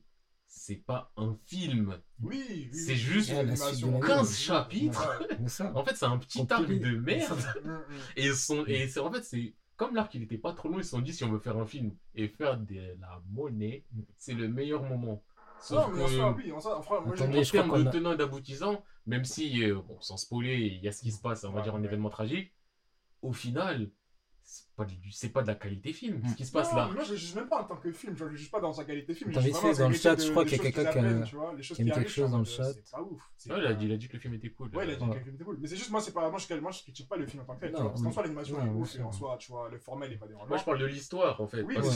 c'est 0.55 0.77
pas 0.77 1.11
un 1.17 1.37
film. 1.47 1.99
Oui, 2.23 2.45
oui. 2.47 2.69
C'est 2.73 2.93
oui, 2.93 2.99
juste 2.99 3.31
de 3.31 3.37
la 3.37 3.43
15 4.07 4.31
vie. 4.31 4.37
chapitres. 4.37 5.19
Ouais. 5.61 5.67
En 5.75 5.85
fait, 5.85 5.97
c'est 5.97 6.05
un 6.07 6.19
petit 6.19 6.47
arc 6.51 6.67
de 6.69 6.97
merde. 6.97 7.41
Mm, 7.65 7.71
mm. 7.71 8.01
Et, 8.17 8.33
son, 8.33 8.65
et 8.67 8.87
c'est, 8.89 9.01
en 9.01 9.11
fait, 9.11 9.23
c'est 9.23 9.55
comme 9.77 9.95
l'arc, 9.95 10.15
il 10.15 10.23
était 10.23 10.39
pas 10.39 10.53
trop 10.53 10.69
long, 10.69 10.79
ils 10.79 10.85
se 10.85 10.91
sont 10.91 11.01
dit, 11.01 11.13
si 11.13 11.25
on 11.25 11.33
veut 11.33 11.39
faire 11.39 11.57
un 11.57 11.67
film 11.67 11.93
et 12.15 12.29
faire 12.29 12.59
de 12.59 12.97
la 13.01 13.21
monnaie, 13.31 13.85
c'est 14.19 14.35
le 14.35 14.49
meilleur 14.49 14.83
moment. 14.83 15.25
Sauf 15.59 15.87
Non, 15.87 15.93
mais 15.97 16.03
en 16.03 16.07
que, 16.07 16.13
soi, 16.13 16.35
oui, 16.37 16.53
en 16.53 16.61
soi, 16.61 16.79
en 16.79 16.81
vrai, 16.83 17.01
moi, 17.01 17.15
Attendez, 17.15 17.39
en 17.39 17.43
je 17.43 17.49
crois 17.49 17.63
termes 17.63 17.71
qu'on 17.71 17.81
de 17.85 17.89
a- 17.89 17.91
tenants 17.91 18.13
et 18.13 18.17
d'aboutissants, 18.17 18.85
même 19.07 19.25
si, 19.25 19.65
euh, 19.65 19.81
bon, 19.81 19.99
sans 20.01 20.17
spoiler, 20.19 20.57
il 20.59 20.83
y 20.85 20.89
a 20.89 20.93
ce 20.93 21.03
qui 21.03 21.11
se 21.13 21.21
passe, 21.21 21.45
on 21.45 21.53
va 21.53 21.57
Ouais, 21.57 21.63
dire, 21.63 21.75
un 21.75 21.81
ouais. 21.81 21.87
événement 21.87 22.11
tragique, 22.11 22.53
au 23.23 23.33
final, 23.33 23.91
c'est 24.43 24.67
pas, 24.85 24.91
c'est 25.11 25.29
pas 25.31 25.43
de 25.43 25.47
la 25.49 25.55
qualité 25.55 25.93
film, 25.93 26.19
Mm. 26.23 26.29
ce 26.29 26.35
qui 26.37 26.47
se 26.47 26.53
passe 26.53 26.71
Non, 26.73 26.77
là? 26.79 26.91
Moi, 26.95 27.05
je 27.05 27.15
juge 27.15 27.35
même 27.35 27.49
pas 27.49 27.61
en 27.61 27.65
tant 27.65 27.77
que 27.77 27.91
film, 27.93 28.17
je 28.17 28.25
le 28.25 28.37
juge 28.37 28.51
pas 28.51 28.61
dans 28.61 28.73
sa 28.73 28.85
qualité 28.85 29.15
film. 29.15 29.33
T'as 29.33 29.41
vite 29.41 29.57
fait 29.57 29.75
dans 29.75 29.89
le 29.89 29.95
chat, 29.95 30.21
je 30.23 30.31
crois 30.31 30.45
qu'il 30.45 30.57
y 30.59 30.61
a 30.61 30.71
quelqu'un 30.71 30.93
qui 30.93 30.99
a- 30.99 31.21
tu 31.23 31.37
vois, 31.37 31.55
les 31.57 31.63
choses 31.63 31.77
qui 31.77 31.83
aime 31.83 31.89
qui 31.89 31.93
quelque 31.95 31.99
arrivent, 32.05 32.15
chose 32.15 32.31
dans 32.31 32.39
le 32.39 32.45
chat. 32.45 32.65
C'est 32.73 32.91
pas 32.93 33.03
ouf. 33.03 33.21
Ouais, 33.49 33.57
il, 33.59 33.67
a 33.67 33.75
dit, 33.75 33.87
il 33.87 33.93
a 33.93 33.97
dit 33.97 34.09
que 34.09 34.13
le 34.15 34.19
film 34.21 34.35
était 34.35 34.51
cool. 34.51 34.69
Ouais, 34.75 34.85
il 34.87 34.91
a 34.93 34.95
dit 34.97 35.01
que 35.09 35.15
le 35.15 35.21
film 35.21 35.35
était 35.35 35.45
cool. 35.45 35.59
Mais 35.61 35.69
c'est 35.69 35.77
juste, 35.77 35.91
moi, 35.91 36.01
c'est 36.01 36.13
pas, 36.13 36.29
moi, 36.31 36.39
je, 36.39 36.55
moi, 36.57 36.71
je 36.71 36.83
critique 36.83 37.09
pas 37.09 37.17
le 37.17 37.27
film 37.27 37.43
en 37.43 37.47
tant 37.47 37.55
que 37.57 37.61
tel, 37.61 37.73
parce 37.73 38.03
qu'en 38.03 38.13
soi, 38.13 38.23
l'animation 38.23 38.65
est 38.65 38.69
ouf, 38.69 38.97
et 38.97 39.03
en 39.03 39.13
soi, 39.13 39.37
tu 39.39 39.51
vois, 39.53 39.69
le 39.71 39.79
format, 39.79 40.07
il 40.07 40.13
est 40.13 40.17
pas 40.17 40.27
dérangeant. 40.27 40.49
Moi, 40.49 40.59
je 40.59 40.65
parle 40.65 40.79
de 40.79 40.87
l'histoire, 40.87 41.41
en 41.41 41.47
fait. 41.47 41.63
Oui, 41.63 41.75
mais 41.77 41.89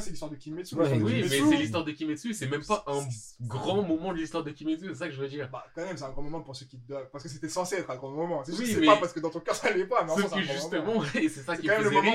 c'est 0.00 0.10
l'histoire 0.10 0.30
de 0.30 0.36
Kimetsu. 0.36 0.74
Oui, 0.76 1.22
mais 1.22 1.28
c'est 1.28 1.56
l'histoire 1.56 1.84
de 1.84 1.90
Kimetsu, 1.92 2.34
c'est 2.34 2.46
même 2.48 2.64
pas 2.64 2.84
un 2.86 3.00
grand 3.46 3.82
moment 3.82 4.12
de 4.12 4.18
l'histoire 4.18 4.44
de 4.44 4.50
Kimetsu, 4.50 4.88
c'est 4.88 4.94
ça 4.94 5.06
que 5.08 5.14
je 5.14 5.20
veux 5.20 5.28
dire. 5.28 5.48
Bah, 5.50 5.64
quand 5.74 5.84
même, 5.84 5.96
c'est 5.96 6.04
un 6.04 6.10
grand 6.10 6.22
moment 6.22 6.40
pour 6.40 6.54
ceux 6.56 6.66
qui 6.66 6.78
doivent. 6.78 7.08
Parce 7.10 7.24
que 7.24 7.30
c'était 7.30 7.48
censé 7.48 7.76
être 7.76 7.90
un 7.90 7.96
grand 7.96 8.10
moment. 8.10 8.42
C'est 8.44 8.54
juste 8.56 8.74
c'est 8.74 8.84
pas 8.86 8.96
parce 8.96 9.12
que 9.12 9.20
dans 9.20 9.30
ton 9.30 9.40
cœur 9.40 9.54
ça 9.54 9.70
l'est 9.72 9.84
pas, 9.86 10.04
mais 10.04 10.12
en 10.12 10.16
justement, 10.38 11.02
et 11.14 11.28
c'est 11.28 11.42
ça 11.42 11.56
qui 11.56 11.66
quand 11.66 11.74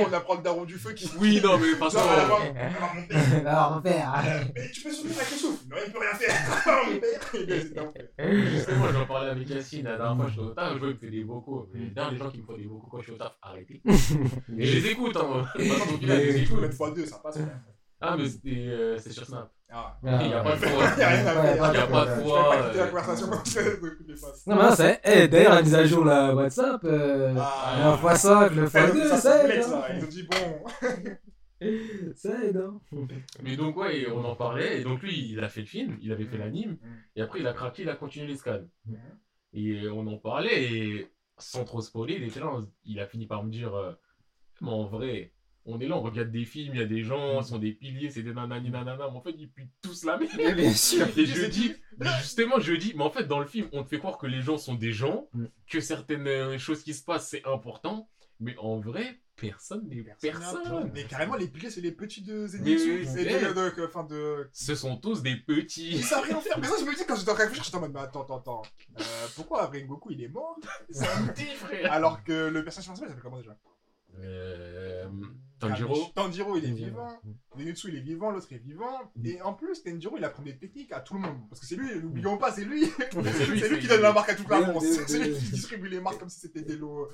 me 0.10 0.16
même 0.16 0.18
le 0.18 0.18
faisait 0.18 0.18
moment 0.18 0.18
où 0.18 0.18
on 0.18 0.18
rire. 0.18 0.18
apprend 0.18 0.36
le 0.36 0.42
daron 0.42 0.66
du 0.66 0.76
feu 0.76 0.94
qui. 0.94 1.10
Oui, 1.20 1.42
non, 1.44 1.58
mais 1.58 1.76
parce 1.80 1.94
Genre, 1.94 2.04
elle 2.12 2.28
va- 2.28 2.36
que. 2.36 2.58
elle 2.58 2.74
va 2.74 2.94
monter. 2.94 3.48
Alors, 3.48 3.72
mon 3.76 3.82
père. 3.82 4.24
Mais 4.56 4.72
tu 4.72 4.82
peux 4.82 4.92
souffler 4.92 5.16
avec 5.16 5.32
le 5.32 5.38
souffle. 5.38 5.64
Non, 5.70 5.78
il 5.86 5.92
peut 5.92 6.00
rien 6.00 6.14
faire. 6.16 6.36
Mon 6.90 7.00
père. 7.00 7.94
Justement, 8.52 8.86
j'en 8.92 9.06
parlais 9.06 9.30
avec 9.32 9.50
Yacine 9.50 9.84
la 9.86 9.98
dernière 9.98 10.16
fois, 10.18 10.26
je 10.28 10.32
suis 10.34 10.42
au 10.42 10.50
taf, 10.50 10.74
je 10.74 10.80
vois, 10.80 10.88
il 10.90 10.94
me 10.94 11.00
fait 11.00 11.10
des 11.10 11.24
vocaux. 11.24 11.70
Mais 11.74 11.86
d'ailleurs, 11.88 12.12
les 12.12 12.18
gens 12.18 12.30
qui 12.30 12.38
me 12.42 12.46
font 12.46 12.58
des 12.58 12.66
vocaux 12.66 12.88
quand 12.92 12.98
je 13.00 13.04
suis 13.04 13.12
au 13.14 13.18
taf, 13.18 13.34
arrêtez. 13.42 13.82
Et 13.86 13.92
je 14.66 14.78
les 14.80 14.88
écoute, 14.92 15.16
hein. 15.18 15.46
Maintenant, 15.58 15.86
je 16.02 16.08
les 16.08 16.38
écoute. 16.44 16.56
peux 16.56 16.62
mettre 16.62 16.76
x2, 16.76 17.06
ça 17.06 17.20
passe. 17.20 17.38
Ah, 18.02 18.16
mais 18.18 18.30
c'était 18.30 18.50
euh, 18.68 18.98
c'est 18.98 19.12
sur 19.12 19.26
Snap. 19.26 19.52
Ah. 19.72 19.98
Ah, 20.06 20.20
Il 20.24 20.30
y 20.30 20.34
a 20.34 20.42
pas 20.42 20.56
de 20.56 20.62
Il 20.62 20.68
foi. 20.70 20.84
Il 20.96 21.00
y 21.00 21.04
a 21.04 21.88
pas 21.88 22.06
de 22.06 22.10
Je 22.10 22.16
vais 22.16 22.24
foi. 22.24 22.50
pas 22.50 22.64
quitter 22.64 22.78
la 22.78 22.84
euh, 22.84 22.88
conversation 22.88 23.28
ça, 23.28 23.62
face. 24.16 24.48
Non, 24.48 24.56
mais 24.56 24.64
non, 24.64 24.76
c'est. 24.76 25.02
Eh, 25.04 25.28
d'ailleurs, 25.28 25.56
la 25.56 25.62
mise 25.62 25.76
à 25.76 25.86
jour, 25.86 26.06
la 26.06 26.34
WhatsApp, 26.34 26.82
euh, 26.86 27.36
Ah. 27.38 27.92
un 27.92 27.96
x5, 27.98 28.54
le 28.56 28.68
Ça, 28.68 28.88
x2, 28.88 29.02
ça, 29.04 29.10
ça 29.10 29.18
ça 29.18 29.54
aide. 29.54 29.64
ça. 29.64 29.86
hein. 29.90 29.94
Ils 29.98 30.04
ont 30.06 30.08
dit 30.08 30.24
bon. 30.24 30.66
Ça 32.16 32.42
aide, 32.46 32.56
hein. 32.56 32.80
Mais 33.44 33.58
donc, 33.58 33.76
ouais, 33.76 34.08
on 34.10 34.24
en 34.24 34.34
parlait. 34.36 34.80
Et 34.80 34.84
donc, 34.86 35.02
lui, 35.02 35.30
il 35.32 35.44
a 35.44 35.50
fait 35.50 35.60
le 35.60 35.66
film, 35.68 35.98
il 36.02 36.10
avait 36.14 36.24
fait 36.24 36.38
l'anime. 36.38 36.78
Mm. 36.82 36.88
Et 37.18 37.22
après, 37.22 37.40
il 37.42 37.48
a 37.48 37.54
craqué, 37.54 37.82
il 37.82 37.90
a 37.90 37.96
continué 37.96 38.28
les 38.28 38.38
scans. 38.38 38.62
Mm. 38.86 38.96
Et 39.54 39.82
euh, 39.84 39.92
on 39.94 40.08
en 40.08 40.18
parlait. 40.18 40.64
Et 40.74 41.12
sans 41.38 41.66
trop 41.66 41.82
spoiler, 41.82 42.16
il 42.16 42.24
était 42.24 42.40
là. 42.40 42.50
Il 42.86 43.00
a 43.02 43.08
fini 43.08 43.28
par 43.28 43.44
me 43.44 43.52
dire 43.52 43.76
euh, 43.76 43.92
Mais 44.62 44.70
en 44.70 44.86
vrai, 44.86 45.34
on 45.66 45.80
est 45.80 45.88
là, 45.88 45.96
on 45.98 46.02
regarde 46.02 46.32
des 46.32 46.46
films, 46.46 46.74
il 46.76 46.80
y 46.80 46.84
a 46.84 46.88
des 46.88 47.04
gens, 47.04 47.42
ce 47.44 47.50
sont 47.50 47.60
des 47.60 47.74
piliers, 47.74 48.10
c'est 48.10 48.24
des 48.24 48.34
nanani 48.34 48.70
nanana. 48.72 49.10
Mais 49.12 49.18
en 49.18 49.22
fait, 49.22 49.36
ils 49.38 49.50
puent 49.50 49.70
tous 49.82 50.04
la 50.06 50.18
merde. 50.18 50.32
Mais 50.38 50.54
bien 50.56 50.74
sûr. 50.74 51.08
Et 51.18 51.26
je 51.26 51.46
dis, 51.46 51.74
justement, 52.22 52.60
je 52.60 52.74
dis, 52.74 52.94
mais 52.96 53.04
en 53.04 53.12
fait, 53.12 53.26
dans 53.26 53.40
le 53.40 53.46
film, 53.46 53.68
on 53.74 53.84
te 53.84 53.90
fait 53.90 54.00
croire 54.00 54.18
que 54.18 54.28
les 54.28 54.42
gens 54.42 54.58
sont 54.58 54.76
des 54.76 54.92
gens, 54.92 55.28
Mm. 55.34 55.46
que 55.70 55.80
certaines 55.80 56.28
euh, 56.28 56.58
choses 56.58 56.82
qui 56.84 56.94
se 56.94 57.04
passent, 57.04 57.28
c'est 57.30 57.46
important, 57.46 58.10
mais 58.40 58.56
en 58.58 58.80
vrai, 58.80 59.20
personne 59.36 59.88
n'est 59.88 60.04
personne. 60.22 60.92
Mais 60.94 61.04
carrément, 61.04 61.36
les 61.36 61.48
piliers, 61.48 61.70
c'est 61.70 61.82
les 61.82 61.92
petits 61.92 62.22
de 62.24 62.48
de, 62.48 63.86
enfin, 63.86 64.04
de... 64.06 64.50
Ce 64.52 64.76
sont 64.76 64.98
tous 64.98 65.22
des 65.22 65.32
Ils 65.32 65.46
petits. 65.46 66.02
savent 66.02 66.24
rien 66.24 66.40
faire. 66.42 66.58
Mais 66.60 66.68
ça, 66.68 66.76
je 66.80 66.86
me 66.86 66.96
dis, 66.96 67.04
quand 67.08 67.16
j'étais 67.16 67.32
en 67.32 67.36
train 67.36 67.44
de 67.46 67.50
réfléchir, 67.50 67.64
j'étais 67.66 67.78
en 67.78 67.82
mode, 67.82 67.94
mais 67.94 68.00
attends, 68.00 68.24
attends, 68.24 68.38
attends. 68.40 68.62
Euh, 69.00 69.04
pourquoi 69.36 69.66
Rengoku, 69.68 70.12
il 70.12 70.24
est 70.24 70.30
mort? 70.30 70.58
C'est 70.90 71.08
un 71.08 71.28
petit 71.28 71.46
frère. 71.56 71.92
Alors 71.92 72.24
que 72.24 72.48
le 72.48 72.64
personnage 72.64 72.88
principal, 72.88 73.10
il 73.10 73.16
s'appelle 73.16 73.24
comment 73.24 73.38
déjà? 73.38 73.58
Euh, 74.20 75.08
Tanjiro 75.60 75.96
Tanjiro, 76.16 76.58
il 76.58 76.66
est 76.66 76.72
vivant. 76.72 77.08
Zenitsu, 77.58 77.90
il 77.90 77.96
est 77.98 78.02
vivant, 78.02 78.32
l'autre 78.32 78.52
est 78.54 78.58
vivant. 78.58 79.12
Et 79.24 79.42
en 79.42 79.54
plus, 79.54 79.84
Tanjiro, 79.84 80.18
il 80.18 80.24
apprend 80.24 80.44
des 80.44 80.58
techniques 80.58 80.92
à 80.92 81.00
tout 81.02 81.14
le 81.16 81.20
monde. 81.22 81.40
Parce 81.50 81.60
que 81.62 81.66
c'est 81.68 81.76
lui, 81.76 82.00
n'oublions 82.02 82.38
pas, 82.38 82.52
c'est 82.52 82.66
lui. 82.66 82.86
C'est 83.12 83.70
lui, 83.70 83.80
qui 83.80 83.88
donne 83.88 84.02
la 84.02 84.14
marque 84.14 84.30
à 84.30 84.36
toute 84.36 84.50
la 84.50 84.62
France. 84.62 84.86
C'est 85.08 85.20
lui 85.20 85.34
qui 85.38 85.52
distribue 85.52 85.90
les 85.90 86.02
marques 86.02 86.20
comme 86.20 86.30
si 86.30 86.40
c'était 86.40 86.62
des 86.62 86.78
lots. 86.78 87.10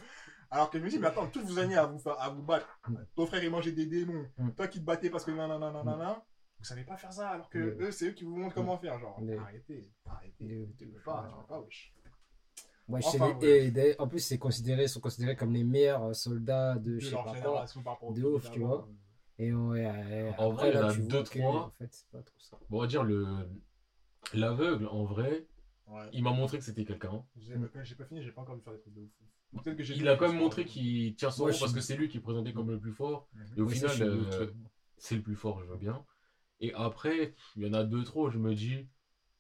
Alors 0.52 0.70
que 0.70 0.78
je 0.78 0.84
me 0.84 0.90
dis, 0.90 1.00
mais 1.00 1.08
attends, 1.08 1.28
tous 1.28 1.42
vous 1.42 1.58
années 1.58 1.76
à 1.76 1.86
vous, 1.88 2.00
à 2.08 2.30
vous 2.30 2.44
battre. 2.44 2.80
Ton 3.16 3.26
frère, 3.26 3.44
il 3.44 3.50
mangeait 3.50 3.72
des 3.72 3.88
démons. 3.88 4.26
Mm. 4.38 4.52
Toi 4.52 4.68
qui 4.68 4.80
te 4.80 4.86
battais 4.86 5.10
parce 5.10 5.26
que 5.26 5.32
nanana, 5.32 5.72
nanana. 5.72 6.24
Vous 6.60 6.64
savez 6.66 6.84
pas 6.84 6.96
faire 6.98 7.12
ça, 7.12 7.30
alors 7.30 7.50
que 7.50 7.58
Mm. 7.58 7.82
eux, 7.82 7.92
c'est 7.92 8.08
eux 8.10 8.12
qui 8.12 8.24
vous 8.26 8.36
montrent 8.38 8.54
comment 8.56 8.78
faire. 8.78 8.98
Genre, 9.00 9.20
Mm. 9.20 9.40
arrêtez, 9.40 9.92
arrêtez. 10.06 10.46
Mm. 10.46 10.76
Tu 10.78 10.88
peux 10.88 11.00
pas, 11.02 11.26
tu 11.28 11.36
peux 11.36 11.48
pas, 11.48 11.60
wesh. 11.62 11.95
Ouais, 12.88 13.02
je 13.02 13.08
Enfin, 13.08 13.36
sais, 13.42 13.48
ouais. 13.48 13.90
et 13.90 14.00
en 14.00 14.08
plus, 14.08 14.20
c'est 14.20 14.38
considéré, 14.38 14.84
ils 14.84 14.90
sont 14.90 15.00
considérés 15.00 15.36
comme 15.36 15.54
les 15.54 15.64
meilleurs 15.64 16.04
euh, 16.04 16.14
soldats 16.14 16.76
de, 16.76 16.94
De 16.94 17.00
je 17.00 17.08
sais 17.08 17.16
pas 17.16 17.36
quoi. 17.36 17.66
de 18.12 18.24
ouf, 18.24 18.52
tu 18.52 18.60
vois. 18.60 18.88
Et 19.38 19.52
ouais, 19.54 19.86
ouais, 19.86 20.34
En 20.38 20.52
après, 20.52 20.54
vrai, 20.54 20.70
il 20.72 20.76
y 20.76 20.78
en 20.78 20.88
a 20.88 20.94
deux, 20.94 21.24
trois. 21.24 21.66
en 21.66 21.70
fait, 21.72 21.90
c'est 21.92 22.08
pas 22.10 22.22
trop 22.22 22.40
ça. 22.40 22.58
Bon, 22.70 22.78
on 22.78 22.82
va 22.82 22.88
dire 22.88 23.04
le 23.04 23.26
l'aveugle, 24.34 24.88
en 24.88 25.04
vrai, 25.04 25.46
Ouais. 25.88 26.10
il 26.14 26.24
m'a 26.24 26.32
montré 26.32 26.58
que 26.58 26.64
c'était 26.64 26.86
quelqu'un. 26.86 27.24
J'ai 27.38 27.96
pas 27.96 28.06
fini, 28.06 28.22
j'ai 28.24 28.32
pas 28.32 28.42
encore 28.42 28.56
vu 28.56 28.62
faire 28.62 28.74
des 28.74 28.80
trucs 28.80 28.94
de 28.94 29.02
ouf. 29.02 29.64
Que 29.64 29.94
Il 29.94 30.08
a 30.10 30.16
quand 30.16 30.28
même 30.28 30.38
montré 30.40 30.64
euh, 30.64 30.66
qu'il 30.66 31.16
tient 31.16 31.32
son 31.32 31.44
Moi, 31.44 31.52
je 31.52 31.60
parce 31.60 31.72
suis- 31.72 31.80
que 31.80 31.86
c'est 31.86 31.96
lui 31.96 32.08
qui 32.10 32.18
est 32.18 32.22
présenté 32.22 32.54
comme 32.54 32.72
le 32.72 32.80
plus 32.80 32.92
fort. 32.92 33.28
mhm. 33.34 33.44
Et 33.58 33.62
au 33.62 33.68
final, 33.70 34.02
euh, 34.02 34.48
c'est 34.98 35.16
le 35.16 35.22
plus 35.22 35.36
fort, 35.36 35.60
je 35.62 35.66
veux 35.66 35.78
bien. 35.78 36.06
Et 36.60 36.74
après, 36.74 37.34
il 37.56 37.64
y 37.64 37.70
en 37.70 37.74
a 37.74 37.84
deux, 37.84 38.04
trois 38.04 38.28
où 38.28 38.32
je 38.32 38.40
me 38.40 38.54
dis, 38.54 38.88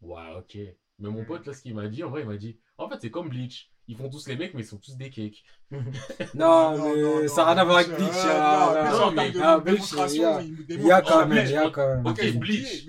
ouais, 0.01 0.35
ok. 0.37 0.55
Mais 0.99 1.09
mon 1.09 1.21
Mhm. 1.21 1.25
pote, 1.25 1.45
là, 1.47 1.53
ce 1.53 1.61
qu'il 1.61 1.75
m'a 1.75 1.87
dit, 1.87 2.03
en 2.03 2.09
vrai, 2.09 2.21
il 2.21 2.27
m'a 2.27 2.37
dit, 2.37 2.59
en 2.77 2.89
fait, 2.89 2.97
c'est 3.01 3.09
comme 3.11 3.29
Bleach. 3.29 3.71
Ils 3.87 3.95
font 3.95 4.09
tous 4.09 4.27
les 4.27 4.35
mecs, 4.35 4.53
mais 4.55 4.61
ils 4.61 4.65
sont 4.65 4.79
tous 4.79 4.95
des 4.97 5.09
cakes. 5.11 5.43
Non, 6.33 6.93
mais 7.21 7.27
ça 7.27 7.43
n'a 7.45 7.51
rien 7.53 7.57
à 7.61 7.63
voir 7.65 7.77
avec 7.77 7.89
Euh, 7.91 7.95
Bleach. 7.97 8.15
non, 8.25 9.03
en 9.03 9.11
mais- 9.11 9.33
ah, 9.41 9.59
Bleach, 9.59 9.91
il 9.91 10.21
y 10.21 10.23
a- 10.23 10.41
il 10.41 10.81
y 10.87 10.91
a 10.91 11.01
quand 11.01 11.19
même, 11.19 11.29
Bleach, 11.29 11.49
il 11.49 11.53
y 11.53 11.57
a 11.57 11.69
quand 11.69 11.87
même. 11.87 12.05
Ok, 12.05 12.33
Bleach. 12.37 12.87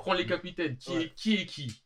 Prends 0.00 0.14
les 0.14 0.26
capitaines. 0.26 0.76
Qui, 0.76 0.90
Ouais. 0.96 1.02
est, 1.04 1.14
qui 1.14 1.34
est 1.34 1.46
qui? 1.46 1.82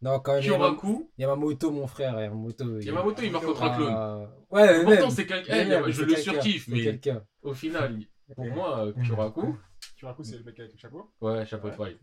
Non, 0.00 0.18
quand 0.20 0.34
même. 0.34 0.42
Yamamoto, 0.42 0.74
Kyoraku. 0.80 1.10
Yamamoto, 1.18 1.70
mon 1.70 1.86
frère, 1.86 2.18
Yamamoto. 2.20 2.78
il- 2.80 2.84
Yamamoto, 2.86 3.22
il 3.22 3.30
marque 3.30 3.44
contre 3.44 3.62
un 3.62 3.76
clone. 3.76 4.28
Ouais, 4.50 4.78
mais 4.78 4.84
Pourtant, 4.96 5.10
c'est 5.10 5.26
quelqu'un. 5.26 5.54
Eh, 5.86 5.92
je 5.92 6.00
c'est 6.00 6.04
le 6.06 6.16
surkiffe, 6.16 6.68
mais 6.68 6.82
quelqu'un. 6.82 7.22
au 7.42 7.54
final, 7.54 7.98
pour 8.34 8.46
moi, 8.46 8.86
euh, 8.86 8.92
Kyoraku, 8.94 9.42
vois, 10.02 10.16
c'est 10.22 10.38
le 10.38 10.44
mec 10.44 10.58
avec 10.58 10.72
le 10.72 10.78
chapeau? 10.78 11.12
ouais, 11.20 11.46
chapeau 11.46 11.68
de 11.70 11.76
paille. 11.76 11.98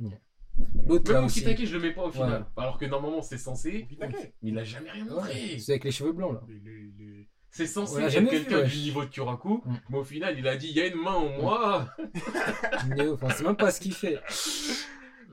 L'autre, 0.88 1.12
là 1.12 1.20
Même 1.20 1.26
aussi. 1.26 1.66
Je 1.66 1.74
le 1.78 1.82
mets 1.82 1.94
pas 1.94 2.04
au 2.04 2.12
final. 2.12 2.32
Ouais. 2.56 2.64
Alors 2.64 2.78
que 2.78 2.86
normalement, 2.86 3.22
c'est 3.22 3.38
censé. 3.38 3.88
Mais 4.00 4.10
il 4.42 4.58
a 4.58 4.64
jamais 4.64 4.92
rien 4.92 5.06
Ouais, 5.06 5.12
montré. 5.12 5.60
C'est 5.60 5.74
avec 5.74 5.84
les 5.84 5.92
cheveux 5.92 6.14
blancs, 6.14 6.34
là. 6.34 6.42
C'est 7.52 7.66
censé 7.66 8.00
l'a 8.00 8.06
être 8.08 8.12
jamais 8.14 8.30
vu, 8.30 8.46
quelqu'un 8.46 8.64
du 8.68 8.78
niveau 8.78 9.04
de 9.04 9.10
Kyoraku, 9.10 9.64
Mm. 9.66 9.74
mais 9.90 9.98
au 9.98 10.04
final, 10.04 10.38
il 10.38 10.48
a 10.48 10.56
dit 10.56 10.68
il 10.70 10.76
y 10.78 10.82
a 10.82 10.86
une 10.88 11.02
main 11.02 11.14
en 11.16 11.30
moi. 11.42 11.88
Néo, 12.96 13.14
enfin, 13.16 13.30
c'est 13.36 13.44
même 13.44 13.56
pas 13.56 13.72
ce 13.72 13.80
qu'il 13.82 13.94
fait. 13.94 14.20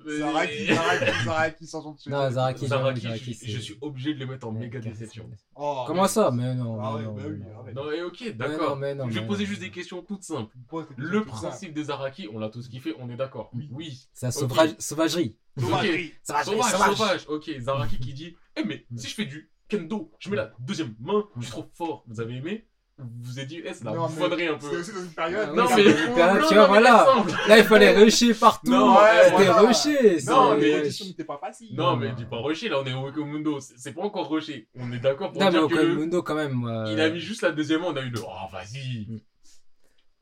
Zaraki, 0.07 0.66
Zaraki, 0.66 1.24
Zaraki, 1.24 1.66
sans 1.66 1.82
son 1.82 1.92
dessus. 1.92 2.11
Non, 2.11 2.30
Zaraki, 2.30 2.66
Zaraki, 2.66 3.00
Zaraki, 3.00 3.34
je, 3.42 3.59
suis 3.59 3.76
obligé 3.80 4.14
de 4.14 4.20
le 4.20 4.26
mettre 4.26 4.46
en 4.46 4.52
méga 4.52 4.78
déception. 4.80 5.28
Oh, 5.54 5.84
Comment 5.86 6.02
mais- 6.02 6.09
ça 6.09 6.30
Mais 6.30 6.54
non. 6.54 6.78
Ah 6.80 6.94
mais 6.96 7.04
non, 7.04 7.12
bah 7.14 7.22
oui, 7.26 7.72
non. 7.74 7.90
et 7.92 8.02
ok, 8.02 8.36
d'accord. 8.36 8.70
non, 8.70 8.76
mais 8.76 8.94
non, 8.94 9.09
Je 9.09 9.14
vais 9.14 9.20
mais 9.22 9.26
poser 9.26 9.44
non. 9.44 9.48
juste 9.50 9.61
des 9.61 9.70
questions 9.70 10.02
toutes 10.02 10.22
simples. 10.22 10.54
Le 10.96 11.20
ça. 11.20 11.24
principe 11.26 11.74
de 11.74 11.82
Zaraki, 11.82 12.28
on 12.32 12.38
l'a 12.38 12.48
tous 12.48 12.68
kiffé, 12.68 12.94
on 12.98 13.11
est 13.11 13.16
d'accord. 13.16 13.50
Oui. 13.54 13.68
Oui. 13.72 14.09
C'est 14.14 14.26
la 14.26 14.30
Ok. 14.30 14.38
sauvage- 14.50 14.76
sauvagerie. 14.78 15.36
Sauvagerie. 15.59 16.12
Sauvagerie, 16.22 16.57
Sauvage, 16.57 16.70
sauvage. 16.72 16.96
sauvage. 16.96 17.24
Ok, 17.28 17.50
Zaraki 17.61 17.98
qui 17.98 18.12
dit 18.12 18.36
Eh, 18.57 18.64
mais 18.64 18.86
si 18.96 19.09
je 19.09 19.14
fais 19.14 19.26
du 19.26 19.50
kendo, 19.68 20.12
je 20.18 20.30
mets 20.30 20.36
la 20.36 20.52
deuxième 20.61 20.94
main, 21.00 21.24
je 21.36 21.42
suis 21.42 21.50
trop 21.52 21.66
fort. 21.74 22.04
Vous 22.07 22.20
avez 22.20 22.36
aimé? 22.36 22.66
Vous 22.99 23.05
vous 23.24 23.40
êtes 23.40 23.47
dit 23.49 23.61
Eh, 23.62 23.84
Non, 23.84 23.90
mais 23.92 23.99
bouffonnerie 23.99 24.47
un 24.49 24.57
C'est 24.59 24.70
peu. 24.70 24.80
aussi 24.80 24.92
dans 24.92 25.01
une 25.03 25.11
période. 25.12 25.49
Non, 25.55 25.64
mais. 25.76 25.84
non, 25.84 25.92
tu 25.92 26.14
vois, 26.14 26.34
non, 26.34 26.40
mais 26.51 26.66
voilà. 26.66 27.07
Là, 27.47 27.59
il 27.59 27.64
fallait 27.64 27.94
rusher 27.94 28.32
partout. 28.32 28.70
Non, 28.70 28.97
ouais, 28.97 29.24
C'était 29.36 29.51
rusher. 29.51 30.18
Non, 30.26 30.57
mais- 30.57 30.82
n'était 30.82 31.24
pas 31.24 31.38
facile. 31.38 31.74
Non, 31.76 31.97
mais 31.97 32.12
dis 32.12 32.24
pas 32.24 32.38
rusher, 32.38 32.70
là 32.70 32.80
on 32.80 32.86
est 32.86 32.94
au 32.94 33.03
Wakamundo. 33.05 33.59
C'est 33.61 33.92
pas 33.92 34.01
encore 34.03 34.30
rushé. 34.30 34.68
On 34.78 34.90
est 34.92 34.99
d'accord 34.99 35.30
pour 35.32 35.40
Non, 35.40 35.47
mais 35.49 35.53
dire 35.53 35.64
au 35.64 35.68
que 35.68 35.74
le- 35.74 35.94
Mundo, 35.94 36.22
quand 36.22 36.34
même. 36.36 36.53
moi, 36.53 36.84
il 36.88 36.99
a 37.01 37.11
mis 37.11 37.20
juste 37.20 37.42
la 37.42 37.53
deuxième 37.53 37.84
on 37.84 37.94
a 37.94 38.01
eu 38.01 38.09
le 38.09 38.20
Oh, 38.20 38.51
vas-y. 38.51 39.07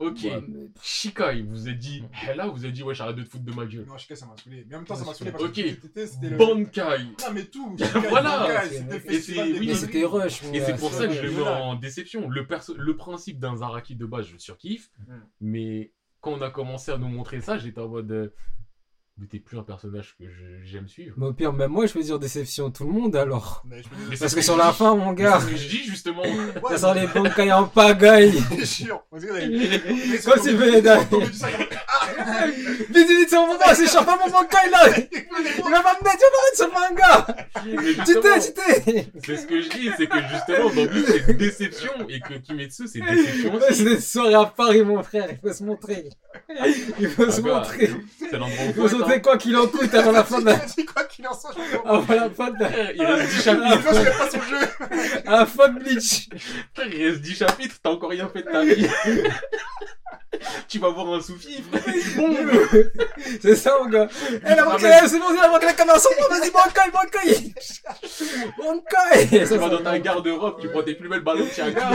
Ok. 0.07 0.19
ouais, 0.25 0.43
mais- 0.49 1.43
vous 1.43 1.51
vous 1.51 1.69
êtes 1.69 1.79
dit, 1.79 2.03
eh, 2.31 2.35
là 2.35 2.47
vous 2.49 2.67
êtes 2.67 2.73
dit, 2.73 2.83
ouais, 2.83 2.95
j'arrête 2.95 3.17
de 3.17 3.23
te 3.23 3.29
foutre 3.29 3.45
de 3.45 3.53
ma 3.53 3.67
gueule. 3.67 3.85
Non, 3.87 3.97
Shikai, 3.97 4.17
ça 4.17 4.27
m'a 4.27 4.37
saoulé. 4.37 4.65
Mais 4.69 4.75
en 4.75 4.79
même 4.79 4.87
temps, 4.87 4.95
ça 4.97 5.05
m'a 5.05 5.15
saoulé 5.15 5.31
parce 5.33 5.45
Ok. 5.45 5.55
que 5.95 6.07
c'était 6.07 6.29
le. 6.31 6.37
Bankai. 6.37 6.83
Non, 7.27 7.33
mais 7.33 7.45
tout. 7.45 7.77
Voilà. 8.11 8.39
Bankai, 8.39 8.69
C'était 9.75 9.99
oui, 9.99 10.05
rush. 10.05 10.43
Et 10.53 10.61
c'est 10.61 10.77
pour 10.77 10.93
ça 10.93 11.07
que 11.07 11.13
je 11.15 11.23
le 11.23 11.31
mets 11.33 11.43
en 11.43 11.75
déception. 11.77 12.29
Le, 12.29 12.47
perso- 12.47 12.75
le 12.77 12.97
principe 12.97 13.39
d'un 13.39 13.57
Zaraki 13.57 13.97
de 13.97 14.07
base, 14.07 14.27
je 14.27 14.39
surkiffe. 14.39 14.91
Mm. 15.07 15.13
Mais 15.41 15.93
quand 16.21 16.33
on 16.33 16.43
a 16.43 16.51
commencé 16.51 16.91
à 16.91 16.99
nous 16.99 17.09
montrer 17.09 17.41
ça, 17.41 17.59
j'étais 17.59 17.81
en 17.81 17.89
mode. 17.89 18.33
Mais 19.17 19.27
t'es 19.29 19.39
plus 19.39 19.57
un 19.59 19.62
personnage 19.62 20.17
que 20.19 20.25
je- 20.29 20.65
j'aime 20.65 20.89
suivre. 20.89 21.15
Mais 21.19 21.27
au 21.27 21.33
pire, 21.33 21.53
même 21.53 21.71
moi, 21.71 21.87
je 21.87 21.93
peux 21.93 22.03
dire 22.03 22.19
déception 22.19 22.71
tout 22.71 22.85
le 22.85 22.93
monde 22.93 23.15
alors. 23.15 23.62
Mais 23.65 23.81
je 23.83 24.19
Parce 24.19 24.33
ce 24.33 24.37
que 24.37 24.43
sur 24.43 24.57
la 24.57 24.73
fin, 24.73 24.95
mon 24.97 25.12
gars, 25.12 25.39
C'est 25.41 25.47
ce 25.47 25.51
que 25.53 25.57
je 25.57 25.69
dis 25.69 25.85
justement. 25.85 26.23
ça 26.69 26.79
sent 26.79 27.01
les 27.01 27.07
bancailles 27.07 27.53
en 27.53 27.65
pagaille. 27.67 28.35
C'est 28.51 28.67
chiant. 28.67 29.03
Comme 29.11 29.21
s'il 30.43 30.57
venait 30.57 30.83
d'aller. 30.83 31.05
Vite, 32.91 33.09
vite, 33.09 33.29
c'est 33.31 33.37
mon 33.37 33.47
moment, 33.47 33.59
c'est 33.75 33.93
pas 34.05 34.19
mon 34.25 34.31
bancaille 34.31 34.71
là. 34.71 34.81
Il 35.13 35.71
va 35.71 35.81
pas 35.83 35.97
me 36.01 36.05
mettre, 36.05 36.19
il 36.19 36.25
va 36.25 36.31
pas 36.31 36.43
mettre 36.45 36.59
ce 36.59 36.65
manga. 36.65 37.27
Tu 38.05 38.21
t'es. 38.21 39.07
C'est 39.25 39.37
ce 39.37 39.47
que 39.47 39.61
je 39.61 39.69
dis, 39.71 39.91
c'est 39.97 40.07
que 40.07 40.19
justement, 40.33 40.69
dans 40.71 40.85
Bleach, 40.91 41.07
c'est 41.27 41.35
déception 41.37 41.93
et 42.09 42.21
que 42.21 42.35
Kimetsu, 42.35 42.87
c'est 42.89 43.01
déception 43.01 43.55
aussi. 43.55 43.75
C'est 43.75 43.85
des 43.85 44.01
soirées 44.01 44.35
à 44.35 44.45
Paris, 44.45 44.83
mon 44.83 45.03
frère, 45.03 45.29
il 45.31 45.39
faut 45.39 45.53
se 45.55 45.63
montrer. 45.65 46.11
Il 47.01 47.09
faut 47.09 47.31
se 47.31 47.41
Ah 47.41 47.43
bah, 47.43 47.55
montrer. 47.59 47.91
C'est 48.19 48.33
l'endroit 48.39 48.65
où 48.65 48.69
Il 48.69 48.75
faut 48.75 48.89
se 48.89 48.95
montrer 48.97 49.23
quoi 49.23 49.39
qu'il 49.39 49.57
en 49.57 49.67
coûte 49.67 49.95
avant 49.95 50.13
la 50.13 50.25
fin 50.25 50.41
de 50.41 50.47
la, 50.47 50.53
Il 50.57 50.61
a 50.63 50.67
dit 50.67 50.85
quoi 50.85 51.05
qu'il 51.05 51.27
en 51.27 51.35
soit, 51.35 51.51
je 51.57 51.77
comprends. 51.77 51.95
avant 51.95 52.15
la 52.15 52.31
fin 52.31 52.51
de 52.51 52.61
la. 52.61 52.93
Il 52.93 53.05
reste 53.05 53.33
10 53.35 53.41
Sinon, 53.43 53.69
chapitres. 53.71 54.05
je 54.05 54.19
pas 54.19 54.31
son 54.31 54.43
jeu. 54.43 54.59
à 55.27 55.31
la 55.39 55.47
fin 55.47 55.69
de 55.69 55.79
Bleach. 55.79 56.29
Frère, 56.75 56.89
il 56.93 57.07
reste 57.09 57.21
10 57.23 57.35
chapitres, 57.37 57.77
t'as 57.83 57.91
encore 57.91 58.11
rien 58.11 58.29
fait 58.29 58.43
de 58.43 58.51
ta 58.51 58.63
vie. 58.65 58.87
tu 60.69 60.79
vas 60.79 60.89
voir 60.91 61.15
un 61.15 61.21
soufi, 61.21 61.63
frère. 61.63 61.83
Bon, 62.17 62.35
C'est 63.41 63.57
ça, 63.57 63.77
mon 63.83 63.89
gars. 63.89 64.09
Eh, 64.31 64.55
la 64.55 64.65
bancaille, 64.65 65.09
c'est 65.09 65.19
bon, 65.19 65.27
c'est 65.31 65.41
la 65.41 65.49
bancaille, 65.49 65.69
la 65.69 65.73
caméra 65.75 65.99
sur 65.99 66.11
moi, 66.19 66.29
vas-y, 66.29 66.51
bancaille, 66.51 66.91
bancaille. 66.91 67.55
Bancaille. 68.59 69.29
tu 69.49 69.57
vas 69.57 69.69
dans 69.69 69.83
ta 69.83 69.99
garde-robe, 69.99 70.61
tu 70.61 70.69
prends 70.69 70.83
tes 70.83 70.95
plus 70.95 71.09
belles 71.09 71.21
ballons 71.21 71.47
Tiaga, 71.53 71.91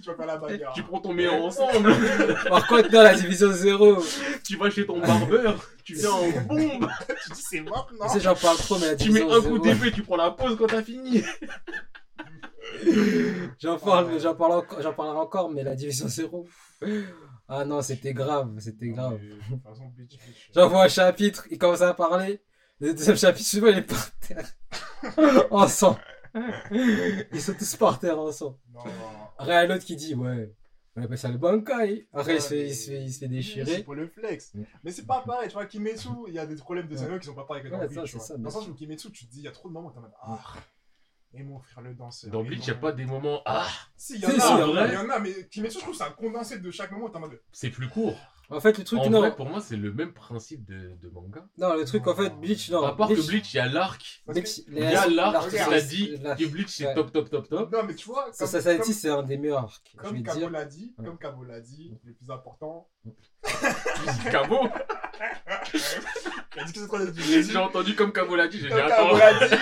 vas 0.06 0.14
faire 0.14 0.26
la 0.26 0.36
bagarre. 0.36 0.72
tu 0.74 0.82
prends 0.82 1.00
ton 1.00 1.12
meilleur 1.12 1.42
ensemble, 1.42 1.94
Par 2.48 2.66
contre, 2.66 2.90
dans 2.90 3.02
la 3.02 3.14
division 3.14 3.50
0, 3.52 4.04
tu 4.46 4.56
vas 4.56 4.70
chez 4.70 4.86
ton 4.86 4.98
barbeur, 4.98 5.64
tu 5.84 5.94
viens 5.94 6.10
en 6.10 6.28
bombe, 6.46 6.88
Tu 7.24 7.32
dis 7.32 7.42
c'est 7.50 7.60
mort, 7.60 7.88
non 7.98 8.06
tu 8.06 8.12
sais, 8.14 8.20
j'en 8.20 8.34
parle 8.34 8.56
trop, 8.58 8.78
mais 8.78 8.86
la 8.88 8.96
tu 8.96 9.10
mets 9.10 9.22
un 9.22 9.40
coup 9.40 9.42
0, 9.42 9.58
d'épée, 9.58 9.92
tu 9.92 10.02
prends 10.02 10.16
la 10.16 10.30
pause 10.30 10.56
quand 10.58 10.66
t'as 10.66 10.82
fini. 10.82 11.22
J'en 13.58 13.78
parle, 13.78 14.10
mais 14.10 14.18
j'en 14.20 14.34
parle 14.34 14.52
encore, 14.52 14.82
j'en 14.82 14.92
parlerai 14.92 15.18
encore, 15.18 15.50
mais 15.50 15.62
la 15.62 15.74
division 15.74 16.08
0. 16.08 16.46
Ah 17.48 17.64
non, 17.64 17.80
c'était 17.82 18.12
grave, 18.12 18.50
c'était 18.58 18.88
grave. 18.88 19.18
Bitch. 19.96 20.18
J'envoie 20.54 20.84
un 20.84 20.88
chapitre, 20.88 21.46
il 21.50 21.58
commence 21.58 21.80
à 21.82 21.94
parler. 21.94 22.42
Le 22.80 22.94
deuxième 22.94 23.16
chapitre 23.16 23.46
suivant, 23.48 23.68
il 23.68 23.78
est 23.78 23.82
par 23.82 24.10
terre. 24.20 24.46
en 25.50 25.66
sang. 25.66 25.98
Ils 26.70 27.40
sont 27.40 27.54
tous 27.54 27.76
par 27.76 27.98
terre 27.98 28.18
en 28.18 28.30
sang. 28.30 28.58
Non, 28.72 28.80
Après, 29.38 29.52
il 29.52 29.54
y 29.54 29.58
a 29.58 29.66
l'autre 29.66 29.84
qui 29.84 29.96
dit, 29.96 30.14
ouais, 30.14 30.54
on 30.94 31.02
appelle 31.02 31.18
ça 31.18 31.28
le 31.28 31.38
bankai. 31.38 32.06
Après, 32.12 32.36
il, 32.36 32.42
se 32.42 32.48
fait, 32.48 32.66
il, 32.68 32.74
se 32.74 32.90
fait, 32.90 33.02
il 33.02 33.12
se 33.12 33.18
fait 33.18 33.24
C'est 33.24 33.28
déchirer. 33.28 33.82
pour 33.82 33.94
le 33.94 34.06
flex. 34.06 34.52
Mais 34.84 34.92
c'est 34.92 35.06
pas 35.06 35.22
pareil, 35.26 35.48
tu 35.48 35.54
vois, 35.54 35.66
Kimetsu, 35.66 36.08
il 36.28 36.34
y 36.34 36.38
a 36.38 36.46
des 36.46 36.54
problèmes 36.56 36.86
de 36.86 36.96
scénario 36.96 37.18
qui 37.18 37.26
sont 37.26 37.34
pas 37.34 37.44
pareils 37.44 37.64
que 37.64 37.68
dans 37.68 37.78
Ouais, 37.78 37.88
Bleach, 37.88 37.96
ça, 37.96 38.02
tu 38.02 38.10
c'est 38.10 38.16
vois. 38.18 38.26
ça, 38.26 38.36
Dans 38.36 38.44
le 38.44 38.50
sens 38.50 38.68
où 38.68 38.74
Kimetsu, 38.74 39.10
tu 39.10 39.26
te 39.26 39.32
dis, 39.32 39.38
il 39.40 39.44
y 39.44 39.48
a 39.48 39.52
trop 39.52 39.68
de 39.68 39.72
moments 39.74 39.88
où 39.88 39.90
t'es 39.92 39.98
en 39.98 40.02
mode, 40.02 40.12
ah, 40.22 40.38
et 41.34 41.42
mon 41.42 41.58
frère 41.60 41.82
le 41.82 41.94
danseur. 41.94 42.30
Dans 42.30 42.42
Bleach, 42.42 42.60
mon- 42.60 42.66
y 42.66 42.70
a 42.70 42.74
pas 42.74 42.92
des 42.92 43.04
moments, 43.04 43.42
ah, 43.46 43.66
Si, 43.96 44.14
il 44.14 44.20
y 44.20 44.26
en 44.26 44.30
Si, 44.30 44.40
a, 44.40 44.54
il 44.54 44.58
y, 44.60 44.62
en 44.62 44.76
a, 44.76 44.86
il 44.86 44.92
mais 45.20 45.48
Kimetsu, 45.48 45.74
je 45.78 45.82
trouve 45.82 45.92
que 45.96 45.98
c'est 45.98 46.08
un 46.08 46.12
condensé 46.12 46.58
de 46.58 46.70
chaque 46.70 46.90
moment 46.90 47.10
c'est 47.52 47.70
plus 47.70 47.88
court. 47.88 48.18
En 48.50 48.60
fait, 48.60 48.78
le 48.78 48.84
truc, 48.84 49.00
En 49.00 49.10
non. 49.10 49.18
vrai, 49.20 49.36
pour 49.36 49.46
moi, 49.46 49.60
c'est 49.60 49.76
le 49.76 49.92
même 49.92 50.14
principe 50.14 50.64
de, 50.64 50.96
de 51.02 51.08
manga. 51.10 51.46
Non, 51.58 51.74
le 51.74 51.84
truc, 51.84 52.06
en 52.06 52.14
fait, 52.14 52.30
Bleach, 52.30 52.70
non. 52.70 52.82
à 52.82 52.96
part 52.96 53.08
que 53.08 53.12
Bleach, 53.14 53.26
Bleach, 53.26 53.52
il 53.54 53.56
y 53.58 53.60
a 53.60 53.66
l'arc. 53.68 54.22
Il 54.34 54.78
y 54.78 54.82
a 54.82 55.06
l'arc 55.06 55.50
qui 55.50 55.56
regarde, 55.56 55.70
t'a 55.72 55.80
dit 55.82 56.16
la- 56.22 56.34
que 56.34 56.44
Bleach, 56.46 56.68
c'est 56.68 56.86
ouais. 56.86 56.94
top, 56.94 57.12
top, 57.12 57.28
top, 57.28 57.46
top. 57.48 57.70
Non, 57.70 57.82
mais 57.84 57.94
tu 57.94 58.06
vois, 58.06 58.26
Ça, 58.32 58.44
comme, 58.44 58.48
ça, 58.48 58.60
ça, 58.62 58.74
comme, 58.76 58.84
c'est 58.92 59.10
un 59.10 59.22
des 59.22 59.36
meilleurs 59.36 59.64
arcs. 59.64 59.90
Je 59.94 59.98
comme 60.08 60.22
dire. 60.22 60.50
l'a 60.50 60.64
dit, 60.64 60.94
Ouais. 60.96 61.04
comme 61.04 61.18
Kabo 61.18 61.44
l'a 61.44 61.60
dit, 61.60 61.94
le 62.04 62.14
plus 62.14 62.30
important, 62.30 62.88
Kabo 64.30 64.56
il 65.74 66.60
a 66.60 66.64
dit 66.64 66.72
que 66.72 66.80
c'est 66.80 66.88
quoi 66.88 66.98
le 67.00 67.12
plus 67.12 67.22
J'ai 67.50 67.56
entendu 67.58 67.94
comme 67.94 68.12
Kabo 68.12 68.34
l'a 68.34 68.48
dit, 68.48 68.58
j'ai 68.60 68.68
dit 68.68 68.72
attends. 68.72 69.16
l'a 69.16 69.46
dit, 69.48 69.54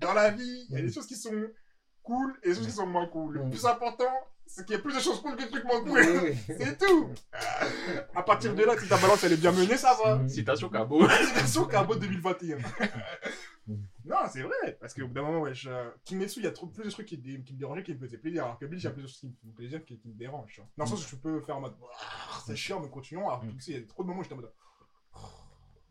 dans 0.00 0.12
la 0.12 0.30
vie, 0.30 0.66
il 0.68 0.76
y 0.76 0.78
a 0.78 0.82
des 0.82 0.92
choses 0.92 1.06
qui 1.06 1.16
sont 1.16 1.32
cool 2.02 2.38
et 2.42 2.50
des 2.50 2.54
choses 2.56 2.66
qui 2.66 2.72
sont 2.72 2.86
moins 2.86 3.06
cool. 3.06 3.34
Le 3.36 3.44
Mm. 3.44 3.50
plus 3.50 3.64
important, 3.66 4.12
c'est 4.46 4.64
qu'il 4.66 4.76
y 4.76 4.78
a 4.78 4.82
plus 4.82 4.94
de 4.94 5.00
choses 5.00 5.20
cool 5.20 5.36
que 5.36 5.42
de 5.44 5.48
trucs 5.48 5.64
moins 5.64 5.80
cool. 5.82 5.98
Oui, 6.00 6.18
oui. 6.22 6.38
C'est 6.58 6.78
tout. 6.78 7.10
À 8.14 8.22
partir 8.22 8.54
de 8.54 8.62
là, 8.62 8.78
si 8.78 8.88
ta 8.88 8.96
balance 8.98 9.24
elle 9.24 9.32
est 9.32 9.36
bien 9.40 9.52
menée, 9.52 9.76
ça 9.76 9.96
va. 10.02 10.16
Mm. 10.16 10.28
Citation 10.28 10.68
Kabo. 10.68 11.06
Félicitations 11.08 11.64
Cabo 11.66 11.94
2021. 11.96 12.58
non, 14.04 14.16
c'est 14.30 14.42
vrai. 14.42 14.76
Parce 14.80 14.94
qu'au 14.94 15.06
bout 15.08 15.14
d'un 15.14 15.22
moment, 15.22 15.40
wesh, 15.42 15.66
euh, 15.66 15.90
Kimetsu, 16.04 16.40
il 16.40 16.44
y 16.44 16.46
a 16.46 16.52
trop, 16.52 16.66
plus 16.66 16.84
de 16.84 16.90
trucs 16.90 17.06
qui, 17.06 17.16
me 17.16 17.58
dérangeaient 17.58 17.82
qui 17.82 17.94
me 17.94 17.98
faisaient 17.98 18.18
plaisir. 18.18 18.44
Alors 18.44 18.58
que 18.58 18.66
Bleach, 18.66 18.82
il 18.82 18.84
y 18.84 18.88
a 18.88 18.90
plus 18.90 19.02
de 19.02 19.06
choses 19.08 19.18
qui 19.20 19.26
me 19.28 19.32
font 19.32 19.48
plaisir 19.56 19.84
qui, 19.84 19.98
qui 19.98 20.08
me 20.08 20.14
dérangent. 20.14 20.62
Dans 20.76 20.84
le 20.84 20.90
sens 20.90 21.04
où 21.04 21.08
tu 21.08 21.16
peux 21.16 21.40
faire 21.40 21.56
en 21.56 21.60
mode, 21.60 21.74
c'est 22.46 22.56
chiant, 22.56 22.80
mais 22.80 22.88
continuons. 22.88 23.28
Alors 23.28 23.40
que 23.40 23.62
sais, 23.62 23.72
il 23.72 23.80
y 23.80 23.82
a 23.82 23.86
trop 23.86 24.02
de 24.02 24.08
moments 24.08 24.20
où 24.20 24.22
j'étais 24.22 24.34
en 24.34 24.38
mode, 24.38 24.52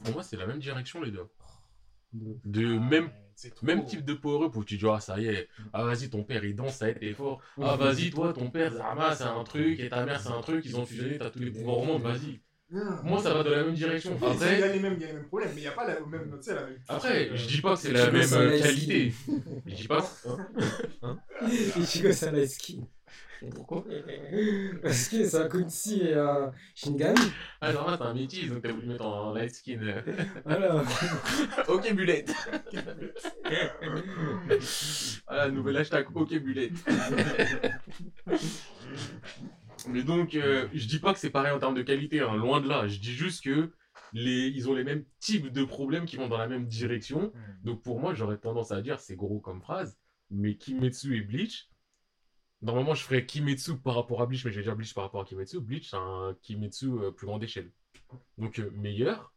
Pour 0.04 0.14
moi, 0.14 0.24
c'est 0.24 0.38
la 0.38 0.46
même 0.48 0.60
direction, 0.60 1.02
les 1.02 1.12
deux. 1.12 1.28
De- 2.14 2.40
De 2.46 2.78
Ah, 2.78 2.90
même, 2.90 3.10
même 3.62 3.86
type 3.86 4.06
de 4.06 4.14
power-up 4.14 4.56
où 4.56 4.64
tu 4.64 4.78
dis, 4.78 4.86
ah, 4.88 5.00
ça 5.00 5.20
y 5.20 5.28
est, 5.28 5.48
ah, 5.74 5.84
vas-y, 5.84 6.10
ton 6.10 6.24
père, 6.24 6.44
il 6.44 6.56
danse, 6.56 6.78
ça 6.78 6.90
est, 6.90 6.96
t'es 6.96 7.14
fort. 7.14 7.42
Ah, 7.62 7.76
vas-y, 7.76 8.10
toi, 8.10 8.34
ton 8.34 8.50
père, 8.50 8.74
Zama, 8.74 9.16
c'est 9.16 9.24
un 9.24 9.44
truc, 9.44 9.80
et 9.80 9.90
ta 9.90 10.06
mère, 10.06 10.22
c'est 10.22 10.30
un 10.30 10.42
truc, 10.42 10.66
ils 10.66 10.76
ont 10.78 10.86
fusionné, 10.86 11.18
t'as 11.18 11.30
tous 11.30 11.40
les 11.40 11.52
pouvoirs 11.52 11.80
au 11.80 11.86
monde, 11.86 12.02
vas-y. 12.02 12.42
Mm. 12.74 13.02
Moi, 13.04 13.22
ça 13.22 13.34
va 13.34 13.44
dans 13.44 13.52
la 13.52 13.64
même 13.64 13.76
direction. 13.76 14.18
Oui, 14.20 14.20
il 14.22 14.28
y 14.28 14.32
a 14.32 14.34
Après, 14.34 14.74
les 14.74 14.80
mêmes, 14.80 14.96
il 14.98 15.02
y 15.02 15.04
a 15.04 15.08
les 15.08 15.14
mêmes 15.14 15.28
problèmes, 15.28 15.52
mais 15.54 15.62
il 15.62 15.64
n'y 15.64 15.68
a 15.68 15.74
pas 15.74 15.86
la 15.86 16.00
même, 16.00 16.42
sais, 16.42 16.56
la 16.56 16.66
même. 16.66 16.80
après, 16.88 17.30
euh, 17.30 17.36
je 17.36 17.48
dis 17.48 17.62
pas 17.62 17.76
que 17.76 17.82
c'est 17.82 17.92
la 17.92 18.08
me 18.08 18.18
même 18.18 18.34
euh, 18.34 18.60
qualité. 18.60 19.14
Je 19.68 19.76
dis 19.76 19.88
pas. 19.88 20.04
Ichigo 21.78 22.10
Pourquoi 23.56 23.84
Parce 24.82 25.08
que 25.08 25.26
c'est 25.26 25.38
un 25.38 25.48
Kunsi 25.48 26.02
et 26.02 26.14
un 26.14 26.52
Shinigami. 26.76 27.20
Ah, 27.62 27.74
Zama, 27.74 27.98
c'est 27.98 28.04
un 28.04 28.14
métis, 28.14 28.50
donc 28.50 28.62
t'as 28.62 28.72
voulu 28.72 28.88
mettre 28.88 29.06
en 29.06 29.34
light 29.34 29.54
skin. 29.54 29.80
Voilà. 30.46 30.84
ok, 31.68 31.94
bulette. 31.94 32.34
Voilà, 35.28 35.50
nouvel 35.50 35.78
hashtag 35.78 36.08
ok 36.16 36.40
bulette. 36.40 36.74
Mais 39.90 40.04
donc, 40.04 40.36
euh, 40.36 40.68
je 40.74 40.88
dis 40.88 41.00
pas 41.00 41.14
que 41.14 41.20
c'est 41.20 41.30
pareil 41.30 41.52
en 41.52 41.60
termes 41.60 41.76
de 41.76 41.82
qualité, 41.82 42.22
hein, 42.22 42.36
loin 42.36 42.62
de 42.62 42.70
là. 42.70 42.88
Je 42.88 43.00
dis 43.00 43.12
juste 43.12 43.44
que 43.44 43.72
les, 44.14 44.48
ils 44.48 44.70
ont 44.70 44.74
les 44.74 44.84
mêmes 44.84 45.04
types 45.20 45.52
de 45.52 45.64
problèmes 45.66 46.06
qui 46.06 46.16
vont 46.16 46.28
dans 46.28 46.38
la 46.38 46.48
même 46.48 46.68
direction. 46.68 47.34
Donc 47.64 47.82
pour 47.82 48.00
moi, 48.00 48.14
j'aurais 48.14 48.38
tendance 48.38 48.72
à 48.72 48.82
dire, 48.82 49.00
c'est 49.00 49.16
gros 49.16 49.40
comme 49.40 49.62
phrase, 49.62 49.98
mais 50.30 50.56
Kimetsu 50.56 51.18
et 51.18 51.22
Bleach, 51.22 51.70
normalement 52.64 52.96
je 52.96 53.04
ferais 53.04 53.26
Kimetsu 53.26 53.78
par 53.78 53.96
rapport 53.96 54.22
à 54.22 54.26
Bleach, 54.26 54.46
mais 54.46 54.52
vais 54.52 54.64
dire 54.64 54.76
Bleach 54.76 54.94
par 54.94 55.04
rapport 55.04 55.22
à 55.22 55.26
Kimetsu. 55.26 55.60
Bleach, 55.60 55.90
c'est 55.90 55.98
un 55.98 56.36
Kimetsu 56.42 56.88
euh, 56.88 57.12
plus 57.12 57.28
grande 57.28 57.44
échelle. 57.44 57.72
Donc 58.38 58.60
euh, 58.60 58.72
meilleur, 58.72 59.34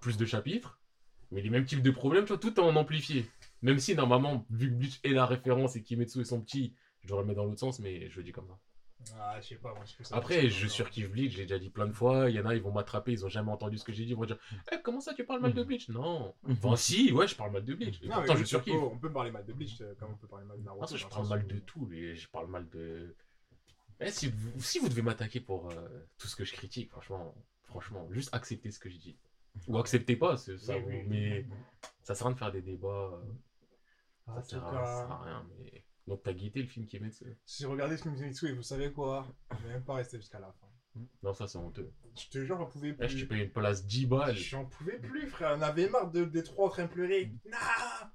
plus 0.00 0.16
de 0.16 0.24
chapitres, 0.24 0.80
mais 1.30 1.42
les 1.42 1.50
mêmes 1.50 1.64
types 1.64 1.82
de 1.82 1.90
problèmes, 1.90 2.24
tu 2.24 2.28
vois, 2.28 2.38
tout 2.38 2.58
en 2.58 2.74
amplifié. 2.76 3.26
Même 3.62 3.78
si 3.78 3.94
normalement, 3.94 4.46
vu 4.50 4.70
que 4.70 4.74
Bleach 4.74 5.00
est 5.04 5.10
la 5.10 5.26
référence 5.26 5.76
et 5.76 5.82
Kimetsu 5.82 6.20
est 6.20 6.24
son 6.24 6.40
petit, 6.40 6.74
je 7.00 7.08
devrais 7.08 7.22
le 7.22 7.28
mettre 7.28 7.40
dans 7.40 7.46
l'autre 7.46 7.60
sens, 7.60 7.78
mais 7.78 8.10
je 8.10 8.16
le 8.16 8.24
dis 8.24 8.32
comme 8.32 8.48
ça. 8.48 8.58
Ah, 9.18 9.40
je 9.40 9.46
sais 9.48 9.54
pas, 9.56 9.74
moi 9.74 9.84
je 9.84 10.04
ça. 10.04 10.16
Après, 10.16 10.48
je 10.48 10.66
surkiffe 10.68 11.10
Bleach, 11.10 11.32
j'ai 11.32 11.42
déjà 11.42 11.58
dit 11.58 11.70
plein 11.70 11.86
de 11.86 11.92
fois. 11.92 12.30
Il 12.30 12.36
y 12.36 12.40
en 12.40 12.46
a, 12.46 12.54
ils 12.54 12.62
vont 12.62 12.72
m'attraper, 12.72 13.12
ils 13.12 13.24
ont 13.24 13.28
jamais 13.28 13.50
entendu 13.50 13.78
ce 13.78 13.84
que 13.84 13.92
j'ai 13.92 14.04
dit. 14.04 14.10
Ils 14.12 14.16
vont 14.16 14.24
dire 14.24 14.38
Eh, 14.72 14.76
comment 14.82 15.00
ça, 15.00 15.14
tu 15.14 15.24
parles 15.24 15.40
mal 15.40 15.52
de 15.54 15.62
Bleach? 15.62 15.88
Non. 15.88 16.34
Enfin, 16.48 16.76
si, 16.76 17.12
ouais, 17.12 17.26
je 17.26 17.34
parle 17.36 17.52
mal 17.52 17.64
de 17.64 17.74
Bleach. 17.74 18.00
Et 18.02 18.06
Non, 18.08 18.16
mais 18.16 18.22
pourtant, 18.22 18.34
oui, 18.34 18.40
je 18.40 18.44
surkiffe. 18.44 18.74
On 18.74 18.98
peut 18.98 19.12
parler 19.12 19.30
mal 19.30 19.44
de 19.44 19.52
Bleach, 19.52 19.80
euh, 19.80 19.94
comme 19.98 20.12
on 20.12 20.16
peut 20.16 20.26
parler 20.28 20.46
mal 20.46 20.58
de 20.58 20.64
Naruto. 20.64 20.84
Ah, 20.84 20.86
ça, 20.86 20.96
je 20.96 21.02
dans 21.02 21.08
le 21.08 21.12
parle 21.14 21.24
sens 21.24 21.30
mal 21.30 21.44
où- 21.44 21.48
de 21.48 21.58
tout, 21.60 21.92
et 21.92 22.14
je 22.14 22.28
parle 22.28 22.46
mal 22.48 22.68
de. 22.70 23.14
Eh, 24.00 24.10
si, 24.10 24.28
vous, 24.30 24.60
si 24.60 24.78
vous 24.78 24.88
devez 24.88 25.02
m'attaquer 25.02 25.40
pour 25.40 25.70
euh, 25.70 25.74
tout 26.18 26.26
ce 26.28 26.34
que 26.36 26.44
je 26.44 26.52
critique, 26.52 26.90
franchement, 26.90 27.34
franchement, 27.64 28.08
juste 28.10 28.34
acceptez 28.34 28.70
ce 28.70 28.78
que 28.78 28.88
je 28.90 28.96
dis. 28.96 29.16
Ou 29.68 29.78
acceptez 29.78 30.16
pas, 30.16 30.36
c'est 30.36 30.58
ça, 30.58 30.76
Oui, 30.76 30.82
vous- 30.82 30.88
oui. 30.90 31.04
mais 31.08 31.46
ça 32.02 32.14
sert 32.14 32.26
à 32.26 32.30
rien 32.30 32.34
de 32.34 32.38
faire 32.38 32.52
des 32.52 32.62
débats. 32.62 32.88
euh, 32.88 33.20
En 34.26 34.34
ça 34.36 34.42
sert 34.42 34.64
à, 34.64 34.84
ça 34.86 34.96
sert 35.06 35.12
à 35.12 35.22
rien. 35.24 35.46
Mais... 35.60 35.84
Donc, 36.06 36.22
t'as 36.24 36.32
guetté 36.32 36.60
le 36.62 36.68
film 36.68 36.86
Kimetsu 36.86 37.24
j'ai 37.46 37.66
regardé 37.66 37.96
ce 37.96 38.02
film 38.02 38.16
Zenitsu 38.16 38.48
et 38.48 38.52
vous 38.52 38.62
savez 38.62 38.92
quoi? 38.92 39.26
Je 39.52 39.66
vais 39.66 39.74
même 39.74 39.84
pas 39.84 39.94
rester 39.94 40.16
jusqu'à 40.18 40.40
la 40.40 40.52
fin. 40.52 40.66
Non, 41.22 41.32
ça, 41.32 41.46
c'est 41.46 41.56
honteux. 41.58 41.90
Je 42.18 42.28
te 42.28 42.44
jure, 42.44 42.58
j'en 42.58 42.66
pouvais 42.66 42.94
Eh, 43.00 43.08
je 43.08 43.14
plus. 43.14 43.20
t'ai 43.22 43.26
payé 43.26 43.44
une 43.44 43.50
place 43.50 43.86
10 43.86 44.06
balles. 44.06 44.34
J'en 44.36 44.66
pouvais 44.66 44.98
plus, 44.98 45.26
frère. 45.28 45.54
On 45.56 45.62
avait 45.62 45.88
marre 45.88 46.10
de, 46.10 46.24
des 46.24 46.42
trois 46.42 46.66
en 46.66 46.68
train 46.70 46.84
de 46.84 46.90
pleurer. 46.90 47.26
Mm. 47.44 47.50
Non, 47.50 47.56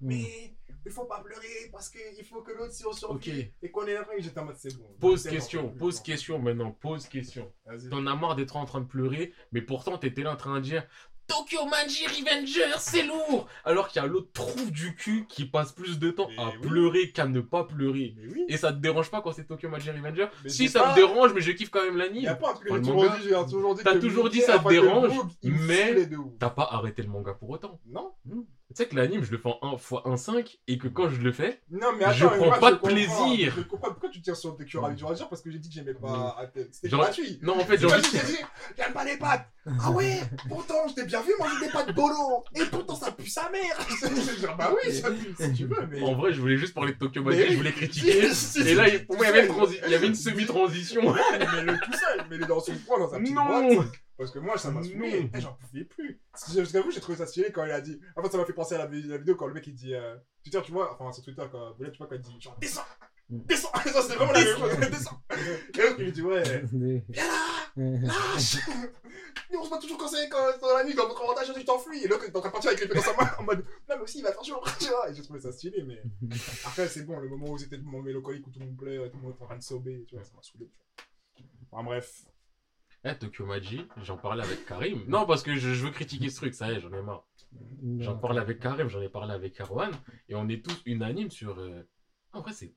mais 0.02 0.56
il 0.86 0.92
faut 0.92 1.06
pas 1.06 1.22
pleurer 1.22 1.70
parce 1.72 1.90
qu'il 1.90 2.24
faut 2.24 2.42
que 2.44 2.52
l'autre 2.52 2.74
si 2.74 2.86
on 2.86 2.92
survit 2.94 3.52
et 3.62 3.72
qu'on 3.72 3.86
est 3.88 3.94
là. 3.94 4.06
J'étais 4.20 4.40
en 4.40 4.46
mode 4.46 4.58
c'est 4.58 4.78
bon. 4.78 4.86
Pose 5.00 5.24
question, 5.24 5.70
plus, 5.70 5.80
pose 5.80 5.98
non. 5.98 6.04
question 6.04 6.40
maintenant, 6.40 6.72
pose 6.72 7.08
question. 7.08 7.52
T'en 7.90 8.06
as 8.06 8.16
marre 8.16 8.36
d'être 8.36 8.56
en 8.56 8.66
train 8.66 8.82
de 8.82 8.86
pleurer, 8.88 9.34
mais 9.52 9.62
pourtant 9.62 9.98
t'étais 9.98 10.22
là 10.22 10.34
en 10.34 10.38
train 10.38 10.58
de 10.60 10.64
dire 10.64 10.88
Tokyo 11.28 11.66
Manji 11.66 12.06
Revenger, 12.08 12.76
c'est 12.80 13.04
lourd 13.04 13.48
Alors 13.66 13.90
qu'il 13.90 14.02
y 14.02 14.06
a 14.06 14.08
l'autre 14.08 14.30
trouve 14.34 14.72
du 14.72 14.96
cul 14.96 15.26
qui 15.28 15.46
passe 15.46 15.72
plus 15.74 16.00
de 16.00 16.10
temps 16.12 16.30
Mais 16.30 16.42
à 16.42 16.48
oui. 16.48 16.68
pleurer 16.68 17.12
qu'à 17.12 17.26
ne 17.26 17.42
pas 17.42 17.66
pleurer. 17.66 18.14
Mais 18.18 18.28
oui. 18.34 18.46
Et 18.48 18.56
ça 18.58 18.72
te 18.72 18.78
dérange 18.78 19.12
pas 19.12 19.22
quand 19.22 19.34
c'est 19.34 19.44
Tokyo 19.46 19.68
Manji 19.70 19.92
Revenger 19.92 20.28
Mais 20.44 20.50
Si 20.50 20.70
ça 20.70 20.82
pas- 20.84 20.92
me 20.92 20.96
dérange, 20.96 21.34
mais 21.34 21.42
je 21.42 21.52
kiffe 21.52 21.70
quand 21.70 21.84
même 21.84 21.98
l'anime. 21.98 22.30
Enfin, 22.42 22.58
j'ai 22.66 22.74
le 22.74 22.80
toujours 22.80 22.96
manga. 23.04 23.18
dit. 23.18 23.24
J'ai 23.30 23.52
toujours 23.52 23.76
dit 23.76 23.84
T'as 23.84 23.94
que 23.94 24.00
toujours 24.00 24.30
dit 24.30 24.42
ça 24.42 24.60
te 24.60 24.70
dérange, 24.70 25.12
mais-. 25.44 26.08
T'as 26.40 26.50
pas 26.50 26.68
arrêté 26.72 27.02
le 27.04 27.10
manga 27.10 27.34
pour 27.34 27.50
autant. 27.50 27.80
Non 27.88 28.14
Tu 28.70 28.84
sais 28.84 28.90
que 28.90 28.96
l'anime, 28.98 29.24
je 29.24 29.32
le 29.32 29.38
fais 29.38 29.48
en 29.48 29.58
1 29.62 29.74
x 29.76 29.92
1,5 29.92 30.58
et 30.68 30.78
que 30.78 30.90
quand 30.90 31.10
je 31.10 31.22
le 31.22 31.32
fais, 31.32 31.62
Non, 31.72 31.88
mais 31.98 32.04
attends, 32.04 32.14
Je 32.18 32.26
mais 32.26 32.32
prends 32.38 32.46
moi, 32.48 32.60
pas 32.60 32.72
de 32.72 32.76
comprends. 32.76 32.90
plaisir. 32.94 33.54
Je 33.56 33.62
comprends 33.62 33.92
pourquoi 33.92 34.10
tu 34.10 34.22
tires 34.22 34.36
sur 34.36 34.58
tes 34.58 34.66
cuirages 34.66 34.96
du 34.96 35.06
dire 35.06 35.30
parce 35.30 35.42
que 35.42 35.50
j'ai 35.50 35.58
dit 35.58 35.70
que 35.70 35.76
j'aimais 35.76 35.94
pas. 35.94 36.38
C'était 36.72 36.90
Genre- 36.90 37.00
gratuit. 37.02 37.40
non, 37.42 37.56
en 37.58 37.64
fait, 37.64 37.78
j'ai 37.78 37.86
envie 37.86 38.02
dit, 38.02 38.18
j'aime 38.78 38.92
pas 38.94 39.06
les 39.06 39.16
pâtes. 39.16 39.48
Ah 39.82 39.92
ouais, 39.92 40.20
pourtant, 40.50 40.86
je 40.90 40.96
t'ai 40.96 41.06
bien 41.06 41.22
vu 41.22 41.32
manger 41.40 41.66
des 41.66 41.72
pâtes 41.72 41.96
bolo. 41.96 42.44
Et 42.56 42.66
pourtant, 42.66 42.96
ça 42.96 43.12
pue 43.12 43.30
sa 43.30 43.50
mère. 43.50 43.78
Genre, 44.42 44.58
bah 44.58 44.74
oui, 44.84 44.94
ça 44.94 45.12
pue 45.12 45.34
si 45.40 45.54
tu 45.54 45.66
veux, 45.66 45.88
mais. 45.90 46.02
En 46.02 46.16
vrai, 46.16 46.34
je 46.34 46.42
voulais 46.42 46.58
juste 46.58 46.74
parler 46.74 46.92
de 46.94 46.98
Tokyo 46.98 47.24
Mais 47.24 47.36
oui. 47.38 47.52
je 47.52 47.56
voulais 47.58 47.72
critiquer. 47.72 48.26
Et 48.66 48.76
là, 48.76 48.90
il, 48.90 49.06
pour 49.06 49.16
moi, 49.16 49.26
il 49.28 49.30
y 49.30 49.38
avait 49.38 49.48
une, 49.48 49.54
transi- 49.54 50.10
il 50.10 50.16
semi-transition. 50.16 51.02
Mets-le 51.14 51.80
tout 51.86 51.94
seul, 51.94 52.28
mets-le 52.30 52.46
dans 52.46 52.60
son 52.60 52.74
coin, 52.86 53.00
dans 53.00 53.10
sa 53.10 53.18
petite 53.18 53.34
Non 53.34 53.46
boîte. 53.76 53.88
Parce 54.18 54.32
que 54.32 54.40
moi, 54.40 54.58
ça 54.58 54.72
m'a 54.72 54.82
saoulé. 54.82 55.30
J'en 55.36 55.54
pouvais 55.54 55.84
plus. 55.84 56.20
J'avoue, 56.52 56.90
j'ai 56.92 57.00
trouvé 57.00 57.18
ça 57.18 57.28
stylé 57.28 57.52
quand 57.52 57.64
il 57.66 57.72
a 57.72 57.82
dit. 57.82 58.00
En 58.16 58.24
fait, 58.24 58.32
ça 58.32 58.38
m'a 58.38 58.46
fait 58.46 58.54
penser 58.54 58.76
à 58.76 58.80
la, 58.80 58.88
vi- 58.88 59.06
la 59.08 59.18
vidéo 59.18 59.36
quand 59.36 59.48
le 59.48 59.54
mec 59.54 59.68
il 59.68 59.76
dit. 59.76 59.94
Euh... 59.94 60.16
Twitter, 60.44 60.62
tu 60.64 60.72
vois, 60.72 60.94
enfin 60.94 61.12
sur 61.12 61.24
Twitter, 61.24 61.44
quand, 61.52 61.74
vous 61.78 61.86
tu 61.86 61.98
vois, 61.98 62.08
quand 62.08 62.16
il 62.16 62.22
dit 62.22 62.42
genre 62.42 62.58
descends, 62.60 62.82
descends. 63.30 63.72
ça, 63.86 64.02
c'était 64.02 64.16
vraiment 64.16 64.32
la 64.32 64.40
même 64.44 64.58
chose. 64.58 64.90
Descends. 64.90 65.22
Et 65.32 65.82
l'autre, 65.82 65.96
il 66.00 66.06
lui 66.06 66.12
dit 66.14 66.22
ouais, 66.22 66.44
viens 66.74 67.28
là, 67.28 67.76
lâche. 67.76 68.58
Nous, 69.52 69.60
on 69.60 69.64
se 69.64 69.70
bat 69.70 69.78
toujours 69.78 69.98
quand 69.98 70.08
c'est 70.08 70.28
quand 70.30 70.58
dans 70.62 70.78
la 70.78 70.84
nuit, 70.84 70.96
dans 70.96 71.08
votre 71.08 71.22
avantage, 71.22 71.54
tu 71.54 71.64
t'enfuis. 71.64 72.04
Et 72.04 72.08
l'autre, 72.08 72.24
il 72.26 72.32
est 72.32 72.36
en 72.38 72.40
train 72.40 72.50
de 72.50 72.54
partir 72.54 72.70
avec 72.72 72.82
l'épée 72.82 72.96
dans 72.96 73.02
sa 73.02 73.14
main 73.16 73.30
en 73.38 73.44
mode 73.44 73.60
non, 73.90 73.96
mais 73.98 74.02
aussi, 74.02 74.20
il 74.20 74.24
va 74.24 74.32
faire 74.32 74.44
jour. 74.44 74.66
Tu 74.80 74.88
vois, 74.88 75.10
et 75.10 75.14
j'ai 75.14 75.22
trouvé 75.22 75.40
ça 75.40 75.52
stylé, 75.52 75.84
mais 75.84 76.02
après, 76.66 76.88
c'est 76.88 77.04
bon, 77.04 77.20
le 77.20 77.30
moment 77.30 77.52
où 77.52 77.58
c'était 77.58 77.78
le 77.78 77.84
moment 77.84 78.02
mélancolique 78.02 78.48
où 78.48 78.50
tout 78.50 78.60
le 78.60 78.66
monde 78.66 78.78
plaît, 78.78 78.98
tout 79.10 79.18
le 79.18 79.24
monde 79.24 79.36
est 79.40 79.44
en 79.44 79.46
train 79.46 79.58
de 79.58 79.64
sauver, 79.64 80.06
tu 80.08 80.16
vois, 80.16 80.24
ça 80.24 80.32
m'a 80.36 80.42
saoulé. 80.42 80.70
Tu 81.36 81.44
vois. 81.44 81.52
Enfin, 81.72 81.84
bref. 81.84 82.24
Eh, 83.10 83.16
Tokyo 83.18 83.46
Maji, 83.46 83.88
j'en 84.04 84.18
parlais 84.18 84.44
avec 84.44 84.66
Karim. 84.66 85.04
Non, 85.08 85.26
parce 85.26 85.42
que 85.44 85.56
je, 85.56 85.74
je 85.74 85.86
veux 85.86 85.92
critiquer 85.92 86.30
ce 86.30 86.36
truc, 86.38 86.54
ça 86.54 86.72
y 86.72 86.76
est, 86.76 86.80
j'en 86.82 86.92
ai 86.92 87.02
marre. 87.02 87.26
J'en 88.00 88.18
parlais 88.18 88.42
avec 88.42 88.60
Karim, 88.60 88.90
j'en 88.90 89.02
ai 89.02 89.08
parlé 89.10 89.34
avec 89.34 89.60
Erwan, 89.62 89.92
et 90.28 90.36
on 90.36 90.50
est 90.50 90.64
tous 90.64 90.82
unanimes 90.86 91.32
sur. 91.32 91.58
euh, 91.60 91.84
En 92.34 92.42
vrai, 92.42 92.52
c'est. 92.54 92.74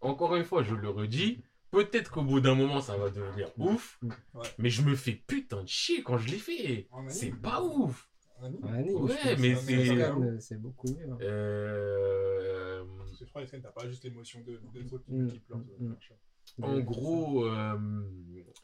Encore 0.00 0.36
une 0.36 0.44
fois, 0.44 0.62
je 0.62 0.74
le 0.74 0.88
redis, 0.90 1.40
peut-être 1.70 2.10
qu'au 2.12 2.22
bout 2.22 2.40
d'un 2.40 2.54
moment, 2.54 2.80
ça 2.80 2.96
va 2.98 3.08
devenir 3.10 3.50
ouf, 3.58 3.98
Ouais. 4.34 4.46
mais 4.58 4.68
je 4.70 4.82
me 4.82 4.94
fais 4.94 5.12
putain 5.26 5.62
de 5.62 5.68
chier 5.68 6.02
quand 6.02 6.18
je 6.18 6.28
l'ai 6.28 6.38
fait. 6.38 6.86
En 6.90 6.98
anime. 6.98 7.10
C'est 7.10 7.32
pas 7.32 7.62
ouf. 7.62 8.08
Anime. 8.40 8.64
En 8.64 8.72
anime, 8.72 8.94
Ouais, 9.02 9.14
je 9.22 9.28
pense 9.30 9.38
mais 9.40 9.54
que 9.54 9.58
c'est- 9.60 9.96
Scan, 9.96 10.36
C'est 10.40 10.60
beaucoup 10.60 10.86
mieux. 10.88 11.10
hein. 11.10 11.18
Euh, 11.22 12.84
Parce 12.98 13.18
que 13.18 13.24
je 13.24 13.30
crois 13.30 13.44
que 13.46 13.56
t'as 13.56 13.70
pas 13.72 13.88
juste 13.88 14.04
l'émotion 14.04 14.40
de, 14.42 14.60
de 14.74 14.86
trucs 14.86 15.04
qui, 15.06 15.12
Mm, 15.12 15.26
qui 15.28 15.38
pleurent. 15.40 15.58
mm, 15.58 15.84
mm. 15.86 15.88
machin. 15.88 16.14
En 16.62 16.80
gros, 16.80 17.44
euh, 17.46 17.76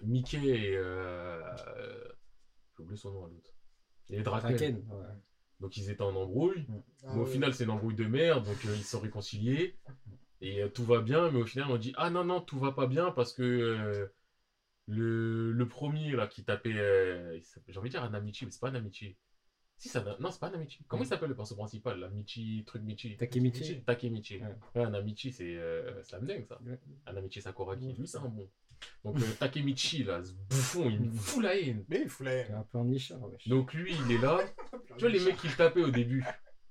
Mickey 0.02 0.46
et. 0.46 0.76
Euh, 0.76 1.40
J'ai 2.76 2.82
oublié 2.82 2.96
son 2.96 3.12
nom 3.12 3.24
à 3.26 3.28
l'autre. 3.28 3.50
Et 4.10 4.22
Draken. 4.22 4.56
Draken, 4.56 4.76
ouais. 4.90 5.06
Donc 5.60 5.76
ils 5.76 5.88
étaient 5.90 6.02
en 6.02 6.14
embrouille. 6.14 6.66
Ah 7.04 7.12
mais 7.14 7.20
au 7.20 7.24
ouais. 7.24 7.30
final, 7.30 7.54
c'est 7.54 7.64
une 7.64 7.70
embrouille 7.70 7.94
de 7.94 8.04
merde. 8.06 8.44
Donc 8.44 8.64
euh, 8.66 8.74
ils 8.76 8.82
se 8.82 8.90
sont 8.90 9.00
réconciliés. 9.00 9.78
Et 10.40 10.62
euh, 10.62 10.68
tout 10.68 10.84
va 10.84 11.00
bien. 11.00 11.30
Mais 11.30 11.40
au 11.40 11.46
final, 11.46 11.70
on 11.70 11.76
dit 11.76 11.92
Ah 11.96 12.10
non, 12.10 12.24
non, 12.24 12.40
tout 12.40 12.58
va 12.58 12.72
pas 12.72 12.86
bien 12.86 13.10
parce 13.12 13.32
que 13.32 13.42
euh, 13.42 14.06
le, 14.86 15.52
le 15.52 15.68
premier 15.68 16.12
là 16.12 16.26
qui 16.26 16.44
tapait. 16.44 16.74
euh, 16.74 17.38
J'ai 17.68 17.78
envie 17.78 17.88
de 17.88 17.94
dire 17.94 18.04
Anamichi, 18.04 18.44
mais 18.44 18.50
c'est 18.50 18.60
pas 18.60 18.68
Anamichi. 18.68 19.16
Si, 19.76 19.88
ça, 19.88 20.02
non, 20.20 20.30
c'est 20.30 20.40
pas 20.40 20.46
Anamichi. 20.46 20.84
Comment 20.88 21.02
il 21.02 21.06
s'appelle 21.06 21.28
le 21.28 21.36
perso 21.36 21.54
principal 21.56 21.98
là? 21.98 22.08
Michi, 22.08 22.62
truc 22.66 22.82
Michi 22.82 23.16
Takemichi. 23.16 23.82
Takemichi. 23.82 24.38
Ouais. 24.38 24.54
Ouais, 24.74 24.84
Anamichi, 24.86 25.32
c'est 25.32 25.56
euh, 25.56 26.02
Slam 26.04 26.24
Dunk, 26.26 26.46
ça. 26.46 26.58
Ouais. 26.64 26.78
Anamichi 27.06 27.42
Sakuragi. 27.42 27.88
Ouais. 27.88 27.94
Lui, 27.98 28.06
c'est 28.06 28.18
un 28.18 28.28
bon. 28.28 28.48
Donc, 29.04 29.18
euh, 29.18 29.24
Takemichi, 29.38 30.04
là, 30.04 30.22
ce 30.22 30.32
bouffon, 30.32 30.88
il 30.90 31.00
me 31.00 31.12
fout 31.12 31.42
la 31.42 31.56
haine. 31.58 31.84
Mais 31.88 32.02
il 32.02 32.08
foulait. 32.08 32.44
C'est 32.46 32.54
un 32.54 32.62
peu 32.70 32.78
en 32.78 32.84
nichard, 32.84 33.22
wesh. 33.22 33.48
Donc, 33.48 33.74
lui, 33.74 33.94
il 34.06 34.12
est 34.12 34.20
là. 34.20 34.40
Tu 34.96 35.00
vois, 35.00 35.08
les 35.08 35.20
mecs 35.20 35.36
qui 35.38 35.48
le 35.48 35.54
tapaient 35.54 35.82
au 35.82 35.90
début. 35.90 36.24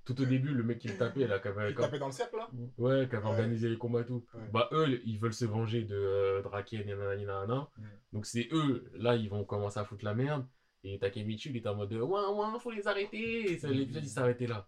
Tout 0.05 0.19
au 0.21 0.25
début, 0.25 0.49
le 0.53 0.63
mec 0.63 0.79
qui 0.79 0.87
le 0.89 0.97
tapait, 0.97 1.27
là, 1.27 1.39
qui 1.39 1.47
avait, 1.49 1.71
Il 1.71 1.75
tapait 1.75 1.99
dans 1.99 2.07
le 2.07 2.11
cercle 2.13 2.35
là? 2.37 2.49
Ouais, 2.77 3.07
qui 3.09 3.15
avait 3.15 3.25
Ouais. 3.25 3.31
organisé 3.31 3.69
les 3.69 3.77
combats 3.77 4.01
et 4.01 4.05
tout. 4.05 4.25
Ouais. 4.33 4.41
Bah, 4.51 4.69
eux, 4.71 5.01
ils 5.05 5.17
veulent 5.19 5.33
se 5.33 5.45
venger 5.45 5.83
de 5.83 5.95
euh, 5.95 6.41
Draken 6.41 6.81
et 6.81 6.95
nanana. 6.95 7.69
Mm. 7.77 7.83
Donc, 8.13 8.25
c'est 8.25 8.47
eux, 8.51 8.89
là, 8.95 9.15
ils 9.15 9.29
vont 9.29 9.43
commencer 9.45 9.79
à 9.79 9.85
foutre 9.85 10.03
la 10.05 10.13
merde. 10.13 10.45
Et 10.83 10.99
Takemichi, 10.99 11.49
il 11.49 11.57
est 11.57 11.67
en 11.67 11.75
mode, 11.75 11.93
ouin, 11.93 12.29
ouin, 12.31 12.59
faut 12.59 12.71
les 12.71 12.87
arrêter. 12.87 13.57
L'épisode, 13.73 14.03
il 14.03 14.09
s'est 14.09 14.19
arrêté 14.19 14.47
là. 14.47 14.67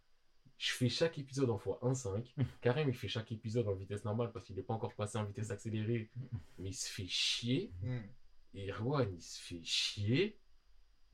Je 0.58 0.72
fais 0.72 0.88
chaque 0.88 1.18
épisode 1.18 1.50
en 1.50 1.58
x1.5. 1.58 2.34
Karim, 2.62 2.88
il 2.88 2.96
fait 2.96 3.10
chaque 3.10 3.30
épisode 3.34 3.68
en 3.68 3.74
vitesse 3.76 4.06
normale 4.06 4.32
parce 4.32 4.46
qu'il 4.46 4.56
n'est 4.56 4.64
pas 4.64 4.74
encore 4.74 4.94
passé 4.94 5.18
en 5.18 5.26
vitesse 5.26 5.52
accélérée. 5.52 6.10
Mais 6.58 6.70
il 6.70 6.74
se 6.74 6.90
fait 6.90 7.08
chier. 7.08 7.74
Et 8.54 8.72
Erwan, 8.72 9.14
il 9.14 9.22
se 9.22 9.42
fait 9.42 9.62
chier. 9.66 10.40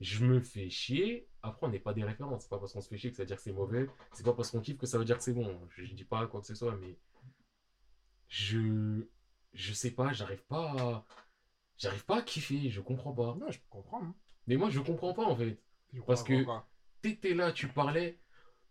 Je 0.00 0.24
me 0.24 0.40
fais 0.40 0.70
chier. 0.70 1.26
Après, 1.42 1.66
on 1.66 1.70
n'est 1.70 1.80
pas 1.80 1.92
des 1.94 2.04
références. 2.04 2.42
C'est 2.44 2.48
pas 2.50 2.58
parce 2.60 2.72
qu'on 2.72 2.80
se 2.80 2.88
fait 2.88 2.96
chier 2.98 3.10
que 3.10 3.16
ça 3.16 3.24
veut 3.24 3.26
dire 3.26 3.36
que 3.36 3.42
c'est 3.42 3.52
mauvais. 3.52 3.88
C'est 4.12 4.24
pas 4.24 4.32
parce 4.32 4.52
qu'on 4.52 4.60
kiffe 4.60 4.78
que 4.78 4.86
ça 4.86 4.98
veut 4.98 5.04
dire 5.04 5.16
que 5.18 5.24
c'est 5.24 5.32
bon. 5.32 5.60
Je, 5.70 5.84
je 5.84 5.94
dis 5.94 6.04
pas 6.04 6.24
quoi 6.28 6.40
que 6.40 6.46
ce 6.46 6.54
soit, 6.54 6.76
mais. 6.76 6.96
Je. 8.28 9.06
Je 9.54 9.72
sais 9.74 9.90
pas, 9.90 10.12
j'arrive 10.12 10.42
pas 10.44 10.70
à. 10.80 11.04
J'arrive 11.78 12.04
pas 12.04 12.18
à 12.18 12.22
kiffer, 12.22 12.70
je 12.70 12.80
comprends 12.80 13.12
pas. 13.12 13.34
Non, 13.38 13.50
je 13.50 13.58
comprends. 13.68 14.02
hein. 14.02 14.14
Mais 14.46 14.56
moi, 14.56 14.70
je 14.70 14.80
comprends 14.80 15.12
pas 15.14 15.24
en 15.24 15.36
fait. 15.36 15.58
Je 15.92 16.00
Parce 16.02 16.22
que-. 16.22 16.44
T'étais 17.02 17.34
là, 17.34 17.52
tu 17.52 17.68
parlais. 17.68 18.18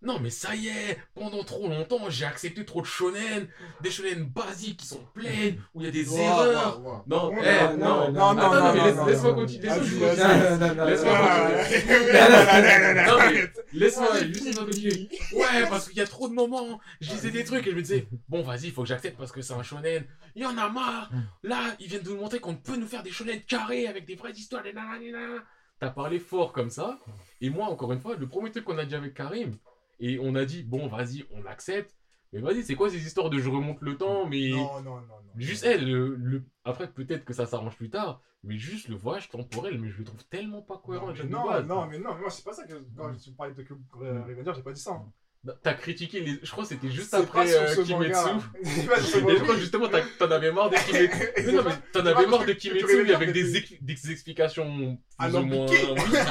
Non, 0.03 0.19
mais 0.19 0.32
ça 0.32 0.55
y 0.55 0.67
est, 0.67 0.97
pendant 1.13 1.43
trop 1.43 1.67
longtemps, 1.67 2.09
j'ai 2.09 2.26
accepté 2.26 2.65
trop 2.65 2.82
de 2.82 2.88
shonen, 2.88 3.47
des 3.82 3.91
shonen 3.91 4.24
basiques 4.24 4.78
qui 4.78 4.88
sont 4.88 5.05
pleines, 5.13 5.61
où 5.76 5.82
il 5.82 5.86
y 5.86 5.88
a 5.89 5.91
des 5.91 6.19
erreurs. 6.19 6.82
ouah, 6.82 6.89
ouah. 6.89 7.03
Non, 7.05 7.32
eh, 7.32 7.36
ouais, 7.36 7.78
non, 7.78 8.11
non, 8.11 8.34
non, 8.34 8.34
non, 8.34 8.74
non, 8.74 8.93
non, 8.95 9.05
laisse-moi 9.05 9.30
non. 9.32 9.36
continuer, 9.36 9.67
Ah, 9.69 9.78
laisse-moi 9.78 10.09
continuer. 10.09 10.57
Non, 10.57 10.67
non, 10.67 10.76
non, 10.76 10.86
Laisse-moi 10.86 11.13
non. 11.13 11.19
Non, 13.05 13.17
Ah, 13.19 13.32
laisse-moi 13.74 14.07
continuer. 14.65 15.09
Ouais, 15.34 15.69
parce 15.69 15.88
qu'il 15.88 15.97
y 15.97 16.01
a 16.01 16.07
trop 16.07 16.28
de 16.28 16.34
moments. 16.34 16.80
Je 16.99 17.11
disais 17.11 17.30
des 17.30 17.43
trucs 17.43 17.67
et 17.67 17.69
je 17.69 17.76
me 17.76 17.82
disais, 17.84 18.07
bon, 18.28 18.41
vas-y, 18.41 18.65
il 18.65 18.72
faut 18.72 18.82
que 18.82 18.88
j'accepte 18.88 19.19
parce 19.19 19.32
que 19.32 19.43
c'est 19.43 19.53
un 19.53 19.61
shonen. 19.61 20.03
Il 20.34 20.41
y 20.41 20.45
en 20.47 20.57
a 20.57 20.67
marre. 20.67 21.11
Là, 21.43 21.76
ils 21.80 21.86
viennent 21.88 22.01
de 22.01 22.09
nous 22.09 22.17
montrer 22.17 22.39
qu'on 22.39 22.55
peut 22.55 22.76
nous 22.76 22.88
faire 22.88 23.03
des 23.03 23.11
shonen 23.11 23.39
carrés 23.43 23.86
avec 23.86 24.05
des 24.07 24.15
vraies 24.15 24.32
histoires. 24.32 24.63
Des 24.63 24.74
nanana. 24.74 25.43
T'as 25.82 25.90
parlé 25.90 26.20
fort 26.20 26.54
comme 26.54 26.70
ça. 26.70 26.98
Et 27.42 27.50
moi, 27.50 27.66
encore 27.66 27.92
une 27.92 28.00
fois, 28.00 28.16
le 28.16 28.28
premier 28.28 28.52
truc 28.52 28.64
qu'on 28.66 28.78
a 28.78 28.86
dit 28.86 28.94
avec 28.96 29.16
Karim, 29.16 29.58
et 30.00 30.20
on 30.20 30.36
a 30.36 30.46
dit, 30.46 30.64
bon, 30.64 30.88
vas-y, 30.88 31.26
on 31.32 31.44
accepte. 31.46 31.96
Mais 32.32 32.40
vas-y, 32.40 32.64
c'est 32.64 32.76
quoi 32.76 32.90
ces 32.90 33.04
histoires 33.06 33.30
de 33.32 33.40
je 33.40 33.50
remonte 33.50 33.82
le 33.82 33.98
temps, 33.98 34.26
mais. 34.28 34.52
Non, 34.52 34.82
non, 34.82 34.96
non, 35.02 35.02
non. 35.02 35.18
Juste, 35.38 35.66
elle, 35.66 35.86
le, 35.92 36.16
le- 36.16 36.44
après, 36.64 36.88
peut-être 36.88 37.26
que 37.26 37.34
ça 37.34 37.46
s'arrange 37.48 37.76
plus 37.78 37.90
tard, 37.90 38.22
mais 38.44 38.58
juste 38.58 38.88
le 38.90 38.96
voyage 38.96 39.30
temporel, 39.30 39.80
mais 39.80 39.90
je 39.90 39.98
le 39.98 40.04
trouve 40.06 40.24
tellement 40.26 40.62
pas 40.62 40.78
cohérent 40.78 41.08
Non, 41.08 41.14
mais 41.14 41.24
non, 41.68 41.86
mais 41.88 41.98
non, 42.00 42.16
moi 42.16 42.30
c'est 42.30 42.44
pas 42.46 42.54
ça 42.54 42.66
que 42.66 42.74
quand 42.96 43.12
je 43.14 43.32
parlais 43.32 43.54
de 43.54 43.62
Tokyo 43.62 43.78
Revenger, 43.92 44.54
j'ai 44.56 44.62
pas 44.64 44.72
dit 44.74 44.82
ça. 44.82 44.92
hein. 44.92 45.12
Bah, 45.44 45.56
T'as 45.64 45.74
critiqué 45.74 46.20
les. 46.20 46.39
Je 46.44 46.52
crois 46.52 46.64
que 46.64 46.70
c'était 46.70 46.92
juste 46.92 47.14
après 47.16 47.52
euh, 47.56 47.84
Kimetsu. 47.84 48.14
Et 48.64 49.38
je 49.38 49.42
crois 49.44 49.56
justement, 49.58 49.88
t'en 50.20 50.30
avais 50.32 50.52
marre 50.52 50.70
de 50.70 50.76
Kimetsu. 50.86 51.24
Et 51.36 51.44
Mais 51.48 51.52
non, 51.54 51.64
t'en 51.92 52.06
avais 52.06 52.28
marre 52.28 52.46
de 52.46 52.54
Kimetsu, 52.54 53.14
avec 53.16 53.32
des, 53.32 53.46
c'est- 53.52 53.58
ex- 53.58 53.74
des 53.82 54.12
explications 54.12 55.00
plus 55.18 55.36
ou 55.36 55.42
moins 55.46 55.66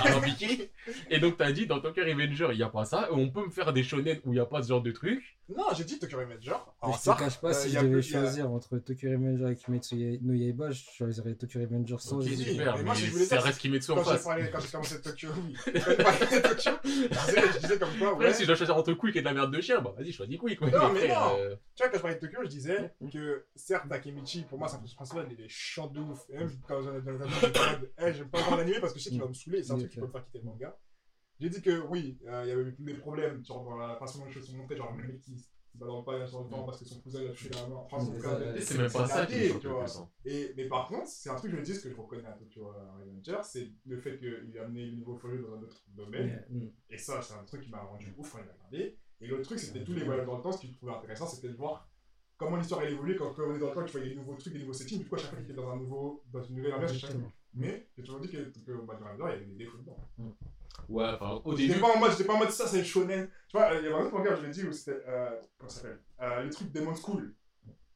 alambiquées. 0.05 0.71
Et 1.11 1.19
donc 1.19 1.37
t'as 1.39 1.51
dit, 1.51 1.67
dans 1.67 1.81
Tokyo 1.81 2.03
Revenger, 2.05 2.49
il 2.53 2.57
n'y 2.59 2.63
a 2.63 2.69
pas 2.69 2.85
ça. 2.85 3.09
On 3.11 3.29
peut 3.31 3.45
me 3.47 3.51
faire 3.51 3.73
des 3.73 3.83
shonen 3.83 4.19
où 4.25 4.33
il 4.33 4.37
n'y 4.37 4.41
a 4.41 4.47
pas 4.47 4.63
ce 4.63 4.69
genre 4.69 4.83
de 4.83 4.93
truc. 4.93 5.39
Non, 5.57 5.65
j'ai 5.77 5.85
dit 5.85 5.99
Tokyo 5.99 6.19
Revenger. 6.19 6.53
Alors, 6.83 6.97
je 7.05 7.11
te 7.11 7.19
cache 7.19 7.41
pas, 7.41 7.49
euh, 7.51 7.53
si 7.53 7.71
je 7.71 7.79
devais 7.81 7.91
plus- 7.93 8.03
choisir 8.03 8.51
entre 8.51 8.79
Tokyo 8.79 9.11
Revenger 9.11 9.51
et 9.53 9.57
Kimetsu 9.57 10.19
no 10.23 10.33
Yaiba, 10.33 10.71
je 10.71 10.81
choisirais 10.97 11.35
Tokyo 11.35 11.61
Revenger 11.61 11.97
sans 11.99 12.19
Ok, 12.19 12.29
super, 12.29 12.77
mais 12.77 12.83
moi, 12.85 12.95
si 12.95 13.07
je 13.07 13.11
voulais 13.13 13.25
ça 13.25 13.41
reste 13.41 13.59
Kimetsu 13.61 13.91
en 13.91 13.97
Quand 13.97 14.05
j'ai 14.05 14.11
face. 14.19 14.25
quand 14.53 14.61
j'ai 14.61 14.69
commencé 14.71 15.01
Tokyo, 15.01 15.29
oui. 15.45 15.57
Quand 15.65 15.73
j'ai 15.75 15.97
parlé 15.97 16.19
de 16.27 16.49
Tokyo, 16.49 16.71
je 16.85 16.91
disais, 16.91 17.43
je 17.55 17.59
disais 17.61 17.79
comme 17.79 17.99
quoi, 17.99 18.13
Après, 18.13 18.27
ouais. 18.27 18.35
si 18.35 18.43
je 18.43 18.47
dois 18.47 18.57
choisir 18.57 18.77
entre 18.77 18.93
Quick 18.95 19.17
et 19.17 19.21
de 19.21 19.25
la 19.25 19.35
merde 19.35 19.53
de 19.55 19.61
chien, 19.61 19.81
bah 19.81 19.93
vas-y, 19.97 20.13
choisis 20.13 20.39
Quick. 20.39 20.61
ouais, 20.61 20.71
Non, 20.71 20.93
mais 20.93 21.09
non. 21.09 21.15
euh, 21.39 21.57
Tu 21.75 21.83
vois, 21.83 21.89
quand 21.91 21.97
je 21.97 22.03
parlais 22.03 22.17
de 22.17 22.21
Tokyo, 22.21 22.39
je 22.45 22.49
disais 22.49 22.93
que 23.13 23.47
certes, 23.57 23.89
Takemichi, 23.89 24.43
pour 24.43 24.59
moi, 24.59 24.69
c'est 24.69 24.77
un 24.77 24.79
personnage 24.79 24.97
principal, 24.97 25.27
il 25.39 25.45
est 25.45 25.49
chiant 25.49 25.87
de 25.89 26.01
ouf. 26.01 26.21
Et 26.31 26.39
même 26.39 26.51
quand 26.69 26.81
dans 26.83 26.91
les 26.93 26.99
animés, 27.09 27.37
j'étais 27.41 27.59
en 27.59 27.71
mode, 27.73 27.91
hey, 27.99 28.15
j'aime 28.15 28.29
pas 28.29 28.41
voir 28.43 28.57
l'animé 28.57 28.77
parce 28.81 28.93
que 28.93 28.99
je 28.99 29.05
sais 29.05 29.11
qu'il 29.11 29.21
va 29.21 29.27
me 29.29 29.35
saouler 29.35 29.63
c'est 29.63 29.73
un 29.73 29.79
truc 29.79 29.91
qui 29.91 29.99
peut 29.99 30.07
me 30.07 30.13
faire 30.13 30.25
quitter 30.25 30.39
le 30.39 30.45
manga. 30.45 30.77
J'ai 31.41 31.49
dit 31.49 31.62
que 31.62 31.80
oui, 31.88 32.18
euh, 32.26 32.43
il 32.45 32.49
y 32.49 32.53
avait 32.53 32.62
eu 32.62 32.76
des 32.78 32.95
problèmes 32.95 33.45
genre, 33.45 33.64
dans 33.64 33.76
la 33.76 33.97
façon 33.97 34.20
dont 34.20 34.26
les 34.26 34.32
choses 34.32 34.47
sont 34.47 34.57
montées, 34.57 34.76
genre 34.76 34.95
le 34.95 35.07
mec 35.07 35.20
qui 35.22 35.38
se 35.38 35.49
balance 35.74 36.05
pas 36.05 36.26
sur 36.26 36.43
le 36.43 36.51
temps 36.51 36.64
parce 36.64 36.78
que 36.78 36.84
son 36.84 37.01
cousin 37.01 37.22
l'a 37.22 37.30
touché 37.30 37.49
la 37.51 37.66
main. 37.66 37.76
Enfin, 37.76 37.99
son 37.99 38.14
C'est 38.61 38.78
même 38.78 38.93
pas 38.93 39.07
ça 39.07 39.24
qui 39.24 39.34
me 39.34 39.49
choque 39.49 39.61
tu 39.62 39.68
vois. 39.68 39.86
Et, 40.26 40.53
mais 40.57 40.68
par 40.68 40.86
contre, 40.88 41.07
c'est 41.07 41.30
un 41.30 41.36
truc 41.36 41.51
que 41.51 41.57
je 41.57 41.61
me 41.61 41.64
dis, 41.64 41.74
ce 41.74 41.80
que 41.80 41.91
je 41.91 41.97
reconnais 41.97 42.26
à 42.26 42.32
Tokyo 42.32 42.70
Revenger, 43.01 43.38
c'est 43.43 43.70
le 43.86 43.97
fait 43.99 44.18
qu'il 44.18 44.59
a 44.59 44.64
amené 44.64 44.86
le 44.86 44.97
niveau 44.97 45.16
furieux 45.16 45.41
dans 45.41 45.55
un 45.55 45.62
autre 45.62 45.82
domaine. 45.88 46.45
Mm. 46.51 46.66
Et 46.91 46.99
ça, 46.99 47.22
c'est 47.22 47.34
un 47.34 47.45
truc 47.45 47.62
qui 47.62 47.70
m'a 47.70 47.80
rendu 47.80 48.12
ouf 48.18 48.32
quand 48.32 48.38
il 48.38 48.49
a 48.49 48.53
regardé. 48.53 48.99
Et 49.22 49.26
l'autre 49.26 49.45
truc, 49.45 49.59
c'était 49.59 49.82
tous 49.82 49.95
les 49.95 50.05
voyages 50.05 50.26
dans 50.26 50.36
le 50.36 50.43
temps. 50.43 50.53
Ce 50.53 50.61
que 50.61 50.66
je 50.66 50.76
trouvais 50.76 50.93
intéressant, 50.93 51.26
c'était 51.26 51.49
de 51.49 51.57
voir 51.57 51.88
comment 52.36 52.57
l'histoire 52.57 52.82
elle 52.82 52.93
évolue. 52.93 53.16
Quand, 53.16 53.32
on 53.38 53.55
est 53.55 53.59
dans 53.59 53.68
le 53.68 53.74
temps, 53.74 53.84
tu 53.84 53.93
vois, 53.93 54.01
il 54.01 54.09
y 54.09 54.11
a 54.11 54.14
des 54.14 54.20
nouveaux 54.20 54.34
trucs, 54.34 54.53
des 54.53 54.59
nouveaux 54.59 54.72
settings. 54.74 54.99
Du 54.99 55.09
coup, 55.09 55.14
à 55.14 55.18
chaque 55.18 55.30
fois 55.30 55.38
qu'il 55.38 55.51
était 55.51 55.55
dans, 55.55 55.70
un 55.70 55.76
nouveau, 55.76 56.22
dans 56.30 56.43
une 56.43 56.57
nouvelle 56.57 56.74
ambiance, 56.74 56.99
chaque... 56.99 57.12
mais 57.55 57.88
j'ai 57.97 58.03
toujours 58.03 58.20
dit 58.20 58.28
que, 58.28 58.36
que 58.36 58.72
Bad 58.84 58.99
Rider, 59.03 59.24
il 59.24 59.30
y 59.30 59.36
avait 59.36 59.45
des 59.47 59.64
défauts 59.64 59.78
dedans. 59.78 59.97
Ouais, 60.89 61.05
enfin, 61.14 61.41
au 61.45 61.57
J'étais 61.57 61.68
début. 61.68 61.81
pas 61.81 61.95
en 61.95 61.99
mode, 61.99 62.11
j'étais 62.12 62.24
pas 62.24 62.35
en 62.35 62.39
mode 62.39 62.51
ça, 62.51 62.66
c'est 62.66 62.83
shonen. 62.85 63.28
Tu 63.49 63.57
vois, 63.57 63.68
il 63.74 63.85
y 63.85 63.87
avait 63.87 63.95
un 63.95 64.01
autre 64.05 64.12
manga, 64.16 64.35
je 64.37 64.43
l'ai 64.43 64.51
dit, 64.51 64.64
où 64.64 64.72
c'était. 64.72 65.03
Euh, 65.07 65.41
comment 65.59 65.68
ça 65.70 65.83
s'appelle? 65.83 66.01
Euh, 66.20 66.43
Le 66.45 66.51
truc 66.51 66.72
Demon 66.72 66.95
School. 66.95 67.35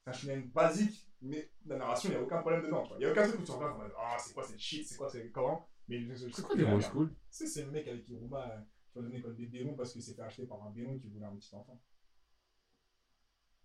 C'est 0.05 0.11
un 0.11 0.13
shonen 0.13 0.49
basique, 0.55 1.09
mais 1.23 1.51
la 1.67 1.77
narration, 1.77 2.11
il 2.11 2.13
n'y 2.13 2.19
a 2.19 2.23
aucun 2.23 2.39
problème 2.39 2.63
dedans. 2.63 2.83
tu 2.83 2.89
vois. 2.89 2.97
Il 2.99 3.01
n'y 3.01 3.07
a 3.07 3.11
aucun 3.13 3.27
truc 3.29 3.41
où 3.41 3.45
tu 3.45 3.51
regardes 3.53 3.75
en 3.75 3.79
mode 3.79 3.93
ah, 3.99 4.17
c'est 4.19 4.35
quoi, 4.35 4.45
c'est 4.49 4.59
shit, 4.59 4.87
c'est 4.87 4.97
quoi, 4.97 5.09
c'est 5.09 5.31
comment. 5.31 5.69
Mais 5.89 6.01
C'est 6.17 6.43
quoi 6.43 6.55
que 6.57 6.63
regardes, 6.63 6.83
school? 6.83 7.09
Tu 7.09 7.15
sais, 7.31 7.47
c'est 7.47 7.63
le 7.65 7.71
mec 7.71 7.87
avec 7.89 8.09
Iruma 8.09 8.41
euh, 8.43 8.59
qui 8.87 8.95
va 8.97 9.03
donner 9.03 9.17
l'école 9.17 9.37
des 9.37 9.47
démons 9.47 9.75
parce 9.75 9.93
qu'il 9.93 10.03
s'est 10.03 10.15
fait 10.15 10.23
acheter 10.23 10.45
par 10.47 10.63
un 10.63 10.71
démon 10.71 10.99
qui 10.99 11.09
voulait 11.09 11.27
un 11.27 11.35
petit 11.37 11.55
enfant. 11.55 11.79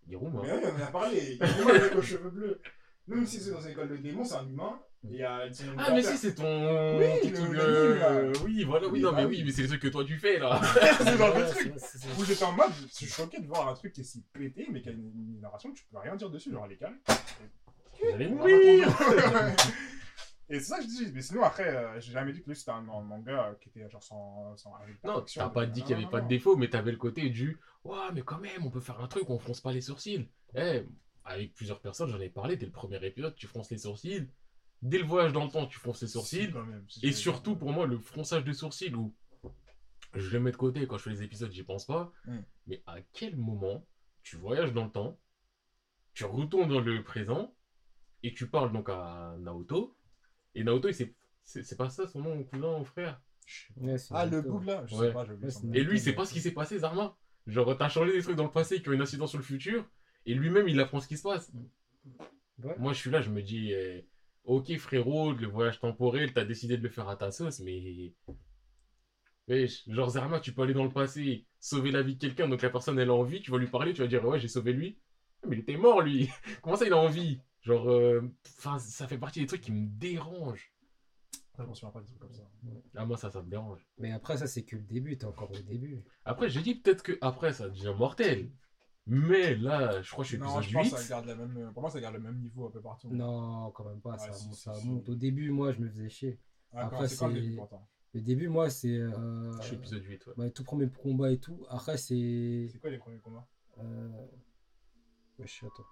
Moi. 0.06 0.42
Mais 0.44 0.52
oui, 0.52 0.64
on 0.74 0.82
en 0.82 0.82
a 0.86 0.90
parlé. 0.90 1.34
Iruma, 1.36 1.72
le 1.72 1.80
mec 1.80 1.96
aux 1.96 2.02
cheveux 2.02 2.30
bleus. 2.30 2.60
Même 3.06 3.26
si 3.26 3.40
c'est 3.40 3.50
dans 3.52 3.60
une 3.60 3.70
école 3.70 3.88
de 3.88 3.96
démons, 3.96 4.24
c'est 4.24 4.34
un 4.36 4.46
humain. 4.48 4.80
Il 5.02 5.16
y 5.16 5.22
a 5.22 5.46
Ah, 5.78 5.92
mais 5.92 6.02
si, 6.02 6.16
c'est 6.18 6.34
ton. 6.34 6.98
Oui, 6.98 7.30
le- 7.30 7.32
truc, 7.32 7.54
euh. 7.54 8.32
Oui, 8.44 8.64
voilà, 8.64 8.86
oui, 8.88 9.00
non, 9.00 9.12
mais 9.12 9.24
oui. 9.24 9.36
oui, 9.38 9.44
mais 9.44 9.52
c'est 9.52 9.62
les 9.62 9.68
trucs 9.68 9.80
que 9.80 9.88
toi 9.88 10.04
tu 10.04 10.18
fais 10.18 10.38
là. 10.38 10.60
c'est 10.98 11.16
genre 11.16 11.34
Ouais, 11.34 11.48
truc. 11.48 11.72
Où 12.18 12.24
j'étais 12.24 12.44
en 12.44 12.52
mode, 12.52 12.70
je 12.78 12.86
suis 12.94 13.06
choqué 13.06 13.40
de 13.40 13.46
voir 13.46 13.68
un 13.68 13.74
truc 13.74 13.94
qui 13.94 14.02
est 14.02 14.04
si 14.04 14.22
pété, 14.32 14.68
mais 14.70 14.82
qui 14.82 14.90
a 14.90 14.92
une, 14.92 15.40
narration 15.40 15.72
que 15.72 15.78
tu 15.78 15.84
peux 15.90 15.98
rien 15.98 16.16
dire 16.16 16.28
dessus, 16.28 16.52
genre 16.52 16.66
elle 16.66 16.72
est 16.72 16.76
calme. 16.76 16.98
Vous 17.06 18.14
allez 18.14 18.28
mourir. 18.28 18.88
Et 20.50 20.58
c'est 20.58 20.64
ça 20.66 20.78
que 20.78 20.82
je 20.82 20.88
dis, 20.88 21.12
mais 21.14 21.22
sinon 21.22 21.44
après, 21.44 21.68
euh, 21.68 22.00
j'ai 22.00 22.10
jamais 22.12 22.32
dit 22.32 22.42
que 22.42 22.48
lui 22.50 22.56
c'était 22.56 22.72
un, 22.72 22.88
un 22.88 23.02
manga 23.02 23.46
euh, 23.46 23.54
qui 23.60 23.68
était 23.68 23.88
genre 23.88 24.02
sans. 24.02 24.56
sans 24.56 24.72
Non, 25.04 25.22
t'as 25.22 25.48
pas 25.48 25.64
dit 25.64 25.80
qu'il 25.82 25.92
y 25.92 25.94
avait 25.94 26.02
Non, 26.02 26.10
pas 26.10 26.20
de 26.20 26.28
défaut, 26.28 26.56
mais 26.56 26.68
t'avais 26.68 26.90
le 26.90 26.96
côté 26.98 27.30
du 27.30 27.58
Ouais, 27.84 27.96
mais 28.12 28.22
quand 28.22 28.38
même, 28.38 28.66
on 28.66 28.70
peut 28.70 28.80
faire 28.80 29.00
un 29.00 29.06
truc, 29.06 29.30
on 29.30 29.38
fronce 29.38 29.60
pas 29.60 29.72
les 29.72 29.80
sourcils. 29.80 30.28
Eh, 30.56 30.82
avec 31.24 31.54
plusieurs 31.54 31.80
personnes, 31.80 32.10
j'en 32.10 32.20
ai 32.20 32.28
parlé 32.28 32.56
dès 32.56 32.66
le 32.66 32.72
premier 32.72 33.02
épisode, 33.06 33.34
tu 33.36 33.46
fronces 33.46 33.70
les 33.70 33.78
sourcils. 33.78 34.26
Dès 34.82 34.98
le 34.98 35.04
voyage 35.04 35.32
dans 35.32 35.44
le 35.44 35.50
temps, 35.50 35.66
tu 35.66 35.78
fronces 35.78 36.00
les 36.02 36.08
Si, 36.08 36.12
sourcils. 36.14 36.50
quand 36.52 36.64
même, 36.64 36.84
si, 36.88 37.06
Et 37.06 37.12
surtout, 37.12 37.56
pour 37.56 37.72
moi, 37.72 37.86
le 37.86 37.98
fronçage 37.98 38.44
de 38.44 38.52
sourcils, 38.52 38.94
où 38.94 39.14
je 40.14 40.30
le 40.30 40.40
mets 40.40 40.52
de 40.52 40.56
côté 40.56 40.86
quand 40.86 40.98
je 40.98 41.04
fais 41.04 41.10
les 41.10 41.22
épisodes, 41.22 41.52
j'y 41.52 41.62
pense 41.62 41.86
pas. 41.86 42.12
Mm. 42.26 42.38
Mais 42.66 42.82
à 42.86 43.00
quel 43.12 43.36
moment 43.36 43.86
tu 44.22 44.36
voyages 44.36 44.72
dans 44.72 44.84
le 44.84 44.90
temps, 44.90 45.18
tu 46.14 46.24
retournes 46.24 46.68
dans 46.70 46.80
le 46.80 47.02
présent, 47.02 47.54
et 48.22 48.34
tu 48.34 48.48
parles 48.48 48.72
donc 48.72 48.88
à 48.88 49.36
Naoto, 49.38 49.96
et 50.54 50.64
Naoto, 50.64 50.90
c'est 50.92 51.14
c'est 51.44 51.76
pas 51.76 51.90
ça 51.90 52.06
son 52.06 52.20
nom, 52.20 52.44
cousin 52.44 52.78
ou 52.78 52.84
frère? 52.84 53.20
Ouais, 53.76 53.98
c'est 53.98 54.14
Ah, 54.14 54.24
le 54.26 54.40
bug 54.42 54.64
là 54.64 54.84
Je 54.86 54.94
Ouais. 54.94 55.06
sais 55.08 55.12
pas, 55.12 55.24
j'ai 55.24 55.32
oublié 55.32 55.46
Ouais, 55.46 55.50
son 55.50 55.60
c'est 55.60 55.66
nom. 55.66 55.74
Et 55.74 55.82
lui, 55.82 55.96
il 55.96 56.00
sait 56.00 56.12
pas 56.12 56.24
ce 56.24 56.32
qui 56.32 56.40
s'est 56.40 56.52
passé, 56.52 56.78
Zarma. 56.78 57.16
Genre, 57.46 57.76
t'as 57.76 57.88
changé 57.88 58.12
des 58.12 58.22
trucs 58.22 58.36
dans 58.36 58.44
le 58.44 58.50
passé 58.50 58.80
qui 58.80 58.88
ont 58.88 58.92
une 58.92 59.00
incidence 59.02 59.30
sur 59.30 59.38
le 59.38 59.44
futur, 59.44 59.84
et 60.26 60.34
lui-même, 60.34 60.68
il 60.68 60.78
apprend 60.80 61.00
ce 61.00 61.08
qui 61.08 61.16
se 61.16 61.22
passe. 61.22 61.50
Ouais. 62.62 62.78
Moi, 62.78 62.92
je 62.92 62.98
suis 62.98 63.10
là, 63.10 63.20
je 63.22 63.30
me 63.30 63.42
dis, 63.42 63.72
eh, 63.72 64.06
ok, 64.44 64.76
frérot, 64.78 65.32
le 65.32 65.46
voyage 65.46 65.80
temporel, 65.80 66.32
t'as 66.32 66.44
décidé 66.44 66.76
de 66.76 66.82
le 66.82 66.88
faire 66.90 67.08
à 67.08 67.16
ta 67.16 67.30
sauce, 67.30 67.60
mais. 67.60 68.14
Wesh, 69.48 69.88
genre, 69.88 70.10
Zarma, 70.10 70.38
tu 70.40 70.52
peux 70.52 70.62
aller 70.62 70.74
dans 70.74 70.84
le 70.84 70.90
passé, 70.90 71.46
sauver 71.58 71.90
la 71.90 72.02
vie 72.02 72.14
de 72.14 72.20
quelqu'un, 72.20 72.48
donc 72.48 72.62
la 72.62 72.70
personne, 72.70 72.98
elle 72.98 73.10
a 73.10 73.14
envie, 73.14 73.40
tu 73.42 73.50
vas 73.50 73.58
lui 73.58 73.66
parler, 73.66 73.92
tu 73.92 74.00
vas 74.00 74.06
dire, 74.06 74.24
ouais, 74.24 74.38
j'ai 74.38 74.48
sauvé 74.48 74.72
lui. 74.72 74.98
Mais 75.46 75.56
il 75.56 75.60
était 75.60 75.76
mort, 75.76 76.02
lui. 76.02 76.28
Comment 76.62 76.76
ça, 76.76 76.86
il 76.86 76.92
a 76.92 76.98
envie? 76.98 77.40
Genre, 77.62 77.90
euh, 77.90 78.22
enfin, 78.58 78.78
ça 78.78 79.08
fait 79.08 79.18
partie 79.18 79.40
des 79.40 79.46
trucs 79.46 79.62
qui 79.62 79.72
me 79.72 79.88
dérangent. 79.88 80.72
Je 81.58 81.66
m'en 81.66 81.74
souviens 81.74 81.90
pas 81.90 82.00
des 82.00 82.06
trucs 82.06 82.18
comme 82.18 82.32
ça. 82.32 82.48
Ah, 82.96 83.04
moi, 83.04 83.16
ça, 83.16 83.30
ça 83.30 83.42
me 83.42 83.50
dérange. 83.50 83.86
Mais 83.98 84.12
après, 84.12 84.38
ça, 84.38 84.46
c'est 84.46 84.64
que 84.64 84.76
le 84.76 84.82
début, 84.82 85.18
t'es 85.18 85.26
encore 85.26 85.50
au 85.50 85.58
début. 85.58 86.02
Après, 86.24 86.48
j'ai 86.48 86.62
dit 86.62 86.76
peut-être 86.76 87.02
que 87.02 87.18
après 87.20 87.52
ça 87.52 87.68
devient 87.68 87.94
mortel. 87.98 88.50
Mais 89.12 89.56
là, 89.56 90.00
je 90.02 90.10
crois 90.12 90.22
que 90.24 90.30
je 90.30 90.36
suis 90.36 90.38
Non, 90.38 90.46
épisode 90.60 90.62
je 90.62 90.72
pense 90.72 90.86
8. 90.86 90.90
que 90.94 91.00
ça 91.00 91.08
garde 91.08 91.26
la 91.26 91.34
même. 91.34 91.72
Pour 91.72 91.82
moi, 91.82 91.90
ça 91.90 92.00
garde 92.00 92.14
le 92.14 92.20
même 92.20 92.38
niveau 92.38 92.66
un 92.68 92.70
peu 92.70 92.80
partout. 92.80 93.08
Non, 93.10 93.70
quand 93.72 93.84
même 93.84 94.00
pas, 94.00 94.12
Ouais, 94.12 94.18
ça, 94.18 94.32
si, 94.32 94.46
monte- 94.46 94.54
si, 94.56 94.62
ça 94.62 94.74
si. 94.74 94.88
monte. 94.88 95.08
Au 95.08 95.14
début, 95.16 95.50
moi, 95.50 95.72
je 95.72 95.80
me 95.80 95.88
faisais 95.88 96.08
chier. 96.08 96.38
Ah, 96.72 96.86
Après, 96.86 97.08
c'est 97.08 97.26
le 97.26 97.32
début 97.34 97.56
pourtant 97.56 97.88
Le 98.14 98.20
début, 98.20 98.46
moi, 98.48 98.70
c'est. 98.70 98.96
euh, 98.96 99.52
Je 99.60 99.66
suis 99.66 99.76
épisode 99.76 100.04
8, 100.04 100.26
ouais. 100.28 100.32
bah, 100.36 100.50
tout 100.50 100.62
premier 100.62 100.88
combat 100.88 101.32
et 101.32 101.38
tout. 101.38 101.66
Après, 101.68 101.96
c'est. 101.96 102.68
C'est 102.70 102.78
quoi 102.78 102.90
les 102.90 102.98
premiers 102.98 103.18
combats? 103.18 103.46
Euh... 103.78 104.08
Ouais, 105.38 105.46
je 105.46 105.52
sais, 105.52 105.66
attends. 105.66 105.84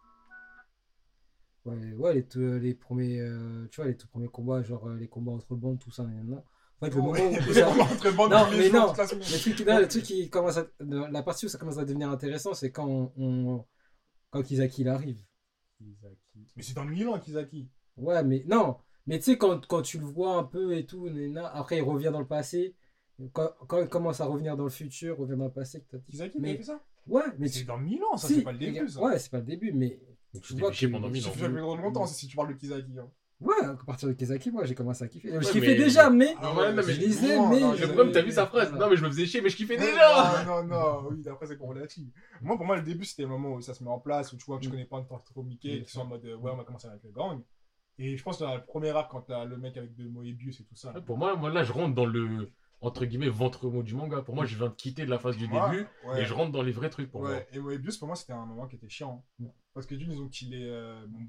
Ouais, 1.64 1.92
ouais 1.94 2.14
les, 2.14 2.24
tout- 2.24 2.38
les 2.40 2.74
premiers. 2.74 3.20
euh, 3.20 3.66
Tu 3.70 3.80
vois, 3.80 3.88
les 3.90 3.96
tout 3.96 4.06
premiers 4.08 4.28
combats, 4.28 4.62
genre 4.62 4.86
euh, 4.88 4.96
les 4.96 5.08
combats 5.08 5.32
entre 5.32 5.54
bandes, 5.56 5.78
tout 5.80 5.90
ça, 5.90 6.04
nan. 6.04 6.42
En 6.80 6.86
fait, 6.86 6.94
le 6.94 7.02
moment 7.02 7.12
où. 7.12 7.52
Ça- 7.52 8.10
bandes, 8.12 8.30
Non, 8.30 8.50
les 8.50 8.58
mais 8.58 8.70
non. 8.70 8.92
Le 8.92 9.38
truc, 9.40 9.56
qui- 9.56 9.64
là, 9.64 9.80
le 9.80 9.88
truc 9.88 10.02
qui 10.04 10.30
commence 10.30 10.56
à. 10.58 10.66
La 10.80 11.22
partie 11.22 11.46
où 11.46 11.48
ça 11.48 11.58
commence 11.58 11.78
à 11.78 11.84
devenir 11.84 12.08
intéressant, 12.10 12.54
c'est 12.54 12.70
quand 12.70 12.86
on, 12.86 13.12
on- 13.16 13.64
Quand 14.30 14.42
Kizaki 14.42 14.82
il 14.82 14.88
arrive. 14.88 15.18
Kizaki. 15.78 16.46
Mais 16.56 16.62
c'est 16.62 16.74
dans 16.74 16.84
Milan, 16.84 17.18
Kizaki. 17.18 17.68
Ouais, 17.96 18.22
mais 18.22 18.44
non. 18.46 18.76
Mais 19.06 19.18
tu 19.18 19.24
sais, 19.24 19.38
quand, 19.38 19.66
quand 19.66 19.82
tu 19.82 19.98
le 19.98 20.04
vois 20.04 20.36
un 20.36 20.44
peu 20.44 20.76
et 20.76 20.84
tout, 20.86 21.08
nana, 21.08 21.46
après 21.48 21.78
il 21.78 21.82
revient 21.82 22.10
dans 22.12 22.20
le 22.20 22.26
passé. 22.26 22.76
Quand, 23.32 23.50
quand 23.66 23.80
il 23.80 23.88
commence 23.88 24.20
à 24.20 24.26
revenir 24.26 24.56
dans 24.56 24.64
le 24.64 24.70
futur, 24.70 25.16
revient 25.18 25.36
dans 25.36 25.46
le 25.46 25.52
passé. 25.52 25.84
t'as- 25.90 25.98
Kizaki, 25.98 26.38
Mais- 26.40 26.52
mais... 26.52 26.56
fait 26.58 26.62
ça? 26.64 26.80
Ouais, 27.06 27.22
mais 27.38 27.48
C'est 27.48 27.60
tu. 27.60 27.64
dans 27.64 27.78
Milan, 27.78 28.16
ça, 28.18 28.28
si, 28.28 28.34
c'est 28.36 28.42
pas 28.42 28.52
le 28.52 28.58
début, 28.58 28.86
ça. 28.88 29.00
Ouais, 29.00 29.18
c'est 29.18 29.30
pas 29.30 29.38
le 29.38 29.44
début, 29.44 29.72
mais. 29.72 29.98
Donc 30.34 30.42
Tu 30.42 30.52
vois 30.54 30.70
que- 30.70 30.86
pendant 30.86 31.06
Ça 31.08 31.12
1000 31.12 31.26
ans. 31.26 31.30
fait 31.32 31.48
plus 31.48 31.56
longtemps, 31.60 32.06
c'est 32.06 32.14
si 32.20 32.26
tu 32.28 32.36
parles 32.36 32.48
de 32.48 32.58
Kizaki. 32.58 32.98
hein. 32.98 33.10
Ouais, 33.40 33.54
à 33.64 33.74
partir 33.86 34.08
de 34.08 34.14
Kizaki, 34.14 34.50
moi 34.50 34.64
j'ai 34.64 34.74
commencé 34.74 35.04
à 35.04 35.08
kiffer. 35.08 35.30
je 35.40 35.50
kiffais 35.52 35.60
mais- 35.60 35.74
déjà, 35.76 36.10
mais. 36.10 36.34
Ah 36.40 36.52
ouais, 36.56 36.70
non, 36.72 36.82
mais- 36.84 36.92
je 36.92 37.00
lisais, 37.00 37.36
non, 37.36 37.48
mais. 37.48 37.60
non, 37.60 37.74
je- 37.74 37.82
Le 37.82 37.92
problème, 37.92 38.12
t'as 38.12 38.22
vu 38.22 38.32
sa 38.32 38.46
phrase. 38.46 38.72
Non, 38.72 38.90
mais 38.90 38.96
je 38.96 39.04
me 39.04 39.08
faisais 39.10 39.26
chier, 39.26 39.40
mais 39.40 39.48
je 39.48 39.56
kiffais 39.56 39.76
déjà 39.76 40.44
Non, 40.46 40.64
non, 40.64 41.08
oui, 41.10 41.22
après 41.28 41.46
c'est 41.46 41.56
relatif. 41.60 42.04
Moi, 42.42 42.56
pour 42.56 42.66
moi, 42.66 42.76
le 42.76 42.82
début, 42.82 43.04
c'était 43.04 43.22
le 43.22 43.28
moment 43.28 43.54
où 43.54 43.60
ça 43.60 43.74
se 43.74 43.84
met 43.84 43.90
en 43.90 44.00
place, 44.00 44.32
où 44.32 44.36
tu 44.36 44.44
vois 44.44 44.56
que 44.58 44.62
tu 44.62 44.68
Mm. 44.68 44.72
connais 44.72 44.84
pas 44.86 44.96
encore 44.96 45.22
trop 45.22 45.44
Mickey, 45.44 45.78
Mm. 45.80 45.82
qui 45.84 45.90
sont 45.92 46.00
en 46.00 46.06
mode 46.06 46.24
ouais, 46.24 46.50
on 46.52 46.56
va 46.56 46.64
commencer 46.64 46.88
avec 46.88 47.04
le 47.04 47.10
gang. 47.12 47.40
Et 48.00 48.16
je 48.16 48.22
pense 48.24 48.38
que 48.38 48.44
dans 48.44 48.54
le 48.56 48.64
premier 48.64 48.90
arc, 48.90 49.10
quand 49.10 49.20
t'as 49.22 49.44
le 49.44 49.56
mec 49.56 49.76
avec 49.76 49.94
de 49.94 50.08
Moebius 50.08 50.60
et 50.60 50.64
tout 50.64 50.74
ça. 50.76 50.92
Ouais, 50.92 51.00
Pour 51.00 51.16
moi, 51.16 51.36
moi, 51.36 51.50
là, 51.50 51.62
je 51.62 51.72
rentre 51.72 51.94
dans 51.94 52.06
le. 52.06 52.50
Entre 52.80 53.04
guillemets, 53.06 53.28
ventre 53.28 53.68
mot 53.68 53.82
du 53.82 53.94
manga. 53.94 54.22
Pour 54.22 54.36
moi, 54.36 54.46
je 54.46 54.56
viens 54.56 54.68
de 54.68 54.74
quitter 54.74 55.04
de 55.04 55.10
la 55.10 55.18
phase 55.18 55.36
du 55.36 55.48
Moi, 55.48 55.68
début 55.68 55.86
ouais. 56.06 56.22
et 56.22 56.24
je 56.24 56.32
rentre 56.32 56.52
dans 56.52 56.62
les 56.62 56.70
vrais 56.70 56.90
trucs 56.90 57.10
pour 57.10 57.22
moi. 57.22 57.30
Ouais, 57.30 57.48
et 57.52 57.58
Moebius, 57.58 57.98
pour 57.98 58.06
moi, 58.06 58.14
c'était 58.16 58.32
un 58.34 58.46
moment 58.46 58.66
qui 58.68 58.76
était 58.76 58.88
chiant. 58.88 59.24
Mm. 59.40 59.46
Parce 59.74 59.84
que 59.86 59.94
d'une, 59.96 60.12
ils 60.12 60.20
ont 60.20 60.28
killé 60.28 60.58
euh, 60.68 61.04
mon 61.08 61.20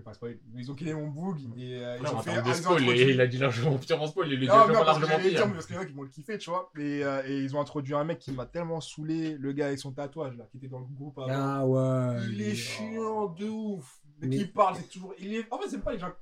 pas. 0.00 0.12
Ils 0.56 0.70
ont 0.70 0.74
killé 0.74 0.94
mon 0.94 1.08
boog 1.08 1.38
et 1.58 1.74
euh, 1.76 1.98
ils 2.00 2.06
Frère, 2.06 2.14
ont 2.14 2.18
en 2.18 2.22
fait. 2.22 2.42
de 2.42 2.52
spoil, 2.54 2.82
il 2.86 3.20
a 3.20 3.26
dit 3.26 3.36
largement 3.36 3.76
pire 3.76 4.00
en 4.00 4.06
spoil, 4.06 4.28
il 4.28 4.34
le 4.34 4.38
dit 4.40 4.46
Non, 4.46 4.54
largement 4.54 4.78
non, 4.80 4.84
j'allais 5.06 5.30
dire, 5.30 5.40
mais 5.40 5.44
pire. 5.44 5.52
parce 5.52 5.66
qu'il 5.66 5.76
y 5.76 5.78
en 5.78 5.82
a 5.82 5.84
qui 5.84 5.92
vont 5.92 6.02
le 6.02 6.08
kiffer, 6.08 6.38
tu 6.38 6.48
vois. 6.48 6.70
Et, 6.78 7.04
euh, 7.04 7.22
et 7.26 7.38
ils 7.40 7.54
ont 7.54 7.60
introduit 7.60 7.94
un 7.94 8.04
mec 8.04 8.18
qui 8.18 8.32
m'a 8.32 8.46
tellement 8.46 8.80
saoulé, 8.80 9.36
le 9.36 9.52
gars 9.52 9.66
avec 9.66 9.78
son 9.78 9.92
tatouage, 9.92 10.36
là, 10.38 10.46
qui 10.50 10.56
était 10.56 10.68
dans 10.68 10.80
le 10.80 10.86
groupe 10.86 11.18
avant. 11.18 11.28
Ah 11.30 11.66
ouais. 11.66 12.24
Il 12.30 12.40
est 12.40 12.54
chiant 12.54 13.26
de 13.28 13.46
ouf. 13.46 14.00
Mais- 14.20 14.36
qu'il 14.36 14.52
parle, 14.52 14.76
c'est 14.76 14.88
toujours. 14.88 15.12
Il 15.18 15.34
est... 15.34 15.46
En 15.52 15.58
fait, 15.58 15.68
c'est 15.68 15.82
pas 15.82 15.92
les 15.92 15.98
gens. 15.98 16.12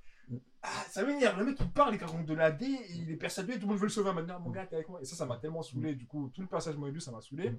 Ah, 0.63 0.69
ça 0.89 1.05
m'énerve. 1.05 1.39
Le 1.39 1.45
mec, 1.47 1.57
il 1.61 1.71
parle, 1.71 1.95
il 1.95 2.01
raconte 2.03 2.27
de 2.27 2.35
la 2.35 2.51
D, 2.51 2.67
il 2.95 3.11
est 3.11 3.17
persuadé, 3.17 3.55
tout 3.55 3.61
le 3.63 3.67
monde 3.69 3.77
veut 3.79 3.85
le 3.85 3.89
sauver. 3.91 4.13
Maintenant, 4.13 4.41
mon 4.41 4.51
gars, 4.51 4.67
t'es 4.67 4.77
avec 4.77 4.89
moi. 4.89 5.01
Et 5.01 5.05
ça, 5.05 5.17
ça 5.17 5.27
m'a 5.27 5.37
tellement 5.37 5.63
saoulé. 5.63 5.95
Du 5.95 6.07
coup, 6.07 6.31
tout 6.35 6.41
le 6.43 6.47
passage 6.47 6.77
Moebius, 6.77 7.05
ça 7.05 7.13
m'a 7.13 7.21
saoulé. 7.21 7.51
Mm. 7.51 7.59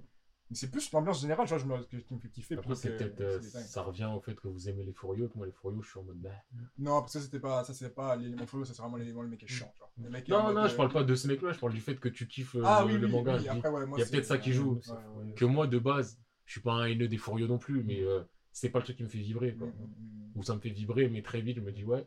Mais 0.52 0.56
c'est 0.58 0.70
plus 0.70 0.92
l'ambiance 0.92 1.22
générale, 1.22 1.48
tu 1.48 1.56
vois, 1.56 1.58
je 1.60 1.66
me... 1.66 2.00
qui 2.02 2.14
me 2.14 2.20
fait 2.20 2.30
kiffer. 2.30 2.56
Après, 2.58 2.76
c'est 2.76 2.90
que- 2.90 3.04
peut-être. 3.04 3.22
euh, 3.22 3.40
ça 3.42 3.82
revient 3.82 4.10
au 4.14 4.20
fait 4.20 4.36
que 4.36 4.48
vous 4.50 4.70
aimez 4.70 4.84
les 4.84 4.92
furieux, 4.94 5.30
que 5.30 5.38
moi, 5.38 5.48
les 5.48 5.54
furieux, 5.54 5.82
je 5.82 5.90
suis 5.90 6.00
en 6.00 6.04
mode. 6.04 6.18
bah. 6.18 6.30
Non, 6.78 7.00
parce 7.02 7.14
que 7.14 7.20
ça, 7.20 7.26
c'était 7.26 7.40
pas. 7.40 7.64
Ça, 7.64 7.74
c'est 7.74 7.94
pas 7.96 8.16
l'élément 8.16 8.46
follow, 8.46 8.66
ça, 8.66 8.74
c'est 8.74 8.82
vraiment 8.82 8.98
l'élément, 8.98 9.22
le 9.22 9.30
mec 9.30 9.42
est 9.44 9.48
chiant. 9.48 9.72
Le 10.04 10.10
mec 10.10 10.28
est 10.30 10.32
Non, 10.34 10.54
non, 10.54 10.68
je 10.68 10.74
euh, 10.74 10.78
parle 10.78 10.92
pas 10.92 11.04
de 11.04 11.16
ce 11.16 11.28
mec-là, 11.28 11.54
je 11.54 11.60
parle 11.60 11.74
du 11.74 11.82
fait 11.82 11.96
que 11.96 12.10
tu 12.10 12.28
kiffes 12.28 12.56
euh, 12.56 12.64
Ah 12.66 12.86
le, 12.86 12.94
oui, 12.94 12.98
le 12.98 13.08
oui, 13.08 13.14
manga. 13.14 13.34
oui, 13.34 13.38
je 13.38 13.42
dis. 13.44 13.50
après, 13.50 13.70
ouais, 13.70 13.86
moi, 13.86 13.98
Il 13.98 14.02
y 14.02 14.04
a 14.04 14.06
peut-être 14.08 14.26
ça 14.26 14.38
qui 14.38 14.52
joue. 14.52 14.76
ouais. 14.76 15.34
Que 15.36 15.46
moi, 15.46 15.68
de 15.68 15.80
base, 15.80 16.20
je 16.46 16.52
suis 16.54 16.62
pas 16.62 16.74
un 16.74 16.86
haineux 16.86 17.08
des 17.08 17.18
furieux 17.18 17.48
non 17.48 17.58
plus, 17.58 17.84
mais 17.84 18.02
euh, 18.02 18.22
c'est 18.52 18.70
pas 18.70 18.80
le 18.80 18.84
truc 18.84 18.98
qui 18.98 19.04
me 19.04 19.08
fait 19.10 19.20
vibrer. 19.20 19.54
Mm, 19.54 19.60
Quoi. 19.60 19.68
mm, 19.68 20.32
Ou 20.36 20.44
ça 20.44 20.56
me 20.56 20.60
fait 20.60 20.70
vibrer, 20.70 21.08
mais 21.10 21.22
très 21.22 21.42
vite, 21.42 21.58
je 21.58 21.62
me 21.62 21.72
dis, 21.72 21.84
ouais, 21.86 22.06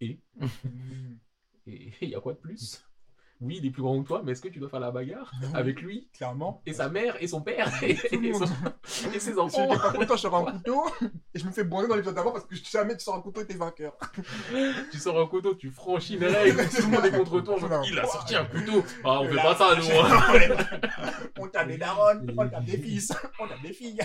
mm. 0.00 1.18
et 1.66 1.92
il 2.00 2.08
y 2.10 2.14
a 2.14 2.20
quoi 2.20 2.32
de 2.34 2.38
plus? 2.38 2.84
Oui, 3.42 3.58
il 3.60 3.66
est 3.66 3.70
plus 3.70 3.82
grand 3.82 4.00
que 4.02 4.06
toi, 4.06 4.22
mais 4.24 4.32
est-ce 4.32 4.40
que 4.40 4.48
tu 4.48 4.58
dois 4.60 4.68
faire 4.68 4.80
la 4.80 4.90
bagarre 4.92 5.32
avec 5.54 5.82
lui 5.82 6.08
Clairement. 6.14 6.62
et 6.64 6.72
sa 6.72 6.88
mère 6.88 7.16
et 7.20 7.26
son 7.26 7.40
père 7.42 7.68
et, 7.82 7.96
son- 8.32 8.46
ses 8.84 9.18
Si 9.20 9.32
enfants 9.38 9.66
pas 9.68 9.92
content, 9.92 10.16
je 10.16 10.20
sors 10.20 10.34
un 10.36 10.52
couteau 10.52 10.84
et 11.34 11.38
je 11.38 11.44
me 11.46 11.50
fais 11.50 11.64
bronzer 11.64 11.88
dans 11.88 11.96
l'épisode 11.96 12.14
d'avant 12.14 12.32
parce 12.32 12.44
que 12.46 12.54
jamais 12.54 12.96
tu 12.96 13.04
sors 13.04 13.16
un 13.16 13.20
couteau 13.20 13.40
et 13.42 13.46
t'es 13.46 13.54
vainqueur. 13.54 13.94
Tu 14.90 14.98
sors 14.98 15.18
un 15.20 15.26
couteau, 15.26 15.54
tu 15.54 15.70
franchis 15.70 16.16
les 16.18 16.28
règles, 16.28 16.68
tout 16.68 16.82
le 16.82 16.88
monde 16.88 17.04
est 17.04 17.10
contre 17.10 17.40
toi. 17.40 17.58
genre, 17.58 17.84
il 17.90 17.98
a 17.98 18.06
sorti 18.06 18.36
un 18.36 18.44
couteau. 18.44 18.84
Ah, 19.04 19.20
on 19.20 19.28
fait 19.28 19.34
Là, 19.34 19.42
pas 19.42 19.54
ça, 19.56 19.74
nous. 19.76 19.84
hein. 20.00 20.96
on 21.38 21.48
tape 21.48 21.68
des 21.68 21.78
darons, 21.78 22.20
on 22.36 22.48
tape 22.48 22.64
des 22.64 22.78
fils, 22.78 23.12
on 23.40 23.48
tape 23.48 23.62
des 23.62 23.72
filles. 23.72 23.98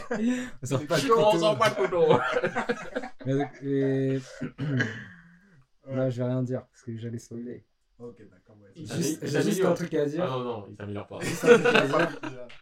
Ça 0.63 0.67
sort 0.77 0.85
pas 0.87 0.97
de 0.97 1.01
couteaux, 1.01 1.19
On 1.19 1.25
couteau. 1.31 1.39
sort 1.39 1.57
pas 1.57 1.69
de 1.69 1.75
couteau. 1.75 2.19
Et- 3.63 4.19
Non, 5.89 6.09
je 6.09 6.17
vais 6.21 6.27
rien 6.27 6.43
dire 6.43 6.63
parce 6.69 6.83
que 6.83 6.97
j'allais 6.97 7.17
spoiler. 7.17 7.63
Ok, 7.99 8.15
d'accord. 8.29 8.55
ouais. 8.61 8.85
C'est- 8.85 8.95
Juste- 9.27 9.41
juste 9.49 9.65
un 9.65 9.73
truc 9.73 9.93
à 9.95 10.01
Ah 10.01 10.05
dire. 10.05 10.25
non, 10.27 10.43
non, 10.43 10.65
il 10.69 10.75
s'améliore 10.75 11.07
pas. 11.07 11.19
Juste 11.21 11.43
un 11.45 11.59
truc 11.59 11.75
à 11.75 11.87
dire. 11.87 12.47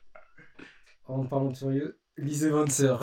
En 1.07 1.24
parlant 1.26 1.52
de 1.52 1.56
furieux, 1.57 1.99
lisez 2.18 2.49
Von 2.49 2.66
Sœur. 2.68 2.99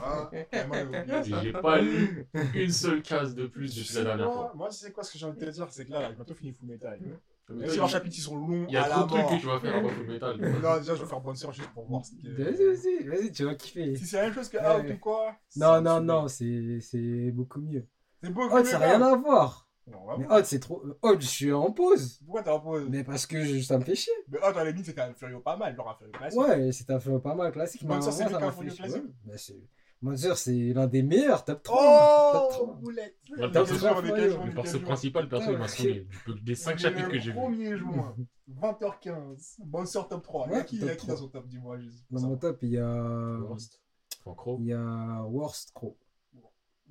Ah, 0.00 0.30
vraiment, 0.52 1.22
j'ai 1.24 1.52
pas 1.52 1.80
lu 1.80 2.28
une 2.54 2.70
seule 2.70 3.02
case 3.02 3.34
de 3.34 3.46
plus 3.46 3.74
depuis 3.74 3.94
la 3.96 4.04
dernière 4.04 4.26
moi, 4.26 4.34
fois. 4.34 4.52
moi, 4.54 4.68
tu 4.68 4.76
sais 4.76 4.92
quoi, 4.92 5.02
ce 5.02 5.12
que 5.12 5.18
j'ai 5.18 5.26
envie 5.26 5.40
de 5.40 5.44
te 5.46 5.50
dire, 5.50 5.66
c'est 5.70 5.84
que 5.84 5.90
là, 5.90 6.02
là, 6.02 6.08
j'ai 6.10 6.14
bientôt 6.14 6.34
fini 6.34 6.52
Full 6.52 6.68
Metal. 6.68 7.00
Mais 7.48 7.56
Même 7.62 7.68
si 7.68 7.76
leurs 7.78 7.88
chapitres 7.88 8.16
ils 8.16 8.20
sont 8.20 8.36
longs, 8.36 8.64
Il 8.68 8.74
y 8.74 8.76
a 8.76 8.84
trop 8.84 9.02
de 9.02 9.08
trucs 9.08 9.26
que 9.26 9.40
tu 9.40 9.46
vas 9.46 9.58
faire 9.58 9.74
avant 9.76 9.88
Full 9.88 10.06
Metal. 10.06 10.36
Non, 10.62 10.78
déjà, 10.78 10.94
je 10.94 11.02
vais 11.02 11.08
faire 11.08 11.20
bonne 11.20 11.34
sœur 11.34 11.52
juste 11.52 11.70
pour 11.70 11.84
voir 11.86 12.04
ce 12.06 12.12
que. 12.12 12.28
Vas-y, 12.28 12.64
vas-y, 12.64 13.08
vas-y, 13.08 13.32
tu 13.32 13.44
vas 13.44 13.54
kiffer. 13.56 13.96
Si 13.96 14.06
c'est 14.06 14.16
la 14.18 14.22
même 14.26 14.34
chose 14.34 14.48
que. 14.48 14.58
Out 14.58 14.88
ou 14.94 14.98
quoi 14.98 15.34
Non, 15.56 15.74
c'est- 15.74 15.80
non, 15.80 15.98
c'est- 15.98 16.04
non, 16.04 16.28
c'est 16.28 16.80
c'est 16.80 17.30
beaucoup 17.32 17.60
mieux. 17.60 17.84
C'est 18.22 18.30
beau, 18.30 18.42
Hot, 18.48 18.64
ça 18.64 18.78
n'a 18.78 18.86
rien 18.86 19.02
à 19.02 19.16
voir. 19.16 19.68
Non, 19.88 20.04
vraiment. 20.04 20.18
Mais 20.28 20.34
Hot, 20.40 20.44
c'est 20.44 20.60
trop. 20.60 20.82
Hot, 21.02 21.16
je 21.20 21.26
suis 21.26 21.52
en 21.52 21.72
pause. 21.72 22.20
Pourquoi 22.24 22.42
t'es 22.42 22.50
en 22.50 22.60
pause? 22.60 22.86
Mais 22.88 23.02
parce 23.04 23.26
que 23.26 23.42
je- 23.44 23.60
ça 23.60 23.78
me 23.78 23.84
fait 23.84 23.94
chier. 23.96 24.12
Mais 24.28 24.38
Hot, 24.38 24.44
à 24.56 24.64
la 24.64 24.70
limite, 24.70 24.86
c'est 24.86 24.94
quand 24.94 25.04
même 25.06 25.14
Furio 25.16 25.40
pas 25.40 25.56
mal, 25.56 25.74
genre 25.74 25.90
un 25.90 25.94
Furio 25.94 26.12
classique. 26.12 26.38
Ouais, 26.40 26.72
c'est 26.72 26.90
un 26.90 27.00
film 27.00 27.20
pas 27.20 27.34
mal 27.34 27.50
classique. 27.52 27.82
Mais 27.84 27.94
en 27.96 28.00
c'est 28.00 28.24
mieux 28.24 28.30
qu'un 28.30 28.40
m'a 28.40 28.52
Furio 28.52 28.72
classique? 28.74 29.02
Bah, 29.24 29.36
c'est- 29.36 29.56
Monster, 30.04 30.32
c'est 30.34 30.72
l'un 30.72 30.88
des 30.88 31.02
meilleurs, 31.04 31.44
top 31.44 31.62
3. 31.62 32.32
top 32.32 32.42
Oh 32.50 32.52
3. 32.64 32.74
Boulette 32.74 33.16
Ouais, 33.30 33.36
Le 33.36 33.46
le 33.46 33.52
perso- 33.52 33.70
quel 33.74 33.78
jour, 33.80 33.90
on 33.94 34.04
est 34.04 34.08
quel 34.10 34.24
le 34.24 34.30
jour, 34.30 34.44
Le 34.44 34.50
est 34.50 34.54
perso 34.54 34.62
quel 34.72 34.80
jour? 34.80 34.88
principal, 34.88 35.28
perso, 35.28 35.52
il 35.52 35.58
m'a 35.58 35.68
saoulé. 35.68 36.00
Du 36.00 36.18
peu- 36.26 36.34
Des 36.40 36.54
5 36.56 36.70
On 36.72 36.74
est 36.74 36.78
chapitres 36.78 37.08
que 37.08 37.12
le 37.14 37.20
j'ai 37.20 37.30
vus. 37.30 37.38
1er 37.38 37.76
juin, 37.76 38.16
20h15, 38.48 39.56
bonne 39.64 39.86
sœur 39.86 40.08
top 40.08 40.22
3. 40.24 40.46
Il 40.48 40.52
y 40.52 40.54
a 40.54 40.58
Ouais, 40.58 40.64
qui, 40.64 40.76
il 40.76 40.78
y 40.78 40.80
top 40.82 40.90
a 40.90 40.92
qui 40.96 41.06
3. 41.06 41.14
dans 41.14 41.20
son 41.20 41.28
top, 41.28 41.46
dis-moi 41.48 41.78
juste. 41.78 42.04
Dans 42.10 42.20
mon 42.28 42.36
top, 42.36 42.58
il 42.62 42.70
y 42.70 42.78
a. 42.78 43.38
Worst. 43.42 43.80
En 44.24 44.34
croc. 44.34 44.58
Il 44.60 44.66
y 44.66 44.72
a 44.72 45.22
Worst 45.24 45.72
Crow. 45.72 45.96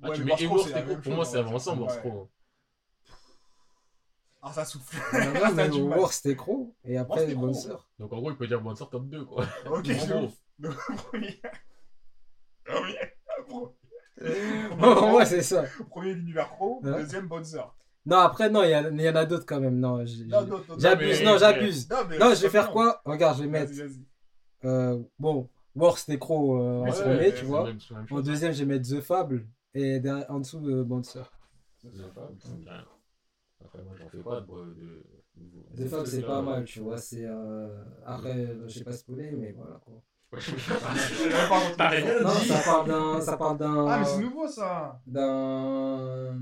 Ah, 0.02 0.08
Ouais, 0.08 0.14
tu 0.16 0.24
mais 0.24 0.24
mets 0.24 0.30
Worst 0.32 0.42
et 0.42 0.46
Crow, 0.46 0.54
Worst 0.56 0.68
c'est 0.68 0.74
la 0.74 0.80
et 0.80 0.86
même 0.86 1.00
Pour 1.02 1.12
moi, 1.12 1.24
c'est 1.24 1.32
ouais. 1.34 1.38
avant 1.40 1.54
ensemble, 1.54 1.82
Worst 1.82 1.96
Ouais. 2.04 2.10
Croc. 2.10 2.30
Ah, 4.42 4.52
ça 4.52 4.64
souffle. 4.64 4.96
Non, 5.12 5.20
non, 5.32 5.34
Ça 5.40 5.46
a 5.46 5.52
mais 5.52 5.68
du 5.68 5.82
mal. 5.82 5.98
Worst 5.98 6.26
et 6.26 6.34
Crow. 6.36 6.74
Et 6.84 6.96
après, 6.96 7.30
et 7.30 7.34
Bonne 7.34 7.52
Crow. 7.52 7.60
Sœur. 7.60 7.88
Donc 7.98 8.12
en 8.12 8.18
gros, 8.18 8.30
il 8.32 8.36
peut 8.36 8.46
dire 8.48 8.60
bonne 8.60 8.74
sœur 8.74 8.90
top 8.90 9.06
2, 9.08 9.24
quoi. 9.24 9.44
Ok, 9.66 9.88
En 9.90 10.28
je 10.58 10.96
premier. 10.96 11.40
Premier. 12.64 12.98
Moi, 14.78 15.24
c'est 15.26 15.42
ça. 15.42 15.64
Premier 15.90 16.14
l'univers 16.14 16.48
pro, 16.48 16.80
Ouais. 16.82 17.02
deuxième 17.02 17.28
bonne 17.28 17.44
sœur. 17.44 17.74
Non, 18.04 18.18
après, 18.18 18.50
non, 18.50 18.64
il 18.64 18.70
y, 18.70 19.08
en 19.08 19.14
a 19.16 19.24
d'autres 19.26 19.46
quand 19.46 19.60
même. 19.60 19.78
Non, 19.78 20.04
j'abuse, 20.76 21.22
non, 21.22 21.38
j'abuse. 21.38 21.88
Non, 21.88 22.34
je 22.34 22.42
vais 22.42 22.50
faire 22.50 22.72
quoi? 22.72 23.00
Regarde, 23.04 23.38
je 23.38 23.42
vais 23.44 23.48
mettre. 23.48 23.72
euh, 24.64 25.00
bon, 25.20 25.48
Worst 25.76 26.08
et 26.08 26.18
Crow 26.18 26.60
euh, 26.60 26.80
en 26.80 26.84
Ouais, 26.86 26.92
premier, 26.92 27.16
ouais, 27.16 27.34
tu 27.34 27.44
vois. 27.44 27.68
En 28.10 28.20
deuxième, 28.20 28.52
je 28.52 28.64
vais 28.64 28.74
mettre 28.76 28.88
The 28.88 29.00
Fable. 29.00 29.46
Et 29.74 30.00
en 30.28 30.40
dessous, 30.40 30.66
euh, 30.68 30.82
Bonne 30.82 31.04
Sœur. 31.04 31.30
Je 31.84 31.88
sais 31.90 32.02
Après, 33.64 33.82
moi, 33.82 33.94
j'en 33.98 34.08
fais 34.08 34.18
pas 34.22 34.40
de. 34.40 34.46
de- 34.46 35.04
de- 35.36 35.84
The 35.84 35.88
Fable, 35.88 36.06
c'est 36.06 36.22
pas 36.22 36.42
mal, 36.42 36.64
tu 36.64 36.80
vois. 36.80 36.96
C'est. 36.98 37.24
Euh... 37.24 37.82
Après, 38.04 38.36
euh, 38.46 38.68
je 38.68 38.78
sais 38.78 38.84
pas 38.84 38.92
spoiler, 38.92 39.30
mais 39.32 39.52
voilà 39.52 39.80
quoi. 39.84 39.94
Ouais, 40.32 40.40
je- 40.40 40.50
T'as 41.76 41.88
rien 41.88 42.20
Non, 42.22 42.30
dit. 42.38 42.46
ça 42.48 42.60
parle 42.64 42.88
d'un. 42.88 43.20
Ça 43.20 43.36
parle 43.36 43.58
d'un. 43.58 43.86
Ah, 43.86 43.98
mais 44.00 44.04
c'est 44.04 44.20
nouveau 44.20 44.46
ça 44.48 45.00
d'un. 45.06 46.38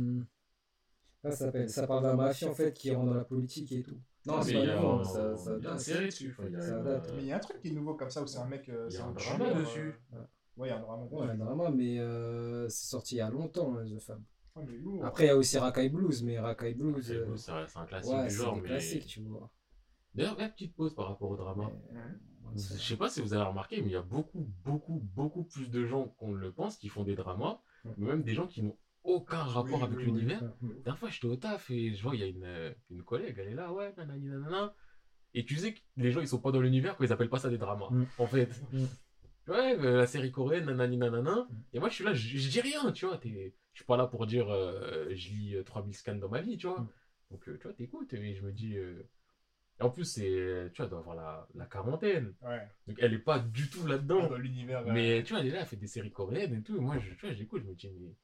Ça 1.22 1.30
s'appelle? 1.32 1.68
Ça 1.68 1.86
parle 1.86 2.02
d'un 2.02 2.14
mafieux 2.16 2.48
en 2.48 2.54
fait 2.54 2.72
qui 2.72 2.94
rentre 2.94 3.08
dans 3.10 3.14
la 3.14 3.24
politique 3.24 3.70
et 3.72 3.82
tout. 3.82 3.98
Non, 4.26 4.34
Ah, 4.38 4.42
c'est 4.42 4.52
mais 4.52 4.58
pas 4.58 4.64
il 4.64 4.68
y 4.68 4.70
a 4.70 4.76
nouveau, 4.76 4.88
un- 5.00 5.04
ça, 5.04 5.36
ça 5.36 5.58
date. 5.58 5.80
série 5.80 6.06
dessus. 6.06 6.30
enfin, 6.36 6.48
il 6.48 6.52
y 6.52 6.56
a 6.56 6.60
Ça 6.60 6.76
une- 6.78 6.84
date, 6.84 7.12
Mais 7.16 7.22
il 7.22 7.26
y 7.28 7.32
a 7.32 7.36
un 7.36 7.40
truc 7.40 7.60
qui 7.60 7.68
est 7.68 7.72
nouveau 7.72 7.94
comme 7.94 8.10
ça 8.10 8.22
où 8.22 8.26
c'est 8.26 8.38
un 8.38 8.44
mec. 8.46 8.68
euh, 8.68 8.86
Il 8.90 8.94
y 8.94 8.96
a 8.96 9.00
c'est 9.00 9.06
un 9.06 9.12
drama 9.12 9.44
euh, 9.46 9.60
dessus. 9.60 9.94
Ouais, 10.56 10.68
il 10.68 10.70
y 10.70 10.72
a 10.72 10.76
un 10.76 10.80
drama. 10.80 11.04
Ouais, 11.10 11.36
vraiment, 11.36 11.70
mais 11.70 11.98
euh, 12.00 12.68
c'est 12.68 12.86
sorti 12.86 13.14
il 13.16 13.18
y 13.18 13.20
a 13.22 13.30
longtemps, 13.30 13.76
hein, 13.78 13.84
The 13.86 13.98
Fab. 14.00 14.20
Après, 15.02 15.24
il 15.24 15.26
y 15.28 15.30
a 15.30 15.36
aussi 15.36 15.58
Rakai 15.58 15.88
Blues, 15.88 16.22
mais 16.22 16.38
Rakai 16.38 16.74
Blues. 16.74 17.04
C'est 17.06 17.14
euh, 17.16 17.36
c'est 17.36 17.52
un 17.52 17.66
c'est 17.66 17.78
un 17.78 17.86
classique 17.86 18.12
ouais, 18.12 18.24
du 18.24 18.30
c'est 18.30 18.36
genre, 18.42 18.54
des 18.54 18.60
mais. 18.62 18.68
classiques, 18.68 19.06
tu 19.06 19.20
vois. 19.22 19.50
D'ailleurs, 20.14 20.36
petite 20.36 20.74
pause 20.74 20.94
par 20.94 21.08
rapport 21.08 21.30
au 21.30 21.36
drama. 21.36 21.70
Mais, 21.92 22.00
bon, 22.42 22.50
Je 22.54 22.58
sais 22.82 22.96
pas 22.96 23.08
si 23.08 23.20
vous 23.20 23.32
avez 23.34 23.44
remarqué, 23.44 23.80
mais 23.80 23.88
il 23.88 23.92
y 23.92 23.96
a 23.96 24.02
beaucoup, 24.02 24.48
beaucoup, 24.64 25.00
beaucoup 25.14 25.44
plus 25.44 25.70
de 25.70 25.84
gens 25.86 26.08
qu'on 26.18 26.32
le 26.34 26.52
pense 26.52 26.76
qui 26.76 26.88
font 26.88 27.04
des 27.04 27.14
dramas, 27.14 27.60
mais 27.96 28.06
même 28.08 28.22
des 28.22 28.34
gens 28.34 28.46
qui 28.46 28.62
n'ont 28.62 28.76
aucun 29.04 29.42
rapport 29.44 29.78
Oui, 29.78 29.84
avec 29.84 29.98
oui, 29.98 30.04
l'univers. 30.06 30.42
La 30.42 30.68
dernière 30.84 30.98
fois, 30.98 31.08
j'étais 31.10 31.26
au 31.28 31.36
taf 31.36 31.70
et 31.70 31.94
je 31.94 32.02
vois, 32.02 32.14
il 32.16 32.20
y 32.20 32.24
a 32.24 32.26
une, 32.26 32.44
euh, 32.44 32.72
une 32.90 33.02
collègue, 33.02 33.36
elle 33.38 33.48
est 33.48 33.54
là, 33.54 33.72
ouais, 33.72 33.94
nanani, 33.96 34.26
nanana. 34.26 34.74
Et 35.32 35.44
tu 35.44 35.56
sais 35.56 35.74
que 35.74 35.80
les 35.96 36.10
gens, 36.10 36.20
ils 36.20 36.28
sont 36.28 36.40
pas 36.40 36.50
dans 36.50 36.60
l'univers 36.60 36.96
quand 36.96 37.04
ils 37.04 37.12
appellent 37.12 37.30
pas 37.30 37.38
ça 37.38 37.48
des 37.50 37.56
dramas, 37.58 37.88
Mm. 37.90 38.04
en 38.18 38.26
fait. 38.26 38.50
Mm. 39.50 39.52
Ouais, 39.52 39.78
euh, 39.78 39.96
la 39.98 40.06
série 40.06 40.30
coréenne, 40.32 40.66
nanani, 40.66 40.96
nanana. 40.96 41.48
Et 41.72 41.78
moi, 41.80 41.88
je 41.88 41.94
suis 41.94 42.04
là, 42.04 42.14
je, 42.14 42.38
je 42.38 42.48
dis 42.48 42.60
rien, 42.60 42.92
tu 42.92 43.06
vois. 43.06 43.18
t'es- 43.18 43.54
Je 43.72 43.78
suis 43.78 43.86
pas 43.86 43.96
là 43.96 44.06
pour 44.06 44.26
dire, 44.26 44.48
euh, 44.50 45.06
je 45.10 45.28
lis 45.30 45.54
euh, 45.56 45.62
3000 45.64 45.94
scans 45.94 46.14
dans 46.16 46.28
ma 46.28 46.40
vie, 46.40 46.56
tu 46.56 46.66
vois. 46.66 46.80
Mm. 46.80 46.88
Donc, 47.30 47.48
euh, 47.48 47.56
tu 47.58 47.62
vois, 47.64 47.72
t'écoutes 47.74 48.12
et 48.14 48.34
je 48.34 48.42
me 48.44 48.52
dis. 48.52 48.76
euh, 48.76 49.02
en 49.80 49.88
plus, 49.90 50.04
c'est, 50.04 50.70
tu 50.74 50.76
vois, 50.76 50.84
elle 50.84 50.90
doit 50.90 50.98
avoir 50.98 51.16
la, 51.16 51.48
la 51.54 51.64
quarantaine. 51.66 52.34
Ouais. 52.42 52.68
Donc, 52.86 52.98
elle 53.00 53.14
est 53.14 53.18
pas 53.18 53.38
du 53.38 53.70
tout 53.70 53.86
là-dedans. 53.86 54.28
Dans 54.28 54.36
l'univers. 54.36 54.84
Mais 54.86 55.22
tu 55.24 55.32
vois, 55.32 55.40
elle 55.40 55.48
est 55.48 55.52
là, 55.52 55.60
elle 55.60 55.66
fait 55.66 55.76
des 55.76 55.86
séries 55.86 56.12
coréennes 56.12 56.54
et 56.54 56.62
tout. 56.62 56.76
Et 56.76 56.80
moi, 56.80 56.98
je, 56.98 57.14
tu 57.14 57.26
vois, 57.26 57.34
j'écoute, 57.34 57.62
je 57.64 57.68
me 57.68 57.74
dis, 57.74 57.90
mais. 57.98 58.14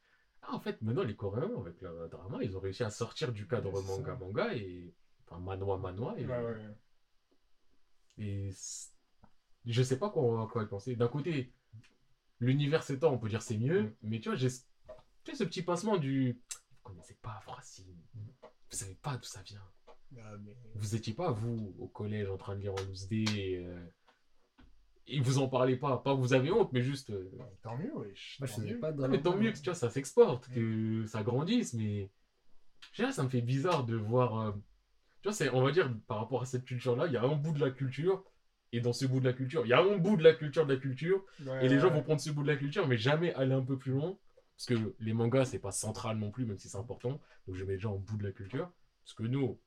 Ah, 0.43 0.55
en 0.55 0.61
fait, 0.61 0.81
maintenant, 0.83 1.03
les 1.03 1.17
Coréens, 1.17 1.51
avec 1.59 1.81
leur 1.81 2.09
drama, 2.11 2.39
ils 2.43 2.57
ont 2.57 2.61
réussi 2.61 2.85
à 2.85 2.91
sortir 2.91 3.33
du 3.33 3.47
cadre 3.49 3.73
manga-manga 3.83 4.55
et. 4.55 4.93
Enfin, 5.29 5.41
manois-manois. 5.41 6.15
Et, 6.19 6.27
Ouais, 6.27 6.39
ouais. 6.45 6.57
et 8.19 8.51
je 9.67 9.83
sais 9.83 9.99
pas 9.99 10.11
quoi, 10.11 10.49
quoi 10.53 10.63
y 10.63 10.67
penser. 10.67 10.97
D'un 10.97 11.09
côté, 11.09 11.53
l'univers 12.41 12.83
s'étend, 12.83 13.13
on 13.13 13.19
peut 13.19 13.29
dire 13.29 13.43
c'est 13.43 13.59
mieux. 13.59 13.83
Mm. 13.83 13.93
Mais 14.03 14.21
tu 14.21 14.29
vois, 14.29 14.37
j'ai 14.37 14.49
tu 14.49 15.33
sais, 15.33 15.35
ce 15.39 15.45
petit 15.45 15.63
pincement 15.63 15.97
du. 15.97 16.41
Vous 16.71 16.77
connaissez 16.83 17.15
pas 17.21 17.41
Fracine. 17.43 17.97
Vous 18.15 18.77
savez 18.77 18.95
pas 18.95 19.17
d'où 19.17 19.25
ça 19.25 19.43
vient. 19.43 19.63
Ah, 20.19 20.37
mais- 20.39 20.55
Vous 20.77 20.95
étiez 20.95 21.15
pas, 21.15 21.33
vous, 21.33 21.75
au 21.81 21.89
collège, 21.89 22.29
en 22.31 22.37
train 22.37 22.55
de 22.55 22.61
lire 22.61 22.73
en 22.75 22.81
loose. 22.87 23.09
Et, 23.11 23.57
euh, 23.65 23.85
et 25.09 25.21
vous 25.21 25.39
en 25.39 25.49
parlez 25.49 25.77
pas. 25.77 25.99
Pas 25.99 26.15
vous 26.15 26.33
avez 26.33 26.51
honte, 26.53 26.73
mais 26.73 26.83
juste. 26.83 27.11
euh, 27.11 27.29
Tant 27.63 27.77
mieux, 27.77 27.93
wesh. 27.97 28.37
Moi, 28.39 28.47
je 28.47 28.53
tant 28.53 28.61
faisais 28.61 28.73
mieux. 28.75 28.79
pas 28.81 28.93
de 28.93 28.97
non, 28.97 29.03
drama. 29.03 29.17
mais 29.17 29.23
tant 29.23 29.37
mieux 29.37 29.51
que 29.53 29.59
tu 29.59 29.65
vois, 29.65 29.75
ça 29.75 29.91
s'exporte, 29.91 30.49
que 30.49 31.05
ça 31.07 31.23
grandisse, 31.25 31.75
mais. 31.75 32.11
Je 32.93 32.99
sais 32.99 33.03
pas, 33.03 33.13
ça 33.13 33.25
me 33.25 33.29
fait 33.29 33.43
bizarre 33.43 33.85
de 33.85 33.97
voir. 33.97 34.39
euh, 34.39 34.53
Tu 35.23 35.29
vois, 35.29 35.33
c'est, 35.33 35.51
on 35.51 35.63
va 35.65 35.73
dire, 35.73 35.93
par 36.07 36.19
rapport 36.19 36.43
à 36.43 36.47
cette 36.47 36.65
culture-là, 36.65 37.07
il 37.09 37.13
y 37.13 37.17
a 37.17 37.23
un 37.25 37.35
bout 37.35 37.53
de 37.53 37.59
la 37.61 37.71
culture. 37.73 38.23
Et 38.77 38.81
dans 38.83 38.93
ce 38.93 39.07
bout 39.07 39.21
de 39.21 39.25
la 39.25 39.33
culture, 39.33 39.65
il 39.65 39.71
y 39.71 39.73
a 39.73 39.81
un 39.81 39.97
bout 39.97 40.19
de 40.19 40.23
la 40.23 40.35
culture 40.35 40.67
de 40.67 40.75
la 40.75 40.79
culture. 40.79 41.25
Ouais, 41.47 41.65
Et 41.65 41.69
les 41.71 41.79
gens 41.79 41.89
ouais. 41.89 41.95
vont 41.95 42.03
prendre 42.03 42.21
ce 42.21 42.29
bout 42.31 42.43
de 42.43 42.49
la 42.49 42.57
culture, 42.57 42.87
mais 42.87 42.99
jamais 42.99 43.33
aller 43.33 43.55
un 43.55 43.65
peu 43.65 43.79
plus 43.79 43.93
loin. 43.93 44.19
Parce 44.55 44.67
que 44.67 44.95
les 45.01 45.15
mangas, 45.15 45.47
c'est 45.47 45.59
pas 45.59 45.73
central 45.73 46.19
non 46.19 46.31
plus, 46.31 46.45
même 46.45 46.59
si 46.59 46.69
c'est 46.69 46.77
important. 46.77 47.19
Donc 47.47 47.57
je 47.57 47.65
mets 47.65 47.77
déjà 47.77 47.89
en 47.89 47.97
bout 47.97 48.19
de 48.19 48.25
la 48.25 48.33
culture. 48.33 48.71
Parce 49.03 49.15
que 49.15 49.23
nous, 49.23 49.59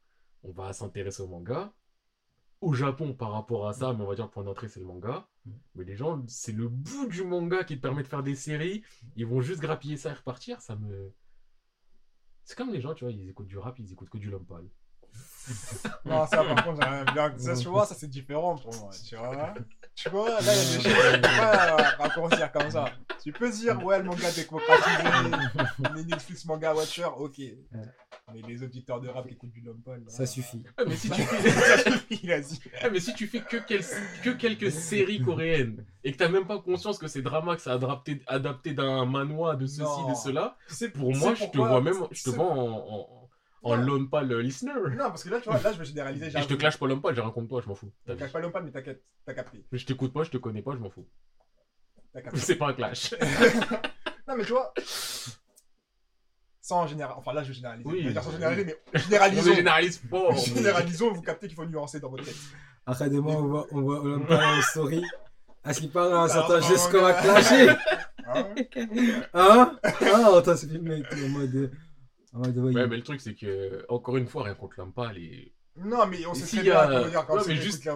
on 0.43 0.51
va 0.51 0.73
s'intéresser 0.73 1.23
au 1.23 1.27
manga. 1.27 1.73
Au 2.61 2.73
Japon, 2.73 3.15
par 3.15 3.31
rapport 3.31 3.67
à 3.67 3.73
ça, 3.73 3.93
mais 3.93 4.03
on 4.03 4.07
va 4.07 4.13
dire 4.13 4.25
le 4.25 4.31
point 4.31 4.43
d'entrée, 4.43 4.67
c'est 4.67 4.79
le 4.79 4.85
manga. 4.85 5.27
Mm. 5.45 5.51
Mais 5.73 5.85
les 5.85 5.95
gens, 5.95 6.23
c'est 6.27 6.51
le 6.51 6.67
bout 6.67 7.07
du 7.07 7.23
manga 7.23 7.63
qui 7.63 7.77
te 7.77 7.81
permet 7.81 8.03
de 8.03 8.07
faire 8.07 8.21
des 8.21 8.35
séries. 8.35 8.83
Ils 9.15 9.25
vont 9.25 9.41
juste 9.41 9.61
grappiller 9.61 9.97
ça 9.97 10.11
et 10.11 10.13
repartir. 10.13 10.61
Ça 10.61 10.75
me. 10.75 11.15
C'est 12.43 12.55
comme 12.55 12.71
les 12.71 12.81
gens, 12.81 12.93
tu 12.93 13.05
vois, 13.05 13.11
ils 13.11 13.27
écoutent 13.27 13.47
du 13.47 13.57
rap, 13.57 13.79
ils 13.79 13.91
écoutent 13.91 14.11
que 14.11 14.19
du 14.19 14.29
Lompal. 14.29 14.69
Non, 16.05 16.25
ça 16.27 16.43
par 16.43 16.63
contre, 16.63 16.85
à 16.87 17.03
dire. 17.05 17.33
Ça, 17.37 17.55
tu 17.55 17.67
vois, 17.67 17.85
ça 17.85 17.95
c'est 17.95 18.07
différent 18.09 18.55
pour 18.57 18.73
moi. 18.75 18.89
Tu 19.07 19.15
vois, 19.15 19.53
tu 19.95 20.09
vois 20.09 20.29
là, 20.29 20.37
il 20.41 20.47
y 20.47 20.49
a 20.49 20.53
des 20.53 20.83
choses 20.83 20.83
que 20.83 21.15
tu 21.15 21.21
peux 21.21 21.21
pas 21.21 21.75
raccourcir 21.99 22.51
comme 22.51 22.71
ça. 22.71 22.85
Tu 23.21 23.31
peux 23.33 23.51
dire, 23.51 23.83
ouais, 23.83 23.97
le 23.99 24.05
manga 24.05 24.31
démocratisé, 24.31 25.37
les 25.95 26.03
Netflix 26.05 26.45
manga 26.45 26.73
watcher, 26.73 27.05
ok. 27.17 27.39
Mais 28.31 28.41
les 28.47 28.61
auditeurs 28.61 29.01
de 29.01 29.09
rap 29.09 29.25
qui 29.27 29.33
écoutent 29.33 29.51
du 29.51 29.61
Lompol. 29.61 30.03
Ça 30.07 30.25
suffit. 30.27 30.63
Ah, 30.77 30.83
mais 30.87 30.95
si 30.95 31.09
tu 31.09 31.21
fais. 31.23 32.41
ça. 32.43 32.55
Ah, 32.83 32.89
mais 32.91 32.99
si 32.99 33.13
tu 33.15 33.25
fais 33.25 33.39
que, 33.41 33.57
quel- 33.57 33.83
que 34.23 34.29
quelques 34.29 34.71
séries 34.71 35.19
coréennes 35.21 35.83
et 36.03 36.11
que 36.11 36.17
t'as 36.17 36.29
même 36.29 36.45
pas 36.45 36.59
conscience 36.59 36.99
que 36.99 37.07
c'est 37.07 37.23
drama, 37.23 37.55
que 37.55 37.61
c'est 37.63 37.71
adapté, 37.71 38.21
adapté 38.27 38.73
d'un 38.73 39.05
manoir, 39.05 39.57
de 39.57 39.65
ceci, 39.65 39.81
Non. 39.81 40.09
de 40.11 40.15
cela, 40.15 40.55
pour 40.93 41.15
moi, 41.15 41.33
je 41.33 41.45
te 41.45 41.57
vois 41.57 41.81
même, 41.81 41.95
je 42.11 42.23
te 42.23 42.29
vois 42.29 42.45
en, 42.45 43.18
en, 43.63 43.71
en 43.73 43.77
Non. 43.77 43.83
lone 43.85 44.09
pal 44.09 44.31
listener. 44.39 44.73
Non, 44.91 45.09
parce 45.09 45.23
que 45.23 45.29
là, 45.29 45.39
tu 45.41 45.49
vois, 45.49 45.59
là, 45.59 45.71
je 45.73 45.77
vais 45.79 45.85
généraliser. 45.85 46.27
Et 46.27 46.41
je 46.41 46.47
te 46.47 46.53
clash 46.53 46.77
pas 46.77 46.87
l'homme 46.87 47.01
pas, 47.01 47.13
j'ai 47.13 47.21
rien 47.21 47.31
contre 47.31 47.49
toi, 47.49 47.61
je 47.63 47.67
m'en 47.67 47.75
fous. 47.75 47.91
Je 48.05 48.07
T'as 48.07 48.13
te 48.13 48.17
clash 48.19 48.31
pas 48.31 48.39
Lompol, 48.39 48.63
mais 48.63 48.71
t'inquiète, 48.71 49.03
t'as 49.25 49.33
capté. 49.33 49.63
Je 49.71 49.85
t'écoute 49.85 50.13
pas, 50.13 50.23
je 50.23 50.29
te 50.31 50.37
connais 50.37 50.61
pas, 50.61 50.71
je 50.73 50.77
m'en 50.79 50.89
fous. 50.89 51.07
T'as 52.13 52.21
capté. 52.23 52.39
C'est 52.39 52.55
pas 52.55 52.69
un 52.69 52.73
clash. 52.73 53.13
non, 54.27 54.35
mais 54.37 54.43
tu 54.45 54.51
vois, 54.51 54.73
sans 56.61 56.85
général, 56.87 57.15
enfin 57.17 57.33
là 57.33 57.43
je 57.43 57.51
généralise, 57.51 57.85
Oui. 57.87 58.01
je 58.01 58.07
vais 58.07 58.13
dire 58.13 58.23
sans 58.23 58.31
généraliser, 58.31 58.65
mais 58.65 58.75
On 58.93 58.99
généralisons. 58.99 59.49
ne 59.49 59.55
généralise 59.55 59.97
pas. 59.97 60.29
mais- 60.31 60.37
Généralisons, 60.37 61.11
vous 61.13 61.21
captez 61.21 61.47
qu'il 61.47 61.55
faut 61.55 61.65
nuancer 61.65 61.99
dans 61.99 62.09
votre 62.09 62.25
tête. 62.25 62.35
Après 62.85 63.09
de 63.09 63.19
moi, 63.19 63.35
on 63.35 63.47
voit, 63.47 63.67
on 63.71 63.81
voit 63.81 63.99
Olympia 64.01 64.39
en 64.57 64.61
story. 64.61 65.03
À 65.63 65.73
ce 65.73 65.81
qui 65.81 65.87
parle, 65.89 66.13
un 66.13 66.23
Ah, 66.23 66.29
certain 66.29 66.61
geste 66.61 66.87
on 66.87 66.91
qu'on 66.91 67.01
va 67.01 67.13
clasher. 67.13 67.69
Hein 68.27 68.45
Hein? 69.33 69.79
Ah, 69.83 70.37
attends, 70.37 70.55
c'est 70.55 70.67
filmé 70.69 71.03
en 71.11 71.29
mode. 71.29 71.71
En 72.33 72.39
mode, 72.39 72.57
ouais, 72.57 72.73
Ouais, 72.73 72.87
mais 72.87 72.97
le 72.97 73.03
truc, 73.03 73.21
c'est 73.21 73.33
que, 73.35 73.85
encore 73.89 74.17
une 74.17 74.27
fois, 74.27 74.43
rien 74.43 74.53
contre 74.55 74.75
l'Impal. 74.79 75.17
Et... 75.17 75.53
non, 75.77 76.05
mais 76.07 76.25
on 76.25 76.33
sait 76.33 76.45
s'il 76.45 76.59
très 76.59 76.67
y 76.67 76.71
a- 76.71 76.87
bien 76.87 76.99
veut 77.01 77.09
dire 77.09 77.25
quand 77.25 77.35
Ouais, 77.35 77.43
mais 77.47 77.55
juste- 77.55 77.87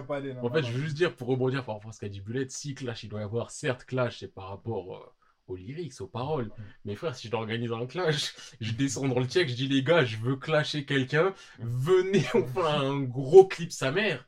En 0.42 0.50
fait, 0.50 0.62
je 0.62 0.72
veux 0.72 0.82
juste 0.82 0.96
dire, 0.96 1.14
pour 1.14 1.28
rebondir 1.28 1.64
par 1.64 1.76
rapport 1.76 1.90
à 1.90 1.92
ce 1.92 2.00
qu'a 2.00 2.08
dit 2.08 2.20
Bullet, 2.20 2.46
si 2.48 2.74
clash 2.74 3.04
il 3.04 3.08
doit 3.08 3.20
y 3.20 3.24
avoir, 3.24 3.50
certes, 3.50 3.84
clash, 3.84 4.18
c'est 4.20 4.32
par 4.34 4.48
rapport 4.48 4.96
euh, 4.96 5.12
aux 5.46 5.56
lyrics, 5.56 6.00
aux 6.00 6.06
paroles. 6.06 6.50
Mais 6.84 6.94
frère, 6.96 7.14
si 7.14 7.26
je 7.28 7.30
dois 7.32 7.40
organiser 7.40 7.74
un 7.74 7.86
clash, 7.86 8.34
je 8.60 8.72
descends 8.72 9.06
dans 9.08 9.20
le 9.20 9.26
check, 9.26 9.48
je 9.48 9.54
dis 9.54 9.68
les 9.68 9.82
gars, 9.82 10.04
je 10.04 10.16
veux 10.16 10.36
clasher 10.36 10.84
quelqu'un, 10.84 11.32
venez, 11.60 12.24
on 12.34 12.44
fait 12.46 12.60
un 12.62 13.00
gros 13.00 13.46
clip 13.46 13.70
sa 13.72 13.92
mère. 13.92 14.26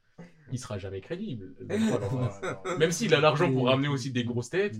Il 0.52 0.58
sera 0.60 0.78
jamais 0.78 1.00
crédible. 1.00 1.54
Non. 1.68 2.78
Même 2.78 2.92
s'il 2.92 3.12
a 3.14 3.20
l'argent 3.20 3.52
pour 3.52 3.66
ramener 3.66 3.88
aussi 3.88 4.12
des 4.12 4.22
grosses 4.24 4.50
têtes, 4.50 4.76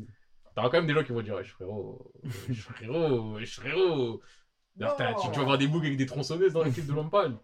t'auras 0.55 0.69
quand 0.71 0.79
même 0.79 0.87
des 0.87 0.95
gens 0.95 1.03
qui 1.03 1.11
vont 1.13 1.23
dire, 1.23 1.35
ouais, 1.35 1.45
frérot, 1.45 2.13
frérot, 2.55 3.39
frérot. 3.47 4.21
Alors, 4.81 4.97
tu, 5.23 5.31
tu 5.33 5.39
vas 5.39 5.45
voir 5.45 5.59
des 5.59 5.67
boucs 5.69 5.85
avec 5.85 5.97
des 5.97 6.07
tronçonneuses 6.07 6.53
dans 6.53 6.63
les 6.63 6.71
clips 6.71 6.87
de 6.87 6.93
Lampal. 6.93 7.37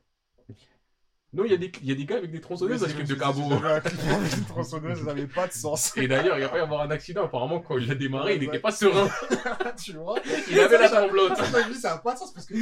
Non, 1.34 1.44
il 1.46 1.50
y, 1.50 1.54
a 1.54 1.56
des- 1.56 1.72
il 1.80 1.88
y 1.88 1.92
a 1.92 1.94
des 1.94 2.04
gars 2.04 2.18
avec 2.18 2.30
des 2.30 2.42
tronçonneuses 2.42 2.82
dans 2.82 2.86
les 2.88 2.92
clips 2.92 3.08
de 3.08 3.14
Cabo. 3.14 3.40
J'avais 3.48 3.66
un 3.72 3.80
clip 3.80 4.00
avec 4.06 4.36
une 4.36 4.44
tronçonneuse, 4.44 4.98
ça 4.98 5.04
n'avait 5.06 5.26
pas 5.26 5.46
de 5.46 5.52
sens. 5.54 5.96
Et 5.96 6.06
d'ailleurs, 6.06 6.36
il 6.36 6.42
va 6.42 6.50
pas 6.50 6.58
y 6.58 6.60
avoir 6.60 6.82
un 6.82 6.90
accident. 6.90 7.24
Apparemment, 7.24 7.60
quand 7.60 7.78
il 7.78 7.90
a 7.90 7.94
démarré, 7.94 8.34
il 8.34 8.40
n'était 8.42 8.58
pas 8.58 8.70
serein. 8.70 9.08
tu 9.82 9.94
vois 9.94 10.18
Il 10.50 10.60
avait 10.60 10.76
la 10.76 10.90
tremblote. 10.90 11.34
Ça, 11.38 11.88
n'a 11.94 11.98
pas 12.00 12.12
de 12.12 12.18
sens 12.18 12.34
parce 12.34 12.44
que 12.44 12.52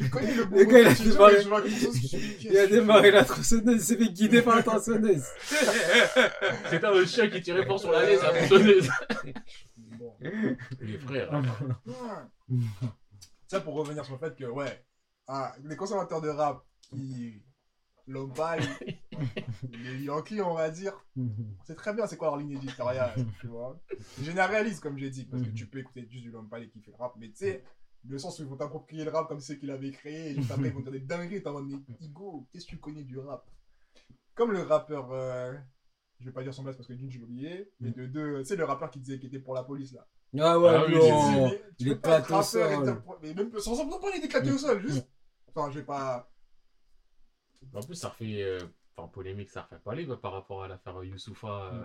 tu 0.00 0.10
connais 0.10 0.34
le 0.34 0.46
bon 0.46 0.56
Le 0.56 0.64
gars, 0.64 0.80
il 0.80 2.58
a 2.58 2.66
démarré. 2.66 3.12
la 3.12 3.24
tronçonneuse, 3.24 3.76
il 3.76 3.80
s'est 3.82 3.96
fait 3.96 4.12
guider 4.12 4.42
par 4.42 4.56
la 4.56 4.62
tronçonneuse. 4.64 5.22
C'était 6.70 6.86
un 6.86 7.06
chien 7.06 7.28
qui 7.30 7.40
tirait 7.40 7.66
fort 7.66 7.78
sur 7.78 7.92
la 7.92 8.04
laisse 8.04 8.20
à 8.24 8.32
la 8.32 8.38
tronçonneuse. 8.46 8.90
Les 10.80 10.98
frères. 10.98 11.30
Ça 13.48 13.60
pour 13.60 13.74
revenir 13.74 14.04
sur 14.04 14.14
le 14.14 14.20
fait 14.20 14.36
que, 14.36 14.44
ouais, 14.44 14.84
ah, 15.26 15.54
les 15.64 15.76
consommateurs 15.76 16.20
de 16.20 16.28
rap 16.28 16.64
qui 16.82 17.42
l'ont 18.06 18.28
pas, 18.28 18.56
les 19.70 20.02
Yankees, 20.02 20.40
on 20.40 20.54
va 20.54 20.70
dire, 20.70 20.92
c'est 21.64 21.74
très 21.74 21.92
bien 21.94 22.06
c'est 22.06 22.16
quoi 22.16 22.28
leur 22.28 22.36
ligne 22.36 22.52
éditoriale, 22.52 23.14
tu 23.40 23.46
vois? 23.48 23.78
Généralise, 24.22 24.80
comme 24.80 24.96
j'ai 24.98 25.10
dit, 25.10 25.24
parce 25.24 25.42
que 25.42 25.50
tu 25.50 25.66
peux 25.66 25.78
écouter 25.78 26.06
juste 26.10 26.24
du 26.24 26.30
Lompal 26.30 26.62
et 26.62 26.68
kiffer 26.68 26.90
le 26.90 26.96
rap, 26.96 27.14
mais 27.18 27.28
tu 27.28 27.36
sais, 27.36 27.64
le 28.06 28.18
sens 28.18 28.38
où 28.38 28.42
ils 28.42 28.48
vont 28.48 28.56
t'approprier 28.56 29.04
le 29.04 29.10
rap 29.10 29.28
comme 29.28 29.40
ceux 29.40 29.54
qui 29.56 29.66
l'avaient 29.66 29.90
créé, 29.90 30.30
et 30.30 30.34
juste 30.34 30.50
après 30.50 30.68
ils 30.68 30.74
vont 30.74 30.80
te 30.80 30.90
dire 30.90 30.92
des 30.92 31.06
dingueries, 31.06 31.42
t'es 31.42 31.48
en 31.48 31.54
mode, 31.54 31.66
mais 31.68 31.96
Igo, 32.00 32.46
qu'est-ce 32.52 32.66
que 32.66 32.70
tu 32.70 32.78
connais 32.78 33.04
du 33.04 33.18
rap? 33.18 33.50
Comme 34.34 34.52
le 34.52 34.62
rappeur, 34.62 35.10
euh, 35.12 35.52
je 36.20 36.26
vais 36.26 36.32
pas 36.32 36.42
dire 36.42 36.54
son 36.54 36.62
blast 36.62 36.78
parce 36.78 36.88
que 36.88 36.94
d'une, 36.94 37.10
j'ai 37.10 37.20
oublié, 37.20 37.70
mais 37.80 37.90
de 37.90 38.06
deux, 38.06 38.44
sais, 38.44 38.56
le 38.56 38.64
rappeur 38.64 38.90
qui 38.90 39.00
disait 39.00 39.18
qu'il 39.18 39.28
était 39.28 39.40
pour 39.40 39.54
la 39.54 39.64
police 39.64 39.92
là. 39.92 40.06
Ah 40.38 40.58
ouais, 40.58 40.68
Ah 40.74 40.84
oui, 40.88 40.94
non. 40.94 41.46
Mais 41.48 41.50
tu 41.78 41.84
il 41.84 41.88
est 41.88 41.92
éclaté 41.92 42.34
au 42.34 42.42
sol. 42.42 43.02
Mais 43.22 43.34
même 43.34 43.50
sans 43.58 43.74
sans 43.76 43.86
pas 43.88 44.08
il 44.14 44.22
est 44.22 44.24
éclaté 44.26 44.50
au 44.50 44.58
sol, 44.58 44.82
juste. 44.86 45.06
Enfin, 45.54 45.70
je 45.70 45.78
vais 45.78 45.84
pas. 45.84 46.30
En 47.74 47.80
plus, 47.82 47.94
ça 47.94 48.08
refait. 48.08 48.42
euh, 48.42 48.58
Enfin, 48.96 49.08
polémique, 49.14 49.48
ça 49.48 49.62
refait 49.62 49.80
parler 49.84 50.04
quoi, 50.06 50.20
par 50.20 50.32
rapport 50.32 50.64
à 50.64 50.66
l'affaire 50.68 51.04
Youssoufa 51.04 51.70
euh, 51.72 51.84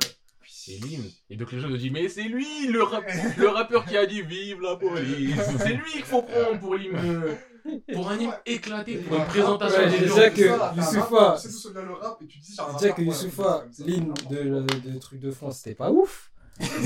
et 0.67 0.79
Lynn. 0.79 1.03
Et 1.29 1.35
donc 1.37 1.51
les 1.51 1.59
gens 1.59 1.69
se 1.69 1.75
disent, 1.75 1.91
mais 1.91 2.09
c'est 2.09 2.23
lui 2.23 2.65
le, 2.69 2.81
rap- 2.81 3.05
le 3.37 3.47
rappeur 3.49 3.85
qui 3.85 3.95
a 3.95 4.07
dit 4.07 4.23
vive 4.23 4.59
la 4.61 4.75
police. 4.77 5.39
C'est 5.59 5.73
lui 5.75 5.91
qu'il 5.91 6.01
faut 6.03 6.23
prendre 6.23 6.59
pour 6.59 6.73
l'hymne. 6.73 7.37
Pour 7.93 8.09
un 8.09 8.17
hymne 8.17 8.33
éclaté, 8.47 8.97
pour 8.97 9.15
une 9.15 9.25
présentation 9.25 9.77
Ouais, 9.79 9.91
des 9.91 10.07
gens. 10.07 10.15
déjà 10.15 10.29
que 10.31 10.41
Youssoufa- 10.41 10.99
rappeur, 11.01 11.35
Tu 11.39 11.41
sais 11.47 11.53
tout 11.53 11.59
seul 11.59 11.85
le 11.85 11.93
rap 11.93 12.19
et 12.21 12.25
tu 12.25 12.39
dis, 12.39 12.55
j'ai 12.55 12.61
un 12.63 12.77
Déjà 12.77 12.93
que 12.93 13.01
Youssoufa, 13.03 13.65
l'hymne 13.85 14.13
de, 14.31 14.43
de, 14.61 14.91
de 14.91 14.97
truc 14.97 15.19
de 15.19 15.29
France, 15.29 15.57
c'était 15.59 15.75
pas 15.75 15.91
ouf. 15.91 16.32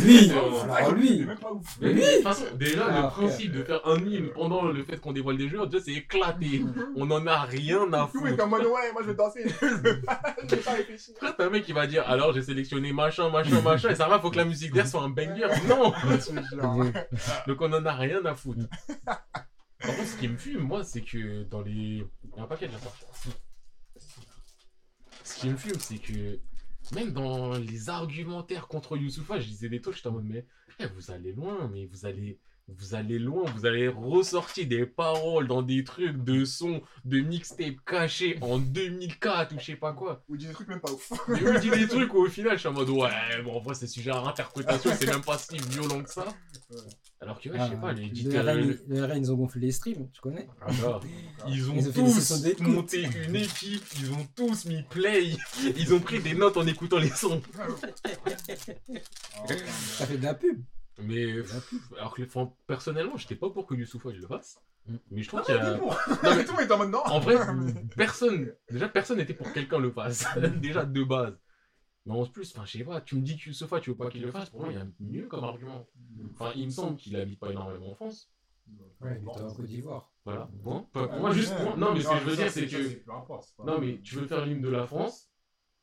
Lui, 0.04 0.32
alors 0.32 0.92
lui, 0.94 1.20
C'est 1.20 1.26
même 1.26 1.38
pas 1.40 1.52
ouf. 1.52 1.78
Mais 1.82 1.94
de 1.94 2.00
toute 2.00 2.24
façon, 2.24 2.46
déjà, 2.56 2.86
Ah, 2.90 3.02
le 3.02 3.08
principe 3.10 3.52
de 3.52 3.64
faire 3.64 3.82
un 3.86 3.98
hymne 3.98 4.30
pendant 4.30 4.64
le 4.66 4.84
fait 4.84 4.98
qu'on 5.00 5.12
dévoile 5.14 5.38
des 5.38 5.50
jeux, 5.50 5.66
déjà, 5.68 5.84
c'est 5.84 5.94
éclaté. 5.94 6.64
On 6.96 7.10
en 7.12 7.26
a 7.28 7.42
rien 7.42 7.92
à 7.94 8.08
foutre. 8.08 8.44
en 8.44 8.48
mode, 8.48 8.66
ouais, 8.66 8.92
moi 8.94 9.02
je 9.04 9.08
vais 9.08 9.16
danser. 9.16 9.46
Je 9.62 10.56
vais 10.56 10.62
pas 10.62 10.72
réfléchir. 10.72 11.16
Après, 11.22 11.34
t'as 11.38 11.46
un 11.46 11.50
mec 11.50 11.66
qui 11.66 11.74
va 11.74 11.88
dire, 11.88 12.04
alors 12.08 12.34
j'ai 12.34 12.42
sélectionné 12.42 12.94
machin, 12.94 13.30
machin, 13.30 13.62
machin, 13.62 13.90
et 13.90 13.96
ça 13.96 14.08
va, 14.08 14.20
faut 14.20 14.30
que 14.32 14.38
la 14.38 14.46
musique 14.46 14.72
derrière 14.74 14.90
soit 14.90 15.02
un 15.02 15.10
banger. 15.10 15.48
Non. 15.68 15.94
Donc 17.48 17.62
on 17.62 17.72
en 17.74 17.86
a 17.86 17.94
rien 17.94 18.24
à 18.26 18.36
foutre. 18.36 18.62
Par 19.06 19.96
contre, 19.96 20.08
ce 20.08 20.18
qui 20.18 20.28
me 20.28 20.38
fume, 20.38 20.62
moi, 20.62 20.84
c'est 20.84 21.02
que 21.02 21.44
dans 21.44 21.62
les. 21.62 21.72
Il 21.72 22.36
y 22.36 22.40
a 22.40 22.44
un 22.44 22.48
paquet 22.48 22.68
de 22.68 22.74
la 22.74 22.80
sortie. 22.80 23.30
Ce 25.24 25.40
qui 25.40 25.50
me 25.50 25.58
fume, 25.58 25.80
c'est 25.80 25.98
que 25.98 26.40
même 26.94 27.12
dans 27.12 27.54
les 27.54 27.90
argumentaires 27.90 28.68
contre 28.68 28.98
Youssoufa, 28.98 29.40
je 29.40 29.48
disais 29.48 29.70
des 29.70 29.82
trucs, 29.82 29.96
j'étais 29.96 30.08
en 30.08 30.14
mode, 30.14 30.26
mais 30.26 30.46
eh, 30.80 30.86
vous 30.96 31.12
allez 31.12 31.34
loin, 31.34 31.70
mais 31.72 31.86
vous 31.86 32.06
allez. 32.06 32.40
Vous 32.70 32.96
allez 32.96 33.18
loin, 33.18 33.50
vous 33.56 33.66
allez 33.66 33.88
ressortir 33.88 34.68
des 34.68 34.86
paroles 34.86 35.48
dans 35.48 35.62
des 35.62 35.86
trucs 35.86 36.22
de 36.26 36.44
sons, 36.44 36.82
de 37.06 37.22
mixtape 37.22 37.76
cachés 37.86 38.38
en 38.42 38.60
2004 38.60 39.56
ou 39.56 39.60
je 39.60 39.64
sais 39.64 39.76
pas 39.78 39.94
quoi. 39.94 40.22
Ou 40.28 40.36
dis 40.36 40.48
des 40.48 40.52
trucs 40.52 40.68
même 40.68 40.82
pas 40.82 40.92
ouf. 40.92 41.14
Mais 41.30 41.40
me 41.40 41.62
dit 41.62 41.70
des 41.70 41.88
trucs 41.88 42.14
où 42.14 42.26
au 42.26 42.28
final 42.28 42.56
je 42.56 42.60
suis 42.60 42.68
en 42.68 42.74
mode 42.74 42.90
ouais, 42.90 43.42
bon 43.46 43.56
en 43.56 43.60
vrai 43.62 43.74
c'est 43.74 43.88
sujet 43.88 44.12
à 44.12 44.18
interprétation, 44.18 44.92
c'est 45.00 45.08
même 45.08 45.24
pas 45.24 45.38
si 45.38 45.58
violent 45.58 46.04
que 46.04 46.10
ça. 46.10 46.26
Alors 47.20 47.42
que 47.42 47.50
ouais, 47.50 47.58
je 47.60 47.70
sais 47.70 47.82
pas, 47.82 47.94
les 47.94 49.02
RN, 49.02 49.18
ils 49.18 49.32
ont 49.32 49.36
gonflé 49.36 49.62
les 49.62 49.72
streams, 49.72 50.08
tu 50.12 50.22
connais 50.22 50.48
Ah, 50.62 50.68
ils 51.48 51.70
ont 51.70 51.74
Ils 51.76 51.90
ont 51.90 51.92
fait 51.92 52.04
des 52.04 52.10
sessions 52.12 52.52
tous 52.58 52.64
monté 52.64 53.10
une 53.28 53.36
équipe, 53.36 53.84
ils 54.00 54.12
ont 54.12 54.28
tous 54.36 54.66
mis 54.66 54.84
play, 54.84 55.32
ils 55.76 55.94
ont 55.96 56.00
pris 56.00 56.20
des 56.20 56.36
notes 56.36 56.58
en 56.58 56.68
écoutant 56.68 57.00
les 57.00 57.10
sons. 57.10 57.42
Ça 59.98 60.06
fait 60.06 60.18
de 60.18 60.24
la 60.24 60.34
pub. 60.36 60.62
Mais 61.00 61.26
pff, 61.42 61.72
alors 61.98 62.14
que 62.16 62.24
enfin, 62.24 62.52
personnellement, 62.66 63.18
j'étais 63.18 63.36
pas 63.36 63.50
pour 63.50 63.68
que 63.68 63.76
Youssoufa 63.76 64.10
il 64.12 64.20
le 64.20 64.28
fasse. 64.28 64.60
Mm. 64.88 64.96
Mais 65.12 65.22
je 65.22 65.28
trouve 65.28 65.44
qu'il 65.44 65.56
y 65.56 65.58
a. 65.60 65.78
Non, 65.78 65.90
mais- 66.24 66.36
mais 66.38 66.46
tout 66.46 66.54
le 66.54 66.60
monde 66.60 66.70
est 66.70 66.74
en 66.74 66.78
mode 66.78 66.90
non. 66.90 67.02
En 67.06 67.20
vrai, 67.20 67.36
personne, 67.96 68.52
déjà 68.72 68.88
personne 68.90 69.18
n'était 69.18 69.34
pour 69.34 69.48
que 69.48 69.54
quelqu'un 69.54 69.80
le 69.80 69.92
fasse. 69.92 70.26
déjà 70.62 70.86
de 70.86 71.04
base. 71.04 71.38
Mais 72.08 72.14
en 72.14 72.26
plus, 72.26 72.54
enfin, 72.56 72.66
je 72.66 72.78
sais 72.78 72.84
pas, 72.84 73.02
tu 73.02 73.16
me 73.16 73.22
dis 73.22 73.38
que 73.38 73.48
Youssoufa, 73.50 73.80
tu 73.80 73.90
veux 73.92 73.98
pas 73.98 74.10
qu'il 74.10 74.22
le 74.22 74.32
fasse, 74.32 74.50
pour 74.50 74.62
moi, 74.62 74.70
il 74.72 74.76
y 74.78 74.82
a 74.82 74.88
mieux 75.00 75.28
comme 75.28 75.44
argument. 75.44 75.86
Enfin, 76.34 76.52
il 76.56 76.66
me 76.66 76.72
semble 76.72 76.98
qu'il 76.98 77.16
habite 77.16 77.40
pas 77.40 77.52
énormément 77.52 77.92
en 77.92 77.96
France. 77.96 78.32
Ouais, 79.02 79.20
il 79.22 79.28
était 79.28 79.42
en 79.42 79.54
Côte 79.54 79.66
d'Ivoire. 79.66 80.12
Voilà. 80.26 80.50
Bon, 80.64 80.88
pour 80.92 81.12
moi, 81.20 81.32
juste. 81.32 81.54
pour 81.56 81.78
Non, 81.78 81.94
mais 81.94 82.02
ce 82.02 82.10
que 82.10 82.16
je 82.18 82.24
veux 82.24 82.36
dire, 82.36 82.52
c'est 82.52 82.68
que. 82.68 83.04
Non, 83.66 83.80
mais 83.80 84.00
tu 84.02 84.16
veux 84.16 84.28
faire 84.28 84.46
l'hymne 84.46 84.62
de 84.62 84.70
la 84.70 84.88
France, 84.88 85.30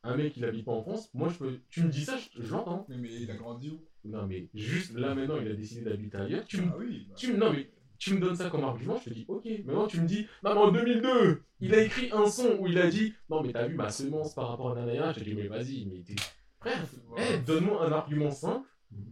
un 0.02 0.16
mec, 0.16 0.36
il 0.36 0.44
habite 0.44 0.64
pas 0.64 0.72
en 0.72 0.82
France, 0.82 1.10
moi, 1.14 1.28
je 1.28 1.38
peux. 1.38 1.60
Tu 1.70 1.82
me 1.82 1.88
dis 1.90 2.04
ça, 2.04 2.16
je, 2.16 2.42
je 2.42 2.52
l'entends. 2.52 2.86
Mais 2.88 2.96
mais 2.96 3.14
il 3.14 3.30
a 3.30 3.36
grandi 3.36 3.70
où? 3.70 3.80
Non, 4.04 4.26
mais 4.26 4.48
juste 4.54 4.92
là, 4.94 5.14
maintenant, 5.14 5.38
il 5.40 5.48
a 5.50 5.54
décidé 5.54 5.82
d'habiter 5.82 6.18
ailleurs. 6.18 6.44
Tu 6.46 6.60
me 6.60 6.70
Ah 6.70 6.76
oui. 6.78 7.06
bah. 7.08 7.14
tu 7.16 7.32
me, 7.32 7.38
non, 7.38 7.52
mais 7.52 7.70
tu 8.04 8.14
me 8.14 8.20
donnes 8.20 8.36
ça 8.36 8.50
comme 8.50 8.64
argument, 8.64 8.98
je 8.98 9.10
te 9.10 9.14
dis 9.14 9.24
ok. 9.26 9.44
Maintenant, 9.64 9.86
tu 9.86 10.00
me 10.00 10.06
dis, 10.06 10.26
non, 10.42 10.54
mais 10.54 10.60
en 10.60 10.72
2002, 10.72 11.42
il 11.60 11.74
a 11.74 11.80
écrit 11.80 12.10
un 12.12 12.26
son 12.26 12.56
où 12.58 12.66
il 12.66 12.78
a 12.78 12.88
dit, 12.88 13.14
non, 13.30 13.42
mais 13.42 13.52
t'as 13.52 13.66
vu 13.66 13.74
ma 13.74 13.88
semence 13.88 14.34
par 14.34 14.48
rapport 14.48 14.72
à 14.72 14.74
Nanaya 14.74 15.12
Je 15.12 15.20
te 15.20 15.24
dis, 15.24 15.34
mais 15.34 15.48
vas-y, 15.48 15.86
mais 15.86 16.02
t'es. 16.02 16.14
Frère, 16.60 16.84
eh, 17.16 17.38
donne-moi 17.38 17.86
un 17.86 17.92
argument 17.92 18.30
simple, 18.30 18.68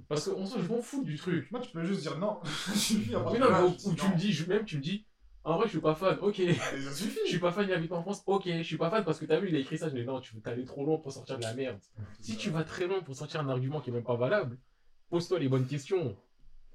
parce 0.09 0.29
qu'en 0.29 0.45
soi, 0.45 0.61
je 0.63 0.69
m'en 0.69 0.83
fous 0.83 1.05
du 1.05 1.17
truc. 1.17 1.51
Moi, 1.51 1.61
tu 1.61 1.71
peux 1.71 1.85
juste 1.85 2.03
dire 2.03 2.19
non. 2.19 2.39
Mais 3.33 3.39
non, 3.39 3.51
là, 3.51 3.67
dis 3.67 3.87
où 3.87 3.95
tu 3.95 4.09
me 4.09 4.17
dis, 4.17 4.33
je, 4.33 4.47
même 4.47 4.65
tu 4.65 4.77
me 4.77 4.83
dis, 4.83 5.07
en 5.45 5.57
vrai, 5.57 5.67
je 5.67 5.71
suis 5.71 5.81
pas 5.81 5.95
fan, 5.95 6.19
ok. 6.21 6.37
Ça 6.37 6.93
suffit. 6.93 7.19
Je 7.25 7.31
suis 7.31 7.39
pas 7.39 7.51
fan, 7.51 7.67
il 7.67 7.73
habite 7.73 7.93
en 7.93 8.03
France, 8.03 8.23
ok. 8.27 8.45
Je 8.47 8.63
suis 8.63 8.77
pas 8.77 8.91
fan 8.91 9.05
parce 9.05 9.19
que 9.19 9.25
t'as 9.25 9.41
vu, 9.41 9.49
il 9.49 9.57
a 9.57 9.59
écrit 9.59 9.79
ça, 9.79 9.89
je 9.89 9.95
dis, 9.95 10.05
non, 10.05 10.21
tu 10.21 10.35
veux 10.35 10.41
t'aller 10.41 10.65
trop 10.65 10.85
loin 10.85 10.99
pour 10.99 11.13
sortir 11.13 11.37
de 11.37 11.43
la 11.43 11.55
merde. 11.55 11.79
Si 12.21 12.37
tu 12.37 12.51
vas 12.51 12.63
très 12.63 12.87
loin 12.87 13.01
pour 13.01 13.15
sortir 13.17 13.41
un 13.41 13.49
argument 13.49 13.81
qui 13.81 13.91
est 13.91 13.93
même 13.93 14.05
pas 14.05 14.17
valable, 14.17 14.59
pose-toi 15.11 15.39
les 15.39 15.49
bonnes 15.49 15.67
questions. 15.67 16.17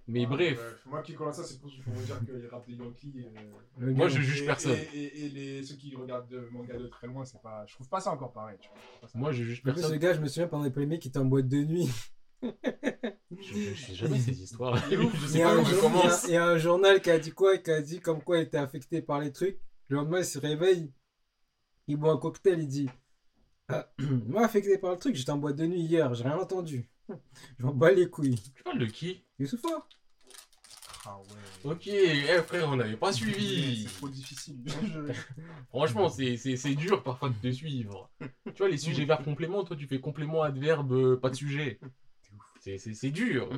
Mais 0.10 0.24
Ah, 0.26 0.30
bref. 0.30 0.60
Moi 0.86 1.02
qui 1.02 1.14
commence 1.16 1.36
ça, 1.36 1.44
c'est 1.44 1.60
pour, 1.60 1.70
pour 1.84 1.94
vous 1.94 2.04
dire 2.06 2.20
que 2.26 2.32
les 2.32 2.48
rap 2.48 2.66
des 2.66 2.74
Yankees. 2.76 3.14
euh, 3.18 3.42
Le 3.78 3.94
Moi, 3.94 4.08
je 4.08 4.22
juge 4.22 4.44
et- 4.44 4.46
personne. 4.46 4.78
Et, 4.94 4.98
et, 5.04 5.26
et 5.26 5.30
les, 5.30 5.64
ceux 5.64 5.76
qui 5.76 5.94
regardent 5.96 6.30
de 6.30 6.48
manga 6.52 6.78
de 6.78 6.88
très 6.88 7.08
loin, 7.08 7.26
c'est 7.26 7.42
pas. 7.42 7.66
Je 7.68 7.74
trouve 7.76 7.90
pas 7.90 8.00
ça 8.00 8.12
encore 8.12 8.32
pareil. 8.32 8.58
Tu 8.62 8.70
vois. 8.70 8.78
Je 8.80 8.88
trouve 8.88 9.02
pas 9.02 9.08
ça- 9.10 9.20
Moi, 9.20 9.32
je 9.34 9.44
juge 9.44 9.60
En 9.62 9.64
personne. 9.66 9.92
ce 9.92 9.96
gars, 9.96 10.14
je 10.14 10.22
me 10.22 10.28
souviens 10.28 10.48
pendant 10.48 10.64
les 10.64 10.72
polémiques, 10.72 11.04
il 11.06 11.10
était 11.10 11.20
en 11.20 11.26
boîte 11.26 11.50
de 11.50 11.58
nuit. 11.58 11.90
Je, 12.42 13.54
je 13.74 13.86
sais 13.86 13.94
jamais 13.96 14.20
ces 14.20 14.42
histoires. 14.42 14.76
Ouf, 14.76 15.22
je 15.22 15.28
sais 15.28 15.40
y, 15.40 15.42
a 15.42 15.48
pas 15.48 15.54
un 15.56 15.60
où 15.62 15.66
je 15.66 15.72
jour- 15.72 15.82
commence. 15.82 16.24
il 16.24 16.32
y 16.32 16.32
a- 16.32 16.32
il 16.32 16.34
y 16.34 16.38
a 16.38 16.48
un 16.48 16.58
journal 16.58 17.02
qui 17.02 17.10
a 17.12 17.20
dit 17.20 17.32
quoi 17.32 17.58
Qui 17.58 17.72
a 17.72 17.82
dit 17.82 18.00
comme 18.00 18.24
quoi 18.24 18.38
il 18.38 18.44
était 18.44 18.58
affecté 18.58 19.02
par 19.02 19.20
les 19.20 19.32
trucs. 19.32 19.60
Le 19.90 19.98
lendemain, 19.98 20.20
il 20.20 20.26
se 20.26 20.40
réveille. 20.40 20.92
Il 21.88 21.98
boit 21.98 22.14
un 22.14 22.18
cocktail. 22.18 22.60
Il 22.62 22.68
dit 22.68 22.90
Ah, 23.68 23.92
Moi, 24.28 24.44
affecté 24.46 24.78
par 24.78 24.92
le 24.92 24.98
truc, 24.98 25.16
j'étais 25.16 25.32
en 25.32 25.38
boîte 25.38 25.56
de 25.58 25.66
nuit 25.66 25.82
hier. 25.82 26.14
J'ai 26.14 26.24
rien 26.24 26.38
entendu. 26.38 26.90
Je 27.60 27.64
m'en 27.66 27.74
bats 27.74 27.92
les 27.92 28.10
couilles. 28.10 28.40
Tu 28.56 28.64
parles 28.64 28.80
de 28.80 28.86
qui? 28.86 29.24
Youssoufa 29.40 29.88
Ah 31.10 31.18
ouais. 31.20 31.72
Ok, 31.72 31.88
eh 31.88 32.42
frère, 32.44 32.68
on 32.70 32.76
n'avait 32.76 32.98
pas 32.98 33.14
C'est 33.14 33.20
suivi. 33.20 33.86
trop 33.86 34.10
difficile. 34.10 34.58
Je- 34.84 35.14
Franchement, 35.70 36.10
c'est 36.10 36.36
c'est- 36.38 36.58
c'est 36.58 36.76
dur 36.76 37.02
parfois 37.04 37.30
de 37.30 37.36
te 37.36 37.52
suivre. 37.52 38.10
Tu 38.20 38.52
vois, 38.58 38.68
les 38.70 38.78
sujets 38.78 39.06
verbes 39.06 39.24
compléments, 39.24 39.64
toi, 39.64 39.76
tu 39.78 39.88
fais 39.88 40.00
complément, 40.02 40.42
adverbe, 40.42 40.92
euh, 40.92 41.18
pas 41.18 41.30
de 41.30 41.36
sujet. 41.36 41.80
C'est- 42.60 42.78
C'est 42.78 42.94
c'est 42.94 43.12
dur. 43.12 43.50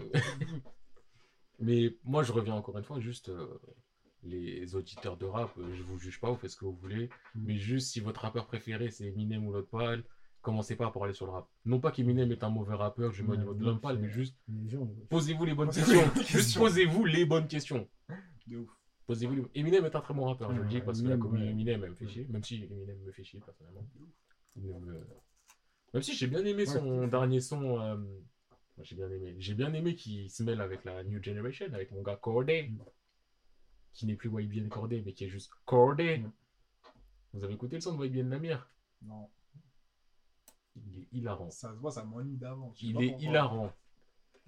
Mais 1.60 1.96
moi, 2.04 2.24
je 2.24 2.32
reviens 2.32 2.54
encore 2.54 2.78
une 2.78 2.84
fois, 2.84 3.00
juste. 3.00 3.30
euh, 3.30 3.48
les 4.22 4.76
auditeurs 4.76 5.16
de 5.16 5.26
rap, 5.26 5.50
euh, 5.58 5.74
je 5.74 5.82
vous 5.82 5.98
juge 5.98 6.20
pas, 6.20 6.30
vous 6.30 6.36
faites 6.36 6.52
ce 6.52 6.58
que 6.58 6.66
vous 6.66 6.76
voulez. 6.76 7.06
Mm. 7.36 7.44
Mais 7.46 7.56
juste 7.58 7.88
si 7.94 8.02
votre 8.02 8.20
rappeur 8.22 8.48
préféré 8.48 8.92
c'est 8.92 9.06
Eminem 9.08 9.48
ou 9.48 9.54
l'autre 9.54 9.70
pal, 9.70 10.04
commencez 10.50 10.76
pas 10.76 10.88
à 10.88 10.92
parler 10.92 11.14
sur 11.14 11.26
le 11.26 11.32
rap. 11.32 11.48
Non 11.66 11.80
pas 11.80 11.92
qu'Eminem 11.92 12.32
est 12.32 12.44
un 12.44 12.50
mauvais 12.50 12.76
rappeur, 12.76 13.12
je 13.14 13.24
mets 13.24 13.34
au 13.34 13.38
niveau 13.38 13.54
de 13.54 13.64
l'homme 13.64 13.80
mais 14.00 14.10
juste 14.10 14.36
posez-vous 15.10 15.46
les 15.46 15.54
bonnes 15.54 15.70
questions. 15.70 16.02
Juste 16.28 16.58
posez-vous 16.58 17.06
les 17.06 17.26
bonnes 17.26 17.48
questions. 17.48 17.88
De 18.48 18.58
ouf. 18.58 18.70
Posez-vous 19.06 19.36
les- 19.36 19.46
Eminem 19.56 19.86
est 19.86 19.96
un 19.96 20.02
très 20.02 20.14
bon 20.14 20.26
rappeur, 20.26 20.54
je 20.54 20.62
le 20.62 20.68
dis, 20.68 20.82
parce 20.82 21.02
que 21.02 21.08
la 21.08 21.16
ouais. 21.16 21.48
Eminem 21.48 21.84
elle 21.84 21.92
me 21.92 21.96
fait 21.96 22.08
chier, 22.08 22.28
même 22.30 22.44
si 22.44 22.64
Eminem 22.64 22.98
me 23.06 23.12
fait 23.12 23.24
chier 23.24 23.40
personnellement. 23.40 23.86
Euh, 24.58 25.04
Même 25.94 26.04
si 26.04 26.14
j'ai 26.16 26.28
bien 26.28 26.44
aimé 26.46 26.66
son 26.66 27.08
dernier 27.08 27.40
son. 27.40 27.80
euh, 27.80 27.98
j'ai 28.82 28.96
bien 28.96 29.10
aimé. 29.10 29.36
J'ai 29.40 29.54
bien 29.56 29.74
aimé 29.74 29.96
qu'il 29.96 30.30
se 30.30 30.44
mêle 30.44 30.62
avec 30.62 30.84
la 30.86 31.04
New 31.04 31.22
Generation, 31.24 31.66
avec 31.74 31.92
mon 31.92 32.02
gars 32.02 32.16
Corday, 32.18 32.70
Mm. 32.70 32.80
qui 33.94 34.06
n'est 34.06 34.16
plus 34.16 34.30
YBN 34.30 34.70
Corday, 34.70 35.02
mais 35.06 35.14
qui 35.14 35.26
est 35.26 35.30
juste 35.30 35.52
Corday. 35.66 36.20
Mm. 36.20 36.32
Vous 37.34 37.44
avez 37.44 37.54
écouté 37.56 37.76
le 37.76 37.82
son 37.82 37.96
de 37.98 38.06
YBN 38.06 38.30
Namir 38.30 38.70
Non, 39.02 39.30
Il 40.88 40.99
est 41.01 41.07
hilarant. 41.11 41.49
ça 41.49 41.69
se 41.73 41.77
voit, 41.80 41.91
ça 41.91 42.03
m'ennuie 42.03 42.38
d'avant. 42.38 42.73
Il 42.81 43.01
est 43.01 43.15
hilarant. 43.22 43.72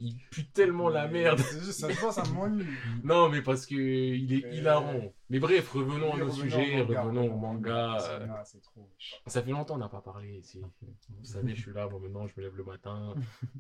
Il 0.04 0.18
pue 0.32 0.48
tellement 0.50 0.90
la 0.90 1.08
merde. 1.08 1.38
juste, 1.38 1.74
Ça 1.74 1.90
se 1.94 2.00
voit, 2.00 2.12
ça 2.12 2.24
m'ennuie. 2.26 2.66
Non, 3.04 3.30
mais 3.30 3.44
parce 3.44 3.68
que 3.68 3.76
il 3.76 4.34
est 4.34 4.42
Mais- 4.48 4.58
hilarant. 4.58 5.14
Mais 5.30 5.40
bref, 5.40 5.70
revenons 5.72 6.14
à 6.14 6.18
nos 6.18 6.32
sujets, 6.32 6.82
au 6.82 6.86
manga, 6.88 7.02
revenons 7.04 7.34
au 7.34 7.38
manga. 7.38 7.98
Euh, 8.02 8.28
trop. 8.64 8.90
Ça 9.28 9.44
fait 9.44 9.52
longtemps 9.52 9.76
qu'on 9.76 9.80
n'a 9.80 9.90
pas 9.90 10.02
parlé 10.02 10.38
ici. 10.40 10.60
Vous 10.82 11.24
savez, 11.26 11.54
je 11.56 11.62
suis 11.62 11.74
là, 11.74 11.88
moi 11.88 12.00
maintenant, 12.00 12.26
je 12.28 12.34
me 12.36 12.42
lève 12.44 12.56
le 12.56 12.64
matin, 12.64 13.14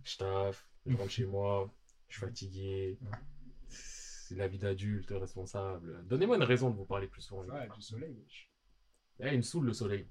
je 0.04 0.18
taffe, 0.18 0.68
je 0.88 0.98
rentre 0.98 1.12
chez 1.12 1.26
moi, 1.26 1.70
je 2.08 2.18
suis 2.18 2.26
fatigué. 2.26 2.98
C'est 3.68 4.36
la 4.36 4.48
vie 4.48 4.58
d'adulte, 4.58 5.10
responsable. 5.12 6.04
Donnez-moi 6.08 6.38
une 6.38 6.44
raison 6.44 6.70
de 6.72 6.76
vous 6.76 6.86
parler 6.86 7.08
plus 7.08 7.22
souvent. 7.22 7.44
Ouais, 7.44 7.68
du 7.76 7.82
soleil. 7.82 8.18
Eh, 9.20 9.30
il 9.34 9.38
me 9.38 9.42
saoule 9.44 9.66
le 9.68 9.74
soleil. 9.74 10.08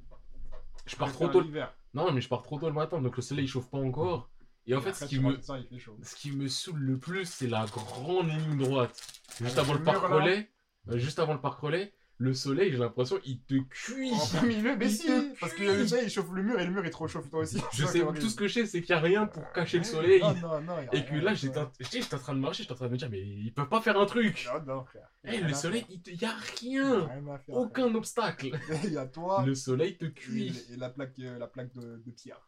Je 0.86 0.94
pars 0.94 1.10
trop 1.12 1.26
tôt. 1.28 1.40
l'hiver. 1.40 1.74
Non, 1.94 2.12
mais 2.12 2.20
je 2.20 2.28
pars 2.28 2.42
trop 2.42 2.58
tôt 2.58 2.68
le 2.68 2.74
matin, 2.74 3.00
donc 3.00 3.16
le 3.16 3.22
soleil 3.22 3.44
il 3.44 3.48
chauffe 3.48 3.68
pas 3.68 3.78
encore. 3.78 4.30
Et 4.66 4.74
en 4.74 4.80
fait, 4.80 4.90
Après, 4.90 5.06
ce 5.06 5.08
qui, 5.08 5.18
me... 5.18 5.30
rentres, 5.30 5.44
ça, 5.44 5.58
il 5.58 5.66
fait 5.66 5.78
chaud. 5.78 5.96
ce 6.02 6.14
qui 6.14 6.32
me 6.32 6.46
saoule 6.46 6.80
le 6.80 6.98
plus, 6.98 7.24
c'est 7.24 7.48
la 7.48 7.66
grande 7.66 8.28
ligne 8.28 8.58
droite. 8.58 9.22
Juste 9.40 9.58
avant 9.58 9.74
le 9.74 9.82
parc 9.82 10.04
relais, 10.04 10.50
euh, 10.88 10.98
juste 10.98 11.18
avant 11.18 11.32
le 11.32 11.40
parc 11.40 11.60
relais, 11.60 11.92
le 12.20 12.34
soleil, 12.34 12.70
j'ai 12.70 12.76
l'impression, 12.76 13.18
il 13.24 13.40
te 13.40 13.54
cuit. 13.54 14.12
En 14.12 14.26
plein 14.26 14.42
milieu, 14.42 14.76
mais 14.76 14.84
Il 14.84 14.90
si 14.90 15.08
Parce 15.40 15.54
que 15.54 15.62
le 15.62 15.86
soleil, 15.86 16.04
il 16.04 16.10
chauffe 16.10 16.30
le 16.32 16.42
mur 16.42 16.60
et 16.60 16.66
le 16.66 16.70
mur, 16.70 16.84
il 16.84 16.90
trop 16.90 17.08
chauffe 17.08 17.30
toi 17.30 17.40
aussi. 17.40 17.58
Je 17.72 17.86
sais, 17.86 18.00
est 18.00 18.20
tout 18.20 18.28
ce 18.28 18.36
que 18.36 18.46
je 18.46 18.52
sais, 18.52 18.66
c'est 18.66 18.82
qu'il 18.82 18.94
n'y 18.94 18.98
a 18.98 19.02
rien 19.02 19.26
pour 19.26 19.50
cacher 19.52 19.78
le 19.78 19.84
soleil. 19.84 20.20
Non, 20.20 20.34
non, 20.34 20.60
non. 20.60 20.76
Et 20.92 21.02
que 21.02 21.14
là, 21.14 21.32
j'étais 21.32 21.58
en... 21.58 22.18
train 22.18 22.34
de 22.34 22.40
marcher, 22.40 22.64
j'étais 22.64 22.74
en 22.74 22.76
train 22.76 22.88
de 22.88 22.92
me 22.92 22.98
dire, 22.98 23.08
mais 23.10 23.22
ils 23.22 23.54
peuvent 23.54 23.70
pas 23.70 23.80
faire 23.80 23.98
un 23.98 24.04
truc. 24.04 24.46
Non, 24.52 24.74
non, 24.74 24.84
frère. 24.84 25.08
Eh, 25.24 25.40
le 25.40 25.54
soleil, 25.54 25.86
il 25.88 26.18
n'y 26.18 26.24
a 26.26 26.36
rien. 26.60 27.08
Aucun 27.48 27.94
obstacle. 27.94 28.50
Il 28.84 28.92
y 28.92 28.98
a 28.98 29.06
toi 29.06 29.42
Le 29.46 29.54
soleil 29.54 29.96
te 29.96 30.04
cuit. 30.04 30.54
et 30.70 30.76
la 30.76 30.90
plaque, 30.90 31.18
euh, 31.20 31.38
la 31.38 31.46
plaque 31.46 31.72
de, 31.72 32.10
pierre. 32.10 32.40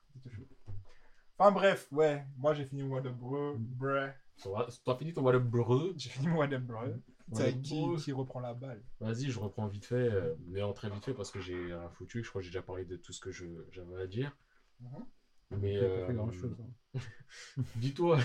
Enfin 1.39 1.51
bref, 1.51 1.89
ouais. 1.93 2.27
Moi, 2.37 2.53
j'ai 2.53 2.67
fini 2.67 2.83
mon 2.83 2.97
What 2.97 3.07
Up 3.07 3.15
Bro. 3.15 3.57
Bruh. 3.59 4.11
T'as 4.85 4.97
fini 4.97 5.15
ton 5.15 5.23
What 5.23 5.35
Up 5.35 5.45
Breu 5.45 5.95
J'ai 5.97 6.11
fini 6.11 6.27
mon 6.27 6.41
What 6.41 6.53
Up 6.53 6.63
Bro. 6.63 6.81
Avec 7.39 7.63
qui, 7.63 7.83
qui 7.97 8.13
reprend 8.13 8.41
la 8.41 8.55
balle 8.55 8.83
Vas-y, 9.01 9.31
je 9.31 9.39
reprends 9.39 9.67
vite 9.67 9.87
fait, 9.87 9.95
euh, 9.95 10.35
mais 10.47 10.63
en 10.63 10.73
très 10.73 10.91
vite 10.91 11.05
fait 11.05 11.15
parce 11.15 11.31
que 11.31 11.41
j'ai 11.41 11.73
un 11.73 11.89
foutu. 11.91 12.23
Je 12.23 12.29
crois 12.29 12.41
que 12.41 12.45
j'ai 12.45 12.51
déjà 12.51 12.63
parlé 12.63 12.85
de 12.85 12.97
tout 12.97 13.13
ce 13.13 13.21
que 13.21 13.31
j'avais 13.33 14.03
à 14.03 14.07
dire. 14.07 14.37
Mhm. 14.81 15.07
Mais 15.61 15.77
euh, 15.77 16.33
chose. 16.33 16.57
dis-toi, 17.77 18.19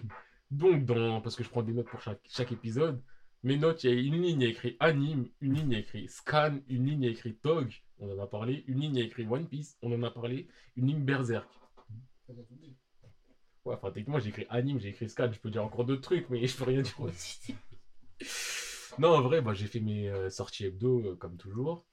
donc 0.50 0.84
dans 0.84 1.20
parce 1.20 1.36
que 1.36 1.44
je 1.44 1.48
prends 1.48 1.62
des 1.62 1.72
notes 1.72 1.88
pour 1.88 2.00
chaque, 2.00 2.20
chaque 2.28 2.52
épisode. 2.52 3.02
Mes 3.44 3.56
notes, 3.56 3.82
il 3.82 3.90
y 3.90 3.92
a 3.92 4.00
une 4.00 4.22
ligne 4.22 4.42
écrit 4.42 4.76
anime, 4.78 5.28
une 5.40 5.54
ligne 5.54 5.72
écrit 5.72 6.08
scan, 6.08 6.58
une 6.68 6.86
ligne 6.86 7.04
écrit 7.04 7.34
tog, 7.34 7.72
on 7.98 8.08
en 8.10 8.22
a 8.22 8.26
parlé, 8.26 8.62
une 8.68 8.80
ligne 8.80 8.98
écrit 8.98 9.26
One 9.26 9.48
Piece, 9.48 9.76
on 9.82 9.92
en 9.92 10.02
a 10.04 10.10
parlé, 10.10 10.48
une 10.76 10.86
ligne 10.86 11.02
berserk. 11.02 11.48
Ouais, 13.64 13.74
enfin 13.74 13.90
techniquement 13.90 14.20
j'ai 14.20 14.28
écrit 14.28 14.46
anime, 14.48 14.78
j'ai 14.78 14.90
écrit 14.90 15.08
scan, 15.08 15.30
je 15.32 15.40
peux 15.40 15.50
dire 15.50 15.64
encore 15.64 15.84
d'autres 15.84 16.02
trucs, 16.02 16.30
mais 16.30 16.46
je 16.46 16.56
peux 16.56 16.64
rien 16.64 16.82
dire. 16.82 16.94
Non, 18.98 19.08
en 19.16 19.22
vrai, 19.22 19.40
bah, 19.40 19.54
j'ai 19.54 19.66
fait 19.66 19.80
mes 19.80 20.08
euh, 20.08 20.30
sorties 20.30 20.66
hebdo 20.66 21.00
euh, 21.00 21.16
comme 21.16 21.36
toujours. 21.36 21.84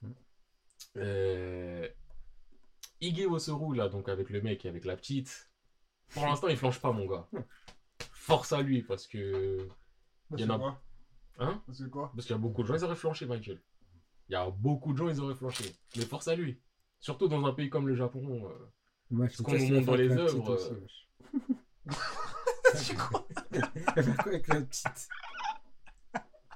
Euh... 0.97 1.87
Ige 3.01 3.25
Wosoru, 3.27 3.75
là, 3.75 3.87
donc 3.89 4.09
avec 4.09 4.29
le 4.29 4.41
mec 4.41 4.65
et 4.65 4.69
avec 4.69 4.85
la 4.85 4.95
petite. 4.95 5.49
Pour 6.13 6.25
l'instant, 6.25 6.47
il 6.49 6.57
flanche 6.57 6.79
pas, 6.79 6.91
mon 6.91 7.05
gars. 7.05 7.27
Force 8.11 8.51
à 8.53 8.61
lui, 8.61 8.81
parce 8.83 9.07
que. 9.07 9.67
Parce 10.29 10.41
Il 10.41 10.45
y 10.47 10.49
en 10.51 10.55
a- 10.55 10.57
quoi? 10.59 10.81
Hein? 11.39 11.61
Parce 11.65 11.79
que 11.79 11.85
quoi? 11.85 12.11
Parce 12.13 12.25
qu'il 12.27 12.35
y 12.35 12.39
a 12.39 12.41
beaucoup 12.41 12.61
de 12.63 12.67
gens, 12.67 12.75
ils 12.75 12.83
auraient 12.83 12.95
flanché, 12.95 13.25
Michael. 13.25 13.61
Il 14.27 14.33
y 14.33 14.35
a 14.35 14.49
beaucoup 14.49 14.91
de 14.93 14.97
gens, 14.97 15.07
ils 15.09 15.19
auraient 15.21 15.35
flanché. 15.35 15.63
Mais 15.95 16.03
force 16.03 16.27
à 16.27 16.35
lui. 16.35 16.59
Surtout 16.99 17.27
dans 17.29 17.45
un 17.45 17.53
pays 17.53 17.69
comme 17.69 17.87
le 17.87 17.95
Japon. 17.95 18.45
euh, 18.49 18.69
Moi, 19.09 19.29
Ce 19.29 19.41
qu'on 19.41 19.53
nous 19.57 19.69
montre 19.75 19.85
dans 19.85 19.95
les 19.95 20.11
œuvres, 20.11 20.59
Elle 22.73 22.77
fait 22.77 22.95
quoi 22.95 23.25
avec 24.25 24.47
la 24.47 24.61
petite 24.61 25.07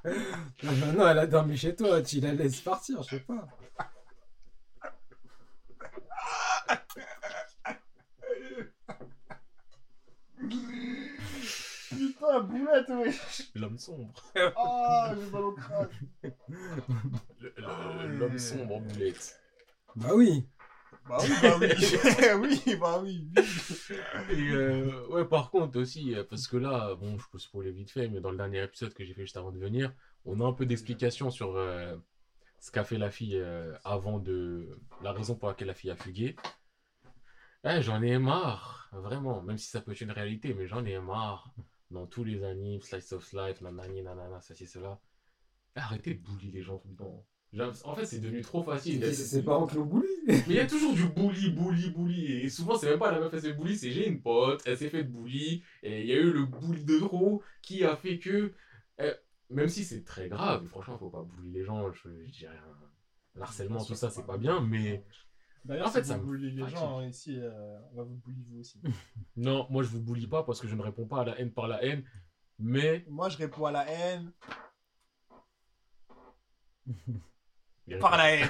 Non, 0.06 1.08
elle 1.08 1.20
a 1.20 1.28
dormi 1.28 1.56
chez 1.58 1.76
toi, 1.76 2.02
tu 2.02 2.20
la 2.20 2.34
laisses 2.34 2.62
partir, 2.62 3.02
je 3.04 3.10
sais 3.12 3.20
pas. 3.22 3.48
Putain, 11.90 12.40
boulette, 12.42 12.86
oui 12.90 13.20
L'homme 13.56 13.78
sombre. 13.78 14.14
Ah, 14.56 15.14
j'ai 15.20 15.30
mal 15.32 15.42
au 15.44 15.52
crâne 15.54 15.90
Le- 17.40 17.54
le- 17.58 18.18
L'homme 18.18 18.40
sombre 18.40 18.76
en 18.78 18.80
boulette. 18.82 19.40
Bah 19.96 20.10
oui. 20.16 20.48
Bah 21.08 21.18
oui, 21.22 21.30
bah 21.42 21.58
oui 21.60 21.68
Oui, 22.66 22.76
bah 22.80 23.00
oui, 23.04 23.28
oui. 23.36 23.44
Et 24.30 24.50
euh, 24.52 25.08
ouais, 25.10 25.26
par 25.26 25.52
contre 25.52 25.80
aussi, 25.80 26.16
euh, 26.16 26.24
parce 26.24 26.48
que 26.48 26.58
là, 26.58 26.96
bon, 26.96 27.18
je 27.18 27.26
peux 27.30 27.40
spoiler 27.40 27.72
vite 27.72 27.92
fait, 27.92 28.08
mais 28.08 28.22
dans 28.22 28.32
le 28.32 28.38
dernier 28.38 28.64
épisode 28.64 28.94
que 28.94 29.04
j'ai 29.04 29.14
fait 29.14 29.24
juste 29.24 29.38
avant 29.38 29.52
de 29.52 29.60
venir, 29.60 29.94
on 30.26 30.40
a 30.42 30.46
un 30.46 30.54
peu 30.54 30.66
d'explications 30.66 31.30
sur 31.30 31.56
euh, 31.58 31.96
ce 32.60 32.72
qu'a 32.72 32.84
fait 32.86 32.98
la 32.98 33.12
fille 33.12 33.38
euh, 33.38 33.76
avant 33.84 34.20
de. 34.20 34.80
la 35.02 35.12
raison 35.12 35.36
pour 35.36 35.50
laquelle 35.50 35.68
la 35.68 35.74
fille 35.74 35.92
a 35.92 35.96
fugué. 35.96 36.36
Eh, 37.66 37.82
j'en 37.82 38.02
ai 38.02 38.18
marre, 38.20 38.90
vraiment, 38.94 39.42
même 39.42 39.58
si 39.58 39.70
ça 39.70 39.82
peut 39.82 39.92
être 39.92 40.02
une 40.02 40.12
réalité, 40.12 40.54
mais 40.54 40.68
j'en 40.68 40.86
ai 40.86 41.00
marre. 41.00 41.54
Dans 41.92 42.08
tous 42.08 42.24
les 42.24 42.44
animes, 42.44 42.82
Slice 42.82 43.12
of 43.14 43.32
Life, 43.34 43.62
nanani, 43.62 44.02
nanana, 44.02 44.42
ça, 44.42 44.56
c'est 44.56 44.66
cela. 44.66 45.00
Arrêtez 45.76 46.16
de 46.16 46.22
bully 46.22 46.52
les 46.52 46.64
gens 46.64 46.78
tout 46.80 46.90
le 46.90 46.96
temps. 46.96 47.26
En 47.86 47.96
fait, 47.96 48.06
c'est 48.06 48.20
devenu 48.20 48.42
trop 48.42 48.64
facile. 48.64 49.04
C'est 49.04 49.14
ses 49.14 49.44
parents 49.44 49.68
qui 49.68 49.76
l'ont. 49.76 49.90
Mais 50.28 50.42
il 50.48 50.54
y 50.54 50.60
a 50.60 50.66
toujours 50.66 50.94
du 50.94 51.08
bully, 51.10 51.52
bully, 51.52 51.92
bully. 51.92 52.32
Et 52.42 52.50
souvent, 52.50 52.76
c'est 52.78 52.90
même 52.90 53.00
pas 53.00 53.12
la 53.12 53.20
meuf 53.20 53.32
qui 53.32 53.42
s'est 53.42 53.50
fait 53.50 53.54
bully, 53.54 53.78
c'est 53.78 53.92
j'ai 53.92 54.08
une 54.08 54.22
pote, 54.22 54.64
elle 54.66 54.78
s'est 54.78 54.90
fait 54.90 55.04
bully. 55.04 55.64
Et 55.84 56.02
il 56.02 56.08
y 56.08 56.14
a 56.14 56.16
eu 56.16 56.32
le 56.32 56.46
bully 56.46 56.84
de 56.84 56.98
trop 57.00 57.44
qui 57.62 57.84
a 57.84 57.96
fait 57.96 58.18
que. 58.20 58.54
euh, 59.02 59.14
même 59.50 59.70
si 59.70 59.84
c'est 59.84 60.04
très 60.04 60.30
grave, 60.30 60.66
franchement, 60.66 60.98
faut 60.98 61.10
pas 61.10 61.24
bully 61.24 61.52
les 61.52 61.64
gens, 61.64 61.92
je, 61.92 62.10
je 62.26 62.32
dis 62.32 62.48
rien. 62.48 62.60
L'harcèlement, 63.36 63.84
tout 63.84 63.96
ça, 63.96 64.10
c'est 64.10 64.26
pas 64.26 64.38
bien, 64.38 64.62
mais. 64.62 65.04
D'ailleurs, 65.66 65.88
En 65.88 65.92
fait, 65.92 66.02
si 66.04 66.10
ça 66.10 66.18
vous 66.18 66.28
bully 66.32 66.52
les 66.52 66.68
gens 66.68 67.02
ici, 67.02 67.38
euh, 67.40 67.78
on 67.92 67.98
va 67.98 68.04
vous 68.04 68.16
bully 68.26 68.44
vous 68.50 68.60
aussi. 68.60 68.82
Non, 69.38 69.68
moi, 69.70 69.84
je 69.84 69.90
vous 69.90 70.02
bully 70.02 70.28
pas 70.28 70.44
parce 70.44 70.60
que 70.60 70.68
je 70.68 70.76
ne 70.76 70.82
réponds 70.82 71.06
pas 71.06 71.22
à 71.22 71.26
la 71.26 71.40
haine 71.40 71.52
par 71.52 71.68
la 71.68 71.84
haine. 71.84 72.04
Mais. 72.58 73.06
Moi, 73.08 73.30
je 73.30 73.38
réponds 73.38 73.66
à 73.66 73.72
la 73.72 73.88
haine 73.90 74.32
Il 76.88 76.94
par 78.00 78.18
la 78.18 78.32
haine. 78.32 78.50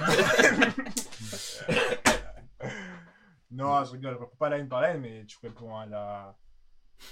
non, 3.50 3.84
je 3.84 3.92
rigole, 3.92 4.14
je 4.14 4.18
réponds 4.18 4.36
pas 4.38 4.46
à 4.46 4.50
la 4.50 4.58
haine 4.58 4.68
par 4.68 4.80
la 4.80 4.90
haine, 4.90 5.00
mais 5.00 5.24
tu 5.26 5.38
réponds 5.42 5.76
à 5.76 5.86
la. 5.86 6.36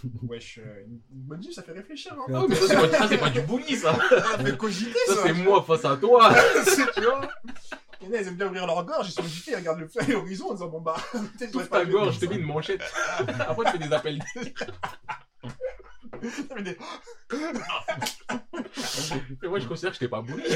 Wesh, 0.23 0.59
euh, 0.59 0.85
une 0.86 1.01
bonne 1.11 1.40
vie, 1.40 1.53
ça 1.53 1.62
fait 1.62 1.73
réfléchir. 1.73 2.15
Hein. 2.15 2.24
Oh, 2.32 2.47
mais 2.49 2.55
ça, 2.55 3.09
c'est 3.09 3.19
pas, 3.19 3.31
du 3.31 3.43
bully, 3.43 3.77
ça. 3.77 3.94
Ça 3.94 4.39
fait 4.39 4.57
cogiter, 4.57 4.99
ça. 5.07 5.15
Ça, 5.15 5.23
c'est 5.27 5.32
moi 5.35 5.62
face 5.62 5.85
à 5.85 5.97
toi. 5.97 6.32
tu 6.94 7.01
vois 7.01 7.20
Il 8.01 8.09
y 8.09 8.11
en 8.11 8.15
a, 8.15 8.20
ils 8.20 8.28
aiment 8.28 8.36
bien 8.36 8.47
ouvrir 8.47 8.66
leur 8.66 8.85
gorge, 8.85 9.09
ils 9.09 9.12
sont 9.12 9.24
agités, 9.24 9.51
ils 9.53 9.57
regardent 9.57 9.81
le 9.81 9.89
feu 9.89 10.01
et 10.09 10.12
l'horizon 10.12 10.51
en 10.51 10.55
disant 10.55 10.69
Bon 10.69 10.81
bah, 10.81 10.97
peut-être 11.12 11.69
ta 11.69 11.85
gorge, 11.85 12.15
je 12.15 12.20
te 12.20 12.27
mets 12.27 12.36
une 12.36 12.47
manchette. 12.47 12.82
Après, 13.19 13.65
tu 13.66 13.73
fais 13.73 13.86
des 13.86 13.93
appels. 13.93 14.23
Ça 16.31 16.55
Mais 19.43 19.49
moi, 19.49 19.59
je 19.59 19.66
considère 19.69 19.90
que 19.90 19.97
je 19.97 20.01
t'ai 20.01 20.09
pas 20.09 20.23
bully. 20.23 20.43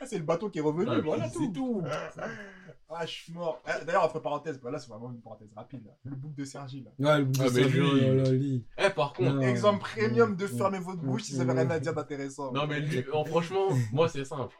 Ah, 0.00 0.06
c'est 0.06 0.16
le 0.18 0.24
bateau 0.24 0.48
qui 0.48 0.58
est 0.58 0.62
revenu, 0.62 0.86
Ah, 0.90 1.00
voilà 1.00 1.28
c'est 1.28 1.34
tout. 1.34 1.52
tout. 1.54 1.82
Ah, 2.88 3.04
je 3.04 3.10
suis 3.10 3.32
mort. 3.32 3.60
Ah, 3.66 3.78
D'ailleurs, 3.84 4.04
entre 4.04 4.18
parenthèses, 4.18 4.58
bah 4.58 4.70
là, 4.70 4.78
c'est 4.78 4.88
vraiment 4.88 5.10
une 5.10 5.20
parenthèse 5.20 5.48
rapide. 5.54 5.84
Là. 5.84 5.92
Le 6.04 6.16
bouc 6.16 6.34
de 6.34 6.44
Sergi, 6.44 6.82
là. 6.82 6.90
Ouais, 6.98 7.18
le 7.20 7.28
Ah, 7.40 7.50
de 7.50 7.54
mais 7.54 7.64
lui- 7.64 7.80
oh 7.80 7.94
là 7.94 8.14
là, 8.24 8.30
lui. 8.30 8.64
Eh, 8.78 8.90
par 8.90 9.12
contre, 9.12 9.34
Non. 9.34 9.42
Exemple 9.42 9.80
premium 9.80 10.34
de 10.34 10.46
fermer 10.46 10.78
votre 10.78 11.02
bouche 11.02 11.24
si 11.24 11.34
vous 11.34 11.42
avez 11.42 11.52
rien 11.52 11.68
à 11.70 11.78
dire 11.78 11.92
d'intéressant. 11.92 12.52
Non, 12.52 12.66
mais 12.66 12.80
lui, 12.80 13.04
en- 13.12 13.24
franchement, 13.26 13.68
moi, 13.92 14.08
c'est 14.08 14.24
simple. 14.24 14.56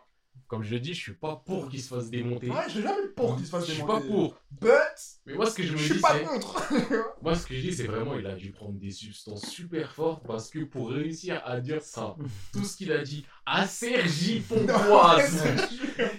Comme 0.54 0.62
je 0.62 0.74
le 0.74 0.80
dis, 0.80 0.94
je 0.94 1.00
suis 1.00 1.14
pas 1.14 1.42
pour 1.44 1.68
qu'il 1.68 1.82
se 1.82 1.88
fasse 1.88 2.10
démonter. 2.10 2.48
Ouais, 2.48 2.62
j'ai 2.68 2.80
jamais 2.82 3.08
pour 3.16 3.34
qu'il 3.36 3.44
se 3.44 3.50
je 3.50 3.56
fasse 3.56 3.64
suis 3.64 3.74
démonter. 3.74 3.92
pas 3.92 4.00
pour. 4.06 4.36
But, 4.52 4.70
Mais 5.26 5.34
moi, 5.34 5.46
ce 5.46 5.54
que 5.56 5.62
je 5.64 5.72
me 5.72 5.76
je 5.78 5.84
suis 5.84 5.94
dis, 5.94 6.00
pas 6.00 6.18
contre. 6.20 6.62
Moi, 7.22 7.34
ce 7.34 7.46
que 7.46 7.54
je 7.54 7.60
dis, 7.60 7.72
c'est 7.72 7.86
vraiment, 7.88 8.16
il 8.18 8.26
a 8.26 8.34
dû 8.36 8.50
prendre 8.52 8.78
des 8.78 8.90
substances 8.90 9.46
super 9.46 9.92
fortes 9.92 10.24
parce 10.26 10.48
que 10.50 10.60
pour 10.60 10.90
réussir 10.90 11.42
à 11.44 11.60
dire 11.60 11.82
ça, 11.82 12.14
tout 12.52 12.64
ce 12.64 12.76
qu'il 12.76 12.92
a 12.92 13.02
dit 13.02 13.26
à 13.46 13.66
Sergi 13.66 14.40
Pontoise, 14.40 15.42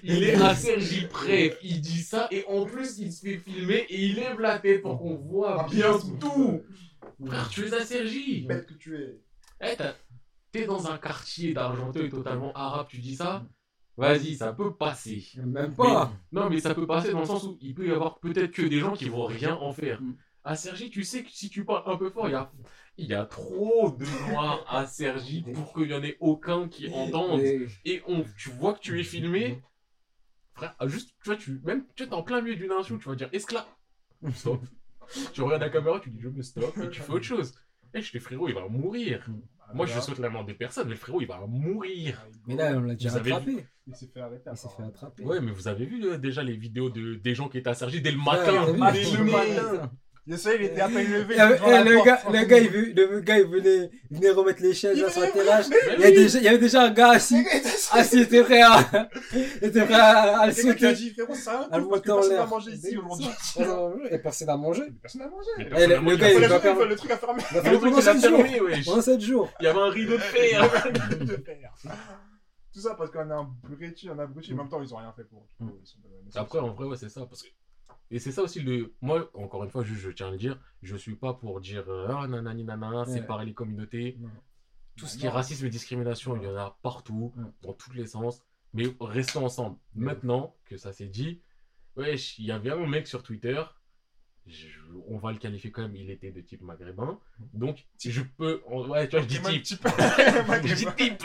il 0.03 0.23
est 0.23 0.35
à 0.35 0.53
Sergi 0.55 1.05
près, 1.07 1.57
il 1.63 1.79
dit 1.81 2.01
ça 2.01 2.27
et 2.31 2.43
en 2.47 2.65
plus, 2.65 2.97
il 2.99 3.11
se 3.13 3.21
fait 3.25 3.37
filmer 3.37 3.85
et 3.89 4.05
il 4.05 4.15
lève 4.15 4.39
la 4.39 4.59
tête 4.59 4.81
pour 4.81 4.97
qu'on 4.99 5.15
voit 5.15 5.61
Ah, 5.65 5.67
bien 5.71 5.91
tout. 6.19 6.61
Frère, 7.25 7.49
tu 7.49 7.65
es 7.65 7.73
à 7.73 7.85
Sergi. 7.85 8.41
Bête 8.47 8.65
que 8.65 8.73
tu 8.73 8.95
es. 8.97 9.19
Eh, 9.61 9.75
t'as- 9.77 9.95
T'es 10.51 10.65
dans 10.65 10.87
un 10.87 10.97
quartier 10.97 11.53
d'Argenteuil 11.53 12.09
totalement 12.09 12.53
arabe, 12.53 12.87
tu 12.89 12.99
dis 12.99 13.15
ça? 13.17 13.43
Vas-y, 13.97 14.35
ça 14.35 14.51
peut 14.53 14.73
passer. 14.75 15.23
Même 15.37 15.73
pas. 15.73 16.11
Non, 16.31 16.49
mais 16.49 16.59
ça 16.59 16.75
peut 16.75 16.85
passer 16.85 17.11
dans 17.11 17.21
le 17.21 17.25
sens 17.25 17.43
où 17.45 17.57
il 17.61 17.73
peut 17.73 17.87
y 17.87 17.91
avoir 17.91 18.19
peut-être 18.19 18.51
que 18.51 18.61
des 18.63 18.79
gens 18.79 18.93
qui 18.93 19.09
vont 19.09 19.25
rien 19.25 19.55
en 19.55 19.71
faire. 19.71 20.01
Mm. 20.01 20.15
À 20.43 20.55
Sergi, 20.55 20.89
tu 20.91 21.03
sais 21.03 21.23
que 21.23 21.31
si 21.31 21.49
tu 21.49 21.65
parles 21.65 21.83
un 21.91 21.97
peu 21.97 22.09
fort, 22.09 22.27
il 22.27 22.33
y 22.33 22.35
a, 22.35 22.51
il 22.97 23.07
y 23.07 23.13
a 23.15 23.25
trop 23.25 23.89
de 23.97 24.05
noirs 24.29 24.63
à 24.69 24.85
Sergi 24.85 25.43
pour 25.53 25.73
qu'il 25.73 25.87
n'y 25.87 25.93
en 25.93 26.03
ait 26.03 26.17
aucun 26.19 26.67
qui 26.67 26.87
entende. 26.93 27.39
Et- 27.39 27.67
Et 27.85 28.03
on, 28.07 28.23
tu 28.37 28.49
vois 28.51 28.73
que 28.73 28.79
tu 28.79 28.99
es 28.99 29.03
filmé. 29.03 29.61
Frère, 30.53 30.75
ah, 30.79 30.87
juste, 30.87 31.15
tu 31.23 31.29
vois, 31.29 31.35
tu, 31.37 31.59
même, 31.63 31.85
tu 31.95 32.03
es 32.03 32.13
en 32.13 32.21
plein 32.21 32.41
milieu 32.41 32.55
d'une 32.55 32.71
insulte, 32.71 33.01
tu 33.01 33.09
vas 33.09 33.15
dire 33.15 33.29
esclave. 33.33 33.65
Stop. 34.33 34.61
tu 35.33 35.41
regardes 35.41 35.61
la 35.63 35.69
caméra, 35.69 35.99
tu 35.99 36.09
dis 36.11 36.19
je 36.21 36.29
me 36.29 36.41
stop 36.41 36.77
et 36.77 36.89
tu 36.89 37.01
fais 37.01 37.11
autre 37.11 37.25
chose. 37.25 37.53
Eh, 37.93 38.01
je 38.01 38.11
fais 38.11 38.19
frérot, 38.19 38.47
il 38.47 38.55
va 38.55 38.67
mourir. 38.67 39.25
Moi, 39.73 39.85
je 39.87 39.99
souhaite 39.99 40.19
la 40.19 40.29
mort 40.29 40.45
des 40.45 40.53
personnes, 40.53 40.87
mais 40.87 40.93
le 40.93 40.99
frérot, 40.99 41.21
il 41.21 41.27
va 41.27 41.39
mourir. 41.47 42.23
Mais 42.45 42.55
là, 42.55 42.73
on 42.75 42.81
l'a 42.81 42.93
déjà 42.93 43.09
Vous 43.09 43.17
avez 43.17 43.31
attrapé. 43.31 43.65
Il 43.87 43.95
s'est 43.95 44.07
fait 44.13 44.19
arrêter. 44.21 44.49
Il 44.51 44.57
s'est 44.57 44.67
fait 44.75 44.83
attraper. 44.83 45.23
Ouais, 45.23 45.39
mais 45.41 45.51
vous 45.51 45.67
avez 45.67 45.85
vu 45.85 46.03
euh, 46.05 46.17
déjà 46.17 46.41
les 46.43 46.55
vidéos 46.57 46.89
de, 46.89 47.15
des 47.15 47.35
gens 47.35 47.47
qui 47.49 47.57
étaient 47.59 47.69
à 47.69 47.75
Sergi 47.75 48.01
dès 48.01 48.11
le 48.11 48.17
matin. 48.17 48.73
matin, 48.73 48.97
il 48.99 49.17
le 49.17 49.23
matin. 49.25 49.91
Le 50.27 50.37
soleil, 50.37 50.57
il 50.61 50.65
était 50.65 50.81
à 50.81 50.87
peine 50.89 51.05
levé. 51.13 51.35
Eh, 51.37 51.39
eh, 51.67 51.69
la 51.69 51.83
le, 51.83 51.93
porte, 51.93 52.05
gars, 52.07 52.19
le, 52.33 52.45
gars, 52.45 52.57
il, 52.57 52.69
veut- 52.71 52.93
le 52.95 53.19
gars, 53.19 53.37
il 53.37 53.45
venait, 53.45 53.91
il 54.09 54.17
venait 54.17 54.31
remettre 54.31 54.63
les 54.63 54.73
chaises 54.73 54.99
là, 54.99 55.07
sur 55.11 55.21
la 55.21 55.27
Il 55.27 55.33
terrasse. 55.33 55.69
Il 55.69 55.99
y, 56.01 56.03
a 56.03 56.07
oui. 56.07 56.15
déjà, 56.15 56.37
il 56.39 56.43
y 56.45 56.47
avait 56.47 56.57
déjà 56.57 56.81
un 56.81 56.89
gars 56.89 57.11
assis. 57.11 57.45
Assis, 57.91 58.15
il 58.15 58.21
était 58.23 58.43
prêt 58.43 58.59
à, 58.63 58.79
il 59.35 59.67
était 59.67 59.83
prêt 59.85 59.93
à, 59.93 60.39
à 60.39 60.47
le 60.47 60.53
sauter. 60.53 60.93
dit, 60.93 61.11
frérot, 61.11 61.35
ça 61.35 61.69
À 61.71 61.79
en 61.79 61.87
personne 61.99 62.35
n'a 62.37 62.45
mangé 62.47 62.71
ici 62.71 62.97
aujourd'hui. 62.97 63.27
Et 64.09 64.17
personne 64.17 64.47
n'a 64.47 64.57
mangé. 64.57 64.81
Personne 64.99 65.21
n'a 65.21 65.27
mangé. 65.29 65.49
Le 65.59 66.15
gars, 66.15 66.29
il 66.31 66.35
truc 66.37 66.47
va 66.49 66.55
a- 66.55 66.59
faire- 66.59 66.85
le 66.87 66.95
truc 66.95 67.11
Le 67.11 67.17
truc, 67.17 67.81
pendant 67.81 67.99
il 67.99 68.09
a 68.09 68.13
7 68.19 68.27
jours. 68.27 68.41
fermé, 68.41 68.61
wesh. 68.61 68.85
Pendant 68.85 69.01
7 69.03 69.21
jours. 69.21 69.53
Il 69.59 69.65
y 69.65 69.67
avait 69.67 69.79
un 69.79 69.89
rideau 69.91 70.13
de 70.13 70.17
fer. 70.17 70.71
Tout 72.75 72.81
ça 72.81 72.93
parce 72.95 73.09
qu'on 73.09 73.29
a 73.29 73.35
un 73.35 73.49
abruti, 73.63 74.09
un 74.09 74.19
abruti. 74.19 74.51
En 74.53 74.57
même 74.57 74.67
temps, 74.67 74.81
ils 74.81 74.93
ont 74.93 74.97
rien 74.97 75.13
fait 75.13 75.23
pour. 75.23 75.47
Du 75.61 75.65
coup, 75.65 75.77
ils 75.81 75.87
sont 75.87 75.97
pas- 76.01 76.39
Après, 76.41 76.59
en 76.59 76.73
vrai, 76.73 76.85
ouais, 76.87 76.97
c'est 76.97 77.07
ça. 77.07 77.25
Parce 77.25 77.41
que... 77.41 77.47
Et 78.11 78.19
c'est 78.19 78.33
ça 78.33 78.43
aussi 78.43 78.59
le. 78.59 78.93
Moi, 78.99 79.29
encore 79.33 79.63
une 79.63 79.69
fois, 79.69 79.81
je, 79.85 79.93
je 79.93 80.09
tiens 80.11 80.27
à 80.27 80.31
le 80.31 80.37
dire, 80.37 80.59
je 80.81 80.97
suis 80.97 81.15
pas 81.15 81.33
pour 81.33 81.61
dire 81.61 81.85
euh, 81.87 82.07
ah 82.09 82.27
nanani 82.27 82.65
nanana, 82.65 83.05
séparer 83.05 83.45
les 83.45 83.53
communautés. 83.53 84.17
Non. 84.19 84.29
Tout 84.97 85.05
ce 85.05 85.15
Bah 85.15 85.21
qui 85.21 85.25
est 85.25 85.29
racisme 85.29 85.65
et 85.65 85.69
discrimination, 85.69 86.35
il 86.35 86.43
y 86.43 86.47
en 86.47 86.57
a 86.57 86.77
partout, 86.83 87.31
Ouais. 87.37 87.43
dans 87.61 87.73
tous 87.73 87.93
les 87.93 88.07
sens. 88.07 88.43
Mais 88.73 88.93
restons 88.99 89.45
ensemble. 89.45 89.77
Maintenant 89.93 90.53
que 90.65 90.75
ça 90.75 90.91
s'est 90.91 91.07
dit, 91.07 91.41
wesh, 91.95 92.37
il 92.39 92.45
y 92.45 92.51
avait 92.51 92.71
un 92.71 92.85
mec 92.87 93.07
sur 93.07 93.23
Twitter. 93.23 93.63
Je- 94.47 94.79
on 95.07 95.17
va 95.17 95.31
le 95.31 95.37
qualifier 95.37 95.71
quand 95.71 95.81
même, 95.81 95.95
il 95.95 96.09
était 96.11 96.31
de 96.31 96.41
type 96.41 96.61
maghrébin. 96.61 97.19
Donc, 97.53 97.85
je 97.99 98.21
peux. 98.21 98.61
on- 98.67 98.87
ouais, 98.89 99.07
tu 99.07 99.15
vois, 99.17 99.23
je 99.23 99.27
dis 99.27 99.41
type. 99.41 99.63
type. 99.63 99.87
Je 100.63 100.73
dis 100.75 100.85
type. 100.85 101.23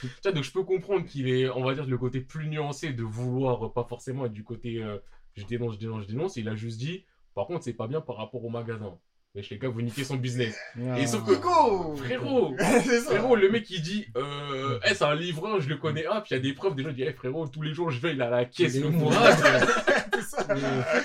tu 0.00 0.08
vois, 0.22 0.32
donc 0.32 0.44
je 0.44 0.52
peux 0.52 0.62
comprendre 0.64 1.04
qu'il 1.04 1.28
est, 1.28 1.48
on 1.50 1.64
va 1.64 1.74
dire, 1.74 1.86
le 1.86 1.98
côté 1.98 2.20
plus 2.20 2.48
nuancé 2.48 2.92
de 2.92 3.02
vouloir 3.02 3.72
pas 3.72 3.84
forcément 3.84 4.26
être 4.26 4.32
du 4.32 4.44
côté 4.44 4.82
euh, 4.82 4.98
je 5.34 5.44
dénonce, 5.44 5.74
je 5.74 5.80
dénonce, 5.80 6.02
je 6.04 6.08
dénonce. 6.08 6.36
Il 6.36 6.48
a 6.48 6.54
juste 6.54 6.78
dit, 6.78 7.04
par 7.34 7.46
contre, 7.46 7.64
c'est 7.64 7.72
pas 7.74 7.86
bien 7.88 8.00
par 8.00 8.16
rapport 8.16 8.44
au 8.44 8.48
magasin. 8.48 8.98
Mais 9.36 9.42
les 9.50 9.58
gars, 9.58 9.68
vous 9.68 9.82
niquez 9.82 10.02
son 10.02 10.16
business. 10.16 10.56
Et 10.98 11.06
sauf 11.06 11.22
que- 11.24 11.34
Coco 11.34 11.94
Frérot, 11.96 12.56
C'est 12.84 13.00
ça. 13.00 13.10
frérot, 13.10 13.36
le 13.36 13.50
mec 13.50 13.68
il 13.70 13.82
dit, 13.82 14.06
euh, 14.16 14.78
Eh, 14.90 14.94
c'est 14.94 15.04
un 15.04 15.14
livreur, 15.14 15.60
je 15.60 15.68
le 15.68 15.76
connais. 15.76 16.04
Ah, 16.10 16.22
puis 16.22 16.30
il 16.34 16.34
y 16.38 16.40
a 16.40 16.42
des 16.42 16.54
preuves. 16.54 16.74
Des 16.74 16.82
gens 16.82 16.90
disent, 16.92 17.04
Eh, 17.08 17.12
frérot, 17.12 17.46
tous 17.46 17.60
les 17.62 17.74
jours 17.74 17.90
je 17.90 18.00
vais, 18.00 18.12
il 18.14 18.22
a 18.22 18.30
la 18.30 18.46
caisse, 18.46 18.74
Il 18.74 18.86
est 18.86 18.88
le 18.88 18.92
ça. 20.26 20.46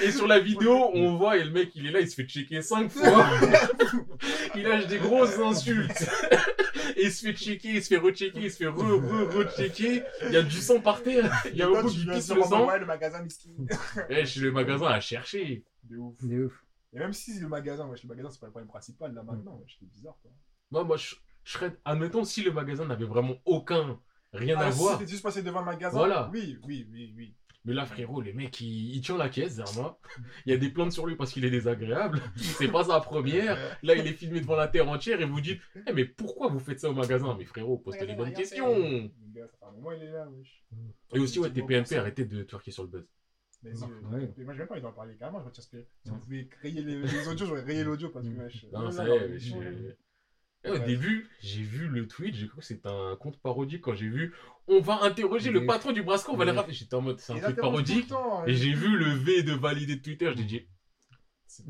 Et 0.02 0.12
sur 0.12 0.28
la 0.28 0.40
vidéo, 0.40 0.91
on 0.94 1.18
voit, 1.18 1.38
et 1.38 1.44
le 1.44 1.52
mec 1.52 1.72
il 1.76 1.88
est 1.88 1.91
là, 1.91 1.99
il 1.99 2.10
se 2.10 2.16
fait 2.16 2.24
checker 2.28 2.62
5 2.62 2.90
fois. 2.90 3.28
il 4.56 4.64
lâche 4.64 4.88
des 4.88 4.98
grosses 4.98 5.38
insultes. 5.38 6.10
Et 6.98 7.06
il 7.06 7.12
se 7.12 7.26
fait 7.26 7.34
checker, 7.34 7.70
il 7.70 7.84
se 7.84 7.90
fait 7.90 7.98
rechecker, 7.98 8.40
il 8.44 8.52
se 8.52 8.58
fait 8.58 8.68
re, 8.68 8.78
re, 8.78 9.36
rechecker. 9.36 10.03
Il 10.28 10.32
y 10.32 10.38
a 10.38 10.41
du 10.41 10.58
sang 10.58 10.80
par 10.80 11.02
terre. 11.03 11.30
Il 11.52 11.58
y 11.58 11.62
a 11.62 11.68
beaucoup 11.68 11.90
qui 11.90 12.06
pisse 12.06 12.26
sur 12.28 12.36
le 12.36 12.44
sang. 12.44 12.68
ouais, 12.68 12.80
le 12.80 12.86
magasin 12.86 13.22
miskin. 13.24 13.49
Eh, 14.10 14.26
chez 14.26 14.40
le 14.41 14.52
magasin 14.52 14.88
à 14.88 14.99
chercher. 14.99 15.64
De 15.84 15.98
ouf. 15.98 16.16
De 16.24 16.45
ouf. 16.45 16.53
Et 16.93 16.99
même 16.99 17.13
si 17.13 17.39
le 17.39 17.47
magasin, 17.47 17.88
wesh, 17.88 18.03
le 18.03 18.09
magasin, 18.09 18.30
c'est 18.30 18.39
pas 18.39 18.47
le 18.47 18.51
problème 18.51 18.68
principal 18.69 19.13
là 19.13 19.23
maintenant, 19.23 19.57
wesh, 19.61 19.77
c'est 19.80 19.89
bizarre 19.89 20.18
quoi. 20.22 20.31
Moi, 20.72 20.84
moi, 20.84 20.97
je, 20.97 21.15
je 21.43 21.53
serais. 21.53 21.77
Admettons, 21.85 22.23
si 22.23 22.43
le 22.43 22.51
magasin 22.51 22.85
n'avait 22.85 23.05
vraiment 23.05 23.35
aucun. 23.45 23.99
Rien 24.34 24.57
à 24.57 24.68
Ah, 24.68 24.72
si 24.72 24.77
voir. 24.80 24.97
t'es 24.97 25.07
juste 25.07 25.23
passé 25.23 25.41
devant 25.43 25.59
le 25.59 25.65
magasin 25.65 25.97
Voilà. 25.97 26.30
Oui, 26.34 26.57
oui, 26.65 26.88
oui, 26.91 27.13
oui. 27.18 27.35
Mais 27.65 27.73
là, 27.73 27.85
frérot, 27.85 28.22
les 28.22 28.34
mecs, 28.34 28.59
il, 28.61 28.95
il 28.95 29.01
tient 29.01 29.18
la 29.18 29.30
caisse 29.30 29.57
derrière 29.57 29.76
moi. 29.76 29.99
Il 30.45 30.51
y 30.51 30.55
a 30.55 30.57
des 30.57 30.69
plaintes 30.69 30.93
sur 30.93 31.05
lui 31.05 31.15
parce 31.15 31.31
qu'il 31.31 31.45
est 31.45 31.49
désagréable. 31.51 32.19
C'est 32.38 32.69
pas 32.72 32.85
sa 32.85 32.99
première. 33.01 33.55
Là, 33.84 33.95
il 33.95 34.07
est 34.07 34.13
filmé 34.13 34.39
devant 34.39 34.55
la 34.55 34.68
terre 34.68 34.89
entière 34.89 35.19
et 35.22 35.26
vous 35.26 35.41
dites 35.41 35.61
Eh, 35.85 35.93
mais 35.93 36.05
pourquoi 36.05 36.47
vous 36.47 36.59
faites 36.59 36.80
ça 36.80 36.89
au 36.89 36.93
magasin? 36.93 37.35
Mais 37.38 37.45
frérot, 37.45 37.77
pose-toi 37.77 38.05
les 38.07 38.15
bonnes 38.15 38.34
questions. 38.34 38.73
Et 41.13 41.19
aussi, 41.19 41.39
ouais, 41.39 41.51
TPMP, 41.51 41.93
arrêtez 41.97 42.26
de 42.26 42.43
twerker 42.43 42.72
sur 42.72 42.84
le 42.84 42.89
buzz. 42.89 43.05
Mais 43.64 43.72
Ouais. 43.72 43.88
euh, 44.14 44.28
mais 44.38 44.44
moi, 44.44 44.54
j'ai 44.54 44.60
même 44.60 44.68
pas 44.68 44.74
envie 44.74 44.82
d'en 44.84 44.92
parler 44.92 45.16
carrément, 45.16 45.40
je 45.40 45.46
retire 45.46 45.64
ce 45.64 45.70
que. 45.70 45.86
Si 46.04 46.10
vous 46.10 46.18
pouvez 46.18 46.50
rayer 46.62 46.82
les, 46.82 47.02
les 47.02 47.28
audios, 47.28 47.46
j'aurais 47.46 47.62
rayé 47.62 47.84
l'audio 47.84 48.10
parce 48.10 48.28
que, 48.28 48.34
wesh. 48.34 48.66
Non, 48.74 48.90
ça 48.92 49.06
est, 49.08 49.38
Au 50.68 50.74
Ouais. 50.74 50.80
début, 50.82 51.28
j'ai 51.42 51.64
vu 51.64 51.88
le 51.88 52.08
tweet, 52.08 52.36
j'ai 52.36 52.48
cru 52.48 52.60
que 52.60 52.66
c'était 52.66 52.88
un 52.90 53.16
compte 53.20 53.40
parodique 53.40 53.82
quand 53.82 53.96
j'ai 53.96 54.08
vu 54.10 54.32
On 54.68 54.80
va 54.80 55.02
interroger 55.04 55.50
le 55.52 55.66
patron 55.66 55.92
du 55.92 56.04
Brasco, 56.04 56.32
on 56.34 56.38
va 56.38 56.46
les 56.46 56.52
Mais- 56.52 56.58
rappeler. 56.60 56.74
J'étais 56.76 56.94
en 56.96 57.02
mode 57.02 57.20
C'est 57.20 57.34
un 57.34 57.38
Ils 57.38 57.46
interrogent 57.46 57.56
le 57.56 57.62
parodique. 57.62 58.08
temps, 58.08 58.46
Et 58.46 58.54
j'ai 58.54 58.74
vu 58.74 58.96
le 58.96 59.06
V 59.12 59.42
de 59.44 59.54
valider 59.54 59.96
de 59.96 60.02
Twitter, 60.02 60.32
j'ai 60.36 60.44
dit. 60.44 60.68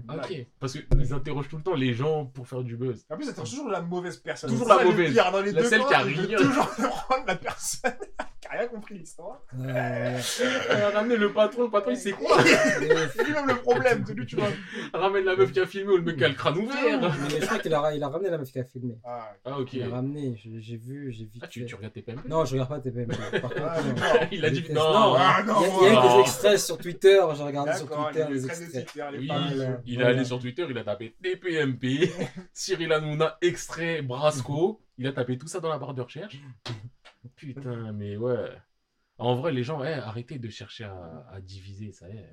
Ok. 0.09 0.45
Parce 0.59 0.73
qu'ils 0.77 1.13
interrogent 1.13 1.47
tout 1.49 1.57
le 1.57 1.63
temps 1.63 1.73
les 1.73 1.93
gens 1.93 2.25
pour 2.25 2.47
faire 2.47 2.63
du 2.63 2.75
buzz. 2.77 3.05
En 3.09 3.15
plus, 3.15 3.25
c'est 3.25 3.33
toujours 3.33 3.69
la 3.69 3.81
mauvaise 3.81 4.17
personne. 4.17 4.49
Toujours 4.49 4.67
C'est 4.67 4.75
la 4.77 4.83
mauvaise. 4.83 5.11
pire, 5.13 5.31
dans 5.31 5.41
les 5.41 5.51
La 5.53 5.61
deux 5.61 5.67
celle 5.69 5.79
camps, 5.81 5.87
qui 5.87 5.93
a 5.95 6.01
rien. 6.03 6.37
toujours 6.37 6.67
prendre 7.07 7.25
la 7.25 7.35
personne 7.35 7.91
rien 8.57 8.67
compris 8.67 8.97
l'histoire. 8.97 9.41
A 9.59 10.89
ramené 10.93 11.17
le 11.17 11.31
patron, 11.33 11.63
le 11.63 11.69
patron 11.69 11.91
il 11.91 11.97
sait 11.97 12.11
quoi 12.11 12.37
C'est 12.43 13.23
lui-même 13.23 13.47
le 13.47 13.55
problème, 13.55 14.03
c'est 14.05 14.13
lui, 14.13 14.25
tu 14.25 14.35
vois. 14.35 14.47
Ramène 14.93 15.25
la 15.25 15.35
meuf 15.35 15.51
qui 15.51 15.59
a 15.59 15.65
filmé 15.65 15.93
ou 15.93 15.97
le 15.97 16.03
mec 16.03 16.17
qui 16.17 16.23
a 16.25 16.27
le 16.29 16.33
crâne 16.35 16.57
ouvert. 16.57 16.99
Mais 17.01 17.39
je 17.41 17.45
crois 17.45 17.59
qu'il 17.59 17.73
a, 17.73 17.93
il 17.95 18.03
a 18.03 18.07
ramené 18.09 18.29
la 18.29 18.37
meuf 18.37 18.51
qui 18.51 18.59
a 18.59 18.63
filmé. 18.63 18.95
Ah, 19.03 19.31
Ah, 19.45 19.59
ok. 19.59 19.73
Il 19.73 19.83
a 19.83 19.89
ramené, 19.89 20.35
j'ai 20.37 20.77
vu, 20.77 21.11
j'ai 21.11 21.25
vu. 21.25 21.39
Ah, 21.41 21.47
tu, 21.47 21.65
tu 21.65 21.75
regardes 21.75 21.93
tes 21.93 22.01
PMP? 22.01 22.27
Non, 22.27 22.45
je 22.45 22.53
regarde 22.53 22.69
pas 22.69 22.79
TPMP. 22.79 23.15
Par 23.41 23.49
contre, 23.51 23.63
Ah, 23.67 23.81
non. 23.81 24.27
Il 24.31 24.43
a 24.45 24.49
dit 24.49 24.63
non. 24.71 24.81
Non. 24.93 25.15
Ah, 25.17 25.37
Il 25.41 25.45
y 25.45 25.47
non, 25.47 25.55
a, 25.55 25.61
il 25.65 25.83
y 25.83 25.87
a 25.87 25.91
eu 25.91 25.95
non. 25.95 26.15
des 26.15 26.21
extraits 26.21 26.59
sur 26.59 26.77
Twitter, 26.77 27.21
j'ai 27.35 27.43
regardé 27.43 27.73
sur 27.73 27.89
Twitter 27.89 28.25
les 28.29 28.45
extraits. 28.45 28.85
Twitter, 28.85 29.05
les 29.11 29.17
Oui, 29.19 29.29
il 29.85 30.01
est 30.01 30.05
allé 30.05 30.25
sur 30.25 30.39
Twitter, 30.39 30.65
il 30.69 30.77
a 30.77 30.83
tapé 30.83 31.15
TPMP, 31.21 32.09
Cyril 32.53 32.91
Hanouna, 32.93 33.37
extrait 33.41 34.01
Brasco. 34.01 34.81
Il 34.97 35.07
a 35.07 35.13
tapé 35.13 35.37
tout 35.37 35.47
ça 35.47 35.59
dans 35.59 35.69
la 35.69 35.77
barre 35.79 35.93
de 35.95 36.01
recherche. 36.01 36.37
Putain, 37.35 37.91
mais 37.93 38.17
ouais. 38.17 38.49
En 39.17 39.35
vrai, 39.35 39.51
les 39.51 39.63
gens, 39.63 39.83
eh, 39.83 39.93
arrêtez 39.93 40.39
de 40.39 40.49
chercher 40.49 40.85
à, 40.85 41.27
à 41.31 41.41
diviser, 41.41 41.91
ça 41.91 42.09
y 42.09 42.17
est. 42.17 42.31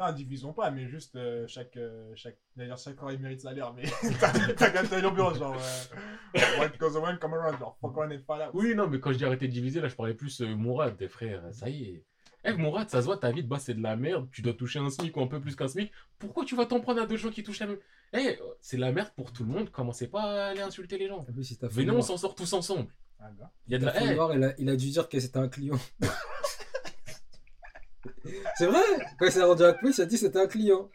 Non, 0.00 0.12
divisons 0.12 0.54
pas, 0.54 0.70
mais 0.70 0.88
juste 0.88 1.16
euh, 1.16 1.46
chaque, 1.46 1.76
euh, 1.76 2.10
chaque. 2.14 2.38
D'ailleurs, 2.56 2.78
chaque 2.78 2.96
corps 2.96 3.12
il 3.12 3.18
mérite 3.18 3.40
salaire, 3.40 3.74
mais 3.74 3.82
t'as 4.56 4.70
gâté 4.70 5.00
l'ambiance, 5.02 5.38
genre. 5.38 5.54
Euh... 5.54 6.40
What 6.58 6.70
goes 6.78 6.96
around, 6.96 7.18
come 7.18 7.34
around, 7.34 7.58
genre, 7.58 7.76
fuck 7.80 7.98
around 7.98 8.12
and 8.12 8.22
fall 8.26 8.40
out. 8.40 8.50
Oui, 8.54 8.74
non, 8.74 8.88
mais 8.88 8.98
quand 8.98 9.12
je 9.12 9.18
dis 9.18 9.24
arrêter 9.26 9.46
de 9.46 9.52
diviser, 9.52 9.80
là, 9.80 9.88
je 9.88 9.94
parlais 9.94 10.14
plus 10.14 10.40
euh, 10.40 10.54
Mourad, 10.54 10.96
des 10.96 11.08
frères. 11.08 11.42
Ça 11.52 11.68
y 11.68 11.84
est. 11.84 12.04
Eh, 12.44 12.52
Mourad, 12.54 12.88
ça 12.88 13.02
se 13.02 13.06
voit, 13.06 13.18
ta 13.18 13.30
vie 13.30 13.44
de 13.44 13.56
c'est 13.58 13.74
de 13.74 13.82
la 13.82 13.96
merde. 13.96 14.26
Tu 14.32 14.40
dois 14.40 14.54
toucher 14.54 14.78
un 14.78 14.88
SMIC 14.88 15.14
ou 15.18 15.20
un 15.20 15.26
peu 15.26 15.40
plus 15.40 15.54
qu'un 15.54 15.68
SMIC. 15.68 15.92
Pourquoi 16.18 16.46
tu 16.46 16.56
vas 16.56 16.64
t'en 16.64 16.80
prendre 16.80 17.02
à 17.02 17.06
deux 17.06 17.18
gens 17.18 17.30
qui 17.30 17.42
touchent 17.42 17.60
la 17.60 17.66
même? 17.66 17.78
Eh, 18.14 18.38
c'est 18.62 18.78
la 18.78 18.92
merde 18.92 19.10
pour 19.14 19.32
tout 19.32 19.44
le 19.44 19.50
monde. 19.50 19.70
Commencez 19.70 20.08
pas 20.08 20.22
à 20.22 20.46
aller 20.46 20.62
insulter 20.62 20.96
les 20.96 21.08
gens. 21.08 21.20
Fait 21.20 21.66
Venez, 21.68 21.90
on 21.90 22.00
s'en 22.00 22.16
sort 22.16 22.34
tous 22.34 22.50
ensemble. 22.54 22.88
Ah. 23.22 23.30
Il 23.66 23.72
y 23.72 23.76
a 23.76 23.78
de 23.78 23.84
la. 23.84 24.34
il, 24.34 24.44
a, 24.44 24.54
il 24.58 24.68
a 24.70 24.76
dû 24.76 24.88
dire 24.90 25.08
que 25.08 25.20
c'était 25.20 25.38
un 25.38 25.48
client. 25.48 25.78
c'est 28.56 28.66
vrai 28.66 28.80
Quand 29.18 29.26
il 29.26 29.32
s'est 29.32 29.42
rendu 29.42 29.62
à 29.62 29.72
police, 29.72 29.98
il 29.98 30.02
a 30.02 30.06
dit 30.06 30.14
que 30.16 30.20
c'était 30.20 30.40
un 30.40 30.46
client. 30.46 30.90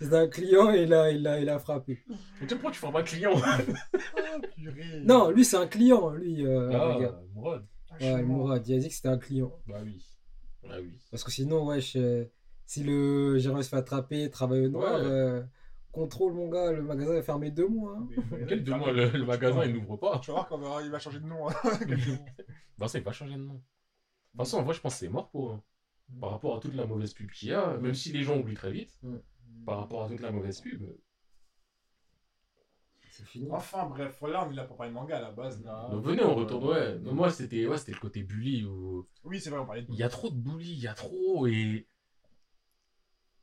C'était 0.00 0.16
un 0.16 0.28
client 0.28 0.72
et 0.72 0.82
il 0.82 0.94
a, 0.94 1.10
il 1.10 1.26
a, 1.26 1.40
il 1.40 1.48
a 1.48 1.58
frappé. 1.58 2.04
mais 2.08 2.16
tu 2.42 2.48
sais 2.48 2.54
pourquoi 2.54 2.70
tu 2.70 2.78
formes 2.78 2.96
un 2.96 3.02
client 3.02 3.32
purée. 4.56 5.00
Non, 5.04 5.30
lui, 5.30 5.44
c'est 5.44 5.56
un 5.56 5.66
client, 5.66 6.10
lui. 6.10 6.46
Euh, 6.46 6.70
Ah, 6.72 6.94
regarde. 6.94 7.26
Mourad. 7.34 7.66
Ah, 7.90 7.96
Ouais. 8.00 8.22
Mourad, 8.22 8.66
il 8.68 8.74
a 8.76 8.78
dit 8.78 8.88
que 8.88 8.94
c'était 8.94 9.08
un 9.08 9.18
client. 9.18 9.52
Bah 9.66 9.80
oui. 9.82 10.00
Bah 10.62 10.76
oui. 10.80 10.92
Parce 11.10 11.24
que 11.24 11.32
sinon, 11.32 11.66
wesh, 11.66 11.96
euh, 11.96 12.24
si 12.66 12.84
le 12.84 13.38
gérant 13.38 13.60
se 13.62 13.68
fait 13.70 13.76
attraper, 13.76 14.30
travaille 14.30 14.66
au 14.66 14.68
noir, 14.68 15.00
Ouais. 15.00 15.06
euh, 15.06 15.42
contrôle, 15.92 16.34
mon 16.34 16.48
gars, 16.48 16.72
le 16.72 16.82
magasin 16.82 17.14
est 17.14 17.22
fermé 17.22 17.50
deux 17.50 17.68
mois. 17.68 17.96
hein. 17.98 18.08
Mais- 18.30 18.46
Quel 18.46 18.62
deux 18.64 18.74
mois, 18.74 18.92
le, 18.92 19.08
le 19.10 19.24
magasin, 19.24 19.64
il 19.64 19.74
n'ouvre 19.74 19.96
pas. 19.96 20.18
Tu 20.20 20.30
vas 20.30 20.34
voir 20.34 20.48
quand 20.48 20.80
il 20.80 20.90
va 20.90 20.98
changer 20.98 21.20
de 21.20 21.26
nom. 21.26 21.48
hein. 21.48 21.54
Bah 22.78 22.86
ça, 22.86 22.98
il 22.98 23.04
va 23.04 23.12
changer 23.12 23.34
de 23.34 23.42
nom. 23.42 23.60
façon, 24.36 24.58
en 24.58 24.62
vrai, 24.62 24.74
je 24.74 24.80
pense 24.80 24.94
que 24.94 25.00
c'est 25.00 25.08
mort 25.08 25.30
pour 25.30 25.50
eux. 25.52 25.60
Par 26.20 26.30
rapport 26.30 26.56
à 26.56 26.60
toute 26.60 26.74
la 26.74 26.86
mauvaise 26.86 27.12
pub 27.12 27.30
qu'il 27.30 27.48
y 27.50 27.52
a, 27.52 27.76
même 27.76 27.92
si 27.94 28.12
les 28.12 28.22
gens 28.22 28.38
oublient 28.38 28.54
très 28.54 28.72
vite, 28.72 28.98
par 29.66 29.78
rapport 29.78 30.04
à 30.04 30.08
toute 30.08 30.20
la 30.20 30.30
mauvaise 30.32 30.60
pub. 30.60 30.82
C'est 33.10 33.26
fini. 33.26 33.48
Enfin, 33.50 33.86
bref, 33.86 34.22
là, 34.22 34.46
on 34.46 34.52
est 34.52 34.54
là 34.54 34.64
pour 34.64 34.76
parler 34.76 34.92
de 34.92 34.94
manga 34.94 35.16
à 35.16 35.20
la 35.20 35.32
base. 35.32 35.62
Là. 35.64 35.88
Donc 35.90 36.04
venez, 36.04 36.22
on 36.22 36.34
retourne. 36.36 36.68
Ouais, 36.68 36.98
Donc, 37.00 37.14
moi, 37.14 37.30
c'était 37.30 37.66
ouais, 37.66 37.76
c'était 37.76 37.92
le 37.92 37.98
côté 37.98 38.22
bully 38.22 38.64
où 38.64 39.08
Oui, 39.24 39.40
c'est 39.40 39.50
vrai, 39.50 39.58
on 39.58 39.66
parlait 39.66 39.82
de. 39.82 39.90
il 39.92 39.98
y 39.98 40.02
a 40.04 40.08
trop 40.08 40.30
de 40.30 40.36
bully, 40.36 40.70
il 40.72 40.78
y 40.78 40.86
a 40.86 40.94
trop. 40.94 41.46
Et 41.48 41.88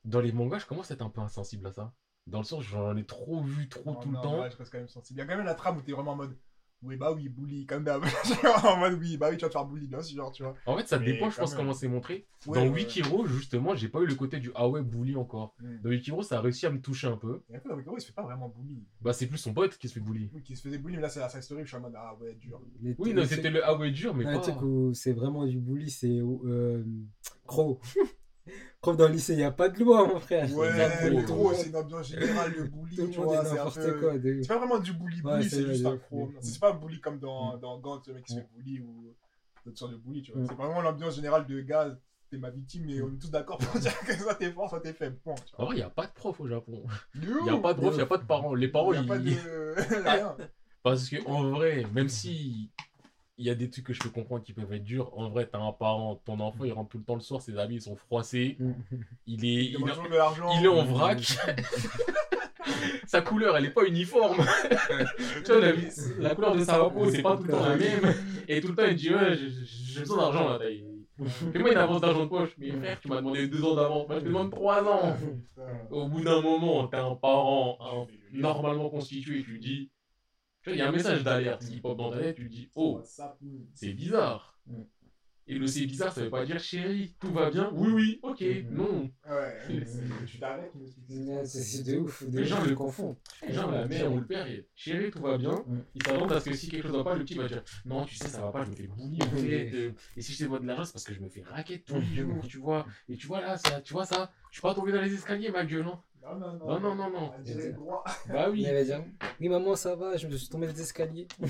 dans 0.06 0.22
les 0.22 0.32
mangas, 0.32 0.60
je 0.60 0.66
commence 0.66 0.92
à 0.92 0.94
être 0.94 1.02
un 1.02 1.10
peu 1.10 1.20
insensible 1.22 1.68
à 1.68 1.72
ça. 1.74 1.94
Dans 2.27 2.39
le 2.39 2.43
sens, 2.45 2.64
j'en 2.64 2.95
ai 2.97 3.06
trop 3.06 3.41
vu, 3.43 3.69
trop 3.69 3.91
Non, 3.91 3.99
tout 3.99 4.10
le 4.10 4.15
temps. 4.15 4.41
ouais, 4.41 4.49
je 4.49 4.57
reste 4.57 4.72
quand 4.72 4.80
même 4.80 4.88
sensible. 4.89 5.19
Il 5.19 5.22
y 5.22 5.23
a 5.23 5.27
quand 5.27 5.38
même 5.38 5.45
la 5.45 5.53
trame 5.53 5.77
où 5.77 5.81
t'es 5.81 5.91
vraiment 5.91 6.14
en 6.14 6.15
mode. 6.15 6.35
Oui, 6.81 6.97
bah 6.97 7.11
oui, 7.14 7.30
bully, 7.30 7.65
comme 7.65 7.84
d'hab. 7.84 8.03
en 8.64 8.77
mode, 8.77 8.99
oui, 8.99 9.18
bah 9.18 9.30
oui, 9.31 9.38
tu 9.38 9.41
vas 9.43 9.47
te 9.49 9.53
faire 9.53 9.65
bully, 9.65 9.88
bien 9.88 10.02
sûr, 10.02 10.31
tu 10.31 10.43
vois. 10.43 10.56
En 10.65 10.77
fait, 10.77 10.88
ça 10.88 10.99
Mais 10.99 11.06
dépend, 11.06 11.30
je 11.30 11.38
pense, 11.38 11.52
même. 11.52 11.57
comment 11.61 11.73
c'est 11.73 11.88
montré. 11.88 12.27
Ouais, 12.45 12.57
dans 12.57 12.64
ouais. 12.64 12.69
Wikiro, 12.81 13.26
justement, 13.26 13.73
j'ai 13.76 13.88
pas 13.88 14.02
eu 14.02 14.06
le 14.06 14.14
côté 14.14 14.39
du 14.39 14.52
ah 14.56 14.68
ouais, 14.68 14.84
bully 14.84 15.15
encore. 15.15 15.56
Mm. 15.60 15.81
Dans 15.81 15.89
Wikiro, 15.89 16.22
ça 16.22 16.38
a 16.38 16.41
réussi 16.41 16.65
à 16.65 16.72
me 16.72 16.80
toucher 16.81 17.07
un 17.07 17.18
peu. 17.18 17.43
Et 17.49 17.56
après, 17.56 17.69
dans 17.69 17.76
Wikiro, 17.76 17.97
il 17.97 18.02
se 18.02 18.07
fait 18.07 18.14
pas 18.14 18.23
vraiment 18.23 18.49
bully. 18.49 18.84
Bah, 19.02 19.14
c'est 19.14 19.26
plus 19.27 19.38
son 19.38 19.53
pote 19.53 19.77
qui 19.77 19.88
se 19.88 19.93
fait 19.95 19.99
bully. 19.99 20.30
Oui, 20.34 20.43
qui 20.43 20.56
se 20.56 20.61
faisait 20.61 20.77
bully, 20.77 20.95
mais 20.97 21.02
là, 21.03 21.10
c'est 21.10 21.22
la 21.22 21.30
side 21.30 21.41
story, 21.43 21.61
je 21.64 21.68
suis 21.69 21.77
en 21.77 21.81
mode, 21.81 21.95
ah 21.95 22.15
ouais, 22.22 22.35
dur. 22.35 22.61
Les- 22.81 22.95
Oui, 22.99 23.14
non, 23.14 23.23
c'était 23.26 23.49
le 23.49 23.65
ah 23.65 23.76
ouais 23.77 23.89
dur, 23.91 24.14
mais 24.14 24.26
Non, 24.26 24.31
pas. 24.31 24.35
le 24.38 24.41
truc 24.41 24.61
où 24.61 24.93
c'est 24.93 25.14
vraiment 25.14 25.45
du 25.45 25.60
bully, 25.60 25.89
c'est 25.89 26.19
euh, 26.19 26.84
Crow. 27.47 27.80
Crow 28.82 28.96
dans 28.96 29.08
le 29.08 29.14
lycée, 29.14 29.34
il 29.34 29.38
n'y 29.38 29.44
a 29.44 29.52
pas 29.52 29.70
de 29.70 29.80
loi, 29.84 30.08
mon 30.08 30.20
frère. 30.20 30.52
Ouais, 30.56 31.10
loi. 31.10 31.22
gros, 31.24 31.54
c'est 31.54 31.70
une 31.70 31.76
ambiance 31.76 32.08
générale, 32.10 32.54
le 32.56 32.64
bully, 32.66 32.96
Tout 32.96 33.02
le 33.04 33.10
tu 33.10 33.18
monde 33.20 33.28
vois, 33.28 33.42
est 33.42 33.46
c'est 33.46 33.52
un 33.52 33.56
n'importe 33.56 33.76
peu... 33.76 34.00
quoi. 34.00 34.18
de- 34.20 34.40
C'est 34.42 34.48
pas 34.48 34.58
vraiment 34.60 34.78
du 34.80 34.94
bully 34.94 35.22
bully, 35.22 35.34
Ouais, 35.36 35.44
c'est 35.44 35.50
c'est 35.50 35.66
juste 35.66 35.86
un 35.86 35.94
de- 35.96 36.00
C'est 36.42 36.60
pas 36.60 36.72
un 36.72 36.76
bully 36.76 37.00
comme 37.02 37.18
dans, 37.20 37.58
dans 37.58 37.80
Gantz, 37.80 38.08
le 38.08 38.14
mec 38.14 38.26
qui 38.26 38.34
se 38.34 38.40
fait 38.40 38.48
bully 38.56 38.80
ou 38.82 39.16
d'autres 39.66 39.78
sortes 39.80 39.92
de 39.94 39.98
bully, 39.98 40.22
tu 40.22 40.32
vois. 40.32 40.42
Mm. 40.42 40.48
C'est 40.48 40.56
vraiment 40.56 40.82
l'ambiance 40.82 41.16
générale 41.16 41.48
de 41.48 41.60
gars, 41.62 41.98
t'es 42.30 42.38
ma 42.38 42.52
victime 42.52 42.88
et 42.90 43.02
on 43.02 43.08
est 43.12 43.18
tous 43.20 43.32
d'accord 43.32 43.58
pour 43.58 43.80
dire 43.82 43.98
que 44.02 44.14
soit 44.14 44.36
t'es 44.36 44.52
fort, 44.52 44.70
soit 44.70 44.82
t'es 44.82 44.94
faible. 44.94 45.18
Point, 45.24 45.34
tu 45.36 45.54
En 45.56 45.58
vois. 45.58 45.66
vrai, 45.66 45.76
il 45.76 45.80
n'y 45.80 45.84
a 45.84 45.90
pas 45.90 46.06
de 46.06 46.14
prof 46.14 46.40
au 46.40 46.48
Japon. 46.48 46.84
Il 47.16 47.22
n'y 47.44 47.50
a 47.50 47.58
pas 47.58 47.74
de 47.74 47.80
prof, 47.80 47.94
il 47.94 47.98
n'y 47.98 48.04
a 48.04 48.06
pas 48.06 48.18
de 48.20 48.26
parents. 48.26 48.54
Les 48.54 48.68
parents, 48.68 48.94
Il 48.94 48.98
y 48.98 49.00
a 49.00 49.02
ils. 49.02 49.08
pas 49.08 49.18
de. 49.18 50.04
Rien. 50.08 50.36
Parce 50.84 51.10
que 51.10 51.16
en 51.28 51.50
vrai, 51.50 51.84
même 51.94 52.10
si 52.10 52.70
il 53.38 53.45
y 53.45 53.49
a 53.49 53.56
des 53.56 53.70
trucs 53.70 53.86
que 53.86 53.94
je 53.94 53.99
peux 53.99 54.10
comprendre 54.10 54.44
qui 54.44 54.53
peuvent 54.53 54.72
être 54.74 54.84
durs, 54.84 55.12
en 55.18 55.30
vrai, 55.30 55.45
t'as 55.45 55.60
un 55.60 55.72
parent, 55.74 56.22
ton 56.26 56.40
enfant, 56.40 56.64
il 56.64 56.72
rentre 56.74 56.90
tout 56.91 56.98
le 56.98 57.03
temps 57.03 57.16
le 57.16 57.22
soir, 57.22 57.41
ses 57.41 57.57
habits 57.57 57.76
ils 57.76 57.82
sont 57.82 57.95
froissés, 57.95 58.57
il 59.28 59.44
est, 59.45 59.66
Il 59.66 59.76
il, 59.80 59.86
l'argent. 59.86 60.49
il 60.60 60.66
est 60.66 60.68
en 60.70 60.84
vrac. 60.86 61.20
sa 63.07 63.22
couleur, 63.22 63.56
elle 63.57 63.66
est 63.66 63.70
pas 63.72 63.84
uniforme. 63.86 64.38
tu 65.45 65.52
vois, 65.52 65.62
la, 65.62 65.74
la 66.20 66.36
couleur 66.36 66.56
de 66.56 66.64
sa 66.64 66.80
peau, 66.90 67.10
c'est 67.10 67.22
pas 67.22 67.38
tout 67.38 67.44
le 67.44 67.49
temps 67.53 67.60
la 67.66 67.78
même. 67.78 68.14
Et 68.48 68.62
tout 68.62 68.70
le 68.70 68.76
temps, 68.76 68.86
il 68.88 68.95
dit 68.95 69.14
Ouais, 69.14 69.36
j'ai 69.38 69.99
besoin 70.02 70.18
d'argent 70.18 70.49
là. 70.49 70.60
Fais-moi 71.53 71.72
une 71.72 71.78
avance 71.78 72.02
d'argent 72.02 72.24
de 72.26 72.30
poche. 72.30 72.49
Mais 72.57 72.72
frère, 72.72 72.99
tu 72.99 73.07
m'as 73.07 73.18
demandé 73.18 73.48
deux 73.48 73.64
ans 73.64 73.76
d'avance. 73.76 74.07
Moi, 74.07 74.18
je 74.20 74.24
te 74.24 74.28
demande 74.28 74.52
trois 74.52 74.84
ans. 74.84 75.18
Au 75.90 76.07
bout 76.07 76.22
d'un 76.24 76.41
moment, 76.41 76.88
t'es 76.88 76.98
un 76.98 77.16
parent 77.16 77.78
un- 77.82 78.07
normalement 78.40 78.90
constitué, 78.90 79.44
tu 79.44 79.60
dis. 79.60 79.90
Tu 80.66 80.72
vois, 80.72 80.76
il 80.78 80.80
y 80.80 80.82
a 80.82 80.88
un 80.90 80.92
message 80.92 81.24
d'alerte 81.24 81.64
qui 81.64 81.80
pop 81.80 81.96
dans 81.96 82.10
ta 82.12 82.18
tête, 82.20 82.36
tu 82.38 82.50
dis 82.50 82.70
Oh, 82.74 83.00
Ça, 83.06 83.38
mm. 83.40 83.48
c'est 83.76 83.94
bizarre. 83.94 84.58
Mm. 84.66 84.82
Et 85.48 85.60
le 85.60 85.68
c'est 85.68 85.86
bizarre, 85.86 86.12
ça 86.12 86.24
veut 86.24 86.32
pas 86.32 86.44
dire 86.44 86.60
chérie, 86.60 87.16
tout 87.20 87.32
va 87.32 87.52
bien. 87.52 87.70
Oui, 87.72 87.92
oui, 87.94 88.20
ok, 88.24 88.42
Mm. 88.42 88.76
non. 88.76 89.12
Ouais, 89.30 89.58
c'est- 89.86 90.26
tu 90.26 90.40
t'arrêtes, 90.40 90.72
c'est- 91.46 91.84
de 91.84 92.00
ouf. 92.00 92.24
Les 92.32 92.40
Les 92.40 92.46
gens 92.46 92.56
gens 92.64 92.66
le 92.66 92.74
confondent. 92.74 93.16
Genre 93.48 93.70
la 93.70 93.86
mère 93.86 94.12
ou 94.12 94.18
le 94.22 94.26
père, 94.26 94.48
et, 94.48 94.68
chérie, 94.74 95.12
tout 95.12 95.22
va 95.22 95.38
bien. 95.38 95.54
Mm. 95.68 95.82
Ils 95.94 96.04
s'attendent 96.04 96.32
à 96.32 96.40
ce 96.40 96.50
que 96.50 96.56
si 96.56 96.68
quelque 96.68 96.88
chose 96.88 96.98
va 96.98 97.04
pas, 97.04 97.14
le 97.14 97.24
petit 97.24 97.36
va 97.36 97.48
dire 97.48 97.64
Non, 97.86 98.04
tu 98.06 98.16
sais, 98.16 98.28
ça 98.28 98.42
va 98.42 98.52
pas, 98.52 98.66
je 98.66 98.72
me 98.72 98.76
fais 98.76 98.88
bully 98.88 99.20
en 99.22 99.36
fait. 99.38 99.72
euh, 99.76 99.92
et 100.18 100.22
si 100.24 100.34
je 100.34 100.40
te 100.40 100.50
vois 100.50 100.58
de 100.58 100.66
l'argent, 100.66 100.86
c'est 100.86 100.94
parce 100.94 101.04
que 101.04 101.14
je 101.14 101.20
me 101.20 101.30
fais 101.30 101.44
raquette 101.44 101.86
tous 101.86 102.00
les 102.00 102.24
jours, 102.24 102.44
tu 102.48 102.58
vois. 102.58 102.88
Et 103.08 103.16
tu 103.16 103.28
vois 103.28 103.42
là, 103.42 103.56
ça, 103.60 103.82
tu 103.82 103.94
vois 103.94 104.08
ça, 104.08 104.32
je 104.50 104.56
suis 104.56 104.62
pas 104.64 104.74
tombé 104.74 104.92
dans 104.94 105.02
les 105.02 105.14
escaliers, 105.14 105.52
ma 105.52 105.64
gueule, 105.64 105.84
non 105.84 106.00
Non, 106.26 106.39
non, 106.39 106.53
non. 106.53 106.80
Non, 106.80 106.95
non, 106.95 107.10
non. 107.11 107.31
Bah 108.30 108.49
oui. 108.49 108.64
Dire 108.64 109.03
Oui, 109.39 109.49
maman, 109.49 109.76
ça 109.76 109.95
va, 109.95 110.18
je 110.18 110.27
me 110.27 110.35
suis 110.35 110.49
tombé 110.49 110.68
des 110.68 110.81
escaliers. 110.81 111.27
Ah. 111.39 111.45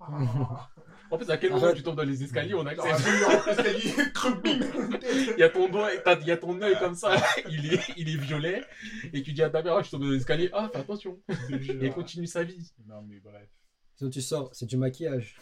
Ah, 0.00 0.70
En 1.10 1.18
fait, 1.18 1.30
à 1.30 1.36
quel 1.36 1.52
moment 1.52 1.72
tu 1.72 1.82
tombes 1.82 1.96
dans 1.96 2.04
les 2.04 2.22
escaliers, 2.22 2.54
on 2.54 2.66
ah, 2.66 2.72
ah, 2.78 4.12
creux, 4.14 4.34
bim. 4.42 4.60
Il 5.02 5.38
y 5.38 5.42
a 5.42 5.48
ton 5.48 5.68
doigt, 5.68 5.90
il 6.20 6.26
y 6.26 6.30
a 6.30 6.36
ton 6.36 6.60
œil 6.60 6.76
comme 6.78 6.94
ça, 6.94 7.14
il 7.48 7.72
est, 7.72 7.80
il 7.96 8.08
est 8.08 8.16
violet. 8.16 8.62
Et 9.12 9.22
tu 9.22 9.32
dis 9.32 9.42
à 9.42 9.50
ta 9.50 9.62
mère, 9.62 9.76
ah, 9.76 9.82
je 9.82 9.88
suis 9.88 9.92
tombé 9.92 10.06
dans 10.06 10.12
les 10.12 10.18
escaliers, 10.18 10.50
ah, 10.52 10.68
fais 10.72 10.80
attention. 10.80 11.18
Et 11.80 11.90
continue 11.90 12.26
sa 12.26 12.42
vie. 12.42 12.72
Non, 12.86 13.02
mais 13.02 13.20
bref. 13.20 13.48
Sinon, 13.96 14.10
tu 14.10 14.20
sors, 14.20 14.50
c'est 14.52 14.66
du 14.66 14.76
maquillage. 14.76 15.36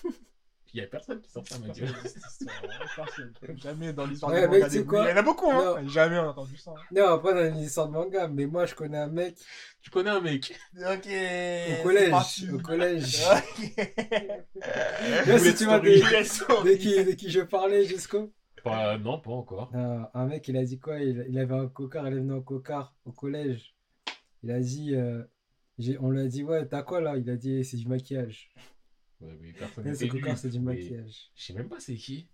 Il 0.74 0.80
y 0.80 0.84
a 0.84 0.86
personne 0.86 1.20
qui 1.20 1.26
histoire, 1.28 1.44
hein. 1.52 1.72
Personne. 2.96 3.34
Jamais 3.56 3.92
dans 3.92 4.06
l'histoire 4.06 4.32
Ouais, 4.32 4.40
sais 4.70 4.78
des 4.80 4.84
quoi. 4.86 5.04
Il 5.06 5.10
y 5.10 5.12
en 5.12 5.16
a 5.18 5.22
beaucoup, 5.22 5.50
hein. 5.50 5.82
Non. 5.82 5.88
Jamais 5.88 6.18
on 6.18 6.22
a 6.22 6.28
entendu 6.28 6.56
ça. 6.56 6.70
hein. 6.70 6.80
Non, 6.94 7.08
après, 7.08 7.32
on 7.34 7.36
a 7.36 7.46
une 7.48 7.58
histoire 7.58 7.88
de 7.88 7.92
manga, 7.92 8.26
mais 8.28 8.46
moi, 8.46 8.64
je 8.64 8.74
connais 8.74 8.96
un 8.96 9.08
mec 9.08 9.36
Tu 9.82 9.90
connais 9.90 10.10
un 10.10 10.20
mec 10.22 10.58
Ok. 10.78 11.08
au 11.78 11.82
collège. 11.82 12.50
Au 12.54 12.58
collège. 12.58 13.22
Là, 13.26 13.42
Là, 15.26 15.38
si 15.38 15.54
tu 15.54 15.64
vois 15.64 15.80
des- 15.80 16.00
De 16.00 16.76
qui, 16.76 17.04
de 17.04 17.10
qui 17.12 17.30
je 17.30 17.40
parlais, 17.40 17.84
Jesco 17.84 18.32
Pas- 18.64 18.96
Non, 18.98 19.18
pas 19.20 19.30
encore. 19.32 19.70
Euh, 19.74 20.00
Un 20.14 20.26
mec, 20.26 20.48
il 20.48 20.56
a 20.56 20.64
dit 20.64 20.78
quoi? 20.78 20.98
Il, 21.00 21.26
il 21.28 21.38
avait 21.38 21.54
un 21.54 21.68
cocard, 21.68 22.06
il 22.08 22.14
est 22.14 22.20
venu 22.20 22.32
en 22.32 22.40
cocard 22.42 22.94
au 23.04 23.12
collège. 23.12 23.74
Il 24.42 24.50
a 24.50 24.60
dit. 24.60 24.94
euh, 24.94 25.22
on 26.00 26.10
lui 26.10 26.22
a 26.22 26.26
dit, 26.28 26.44
ouais, 26.44 26.66
t'as 26.66 26.82
quoi 26.82 27.00
là? 27.00 27.16
Il 27.16 27.28
a 27.28 27.36
dit, 27.36 27.64
c'est 27.64 27.76
du 27.76 27.88
maquillage. 27.88 28.50
Ouais, 29.22 29.38
mais 29.40 29.52
personne 29.52 29.84
lui. 29.88 29.96
c'est 29.96 30.48
du 30.48 30.60
maquillage. 30.60 31.30
Je 31.34 31.42
sais 31.44 31.52
même 31.54 31.68
pas 31.68 31.80
c'est 31.80 31.94
qui. 31.96 32.28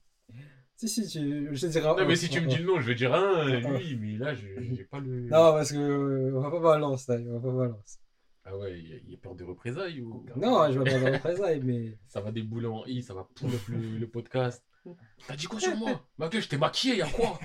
Si, 0.76 0.88
si, 0.88 1.06
tu, 1.08 1.48
je 1.52 1.60
te 1.60 1.66
dirai. 1.72 1.88
Non, 1.88 2.06
mais 2.06 2.16
si 2.16 2.28
tu 2.28 2.40
me 2.40 2.46
dis 2.46 2.56
le 2.58 2.64
nom, 2.64 2.80
je 2.80 2.86
vais 2.86 2.94
dire 2.94 3.12
un, 3.14 3.44
lui, 3.78 3.96
mais 3.96 4.16
là, 4.16 4.34
je 4.34 4.46
j'ai 4.60 4.84
pas 4.84 5.00
le. 5.00 5.22
Non, 5.22 5.52
parce 5.52 5.72
que 5.72 5.76
euh, 5.78 6.32
on 6.36 6.40
va 6.40 6.50
pas 6.50 6.60
balance, 6.60 7.08
là, 7.08 7.16
on 7.16 7.38
va 7.38 7.40
pas 7.50 7.56
balance. 7.56 7.98
Ah 8.44 8.56
ouais, 8.56 8.78
il 8.78 9.10
y 9.10 9.14
a- 9.14 9.18
peur 9.18 9.34
de 9.34 9.44
représailles 9.44 10.00
ou. 10.00 10.24
Non, 10.36 10.70
je 10.72 10.78
vais 10.78 10.90
pas 10.90 11.00
dans 11.00 11.12
représailles, 11.12 11.60
mais. 11.64 11.98
Ça 12.08 12.20
va 12.20 12.30
débouler 12.32 12.66
en 12.66 12.84
i, 12.86 13.02
ça 13.02 13.12
va 13.14 13.24
pourrir 13.34 13.58
le, 13.68 13.98
le 13.98 14.08
podcast. 14.08 14.64
T'as 15.26 15.36
dit 15.36 15.46
quoi 15.46 15.60
sur 15.60 15.76
moi? 15.76 16.06
Ma 16.16 16.28
gueule, 16.28 16.40
je 16.42 16.48
t'ai 16.48 16.56
maquillé, 16.58 16.96
y'a 16.98 17.08
quoi? 17.10 17.38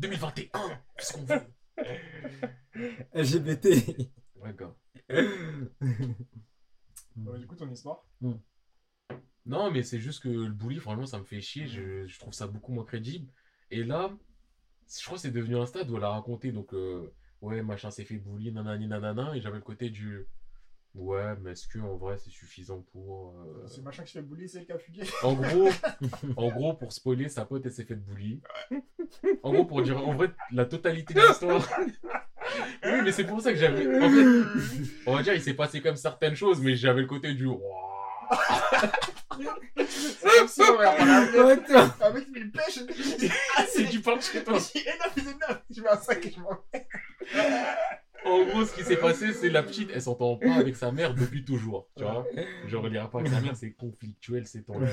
2021, 0.00 0.48
qu'est-ce 0.98 1.12
qu'on 1.14 1.24
veut? 1.24 1.40
LGBT. 3.14 3.66
Ouais, 4.36 4.54
gars. 4.58 4.74
Ouais, 7.16 7.38
Du 7.38 7.46
coup, 7.46 7.54
ton 7.56 7.70
histoire? 7.70 8.04
Non, 9.46 9.70
mais 9.70 9.82
c'est 9.82 10.00
juste 10.00 10.22
que 10.22 10.28
le 10.28 10.48
bully, 10.52 10.78
franchement, 10.78 11.06
ça 11.06 11.18
me 11.18 11.24
fait 11.24 11.40
chier. 11.40 11.66
Je, 11.66 12.06
je 12.06 12.18
trouve 12.18 12.32
ça 12.32 12.46
beaucoup 12.46 12.72
moins 12.72 12.84
crédible. 12.84 13.30
Et 13.70 13.84
là, 13.84 14.10
je 14.98 15.04
crois 15.04 15.16
que 15.16 15.22
c'est 15.22 15.30
devenu 15.30 15.56
un 15.56 15.66
stade 15.66 15.90
où 15.90 15.96
elle 15.96 16.04
a 16.04 16.10
raconté, 16.10 16.52
donc, 16.52 16.72
euh, 16.74 17.12
ouais, 17.42 17.62
machin 17.62 17.90
s'est 17.90 18.04
fait 18.04 18.16
bully, 18.18 18.52
nanani, 18.52 18.86
nanana. 18.86 19.36
Et 19.36 19.40
j'avais 19.40 19.56
le 19.56 19.62
côté 19.62 19.90
du. 19.90 20.26
Ouais, 20.94 21.34
mais 21.42 21.50
est-ce 21.52 21.66
que 21.66 21.80
en 21.80 21.96
vrai 21.96 22.16
c'est 22.18 22.30
suffisant 22.30 22.80
pour. 22.92 23.34
euh, 23.40 23.66
C'est 23.66 23.82
machin 23.82 24.04
qui 24.04 24.12
se 24.12 24.18
fait 24.18 24.24
bully, 24.24 24.48
c'est 24.48 24.64
le 24.68 24.74
a 24.76 24.78
fugué. 24.78 25.02
En 25.24 25.34
gros, 25.34 25.68
en 26.36 26.48
gros, 26.50 26.74
pour 26.74 26.92
spoiler, 26.92 27.28
sa 27.28 27.44
pote, 27.44 27.66
elle 27.66 27.72
s'est 27.72 27.84
fait 27.84 27.96
bully. 27.96 28.40
En 29.42 29.52
gros, 29.52 29.64
pour 29.64 29.82
dire, 29.82 29.98
en 30.06 30.14
vrai, 30.14 30.30
la 30.52 30.64
totalité 30.66 31.14
de 31.14 31.20
l'histoire. 31.20 31.68
Oui, 32.84 33.00
mais 33.02 33.10
c'est 33.10 33.24
pour 33.24 33.40
ça 33.40 33.52
que 33.52 33.58
j'avais. 33.58 34.00
En 34.00 34.08
fait, 34.08 34.44
on 35.06 35.16
va 35.16 35.22
dire, 35.22 35.34
il 35.34 35.42
s'est 35.42 35.54
passé 35.54 35.80
comme 35.80 35.96
certaines 35.96 36.36
choses, 36.36 36.60
mais 36.60 36.76
j'avais 36.76 37.00
le 37.00 37.06
côté 37.08 37.34
du. 37.34 37.48
Un 42.00 42.10
mec, 42.12 42.28
me 42.28 42.50
pêche. 42.50 42.80
C'est 43.68 43.84
du 43.84 44.00
pain 44.00 44.20
chez 44.20 44.42
toi. 44.44 44.54
Neuf. 44.54 45.62
Je 45.70 45.82
mets 45.82 45.88
un 45.88 45.96
sac 45.96 46.24
et 46.26 46.30
je 46.30 46.40
m'en 46.40 46.50
vais. 46.72 46.86
En 48.24 48.44
gros, 48.46 48.64
ce 48.64 48.74
qui 48.74 48.82
s'est 48.82 48.96
passé, 48.96 49.32
c'est 49.34 49.50
la 49.50 49.62
petite, 49.62 49.90
elle 49.92 50.00
s'entend 50.00 50.36
pas 50.36 50.54
avec 50.54 50.76
sa 50.76 50.90
mère 50.92 51.14
depuis 51.14 51.44
toujours. 51.44 51.88
Tu 51.96 52.04
vois 52.04 52.26
Genre, 52.66 52.86
elle 52.86 52.94
ira 52.94 53.10
pas 53.10 53.20
avec 53.20 53.30
sa 53.30 53.40
mère, 53.40 53.56
c'est 53.56 53.72
conflictuel, 53.72 54.46
c'est 54.46 54.62
tendu. 54.62 54.86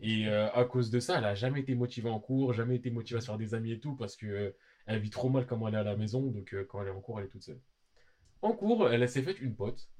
Et 0.00 0.26
euh, 0.26 0.50
à 0.52 0.64
cause 0.64 0.90
de 0.90 1.00
ça, 1.00 1.18
elle 1.18 1.24
a 1.26 1.34
jamais 1.34 1.60
été 1.60 1.74
motivée 1.74 2.08
en 2.08 2.18
cours, 2.18 2.54
jamais 2.54 2.76
été 2.76 2.90
motivée 2.90 3.18
à 3.18 3.20
se 3.20 3.26
faire 3.26 3.36
des 3.36 3.52
amis 3.54 3.72
et 3.72 3.78
tout, 3.80 3.94
parce 3.94 4.16
que 4.16 4.26
euh, 4.26 4.56
elle 4.86 5.00
vit 5.00 5.10
trop 5.10 5.28
mal 5.28 5.46
comment 5.46 5.68
elle 5.68 5.74
est 5.74 5.78
à 5.78 5.82
la 5.84 5.96
maison, 5.96 6.22
donc 6.22 6.54
euh, 6.54 6.64
quand 6.64 6.80
elle 6.80 6.88
est 6.88 6.92
en 6.92 7.00
cours, 7.00 7.20
elle 7.20 7.26
est 7.26 7.30
toute 7.30 7.42
seule. 7.42 7.60
En 8.40 8.52
cours, 8.52 8.88
elle 8.90 9.06
s'est 9.06 9.20
faite 9.20 9.38
une 9.40 9.54
pote, 9.54 9.90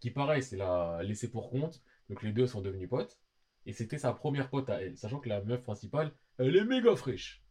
qui 0.00 0.10
pareil, 0.10 0.42
c'est 0.42 0.56
la 0.56 1.02
laissée 1.02 1.30
pour 1.30 1.50
compte, 1.50 1.82
donc 2.08 2.22
les 2.22 2.32
deux 2.32 2.46
sont 2.46 2.60
devenus 2.60 2.88
potes, 2.88 3.18
et 3.66 3.72
c'était 3.72 3.98
sa 3.98 4.12
première 4.12 4.48
pote 4.50 4.68
à 4.70 4.82
elle, 4.82 4.96
sachant 4.96 5.20
que 5.20 5.28
la 5.28 5.42
meuf 5.42 5.62
principale, 5.62 6.12
elle 6.38 6.56
est 6.56 6.64
méga 6.64 6.96
fraîche. 6.96 7.44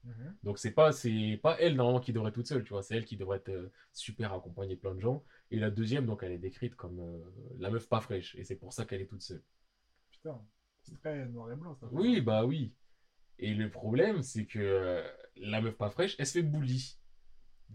Donc 0.44 0.58
c'est 0.58 0.72
pas, 0.72 0.92
c'est 0.92 1.40
pas 1.44 1.58
elle 1.60 1.76
normalement 1.76 2.00
qui 2.00 2.14
devrait 2.14 2.30
être 2.30 2.36
toute 2.36 2.48
seule, 2.48 2.64
tu 2.64 2.74
vois, 2.74 2.82
c'est 2.82 2.96
elle 2.96 3.06
qui 3.06 3.18
devrait 3.18 3.38
être 3.38 3.50
euh, 3.50 3.72
super 3.94 4.34
accompagnée 4.34 4.76
de 4.76 4.80
plein 4.80 4.96
de 4.96 5.00
gens. 5.00 5.24
Et 5.52 5.60
la 5.60 5.70
deuxième, 5.70 6.06
donc 6.08 6.24
elle 6.24 6.32
est 6.32 6.40
décrite 6.40 6.76
comme 6.76 7.00
euh, 7.00 7.20
la 7.60 7.70
meuf 7.70 7.88
pas 7.88 8.02
fraîche, 8.02 8.36
et 8.36 8.44
c'est 8.44 8.56
pour 8.56 8.74
ça 8.74 8.86
qu'elle 8.86 9.02
est 9.02 9.08
toute 9.08 9.22
seule. 9.22 9.44
Putain, 10.12 10.42
c'est 10.82 10.98
très 10.98 11.26
noir 11.28 11.52
et 11.52 11.56
blanc 11.56 11.76
ça. 11.76 11.88
Oui, 11.92 12.22
bah 12.22 12.46
oui. 12.46 12.74
Et 13.38 13.54
le 13.54 13.70
problème, 13.70 14.24
c'est 14.24 14.46
que 14.46 14.60
euh, 14.60 15.08
la 15.36 15.62
meuf 15.62 15.76
pas 15.76 15.92
fraîche, 15.92 16.16
elle 16.18 16.26
se 16.26 16.34
fait 16.34 16.44
bully. 16.44 16.98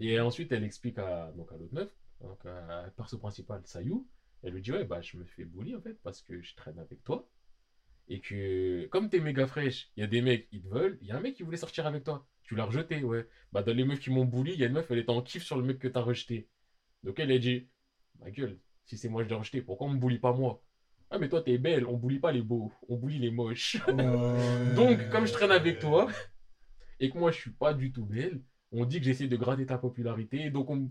Et 0.00 0.18
ensuite, 0.18 0.50
elle 0.50 0.64
explique 0.64 0.98
à, 0.98 1.30
donc 1.36 1.52
à 1.52 1.56
l'autre 1.56 1.74
meuf, 1.74 1.94
donc 2.20 2.44
à 2.46 2.82
la 2.84 2.90
perso 2.90 3.18
principale, 3.18 3.62
Sayou, 3.64 4.08
elle 4.44 4.52
lui 4.52 4.62
dit 4.62 4.72
Ouais, 4.72 4.84
bah 4.84 5.00
je 5.00 5.16
me 5.16 5.24
fais 5.24 5.44
bully 5.44 5.74
en 5.74 5.80
fait 5.80 5.98
parce 6.02 6.22
que 6.22 6.40
je 6.40 6.54
traîne 6.54 6.78
avec 6.78 7.02
toi. 7.02 7.28
Et 8.08 8.20
que, 8.20 8.86
comme 8.88 9.08
t'es 9.08 9.18
méga 9.18 9.46
fraîche, 9.46 9.90
il 9.96 10.00
y 10.00 10.04
a 10.04 10.06
des 10.06 10.20
mecs, 10.20 10.46
ils 10.52 10.60
te 10.62 10.68
veulent, 10.68 10.98
il 11.00 11.08
y 11.08 11.12
a 11.12 11.16
un 11.16 11.20
mec 11.20 11.34
qui 11.34 11.42
voulait 11.42 11.56
sortir 11.56 11.86
avec 11.86 12.04
toi. 12.04 12.26
Tu 12.42 12.54
l'as 12.54 12.66
rejeté, 12.66 13.02
ouais. 13.02 13.26
Bah, 13.52 13.62
dans 13.62 13.74
les 13.74 13.84
meufs 13.84 14.00
qui 14.00 14.10
m'ont 14.10 14.26
bully, 14.26 14.52
il 14.52 14.60
y 14.60 14.64
a 14.64 14.66
une 14.66 14.74
meuf, 14.74 14.90
elle 14.90 14.98
était 14.98 15.10
en 15.10 15.22
kiff 15.22 15.42
sur 15.42 15.56
le 15.56 15.64
mec 15.64 15.78
que 15.78 15.88
t'as 15.88 16.02
rejeté. 16.02 16.46
Donc 17.02 17.18
elle 17.18 17.32
a 17.32 17.38
dit, 17.38 17.66
ma 18.20 18.30
gueule, 18.30 18.58
si 18.84 18.98
c'est 18.98 19.08
moi 19.08 19.24
je 19.24 19.28
l'ai 19.30 19.34
rejeté, 19.34 19.62
pourquoi 19.62 19.86
on 19.86 19.90
me 19.90 19.98
bully 19.98 20.18
pas 20.18 20.34
moi? 20.34 20.62
Ah, 21.10 21.18
mais 21.18 21.28
toi 21.28 21.40
t'es 21.40 21.56
belle, 21.58 21.86
on 21.86 21.96
bully 21.96 22.18
pas 22.18 22.32
les 22.32 22.42
beaux, 22.42 22.72
on 22.88 22.96
bully 22.96 23.18
les 23.18 23.30
moches. 23.30 23.78
Donc, 24.76 25.08
comme 25.10 25.26
je 25.26 25.32
traîne 25.32 25.52
avec 25.52 25.78
toi, 25.78 26.10
et 27.00 27.10
que 27.10 27.16
moi 27.16 27.30
je 27.30 27.40
suis 27.40 27.50
pas 27.52 27.72
du 27.72 27.92
tout 27.92 28.04
belle, 28.04 28.42
on 28.72 28.84
dit 28.84 28.98
que 28.98 29.04
j'essaie 29.04 29.28
de 29.28 29.36
gratter 29.36 29.66
ta 29.66 29.78
popularité. 29.78 30.50
Donc, 30.50 30.68
on. 30.70 30.90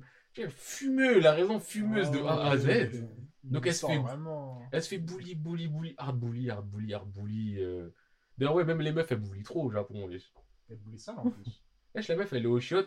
Fumeux, 0.50 1.20
la 1.20 1.34
raison 1.34 1.60
fumeuse 1.60 2.12
de 2.12 2.20
A 2.20 2.50
à 2.52 2.58
Z. 2.58 3.06
Donc, 3.44 3.68
elle 3.68 3.74
se 3.74 3.86
fait 3.86 3.98
Vraiment. 3.98 4.62
elle 4.72 4.82
se 4.82 4.88
fait 4.90 4.98
bully, 4.98 5.36
bully, 5.36 5.68
bully, 5.68 5.94
hard 5.98 6.18
bully, 6.18 6.50
hard 6.50 6.66
bully, 6.66 6.94
hard 6.94 7.10
bully. 7.12 7.58
euh. 7.60 7.90
D'ailleurs, 8.38 8.56
ouais, 8.56 8.64
même 8.66 8.82
les 8.82 8.92
meufs, 8.92 9.12
elles 9.12 9.20
bully 9.20 9.44
trop 9.44 9.66
au 9.66 9.72
Japon. 9.72 10.06
wesh. 10.08 10.32
Elle 10.70 10.78
voulait 10.78 10.98
ça 10.98 11.14
en 11.18 11.30
plus. 11.30 11.62
Wesh, 11.96 12.08
la 12.08 12.16
meuf, 12.16 12.34
elle 12.34 12.44
est 12.44 12.48
au 12.48 12.60
shot. 12.60 12.86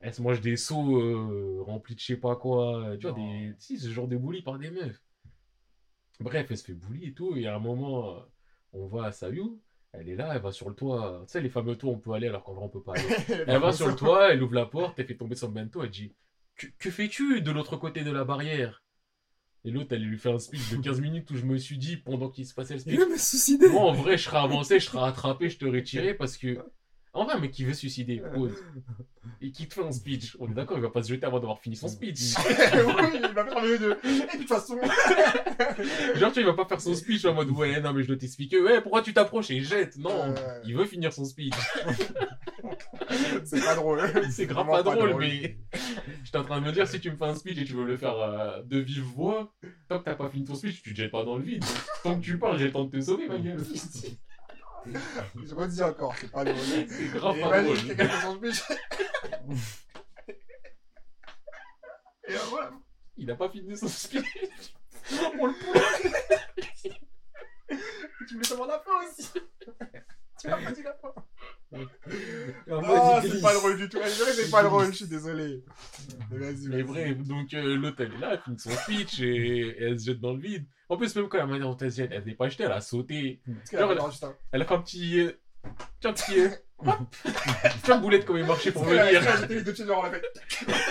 Elle 0.00 0.14
se 0.14 0.22
mange 0.22 0.40
des 0.40 0.56
seaux 0.56 0.98
euh, 0.98 1.62
remplis 1.62 1.94
de 1.94 2.00
je 2.00 2.06
sais 2.06 2.16
pas 2.16 2.34
quoi. 2.36 2.96
Tu 2.98 3.06
vois, 3.06 3.14
des... 3.16 3.52
si, 3.58 3.78
ce 3.78 3.90
genre 3.90 4.08
de 4.08 4.16
bully 4.16 4.40
par 4.42 4.58
des 4.58 4.70
meufs. 4.70 5.02
Bref, 6.20 6.46
elle 6.50 6.56
se 6.56 6.64
fait 6.64 6.72
bully 6.74 7.08
et 7.08 7.12
tout. 7.12 7.36
Et 7.36 7.46
à 7.46 7.56
un 7.56 7.58
moment, 7.58 8.16
euh, 8.16 8.20
on 8.72 8.86
voit 8.86 9.12
Sayu. 9.12 9.42
Elle 9.92 10.08
est 10.08 10.16
là, 10.16 10.34
elle 10.34 10.40
va 10.40 10.52
sur 10.52 10.68
le 10.70 10.74
toit. 10.74 11.22
Tu 11.26 11.32
sais, 11.32 11.40
les 11.42 11.50
fameux 11.50 11.76
toits, 11.76 11.90
on 11.92 11.98
peut 11.98 12.12
aller 12.12 12.28
alors 12.28 12.42
qu'en 12.44 12.54
vrai, 12.54 12.64
on 12.64 12.68
peut 12.70 12.82
pas 12.82 12.94
aller. 12.94 13.04
Elle 13.46 13.60
va 13.60 13.72
sur 13.72 13.88
le 13.88 13.94
toit, 13.94 14.32
elle 14.32 14.42
ouvre 14.42 14.54
la 14.54 14.64
porte, 14.64 14.98
elle 14.98 15.04
fait 15.06 15.16
tomber 15.18 15.34
son 15.36 15.50
bento, 15.50 15.82
elle 15.82 15.90
dit 15.90 16.14
Que, 16.56 16.66
que 16.78 16.90
fais-tu 16.90 17.40
de 17.40 17.50
l'autre 17.50 17.76
côté 17.76 18.02
de 18.04 18.10
la 18.10 18.24
barrière? 18.24 18.82
Et 19.64 19.70
l'autre, 19.70 19.88
elle 19.92 20.02
lui 20.02 20.18
fait 20.18 20.30
un 20.30 20.38
speech 20.40 20.70
de 20.70 20.76
15 20.78 21.00
minutes 21.00 21.30
où 21.30 21.36
je 21.36 21.44
me 21.44 21.56
suis 21.56 21.78
dit, 21.78 21.96
pendant 21.96 22.28
qu'il 22.28 22.44
se 22.46 22.52
passait 22.52 22.74
le 22.74 22.80
Il 22.80 22.82
speech, 22.82 22.98
veut 22.98 23.08
me 23.08 23.16
suicider. 23.16 23.68
moi 23.68 23.82
en 23.82 23.92
vrai, 23.92 24.18
je 24.18 24.24
serais 24.24 24.38
avancé, 24.38 24.80
je 24.80 24.86
serais 24.86 25.06
attrapé, 25.08 25.48
je 25.48 25.58
t'aurais 25.58 25.82
tiré 25.82 26.14
parce 26.14 26.36
que. 26.36 26.58
En 27.14 27.26
vrai, 27.26 27.38
mec 27.38 27.50
qui 27.50 27.64
veut 27.64 27.74
suicider, 27.74 28.22
pause. 28.34 28.54
Et 29.42 29.50
qui 29.52 29.68
te 29.68 29.74
fait 29.74 29.84
un 29.84 29.92
speech, 29.92 30.34
on 30.40 30.50
est 30.50 30.54
d'accord, 30.54 30.78
il 30.78 30.82
va 30.82 30.88
pas 30.88 31.02
se 31.02 31.10
jeter 31.10 31.26
avant 31.26 31.40
d'avoir 31.40 31.58
fini 31.60 31.76
son 31.76 31.86
speech. 31.86 32.34
oui, 32.38 33.10
il 33.14 33.34
va 33.34 33.44
faire 33.44 33.62
mieux 33.62 33.78
de. 33.78 33.90
Et 34.02 34.26
puis 34.28 34.38
de 34.38 34.44
toute 34.44 34.48
façon. 34.48 34.78
Genre, 36.16 36.32
tu 36.32 36.40
vois, 36.40 36.42
il 36.42 36.46
va 36.46 36.54
pas 36.54 36.64
faire 36.64 36.80
son 36.80 36.94
speech 36.94 37.24
en 37.26 37.34
mode 37.34 37.50
ouais, 37.50 37.80
non, 37.82 37.92
mais 37.92 38.02
je 38.02 38.08
dois 38.08 38.16
t'expliquer, 38.16 38.60
ouais, 38.62 38.80
pourquoi 38.80 39.02
tu 39.02 39.12
t'approches 39.12 39.50
et 39.50 39.60
jette? 39.60 39.98
Non, 39.98 40.34
il 40.64 40.74
veut 40.74 40.86
finir 40.86 41.12
son 41.12 41.26
speech. 41.26 41.54
C'est 43.44 43.64
pas 43.64 43.74
drôle. 43.74 44.00
C'est 44.30 44.46
grave 44.46 44.66
pas 44.66 44.82
drôle, 44.82 45.16
mais 45.18 45.56
j'étais 46.24 46.38
en 46.38 46.44
train 46.44 46.60
de 46.60 46.66
me 46.66 46.72
dire, 46.72 46.86
si 46.86 47.00
tu 47.00 47.10
me 47.10 47.16
fais 47.16 47.24
un 47.24 47.34
speech 47.34 47.58
et 47.58 47.64
tu 47.64 47.74
veux 47.74 47.84
le 47.84 47.96
faire 47.96 48.16
euh, 48.18 48.62
de 48.62 48.78
vive 48.78 49.04
voix, 49.04 49.52
tant 49.88 49.98
que 49.98 50.04
t'as 50.04 50.14
pas 50.14 50.28
fini 50.28 50.44
ton 50.44 50.54
speech, 50.54 50.82
tu 50.82 50.92
te 50.92 50.98
jettes 50.98 51.10
pas 51.10 51.24
dans 51.24 51.36
le 51.36 51.44
vide. 51.44 51.64
Tant 52.02 52.18
que 52.18 52.24
tu 52.24 52.38
parles, 52.38 52.58
j'ai 52.58 52.66
le 52.66 52.72
temps 52.72 52.84
de 52.84 52.90
te 52.90 53.00
sauver, 53.00 53.28
ma 53.28 53.38
gueule. 53.38 53.58
Je 54.84 55.54
redis 55.54 55.82
encore, 55.82 56.14
c'est 56.16 56.30
pas 56.30 56.44
drôle. 56.44 56.56
C'est 56.88 57.12
grave 57.12 57.36
Et 57.38 57.40
pas 57.40 57.62
drôle. 57.62 57.76
quelqu'un 57.84 58.08
fait 58.08 58.26
son 58.26 58.36
speech. 58.36 58.62
Et 62.28 62.34
voilà. 62.50 62.72
Il 63.16 63.30
a 63.30 63.36
pas 63.36 63.48
fini 63.48 63.76
son 63.76 63.86
speech. 63.88 64.24
On 65.38 65.46
le 65.46 65.52
pousse. 65.52 66.12
Tu 68.28 68.34
me 68.34 68.40
laisses 68.40 68.52
avant 68.52 68.66
la 68.66 68.80
fin 68.80 68.92
aussi. 69.08 69.30
Tu 70.40 70.48
m'as 70.48 70.62
pas 70.62 70.72
dit 70.72 70.82
la 70.82 70.94
fin. 70.94 71.14
En 71.72 72.80
mode, 72.82 72.84
Ah, 73.02 73.20
c'est 73.22 73.40
pas 73.40 73.54
drôle 73.54 73.76
du 73.78 73.88
tout. 73.88 73.98
Que 73.98 74.06
c'est 74.08 74.50
pas 74.50 74.62
drôle, 74.62 74.86
je 74.86 74.96
suis 74.96 75.06
désolé. 75.06 75.62
Mais 76.30 76.38
vas-y. 76.38 76.68
Mais 76.68 76.82
bref, 76.82 77.18
donc 77.26 77.52
euh, 77.54 77.76
l'autre 77.76 77.96
elle 78.00 78.12
est 78.14 78.18
là, 78.18 78.30
elle 78.34 78.40
finit 78.44 78.58
son 78.58 78.70
speech 78.70 79.20
et, 79.20 79.26
et 79.26 79.82
elle 79.84 79.98
se 80.00 80.06
jette 80.06 80.20
dans 80.20 80.34
le 80.34 80.40
vide. 80.40 80.66
En 80.88 80.96
plus, 80.96 81.14
même 81.16 81.28
quand 81.28 81.38
la 81.38 81.46
manière 81.46 81.68
dont 81.68 81.76
elle 81.78 81.90
se 81.90 81.96
jette, 81.98 82.10
elle 82.12 82.24
n'est 82.24 82.34
pas 82.34 82.48
jetée, 82.48 82.64
elle 82.64 82.72
a 82.72 82.80
sauté. 82.80 83.40
Genre, 83.72 83.90
elle-. 83.92 83.98
Elle 84.52 84.62
a 84.62 84.64
fait 84.66 84.74
un 84.74 84.80
petit. 84.82 85.20
euh, 85.20 85.32
vois, 86.02 86.10
un 86.10 86.12
petit. 86.12 86.40
euh, 86.40 86.48
hop. 86.78 86.94
Tu 87.24 87.30
vois, 87.86 87.96
boulette 87.98 88.24
comme 88.26 88.38
il 88.38 88.44
marchait 88.44 88.72
pour 88.72 88.84
venir. 88.84 89.02
elle 89.04 89.16
a 89.16 89.36
jeté 89.36 89.54
les 89.54 89.62
deux 89.62 89.72
pieds, 89.72 89.84
on 89.88 90.02
l'a 90.02 90.10
fait. 90.10 90.22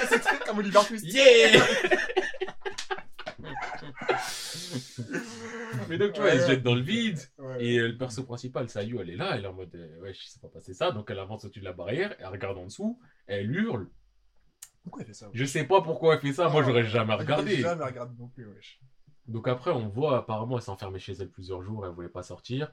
C'était 0.10 0.38
comme 0.48 0.58
Oliver 0.60 0.80
Twist. 0.88 1.06
Yeah 1.06 1.62
Mais 5.92 5.98
donc, 5.98 6.14
tu 6.14 6.22
vois, 6.22 6.30
elle 6.30 6.42
se 6.42 6.48
jette 6.48 6.64
dans 6.64 6.76
le 6.76 6.82
vide. 6.82 7.20
Ouais. 7.38 7.64
Et 7.64 7.78
euh, 7.78 7.90
le 7.90 7.98
perso 7.98 8.24
principal, 8.24 8.70
Sayu, 8.70 8.98
elle 9.00 9.10
est 9.10 9.16
là, 9.16 9.36
elle 9.36 9.44
est 9.44 9.48
en 9.48 9.54
mode 9.54 9.76
euh, 9.76 10.00
ouais, 10.00 10.14
je 10.14 10.26
sais 10.26 10.40
pas 10.40 10.48
passer 10.48 10.74
ça. 10.74 10.92
Donc 10.92 11.10
elle 11.12 11.20
avance 11.20 11.46
au-dessus 11.46 11.60
de 11.60 11.66
la 11.66 11.74
barrière, 11.74 12.16
elle 12.20 12.28
regarde 12.28 12.58
en 12.58 12.66
dessous, 12.66 13.00
elle 13.28 13.54
hurle. 13.54 13.88
Pourquoi 14.84 15.02
elle 15.02 15.08
fait 15.08 15.14
ça 15.14 15.30
Je 15.34 15.46
sais 15.46 15.66
pas 15.66 15.82
pourquoi 15.82 16.16
elle 16.16 16.22
fait 16.22 16.34
ça, 16.34 16.50
moi 16.50 16.64
j'aurais 16.64 16.84
jamais 16.84 17.14
regardé. 17.14 17.58
jamais 17.58 17.84
regardé 17.84 18.16
non 18.18 18.30
plus, 18.30 18.46
wesh. 18.46 18.80
Donc 19.28 19.48
après, 19.48 19.72
on 19.72 19.88
voit 19.88 20.18
apparemment 20.18 20.58
elle 20.58 20.64
s'enfermait 20.64 21.00
chez 21.00 21.14
elle 21.14 21.30
plusieurs 21.30 21.62
jours, 21.62 21.86
elle 21.86 21.94
voulait 21.94 22.10
pas 22.10 22.24
sortir. 22.24 22.72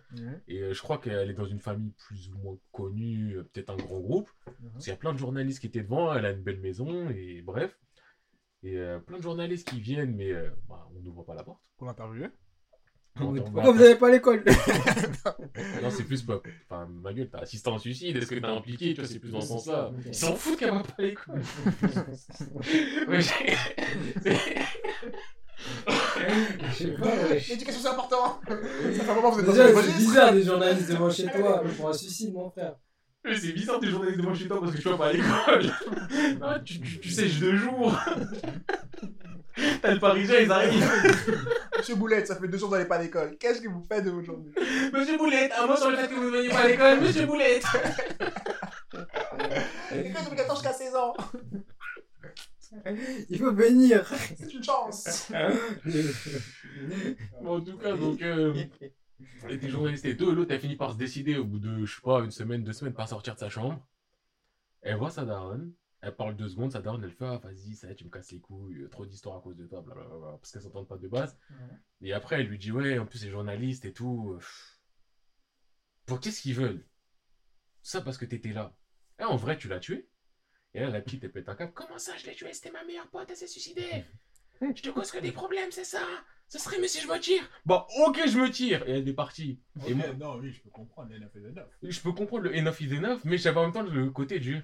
Et 0.49 0.61
euh, 0.61 0.73
je 0.73 0.83
crois 0.83 0.99
qu'elle 0.99 1.31
est 1.31 1.35
dans 1.35 1.45
une 1.45 1.61
famille 1.61 1.93
plus 1.99 2.31
ou 2.31 2.39
moins 2.39 2.57
connue, 2.73 3.37
euh, 3.37 3.43
peut-être 3.45 3.71
un 3.71 3.77
grand 3.77 4.01
groupe. 4.01 4.31
Mhm. 4.47 4.71
Parce 4.73 4.85
qu'il 4.85 4.93
y 4.93 4.97
a 4.97 4.99
plein 4.99 5.13
de 5.13 5.19
journalistes 5.19 5.61
qui 5.61 5.67
étaient 5.67 5.83
devant, 5.83 6.13
elle 6.15 6.25
a 6.25 6.31
une 6.31 6.43
belle 6.43 6.61
maison, 6.61 7.11
et 7.11 7.43
bref. 7.43 7.79
Et 8.63 8.77
euh, 8.77 8.99
plein 8.99 9.19
de 9.19 9.23
journalistes 9.23 9.69
qui 9.69 9.81
viennent, 9.81 10.17
mais 10.17 10.33
euh, 10.33 10.51
bah, 10.69 10.89
on 10.95 11.01
n'ouvre 11.01 11.23
pas 11.23 11.35
la 11.35 11.45
porte. 11.45 11.63
Pour 11.77 11.87
l'interviewer? 11.87 12.29
Pourquoi 13.19 13.73
vous 13.73 13.83
avez 13.83 13.97
pas 13.97 14.11
l'école 14.11 14.45
Non, 15.83 15.91
c'est 15.91 16.05
plus 16.05 16.23
pas. 16.23 16.41
Enfin, 16.69 16.89
ma 17.03 17.13
gueule, 17.13 17.29
t'as 17.31 17.39
assistant 17.41 17.77
au 17.77 17.79
suicide, 17.79 18.17
est-ce 18.17 18.27
que 18.27 18.35
t'es 18.37 18.45
impliqué 18.47 18.95
Tu 18.95 19.01
vois, 19.01 19.09
c'est 19.09 19.19
plus 19.19 19.31
dans 19.31 19.41
ce 19.41 19.49
sens-là. 19.49 19.91
Ils 20.07 20.15
s'en 20.15 20.35
foutent 20.35 20.59
qu'elle 20.59 20.71
va 20.73 20.81
pas 20.81 20.95
à 20.99 21.03
l'école. 21.03 21.43
Je 25.89 26.75
sais 26.75 26.89
pas, 26.93 27.07
wesh. 27.31 27.49
L'éducation, 27.49 27.81
c'est 27.83 27.89
important 27.89 28.41
Ça 28.47 28.57
fait 28.57 29.11
un 29.11 29.15
moment 29.15 29.31
que 29.31 29.35
vous 29.35 29.41
êtes 29.41 29.47
dans 29.47 29.53
Déjà, 29.53 29.69
le 29.69 29.83
c'est 29.83 29.97
bizarre 29.99 30.33
des 30.33 30.43
journalistes 30.43 30.91
devant 30.91 31.11
chez 31.11 31.25
toi 31.27 31.63
pour 31.77 31.89
un 31.89 31.93
suicide, 31.93 32.33
mon 32.33 32.51
frère. 32.51 32.77
Mais 33.25 33.35
c'est 33.37 33.53
bizarre 33.53 33.81
tes 33.81 33.89
journalistes 33.89 34.19
devant 34.21 34.35
chez 34.35 34.47
toi 34.47 34.61
parce 34.61 34.73
que 34.73 34.81
tu 34.81 34.89
vas 34.89 34.97
pas 34.97 35.09
à 35.09 35.13
l'école. 35.13 35.73
Ah, 36.41 36.59
tu, 36.65 36.81
tu, 36.81 37.01
tu 37.01 37.11
sèches 37.11 37.39
deux 37.41 37.57
jours. 37.57 37.93
T'as 39.83 39.95
le 39.95 40.01
parisien, 40.01 40.41
ils 40.41 40.51
arrivent. 40.51 40.85
Monsieur 41.79 41.95
Boulette, 41.95 42.27
ça 42.27 42.37
fait 42.37 42.49
deux 42.49 42.59
jours 42.59 42.69
que 42.69 42.75
vous 42.75 42.79
n'allez 42.79 42.89
pas 42.89 42.97
à 42.97 43.03
l'école. 43.03 43.37
Qu'est-ce 43.39 43.61
que 43.61 43.69
vous 43.69 43.87
faites 43.91 44.05
de 44.05 44.11
votre 44.11 44.27
journée? 44.27 44.51
Monsieur 44.93 45.17
Boulette, 45.17 45.53
un 45.59 45.67
mot 45.67 45.77
sur 45.77 45.91
le 45.91 45.97
fait 45.97 46.09
que 46.09 46.15
vous 46.15 46.25
ne 46.25 46.37
veniez 46.37 46.49
pas 46.49 46.61
à 46.61 46.69
l'école, 46.69 47.01
monsieur 47.03 47.27
Boulette. 47.27 47.65
L'école 49.93 50.23
est 50.23 50.27
obligatoire 50.27 50.57
jusqu'à 50.57 50.73
16 50.73 50.97
ans. 50.97 51.15
Il 53.31 53.39
faut 53.39 53.53
venir. 53.53 54.07
C'est 54.37 54.53
une 54.53 54.65
chance. 54.65 55.31
Bon, 57.43 57.57
en 57.57 57.61
tout 57.61 57.77
cas, 57.77 57.97
donc. 57.97 58.23
Euh... 58.23 58.55
Elle 59.45 59.53
était 59.53 59.69
journaliste 59.69 60.05
et 60.05 60.15
deux, 60.15 60.33
l'autre 60.33 60.53
elle 60.53 60.61
finit 60.61 60.77
par 60.77 60.93
se 60.93 60.97
décider 60.97 61.37
au 61.37 61.45
bout 61.45 61.59
de, 61.59 61.85
je 61.85 61.95
sais 61.97 62.01
pas, 62.03 62.21
une 62.21 62.31
semaine, 62.31 62.63
deux 62.63 62.73
semaines, 62.73 62.95
par 62.95 63.09
sortir 63.09 63.35
de 63.35 63.41
sa 63.41 63.49
chambre. 63.49 63.85
Elle 64.83 64.97
voit 64.97 65.11
sa 65.11 65.25
daronne, 65.25 65.73
elle 66.01 66.15
parle 66.15 66.37
deux 66.37 66.49
secondes, 66.49 66.73
sa 66.73 66.81
daronne 66.81 67.03
elle 67.05 67.11
fait 67.13 67.25
Ah, 67.27 67.39
vas-y, 67.39 67.75
ça 67.75 67.89
y 67.89 67.93
est, 67.93 67.95
tu 67.97 68.05
me 68.05 68.11
casses 68.11 68.31
les 68.33 68.41
couilles, 68.41 68.83
euh, 68.83 68.89
trop 68.89 69.05
d'histoires 69.07 69.37
à 69.37 69.41
cause 69.41 69.57
de 69.57 69.67
toi, 69.67 69.83
blablabla, 69.83 70.37
parce 70.39 70.53
qu'elles 70.53 70.63
s'entendent 70.63 70.89
pas 70.89 70.97
de 70.99 71.09
base. 71.09 71.37
Et 72.01 72.13
après, 72.13 72.41
elle 72.41 72.47
lui 72.47 72.59
dit 72.59 72.71
Ouais, 72.73 72.99
en 72.99 73.07
plus, 73.07 73.19
c'est 73.19 73.31
journaliste 73.31 73.85
et 73.85 73.93
tout. 73.93 74.35
euh. 74.39 74.45
Pour 76.07 76.21
qu'est-ce 76.21 76.41
qu'ils 76.41 76.55
veulent? 76.55 76.87
Ça 77.83 78.01
parce 78.01 78.17
que 78.19 78.25
t'étais 78.25 78.53
là. 78.53 78.75
Et 79.19 79.25
en 79.25 79.37
vrai, 79.37 79.57
tu 79.57 79.69
l'as 79.69 79.81
tué 79.81 80.09
Et 80.75 80.81
là, 80.81 80.91
la 80.91 81.01
petite, 81.01 81.25
elle 81.25 81.33
pète 81.33 81.49
un 81.49 81.55
câble 81.55 81.73
Comment 81.75 81.99
ça, 81.99 82.17
je 82.17 82.27
l'ai 82.27 82.35
tué? 82.35 82.53
C'était 82.53 82.71
ma 82.71 82.85
meilleure 82.85 83.09
pote, 83.09 83.29
elle 83.31 83.37
s'est 83.37 83.47
suicidée 83.47 84.05
Je 84.61 84.83
te 84.83 84.91
cause 84.91 85.11
que 85.11 85.19
des 85.19 85.33
problèmes, 85.33 85.71
c'est 85.71 85.85
ça? 85.85 86.03
Ce 86.49 86.59
serait 86.59 86.79
mieux 86.79 86.89
si 86.89 87.01
je 87.01 87.09
me 87.09 87.19
tire 87.19 87.43
Bon, 87.67 87.85
ok, 88.07 88.21
je 88.27 88.39
me 88.39 88.51
tire 88.51 88.87
Et 88.89 88.99
elle 88.99 89.09
est 89.09 89.13
partie. 89.13 89.61
Et 89.87 89.95
moi- 89.95 90.13
non, 90.15 90.39
oui, 90.39 90.53
je 90.53 90.63
peux 90.63 90.71
comprendre, 90.71 91.11
fait 91.33 91.41
de 91.41 91.51
neuf. 91.51 91.69
je 91.83 92.01
peux 92.01 92.13
comprendre 92.13 92.45
le 92.45 92.57
enough 92.57 92.81
is 92.81 92.95
enough, 92.95 93.21
mais 93.25 93.37
j'avais 93.39 93.59
en 93.59 93.65
même 93.65 93.73
temps 93.73 93.83
le 93.83 94.11
côté 94.11 94.39
du. 94.41 94.63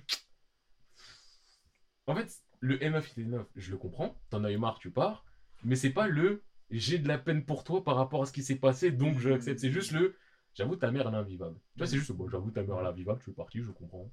En 2.07 2.15
fait, 2.15 2.43
le 2.61 2.83
enough 2.83 3.17
is 3.17 3.23
enough, 3.23 3.47
je 3.57 3.71
le 3.71 3.79
comprends. 3.79 4.17
T'en 4.31 4.45
as 4.45 4.53
eu 4.53 4.59
marre, 4.59 4.79
tu 4.79 4.91
pars. 4.91 5.25
Mais 5.65 5.77
c'est 5.77 5.91
pas 5.91 6.07
le 6.07 6.43
j'ai 6.71 6.99
de 6.99 7.09
la 7.09 7.19
peine 7.19 7.45
pour 7.45 7.65
toi 7.65 7.85
par 7.85 7.97
rapport 7.97 8.23
à 8.23 8.27
ce 8.27 8.33
qui 8.33 8.43
s'est 8.43 8.57
passé, 8.57 8.91
donc 8.91 9.19
je 9.19 9.29
l'accepte. 9.29 9.61
C'est 9.61 9.71
juste 9.71 9.93
le 9.93 10.17
j'avoue 10.55 10.77
ta 10.77 10.91
mère 10.91 11.09
elle 11.09 11.15
est 11.15 11.19
invivable. 11.19 11.59
Tu 11.75 11.79
vois, 11.79 11.87
c'est 11.87 11.97
juste 11.97 12.13
bon, 12.13 12.29
j'avoue 12.29 12.51
ta 12.51 12.63
mère 12.63 12.79
elle 12.79 12.87
est 12.87 12.89
invivable, 12.89 13.21
tu 13.23 13.31
es 13.31 13.33
parti, 13.35 13.61
je 13.63 13.71
comprends. 13.71 14.11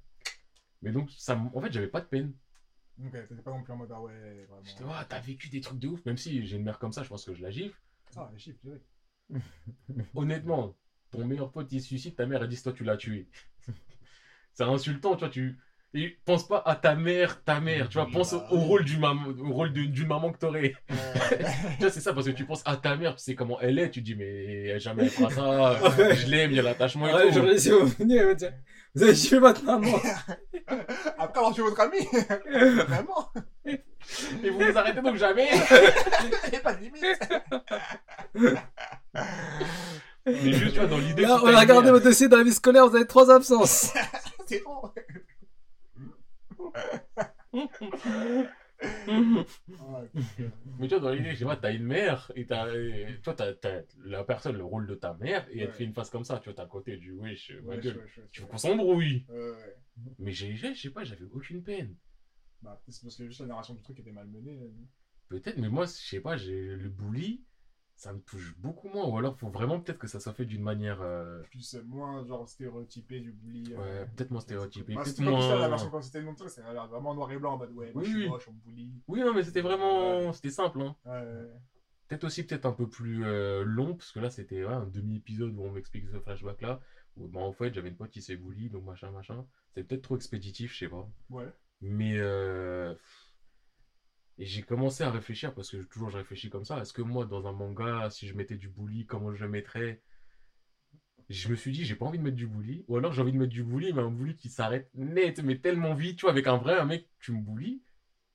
Mais 0.82 0.92
donc, 0.92 1.10
ça, 1.12 1.38
en 1.54 1.62
fait, 1.62 1.72
j'avais 1.72 1.88
pas 1.88 2.02
de 2.02 2.08
peine. 2.08 2.34
Ok, 3.04 3.12
t'étais 3.12 3.42
pas 3.42 3.52
non 3.52 3.64
plus 3.64 3.74
en 3.74 3.78
mode, 3.78 3.92
ah 3.92 4.02
ouais, 4.02 4.46
vraiment. 4.46 4.64
J'étais, 4.64 4.84
oh, 4.84 5.04
t'as 5.08 5.20
vécu 5.20 5.50
des 5.50 5.62
trucs 5.62 5.80
de 5.80 5.88
ouf, 5.88 6.04
même 6.06 6.18
si 6.18 6.46
j'ai 6.46 6.58
une 6.58 6.64
mère 6.64 6.80
comme 6.80 6.92
ça, 6.92 7.04
je 7.04 7.10
pense 7.10 7.24
que 7.24 7.34
je 7.34 7.42
la 7.42 7.52
gifle. 7.52 7.80
Ah, 8.16 8.30
les 8.34 8.40
chiffres, 8.40 8.60
direct. 8.64 8.86
honnêtement, 10.16 10.76
ton 11.12 11.26
meilleur 11.26 11.52
pote 11.52 11.72
il 11.72 11.82
se 11.82 11.88
suicide, 11.88 12.16
ta 12.16 12.26
mère 12.26 12.44
elle 12.44 12.50
dit 12.50 12.62
toi 12.62 12.74
tu 12.74 12.84
l'as 12.84 12.98
tué. 12.98 13.30
c'est 14.54 14.64
insultant, 14.64 15.16
tu 15.16 15.20
vois, 15.20 15.30
tu 15.30 15.58
et 15.94 16.18
pense 16.26 16.48
pas 16.48 16.62
à 16.66 16.76
ta 16.76 16.96
mère, 16.96 17.44
ta 17.44 17.60
mère, 17.60 17.90
tu 17.90 17.96
vois, 17.98 18.06
Oui, 18.08 18.14
pense 18.14 18.34
bah, 18.34 18.48
au 18.52 18.58
oui. 18.58 18.64
rôle 18.66 18.86
du 18.86 18.98
maman, 18.98 19.24
au 19.28 19.52
rôle 19.54 19.74
de- 19.74 19.84
d'une 19.84 20.08
maman 20.08 20.32
que 20.32 20.38
t'aurais. 20.38 20.74
tu 20.90 20.96
vois, 21.82 21.90
c'est 21.92 22.00
ça 22.00 22.14
parce 22.14 22.26
que 22.28 22.32
tu 22.32 22.46
penses 22.46 22.62
à 22.66 22.78
ta 22.78 22.96
mère, 22.96 23.16
tu 23.16 23.24
sais 23.24 23.36
comment 23.36 23.60
elle 23.60 23.78
est, 23.80 23.90
tu 23.90 24.02
dis 24.02 24.16
mais 24.16 24.80
jamais 24.80 25.04
elle 25.04 25.10
fera 25.10 25.30
ça, 25.30 26.14
je 26.16 26.28
l'aime, 26.28 26.52
il 26.52 26.58
y 26.58 26.60
a 26.60 26.64
l'attachement 26.64 27.08
et 27.10 27.14
Ouais, 27.14 27.28
tout. 27.28 27.34
je 27.36 27.40
laissé 27.42 27.72
venir, 28.00 28.22
elle 28.22 28.28
va 28.30 28.34
dire 28.36 28.54
Vous 28.96 29.04
avez 29.04 29.14
tué 29.14 29.38
votre 29.40 29.64
maman. 29.66 29.88
Après 31.18 31.40
avoir 31.40 31.54
tué 31.54 31.64
votre 31.64 31.80
ami 31.82 31.98
Vraiment 32.88 33.30
Et 34.44 34.50
vous 34.50 34.60
vous 34.60 34.78
arrêtez 34.78 35.02
donc 35.02 35.18
jamais. 35.18 35.50
Il 36.46 36.52
n'y 36.52 36.58
a 36.58 36.62
pas 36.62 36.74
de 36.74 36.82
limite 36.84 37.06
Mais 40.26 40.54
juste, 40.54 40.74
tu 40.74 40.80
vois, 40.80 40.88
dans 40.88 40.98
l'idée. 41.00 41.26
On 41.26 41.48
a 41.48 41.60
regardé 41.60 41.84
mère- 41.86 41.94
votre 41.94 42.06
dossier 42.06 42.28
dans 42.28 42.38
la 42.38 42.44
vie 42.44 42.54
scolaire, 42.54 42.88
vous 42.88 42.96
avez 42.96 43.06
trois 43.08 43.30
absences. 43.34 43.92
C'est 44.48 44.62
trop. 44.62 44.90
Mais 50.80 50.88
tu 50.88 50.96
vois, 50.96 51.00
dans 51.00 51.12
l'idée, 51.12 51.32
je 51.34 51.40
sais 51.40 51.46
pas, 51.46 51.56
t'as 51.56 51.74
une 51.74 51.84
mère 51.84 52.32
et 52.36 52.46
t'as. 52.46 52.72
Tu 52.72 53.22
vois, 53.24 53.34
t'as, 53.36 53.54
t'as 53.54 53.82
la 54.04 54.24
personne, 54.24 54.58
le 54.58 54.64
rôle 54.64 54.88
de 54.88 54.96
ta 54.96 55.14
mère, 55.16 55.48
et 55.52 55.60
elle 55.60 55.70
te 55.72 55.76
fait 55.76 55.84
une 55.84 55.94
face 55.94 56.10
comme 56.10 56.24
ça. 56.24 56.40
Tu 56.40 56.46
vois, 56.46 56.54
t'as 56.56 56.64
à 56.64 56.68
côté 56.68 56.98
du 56.98 57.12
wesh, 57.14 57.52
ma 57.64 57.78
gueule. 57.78 58.04
Tu 58.32 58.42
veux 58.42 58.48
qu'on 58.48 58.58
s'embrouille? 58.58 59.26
Mais 60.20 60.32
j'ai, 60.32 60.56
je 60.56 60.74
sais 60.74 60.90
pas, 60.90 61.04
j'avais 61.04 61.26
aucune 61.26 61.64
peine. 61.64 61.96
Bah, 62.62 62.80
c'est 62.88 63.02
parce 63.02 63.16
que 63.16 63.26
juste 63.28 63.40
la 63.42 63.48
narration 63.48 63.74
du 63.74 63.82
truc 63.82 64.00
était 64.00 64.12
mal 64.12 64.28
menée. 64.28 64.60
euh. 64.62 64.70
Peut-être, 65.30 65.58
mais 65.58 65.70
moi, 65.70 65.86
je 65.86 65.92
sais 65.92 66.20
pas, 66.20 66.36
j'ai 66.38 66.76
le 66.76 66.90
bully, 66.90 67.42
ça 68.02 68.14
me 68.14 68.20
touche 68.20 68.58
beaucoup 68.58 68.90
moins. 68.90 69.06
Ou 69.08 69.18
alors, 69.20 69.38
faut 69.38 69.50
vraiment 69.50 69.80
peut-être 69.80 70.00
que 70.00 70.08
ça 70.08 70.20
soit 70.20 70.34
fait 70.34 70.46
d'une 70.46 70.64
manière. 70.64 71.02
euh, 71.02 71.40
Plus 71.52 71.76
euh, 71.76 71.84
moins 71.84 72.26
genre 72.26 72.50
stéréotypé 72.50 73.20
du 73.20 73.32
bully. 73.32 73.74
euh, 73.74 73.78
Ouais, 73.78 74.08
peut-être 74.16 74.32
moins 74.32 74.42
stéréotypé. 74.42 74.96
Bah, 74.96 75.06
c'était 75.06 75.24
ça, 75.24 75.30
la 75.30 75.36
moins. 75.60 75.68
version 75.70 75.90
quand 75.92 76.02
c'était 76.02 76.22
montré, 76.24 76.50
c'était 76.50 76.64
vraiment 76.68 77.14
noir 77.14 77.32
et 77.32 77.38
blanc 77.38 77.54
en 77.54 77.58
mode 77.60 77.72
ouais, 77.74 77.92
moi 77.94 78.02
je 78.04 78.08
Oui, 78.08 78.14
suis 78.14 78.24
oui. 78.24 78.30
moche, 78.30 78.48
on 78.48 78.54
me 78.54 78.60
bully. 78.62 78.92
Oui, 79.08 79.20
non, 79.22 79.34
mais 79.36 79.44
c'était 79.44 79.62
vraiment. 79.62 80.34
C'était 80.34 80.50
simple, 80.50 80.82
hein. 80.82 80.96
Ouais, 81.06 81.12
ouais. 81.12 81.52
Peut-être 82.08 82.24
aussi 82.24 82.44
peut-être 82.44 82.66
un 82.66 82.74
peu 82.74 82.90
plus 82.90 83.24
euh, 83.24 83.64
long, 83.64 83.96
parce 83.96 84.12
que 84.12 84.20
là 84.20 84.30
c'était 84.32 84.64
un 84.66 84.86
demi-épisode 84.88 85.54
où 85.56 85.62
on 85.64 85.72
m'explique 85.72 86.08
ce 86.12 86.20
flashback-là. 86.20 86.80
Où 87.18 87.28
bah, 87.28 87.40
en 87.42 87.52
fait 87.54 87.72
j'avais 87.74 87.90
une 87.90 87.96
pote 87.98 88.10
qui 88.10 88.22
s'est 88.24 88.36
bully, 88.36 88.70
donc 88.72 88.84
machin, 88.84 89.12
machin. 89.12 89.46
C'est 89.76 89.84
peut-être 89.84 90.02
trop 90.02 90.16
expéditif, 90.16 90.74
je 90.74 90.80
sais 90.80 90.90
pas. 90.90 91.08
Ouais. 91.30 91.46
Mais 91.82 92.18
euh, 92.18 92.94
et 94.42 94.46
j'ai 94.46 94.64
commencé 94.64 95.04
à 95.04 95.12
réfléchir, 95.12 95.54
parce 95.54 95.70
que 95.70 95.78
toujours 95.84 96.10
je 96.10 96.18
réfléchis 96.18 96.50
comme 96.50 96.66
ça. 96.66 96.80
Est-ce 96.80 96.94
que 96.94 97.04
moi, 97.04 97.26
dans 97.26 97.46
un 97.46 97.52
manga, 97.52 98.10
si 98.10 98.28
je 98.28 98.34
mettais 98.34 98.56
du 98.56 98.70
bully, 98.70 99.06
comment 99.06 99.32
je 99.32 99.44
le 99.44 99.52
mettrais? 99.52 100.02
Je 101.30 101.48
me 101.50 101.56
suis 101.56 101.72
dit, 101.72 101.86
j'ai 101.86 101.94
pas 101.94 102.08
envie 102.08 102.18
de 102.18 102.24
mettre 102.24 102.38
du 102.38 102.48
bully. 102.48 102.84
Ou 102.88 102.98
alors 102.98 103.14
j'ai 103.14 103.22
envie 103.22 103.34
de 103.34 103.38
mettre 103.38 103.52
du 103.52 103.64
bully, 103.64 103.94
mais 103.94 104.02
un 104.02 104.10
bully 104.10 104.36
qui 104.36 104.50
s'arrête 104.50 104.90
net, 104.96 105.44
mais 105.44 105.60
tellement 105.60 105.94
vite. 105.94 106.18
Tu 106.18 106.22
vois, 106.22 106.32
avec 106.32 106.48
un 106.48 106.58
vrai 106.58 106.80
un 106.80 106.86
mec, 106.86 107.08
tu 107.20 107.34
me 107.34 107.40
bullies, 107.40 107.84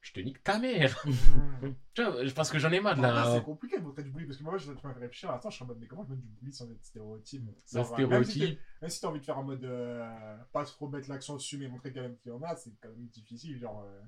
je 0.01 0.13
te 0.13 0.21
nique 0.21 0.45
ta 0.45 0.61
mère. 0.61 0.97
Mmh. 1.05 1.71
tu 1.95 2.05
vois, 2.05 2.23
parce 2.37 2.53
que 2.53 2.61
j'en 2.61 2.71
ai 2.71 2.79
marre 2.79 2.95
de 2.95 3.03
la. 3.03 3.35
c'est 3.35 3.43
compliqué 3.43 3.77
de 3.77 3.83
montrer 3.83 4.05
du 4.05 4.11
bully 4.11 4.27
parce 4.27 4.39
que 4.39 4.45
moi 4.45 4.57
je 4.59 4.73
fait 4.73 4.89
réfléchir 5.01 5.33
l'instant, 5.33 5.51
je 5.51 5.57
suis 5.57 5.65
en 5.65 5.67
mode 5.67 5.79
mais 5.81 5.89
comment 5.89 6.05
je 6.05 6.11
mets 6.11 6.21
du 6.21 6.29
bully 6.29 6.53
sans 6.53 6.71
être 6.71 6.85
stéréotype? 6.85 7.45
Même 7.45 7.55
si 7.65 7.85
stéréotype. 7.85 8.61
si 8.87 9.01
t'as 9.01 9.09
envie 9.09 9.19
de 9.19 9.25
faire 9.25 9.39
en 9.39 9.43
mode 9.43 9.65
euh, 9.65 10.37
pas 10.53 10.65
trop 10.65 10.89
mettre 10.89 11.09
l'accent 11.09 11.35
dessus 11.35 11.59
mais 11.59 11.67
montrer 11.67 11.93
quand 11.93 12.03
même 12.03 12.17
qu'il 12.19 12.31
y 12.31 12.35
en 12.35 12.43
a, 12.43 12.55
c'est 12.55 12.71
quand 12.81 12.91
même 12.91 13.09
difficile. 13.09 13.59
Genre, 13.59 13.83
euh, 13.85 14.01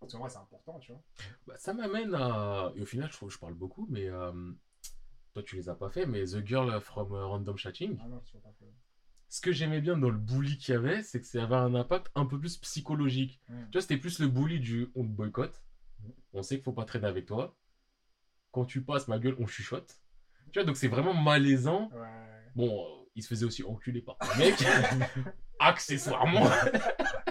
parce 0.00 0.12
qu'en 0.12 0.20
vrai 0.20 0.30
c'est 0.30 0.38
important, 0.38 0.78
tu 0.78 0.92
vois. 0.92 1.02
Bah, 1.46 1.54
ça 1.56 1.72
m'amène 1.74 2.14
à. 2.14 2.72
Et 2.76 2.82
au 2.82 2.86
final, 2.86 3.08
je 3.10 3.16
trouve 3.16 3.28
que 3.28 3.34
je 3.34 3.38
parle 3.40 3.54
beaucoup, 3.54 3.86
mais. 3.90 4.08
euh, 4.08 4.32
Toi, 5.34 5.42
tu 5.42 5.56
les 5.56 5.68
as 5.68 5.74
pas 5.74 5.90
fait, 5.90 6.06
mais 6.06 6.24
The 6.24 6.44
Girl 6.46 6.80
from 6.80 7.12
euh, 7.12 7.26
Random 7.26 7.56
Chatting. 7.56 7.98
Ah 8.02 8.08
non, 8.08 8.22
je 8.24 8.32
vois 8.32 8.42
pas. 8.42 8.52
fait. 8.58 8.72
Ce 9.28 9.40
que 9.40 9.52
j'aimais 9.52 9.80
bien 9.80 9.96
dans 9.98 10.08
le 10.08 10.16
bully 10.18 10.56
qu'il 10.56 10.72
y 10.74 10.76
avait, 10.76 11.02
c'est 11.02 11.20
que 11.20 11.26
ça 11.26 11.42
avait 11.42 11.56
un 11.56 11.74
impact 11.74 12.10
un 12.14 12.26
peu 12.26 12.38
plus 12.38 12.56
psychologique. 12.58 13.40
Mm. 13.48 13.64
Tu 13.66 13.72
vois, 13.72 13.80
c'était 13.82 13.96
plus 13.98 14.18
le 14.20 14.28
bully 14.28 14.60
du 14.60 14.88
on 14.94 15.02
te 15.02 15.08
boycotte. 15.08 15.62
On 16.32 16.42
sait 16.42 16.54
qu'il 16.56 16.64
faut 16.64 16.72
pas 16.72 16.84
traîner 16.84 17.06
avec 17.08 17.26
toi. 17.26 17.56
Quand 18.52 18.64
tu 18.64 18.82
passes, 18.82 19.08
ma 19.08 19.18
gueule, 19.18 19.36
on 19.38 19.46
chuchote. 19.46 19.98
Tu 20.52 20.58
vois, 20.60 20.64
donc 20.64 20.76
c'est 20.76 20.88
vraiment 20.88 21.12
malaisant. 21.12 21.90
Ouais. 21.92 22.52
Bon, 22.54 22.84
euh, 22.86 23.04
il 23.16 23.22
se 23.22 23.28
faisait 23.28 23.44
aussi 23.44 23.62
enculer 23.64 24.00
par 24.00 24.16
un 24.20 24.38
mec. 24.38 24.54
Accessoirement. 25.58 26.46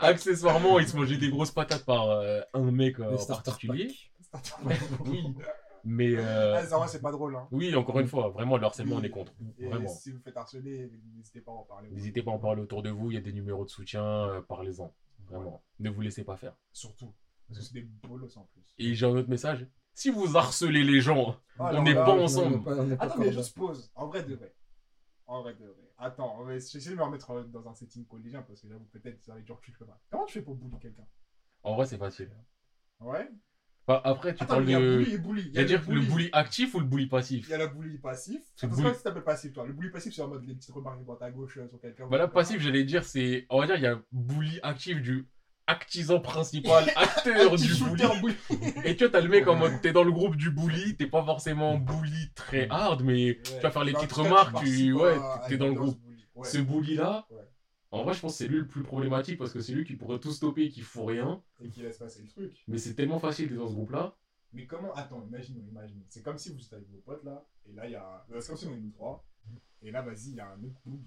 Accessoirement, 0.00 0.78
il 0.78 0.88
se 0.88 0.96
mangeait 0.96 1.16
des 1.16 1.30
grosses 1.30 1.50
patates 1.50 1.84
par 1.84 2.10
euh, 2.10 2.40
un 2.54 2.70
mec 2.70 2.98
euh, 3.00 3.16
en 3.16 3.26
particulier. 3.26 3.94
Oui. 5.06 5.34
Mais. 5.82 6.14
euh, 6.16 6.60
Ah, 6.72 6.86
c'est 6.86 7.00
pas 7.02 7.10
drôle. 7.10 7.34
Hein. 7.34 7.48
Oui, 7.50 7.74
encore 7.74 7.98
une 7.98 8.06
fois, 8.06 8.28
vraiment, 8.28 8.56
le 8.58 8.64
harcèlement, 8.64 8.96
on 8.96 9.02
est 9.02 9.10
contre. 9.10 9.32
Et 9.58 9.66
Vraiment. 9.66 9.88
si 9.88 10.12
vous 10.12 10.20
faites 10.20 10.36
harceler, 10.36 10.90
n'hésitez 11.16 11.40
pas 11.40 11.50
à 11.52 11.54
en 11.54 11.62
parler. 11.64 11.88
N'hésitez 11.90 12.22
pas 12.22 12.30
à 12.30 12.34
en 12.34 12.38
parler 12.38 12.62
autour 12.62 12.82
de 12.82 12.90
vous, 12.90 13.10
il 13.10 13.14
y 13.14 13.16
a 13.16 13.20
des 13.22 13.32
numéros 13.32 13.64
de 13.64 13.70
soutien, 13.70 14.04
euh, 14.04 14.40
parlez-en. 14.42 14.92
Vraiment. 15.28 15.62
Ne 15.80 15.90
vous 15.90 16.00
laissez 16.00 16.22
pas 16.22 16.36
faire. 16.36 16.52
Surtout. 16.72 17.12
Parce 17.48 17.60
que 17.60 17.64
c'est 17.66 17.74
des 17.74 17.88
bolos 18.06 18.36
en 18.36 18.44
plus. 18.52 18.62
Et 18.78 18.94
j'ai 18.94 19.06
un 19.06 19.10
autre 19.16 19.28
message. 19.28 19.66
Si 19.94 20.10
vous 20.10 20.36
harcelez 20.36 20.84
les 20.84 21.00
gens, 21.00 21.36
Ah, 21.58 21.72
on 21.74 21.82
n'est 21.82 21.94
pas 21.94 22.10
ensemble. 22.12 22.62
pas- 22.62 22.76
pas 22.76 23.04
Attends, 23.04 23.18
mais. 23.18 23.32
En 23.96 24.06
vrai 24.06 24.22
de 24.22 24.34
vrai. 24.36 24.54
En 25.26 25.42
vrai 25.42 25.54
de 25.54 25.64
vrai. 25.64 25.89
Attends, 26.00 26.42
va 26.42 26.54
essayer 26.54 26.90
de 26.90 26.96
me 26.96 27.02
remettre 27.02 27.30
euh, 27.30 27.44
dans 27.44 27.68
un 27.68 27.74
setting 27.74 28.06
collégien 28.06 28.42
parce 28.42 28.60
que 28.60 28.68
j'avoue, 28.68 28.86
peut-être, 28.86 29.28
avec 29.28 29.44
du 29.44 29.52
recul, 29.52 29.74
je 29.74 29.78
peux 29.78 29.84
pas. 29.84 30.00
Comment 30.10 30.24
tu 30.24 30.32
fais 30.34 30.42
pour 30.42 30.54
bully 30.54 30.78
quelqu'un? 30.80 31.04
En 31.62 31.74
vrai, 31.74 31.84
c'est 31.86 31.98
facile. 31.98 32.30
Ouais 33.00 33.28
Enfin, 33.86 34.00
après, 34.04 34.34
tu 34.34 34.44
Attends, 34.44 34.54
parles 34.54 34.64
mais 34.64 34.70
il 34.70 34.72
y 34.72 34.74
a 34.74 34.80
de. 34.80 34.98
bully 34.98 35.12
et 35.14 35.18
bully. 35.18 35.50
Il 35.52 35.54
y 35.54 35.58
a 35.58 35.62
le 35.64 36.00
bully 36.00 36.28
actif 36.32 36.74
ou 36.74 36.80
le 36.80 36.86
bully 36.86 37.04
Il 37.04 37.08
passif 37.10 37.48
y 37.48 37.54
a 37.54 37.58
le 37.58 37.66
bully 37.66 37.98
passif. 37.98 38.42
C'est 38.56 38.66
Attends, 38.66 38.76
bully- 38.76 38.96
tu 38.96 39.02
t'appelles 39.02 39.24
passif, 39.24 39.52
toi 39.52 39.66
Le 39.66 39.72
bully 39.72 39.90
passif, 39.90 40.14
c'est 40.14 40.22
en 40.22 40.28
mode 40.28 40.44
les 40.46 40.54
petites 40.54 40.72
remarques 40.74 40.98
de 41.00 41.04
droite 41.04 41.22
à 41.22 41.30
gauche 41.30 41.58
euh, 41.58 41.68
sur 41.68 41.80
quelqu'un. 41.80 42.06
Voilà, 42.06 42.28
passif, 42.28 42.60
j'allais 42.60 42.84
dire, 42.84 43.04
c'est. 43.04 43.46
On 43.50 43.58
va 43.60 43.66
dire, 43.66 43.76
il 43.76 43.82
y 43.82 43.86
a 43.86 44.00
bully 44.12 44.58
actif 44.62 45.00
du 45.02 45.26
actisant 45.70 46.20
principal, 46.20 46.90
acteur 46.96 47.56
du 47.56 47.74
bully. 47.74 48.34
Et 48.84 48.96
tu 48.96 49.04
vois, 49.04 49.12
t'as 49.12 49.20
le 49.20 49.28
mec 49.28 49.46
en 49.46 49.56
mode, 49.56 49.80
t'es 49.80 49.92
dans 49.92 50.02
le 50.04 50.12
groupe 50.12 50.36
du 50.36 50.50
bully, 50.50 50.96
t'es 50.96 51.06
pas 51.06 51.24
forcément 51.24 51.78
bully 51.78 52.30
très 52.34 52.68
hard, 52.68 53.02
mais 53.02 53.38
tu 53.44 53.52
vas 53.62 53.70
faire 53.70 53.84
les 53.84 53.92
petites 53.92 54.12
remarques, 54.12 54.64
tu. 54.64 54.92
Ouais, 54.92 55.16
t'es 55.48 55.56
dans 55.56 55.68
le 55.68 55.74
groupe. 55.74 55.98
Ce 56.42 56.58
bully-là, 56.58 57.26
Ouais. 57.30 57.36
en 57.90 58.02
vrai, 58.04 58.14
je 58.14 58.20
pense 58.20 58.32
que 58.32 58.38
c'est 58.38 58.48
lui 58.48 58.58
le 58.58 58.66
plus 58.66 58.82
problématique 58.82 59.36
parce 59.38 59.52
que 59.52 59.60
c'est 59.60 59.72
lui 59.72 59.84
qui 59.84 59.96
pourrait 59.96 60.18
tout 60.18 60.32
stopper 60.32 60.64
et 60.64 60.68
qui 60.70 60.80
fout 60.80 61.06
rien. 61.06 61.42
Et 61.62 61.68
qui 61.68 61.82
laisse 61.82 61.98
passer 61.98 62.22
le 62.22 62.28
truc. 62.28 62.52
Mais 62.66 62.78
c'est 62.78 62.94
tellement 62.94 63.18
facile 63.18 63.48
d'être 63.48 63.58
dans 63.58 63.68
ce 63.68 63.74
groupe-là. 63.74 64.16
Mais 64.52 64.66
comment 64.66 64.92
Attends, 64.94 65.22
imaginons, 65.28 65.62
imaginons. 65.70 66.02
C'est 66.08 66.22
comme 66.22 66.38
si 66.38 66.52
vous 66.52 66.60
êtes 66.60 66.72
avec 66.72 66.88
vos 66.88 66.98
potes 66.98 67.22
là, 67.24 67.44
et 67.68 67.72
là 67.72 67.86
il 67.86 67.92
y 67.92 67.94
a. 67.96 68.24
C'est 68.40 68.48
comme 68.48 68.56
si 68.56 68.66
on 68.66 68.74
est 68.74 68.80
nous 68.80 68.90
trois, 68.90 69.24
et 69.82 69.90
là 69.90 70.02
vas-y, 70.02 70.30
il 70.30 70.34
y 70.36 70.40
a 70.40 70.48
un 70.48 70.64
autre 70.64 70.80
boob. 70.84 71.02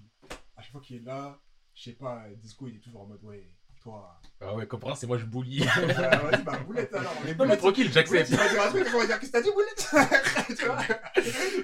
À 0.56 0.62
chaque 0.62 0.72
fois 0.72 0.80
qu'il 0.80 0.96
est 0.96 1.04
là, 1.04 1.38
je 1.74 1.82
sais 1.82 1.92
pas, 1.92 2.26
Disco 2.40 2.68
il 2.68 2.76
est 2.76 2.80
toujours 2.80 3.02
en 3.02 3.06
mode 3.06 3.22
ouais, 3.24 3.50
toi. 3.84 4.20
Ah 4.40 4.54
ouais, 4.56 4.66
hasard, 4.70 4.96
c'est 4.96 5.06
moi 5.06 5.16
je 5.16 5.24
bully. 5.26 5.62
Euh, 5.62 5.66
vas-y, 5.66 6.42
bah 6.42 6.58
boulette 6.66 6.92
alors. 6.94 7.14
Les 7.24 7.34
non 7.34 7.46
mais 7.46 7.56
tranquille, 7.56 7.90
j'accepte. 7.92 8.28
il 8.30 8.36
va 8.36 8.48
dire 8.48 8.62
un 8.62 8.68
truc, 8.70 8.86
on 8.94 8.98
va 8.98 9.06
dire 9.06 9.20
qu'est-ce 9.20 9.30
que 9.32 9.36
t'as 9.36 9.42
dit, 9.42 9.50
boulette 9.52 10.56
Tu 10.58 10.64
vois 10.66 10.78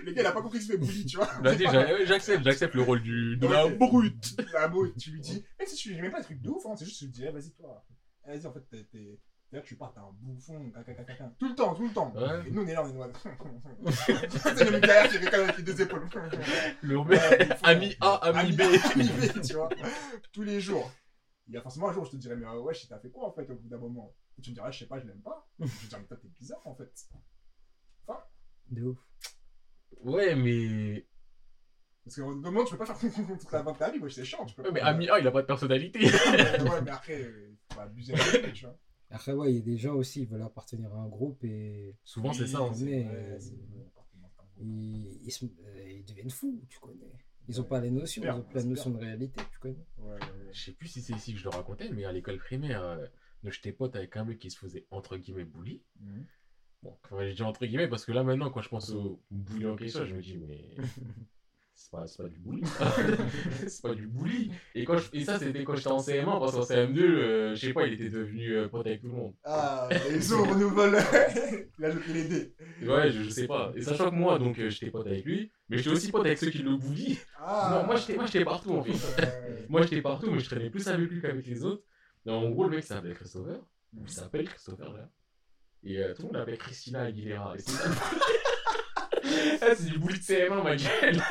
Le 0.05 0.13
gars 0.13 0.23
il 0.23 0.27
a 0.27 0.33
pas 0.33 0.41
compris 0.43 0.63
se 0.63 0.73
fait 0.73 0.79
bully, 0.79 1.05
tu 1.05 1.17
vois. 1.17 1.27
Vas-y, 1.43 1.65
j'a- 1.65 2.05
j'accepte, 2.05 2.45
j'accepte 2.45 2.75
le 2.75 2.83
rôle 2.83 3.03
du, 3.03 3.37
de 3.37 3.47
la 3.49 3.67
Ok. 3.67 3.77
brute. 3.79 4.41
Un 4.57 4.69
mot, 4.69 4.87
tu 4.99 5.11
lui 5.11 5.21
dis, 5.21 5.45
mais 5.59 5.67
si 5.67 5.75
tu 5.77 5.89
lui 5.89 5.97
dis 5.97 6.03
même 6.03 6.13
pas 6.13 6.21
un 6.21 6.23
truc 6.23 6.41
de 6.41 6.49
ouf, 6.49 6.65
hein, 6.67 6.75
c'est 6.77 6.85
juste 6.85 6.99
tu 6.99 7.05
lui 7.07 7.13
dis, 7.13 7.25
eh, 7.27 7.31
vas-y 7.33 7.51
toi. 7.53 7.85
Eh, 8.27 8.31
Vas-y, 8.37 8.47
en 8.47 8.53
fait, 8.53 8.61
t'es. 8.71 8.85
t'es- 8.85 9.19
D'ailleurs, 9.51 9.65
tu 9.67 9.75
pars, 9.75 9.93
t'es 9.93 9.99
un 9.99 10.05
bouffon, 10.21 10.71
caca, 10.71 10.95
caca, 10.95 11.03
caca. 11.13 11.33
Tout 11.41 11.49
le 11.49 11.55
temps, 11.57 11.75
tout 11.75 11.83
le 11.83 11.93
temps. 11.93 12.13
Ouais. 12.15 12.47
Et 12.47 12.53
nous, 12.53 12.63
on 12.63 12.67
est 12.69 12.73
là, 12.75 12.85
on 12.85 12.89
est 12.89 12.93
noir. 12.93 13.09
c'est 13.91 14.65
le 14.65 14.71
mec 14.71 14.83
derrière 14.83 15.11
qui 15.11 15.19
rigole 15.19 15.41
avec 15.41 15.57
les 15.57 15.63
deux 15.65 15.81
épaules. 15.83 16.09
Le 16.83 16.97
Ouais, 16.99 17.19
mec, 17.39 17.51
ami 17.65 17.97
A, 18.01 18.15
ami 18.29 18.53
B. 18.53 18.61
Ami 18.95 19.09
B, 19.09 19.41
tu 19.45 19.55
vois. 19.55 19.69
Tous 20.33 20.43
les 20.45 20.61
jours. 20.61 20.89
Il 21.51 21.55
y 21.55 21.57
a 21.57 21.63
forcément 21.63 21.89
un 21.89 21.93
jour 21.93 22.05
où 22.05 22.07
je 22.07 22.13
te 22.13 22.17
dirais, 22.17 22.37
mais 22.37 22.47
euh, 22.47 22.61
ouais, 22.61 22.73
t'as 22.89 23.01
fait 23.01 23.11
quoi 23.11 23.27
en 23.27 23.33
fait 23.33 23.51
au 23.51 23.57
bout 23.57 23.69
d'un 23.69 23.77
moment 23.79 24.15
Et 24.39 24.41
tu 24.43 24.51
me 24.51 24.55
diras, 24.55 24.71
je 24.71 24.79
sais 24.79 24.87
pas, 24.87 25.01
je 25.01 25.07
l'aime 25.07 25.21
pas. 25.21 25.49
Je 25.59 25.65
te 25.67 25.87
dirais, 25.89 26.01
mais 26.01 26.07
toi, 26.07 26.17
t'es 26.17 26.29
bizarre 26.29 26.63
en 26.65 26.75
fait. 26.77 27.09
De 28.69 28.85
ouf. 28.85 28.99
Ouais, 30.03 30.37
mais. 30.37 31.05
Parce 32.05 32.17
d'un 32.19 32.25
moment, 32.35 32.65
tu 32.65 32.73
peux 32.73 32.79
pas 32.79 32.95
faire 32.95 33.13
toute 33.39 33.53
la 33.53 33.63
vente 33.63 33.75
de 33.75 33.79
ta 33.81 33.91
vie, 33.91 33.99
moi, 33.99 34.09
c'est 34.09 34.25
chiant. 34.25 34.47
Tu 34.47 34.55
peux 34.55 34.63
Ouais, 34.63 34.71
mais 34.73 34.81
il 35.19 35.27
a 35.27 35.31
pas 35.33 35.43
de 35.43 35.47
personnalité. 35.47 35.99
ouais, 36.07 36.83
mais 36.85 36.91
après, 36.91 37.21
euh, 37.21 37.57
faut 37.69 37.75
pas 37.75 37.83
abuser 37.83 38.13
de 38.13 38.19
la 38.43 38.53
tu 38.53 38.65
vois. 38.65 38.79
Après, 39.11 39.33
ouais, 39.33 39.51
il 39.53 39.57
y 39.57 39.59
a 39.59 39.63
des 39.65 39.77
gens 39.77 39.95
aussi, 39.97 40.23
ils 40.23 40.29
veulent 40.29 40.43
appartenir 40.43 40.95
à 40.95 40.99
un 40.99 41.09
groupe 41.09 41.43
et 41.43 41.97
Souvent, 42.05 42.33
c'est 42.33 42.47
ça. 42.47 42.59
hein. 42.59 42.61
un 42.61 42.67
groupe. 42.69 42.79
ils, 44.61 45.21
ils, 45.27 45.33
se- 45.33 45.47
euh, 45.47 45.91
ils 45.91 46.05
deviennent 46.05 46.31
fous, 46.31 46.63
tu 46.69 46.79
connais. 46.79 47.11
Ils 47.49 47.61
ont 47.61 47.65
pas 47.65 47.81
les 47.81 47.91
notions, 47.91 48.23
ils 48.23 48.31
ont 48.31 48.43
pas 48.43 48.55
la 48.55 48.61
super. 48.61 48.67
notion 48.71 48.91
de 48.91 48.99
réalité, 48.99 49.41
tu 49.53 49.59
connais. 49.59 49.87
Ouais. 49.99 50.19
Je 50.53 50.61
sais 50.61 50.73
plus 50.73 50.89
si 50.89 51.03
c'est 51.03 51.15
ici 51.15 51.33
que 51.33 51.39
je 51.39 51.45
le 51.45 51.51
racontais, 51.51 51.91
mais 51.91 52.05
à 52.05 52.13
l'école 52.13 52.39
primaire, 52.39 52.83
euh, 52.83 53.07
j'étais 53.45 53.73
pote 53.73 53.97
avec 53.97 54.17
un 54.17 54.25
mec 54.25 54.39
qui 54.39 54.51
se 54.51 54.59
faisait 54.59 54.87
entre 54.91 55.17
guillemets 55.17 55.45
bully. 55.45 55.83
Mhm. 56.01 56.27
Bon, 56.83 56.97
je 57.19 57.33
dis 57.33 57.43
entre 57.43 57.67
guillemets 57.67 57.89
parce 57.89 58.05
que 58.05 58.13
là 58.13 58.23
maintenant, 58.23 58.51
quand 58.51 58.63
je 58.63 58.69
pense 58.69 58.91
au 58.91 59.21
bully 59.31 59.67
en 59.67 59.77
question, 59.77 60.07
je 60.07 60.15
me 60.15 60.23
dis, 60.23 60.39
mais. 60.39 60.77
C'est 61.83 61.91
pas, 61.93 62.07
c'est 62.07 62.23
pas 62.23 62.29
du 62.29 62.39
bully. 62.39 62.63
c'est 63.67 63.83
pas 63.83 63.95
du 63.95 64.07
bully. 64.07 64.51
Et, 64.75 64.85
quand 64.85 64.99
je- 64.99 65.09
et 65.15 65.25
ça, 65.25 65.39
c'était 65.39 65.65
quand 65.65 65.75
j'étais 65.77 65.89
en 65.91 65.99
CM1, 65.99 66.39
parce 66.39 66.53
qu'en 66.53 66.61
CM2, 66.63 67.01
euh, 67.01 67.55
je 67.55 67.67
sais 67.69 67.73
pas, 67.73 67.87
il 67.87 67.95
était 67.95 68.11
devenu 68.11 68.53
euh, 68.55 68.69
pote 68.69 68.87
avec 68.87 69.01
tout 69.01 69.07
le 69.07 69.15
monde. 69.15 69.35
Ah, 69.45 69.89
les 70.11 70.31
autres 70.33 70.51
renouvellent. 70.51 71.03
Il 71.79 71.85
a 71.87 71.91
jeté 71.91 72.13
les 72.13 72.25
dés. 72.25 72.55
Ouais, 72.87 73.11
je, 73.11 73.23
je 73.23 73.31
sais 73.31 73.47
pas. 73.47 73.73
Et 73.75 73.81
sachant 73.81 74.11
que 74.11 74.15
moi, 74.15 74.39
donc, 74.39 74.59
euh, 74.59 74.69
j'étais 74.69 74.91
pote 74.91 75.07
avec 75.07 75.25
lui, 75.25 75.51
mais 75.71 75.79
j'étais 75.79 75.89
aussi 75.91 76.11
pote 76.13 76.27
avec 76.27 76.37
ceux 76.37 76.51
qui 76.51 76.59
le 76.59 76.77
bully. 76.77 77.19
Ah, 77.39 77.79
Non, 77.81 77.87
moi, 77.87 77.97
j'étais 77.97 78.15
moi, 78.17 78.27
j'étais 78.27 78.45
partout 78.45 78.73
en 78.73 78.85
fait. 78.85 79.65
Moi, 79.71 79.83
j'étais 79.83 80.03
partout, 80.03 80.31
mais 80.31 80.39
je 80.41 80.51
traînais 80.51 80.69
plus 80.69 80.87
avec 80.87 81.09
lui 81.11 81.21
qu'avec 81.23 81.47
les 81.47 81.65
autres. 81.65 81.83
Et 82.27 82.31
en 82.31 82.51
gros, 82.51 82.65
le 82.65 82.77
mec 82.77 82.85
s'appelle 82.85 83.15
Christopher. 83.15 83.59
Il 83.99 84.11
s'appelle 84.11 84.47
Christopher, 84.49 84.93
là. 84.93 85.09
Et 85.83 85.99
euh, 85.99 86.13
tout 86.13 86.23
le 86.23 86.27
monde 86.29 86.37
l'appelle 86.37 86.59
Christina 86.59 87.01
Aguilera. 87.05 87.55
Et 87.57 87.63
c'est 89.41 89.63
Ah, 89.63 89.75
c'est 89.75 89.85
du 89.91 89.99
bully 89.99 90.19
de 90.19 90.23
CM1, 90.25 90.63
ma 90.63 90.77
gueule. 90.77 91.23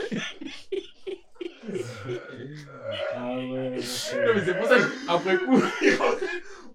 Ah 3.15 3.36
ouais. 3.36 3.69
Non, 3.72 4.34
mais 4.36 4.45
c'est 4.45 4.57
pour 4.57 4.68
ça 4.68 4.77
qu'après 5.07 5.38
coup. 5.38 5.61
Il 5.81 5.95
rentré. 5.95 6.26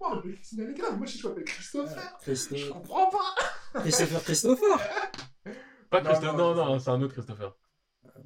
Oh, 0.00 0.20
mais 0.24 0.64
Legrand, 0.66 0.96
moi 0.96 1.06
je 1.06 1.26
m'appelle 1.26 1.44
Christopher. 1.44 2.16
Je 2.20 2.24
Christophe... 2.24 2.68
comprends 2.70 3.10
pas. 3.10 3.80
Christopher 3.80 4.22
Christopher 4.22 4.78
Pas 5.90 6.00
Non, 6.02 6.10
Christopher. 6.10 6.36
non, 6.36 6.54
Non, 6.54 6.64
non, 6.66 6.78
c'est- 6.78 6.84
c'est 6.84 6.90
un 6.90 7.02
autre 7.02 7.14
Christopher. 7.14 7.56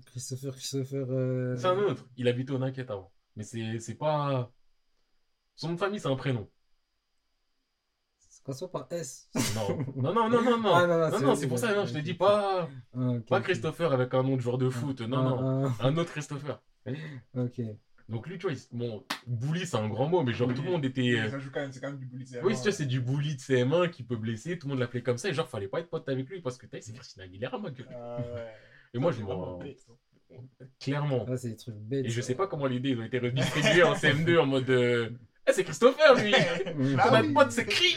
Christopher, 0.07 0.53
Christopher. 0.53 1.07
euh, 1.11 1.57
C'est 1.57 1.67
un 1.67 1.79
autre. 1.79 2.05
Il 2.17 2.29
habitait 2.29 2.53
au 2.53 2.59
Naquette 2.59 2.91
avant. 2.91 3.13
Mais 3.37 3.45
c'est 3.45 3.79
c'est 3.79 3.95
pas. 3.95 4.51
Son 5.55 5.69
nom 5.69 5.75
de 5.75 5.79
famille, 5.79 6.01
c'est 6.01 6.09
un 6.09 6.17
prénom. 6.17 6.51
Pas 8.49 8.69
par 8.69 8.87
S. 8.91 9.29
Non, 9.55 9.79
non, 9.97 10.15
non, 10.15 10.31
non, 10.31 10.43
non. 10.43 10.59
non. 10.61 10.75
Ah, 10.75 10.87
non, 10.87 10.99
non, 10.99 11.11
non, 11.11 11.19
c'est- 11.19 11.25
non, 11.25 11.35
c'est 11.35 11.49
pour 11.49 11.59
ça, 11.59 11.75
non, 11.75 11.85
je 11.85 11.93
te 11.93 11.99
dis 11.99 12.15
pas. 12.15 12.69
Ah, 12.97 13.11
Pas. 13.29 13.41
Christopher 13.43 13.93
avec 13.93 14.15
un 14.15 14.23
nom 14.23 14.37
de 14.37 14.41
joueur 14.41 14.57
de 14.59 14.71
foot. 14.71 15.01
Non, 15.03 15.23
non. 15.23 15.73
Ah, 15.81 15.87
Un 15.89 15.97
autre 15.99 16.11
Christopher. 16.13 16.61
ok. 17.37 17.61
Donc 18.09 18.27
lui, 18.27 18.39
tu 18.39 18.47
vois, 18.47 18.57
il- 18.57 18.77
bon, 18.79 19.05
bully, 19.27 19.67
c'est 19.67 19.77
un 19.77 19.87
grand 19.87 20.09
mot, 20.09 20.23
mais 20.23 20.33
genre 20.33 20.49
Oui. 20.49 20.55
tout 20.55 20.63
le 20.63 20.71
monde 20.71 20.85
était. 20.87 21.11
euh, 21.21 21.29
Ça 21.29 21.39
joue 21.39 21.51
quand 21.53 21.61
même, 21.61 21.73
c'est 21.73 21.81
quand 21.81 21.91
même 21.91 21.99
du 21.99 22.07
bully. 22.07 22.25
Oui, 22.25 22.39
vraiment- 22.41 22.57
tu 22.57 22.63
vois, 22.63 22.73
c'est 22.73 22.87
du 22.87 23.03
bully 23.03 23.35
de 23.37 23.41
CM1 23.41 23.89
qui 23.91 24.03
peut 24.03 24.17
blesser, 24.17 24.59
tout 24.59 24.67
le 24.67 24.71
monde 24.71 24.81
l'appelait 24.81 25.03
comme 25.03 25.19
ça, 25.19 25.29
et 25.29 25.35
genre, 25.35 25.47
fallait 25.47 25.69
pas 25.69 25.81
être 25.81 25.91
pote 25.91 26.09
avec 26.09 26.27
lui 26.31 26.41
parce 26.41 26.57
que 26.57 26.67
c'est 26.81 26.95
Christina 26.95 27.27
Aguilera, 27.27 27.59
ma 27.59 27.71
gueule. 27.71 27.87
Ah 27.95 28.17
ouais. 28.35 28.47
Et 28.95 28.99
moi, 28.99 29.13
je 29.13 29.21
m'en. 29.23 29.59
bête. 29.59 29.87
Clairement. 30.81 31.27
Ah, 31.29 31.37
c'est 31.37 31.51
des 31.51 31.57
trucs 31.57 31.75
bêtes. 31.75 32.07
Et 32.07 32.09
je 32.09 32.21
sais 32.23 32.35
pas 32.35 32.47
comment 32.47 32.67
les 32.67 32.81
dés 32.81 32.97
ont 32.97 33.03
été 33.03 33.19
redistribués 33.19 33.83
en 33.83 33.95
CM2 33.95 34.39
en 34.39 34.47
mode. 34.47 35.19
Eh, 35.49 35.53
c'est 35.53 35.65
Christopher, 35.65 36.15
lui 36.17 36.33
Mm. 36.33 36.97
Ah 37.01 37.09
Ton 37.09 37.21
oui. 37.27 37.33
pote, 37.35 37.51
c'est 37.53 37.65
Chris 37.67 37.97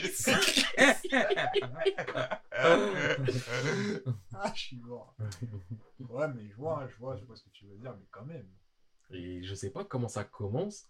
ah, 4.34 4.52
je 4.56 4.60
suis 4.61 4.78
mort. 4.78 5.15
Ouais, 5.99 6.28
mais 6.34 6.48
je 6.49 6.56
vois, 6.56 6.88
je 6.91 6.95
vois, 6.98 7.15
je 7.18 7.26
vois 7.26 7.36
ce 7.36 7.44
que 7.44 7.49
tu 7.49 7.65
veux 7.65 7.76
dire, 7.78 7.94
mais 7.99 8.06
quand 8.11 8.26
même. 8.26 8.48
Et 9.11 9.44
je 9.44 9.53
sais 9.53 9.69
pas 9.69 9.84
comment 9.84 10.07
ça 10.07 10.23
commence. 10.23 10.88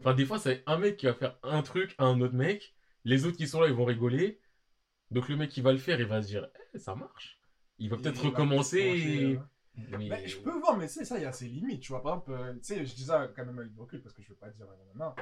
Enfin, 0.00 0.14
des 0.14 0.24
fois, 0.24 0.38
c'est 0.38 0.62
un 0.66 0.78
mec 0.78 0.96
qui 0.96 1.06
va 1.06 1.14
faire 1.14 1.38
un 1.42 1.62
truc 1.62 1.94
à 1.98 2.04
un 2.04 2.20
autre 2.20 2.34
mec. 2.34 2.74
Les 3.04 3.26
autres 3.26 3.36
qui 3.36 3.46
sont 3.46 3.60
là, 3.60 3.68
ils 3.68 3.74
vont 3.74 3.84
rigoler. 3.84 4.40
Donc 5.10 5.28
le 5.28 5.36
mec 5.36 5.50
qui 5.50 5.60
va 5.60 5.72
le 5.72 5.78
faire, 5.78 6.00
il 6.00 6.06
va 6.06 6.22
se 6.22 6.28
dire, 6.28 6.48
Eh, 6.72 6.78
ça 6.78 6.94
marche. 6.94 7.38
Il 7.78 7.90
va 7.90 7.96
peut-être 7.96 8.24
recommencer. 8.24 8.78
et-. 8.80 9.38
Mais- 9.98 10.26
je 10.28 10.38
peux 10.38 10.56
voir, 10.58 10.76
mais 10.76 10.86
c'est 10.86 11.04
ça, 11.04 11.16
il 11.18 11.22
y 11.22 11.26
a 11.26 11.32
ses 11.32 11.46
limites, 11.48 11.80
tu 11.82 11.90
vois. 11.92 12.00
Par 12.02 12.12
exemple, 12.14 12.32
euh, 12.32 12.54
tu 12.54 12.60
sais, 12.62 12.86
je 12.86 12.94
dis 12.94 13.04
ça 13.04 13.28
quand 13.34 13.44
même 13.44 13.58
avec 13.58 13.72
du 13.72 13.80
recul 13.80 14.00
parce 14.00 14.14
que 14.14 14.22
je 14.22 14.28
veux 14.28 14.36
pas 14.36 14.48
dire 14.50 14.66
nanana. 14.94 15.14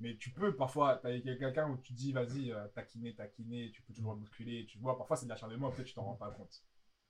Mais 0.00 0.16
tu 0.16 0.30
peux 0.30 0.56
parfois, 0.56 0.96
t'as 1.02 1.18
quelqu'un 1.20 1.68
où 1.70 1.76
tu 1.78 1.92
dis, 1.92 2.12
vas-y, 2.12 2.50
euh, 2.52 2.66
taquiner, 2.68 3.14
taquiner, 3.14 3.70
tu 3.70 3.82
peux 3.82 3.92
toujours 3.92 4.16
bousculer, 4.16 4.64
tu 4.66 4.78
vois. 4.78 4.96
Parfois, 4.96 5.16
c'est 5.16 5.26
de 5.26 5.30
l'acharnement, 5.30 5.70
peut-être 5.70 5.86
tu 5.88 5.94
t'en 5.94 6.04
rends 6.04 6.16
pas 6.16 6.30
compte. 6.30 6.62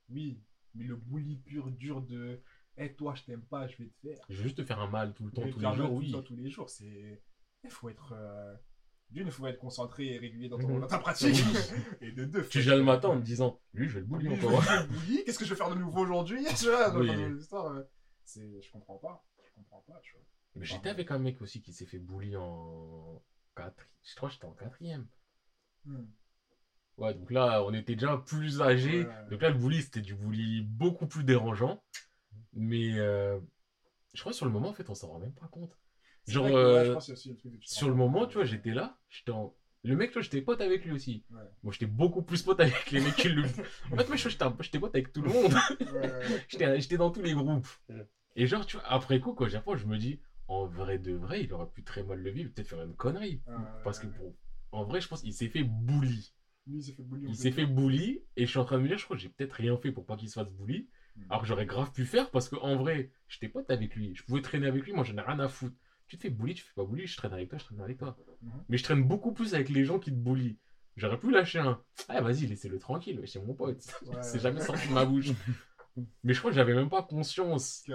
Oui, 0.09 0.41
mais 0.75 0.83
le 0.83 0.97
bully 0.97 1.37
pur, 1.37 1.71
dur 1.71 2.01
de, 2.01 2.41
hé, 2.77 2.93
toi, 2.93 3.15
je 3.15 3.23
t'aime 3.23 3.43
pas, 3.43 3.67
je 3.67 3.77
vais 3.77 3.85
te 3.89 3.95
faire. 4.07 4.17
Je 4.29 4.35
vais 4.37 4.43
juste 4.43 4.57
te 4.57 4.63
faire 4.65 4.79
un 4.79 4.89
mal 4.89 5.13
tout 5.13 5.23
le 5.25 5.31
temps, 5.31 5.47
tous 5.49 5.59
les 5.59 5.73
jours, 5.73 5.93
oui. 5.93 6.11
temps, 6.11 6.21
tous 6.21 6.35
les 6.35 6.49
jours, 6.49 6.69
c'est. 6.69 7.23
Il 7.63 7.69
faut 7.69 7.89
être. 7.89 8.13
euh, 8.13 8.55
D'une, 9.09 9.27
il 9.27 9.31
faut 9.31 9.45
être 9.45 9.59
concentré 9.59 10.13
et 10.13 10.17
régulier 10.17 10.47
dans, 10.47 10.57
ton- 10.57 10.69
Mhm. 10.69 10.79
dans 10.81 10.87
ta 10.87 10.97
pratique. 10.97 11.35
et 12.01 12.11
de 12.13 12.23
deux, 12.23 12.47
Tu 12.47 12.61
viens 12.61 12.77
le 12.77 12.83
matin 12.83 13.09
en 13.09 13.15
me 13.17 13.21
disant, 13.21 13.59
lui, 13.73 13.87
je 13.89 13.95
vais 13.95 13.99
le 13.99 14.05
bully 14.05 14.27
Lui, 14.29 14.33
encore. 14.35 14.61
je 14.61 14.69
vais 14.69 14.81
le 14.83 14.87
bully, 14.87 15.23
Qu'est-ce 15.25 15.37
que 15.37 15.43
je 15.43 15.49
vais 15.49 15.57
faire 15.57 15.69
de 15.69 15.75
nouveau 15.75 16.01
aujourd'hui? 16.01 16.43
Tu 16.57 16.65
vois, 16.65 16.89
dans 16.91 16.99
Oui. 16.99 17.07
dans 17.07 17.27
l'histoire, 17.29 17.65
euh, 17.73 17.83
c'est. 18.23 18.61
Je 18.61 18.71
comprends 18.71 18.97
pas. 18.97 19.25
Je 19.45 19.51
comprends 19.53 19.83
pas, 19.87 19.99
tu 20.01 20.13
vois. 20.13 20.23
Mais 20.55 20.65
J'étais 20.65 20.89
avec 20.89 21.11
un 21.11 21.19
mec 21.19 21.41
aussi 21.41 21.61
qui 21.61 21.73
s'est 21.73 21.85
fait 21.85 21.99
bully 21.99 22.35
en 22.35 23.21
4. 23.55 23.73
Je 24.03 24.15
crois 24.15 24.29
que 24.29 24.33
j'étais 24.33 24.45
en 24.45 24.53
quatrième. 24.53 25.07
Hmm. 25.85 26.05
Ouais, 26.97 27.13
donc 27.13 27.31
là, 27.31 27.63
on 27.63 27.73
était 27.73 27.95
déjà 27.95 28.17
plus 28.17 28.61
âgés. 28.61 29.05
Ouais. 29.05 29.29
Donc 29.29 29.41
là, 29.41 29.49
le 29.49 29.57
bully, 29.57 29.81
c'était 29.81 30.01
du 30.01 30.15
bully 30.15 30.61
beaucoup 30.61 31.07
plus 31.07 31.23
dérangeant. 31.23 31.81
Mais 32.53 32.99
euh, 32.99 33.39
je 34.13 34.19
crois 34.19 34.31
que 34.33 34.37
sur 34.37 34.45
le 34.45 34.51
moment, 34.51 34.69
en 34.69 34.73
fait, 34.73 34.89
on 34.89 34.95
s'en 34.95 35.07
rend 35.07 35.19
même 35.19 35.33
pas 35.33 35.47
compte. 35.47 35.77
Genre, 36.27 36.45
que, 36.45 36.51
ouais, 36.51 36.57
euh, 36.57 36.85
je 36.85 36.91
pense 36.93 37.09
aussi 37.09 37.29
le 37.29 37.37
truc 37.37 37.53
Sur 37.61 37.89
le 37.89 37.95
moment, 37.95 38.23
euh, 38.23 38.27
tu 38.27 38.35
vois, 38.35 38.45
j'étais 38.45 38.71
là. 38.71 38.97
J'étais 39.09 39.31
en... 39.31 39.55
Le 39.83 39.95
mec, 39.95 40.11
tu 40.11 40.13
vois, 40.15 40.21
j'étais 40.21 40.41
pote 40.41 40.61
avec 40.61 40.85
lui 40.85 40.91
aussi. 40.91 41.23
Ouais. 41.31 41.41
Moi, 41.63 41.73
j'étais 41.73 41.87
beaucoup 41.87 42.21
plus 42.21 42.43
pote 42.43 42.59
avec 42.59 42.91
les 42.91 43.01
mecs 43.01 43.15
qui 43.15 43.29
le. 43.29 43.43
En 43.91 43.97
fait, 43.97 44.07
moi, 44.07 44.15
j'étais 44.15 44.43
un 44.43 44.51
peu- 44.51 44.63
j'étais 44.63 44.79
pote 44.79 44.93
avec 44.93 45.11
tout 45.11 45.23
le 45.23 45.29
monde. 45.29 45.55
J'étais 46.49 46.79
j'étais 46.81 46.97
dans 46.97 47.09
tous 47.09 47.23
les 47.23 47.33
groupes. 47.33 47.67
Et 48.35 48.45
genre, 48.45 48.63
tu 48.63 48.77
vois, 48.77 48.85
après 48.85 49.19
coup, 49.19 49.33
quand 49.33 49.47
j'y 49.47 49.57
je 49.57 49.85
me 49.87 49.97
dis, 49.97 50.21
en 50.51 50.65
vrai 50.65 50.99
de 50.99 51.13
vrai, 51.13 51.43
il 51.43 51.53
aurait 51.53 51.69
pu 51.69 51.81
très 51.83 52.03
mal 52.03 52.19
le 52.19 52.29
vivre, 52.29 52.51
peut-être 52.53 52.67
faire 52.67 52.81
une 52.81 52.95
connerie. 52.95 53.41
Ouais, 53.47 53.53
Parce 53.85 53.99
que 53.99 54.07
pour... 54.07 54.35
en 54.73 54.83
vrai, 54.83 54.99
je 54.99 55.07
pense 55.07 55.21
qu'il 55.21 55.33
s'est 55.33 55.47
fait 55.47 55.63
bully. 55.63 56.33
Lui, 56.67 56.79
il 56.79 56.83
s'est 56.83 56.91
fait 56.91 57.03
bully. 57.03 57.25
Il 57.29 57.35
s'est 57.35 57.51
fait 57.51 57.65
bully, 57.65 58.21
et 58.35 58.45
je 58.45 58.49
suis 58.49 58.59
en 58.59 58.65
train 58.65 58.77
de 58.77 58.83
me 58.83 58.87
dire, 58.89 58.97
je 58.97 59.05
crois 59.05 59.15
que 59.15 59.21
j'ai 59.21 59.29
peut-être 59.29 59.53
rien 59.53 59.77
fait 59.77 59.93
pour 59.93 60.05
pas 60.05 60.17
qu'il 60.17 60.29
se 60.29 60.33
fasse 60.33 60.51
bully. 60.51 60.89
Hmm. 61.15 61.23
Alors 61.29 61.41
que 61.41 61.47
j'aurais 61.47 61.65
grave 61.65 61.93
pu 61.93 62.05
faire, 62.05 62.29
parce 62.31 62.49
qu'en 62.49 62.75
vrai, 62.75 63.11
j'étais 63.29 63.47
pote 63.47 63.69
avec 63.71 63.95
lui. 63.95 64.13
Je 64.13 64.23
pouvais 64.23 64.41
traîner 64.41 64.67
avec 64.67 64.83
lui, 64.83 64.91
moi 64.91 65.05
j'en 65.05 65.15
ai 65.15 65.21
rien 65.21 65.39
à 65.39 65.47
foutre. 65.47 65.75
Tu 66.07 66.17
te 66.17 66.23
fais 66.23 66.29
bully, 66.29 66.53
tu 66.53 66.63
fais 66.63 66.73
pas 66.75 66.83
bully, 66.83 67.07
je 67.07 67.15
traîne 67.15 67.31
avec 67.31 67.47
toi, 67.47 67.57
je 67.57 67.63
traîne 67.63 67.79
avec 67.81 67.97
toi. 67.97 68.17
Mhm. 68.41 68.51
Mais 68.67 68.77
je 68.77 68.83
traîne 68.83 69.03
beaucoup 69.03 69.31
plus 69.31 69.53
avec 69.53 69.69
les 69.69 69.85
gens 69.85 69.99
qui 69.99 70.11
te 70.11 70.17
bully. 70.17 70.57
J'aurais 70.97 71.17
pu 71.17 71.31
lâcher 71.31 71.59
un. 71.59 71.81
Ah, 72.09 72.19
vas-y, 72.19 72.45
laissez-le 72.45 72.77
tranquille, 72.77 73.21
c'est 73.25 73.39
mon 73.39 73.53
pote. 73.53 73.81
Ouais. 74.07 74.21
c'est 74.21 74.39
jamais 74.39 74.59
sorti 74.59 74.89
de 74.89 74.93
ma 74.93 75.05
bouche. 75.05 75.29
Mais 76.23 76.33
je 76.33 76.39
crois 76.39 76.51
que 76.51 76.55
j'avais 76.55 76.73
même 76.73 76.89
pas 76.89 77.03
conscience 77.03 77.85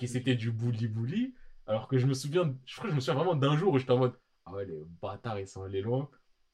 que 0.00 0.06
c'était 0.08 0.34
du 0.34 0.50
bully-bully. 0.50 1.34
Alors 1.70 1.86
que 1.86 1.98
je 1.98 2.06
me 2.06 2.14
souviens, 2.14 2.52
je 2.66 2.74
crois 2.74 2.86
que 2.86 2.90
je 2.90 2.96
me 2.96 3.00
souviens 3.00 3.14
vraiment 3.14 3.36
d'un 3.36 3.56
jour 3.56 3.72
où 3.72 3.78
j'étais 3.78 3.92
en 3.92 3.98
mode 3.98 4.18
Ah 4.44 4.52
ouais, 4.52 4.64
les 4.66 4.84
bâtards, 5.00 5.38
ils 5.38 5.46
sont 5.46 5.62
allés 5.62 5.82
loin. 5.82 6.08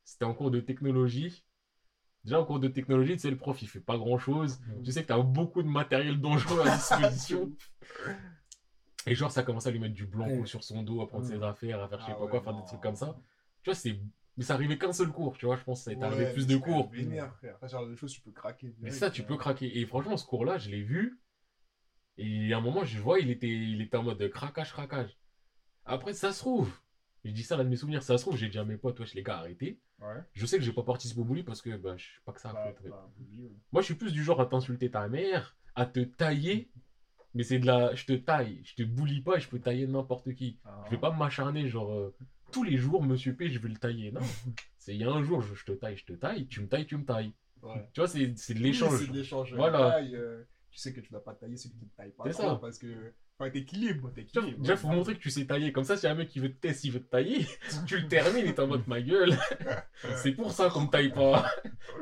C'était 0.05 0.27
en 0.27 0.35
cours 0.35 0.51
de 0.51 0.61
technologie. 0.61 1.43
Déjà 2.23 2.39
en 2.39 2.45
cours 2.45 2.61
de 2.61 2.69
technologie, 2.69 3.13
tu 3.15 3.21
sais, 3.21 3.31
le 3.31 3.37
prof, 3.39 3.61
il 3.63 3.69
fait 3.69 3.81
pas 3.81 3.97
grand 3.97 4.19
chose. 4.19 4.61
Tu 4.85 4.93
sais 4.93 5.03
que 5.03 5.09
t'as 5.09 5.19
beaucoup 5.19 5.63
de 5.63 5.69
matériel 5.69 6.21
dangereux 6.21 6.61
à 6.67 6.77
disposition. 6.77 7.51
Et 9.07 9.15
genre, 9.15 9.31
ça 9.31 9.43
commence 9.43 9.67
à 9.67 9.71
lui 9.71 9.79
mettre 9.79 9.95
du 9.95 10.05
blanc 10.07 10.27
Ouais. 10.29 10.47
sur 10.47 10.65
son 10.65 10.83
dos, 10.83 11.01
à 11.01 11.09
prendre 11.09 11.25
ses 11.25 11.43
affaires, 11.43 11.81
à 11.81 11.89
faire 11.89 12.01
je 12.01 12.07
sais 12.07 12.13
Ah 12.13 12.17
pas 12.17 12.25
ouais, 12.25 12.31
quoi, 12.31 12.43
faire 12.43 12.53
non. 12.53 12.61
des 12.61 12.67
trucs 12.67 12.81
comme 12.81 12.97
ça. 12.97 13.17
Tu 13.63 13.71
vois, 13.71 13.75
c'est. 13.75 13.99
Mais 14.37 14.45
ça 14.45 14.55
arrivait 14.55 14.77
qu'un 14.77 14.93
seul 14.93 15.09
cours, 15.09 15.39
tu 15.39 15.47
vois, 15.47 15.57
je 15.57 15.63
pense 15.65 15.79
que 15.79 15.85
ça 15.85 15.93
est 15.93 16.03
arrivé 16.03 16.25
Ouais, 16.25 16.33
plus 16.33 16.47
de 16.47 16.57
cours. 16.59 16.91
Vénère, 16.91 17.33
frère. 17.37 17.57
Ce 17.63 17.69
genre 17.69 17.87
de 17.87 17.95
choses, 17.95 18.13
tu 18.13 18.21
peux 18.21 18.33
craquer. 18.33 18.75
Mais 18.81 18.91
ça, 18.91 19.11
tu 19.11 19.23
euh. 19.23 19.25
peux 19.25 19.37
craquer. 19.37 19.79
Et 19.79 19.87
franchement, 19.87 20.17
ce 20.19 20.27
cours-là, 20.27 20.59
je 20.59 20.69
l'ai 20.69 20.83
vu. 20.83 21.21
Et 22.19 22.53
à 22.53 22.59
un 22.59 22.61
moment, 22.61 22.85
je 22.85 22.99
vois, 22.99 23.19
il 23.21 23.31
était, 23.31 23.49
il 23.49 23.81
était 23.83 23.97
en 23.97 24.03
mode 24.03 24.29
craquage, 24.31 24.73
craquage. 24.73 25.17
Après, 25.85 26.13
ça 26.15 26.33
se 26.33 26.39
trouve. 26.41 26.71
Je 27.25 27.31
dis 27.33 27.43
ça 27.43 27.57
là 27.57 27.65
de 27.65 27.69
mes 27.69 27.77
souvenirs. 27.77 28.03
Ça 28.03 28.17
se 28.19 28.23
trouve, 28.23 28.37
j'ai 28.37 28.49
dit 28.49 28.59
à 28.59 28.65
mes 28.65 28.77
potes, 28.77 28.99
wesh, 29.01 29.15
les 29.15 29.23
gars, 29.23 29.39
arrêtez. 29.39 29.81
Ouais. 30.01 30.23
Je 30.33 30.47
sais 30.47 30.59
que 30.59 30.65
j'ai 30.65 30.73
pas 30.73 30.83
participé 30.83 31.21
au 31.21 31.25
bully 31.25 31.43
parce 31.43 31.61
que 31.63 31.77
bah, 31.77 31.97
je 31.97 32.05
sais 32.05 32.11
pas 32.25 32.33
que 32.33 32.41
ça. 32.41 32.53
Bah, 32.53 32.73
fait. 32.81 32.89
bah, 32.89 33.11
ouais. 33.39 33.51
Moi, 33.73 33.83
je 33.83 33.87
suis 33.87 33.95
plus 33.95 34.13
du 34.13 34.23
genre 34.23 34.41
à 34.41 34.47
t'insulter 34.47 34.91
ta 34.91 35.09
mère, 35.09 35.57
à 35.75 35.87
te 35.87 36.01
tailler. 36.01 36.71
Mais 37.35 37.43
c'est 37.43 37.59
de 37.59 37.67
la. 37.67 37.95
Je 37.95 38.07
te 38.07 38.13
taille. 38.15 38.61
Je 38.65 38.75
te 38.75 38.83
bully 38.83 39.21
pas 39.21 39.37
et 39.37 39.41
je 39.41 39.49
peux 39.49 39.59
tailler 39.59 39.87
n'importe 39.87 40.33
qui. 40.35 40.59
Ah. 40.65 40.83
Je 40.87 40.91
vais 40.93 41.01
pas 41.01 41.11
m'acharner, 41.11 41.69
genre. 41.69 41.93
euh, 41.93 42.15
tous 42.53 42.63
les 42.63 42.77
jours, 42.77 43.03
monsieur 43.03 43.35
P, 43.35 43.51
je 43.51 43.59
vais 43.59 43.69
le 43.69 43.77
tailler. 43.77 44.13
Non. 44.13 44.21
C'est 44.79 44.95
il 44.95 45.01
y 45.01 45.05
a 45.05 45.11
un 45.11 45.23
jour, 45.25 45.41
je, 45.43 45.55
je 45.55 45.65
te 45.65 45.73
taille, 45.73 45.97
je 45.97 46.05
te 46.05 46.13
taille. 46.13 46.47
Tu 46.47 46.61
me 46.61 46.69
tailles, 46.69 46.87
tu 46.87 46.97
me 46.97 47.05
tailles. 47.05 47.33
Ouais. 47.63 47.89
Tu 47.93 48.01
vois, 48.01 48.07
c'est 48.07 48.33
c'est 48.39 48.55
de 48.55 48.61
Oui, 48.61 48.67
l'échange. 48.67 49.01
C'est 49.01 49.11
de 49.11 49.17
l'échange. 49.17 49.53
Voilà. 49.55 49.91
Taille, 49.91 50.15
euh, 50.15 50.45
tu 50.77 50.83
sais 50.83 50.93
que 50.93 51.01
tu 51.01 51.11
dois 51.11 51.25
pas 51.25 51.33
tailler 51.33 51.57
celui 51.57 51.75
qui 51.79 51.87
te 51.87 51.97
taille 51.97 52.11
pas. 52.11 52.25
C'est 52.27 52.35
ça. 52.35 52.59
Parce 52.61 52.79
que. 52.79 52.87
Enfin, 53.39 53.51
t'équilibres, 53.51 54.13
t'équilibres. 54.13 54.59
Déjà, 54.59 54.77
faut 54.77 54.89
montrer 54.89 55.15
que 55.15 55.21
tu 55.21 55.31
sais 55.31 55.47
tailler. 55.47 55.73
Comme 55.73 55.85
ça, 55.85 55.97
si 55.97 56.07
un 56.07 56.15
mec 56.15 56.29
qui 56.29 56.39
veut 56.39 56.53
te 56.53 56.61
tester, 56.61 56.89
il 56.89 56.93
veut 56.93 57.01
te 57.01 57.09
tailler, 57.09 57.47
tu 57.87 57.97
le 57.99 58.09
termines, 58.09 58.45
il 58.45 58.49
est 58.49 58.59
en 58.61 58.67
mode 58.67 58.87
ma 58.87 59.01
gueule. 59.01 59.35
C'est 60.23 60.33
pour 60.33 60.53
ça 60.53 60.69
qu'on 60.69 60.83
me 60.83 60.91
taille 60.91 61.15
pas. 61.15 61.51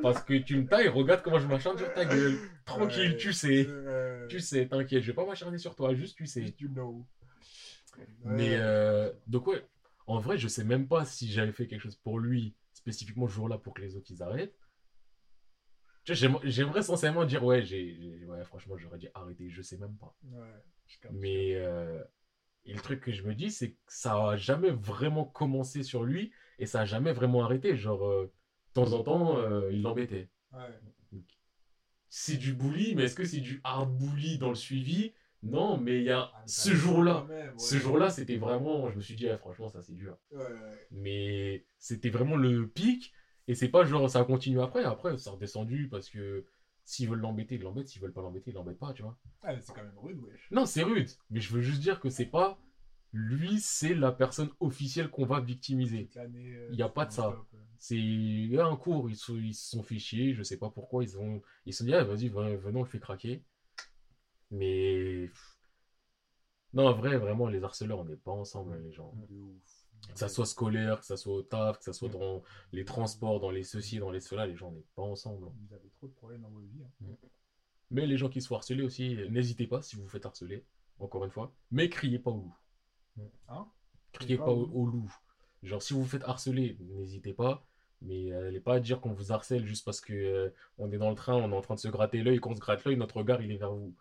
Parce 0.03 0.25
que 0.25 0.35
tu 0.35 0.57
me 0.57 0.67
tailles, 0.67 0.89
regarde 0.89 1.23
comment 1.23 1.39
je 1.39 1.47
m'acharne 1.47 1.79
sur 1.79 1.93
ta 1.95 2.05
gueule. 2.05 2.37
Tranquille, 2.65 3.13
Ouais. 3.13 3.17
tu 3.17 3.33
sais. 3.33 3.65
Euh, 3.69 4.27
Tu 4.27 4.41
sais, 4.41 4.67
t'inquiète, 4.67 5.03
je 5.03 5.07
vais 5.07 5.15
pas 5.15 5.25
m'acharner 5.25 5.59
sur 5.59 5.77
toi, 5.77 5.95
juste 5.95 6.17
tu 6.17 6.27
sais. 6.27 6.53
You 6.59 6.69
know. 6.69 7.07
Mais 8.25 8.57
euh, 8.57 9.13
donc 9.29 9.47
ouais, 9.47 9.65
en 10.09 10.19
vrai, 10.19 10.37
je 10.37 10.49
sais 10.49 10.65
même 10.65 10.89
pas 10.89 11.05
si 11.05 11.31
j'avais 11.31 11.53
fait 11.53 11.69
quelque 11.69 11.83
chose 11.83 11.95
pour 11.95 12.19
lui, 12.19 12.57
spécifiquement 12.73 13.29
ce 13.29 13.35
jour-là, 13.35 13.57
pour 13.59 13.73
que 13.75 13.83
les 13.83 13.95
autres 13.95 14.11
ils 14.11 14.21
arrêtent. 14.21 14.57
Tu 16.05 16.15
j'aimerais 16.15 16.83
sincèrement 16.83 17.25
dire, 17.25 17.43
ouais, 17.43 17.63
j'ai, 17.65 17.97
franchement, 18.45 18.77
j'aurais 18.77 18.99
dit 18.99 19.09
arrêter, 19.15 19.51
je 19.51 19.63
sais 19.63 19.77
même 19.79 19.97
pas. 19.97 20.15
Ouais, 20.25 20.49
je 20.87 20.99
capte. 21.01 21.15
Mais 21.15 21.55
euh, 21.57 22.03
et 22.65 22.73
le 22.75 22.81
truc 22.81 23.01
que 23.01 23.13
je 23.13 23.23
me 23.25 23.35
dis, 23.35 23.51
c'est 23.51 23.73
que 23.73 23.79
ça 23.89 24.31
a 24.31 24.37
jamais 24.37 24.71
vraiment 24.71 25.25
commencé 25.25 25.83
sur 25.83 26.05
lui 26.05 26.33
et 26.59 26.67
ça 26.67 26.81
a 26.81 26.85
jamais 26.85 27.13
vraiment 27.13 27.45
arrêté. 27.45 27.77
Genre, 27.77 28.07
euh, 28.07 28.33
de 28.69 28.73
temps 28.75 28.93
en 28.93 29.03
temps, 29.03 29.39
euh, 29.39 29.71
il 29.73 29.83
l'embêtait. 29.83 30.29
Ouais. 30.53 30.61
C'est 32.09 32.37
du 32.37 32.55
bully, 32.55 32.95
mais 32.95 33.05
est-ce 33.05 33.15
que 33.17 33.25
c'est 33.25 33.41
du 33.41 33.61
hard 33.65 33.97
bully 33.99 34.39
dans 34.39 34.49
le 34.51 34.55
suivi? 34.55 35.13
Non, 35.43 35.77
mais 35.77 35.99
il 35.99 36.05
y 36.05 36.11
a 36.11 36.31
Ah, 36.33 36.43
ce 36.47 36.73
jour-là. 36.73 37.27
ouais. 37.29 37.53
Ce 37.59 37.77
jour-là, 37.77 38.09
c'était 38.09 38.37
vraiment. 38.37 38.89
Je 38.91 38.97
me 38.97 39.01
suis 39.03 39.15
dit, 39.17 39.29
ah, 39.29 39.37
franchement, 39.37 39.69
ça 39.69 39.83
c'est 39.83 39.95
dur. 39.95 40.17
Ouais, 40.31 40.39
ouais. 40.39 40.87
Mais 40.91 41.67
c'était 41.79 42.11
vraiment 42.11 42.37
le 42.37 42.69
pic. 42.69 43.13
Et 43.47 43.55
c'est 43.55 43.69
pas 43.69 43.85
genre 43.85 44.09
ça 44.09 44.21
a 44.21 44.25
continué 44.25 44.63
après. 44.63 44.85
Après, 44.85 45.19
ça 45.19 45.31
a 45.31 45.33
redescendu 45.35 45.89
parce 45.91 46.09
que 46.09 46.47
s'ils 46.85 47.09
veulent 47.09 47.21
l'embêter, 47.21 47.57
ils 47.57 47.63
l'embêtent. 47.63 47.89
S'ils 47.89 48.03
veulent 48.03 48.13
pas 48.13 48.23
l'embêter, 48.23 48.51
ils 48.51 48.55
l'embêtent 48.55 48.79
pas, 48.79 48.93
tu 48.93 49.03
vois. 49.03 49.17
Ah, 49.43 49.59
c'est 49.61 49.75
quand 49.75 49.83
même 49.83 49.99
rude, 49.99 50.19
wesh. 50.21 50.49
Non, 50.51 50.67
c'est 50.67 50.83
rude. 50.83 51.09
Mais 51.31 51.41
je 51.41 51.53
veux 51.53 51.61
juste 51.61 51.81
dire 51.81 52.01
que 52.01 52.11
c'est 52.11 52.27
pas. 52.27 52.59
Lui, 53.13 53.61
c'est 53.61 53.95
la 53.95 54.11
personne 54.13 54.51
officielle 54.61 55.09
qu'on 55.09 55.25
va 55.27 55.41
victimiser. 55.41 56.11
Euh, 56.17 56.69
Y 56.73 56.83
a 56.83 56.89
pas 56.89 57.07
de 57.07 57.13
ça. 57.13 57.29
euh. 57.29 57.59
C'est 57.79 57.97
il 57.97 58.47
y 58.51 58.59
a 58.59 58.67
un 58.67 58.77
cours, 58.77 59.09
ils, 59.11 59.17
sont- 59.17 59.37
ils 59.37 59.55
se 59.55 59.71
sont 59.71 59.83
fait 59.83 59.99
chier, 59.99 60.35
je 60.35 60.43
sais 60.43 60.57
pas 60.59 60.71
pourquoi, 60.71 61.05
ils 61.05 61.17
ont 61.19 61.43
ils 61.67 61.73
se 61.73 61.79
sont 61.81 61.85
dit, 61.85 61.95
ah, 61.95 62.03
vas-y, 62.05 62.29
ven- 62.29 62.57
venons, 62.57 62.81
on 62.81 62.83
le 62.83 62.89
fait 62.89 62.99
craquer. 63.01 63.45
Mais. 64.51 65.29
Non, 66.75 66.89
en 66.89 66.93
vrai, 66.93 67.17
vraiment, 67.17 67.49
les 67.49 67.63
harceleurs, 67.63 68.01
on 68.01 68.05
n'est 68.05 68.17
pas 68.17 68.33
ensemble, 68.33 68.77
les 68.83 68.93
gens. 68.93 69.15
De 69.29 69.35
ouf. 69.35 69.84
Que 70.13 70.19
ça 70.19 70.29
soit 70.29 70.47
scolaire, 70.47 71.01
que 71.01 71.07
ça 71.07 71.17
soit 71.17 71.35
au 71.35 71.43
taf, 71.43 71.79
que 71.79 71.85
ça 71.85 71.93
soit 71.93 72.09
dans 72.09 72.43
les 72.73 72.85
transports, 72.85 73.41
dans 73.41 73.51
les 73.51 73.65
ceci, 73.65 73.99
dans 73.99 74.11
les 74.11 74.21
cela, 74.21 74.47
les 74.47 74.55
gens, 74.57 74.71
n'est 74.71 74.85
pas 74.95 75.03
ensemble. 75.03 75.47
Vous 75.47 75.75
avez 75.75 75.89
trop 75.97 76.07
de 76.09 76.13
problèmes 76.13 76.43
dans 76.43 76.51
vos 76.51 76.61
vies. 76.61 76.83
hein. 76.85 77.17
Mais 77.91 78.07
les 78.07 78.17
gens 78.17 78.29
qui 78.29 78.41
se 78.41 78.49
font 78.49 78.57
harceler 78.57 78.83
aussi, 78.83 79.17
n'hésitez 79.31 79.67
pas 79.67 79.83
si 79.83 79.97
vous 79.97 80.03
vous 80.03 80.09
faites 80.09 80.27
harceler. 80.27 80.65
encore 80.99 81.25
une 81.25 81.31
fois, 81.31 81.53
mais 81.71 81.89
criez 81.89 82.19
pas 82.19 82.31
au 82.31 82.39
loup. 82.39 82.55
Hein? 83.49 83.67
Criez 84.13 84.37
pas 84.37 84.51
au, 84.53 84.71
au 84.73 84.87
loup. 84.87 85.13
Genre, 85.63 85.83
si 85.83 85.93
vous 85.95 86.03
vous 86.03 86.09
faites 86.09 86.25
harceler, 86.25 86.77
n'hésitez 86.81 87.33
pas. 87.33 87.67
Mais 88.03 88.33
euh, 88.33 88.45
n'allez 88.45 88.61
pas 88.61 88.81
dire 88.81 89.01
qu'on 89.01 89.13
vous 89.13 89.33
harcèle 89.33 89.65
juste 89.67 89.85
parce 89.85 90.01
que 90.01 90.13
euh, 90.13 90.51
on 90.79 90.91
est 90.93 90.99
dans 90.99 91.09
le 91.09 91.17
train, 91.17 91.35
on 91.37 91.51
est 91.51 91.57
en 91.57 91.61
train 91.63 91.75
de 91.75 91.81
se 91.81 91.89
gratter 91.89 92.23
l'œil, 92.23 92.39
qu'on 92.39 92.55
se 92.55 92.61
gratte 92.61 92.85
l'œil, 92.85 92.97
notre 92.97 93.17
regard 93.17 93.41
il 93.41 93.51
est 93.51 93.57
vers 93.57 93.73
vous. 93.73 93.95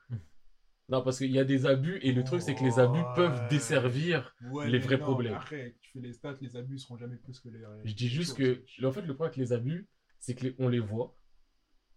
Non, 0.93 1.01
parce 1.01 1.17
qu'il 1.17 1.31
y 1.31 1.39
a 1.39 1.43
des 1.43 1.65
abus 1.65 1.97
et 2.03 2.11
le 2.11 2.23
truc 2.23 2.41
c'est 2.41 2.53
que 2.53 2.63
les 2.63 2.77
abus 2.79 3.01
peuvent 3.15 3.47
desservir. 3.49 4.35
Ouais, 4.51 4.69
les 4.69 4.77
vrais 4.77 4.97
non, 4.97 5.03
problèmes. 5.05 5.33
Après, 5.33 5.75
tu 5.81 5.91
fais 5.91 5.99
les 5.99 6.13
stats, 6.13 6.35
les 6.39 6.55
abus 6.55 6.77
seront 6.77 6.97
jamais 6.97 7.17
plus 7.17 7.39
que 7.39 7.49
les. 7.49 7.59
Je 7.83 7.93
dis 7.93 8.07
juste 8.07 8.37
choses. 8.37 8.63
que, 8.79 8.85
en 8.85 8.91
fait, 8.91 9.01
le 9.01 9.15
problème 9.15 9.33
avec 9.33 9.37
les 9.37 9.53
abus, 9.53 9.87
c'est 10.19 10.35
que 10.35 10.43
les- 10.45 10.55
on 10.59 10.67
les 10.69 10.79
voit 10.79 11.15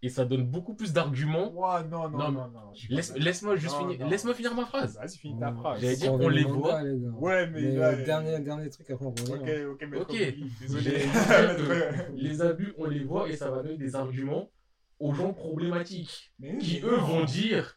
et 0.03 0.09
ça 0.09 0.25
donne 0.25 0.47
beaucoup 0.47 0.75
plus 0.75 0.93
d'arguments. 0.95 1.53
Ouais, 1.53 1.85
non, 1.89 2.09
non, 2.09 2.31
Non, 2.31 2.51
pas 2.51 2.73
Laisse, 2.91 3.15
laisse-moi 3.17 3.57
juste 3.57 3.75
Non, 3.81 3.89
finir, 3.91 4.09
laisse-moi 4.09 4.35
finir 4.35 4.55
ma 4.55 4.65
phrase. 4.67 4.97
Vas-y, 4.97 5.19
finis 5.19 5.41
ta 5.41 5.53
phrase. 5.53 5.81
J'allais 5.83 5.97
dire, 5.97 6.13
On 6.13 6.17
on 6.17 6.19
veut 6.29 6.31
les 6.31 6.43
le 6.43 6.49
voit. 6.49 6.83
gars. 6.83 6.91
Ouais, 7.19 7.47
mais, 7.51 7.61
Mais 7.63 7.77
là, 7.77 7.89
euh, 7.89 8.05
dernier, 8.05 8.39
dernier 8.41 8.71
truc 8.71 8.91
après 8.91 9.05
on 9.05 9.11
Ok, 9.11 9.19
revient. 9.29 9.65
ok, 9.65 9.87
mais 9.91 9.99
Ok. 9.99 10.17
Désolé. 10.61 10.91
Les, 12.15 12.41
abus, 12.43 12.73
on 12.79 12.87
les 12.87 13.05
voit 13.05 13.29
et 13.29 13.37
ça 13.37 13.51
va 13.51 13.63
donner 13.63 13.77
des 13.77 13.95
arguments 13.95 14.51
aux 14.99 15.13
gens 15.13 15.33
problématiques 15.35 16.33
Mais- 16.39 16.57
qui 16.59 16.81
eux 16.83 16.97
vont 16.97 17.25
dire 17.25 17.76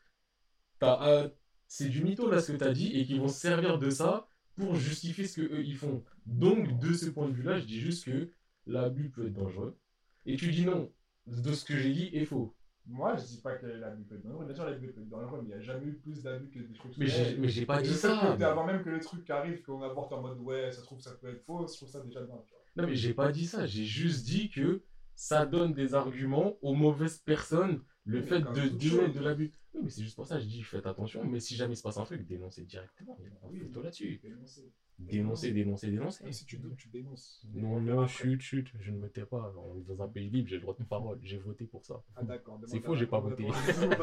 euh, 0.84 1.30
c'est 1.68 1.90
du 1.90 2.04
mytho 2.04 2.30
là 2.30 2.42
ce 2.42 2.52
que 2.52 2.58
t'as 2.58 2.72
dit 2.74 2.92
et 2.98 3.06
qui 3.06 3.18
vont 3.20 3.28
se 3.28 3.40
servir 3.40 3.80
de 3.80 3.90
ça 3.90 4.28
pour 4.56 4.76
justifier 4.76 5.28
ce 5.28 5.42
que 5.42 5.54
eux 5.54 5.64
ils 5.64 5.78
font. 5.78 6.04
Donc 6.26 6.80
de 6.80 6.94
ce 6.94 7.08
point 7.08 7.28
de 7.28 7.34
vue-là, 7.34 7.60
je 7.60 7.66
dis 7.66 7.80
juste 7.80 8.06
que 8.06 8.32
l'abus 8.66 9.10
peut 9.10 9.28
être 9.28 9.34
dangereux. 9.34 9.78
Et 10.26 10.36
tu 10.36 10.52
dis 10.52 10.66
non, 10.66 10.92
de 11.28 11.54
ce 11.54 11.66
que 11.66 11.78
j'ai 11.78 11.94
dit 11.94 12.10
est 12.14 12.26
faux. 12.26 12.56
Moi, 12.86 13.16
je 13.18 13.24
dis 13.24 13.42
pas 13.42 13.56
que 13.56 13.68
l'abus 13.68 14.04
peut 14.04 14.16
être 14.16 14.24
dangereux. 14.24 14.46
Bien 14.46 14.56
sûr, 14.56 14.66
l'abus 14.66 14.88
peut 14.92 15.02
être 15.02 15.10
dangereux, 15.10 15.40
mais 15.44 15.50
il 15.50 15.56
n'y 15.56 15.62
a 15.62 15.62
jamais 15.62 15.86
eu 15.86 15.94
plus 15.94 16.24
d'abus 16.24 16.50
que 16.50 16.60
des 16.60 16.74
trucs. 16.74 16.98
Mais 16.98 17.08
j'ai, 17.08 17.38
mais 17.38 17.48
j'ai 17.48 17.66
pas 17.66 17.80
Et 17.82 17.84
dit 17.84 17.94
ça. 17.94 18.18
Avant 18.20 18.66
même 18.66 18.84
que 18.84 18.90
le 18.90 19.00
truc 19.00 19.30
arrive, 19.30 19.62
qu'on 19.62 19.82
avorte 19.84 20.12
en 20.12 20.22
mode 20.22 20.40
ouais, 20.40 20.72
ça 20.72 20.82
se 20.82 20.86
trouve, 20.86 21.00
ça 21.00 21.12
peut 21.22 21.30
être 21.30 21.44
faux, 21.46 21.68
je 21.68 21.76
trouve 21.76 21.90
ça 21.90 22.02
déjà 22.02 22.22
tu 22.22 22.28
vois. 22.28 22.46
Non 22.76 22.88
mais 22.88 22.96
j'ai 22.96 23.14
pas 23.14 23.32
dit 23.32 23.46
ça, 23.46 23.66
j'ai 23.68 23.86
juste 23.86 24.26
dit 24.26 24.50
que 24.50 24.84
ça 25.16 25.46
donne 25.46 25.74
des 25.74 25.94
arguments 25.94 26.56
aux 26.62 26.74
mauvaises 26.74 27.20
personnes, 27.20 27.82
le 28.06 28.22
Mais 28.22 28.26
fait 28.26 28.40
de 28.42 28.70
donner 28.70 29.10
de 29.10 29.20
l'abus. 29.20 29.54
Oui 29.74 29.82
mais 29.84 29.90
c'est 29.90 30.04
juste 30.04 30.16
pour 30.16 30.26
ça, 30.28 30.40
je 30.40 30.46
dis 30.46 30.64
faites 30.64 30.86
attention, 30.86 31.24
mais 31.26 31.40
si 31.40 31.56
jamais 31.56 31.74
il 31.74 31.78
se 31.78 31.82
passe 31.82 31.98
un 31.98 32.04
truc, 32.04 32.26
dénoncez 32.26 32.64
directement, 32.64 33.16
il 33.20 33.26
y 33.26 33.28
a 33.28 33.32
Oui, 33.50 33.70
là-dessus. 33.82 34.20
Dénoncer. 35.00 35.52
Dénoncez. 35.52 35.90
Même 35.92 36.34
si 36.34 36.46
tu 36.46 36.58
doutes, 36.58 36.76
tu 36.78 36.90
dénonces. 36.90 37.42
Non, 37.54 37.74
On 37.76 37.82
non, 37.82 38.08
chut, 38.08 38.42
chut, 38.42 38.68
je 38.80 38.92
ne 38.92 38.98
me 38.98 39.10
tais 39.10 39.26
pas, 39.26 39.54
on 39.58 39.78
est 39.80 39.84
dans 39.84 40.04
un 40.04 40.08
pays 40.08 40.30
libre, 40.30 40.50
j'ai 40.50 40.56
le 40.56 40.62
droit 40.62 40.76
de 40.78 40.84
parole, 40.84 41.20
j'ai 41.24 41.38
voté 41.38 41.66
pour 41.66 41.86
ça. 41.86 42.02
Ah 42.16 42.24
d'accord. 42.24 42.60
C'est 42.68 42.80
faux, 42.80 42.96
j'ai 42.96 43.08
pas 43.08 43.20
voté. 43.20 43.48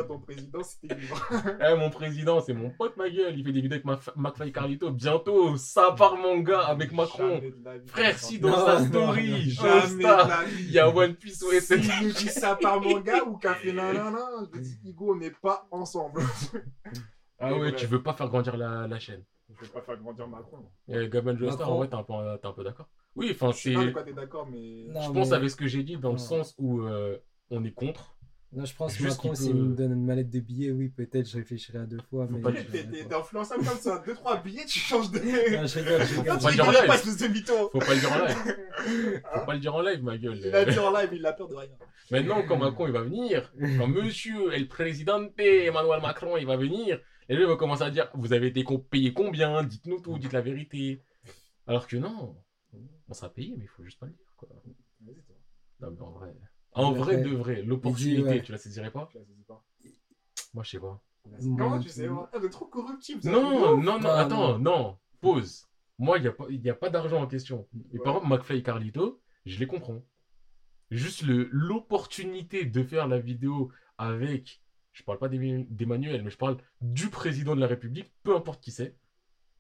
ton- 0.09 0.19
président 0.21 0.63
si 0.63 0.79
libre. 0.89 1.29
Eh 1.61 1.77
mon 1.77 1.91
président, 1.91 2.41
c'est 2.41 2.55
mon 2.55 2.71
pote 2.71 2.97
ma 2.97 3.09
gueule, 3.11 3.39
il 3.39 3.45
fait 3.45 3.53
des 3.53 3.61
vidéos 3.61 3.75
avec 3.77 3.85
ma 3.85 4.01
McFly 4.17 4.53
Carlito, 4.53 4.91
bientôt, 4.91 5.57
ça 5.57 5.93
part 5.93 6.17
mon 6.17 6.39
gars 6.41 6.61
avec 6.61 6.93
Macron. 6.93 7.41
Frère, 7.87 8.19
si 8.19 8.39
dans 8.39 8.55
sa 8.65 8.85
story, 8.85 9.27
vie. 9.43 9.59
il 10.61 10.71
y 10.73 10.79
a 10.79 10.89
One 10.89 11.15
Piece 11.15 11.43
ou 11.43 11.51
SN. 11.53 11.83
S'il 11.83 12.07
nous 12.07 12.13
dit 12.13 12.29
ça 12.29 12.57
par 12.57 12.81
mon 12.81 13.01
gars 13.01 13.25
ou 13.25 13.37
café 13.37 13.73
nanana, 13.73 14.27
je 14.55 14.61
dis 14.61 14.79
Hugo, 14.85 15.13
on 15.13 15.17
n'est 15.17 15.31
pas 15.31 15.69
ensemble. 15.71 16.23
Ah 17.39 17.55
ouais, 17.55 17.75
tu 17.75 17.87
veux 17.87 18.03
pas 18.03 18.15
faire 18.15 18.29
grandir 18.29 18.57
la, 18.57 18.87
la 18.89 18.99
chaîne. 18.99 19.23
Je 19.61 19.65
vais 19.67 19.73
pas 19.73 19.81
faire 19.81 19.97
grandir 19.99 20.29
Macron. 20.29 20.59
Euh, 20.91 21.09
Gaben 21.09 21.37
Joestar, 21.39 21.71
en 21.73 21.77
vrai, 21.79 21.89
t'es 21.89 21.95
un 21.95 22.03
peu, 22.03 22.13
euh, 22.15 22.37
t'es 22.37 22.47
un 22.47 22.53
peu 22.53 22.65
d'accord 22.65 22.89
Oui, 23.15 23.31
enfin, 23.33 23.53
Je 23.53 23.57
sais 23.57 23.69
c'est. 23.71 23.75
pas 23.75 23.85
de 23.87 23.91
quoi 23.91 24.03
t'es 24.03 24.13
d'accord, 24.13 24.47
mais. 24.51 24.87
Non, 24.89 25.01
Je 25.03 25.11
pense 25.13 25.31
mais- 25.31 25.37
avec 25.37 25.51
ce 25.51 25.57
que 25.57 25.67
j'ai 25.67 25.83
dit 25.83 25.97
dans 25.97 26.13
le 26.13 26.19
sens 26.19 26.55
où 26.59 26.81
euh, 26.83 27.17
on 27.51 27.65
est 27.65 27.73
contre. 27.73 28.13
Non, 28.53 28.65
je 28.65 28.75
pense 28.77 28.97
que 28.97 29.03
Macron, 29.03 29.35
s'il 29.35 29.53
peut- 29.53 29.59
me 29.59 29.75
donne 29.75 29.93
une 29.93 30.07
mallette 30.07 30.31
de 30.31 30.39
billets, 30.41 30.71
oui, 30.71 30.89
peut-être 30.89 31.29
je 31.29 31.37
réfléchirai 31.37 31.79
à 31.79 31.85
deux 31.85 31.99
fois. 32.09 32.27
Mais 32.31 32.41
pas 32.41 32.53
T'es- 32.53 32.85
le- 32.85 33.15
influençable 33.17 33.65
comme 33.67 33.77
ça, 33.77 34.03
2-3 34.07 34.41
billets, 34.43 34.65
tu 34.65 34.79
changes 34.79 35.11
de. 35.11 35.19
Non, 35.19 35.67
je 35.67 35.79
rigole, 35.81 36.01
je 36.01 36.05
Faut 36.07 36.23
rigole. 36.23 36.39
pas 36.39 36.53
dire 36.53 36.65
en 36.69 36.71
live. 36.71 36.87
pas. 36.87 36.97
Faut 36.97 37.79
pas 37.81 37.95
le 37.95 38.01
dire 38.01 38.13
en 38.13 38.25
live. 38.25 38.37
Faut 39.35 39.47
pas 39.47 39.55
le 39.55 39.61
dire 39.61 39.75
en 39.75 39.83
live, 39.83 40.03
ma 40.05 40.17
gueule. 40.17 40.39
Il 40.43 40.55
a 40.55 40.65
dit 40.65 40.79
en 40.79 40.91
live, 40.97 41.09
il 41.13 41.27
a 41.27 41.33
peur 41.33 41.49
de 41.49 41.55
rien. 41.57 41.69
Maintenant, 42.11 42.43
quand 42.47 42.57
Macron 42.57 42.87
il 42.87 42.93
va 42.93 43.03
venir, 43.03 43.53
quand 43.79 43.89
monsieur 43.89 44.53
el 44.55 44.69
présidente 44.69 45.33
Emmanuel 45.39 46.01
Macron 46.01 46.37
il 46.37 46.47
va 46.47 46.57
venir, 46.57 47.01
les 47.35 47.41
gens 47.43 47.49
vont 47.49 47.57
commencer 47.57 47.83
à 47.83 47.91
dire 47.91 48.09
Vous 48.15 48.33
avez 48.33 48.47
été 48.49 48.65
payé 48.91 49.13
combien? 49.13 49.63
Dites-nous 49.63 50.01
tout, 50.01 50.19
dites 50.19 50.33
la 50.33 50.41
vérité. 50.43 51.03
Alors 51.67 51.87
que 51.87 51.97
non, 51.97 52.37
on 53.09 53.15
sera 53.15 53.29
payé, 53.33 53.55
mais 53.57 53.65
il 53.65 53.69
faut 53.69 53.83
juste 53.85 53.99
pas 53.99 54.07
le 54.07 54.13
dire. 54.13 54.33
Quoi. 54.37 54.49
Vas-y, 55.01 55.23
toi. 55.23 55.37
Non, 55.81 55.91
mais 55.91 56.01
en 56.03 56.11
vrai. 56.13 56.35
En 56.73 56.93
vrai 56.93 57.17
de 57.23 57.31
vrai, 57.31 57.63
l'opportunité, 57.63 58.23
ouais. 58.23 58.43
tu 58.43 58.53
la 58.53 58.59
saisirais 58.59 58.91
pas? 58.91 59.09
Je 59.13 59.19
la 59.19 59.25
saisis 59.25 59.45
pas. 59.45 59.65
Moi, 60.55 60.63
je 60.65 60.71
sais 60.71 60.79
pas. 60.81 61.01
Comment 61.41 61.77
Mm. 61.79 61.83
tu 61.83 61.89
sais 61.89 62.07
moi 62.09 62.31
Ah, 62.33 62.39
Vous 62.39 62.47
êtes 62.47 62.53
trop 62.53 62.67
corruptible. 62.67 63.21
Non, 63.29 63.77
non, 63.83 63.99
non, 64.01 64.09
Ah, 64.09 64.21
attends, 64.21 64.59
non. 64.59 64.97
Pause. 65.21 65.67
Moi, 65.99 66.19
il 66.19 66.23
n'y 66.23 66.29
a 66.29 66.33
pas, 66.33 66.45
y 66.51 66.71
a 66.71 66.75
pas 66.75 66.91
d'argent 66.91 67.21
en 67.23 67.27
question. 67.27 67.67
Et 67.93 67.99
par 67.99 68.17
exemple, 68.17 68.33
McFly 68.35 68.59
et 68.59 68.63
Carlito, 68.63 69.21
je 69.47 69.59
les 69.59 69.67
comprends. 69.67 70.05
Juste 70.91 71.23
le- 71.23 71.49
l'opportunité 71.51 72.65
de 72.65 72.83
faire 72.85 73.09
la 73.09 73.19
vidéo 73.19 73.73
avec, 73.99 74.63
je 74.97 75.03
parle 75.05 75.19
pas 75.19 75.29
d'Emmanuel, 75.29 76.23
mais 76.23 76.31
je 76.31 76.39
parle 76.39 76.57
du 76.81 77.11
président 77.11 77.55
de 77.55 77.61
la 77.61 77.67
République, 77.67 78.11
peu 78.23 78.35
importe 78.35 78.63
qui 78.63 78.71
c'est, 78.71 78.97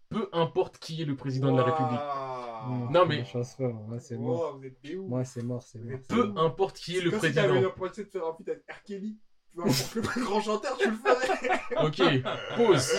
peu 0.08 0.30
importe 0.32 0.78
qui 0.78 1.02
est 1.02 1.04
le 1.04 1.14
président 1.14 1.52
de 1.52 1.58
la 1.58 1.64
République, 1.64 2.00
Waouh. 2.00 2.90
Non, 2.90 3.04
mais- 3.04 3.24
chance, 3.26 3.52
frère, 3.52 3.68
moi, 3.74 3.98
c'est 4.00 4.16
mort. 4.16 4.54
Wow, 4.54 4.58
vous 4.58 4.64
êtes 4.64 4.80
des. 4.82 4.96
Moi, 4.96 5.24
c'est 5.24 5.42
mort, 5.42 5.62
c'est 5.62 5.78
mort. 5.78 5.98
peu 6.08 6.32
importe 6.36 6.78
qui 6.78 6.96
est 6.96 7.00
le 7.02 7.10
Comme 7.10 7.20
si 7.20 7.32
président. 7.32 7.60
l'opportunité 7.60 8.04
de 8.04 8.08
faire 8.18 8.26
un 8.28 8.34
feat 8.34 8.48
avec 8.48 8.62
R. 8.70 8.82
Kelly. 8.84 9.18
Tu 9.52 9.60
vois, 9.60 9.66
pour 10.02 10.12
le 10.16 10.24
grand 10.24 10.40
chanteur, 10.40 10.76
tu 10.78 10.88
le 10.90 10.96
ferais. 10.96 11.84
Ok, 11.84 12.22
pause. 12.56 12.92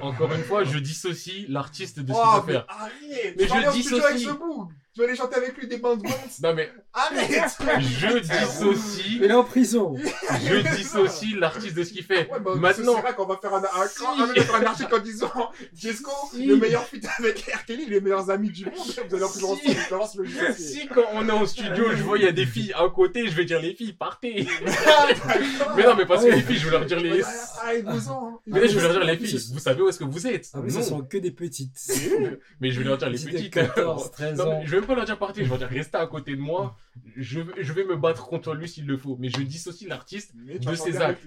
Encore 0.00 0.32
une 0.32 0.42
fois, 0.42 0.64
je 0.64 0.78
dissocie 0.78 1.46
l'artiste 1.48 2.00
de 2.00 2.12
ce 2.12 2.18
Oh, 2.18 2.22
qu'il 2.22 2.32
mais 2.32 2.40
veut 2.46 2.52
faire. 2.52 2.66
arrête 2.68 3.34
Mais 3.38 3.46
je 3.48 3.52
avec 3.52 3.70
dissocie. 3.72 4.28
ce 4.28 4.32
boug 4.32 4.72
Tu 4.96 5.02
vas 5.02 5.08
aller 5.08 5.16
chanter 5.16 5.36
avec 5.36 5.54
lui 5.58 5.66
des 5.66 5.76
bandes 5.76 6.02
Non 6.42 6.54
mais, 6.54 6.72
Arrête 6.94 7.30
je 7.80 8.18
dissocie, 8.18 9.18
Il 9.20 9.24
est 9.24 9.32
en 9.34 9.44
prison. 9.44 9.94
je 9.94 10.74
dissocie 10.74 11.36
l'artiste 11.38 11.74
de 11.76 11.84
ce 11.84 11.92
qu'il 11.92 12.02
fait. 12.02 12.30
Ouais, 12.32 12.40
bah, 12.40 12.52
Maintenant, 12.56 12.94
c'est 12.96 13.02
vrai 13.02 13.14
qu'on 13.14 13.26
va 13.26 13.36
faire 13.36 13.52
un, 13.54 13.62
un, 13.62 13.86
Si. 13.86 14.02
un, 14.02 14.54
un, 14.58 14.62
un 14.62 14.64
article 14.64 14.94
en 14.94 14.98
disant 15.00 15.30
Jesco, 15.74 16.10
Si. 16.32 16.46
le 16.46 16.56
meilleur 16.56 16.86
feat 16.86 17.06
avec 17.18 17.40
R. 17.54 17.66
Kelly, 17.66 17.84
les 17.84 18.00
meilleurs 18.00 18.30
amis 18.30 18.48
du 18.48 18.64
monde. 18.64 18.74
Vous 18.74 19.14
allez 19.14 19.24
en 19.24 19.28
plus 19.28 19.40
Si. 19.40 19.44
ensemble, 19.44 19.60
je 19.84 19.90
balance 19.90 20.14
le 20.16 20.24
jeu. 20.24 20.54
Si 20.56 20.86
quand 20.88 21.04
on 21.12 21.28
est 21.28 21.32
en 21.32 21.44
studio, 21.44 21.84
je 21.94 22.02
vois 22.02 22.16
il 22.16 22.24
y 22.24 22.28
a 22.28 22.32
des 22.32 22.46
filles 22.46 22.72
à 22.74 22.88
côté, 22.88 23.28
je 23.28 23.36
vais 23.36 23.44
dire 23.44 23.60
les 23.60 23.74
filles, 23.74 23.92
partez. 23.92 24.46
Ah. 24.86 25.08
Mais 25.76 25.82
non, 25.84 25.94
mais 25.94 26.06
parce 26.06 26.24
que 26.24 26.30
les 26.30 26.40
filles, 26.40 26.56
je 26.56 26.64
vais 26.64 26.70
leur 26.70 26.86
dire 26.86 27.00
les. 27.00 27.22
Ah, 27.62 27.74
ils 27.74 27.84
vous 27.84 28.08
ont. 28.10 28.38
Mais 28.46 28.60
là, 28.60 28.66
je 28.66 28.74
vais 28.76 28.80
leur 28.82 28.92
dire 28.92 29.04
les 29.04 29.12
Ah, 29.12 29.16
filles. 29.16 29.38
ce- 29.40 29.52
Vous 29.52 29.58
savez 29.58 29.82
où 29.82 29.88
est-ce 29.90 29.98
que 29.98 30.04
vous 30.04 30.26
êtes? 30.26 30.50
Plus, 30.52 30.70
ce 30.70 30.78
Non. 30.78 30.82
sont 30.82 31.00
que 31.02 31.18
des 31.18 31.30
petites. 31.32 31.76
Mais 32.60 32.70
je 32.70 32.78
vais 32.80 32.84
leur 32.86 32.96
dire 32.96 33.10
les 33.10 33.16
Petites 33.18 33.32
de 33.32 33.36
petites. 33.36 33.52
14, 33.54 34.10
13 34.12 34.38
Non, 34.38 34.44
ans. 34.46 34.58
mais 34.60 34.66
je 34.66 34.76
vais 34.76 34.85
même 34.86 34.94
pas 34.94 34.94
leur 34.94 35.04
dire 35.04 35.18
partez, 35.18 35.44
je 35.44 35.50
vais 35.50 35.58
leur 35.58 35.68
dire 35.68 35.76
restez 35.76 35.96
à 35.98 36.06
côté 36.06 36.36
de 36.36 36.40
moi. 36.40 36.76
Je, 37.16 37.40
vais- 37.40 37.62
je 37.62 37.72
vais 37.72 37.84
me 37.84 37.96
battre 37.96 38.26
contre 38.26 38.54
lui 38.54 38.68
s'il 38.68 38.86
le 38.86 38.96
faut. 38.96 39.16
Mais 39.18 39.28
je 39.28 39.42
dissocie 39.42 39.88
l'artiste. 39.88 40.34
De 40.36 40.74
ses 40.74 40.96
actes. 40.98 41.26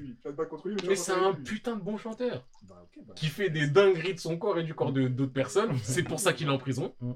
mais 0.87 0.95
c'est 0.95 1.11
un 1.11 1.33
putain 1.33 1.75
de 1.75 1.81
bon 1.81 1.97
chanteur. 1.97 2.45
Bah, 2.63 2.85
bah. 3.05 3.13
Qui 3.15 3.27
fait 3.27 3.49
des 3.49 3.67
dingueries 3.67 4.15
de 4.15 4.19
son 4.19 4.37
corps 4.37 4.59
et 4.59 4.63
du 4.63 4.73
corps 4.73 4.91
de 4.91 5.07
d'autres 5.07 5.33
personnes. 5.33 5.77
C'est 5.83 6.03
pour 6.03 6.19
ça 6.19 6.33
qu'il 6.33 6.47
est 6.47 6.51
en 6.51 6.57
prison. 6.57 6.93
Mm. 7.01 7.11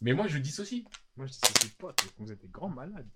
Mais 0.00 0.12
moi, 0.12 0.26
je 0.26 0.38
dissocie. 0.38 0.84
Moi, 1.16 1.26
je 1.26 1.32
dissocie 1.32 1.72
pas, 1.78 1.88
donc 1.88 2.12
vous 2.18 2.32
êtes 2.32 2.40
des 2.40 2.48
grands 2.48 2.68
malades. 2.68 3.08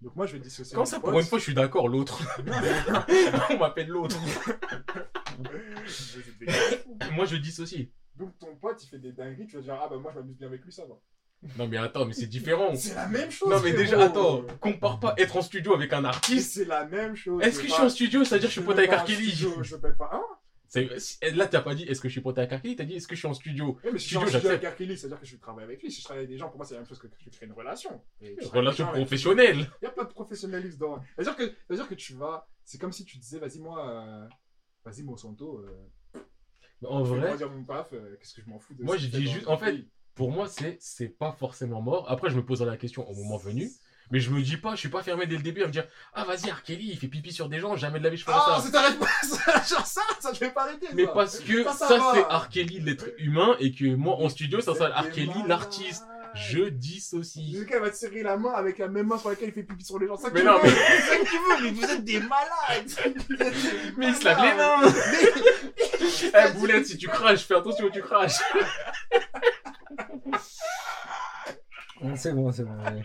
Donc, 0.00 0.16
moi, 0.16 0.26
je 0.26 0.32
vais 0.34 0.38
dissocier. 0.38 0.74
Quand 0.74 0.86
ça, 0.86 0.98
pour 0.98 1.18
une 1.18 1.26
fois, 1.26 1.38
je 1.38 1.44
suis 1.44 1.54
d'accord, 1.54 1.88
l'autre. 1.88 2.22
On 3.50 3.58
m'appelle 3.58 3.88
l'autre. 3.88 4.16
Moi, 7.12 7.26
je 7.26 7.36
dissocie. 7.36 7.88
Donc, 8.16 8.38
ton 8.38 8.56
pote, 8.56 8.82
il 8.82 8.88
fait 8.88 8.98
des 8.98 9.12
dingueries, 9.12 9.46
tu 9.46 9.56
vas 9.56 9.62
dire, 9.62 9.78
ah 9.82 9.88
bah, 9.88 9.96
moi, 9.98 10.10
je 10.14 10.20
m'amuse 10.20 10.36
bien 10.36 10.46
avec 10.46 10.64
lui, 10.64 10.72
ça 10.72 10.84
va. 10.86 10.94
Non, 11.56 11.66
mais 11.68 11.78
attends, 11.78 12.04
mais 12.04 12.12
c'est 12.12 12.26
différent. 12.26 12.74
C'est 12.76 12.94
la 12.94 13.08
même 13.08 13.30
chose. 13.30 13.48
Non, 13.48 13.60
mais 13.62 13.72
déjà, 13.72 14.02
attends, 14.04 14.42
compare 14.60 15.00
pas 15.00 15.14
être 15.16 15.36
en 15.36 15.42
studio 15.42 15.74
avec 15.74 15.92
un 15.92 16.04
artiste. 16.04 16.52
C'est 16.54 16.64
la 16.66 16.84
même 16.84 17.16
chose. 17.16 17.42
Est-ce 17.42 17.60
que 17.60 17.66
je 17.68 17.72
suis 17.72 17.82
en 17.82 17.88
studio, 17.88 18.24
c'est-à-dire 18.24 18.48
que 18.48 18.54
je 18.54 18.60
suis 18.60 18.66
pote 18.66 18.78
avec 18.78 18.90
R. 18.92 19.04
Kelly 19.04 19.30
Je 19.62 19.76
paye 19.76 19.92
pas 19.96 20.10
si- 20.98 21.18
Là, 21.34 21.46
t'as 21.48 21.62
pas 21.62 21.74
dit 21.74 21.82
est-ce 21.84 22.00
que 22.00 22.08
je 22.08 22.12
suis 22.12 22.20
pote 22.20 22.38
avec 22.38 22.52
R. 22.52 22.60
Kelly, 22.62 22.76
t'as 22.76 22.84
dit 22.84 22.94
est-ce 22.94 23.08
que 23.08 23.14
je 23.14 23.20
suis 23.20 23.28
en 23.28 23.34
studio? 23.34 23.78
Oui, 23.82 23.90
mais 23.92 23.98
si 23.98 24.04
je 24.04 24.08
suis 24.10 24.16
en 24.18 24.26
Studio, 24.26 24.50
avec. 24.50 24.76
Kelly, 24.76 24.96
c'est-à-dire 24.98 25.18
que 25.20 25.26
je 25.26 25.36
travaille 25.36 25.64
avec 25.64 25.82
lui. 25.82 25.90
Si 25.90 26.00
je 26.00 26.04
travaille 26.04 26.24
avec 26.24 26.30
des 26.30 26.38
gens, 26.38 26.48
pour 26.48 26.58
moi, 26.58 26.66
c'est 26.66 26.74
la 26.74 26.80
même 26.80 26.88
chose 26.88 26.98
que 26.98 27.08
je 27.24 27.30
crée 27.30 27.46
une 27.46 27.52
relation. 27.52 28.00
Tu 28.20 28.36
Relation 28.48 28.86
professionnelle. 28.92 29.70
Il 29.80 29.84
y 29.86 29.88
a 29.88 29.90
plein 29.90 30.04
de 30.04 30.08
professionnalisme 30.10 30.78
dans. 30.78 31.00
C'est-à-dire 31.16 31.36
que, 31.36 31.84
que 31.88 31.94
tu 31.94 32.14
vas. 32.14 32.46
C'est 32.64 32.78
comme 32.78 32.92
si 32.92 33.04
tu 33.04 33.16
disais, 33.18 33.38
vas-y, 33.38 33.58
moi. 33.58 33.88
euh, 33.90 34.28
Vas-y, 34.84 35.02
Monsanto. 35.02 35.64
Euh, 36.14 36.20
En 36.86 37.02
vrai, 37.02 37.30
pas 37.30 37.36
dire 37.36 37.50
mon 37.50 37.64
paf, 37.64 37.92
euh, 37.92 38.16
qu'est-ce 38.18 38.34
que 38.34 38.42
je 38.42 38.48
m'en 38.48 38.58
fous 38.58 38.72
de 38.74 38.82
Moi, 38.84 38.96
je 38.96 39.08
dis 39.08 39.26
juste- 39.30 39.46
en 39.48 39.56
fait. 39.58 39.76
Pour 40.14 40.30
moi, 40.30 40.46
c'est 40.48 40.76
c'est 40.80 41.08
pas 41.08 41.32
forcément 41.38 41.80
mort. 41.80 42.06
Après, 42.10 42.30
je 42.30 42.36
me 42.36 42.44
poserai 42.44 42.66
la 42.70 42.76
question 42.76 43.08
au 43.08 43.14
moment 43.14 43.36
venu. 43.36 43.70
Mais 44.12 44.18
je 44.18 44.30
me 44.30 44.42
dis 44.42 44.56
pas, 44.56 44.74
je 44.74 44.80
suis 44.80 44.88
pas 44.88 45.04
fermé 45.04 45.24
dès 45.28 45.36
le 45.36 45.42
début 45.42 45.62
à 45.62 45.68
me 45.68 45.72
dire 45.72 45.86
Ah, 46.14 46.24
vas-y, 46.24 46.50
R. 46.50 46.64
Kelly, 46.64 46.88
il 46.90 46.98
fait 46.98 47.06
pipi 47.06 47.32
sur 47.32 47.48
des 47.48 47.60
gens, 47.60 47.76
jamais 47.76 48.00
de 48.00 48.04
la 48.04 48.10
vie 48.10 48.16
je 48.16 48.24
ferai 48.24 48.36
Ah, 48.40 48.56
ça. 48.56 48.62
ça 48.64 48.70
t'arrête 48.72 48.98
pas 48.98 49.06
ça 49.22 49.52
Genre 49.76 49.86
ça, 49.86 50.00
ça, 50.18 50.32
je 50.34 50.40
vais 50.40 50.50
pas 50.50 50.62
arrêter. 50.62 50.88
Mais 50.94 51.06
parce 51.06 51.38
que 51.38 51.62
Ça, 51.62 51.72
ça, 51.72 51.88
ça 51.88 51.98
va. 51.98 52.12
c'est 52.14 52.22
R. 52.22 52.48
Kelly, 52.48 52.80
l'être 52.80 53.06
humain, 53.18 53.54
et 53.60 53.70
que 53.72 53.84
moi, 53.94 54.16
en 54.16 54.28
studio, 54.28 54.60
ça 54.60 54.72
Kelly, 55.14 55.28
malades. 55.28 55.46
l'artiste. 55.46 56.04
Je 56.34 56.68
dissocie. 56.68 57.52
Le 57.56 57.64
gars 57.64 57.80
va 57.80 57.90
te 57.90 57.96
serrer 57.96 58.22
la 58.22 58.36
main 58.36 58.52
avec 58.52 58.78
la 58.78 58.86
même 58.86 59.08
main 59.08 59.18
sur 59.18 59.30
laquelle 59.30 59.48
il 59.48 59.52
fait 59.52 59.64
pipi 59.64 59.84
sur 59.84 59.98
les 59.98 60.06
gens. 60.06 60.16
Ça 60.16 60.28
Mais 60.32 60.42
non, 60.44 60.58
mais- 60.62 60.70
c'est 60.70 61.00
ça 61.02 61.16
qu'il 61.16 61.26
veut, 61.38 61.62
mais 61.62 61.70
vous 61.72 61.84
êtes 61.84 62.04
des 62.04 62.20
malades. 62.20 63.14
Mais 63.96 64.08
il 64.08 64.14
se 64.14 64.24
lave 64.24 64.40
les 64.44 64.54
mains 64.54 64.92
Eh 66.50 66.52
Boulette, 66.58 66.86
si 66.86 66.96
tu 66.98 67.08
craches, 67.08 67.40
fais 67.46 67.56
attention 67.56 67.86
où 67.86 67.90
tu 67.90 68.00
craches 68.00 68.38
C'est 72.16 72.32
bon, 72.32 72.50
c'est 72.50 72.64
bon. 72.64 72.76
ouais. 72.78 73.02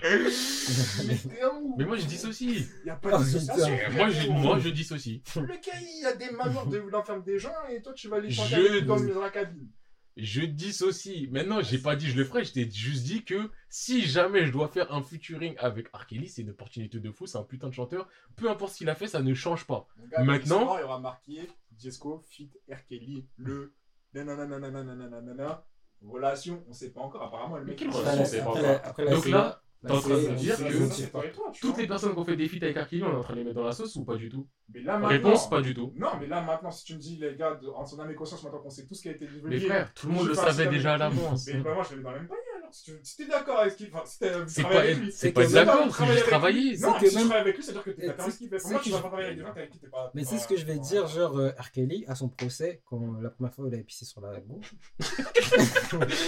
Mais 1.07 1.17
t'es 1.17 1.41
un 1.41 1.49
ouf. 1.61 1.75
Mais 1.77 1.85
moi 1.85 1.97
je 1.97 2.05
dissocie 2.05 2.65
Y 2.85 2.89
a 2.89 2.95
pas 2.95 3.09
Oh, 3.13 3.19
de 3.19 3.23
dissociation. 3.25 3.77
putain. 3.77 3.91
Moi 3.97 4.09
je, 4.09 4.29
moi, 4.29 4.59
je 4.59 4.69
dissocie. 4.69 5.21
Le 5.35 5.47
gars, 5.47 5.79
il 5.99 6.05
a 6.05 6.13
des 6.15 6.31
manières 6.31 6.65
de 6.65 6.77
l'enfermer 6.77 7.23
des 7.23 7.37
gens 7.37 7.53
et 7.69 7.81
toi, 7.81 7.93
tu 7.93 8.07
vas 8.07 8.19
les 8.19 8.29
Je- 8.29 8.37
changer 8.41 8.81
dans, 8.83 8.97
dans 8.99 9.19
la 9.19 9.29
cabine. 9.29 9.67
Je 10.15 10.41
dissocie. 10.43 11.27
Maintenant, 11.29 11.61
j'ai 11.61 11.77
pas 11.77 11.97
dit 11.97 12.07
je 12.09 12.15
le 12.15 12.23
ferai, 12.23 12.45
je 12.45 12.53
t'ai 12.53 12.71
juste 12.71 13.03
dit 13.03 13.25
que 13.25 13.51
si 13.69 14.01
jamais 14.05 14.45
je 14.45 14.51
dois 14.53 14.69
faire 14.69 14.93
un 14.93 15.01
featuring 15.03 15.55
avec 15.57 15.89
R. 15.93 16.07
Kelly, 16.07 16.29
c'est 16.29 16.43
une 16.43 16.51
opportunité 16.51 16.99
de 17.01 17.11
fou, 17.11 17.27
c'est 17.27 17.37
un 17.37 17.43
putain 17.43 17.67
de 17.67 17.73
chanteur. 17.73 18.07
Peu 18.37 18.49
importe 18.49 18.71
ce 18.71 18.77
qu'il 18.77 18.89
a 18.89 18.95
fait, 18.95 19.07
ça 19.07 19.21
ne 19.21 19.33
change 19.33 19.65
pas. 19.67 19.87
Gars, 20.09 20.23
Maintenant- 20.23 20.77
il 20.77 20.81
y 20.81 20.83
aura 20.85 21.01
marqué 21.01 21.49
Jesco, 21.77 22.23
fit 22.29 22.49
R. 22.71 22.77
Kelly, 22.87 23.25
le 23.35 23.73
nanananananananana. 24.13 25.65
Relation, 26.07 26.63
on 26.69 26.73
sait 26.73 26.91
pas 26.91 27.01
encore. 27.01 27.23
Apparemment, 27.23 27.57
le 27.57 27.63
Mais 27.65 27.69
mec. 27.71 27.79
quelle 27.79 27.89
relation, 27.89 28.11
Après, 28.11 28.25
c'est 28.25 28.43
pas 28.43 28.81
après, 28.83 29.05
la 29.05 29.11
Donc 29.11 29.25
là, 29.27 29.61
t'es 29.85 29.91
en 29.93 29.99
train 29.99 30.09
de 30.09 30.29
me 30.29 30.35
dire 30.35 30.55
c'est- 30.55 31.11
que 31.11 31.59
Toutes 31.61 31.77
les 31.77 31.87
personnes 31.87 32.13
qui 32.13 32.19
ont 32.19 32.25
fait 32.25 32.35
des 32.35 32.47
feats 32.47 32.63
avec. 32.65 32.87
Kelly, 32.89 33.03
on 33.03 33.11
est 33.11 33.15
en 33.15 33.21
train 33.23 33.33
de 33.33 33.39
les 33.39 33.43
mettre 33.45 33.55
dans 33.57 33.63
la 33.65 33.71
sauce 33.71 33.95
ou 33.95 34.03
pas 34.05 34.15
du 34.15 34.29
tout 34.29 34.47
Mais 34.73 34.81
là, 34.81 34.93
maintenant. 34.93 35.09
Réponse, 35.09 35.49
pas 35.49 35.61
du 35.61 35.73
tout. 35.73 35.93
Non, 35.95 36.09
mais 36.19 36.27
là, 36.27 36.41
maintenant, 36.41 36.71
si 36.71 36.83
tu 36.85 36.93
me 36.95 36.99
dis, 36.99 37.17
les 37.17 37.35
gars, 37.35 37.59
en 37.75 37.85
son 37.85 37.99
âme 37.99 38.11
et 38.11 38.15
conscience, 38.15 38.43
maintenant 38.43 38.59
qu'on 38.59 38.69
sait 38.69 38.85
tout 38.85 38.95
ce 38.95 39.01
qui 39.01 39.09
a 39.09 39.11
été 39.11 39.25
divulgué. 39.27 39.55
Mais 39.55 39.59
frère, 39.59 39.93
tout 39.93 40.07
le 40.07 40.13
monde 40.13 40.27
le 40.27 40.33
savait 40.33 40.67
déjà 40.67 40.93
à 40.93 40.97
l'avance. 40.97 41.47
Mais 41.47 41.59
moi, 41.59 41.83
je 41.83 41.91
l'avais 41.91 42.03
dans 42.03 42.11
le 42.11 42.17
même 42.19 42.27
panier. 42.27 42.41
Si 42.71 42.83
tu 42.83 43.23
t'es 43.23 43.25
d'accord 43.29 43.59
avec 43.59 43.73
ce 43.73 43.77
qu'il. 43.77 43.89
Enfin, 43.93 44.03
si. 44.05 44.17
C'est 44.47 44.61
travailles 44.61 44.77
avec 44.91 44.97
lui. 44.97 45.11
c'est 45.11 45.17
C'est 45.27 45.31
pas 45.31 45.47
d'accord, 45.47 45.87
Travailler 45.87 45.95
c'est 45.97 46.15
juste 46.15 46.29
travailler. 46.29 46.77
Non, 46.77 46.93
si 46.99 47.09
tu 47.09 47.15
même- 47.15 47.25
travailles 47.25 47.41
avec 47.41 47.55
lui, 47.55 47.63
c'est-à-dire 47.63 47.83
que 47.83 47.89
d'accord 47.91 48.19
avec 48.25 48.33
ce 48.33 48.37
qu'il 48.37 48.49
fait. 48.49 48.57
Pour 48.57 48.67
c'est 48.67 48.73
moi, 48.73 48.81
tu 48.83 48.89
vas 48.89 48.97
pas 48.97 49.07
travailler 49.07 49.27
avec 49.27 49.37
des 49.37 49.43
gens 49.45 49.51
avec 49.51 49.69
qui 49.71 49.79
t'es 49.79 49.87
pas. 49.87 50.11
Mais 50.13 50.23
c'est 50.23 50.37
ce 50.37 50.47
que 50.47 50.55
je 50.57 50.65
vais 50.65 50.79
dire, 50.79 51.07
genre 51.07 51.37
euh, 51.37 51.49
R. 51.59 51.71
Kelly, 51.71 52.05
à 52.07 52.15
son 52.15 52.29
procès, 52.29 52.81
quand 52.85 53.19
la 53.21 53.29
première 53.29 53.53
fois 53.53 53.65
où 53.65 53.67
il 53.67 53.75
a 53.75 53.77
pissé 53.79 54.05
sur 54.05 54.21
la 54.21 54.39
gauche. 54.39 54.73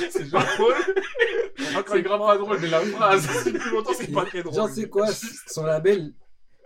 C'est 0.10 0.30
pas 0.32 0.46
drôle. 0.58 0.74
C'est 1.88 2.02
grave 2.02 2.20
pas 2.20 2.38
drôle 2.38 2.62
de 2.62 2.68
la 2.68 2.80
phrase. 2.82 3.46
Depuis 3.46 3.70
longtemps, 3.72 3.92
c'est 3.94 4.12
pas 4.12 4.26
très 4.26 4.44
drôle. 4.44 4.56
Genre, 4.56 4.70
c'est 4.70 4.90
quoi 4.90 5.08
Son 5.48 5.64
label, 5.64 6.14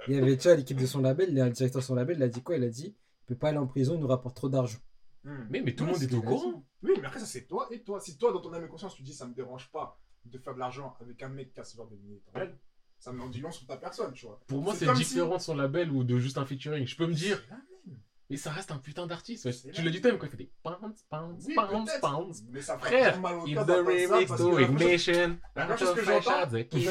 il 0.07 0.15
y 0.15 0.17
avait 0.17 0.35
déjà 0.35 0.55
l'équipe 0.55 0.79
de 0.79 0.85
son 0.85 1.01
label, 1.01 1.33
le 1.33 1.49
directeur 1.49 1.81
de 1.81 1.85
son 1.85 1.95
label, 1.95 2.17
il 2.17 2.23
a 2.23 2.27
dit 2.27 2.41
quoi? 2.41 2.57
Il 2.57 2.63
a 2.63 2.69
dit 2.69 2.95
il 3.23 3.25
peut 3.27 3.39
pas 3.39 3.49
aller 3.49 3.57
en 3.57 3.67
prison, 3.67 3.95
il 3.95 4.01
nous 4.01 4.07
rapporte 4.07 4.35
trop 4.35 4.49
d'argent. 4.49 4.79
Hmm. 5.23 5.45
Mais, 5.49 5.61
mais 5.61 5.75
tout 5.75 5.85
le 5.85 5.91
monde 5.91 6.01
est 6.01 6.13
au 6.13 6.21
courant. 6.21 6.65
Oui, 6.81 6.93
mais 6.99 7.07
après, 7.07 7.19
ça, 7.19 7.25
c'est 7.25 7.45
toi 7.45 7.67
et 7.71 7.83
toi. 7.83 7.99
Si 7.99 8.17
toi, 8.17 8.31
dans 8.31 8.41
ton 8.41 8.53
âme 8.53 8.65
et 8.65 8.67
conscience, 8.67 8.95
tu 8.95 9.03
dis 9.03 9.13
ça 9.13 9.27
me 9.27 9.33
dérange 9.33 9.69
pas 9.71 9.99
de 10.25 10.37
faire 10.37 10.53
de 10.53 10.59
l'argent 10.59 10.95
avec 10.99 11.21
un 11.23 11.29
mec 11.29 11.53
qui 11.53 11.59
a 11.59 11.63
ce 11.63 11.75
genre 11.77 11.87
de 11.87 11.95
éditorial, 11.95 12.57
ça 12.99 13.11
me 13.11 13.29
dit 13.29 13.41
long 13.41 13.51
sur 13.51 13.65
ta 13.67 13.77
personne, 13.77 14.13
tu 14.13 14.25
vois. 14.25 14.39
Pour 14.47 14.61
moi, 14.61 14.75
C'est 14.75 14.91
différent 14.93 15.37
de 15.37 15.41
son 15.41 15.55
label 15.55 15.91
ou 15.91 16.03
de 16.03 16.17
juste 16.19 16.37
un 16.37 16.45
featuring. 16.45 16.85
Je 16.85 16.95
peux 16.95 17.07
me 17.07 17.13
dire, 17.13 17.41
C'est 17.43 17.49
la 17.49 17.57
même. 17.57 17.99
Mais 18.31 18.37
ça 18.37 18.49
reste 18.49 18.71
un 18.71 18.77
putain 18.79 19.05
d'artiste. 19.05 19.45
ouais. 19.45 19.51
Tu 19.73 19.81
l'as 19.83 19.91
dit 19.91 20.01
toi-même 20.01 20.17
quand 20.19 20.25
il 20.25 20.29
fait 20.31 20.37
des 20.37 20.51
pounds, 20.63 21.05
pounds, 21.09 21.45
Oui, 21.47 21.53
pounds, 21.55 21.91
pounds. 22.01 22.43
Mais 22.49 22.61
ça 22.61 22.77
Frère, 22.79 23.13
fait 23.15 23.19
mal 23.19 23.35
au 23.35 23.45
the 23.45 23.57
remix 23.59 24.35
to 24.35 24.59
Ignition. 24.59 25.37
La 25.55 25.63
première 25.65 25.77
chose 25.77 25.93
que 25.95 26.03
j'entends, 26.03 26.47
dis 26.47 26.85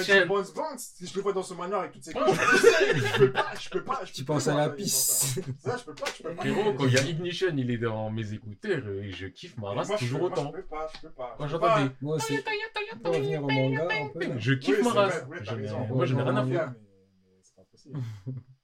si 0.78 1.06
je 1.06 1.14
le 1.16 1.22
vois 1.22 1.32
dans 1.32 1.42
ce 1.42 1.54
manoir 1.54 1.80
avec 1.80 1.92
toutes 1.92 2.04
ces 2.04 2.12
couches, 2.12 2.24
je 2.36 3.18
peux 3.18 3.32
pas, 3.32 3.46
je 3.58 3.68
peux 3.70 3.82
pas. 3.84 4.00
je 4.04 4.12
Tu 4.12 4.20
peux 4.24 4.32
penses 4.34 4.46
à 4.48 4.54
la 4.54 4.68
pisse. 4.70 4.94
ça. 4.94 5.40
Ça, 5.58 5.76
je 5.78 5.84
peux 5.84 5.94
pas, 5.94 6.06
je 6.16 6.22
peux 6.22 6.34
pas. 6.34 6.42
Frérot, 6.42 6.74
quand 6.74 6.86
il 6.86 6.92
y 6.92 6.98
a 6.98 7.02
Ignition, 7.02 7.48
il 7.56 7.70
est 7.70 7.78
dans 7.78 8.10
mes 8.10 8.32
écouteurs 8.32 8.86
et 8.88 9.10
je 9.10 9.26
kiffe 9.26 9.56
ma 9.56 9.72
Moi, 9.72 9.82
race 9.82 9.88
je 9.92 9.96
toujours 9.98 10.22
autant. 10.22 10.52
Je 10.54 10.60
peux 10.60 10.66
pas, 10.66 10.88
je 10.94 11.00
peux 11.00 11.10
pas. 11.14 11.34
Quand 11.38 11.48
j'entends 11.48 11.82
des. 11.84 11.90
Moi 12.02 12.16
aussi, 12.16 12.38
pour 13.02 13.14
revenir 13.14 13.42
au 13.42 13.48
manga, 13.48 13.88
un 13.90 14.08
peu. 14.08 14.20
là. 14.26 14.34
Je 14.38 14.52
kiffe 14.54 14.82
ma 14.82 14.90
race. 14.92 15.24
Moi, 15.88 16.04
je 16.06 16.14
n'ai 16.14 16.22
rien 16.22 16.36
à 16.36 16.44
Ouais, 16.44 16.52
foutre. 16.58 16.66
Mais 16.66 16.74
mais 17.24 17.40
c'est 17.42 17.56
pas 17.56 17.62
possible. 17.70 17.98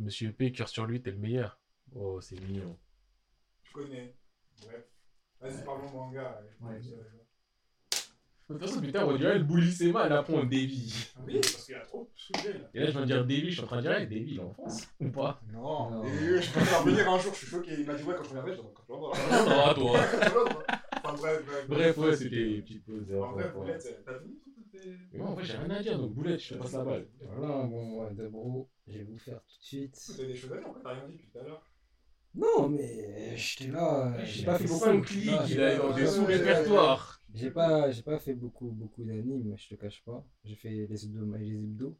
Monsieur 0.00 0.32
P, 0.32 0.50
cœur 0.52 0.68
sur 0.68 0.86
lui, 0.86 1.00
t'es 1.02 1.10
le 1.10 1.18
meilleur. 1.18 1.58
Oh, 1.94 2.20
c'est 2.20 2.40
mignon. 2.40 2.76
Je 3.64 3.72
connais. 3.72 4.14
Bref. 4.64 4.84
Vas-y, 5.40 5.64
parlons 5.64 5.90
manga. 5.90 6.40
Ouais. 6.60 6.78
De 6.80 8.54
toute 8.58 8.66
façon, 8.66 8.80
putain, 8.80 9.04
on 9.06 9.16
dirait 9.16 9.38
le 9.38 9.44
bully 9.44 9.72
c'est 9.72 9.92
mal, 9.92 10.12
après 10.12 10.34
on 10.34 10.44
dévie. 10.44 10.92
Oui, 11.24 11.34
parce 11.40 11.64
qu'il 11.66 11.74
y 11.74 11.78
a 11.78 11.82
trop 11.82 12.02
de 12.12 12.18
sujets 12.18 12.52
là. 12.54 12.68
Et 12.74 12.80
là, 12.80 12.86
je 12.86 12.90
viens 12.90 13.00
de 13.02 13.06
dire 13.06 13.24
Davy, 13.24 13.46
je 13.50 13.50
suis 13.52 13.60
en 13.62 13.66
train 13.66 13.76
de 13.76 13.82
dire, 13.82 13.92
hey, 13.92 14.06
Davy, 14.08 14.24
il 14.32 14.38
est 14.38 14.42
en 14.42 14.52
France 14.52 14.88
ou 15.00 15.08
pas? 15.10 15.40
Non, 15.52 15.90
Non. 15.90 16.04
et 16.04 16.42
je 16.42 16.52
peux 16.52 16.60
faire 16.60 16.82
venir 16.82 17.08
un 17.08 17.18
jour, 17.20 17.32
je 17.32 17.38
suis 17.38 17.46
choqué. 17.46 17.74
Il 17.78 17.86
m'a 17.86 17.94
dit 17.94 18.02
ouais 18.02 18.14
quand 18.16 18.24
je 18.24 18.28
reviendrai, 18.30 18.56
je 18.56 18.60
quand 18.74 18.82
je 18.88 18.92
reviendrai. 18.92 19.20
Ah, 19.48 19.74
toi. 19.74 20.00
Enfin 21.04 21.14
bref, 21.16 21.44
bref. 21.46 21.68
Bref, 21.68 21.98
ouais, 21.98 22.16
c'était 22.16 22.54
une 22.56 22.62
petite 22.62 22.84
pause. 22.84 23.12
En 23.12 23.32
vrai, 23.32 23.44
ouais, 23.44 23.44
ouais. 23.44 23.52
Boulette, 23.54 24.02
t'as 24.04 24.14
tes- 24.14 24.96
Mais 25.12 25.18
moi, 25.18 25.28
en 25.28 25.34
vrai, 25.34 25.44
j'ai 25.44 25.52
rien 25.56 25.70
à 25.70 25.82
dire, 25.82 25.98
donc 25.98 26.12
Boulette, 26.12 26.40
je 26.40 26.54
te 26.54 26.58
passe 26.58 26.72
la 26.72 26.84
balle. 26.84 27.06
Voilà, 27.36 27.66
bon, 27.66 28.04
ouais, 28.04 28.14
de 28.14 28.26
bro, 28.28 28.68
je 28.90 28.98
vais 28.98 29.04
vous 29.04 29.18
faire 29.18 29.40
tout 29.44 29.58
de 29.58 29.64
suite. 29.64 30.12
T'as 30.16 30.24
des 30.24 30.34
choses 30.34 30.52
à 30.52 30.56
dire, 30.58 30.68
t'as 30.82 30.90
rien 30.94 31.06
dit 31.08 31.14
depuis 31.14 31.28
tout 31.30 31.38
à 31.38 31.42
l'heure. 31.44 31.66
Non, 32.34 32.68
mais 32.68 33.36
j'étais 33.36 33.70
là. 33.72 34.24
J'ai 34.24 34.44
pas 34.44 34.56
fait 34.58 34.64
fait 34.64 34.68
beaucoup. 34.72 34.84
son 34.84 35.00
clic, 35.00 35.26
Non, 35.30 35.44
il 35.48 35.56
pas- 35.56 35.76
dans 35.78 35.94
des 35.96 36.06
sous-répertoires. 36.06 37.22
J'ai 37.34 37.50
pas, 37.50 37.90
j'ai 37.90 38.02
pas 38.02 38.18
fait 38.18 38.34
beaucoup, 38.34 38.70
beaucoup 38.70 39.04
d'animes, 39.04 39.56
je 39.56 39.68
te 39.68 39.74
cache 39.76 40.02
pas. 40.04 40.24
J'ai 40.44 40.54
fait 40.56 40.70
les 40.70 41.04
hebdos, 41.06 41.36
les 41.36 41.48
hebdos. 41.54 41.98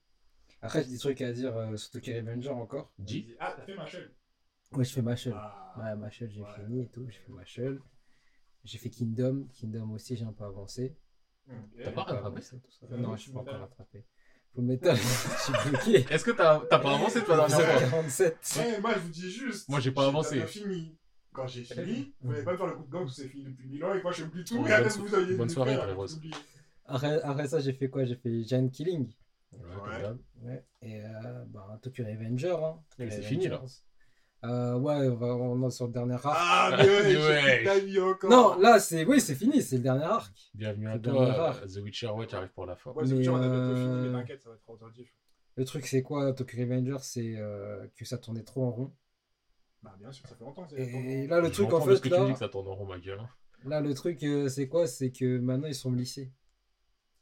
Après, 0.62 0.82
j'ai 0.84 0.90
des 0.90 0.98
trucs 0.98 1.20
à 1.22 1.32
dire 1.32 1.56
euh, 1.56 1.76
sur 1.76 1.90
Tokyo 1.92 2.12
Revenger 2.14 2.50
encore. 2.50 2.92
Dis. 2.98 3.34
Ah, 3.38 3.54
t'as 3.56 3.64
fait 3.64 3.74
ma 3.76 3.86
chaîne. 3.86 4.08
Ouais, 4.72 4.84
je 4.84 4.92
fais 4.92 5.02
Machel. 5.02 5.32
Ah. 5.36 5.74
Ouais, 5.78 5.96
Machel, 5.96 6.30
j'ai 6.30 6.42
Ouais. 6.42 6.48
fini 6.54 6.82
et 6.82 6.88
tout. 6.88 7.08
J'ai 7.08 7.18
fait 7.18 7.32
Machel. 7.32 7.80
J'ai 8.62 8.78
fait 8.78 8.90
Kingdom. 8.90 9.48
Kingdom 9.52 9.90
aussi, 9.92 10.16
j'ai 10.16 10.24
un 10.24 10.32
peu 10.32 10.44
avancé. 10.44 10.96
Ok. 11.48 11.54
T'as 11.82 11.90
pas 11.92 12.02
rattrapé 12.02 12.26
avancé, 12.26 12.60
tout 12.60 12.70
ça. 12.70 12.86
Non, 12.96 13.16
je 13.16 13.22
suis 13.22 13.32
pas 13.32 13.40
encore 13.40 13.58
rattrapé. 13.58 14.04
Faut 14.54 14.62
metal, 14.62 14.96
je 14.96 15.42
suis 15.42 15.70
bloqué. 15.70 16.12
Est-ce 16.12 16.24
que 16.24 16.32
t'as 16.32 16.60
t'as 16.68 16.78
pas 16.80 16.94
avancé 16.94 17.22
toi 17.22 17.44
Épisode 17.44 17.62
fois 17.62 17.80
47. 17.80 18.36
Eh, 18.76 18.80
moi, 18.80 18.94
je 18.94 18.98
vous 18.98 19.08
dis 19.08 19.30
juste. 19.30 19.68
Moi, 19.68 19.78
j'ai 19.80 19.92
pas 19.92 20.06
avancé. 20.06 20.40
J'ai 20.40 20.46
fini. 20.46 20.96
Quand 21.32 21.46
j'ai 21.46 21.62
fini, 21.62 22.12
vous 22.20 22.32
n'allez 22.32 22.44
pas 22.44 22.52
me 22.52 22.56
faire 22.56 22.66
le 22.66 22.72
coup 22.74 22.84
de 22.84 22.90
gang, 22.90 23.08
c'est 23.08 23.28
fini 23.28 23.44
depuis 23.44 23.68
mille 23.68 23.84
ans, 23.84 23.94
et 23.94 24.02
moi, 24.02 24.12
plus 24.12 24.44
tout. 24.44 24.56
Bonne 24.56 24.66
Et 24.66 24.72
après, 24.72 24.88
vous 24.88 25.14
aviez 25.14 25.36
bonne 25.36 25.48
soirée, 25.48 25.76
frérot. 25.76 26.06
Après, 26.86 27.22
après 27.22 27.46
ça, 27.46 27.60
j'ai 27.60 27.72
fait 27.72 27.88
quoi? 27.88 28.04
J'ai 28.04 28.16
fait 28.16 28.42
Giant 28.42 28.68
Killing. 28.68 29.12
Ouais. 30.42 30.64
Et 30.82 31.02
euh, 31.02 31.44
bah, 31.48 31.78
Tokyo 31.82 32.04
Revenger. 32.04 32.56
Hein. 32.64 32.80
C'est 32.98 33.22
fini, 33.22 33.46
là. 33.46 33.62
Euh, 34.42 34.78
ouais, 34.78 35.06
on, 35.08 35.16
va, 35.16 35.26
on 35.34 35.68
est 35.68 35.70
sur 35.70 35.86
le 35.86 35.92
dernier 35.92 36.14
arc. 36.14 36.24
Ah, 36.26 36.70
mais 36.78 36.86
ouais, 37.16 37.88
j'ai 37.88 38.00
encore. 38.00 38.30
non, 38.30 38.58
là, 38.58 38.80
c'est 38.80 39.04
oui, 39.04 39.20
c'est 39.20 39.34
fini, 39.34 39.60
c'est 39.60 39.76
le 39.76 39.82
dernier 39.82 40.04
arc. 40.04 40.32
Bienvenue 40.54 40.88
à 40.88 40.98
toi, 40.98 41.54
euh, 41.62 41.66
The 41.66 41.82
Witcher, 41.82 42.08
ouais, 42.08 42.26
tu 42.26 42.34
arrives 42.36 42.52
pour 42.52 42.64
la 42.64 42.74
fin. 42.74 42.90
Ouais, 42.92 43.04
Mais, 43.06 43.22
sûr, 43.22 43.34
on 43.34 43.36
a 43.36 43.40
bientôt 43.40 43.54
euh, 43.54 43.76
fini, 43.76 44.08
mais 44.08 44.18
t'inquiète, 44.20 44.42
ça 44.42 44.48
va 44.48 44.54
être 44.56 44.70
alternatif. 44.70 45.14
Le 45.56 45.64
truc, 45.66 45.86
c'est 45.86 46.02
quoi 46.02 46.32
Tokyo 46.32 46.58
Revenger 46.58 46.96
C'est 47.02 47.34
euh, 47.36 47.86
que 47.96 48.06
ça 48.06 48.16
tournait 48.16 48.42
trop 48.42 48.64
en 48.64 48.70
rond. 48.70 48.92
Bah, 49.82 49.94
bien 50.00 50.10
sûr, 50.10 50.26
ça 50.26 50.34
fait 50.34 50.44
longtemps. 50.44 50.66
c'est 50.70 50.80
Et 50.80 51.26
là, 51.26 51.40
le 51.40 51.50
truc, 51.50 51.70
en 51.74 51.80
fait, 51.82 52.00
que 52.00 52.08
tu 52.08 52.14
me 52.14 52.16
là, 52.20 52.24
dis 52.26 52.32
que 52.32 52.38
ça 52.38 52.48
tourne 52.48 52.68
en 52.68 52.74
rond, 52.74 52.86
ma 52.86 52.98
gueule. 52.98 53.20
hein. 53.20 53.28
là, 53.66 53.82
le 53.82 53.92
truc, 53.92 54.22
euh, 54.22 54.48
c'est 54.48 54.68
quoi 54.68 54.86
C'est 54.86 55.10
que 55.10 55.38
maintenant, 55.38 55.68
ils 55.68 55.74
sont 55.74 55.92
lycée. 55.92 56.32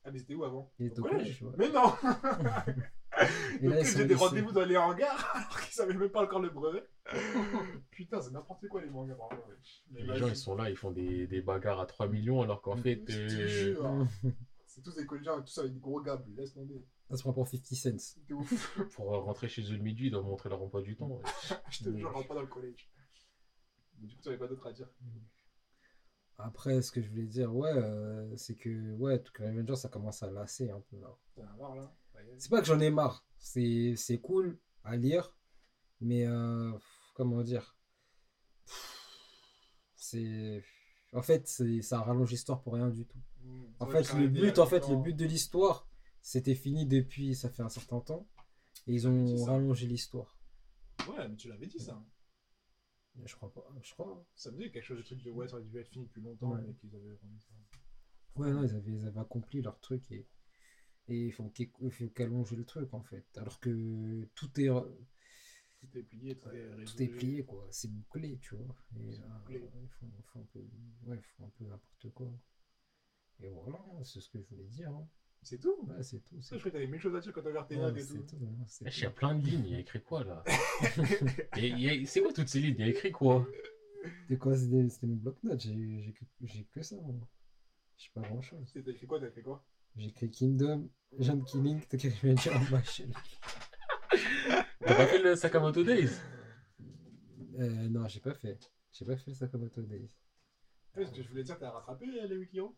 Ah, 0.04 0.10
mais 0.12 0.20
c'était 0.20 0.34
où 0.34 0.44
avant? 0.44 0.70
Ils 0.78 0.86
étaient 0.86 1.00
Au 1.00 1.04
au 1.04 1.08
collège? 1.08 1.40
collège, 1.40 1.42
ouais. 1.42 1.52
Mais 1.58 1.70
non 1.70 1.92
Et 3.60 3.66
là, 3.68 3.76
Donc, 3.76 3.84
ils 3.84 3.86
sont 3.86 3.98
j'ai 3.98 4.04
des 4.04 4.14
rendez-vous 4.14 4.52
dans 4.52 4.64
les 4.64 4.76
hangars 4.76 5.32
alors 5.34 5.60
qu'ils 5.62 5.74
savaient 5.74 5.94
même 5.94 6.08
pas 6.10 6.22
encore 6.22 6.38
le 6.40 6.50
brevet. 6.50 6.84
Putain, 7.90 8.20
c'est 8.20 8.30
n'importe 8.32 8.68
quoi 8.68 8.82
les 8.82 8.90
mangas. 8.90 9.14
vraiment, 9.14 9.40
Les 9.92 10.18
gens, 10.18 10.28
ils 10.28 10.36
sont 10.36 10.54
là, 10.54 10.70
ils 10.70 10.76
font 10.76 10.90
des, 10.90 11.26
des 11.26 11.40
bagarres 11.40 11.80
à 11.80 11.86
3 11.86 12.08
millions, 12.08 12.42
alors 12.42 12.62
qu'en 12.62 12.76
fait. 12.76 13.02
Je 13.08 13.74
te 13.74 13.80
euh. 13.82 14.04
C'est 14.66 14.82
tous 14.82 14.94
des 14.94 15.06
collégiens, 15.06 15.40
tous 15.40 15.58
avec 15.58 15.72
des 15.72 15.80
gros 15.80 16.00
gables, 16.00 16.24
laisse 16.36 16.52
tomber. 16.54 16.84
Ça 17.10 17.16
se 17.16 17.22
prend 17.22 17.32
pour 17.32 17.48
50 17.48 17.64
cents. 17.98 18.20
Ouf. 18.30 18.80
Pour 18.94 19.06
rentrer 19.06 19.48
chez 19.48 19.62
eux 19.62 19.76
le 19.76 19.82
midi, 19.82 20.06
ils 20.06 20.10
doivent 20.10 20.26
montrer 20.26 20.50
leur 20.50 20.62
emploi 20.62 20.82
du 20.82 20.94
temps. 20.94 21.08
ouais. 21.08 21.22
Je 21.70 21.84
te 21.84 21.88
jure, 21.90 22.10
je 22.10 22.14
rentre 22.14 22.28
pas 22.28 22.34
dans 22.34 22.42
le 22.42 22.46
collège. 22.46 22.90
Mais 23.98 24.06
du 24.06 24.14
coup, 24.14 24.22
tu 24.22 24.28
avais 24.28 24.38
pas 24.38 24.46
d'autre 24.46 24.66
à 24.66 24.72
dire. 24.72 24.88
Après, 26.36 26.80
ce 26.82 26.92
que 26.92 27.00
je 27.00 27.08
voulais 27.08 27.26
dire, 27.26 27.52
ouais, 27.54 27.72
euh, 27.72 28.36
c'est 28.36 28.54
que 28.54 28.94
ouais, 28.96 29.18
Tokyo 29.18 29.44
Revenger, 29.44 29.74
ça 29.74 29.88
commence 29.88 30.22
à 30.22 30.30
lasser 30.30 30.70
un 30.70 30.80
peu 30.88 31.00
là. 31.00 31.08
T'en 31.34 31.42
as 31.42 31.56
marre 31.56 31.74
là. 31.74 31.92
C'est 32.36 32.50
pas 32.50 32.60
que 32.60 32.66
j'en 32.66 32.80
ai 32.80 32.90
marre, 32.90 33.24
c'est 33.38 33.94
c'est 33.96 34.18
cool 34.18 34.58
à 34.84 34.96
lire, 34.96 35.36
mais 36.00 36.26
euh, 36.26 36.72
comment 37.18 37.42
dire 37.42 37.76
C'est 39.96 40.64
en 41.12 41.22
fait, 41.22 41.46
c'est- 41.48 41.82
ça 41.82 42.00
rallonge 42.02 42.30
l'histoire 42.30 42.62
pour 42.62 42.74
rien 42.74 42.88
du 42.90 43.04
tout. 43.06 43.18
Mmh. 43.42 43.64
En 43.80 43.86
fait, 43.86 44.12
le 44.14 44.28
but, 44.28 44.58
en 44.58 44.66
fait, 44.66 44.86
le 44.88 44.96
but 44.96 45.14
de 45.16 45.24
l'histoire, 45.24 45.88
c'était 46.22 46.54
fini 46.54 46.86
depuis, 46.86 47.34
ça 47.34 47.48
fait 47.50 47.62
un 47.62 47.68
certain 47.70 48.00
temps, 48.00 48.28
et 48.86 48.92
ils 48.94 49.08
ont 49.08 49.44
rallongé 49.44 49.86
l'histoire. 49.86 50.38
Ouais, 51.08 51.26
mais 51.28 51.36
tu 51.36 51.48
l'avais 51.48 51.66
dit 51.66 51.78
ça. 51.80 52.02
Je 53.24 53.34
crois 53.34 53.52
pas, 53.52 53.66
je 53.82 53.92
crois. 53.94 54.24
Ça 54.36 54.52
me 54.52 54.58
dit 54.58 54.70
quelque 54.70 54.84
chose 54.84 54.98
de 54.98 55.02
truc 55.02 55.22
de 55.22 55.30
ouais, 55.30 55.48
ça 55.48 55.54
aurait 55.56 55.64
dû 55.64 55.76
être 55.78 55.88
fini 55.88 56.04
depuis 56.06 56.20
longtemps, 56.20 56.52
Ouais. 56.52 56.60
mais 56.64 56.74
qu'ils 56.74 56.94
avaient 56.94 57.16
ça. 57.16 57.26
Ouais, 58.36 58.52
non, 58.52 58.62
ils 58.62 58.74
avaient, 58.76 58.92
ils 58.92 59.06
avaient 59.06 59.20
accompli 59.20 59.60
leur 59.62 59.80
truc 59.80 60.10
et 60.12 60.26
et 61.10 61.24
il 61.28 61.32
faut 61.32 61.48
qu'il 61.48 61.70
il 61.80 61.90
faut 61.90 62.08
qu'allonger 62.10 62.54
le 62.54 62.64
truc 62.66 62.92
en 62.92 63.02
fait. 63.02 63.24
Alors 63.38 63.58
que 63.60 64.28
tout 64.34 64.60
est 64.60 64.68
Tout 65.80 65.96
est 65.96 66.02
plié, 66.02 66.36
tout 66.36 66.48
est 66.50 66.84
tout 66.84 67.02
est 67.02 67.06
plié 67.08 67.44
quoi, 67.44 67.66
c'est 67.70 67.90
bouclé, 67.90 68.38
tu 68.40 68.56
vois. 68.56 68.74
Et, 68.96 69.12
C'est 69.12 69.20
euh, 69.22 69.28
bouclé. 69.38 69.70
ils 69.82 69.88
font, 69.88 70.10
font 70.32 70.40
un 70.40 70.44
peu, 70.52 70.58
ouais, 71.06 71.16
ils 71.16 71.22
font 71.36 71.46
un 71.46 71.50
peu 71.50 71.64
n'importe 71.64 72.10
quoi. 72.14 72.32
Et 73.40 73.48
voilà, 73.48 73.78
c'est 74.02 74.20
ce 74.20 74.28
que 74.28 74.40
je 74.40 74.46
voulais 74.48 74.66
dire. 74.66 74.90
hein. 74.90 75.08
C'est 75.42 75.58
tout? 75.60 75.76
Ouais, 75.86 76.02
c'est 76.02 76.18
tout. 76.24 76.34
Je 76.40 76.46
crois 76.48 76.58
que 76.58 76.68
t'avais 76.70 76.88
mille 76.88 77.00
choses 77.00 77.14
à 77.14 77.20
dire 77.20 77.32
quand 77.32 77.42
t'as 77.42 77.62
tes 77.62 77.76
ouais, 77.76 77.96
et 77.96 78.02
c'est 78.02 78.14
tout. 78.26 78.36
tout. 78.36 78.44
hein, 78.44 78.64
c'est 78.66 78.86
Eh. 78.88 78.90
Il 78.96 79.02
y 79.02 79.06
a 79.06 79.10
plein 79.10 79.36
de 79.36 79.46
lignes, 79.46 79.64
il 79.66 79.72
y 79.72 79.74
a 79.76 79.78
écrit 79.78 80.02
quoi 80.02 80.24
là? 80.24 80.42
C'est 82.06 82.20
quoi 82.22 82.32
toutes 82.32 82.48
ces 82.48 82.60
lignes? 82.60 82.74
Il 82.78 82.80
y 82.80 82.88
a 82.88 82.88
écrit 82.88 83.12
quoi? 83.12 83.46
C'était 84.22 84.36
quoi 84.38 84.56
C'était 84.56 85.06
mon 85.06 85.14
bloc-notes? 85.16 85.60
J'ai 85.60 86.14
j'ai 86.42 86.64
que- 86.64 86.82
ça. 86.82 86.96
moi. 86.96 87.14
J'ai 87.96 88.10
pas 88.14 88.22
grand-chose. 88.22 88.72
T'as 88.72 88.80
écrit 88.90 89.06
quoi 89.06 89.20
T'as 89.20 89.28
écrit 89.28 89.42
quoi? 89.42 89.64
J'ai 89.96 90.08
écrit 90.08 90.30
Kingdom, 90.30 90.88
Jeanne 91.18 91.44
Killing, 91.44 91.80
t'as 91.88 91.98
qu'à 91.98 92.08
me 92.08 92.34
dire 92.34 92.56
en 92.56 92.70
machine. 92.70 93.12
T'as 94.48 94.94
pas 94.94 95.06
fait 95.06 95.18
le 95.22 95.34
Sakamoto 95.36 95.82
Days? 95.82 96.10
Euh, 97.58 97.88
non, 97.88 98.06
j'ai 98.08 98.20
pas 98.20 98.34
fait. 98.34 98.70
J'ai 98.92 99.04
pas 99.04 99.16
fait 99.16 99.34
Sakamoto 99.34 99.82
Days. 99.82 100.16
Ouais, 100.96 101.06
Ce 101.06 101.12
que 101.12 101.22
je 101.22 101.28
voulais 101.28 101.44
dire, 101.44 101.58
t'as 101.58 101.70
rattrapé 101.70 102.06
euh, 102.06 102.26
les 102.26 102.36
Wikiro 102.36 102.76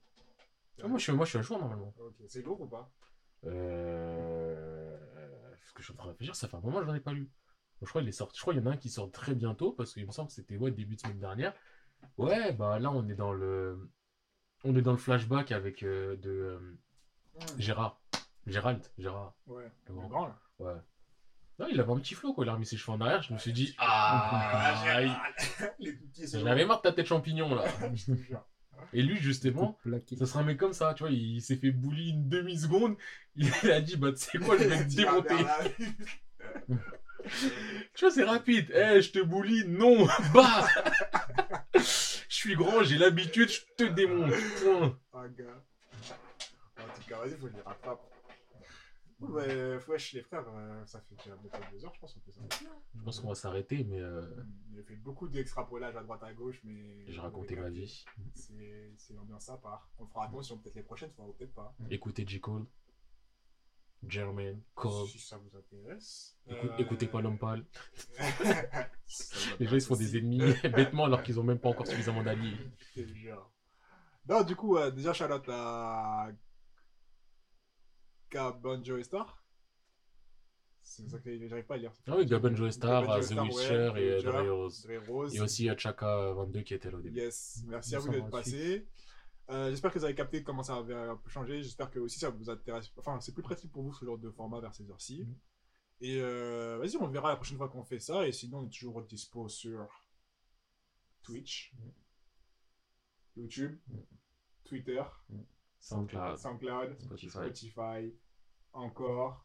Ah, 0.82 0.88
moi, 0.88 0.98
je 0.98 1.04
suis, 1.04 1.12
moi 1.12 1.24
je 1.24 1.30
suis 1.30 1.38
à 1.38 1.42
jour 1.42 1.58
normalement. 1.58 1.94
Ok, 1.98 2.14
c'est 2.28 2.42
lourd 2.42 2.60
ou 2.60 2.66
pas? 2.66 2.90
Euh... 3.46 4.96
Ce 5.66 5.72
que 5.72 5.80
je 5.80 5.84
suis 5.84 5.92
en 5.92 5.96
train 5.96 6.06
de 6.06 6.10
réfléchir, 6.12 6.34
ça 6.34 6.48
fait 6.48 6.56
un 6.56 6.60
moment 6.60 6.80
que 6.80 6.86
j'en 6.86 6.94
ai 6.94 7.00
pas 7.00 7.12
lu. 7.12 7.24
Bon, 7.80 7.86
je 7.86 7.88
crois 7.90 8.02
qu'il 8.02 8.08
est 8.08 8.12
sorti. 8.12 8.36
Je 8.36 8.42
crois 8.42 8.52
qu'il 8.54 8.62
y 8.62 8.66
en 8.66 8.70
a 8.70 8.74
un 8.74 8.76
qui 8.76 8.90
sort 8.90 9.10
très 9.10 9.34
bientôt 9.34 9.72
parce 9.72 9.94
qu'il 9.94 10.06
me 10.06 10.12
semble 10.12 10.28
que 10.28 10.34
c'était 10.34 10.56
ouais, 10.56 10.70
début 10.70 10.96
de 10.96 11.00
semaine 11.00 11.20
dernière. 11.20 11.54
Ouais, 12.18 12.52
bah 12.52 12.78
là 12.78 12.90
on 12.90 13.06
est 13.08 13.14
dans 13.14 13.32
le 13.32 13.90
on 14.64 14.74
est 14.74 14.82
dans 14.82 14.92
le 14.92 14.98
flashback 14.98 15.52
avec 15.52 15.82
euh, 15.82 16.16
de 16.16 16.30
euh, 16.30 16.76
Gérard. 17.58 18.00
Gérald, 18.46 18.82
Gérard. 18.98 19.34
Ouais, 19.46 19.70
Le 19.86 19.94
le 19.94 19.94
grand. 19.94 20.08
grand 20.08 20.26
là. 20.26 20.38
Ouais. 20.58 20.80
Non, 21.60 21.66
il 21.70 21.78
avait 21.78 21.92
un 21.92 21.98
petit 21.98 22.14
flow 22.14 22.32
quoi, 22.32 22.46
il 22.46 22.48
a 22.48 22.54
remis 22.54 22.64
ses 22.64 22.78
cheveux 22.78 22.96
en 22.96 23.00
arrière, 23.02 23.22
je 23.22 23.34
me 23.34 23.38
suis 23.38 23.52
dit 23.52 23.74
ah, 23.76 24.50
petits, 25.78 26.26
j'en 26.32 26.46
avais 26.46 26.64
marre 26.64 26.78
de 26.78 26.88
ta 26.88 26.92
tête 26.92 27.06
champignon 27.06 27.54
là. 27.54 27.64
Et 28.94 29.02
lui 29.02 29.18
justement, 29.18 29.78
ça 30.16 30.24
sera 30.24 30.40
un 30.40 30.44
mec 30.44 30.56
comme 30.56 30.72
ça, 30.72 30.94
tu 30.94 31.02
vois, 31.02 31.12
il 31.12 31.42
s'est 31.42 31.56
fait 31.56 31.70
bully 31.70 32.12
une 32.12 32.30
demi-seconde, 32.30 32.96
il 33.36 33.52
a 33.70 33.82
dit 33.82 33.98
bah 33.98 34.10
tu 34.12 34.24
sais 34.24 34.38
quoi, 34.38 34.56
je 34.56 34.64
vais 34.64 34.84
te 34.88 34.96
démonter. 34.96 35.34
Tu 37.94 38.00
vois, 38.06 38.10
c'est 38.10 38.24
rapide. 38.24 38.72
Eh, 38.74 39.02
je 39.02 39.10
te 39.10 39.18
bully, 39.18 39.66
non, 39.68 40.06
bah 40.34 40.66
Je 41.74 41.80
suis 42.28 42.56
grand, 42.56 42.82
j'ai 42.82 42.96
l'habitude, 42.96 43.50
je 43.50 43.60
te 43.76 43.84
démonte. 43.84 44.32
Point. 44.62 44.98
Ah, 45.12 45.28
gars. 45.28 45.44
En 46.78 46.94
tout 46.94 47.06
cas, 47.06 47.18
vas-y, 47.18 47.38
faut 47.38 47.48
que 47.48 47.52
je 47.52 47.62
rattrape. 47.62 48.09
Bon, 49.20 49.28
bah, 49.28 49.42
wesh, 49.88 50.14
les 50.14 50.22
frères, 50.22 50.44
euh, 50.48 50.84
ça 50.86 51.00
fait 51.02 51.14
déjà 51.14 51.36
deux 51.70 51.84
heures, 51.84 51.94
je 51.94 52.00
pense 52.00 52.14
qu'on 52.14 52.20
peut 52.20 52.32
s'arrêter. 52.32 52.64
Je 52.96 53.02
pense 53.02 53.20
qu'on 53.20 53.28
va 53.28 53.34
s'arrêter, 53.34 53.84
mais 53.84 54.00
euh, 54.00 54.22
Il 54.72 54.80
a 54.80 54.82
fait 54.82 54.96
beaucoup 54.96 55.28
d'extrapolage 55.28 55.94
à 55.94 56.02
droite 56.02 56.22
à 56.22 56.32
gauche, 56.32 56.60
mais. 56.64 57.04
j'ai 57.06 57.20
raconté 57.20 57.54
ma 57.56 57.68
vie. 57.68 58.04
C'est 58.34 58.92
c'est 58.96 59.12
l'ambiance 59.14 59.48
à 59.50 59.58
part. 59.58 59.90
On 59.98 60.06
fera 60.06 60.24
attention, 60.24 60.56
peut-être 60.58 60.74
les 60.76 60.82
prochaines 60.82 61.12
fois, 61.12 61.26
ou 61.28 61.32
peut-être 61.34 61.52
pas. 61.54 61.74
Écoutez 61.90 62.24
J. 62.26 62.40
Cole, 62.40 62.64
Jermaine, 64.08 64.62
Cole. 64.74 65.06
Si 65.08 65.18
ça 65.18 65.36
vous 65.36 65.54
intéresse. 65.54 66.38
Écoute- 66.48 66.70
Euh, 66.70 66.76
Écoutez 66.78 67.06
pas 67.06 67.20
l'homme 67.20 67.38
pâle. 67.38 67.66
vous 68.40 69.56
Les 69.60 69.66
gens 69.66 69.74
ils 69.76 69.82
se 69.82 69.86
font 69.86 69.96
des 69.96 70.16
ennemis 70.16 70.40
bêtement 70.74 71.04
alors 71.04 71.22
qu'ils 71.22 71.38
ont 71.38 71.44
même 71.44 71.58
pas 71.58 71.68
encore 71.68 71.86
suffisamment 71.86 72.22
d'alliés. 72.22 72.56
Non, 74.28 74.42
du 74.44 74.56
coup, 74.56 74.76
euh, 74.78 74.90
déjà, 74.90 75.12
à 75.12 76.30
Gabon 78.30 78.82
Joe 78.84 79.02
Star. 79.04 79.42
C'est 80.82 81.08
ça 81.08 81.18
que 81.18 81.46
j'arrive 81.48 81.66
pas 81.66 81.74
à 81.74 81.78
lire. 81.78 81.92
Ah 82.06 82.16
oui, 82.16 82.26
Gabon 82.26 82.54
Joe 82.54 82.72
Star, 82.72 83.02
Gabon 83.02 83.20
The 83.20 83.22
Star, 83.24 83.44
Witcher 83.44 83.88
ouais, 83.90 84.04
et 84.18 84.22
Dre 84.22 84.50
Rose. 84.50 84.88
Rose. 85.06 85.34
Et 85.34 85.40
aussi 85.40 85.68
Chaka 85.76 86.32
22 86.32 86.62
qui 86.62 86.74
était 86.74 86.90
là 86.90 86.98
au 86.98 87.00
début. 87.00 87.18
Yes, 87.18 87.62
merci 87.66 87.94
à 87.94 87.98
vous 87.98 88.08
d'être 88.08 88.30
passés. 88.30 88.86
Euh, 89.50 89.70
J'espère 89.70 89.92
que 89.92 89.98
vous 89.98 90.04
avez 90.04 90.14
capté 90.14 90.42
comment 90.44 90.62
ça 90.62 90.76
avait 90.76 90.94
un 90.94 91.16
peu 91.16 91.28
changé. 91.28 91.62
J'espère 91.62 91.90
que 91.90 91.98
aussi 91.98 92.18
ça 92.18 92.30
vous 92.30 92.48
intéresse. 92.50 92.90
Enfin, 92.96 93.20
c'est 93.20 93.32
plus 93.32 93.42
pratique 93.42 93.70
pour 93.72 93.82
vous 93.82 93.92
ce 93.92 94.04
genre 94.04 94.18
de 94.18 94.30
format 94.30 94.60
vers 94.60 94.74
ces 94.74 94.88
heures-ci. 94.90 95.24
Mhm. 95.24 95.34
Et 96.02 96.20
euh, 96.20 96.78
vas-y, 96.78 96.96
on 96.96 97.08
verra 97.08 97.28
la 97.30 97.36
prochaine 97.36 97.58
fois 97.58 97.68
qu'on 97.68 97.84
fait 97.84 97.98
ça. 97.98 98.26
Et 98.26 98.32
sinon, 98.32 98.58
on 98.60 98.66
est 98.66 98.70
toujours 98.70 99.02
dispo 99.02 99.48
sur 99.48 99.88
Twitch, 101.22 101.74
YouTube, 103.36 103.78
Mhm. 103.88 104.02
Twitter, 104.64 105.02
SoundCloud, 105.80 106.36
SoundCloud, 106.38 107.00
Spotify. 107.00 107.28
Spotify, 107.30 108.14
encore. 108.72 109.44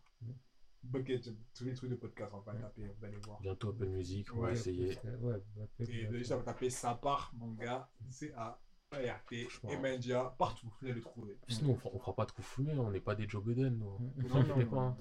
Bucket, 0.83 1.19
tous 1.55 1.63
les 1.65 1.73
trucs 1.73 1.89
de 1.89 1.95
podcast, 1.95 2.31
on 2.35 2.37
va 2.41 2.53
pas 2.53 2.59
taper, 2.59 2.83
vous 2.99 3.05
allez 3.05 3.17
voir. 3.25 3.39
Bientôt 3.41 3.69
Open 3.69 3.89
Music, 3.89 4.27
on 4.35 4.41
va 4.41 4.47
Ouais. 4.49 4.53
essayer. 4.53 4.95
Ouais, 5.19 5.41
Et 5.79 5.83
ouais. 6.05 6.07
déjà, 6.11 6.35
vous 6.37 6.43
tapez 6.43 6.69
ça 6.69 6.93
part, 6.93 7.31
mon 7.35 7.53
gars, 7.53 7.89
C-A-R-T, 8.11 9.45
Franchement. 9.45 9.69
et 9.71 9.77
Media, 9.77 10.35
partout, 10.37 10.67
vous 10.67 10.85
allez 10.85 10.93
le 10.93 11.01
trouver. 11.01 11.39
Nous, 11.63 11.69
on 11.71 11.75
fera, 11.75 11.89
on 11.91 11.97
fera 11.99 12.13
pas 12.13 12.25
de 12.25 12.31
coups 12.33 12.47
fumés, 12.47 12.77
on 12.77 12.91
n'est 12.91 12.99
pas 12.99 13.15
des 13.15 13.27
Joe 13.27 13.43
Biden, 13.43 13.79
nous. 13.79 13.97
Mm. 13.97 14.11
Vous 14.27 14.37
inquiétez 14.37 14.65
pas. 14.65 14.77
hein. 14.81 14.97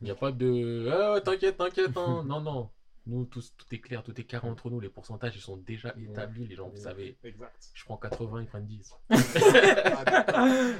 Il 0.00 0.04
n'y 0.04 0.10
a 0.12 0.14
pas 0.14 0.30
de. 0.30 0.88
Ah, 0.88 1.14
ouais, 1.14 1.20
t'inquiète, 1.20 1.56
t'inquiète. 1.56 1.96
hein. 1.96 2.22
non, 2.26 2.40
non. 2.40 2.70
Nous, 3.08 3.24
tous, 3.24 3.54
tout 3.56 3.74
est 3.74 3.80
clair, 3.80 4.02
tout 4.02 4.18
est 4.20 4.24
carré 4.24 4.46
entre 4.48 4.68
nous. 4.70 4.80
Les 4.80 4.90
pourcentages, 4.90 5.34
ils 5.34 5.40
sont 5.40 5.56
déjà 5.56 5.94
Ouais. 5.96 6.04
établis, 6.04 6.46
les 6.46 6.54
gens, 6.54 6.68
vous 6.68 6.76
savez. 6.76 7.16
Exact. 7.24 7.70
Je 7.72 7.84
prends 7.84 7.96
80, 7.96 8.42
ils 8.42 8.46
prennent 8.46 8.66
10. 8.66 8.94
Ah, 9.10 10.04
d'accord. 10.04 10.34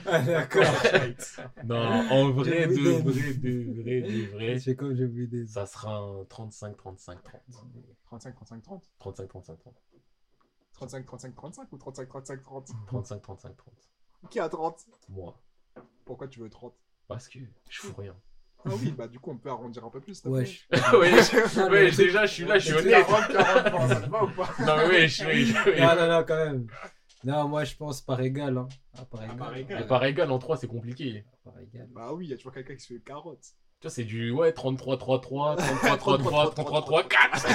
Ah, 0.07 0.23
d'accord. 0.23 0.65
Non, 1.65 1.77
en 2.11 2.31
vrai, 2.31 2.67
de 2.67 2.75
vrai, 2.75 3.35
de 3.35 3.83
vrai, 3.83 4.01
de 4.03 4.31
vrai, 4.33 4.59
C'est 4.59 4.77
comme 4.77 4.95
j'ai 4.95 5.07
vu 5.07 5.27
des. 5.27 5.47
ça 5.47 5.65
sera 5.67 5.97
un 5.97 6.25
35, 6.27 6.77
35, 6.77 7.23
30. 7.23 7.43
35, 8.07 8.35
35, 8.35 8.63
30. 8.63 8.85
35, 8.99 9.29
35, 9.29 9.59
30. 9.59 9.75
35, 10.75 11.07
35, 11.07 11.35
35 11.35 11.73
ou 11.73 11.79
35, 11.79 12.09
35, 12.09 12.43
30 12.43 12.67
35, 12.87 13.23
35, 13.23 13.57
30. 13.57 13.75
Qui 14.31 14.39
a 14.41 14.49
30 14.49 14.87
Moi. 15.09 15.41
Pourquoi 16.05 16.29
tu 16.29 16.41
veux 16.41 16.51
30 16.51 16.75
Parce 17.09 17.29
que 17.29 17.39
je 17.69 17.81
fous 17.81 17.95
rien. 17.97 18.15
Ah 18.65 18.71
oui, 18.83 18.91
bah 18.97 19.07
du 19.09 19.19
coup, 19.19 19.31
on 19.31 19.39
peut 19.39 19.49
arrondir 19.51 19.85
un 19.85 19.91
peu 19.91 20.01
plus. 20.01 20.23
ouais, 20.27 20.45
je- 20.47 20.97
ouais, 21.71 21.91
déjà, 21.91 22.27
je 22.27 22.33
suis 22.33 22.45
là, 22.45 22.59
je 22.59 22.67
suis 22.67 22.75
honnête. 22.75 23.07
40, 23.07 23.29
40, 23.33 23.89
ça 23.89 24.01
te 24.01 24.11
va 24.11 24.25
ou 24.25 24.29
pas? 24.31 24.49
Non, 24.61 24.77
mais 24.79 24.87
ouais, 24.89 25.09
je 25.09 25.15
suis. 25.25 25.53
Non, 25.81 25.95
non, 25.97 26.09
non, 26.09 26.25
quand 26.27 26.37
même. 26.45 26.67
Non, 27.25 27.49
moi 27.49 27.65
je 27.65 27.75
pense 27.75 28.01
par 28.01 28.21
égal. 28.21 28.57
Hein. 28.59 28.69
Ah, 28.97 29.05
par 29.05 29.25
égal. 29.25 29.37
par 29.37 29.57
égal. 29.57 29.79
Mais 29.81 29.87
par 29.87 30.05
égal, 30.05 30.31
en 30.31 30.39
3, 30.39 30.57
c'est 30.57 30.69
compliqué. 30.69 31.25
Par 31.45 31.59
égal. 31.59 31.89
Bah 31.93 32.13
oui, 32.13 32.27
il 32.27 32.31
y 32.31 32.33
a 32.33 32.37
toujours 32.37 32.53
quelqu'un 32.53 32.75
qui 32.75 32.81
se 32.81 32.95
fait 32.95 33.01
carotte. 33.01 33.45
Tu 33.81 33.87
vois, 33.87 33.91
c'est 33.93 34.05
du 34.05 34.33
ouais, 34.33 34.53
33, 34.53 34.97
33, 34.99 35.55
33, 35.57 35.97
33, 35.99 36.51
33, 36.51 36.83
3, 36.83 37.03
4. 37.05 37.47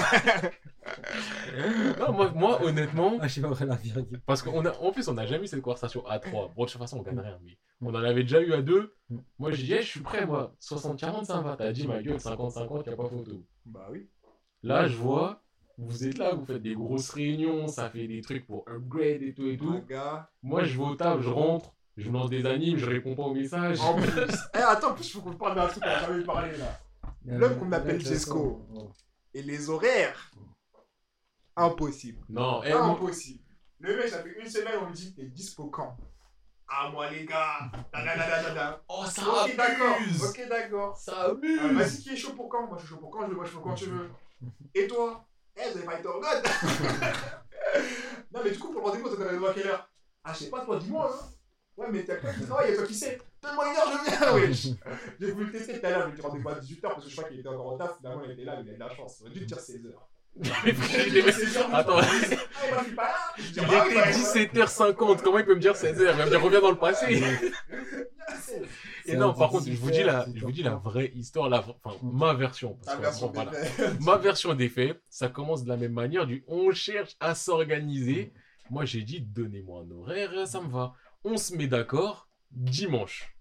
non, 1.99 2.13
moi, 2.13 2.31
moi, 2.33 2.63
honnêtement, 2.63 3.17
Ah, 3.19 3.27
je 3.27 3.33
sais 3.33 3.41
pas 3.41 3.65
la 3.65 3.75
virgule. 3.75 4.21
parce 4.25 4.41
qu'en 4.41 4.63
en 4.65 4.91
plus, 4.93 5.07
on 5.09 5.15
n'a 5.15 5.25
jamais 5.25 5.43
eu 5.43 5.47
cette 5.47 5.61
conversation 5.61 6.05
à 6.07 6.19
3. 6.19 6.53
Bon, 6.55 6.63
de 6.63 6.69
toute 6.69 6.79
façon, 6.79 6.99
on 6.99 7.01
gagne 7.01 7.19
rien, 7.19 7.37
mais 7.43 7.57
on 7.81 7.89
en 7.89 7.95
avait 7.95 8.23
déjà 8.23 8.39
eu 8.41 8.53
à 8.53 8.61
2. 8.61 8.95
Mm. 9.09 9.17
Moi, 9.37 9.51
je 9.51 9.63
dis, 9.63 9.75
je 9.75 9.81
suis 9.81 9.99
prêt, 9.99 10.25
moi. 10.25 10.55
60-40, 10.61 11.25
ça 11.25 11.41
va. 11.41 11.57
T'as 11.57 11.73
dit, 11.73 11.85
ma 11.87 12.01
gueule, 12.01 12.15
50-50, 12.15 12.89
y 12.89 12.93
a 12.93 12.95
pas 12.95 13.09
photo. 13.09 13.43
Bah 13.65 13.87
oui. 13.91 14.07
Là, 14.61 14.87
je 14.87 14.95
vois, 14.95 15.43
vous 15.77 16.07
êtes 16.07 16.17
là, 16.17 16.33
vous 16.35 16.45
faites 16.45 16.61
des 16.61 16.73
grosses 16.75 17.09
réunions, 17.09 17.67
ça 17.67 17.89
fait 17.89 18.07
des 18.07 18.21
trucs 18.21 18.45
pour 18.47 18.63
upgrade 18.69 19.21
et 19.23 19.33
tout 19.33 19.47
et 19.47 19.57
tout. 19.57 19.83
Moi, 20.41 20.63
je 20.63 20.77
vais 20.77 20.83
au 20.85 20.95
table, 20.95 21.21
je 21.21 21.29
rentre, 21.29 21.73
je 21.97 22.09
lance 22.09 22.29
des 22.29 22.45
animes, 22.45 22.77
je 22.77 22.85
réponds 22.85 23.15
pas 23.15 23.23
aux 23.23 23.33
messages. 23.33 23.79
En 23.79 23.95
plus. 23.95 24.09
Eh, 24.55 24.57
attends, 24.57 24.91
en 24.91 24.95
plus, 24.95 25.07
il 25.07 25.11
faut 25.11 25.21
qu'on 25.21 25.33
parle 25.35 25.55
d'un 25.55 25.67
truc 25.67 25.83
qu'on 25.83 25.89
a 25.89 25.99
jamais 25.99 26.23
parlé 26.23 26.57
là. 26.57 26.79
L'homme 27.25 27.57
qu'on 27.57 27.71
appelle 27.71 28.01
Jesco. 28.01 28.65
d'accord. 28.69 28.91
Et 29.33 29.41
les 29.41 29.69
horaires. 29.69 30.31
Impossible. 31.55 32.23
Non, 32.29 32.61
eh, 32.63 32.73
moi- 32.73 32.85
Impossible. 32.91 33.43
Le 33.79 33.97
mec, 33.97 34.07
ça 34.09 34.23
fait 34.23 34.39
une 34.39 34.49
semaine, 34.49 34.75
on 34.81 34.89
me 34.89 34.93
dit, 34.93 35.13
t'es 35.13 35.25
dispo 35.25 35.67
quand? 35.67 35.95
Ah, 36.67 36.89
moi, 36.89 37.09
les 37.11 37.25
gars. 37.25 37.69
Da, 37.93 38.03
da, 38.03 38.15
da, 38.15 38.27
da, 38.27 38.43
da, 38.43 38.53
da. 38.53 38.83
Oh, 38.87 39.03
ça 39.05 39.21
Ok, 39.45 39.55
d'accord. 39.55 39.97
Ok, 40.29 40.47
d'accord. 40.49 40.97
Ça 40.97 41.25
Euh, 41.27 41.31
abuse 41.31 41.59
Vas-y, 41.73 41.97
qui 41.99 42.09
est 42.09 42.15
chaud 42.15 42.33
pour 42.33 42.49
quand? 42.49 42.65
Moi, 42.67 42.77
je 42.77 42.85
suis 42.85 42.95
chaud 42.95 42.99
pour 43.01 43.11
quand? 43.11 43.21
Je 43.23 43.27
veux, 43.27 43.35
moi, 43.35 43.43
je 43.45 43.49
suis 43.49 43.57
chaud 43.57 43.63
quand 43.63 43.75
tu 43.75 43.85
veux. 43.85 44.09
Et 44.73 44.87
toi? 44.87 45.25
Eh, 45.55 45.69
vous 45.69 45.77
avez 45.77 45.85
pas 45.85 45.99
été 45.99 46.07
en 46.07 46.13
Non, 48.33 48.41
mais 48.43 48.51
du 48.51 48.57
coup, 48.57 48.71
pour 48.71 48.81
le 48.81 48.87
rendez-vous, 48.87 49.15
t'as 49.15 49.25
rendez-vous 49.25 49.45
à 49.45 49.53
quelle 49.53 49.67
heure? 49.67 49.87
Ah, 50.23 50.33
je 50.33 50.39
sais 50.39 50.49
pas, 50.49 50.65
toi, 50.65 50.79
dis-moi. 50.79 51.11
Hein. 51.13 51.32
Ouais, 51.75 51.87
mais 51.91 52.03
t'as 52.03 52.15
quoi 52.17 52.31
qui 52.33 52.41
travaille 52.45 52.71
et 52.71 52.75
toi 52.75 52.85
qui 52.85 52.93
sais 52.93 53.19
Donne-moi 53.41 53.65
une 53.67 53.75
heure, 53.77 54.05
je 54.05 54.09
viens, 54.09 54.33
wesh 54.47 54.67
J'ai 55.19 55.31
voulu 55.31 55.45
le 55.47 55.51
tester 55.51 55.79
tout 55.79 55.85
à 55.85 55.89
l'heure, 55.89 56.01
je 56.01 56.05
lui 56.07 56.13
ai 56.13 56.15
dit 56.15 56.21
rendez-vous 56.21 56.49
à 56.49 56.59
18h 56.59 56.81
parce 56.81 57.03
que 57.03 57.09
je 57.09 57.15
crois 57.15 57.29
qu'il 57.29 57.39
était 57.39 57.49
encore 57.49 57.73
en 57.73 57.77
taf. 57.77 57.97
Finalement, 57.97 58.23
il 58.25 58.31
était 58.31 58.43
là, 58.45 58.59
il 58.63 58.69
a 58.69 58.73
de 58.73 58.79
la 58.79 58.89
chance. 58.89 59.17
J'aurais 59.19 59.31
dû 59.33 59.39
te 59.41 59.45
dire 59.45 59.57
16h. 59.57 59.91
Attends, 61.73 61.97
Ah, 61.97 62.05
moi, 62.71 62.79
je 62.79 62.83
suis 62.85 62.95
pas 62.95 63.03
là 63.03 63.33
Je 63.37 63.43
dis, 63.43 63.59
il 63.59 64.41
était 64.41 64.59
bah, 64.59 64.65
17h50, 64.65 65.21
comment 65.21 65.39
il 65.39 65.45
peut 65.45 65.55
me 65.55 65.59
dire 65.59 65.73
16h 65.73 65.99
Il 65.99 66.17
va 66.17 66.25
me 66.25 66.29
dire 66.29 66.41
reviens 66.41 66.61
dans 66.61 66.71
le 66.71 66.77
passé. 66.77 67.21
Et 69.05 69.15
non, 69.15 69.33
par 69.33 69.49
contre, 69.49 69.65
je 69.69 69.77
vous 69.77 69.91
dis 69.91 70.03
la, 70.03 70.25
je 70.33 70.43
vous 70.43 70.51
dis 70.51 70.63
la 70.63 70.75
vraie 70.75 71.11
histoire, 71.13 71.49
la, 71.49 71.59
enfin, 71.83 71.97
ma 72.01 72.33
version. 72.33 72.79
Parce 72.85 73.21
voilà. 73.21 73.51
Ma 73.99 74.17
version 74.17 74.53
des 74.55 74.69
faits, 74.69 74.99
ça 75.09 75.27
commence 75.27 75.63
de 75.63 75.69
la 75.69 75.77
même 75.77 75.93
manière, 75.93 76.25
du 76.25 76.43
on 76.47 76.71
cherche 76.71 77.15
à 77.19 77.35
s'organiser. 77.35 78.33
Moi, 78.69 78.85
j'ai 78.85 79.03
dit, 79.03 79.21
donnez-moi 79.21 79.83
un 79.85 79.91
horaire, 79.91 80.47
ça 80.47 80.61
me 80.61 80.69
va. 80.69 80.93
On 81.23 81.37
se 81.37 81.55
met 81.55 81.67
d'accord, 81.67 82.27
dimanche. 82.51 83.33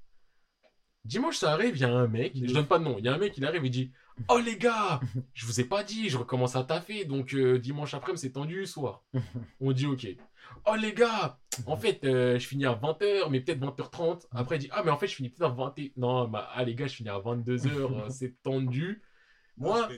Dimanche, 1.05 1.37
ça 1.37 1.53
arrive, 1.53 1.77
il 1.77 1.81
y 1.81 1.85
a 1.85 1.91
un 1.91 2.07
mec, 2.07 2.33
je 2.37 2.53
donne 2.53 2.67
pas 2.67 2.79
de 2.79 2.85
nom, 2.85 2.97
il 2.99 3.05
y 3.05 3.09
a 3.09 3.15
un 3.15 3.19
mec, 3.19 3.37
il 3.37 3.45
arrive, 3.45 3.65
il 3.65 3.71
dit 3.71 3.91
Oh 4.29 4.39
les 4.39 4.57
gars, 4.57 5.01
je 5.35 5.47
vous 5.47 5.61
ai 5.61 5.65
pas 5.65 5.83
dit, 5.83 6.09
je 6.09 6.17
recommence 6.17 6.55
à 6.55 6.63
taffer, 6.63 7.05
donc 7.05 7.35
euh, 7.35 7.59
dimanche 7.59 7.95
après, 7.95 8.17
c'est 8.17 8.31
tendu 8.31 8.67
soir. 8.67 9.03
On 9.61 9.73
dit 9.73 9.87
ok. 9.87 10.07
Oh 10.67 10.77
les 10.81 10.93
gars, 10.93 11.41
en 11.67 11.77
fait, 11.77 12.05
euh, 12.05 12.39
je 12.39 12.47
finis 12.47 12.67
à 12.67 12.75
20h, 12.75 13.31
mais 13.31 13.41
peut-être 13.41 13.59
20h30. 13.61 14.27
Après, 14.31 14.57
il 14.57 14.59
dit 14.61 14.69
Ah, 14.71 14.83
mais 14.85 14.91
en 14.93 14.97
fait, 14.97 15.09
je 15.09 15.17
finis 15.17 15.29
peut-être 15.29 15.51
à 15.51 15.55
20 15.55 15.75
Non, 15.97 16.29
bah, 16.29 16.49
ah 16.55 16.63
les 16.63 16.75
gars, 16.77 16.87
je 16.87 16.95
finis 16.95 17.09
à 17.09 17.19
22h, 17.19 18.11
c'est 18.11 18.41
tendu. 18.43 19.03
Moi, 19.59 19.89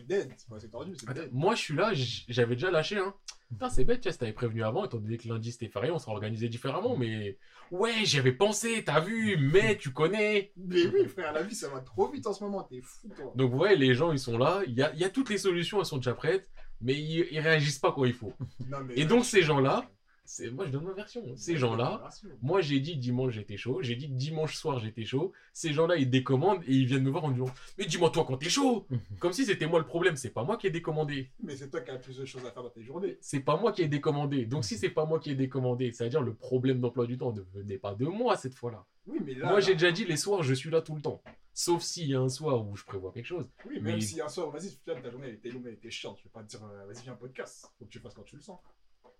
moi, 1.33 1.55
je 1.55 1.61
suis 1.61 1.75
là, 1.75 1.93
j'avais 2.29 2.55
déjà 2.57 2.71
lâché, 2.71 2.99
hein. 2.99 3.15
Putain, 3.51 3.69
c'est 3.69 3.85
bête, 3.85 4.01
tu 4.01 4.09
vois, 4.09 4.17
t'avais 4.19 4.33
prévenu 4.33 4.65
avant, 4.65 4.85
étant 4.85 4.99
donné 4.99 5.17
que 5.17 5.29
lundi 5.29 5.53
c'était 5.53 5.69
férié, 5.69 5.91
on 5.93 5.99
serait 5.99 6.13
organisé 6.13 6.49
différemment, 6.49 6.97
mais. 6.97 7.39
Ouais, 7.71 7.93
j'y 8.05 8.19
avais 8.19 8.33
pensé, 8.33 8.83
t'as 8.85 9.01
vu, 9.01 9.37
mais 9.39 9.77
tu 9.79 9.91
connais. 9.93 10.53
Mais 10.57 10.87
oui, 10.87 11.07
frère, 11.09 11.33
la 11.33 11.43
vie, 11.43 11.55
ça 11.55 11.69
va 11.69 11.81
trop 11.81 12.09
vite 12.11 12.27
en 12.27 12.33
ce 12.33 12.43
moment, 12.43 12.63
t'es 12.65 12.81
fou, 12.83 13.09
toi. 13.17 13.33
Donc, 13.37 13.53
voyez, 13.53 13.77
les 13.77 13.95
gens, 13.95 14.13
ils 14.13 14.19
sont 14.19 14.37
là, 14.39 14.63
il 14.67 14.75
y 14.75 14.83
a, 14.83 14.93
y 14.95 15.05
a 15.05 15.09
toutes 15.11 15.31
les 15.31 15.39
solutions, 15.39 15.79
elles 15.79 15.87
sont 15.87 15.97
déjà 15.99 16.15
prêtes, 16.15 16.51
mais 16.81 16.95
ils, 16.95 17.27
ils 17.31 17.41
réagissent 17.41 17.79
pas 17.79 17.93
quand 17.93 18.05
il 18.05 18.13
faut. 18.13 18.33
Non, 18.69 18.79
mais- 18.85 18.95
Et 18.99 19.05
donc, 19.05 19.25
ces 19.25 19.43
gens-là, 19.43 19.89
c'est 20.25 20.51
moi, 20.51 20.65
je 20.65 20.71
donne 20.71 20.85
ma 20.85 20.93
version. 20.93 21.23
Ces 21.37 21.57
gens-là, 21.57 22.09
moi, 22.41 22.61
j'ai 22.61 22.81
dit 22.81 22.97
dimanche, 22.97 23.35
j'étais 23.35 23.57
chaud, 23.57 23.83
j'ai 23.83 23.95
dit 23.95 24.09
dimanche 24.09 24.57
soir, 24.57 24.79
j'étais 24.79 25.05
chaud. 25.05 25.33
Ces 25.53 25.73
gens-là, 25.73 25.97
ils 25.97 26.09
décommandent 26.09 26.63
et 26.67 26.73
ils 26.73 26.87
viennent 26.87 27.03
me 27.03 27.11
voir 27.11 27.25
en 27.25 27.31
disant 27.31 27.53
Mais 27.79 27.85
dis-moi, 27.85 28.11
toi, 28.11 28.25
quand 28.27 28.39
t'es 28.39 28.49
chaud 28.49 28.87
Comme 29.21 29.33
si 29.33 29.45
c'était 29.45 29.67
moi 29.67 29.79
le 29.79 29.87
problème, 29.87 30.17
c'est 30.17 30.31
pas 30.31 30.45
moi 30.45 30.57
qui 30.57 30.67
ai 30.67 30.71
décommandé. 30.71 31.31
Mais 31.43 31.57
c'est 31.57 31.69
toi 31.71 31.81
qui 31.83 31.91
as 31.91 31.99
plus 31.99 32.17
de 32.17 32.25
choses 32.25 32.45
à 32.47 32.51
faire 32.51 32.63
dans 32.63 32.71
tes 32.71 32.83
journées. 32.83 33.19
c'est 33.21 33.41
pas 33.41 33.57
moi 33.57 33.73
qui 33.73 33.83
ai 33.83 33.89
décommandé. 33.89 34.47
Donc 34.47 34.65
si 34.65 34.79
c'est 34.79 34.91
pas 34.91 35.05
moi 35.05 35.21
qui 35.21 35.31
ai 35.31 35.35
décommandé, 35.35 35.93
c'est-à-dire 35.93 36.23
le 36.23 36.35
problème 36.35 36.81
d'emploi 36.81 37.07
du 37.07 37.19
temps 37.19 37.33
ne 37.33 37.43
venait 37.43 37.79
pas 37.79 37.95
de 37.95 38.07
moi 38.07 38.37
cette 38.37 38.55
fois-là. 38.55 38.87
Oui, 39.07 39.19
mais 39.25 39.35
là. 39.35 39.51
moi 39.51 39.61
j'ai 39.61 39.75
déjà 39.75 39.93
dit 39.93 40.07
les 40.07 40.17
soirs 40.17 40.43
je 40.43 40.55
suis 40.55 40.71
là 40.71 40.81
tout 40.81 40.95
le 40.95 41.03
temps. 41.03 41.23
Sauf 41.53 41.83
s'il 41.83 42.09
y 42.09 42.15
a 42.15 42.21
un 42.21 42.29
soir 42.29 42.67
où 42.67 42.75
je 42.75 42.85
prévois 42.85 43.13
quelque 43.13 43.27
chose. 43.27 43.47
Oui, 43.67 43.81
même 43.81 43.97
mais- 43.97 44.01
si 44.01 44.21
un 44.21 44.29
soir, 44.29 44.51
vas-y, 44.51 44.75
ta 44.79 44.95
journée 45.11 45.29
elle 45.29 45.35
était 45.35 45.51
longue, 45.51 45.65
elle 45.67 45.75
était 45.75 45.91
chiante, 45.91 46.19
je 46.19 46.25
vais 46.25 46.31
pas 46.31 46.43
te 46.43 46.49
dire, 46.49 46.65
euh, 46.65 46.87
vas-y, 46.87 47.03
viens 47.03 47.13
un 47.13 47.17
podcast. 47.17 47.71
Faut 47.79 47.85
que 47.85 47.91
tu 47.91 48.01
fasses 48.01 48.15
quand 48.15 48.25
tu 48.25 48.35
le 48.35 48.43
sens. 48.43 48.59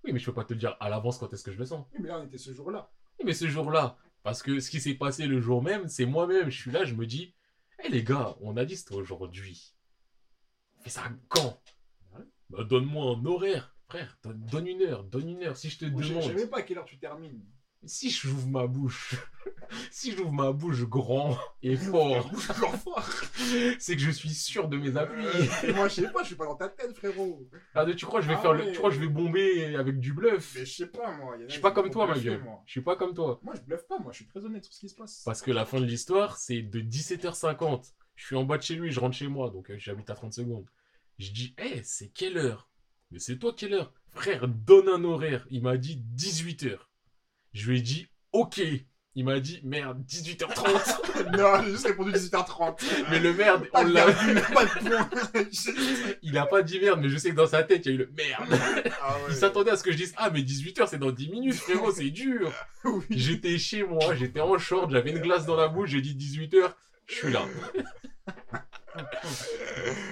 Oui 0.05 0.13
mais 0.13 0.19
je 0.19 0.27
peux 0.27 0.35
pas 0.35 0.45
te 0.45 0.53
le 0.53 0.59
dire 0.59 0.77
à 0.81 0.89
l'avance 0.89 1.19
quand 1.19 1.33
est-ce 1.33 1.43
que 1.43 1.53
je 1.53 1.59
le 1.59 1.65
sens. 1.67 1.87
Oui, 1.95 2.01
mais 2.03 2.09
là, 2.09 2.19
on 2.21 2.25
était 2.25 2.39
ce 2.39 2.53
jour-là. 2.53 2.91
Oui 3.19 3.25
mais 3.27 3.33
ce 3.33 3.49
jour-là, 3.49 3.97
parce 4.23 4.43
que 4.43 4.61
ce 4.61 4.71
qui 4.71 4.81
s'est 4.81 4.95
passé 4.95 5.27
le 5.27 5.41
jour 5.41 5.63
même, 5.63 5.89
c'est 5.89 6.07
moi-même, 6.07 6.51
je 6.51 6.61
suis 6.61 6.71
là, 6.71 6.85
je 6.85 6.95
me 6.95 7.07
dis, 7.07 7.35
hé 7.83 7.89
les 7.89 8.03
gars, 8.05 8.37
on 8.41 8.57
a 8.57 8.65
dit 8.65 8.77
c'était 8.77 8.95
aujourd'hui. 8.95 9.75
On 10.79 10.83
fait 10.83 10.91
ça 10.91 11.03
quand? 11.29 11.61
Bah 12.51 12.65
donne-moi 12.65 13.17
un 13.17 13.25
horaire. 13.25 13.75
Frère, 13.87 14.19
donne, 14.23 14.45
donne 14.47 14.67
une 14.67 14.83
heure, 14.83 15.05
donne 15.05 15.29
une 15.29 15.43
heure. 15.43 15.57
Si 15.57 15.69
je 15.69 15.79
te 15.79 15.85
Moi, 15.85 16.01
Je 16.03 16.09
je 16.09 16.13
demande, 16.15 16.29
sais 16.29 16.35
même 16.35 16.49
pas 16.49 16.59
à 16.59 16.63
quelle 16.63 16.79
heure 16.79 16.85
tu 16.87 16.99
termines. 16.99 17.45
Si 17.87 18.11
j'ouvre 18.11 18.47
ma 18.49 18.67
bouche, 18.67 19.15
si 19.91 20.13
j'ouvre 20.13 20.33
ma 20.33 20.53
bouche 20.53 20.85
grand 20.85 21.39
et 21.63 21.77
fort, 21.77 22.31
c'est 23.79 23.97
que 23.97 24.03
je 24.03 24.11
suis 24.11 24.31
sûr 24.31 24.69
de 24.69 24.77
mes 24.77 24.97
appuis. 24.97 25.25
Euh, 25.65 25.75
moi, 25.75 25.89
je 25.89 25.95
sais 25.95 26.11
pas, 26.11 26.23
je 26.23 26.29
suis 26.29 26.35
pas 26.37 26.47
dans 26.47 26.57
ta 26.57 26.69
tête, 26.69 26.95
frérot. 26.97 27.49
Ah, 27.75 27.85
tu 27.93 28.07
crois 28.07 28.21
que 28.21 28.27
je 28.27 28.31
vais 28.31 28.37
Ah 28.39 28.43
faire 28.43 28.53
le... 28.53 28.71
tu 28.73 28.79
crois 28.79 28.91
que 28.91 28.97
je 28.97 29.01
vais 29.01 29.09
bomber 29.09 29.77
avec 29.77 29.99
du 29.99 30.13
bluff? 30.13 30.55
Mais 30.57 30.67
je 30.67 30.75
sais 30.75 30.87
pas, 30.87 31.13
moi. 31.17 31.37
Je 31.47 31.53
suis 31.53 31.61
pas 31.61 31.73
comme 31.73 31.91
toi, 31.91 32.07
ma 32.07 32.19
gueule. 32.19 32.43
Je 32.67 32.73
suis 32.73 32.83
pas 32.83 32.97
comme 32.97 33.15
toi. 33.15 33.41
moi, 33.43 33.55
je 33.57 33.61
bluffe 33.63 33.87
pas, 33.87 33.99
moi, 33.99 34.13
je 34.13 34.17
suis 34.17 34.27
très 34.27 34.45
honnête 34.45 34.65
sur 34.65 34.73
ce 34.73 34.81
qui 34.81 34.89
se 34.89 34.95
passe. 34.95 35.23
Parce 35.25 35.43
que 35.43 35.51
la 35.51 35.65
fin 35.65 35.81
de 35.81 35.87
l'histoire, 35.87 36.37
c'est 36.37 36.63
de 36.63 36.81
17h50. 36.81 37.93
Je 38.17 38.27
suis 38.27 38.37
en 38.37 38.45
bas 38.45 38.59
de 38.59 38.63
chez 38.63 38.77
lui, 38.77 38.93
je 38.93 39.01
rentre 39.01 39.17
chez 39.17 39.27
moi, 39.27 39.51
donc 39.51 39.71
euh, 39.71 39.77
j'habite 39.79 40.09
à 40.09 40.15
30 40.15 40.33
secondes. 40.33 40.67
Je 41.19 41.33
dis, 41.33 41.55
hé, 41.59 41.83
c'est 41.83 42.09
quelle 42.09 42.39
heure 42.39 42.69
Mais 43.11 43.19
c'est 43.19 43.39
toi 43.39 43.53
quelle 43.57 43.75
heure? 43.75 43.93
Frère, 44.09 44.47
donne 44.47 44.89
un 44.89 45.03
horaire. 45.03 45.47
Il 45.51 45.63
m'a 45.63 45.77
dit 45.77 46.01
18h. 46.17 46.79
Je 47.55 47.71
lui 47.71 47.79
ai 47.79 47.83
dit, 47.83 48.09
ok. 48.33 48.61
Il 49.17 49.25
m'a 49.25 49.39
dit, 49.39 49.61
merde, 49.63 50.03
18h30. 50.09 51.37
non, 51.39 51.63
j'ai 51.63 51.71
juste 51.71 51.87
répondu 51.87 52.11
18h30. 52.11 52.83
mais 53.11 53.21
le 53.21 53.33
merde, 53.33 53.65
on 53.73 53.85
l'a 53.85 54.11
virgule, 54.11 54.43
pas 54.53 54.65
de 54.65 54.71
point. 54.81 55.09
Il 56.23 56.37
a 56.37 56.47
pas 56.47 56.63
dit 56.63 56.81
merde, 56.81 56.99
mais 57.01 57.09
je 57.09 57.17
sais 57.17 57.31
que 57.31 57.37
dans 57.37 57.47
sa 57.47 57.63
tête, 57.63 57.87
il 57.87 57.89
y 57.91 57.93
a 57.93 57.95
eu 57.95 57.99
le 57.99 58.11
merde. 58.17 58.59
Ah 59.01 59.15
ouais. 59.19 59.27
Il 59.29 59.37
s'attendait 59.37 59.71
à 59.71 59.77
ce 59.77 59.85
que 59.85 59.93
je 59.93 59.97
dise 59.99 60.15
Ah, 60.17 60.31
mais 60.31 60.41
18h, 60.41 60.89
c'est 60.89 60.99
dans 60.99 61.13
10 61.13 61.29
minutes, 61.29 61.55
frérot, 61.55 61.93
c'est 61.93 62.11
dur. 62.11 62.53
Oui. 62.85 63.05
J'étais 63.09 63.57
chez 63.57 63.83
moi, 63.83 64.15
j'étais 64.15 64.41
en 64.41 64.59
short, 64.59 64.91
j'avais 64.91 65.11
une 65.11 65.21
glace 65.21 65.47
dans 65.47 65.57
la 65.57 65.69
bouche, 65.69 65.89
j'ai 65.89 66.03
dit 66.03 66.15
18h, 66.15 66.71
je 67.07 67.15
suis 67.15 67.33
là. 67.33 67.41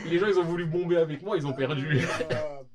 Les 0.07 0.19
gens, 0.19 0.27
ils 0.27 0.39
ont 0.39 0.45
voulu 0.45 0.65
bomber 0.65 0.97
avec 0.97 1.23
moi, 1.23 1.37
ils 1.37 1.47
ont 1.47 1.53
perdu. 1.53 2.01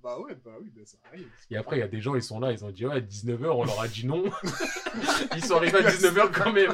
Ah, 0.10 0.16
bah 0.16 0.20
ouais, 0.22 0.36
bah 0.46 0.52
oui, 0.62 0.72
bah 0.74 0.82
ça 0.86 0.98
arrive. 1.10 1.28
Et 1.52 1.58
après, 1.58 1.76
il 1.78 1.80
y 1.80 1.84
a 1.84 1.88
des 1.90 2.00
gens, 2.00 2.16
ils 2.16 2.24
sont 2.24 2.40
là, 2.40 2.52
ils 2.54 2.64
ont 2.64 2.72
dit 2.72 2.86
Ouais, 2.86 3.02
19h, 3.02 3.46
on 3.48 3.66
leur 3.66 3.82
a 3.82 3.88
dit 3.90 4.06
non. 4.08 4.24
Ils 5.36 5.44
sont 5.44 5.56
arrivés 5.58 5.80
à 5.80 5.90
19h 5.92 6.32
quand 6.32 6.54
même. 6.54 6.74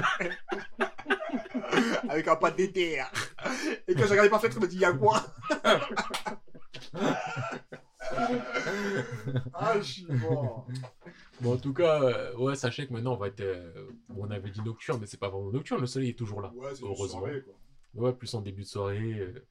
Avec 2.10 2.28
un 2.28 2.36
pas 2.36 2.52
DTR. 2.52 3.12
Et 3.88 3.96
quand 3.96 4.02
j'ai 4.04 4.10
regardé 4.12 4.30
par 4.30 4.40
fenêtre, 4.40 4.56
je 4.60 4.62
me 4.64 4.68
dis, 4.70 4.78
y'a 4.78 4.94
quoi? 4.94 5.24
Ah, 9.54 9.74
je 9.80 9.84
suis 9.84 10.06
mort. 10.06 10.68
Bon, 11.42 11.54
en 11.54 11.58
tout 11.58 11.74
cas, 11.74 12.04
euh, 12.04 12.36
ouais, 12.38 12.56
sachez 12.56 12.86
que 12.88 12.94
maintenant, 12.94 13.14
on 13.14 13.18
va 13.18 13.28
être. 13.28 13.42
euh, 13.42 13.88
on 14.16 14.30
avait 14.30 14.50
dit 14.52 14.62
nocturne, 14.62 15.00
mais 15.02 15.08
c'est 15.08 15.20
pas 15.20 15.30
vraiment 15.30 15.50
nocturne, 15.52 15.82
le 15.82 15.88
soleil 15.88 16.10
est 16.12 16.18
toujours 16.18 16.42
là. 16.42 16.52
Ouais, 16.56 16.70
c'est 16.76 16.82
une 16.82 16.88
Heureusement. 16.90 17.20
soirée, 17.22 17.42
quoi. 17.42 17.54
Ouais, 17.96 18.14
plus 18.14 18.32
en 18.36 18.42
début 18.42 18.62
de 18.64 18.68
soirée. 18.68 19.00
euh. 19.20 19.46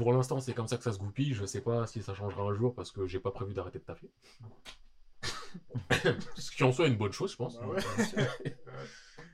Pour 0.00 0.12
l'instant, 0.12 0.40
c'est 0.40 0.54
comme 0.54 0.66
ça 0.66 0.76
que 0.78 0.82
ça 0.82 0.92
se 0.92 0.98
goupille. 0.98 1.34
Je 1.34 1.44
sais 1.44 1.60
pas 1.60 1.86
si 1.86 2.02
ça 2.02 2.14
changera 2.14 2.42
un 2.42 2.54
jour 2.54 2.74
parce 2.74 2.90
que 2.90 3.06
j'ai 3.06 3.20
pas 3.20 3.30
prévu 3.30 3.52
d'arrêter 3.54 3.78
de 3.78 3.84
taffer. 3.84 4.10
Ce 6.36 6.50
qui 6.50 6.62
en 6.64 6.72
soit 6.72 6.86
une 6.86 6.96
bonne 6.96 7.12
chose, 7.12 7.32
je 7.32 7.36
pense. 7.36 7.58
Bah 7.58 7.66
ouais. 7.68 7.80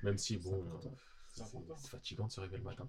Même 0.02 0.18
si, 0.18 0.36
bon, 0.38 0.54
euh, 0.54 0.88
C'est 1.28 1.88
fatigant 1.88 2.26
de 2.26 2.32
se 2.32 2.40
réveiller 2.40 2.58
le 2.58 2.64
matin. 2.64 2.88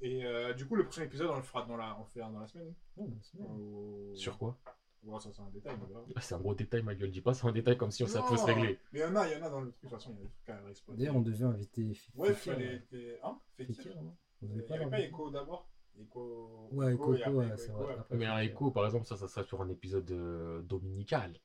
Et 0.00 0.24
euh, 0.24 0.52
du 0.52 0.66
coup, 0.66 0.74
le 0.76 0.84
prochain 0.84 1.02
épisode, 1.02 1.30
on 1.30 1.36
le 1.36 1.42
fera 1.42 1.64
dans 1.64 1.76
la, 1.76 1.96
on 1.98 2.02
le 2.02 2.08
fait 2.08 2.20
dans 2.20 2.38
la 2.38 2.46
semaine. 2.46 2.74
Oh, 2.98 4.12
Sur 4.14 4.38
quoi? 4.38 4.58
Ouais, 5.04 5.18
ça, 5.18 5.30
c'est 5.32 5.42
un 5.42 5.50
détail, 5.50 5.76
on 5.82 5.86
verra. 5.86 6.04
C'est 6.20 6.34
un 6.34 6.38
gros 6.38 6.54
détail, 6.54 6.82
ma 6.82 6.94
gueule. 6.94 7.10
Dis 7.10 7.20
pas, 7.20 7.34
c'est 7.34 7.46
un 7.46 7.52
détail 7.52 7.76
comme 7.76 7.90
si 7.90 8.06
ça 8.06 8.22
peut 8.22 8.36
se 8.36 8.44
régler. 8.44 8.78
Mais 8.92 9.00
il 9.00 9.02
y 9.02 9.04
en 9.04 9.16
a, 9.16 9.26
il 9.28 9.32
y 9.36 9.42
en 9.42 9.44
a 9.44 9.50
dans 9.50 9.60
le 9.60 9.72
truc, 9.72 9.82
de 9.84 9.88
toute 9.88 9.98
façon, 9.98 10.10
il 10.12 10.18
y 10.18 10.20
a 10.20 10.22
des 10.22 10.74
trucs 10.74 10.88
à. 10.88 10.94
D'ailleurs, 10.94 11.16
on 11.16 11.20
devait 11.22 11.44
inviter 11.44 11.82
F- 11.82 12.08
Ouais, 12.14 12.32
Fekir, 12.34 12.52
fallait. 12.54 12.72
là. 12.74 12.78
t'es- 12.90 13.18
Hein? 13.22 13.40
Fekir, 13.56 13.96
On 13.98 14.14
Il 14.42 14.48
n'y 14.50 14.62
pas 14.62 14.74
avait 14.74 14.90
pas. 14.90 15.00
Echo 15.00 15.30
d'abord? 15.30 15.68
Echo. 16.00 16.68
Ouais, 16.72 16.94
Echo, 16.94 17.12
après 17.14 17.30
ouais, 17.30 17.46
Echo, 17.46 17.56
c'est 17.56 17.64
Echo, 17.70 17.78
vrai. 17.78 17.96
après. 17.98 18.16
Mais 18.16 18.26
un 18.26 18.38
écho, 18.38 18.70
par 18.70 18.84
exemple, 18.86 19.06
ça, 19.06 19.16
ça 19.16 19.28
serait 19.28 19.44
sur 19.44 19.60
un 19.62 19.68
épisode 19.68 20.10
euh, 20.10 20.62
dominical. 20.62 21.38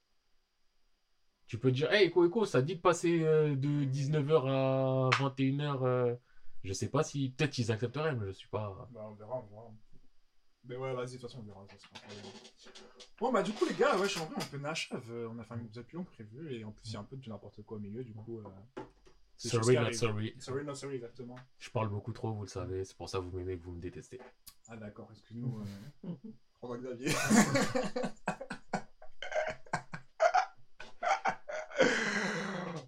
Tu 1.48 1.58
peux 1.58 1.72
dire, 1.72 1.92
hey, 1.92 2.08
écho, 2.08 2.26
écho, 2.26 2.46
ça 2.46 2.62
dit 2.62 2.76
de 2.76 2.82
passer 2.82 3.24
euh, 3.24 3.56
de 3.56 3.86
19h 3.86 4.48
à 4.48 5.10
21h. 5.12 5.84
euh, 5.86 6.16
je 6.64 6.74
sais 6.74 6.90
pas 6.90 7.04
si. 7.04 7.30
Peut-être 7.30 7.58
ils 7.58 7.72
accepteraient, 7.72 8.16
mais 8.16 8.28
je 8.28 8.32
suis 8.34 8.50
pas. 8.50 8.88
Bah, 8.92 9.08
on 9.10 9.14
verra, 9.14 9.38
on 9.38 9.48
verra. 9.56 9.72
Mais 10.66 10.76
ouais, 10.76 10.94
vas-y, 10.94 11.06
de 11.08 11.12
toute 11.14 11.22
façon, 11.22 11.40
on 11.40 11.44
verra. 11.44 11.66
Ça 11.70 11.88
un. 11.96 12.30
Bon, 13.20 13.32
bah, 13.32 13.42
du 13.44 13.54
coup, 13.54 13.66
les 13.66 13.76
gars, 13.76 13.96
ouais, 13.98 14.04
je 14.04 14.12
suis 14.12 14.20
en 14.22 14.26
vrai, 14.26 14.36
on 14.38 14.58
peut 14.58 14.66
achève. 14.68 15.12
Euh, 15.12 15.30
On 15.32 15.40
a 15.40 15.44
fait 15.44 15.54
un 15.54 15.64
épisode 15.64 15.86
plus 15.86 15.98
long 15.98 16.04
prévu, 16.04 16.54
et 16.54 16.64
en 16.66 16.72
plus, 16.72 16.90
il 16.90 16.94
y 16.94 16.98
a 16.98 17.00
un 17.00 17.04
peu 17.06 17.16
de 17.16 17.30
n'importe 17.30 17.62
quoi 17.64 17.78
au 17.78 17.80
milieu, 17.80 18.04
du 18.04 18.14
coup. 18.14 18.42
Sorry, 19.38 19.76
not 19.76 19.94
sorry. 19.94 20.36
Sorry, 20.40 20.66
not 20.66 20.76
sorry, 20.76 20.96
exactement. 20.96 21.36
Je 21.60 21.70
parle 21.70 21.90
beaucoup 21.90 22.12
trop, 22.12 22.34
vous 22.34 22.42
le 22.44 22.48
savez. 22.48 22.84
C'est 22.86 22.98
pour 22.98 23.10
ça 23.10 23.20
que 23.20 23.24
vous 23.24 23.38
m'aimez, 23.38 23.58
que 23.58 23.64
vous 23.64 23.72
me 23.74 23.82
détestez. 23.82 24.20
Ah, 24.68 24.76
d'accord, 24.78 25.10
excuse-nous, 25.12 25.62
euh... 26.06 26.10
François 26.58 26.78
Xavier. 26.80 27.12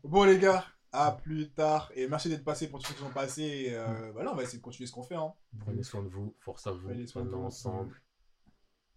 bon, 0.04 0.24
les 0.24 0.40
gars, 0.40 0.66
à 0.92 1.12
plus 1.12 1.50
tard, 1.52 1.92
et 1.96 2.08
merci 2.08 2.30
d'être 2.30 2.44
passés 2.44 2.68
pour 2.70 2.80
tous 2.80 2.88
ceux 2.88 2.94
qui 2.96 3.02
sont 3.02 3.12
passés. 3.12 3.44
Et, 3.44 3.76
euh, 3.76 4.12
bah 4.14 4.24
là, 4.24 4.32
on 4.32 4.36
va 4.36 4.44
essayer 4.44 4.58
de 4.58 4.64
continuer 4.64 4.88
ce 4.88 4.94
qu'on 4.94 5.04
fait, 5.04 5.16
hein. 5.16 5.34
Prenez 5.60 5.84
soin 5.84 6.04
de 6.04 6.10
vous, 6.10 6.36
force 6.40 6.66
à 6.68 6.72
vous, 6.72 6.88
Prenez 6.88 7.08
soin 7.08 7.24
de 7.24 7.30
vous. 7.30 7.38
ensemble. 7.44 8.02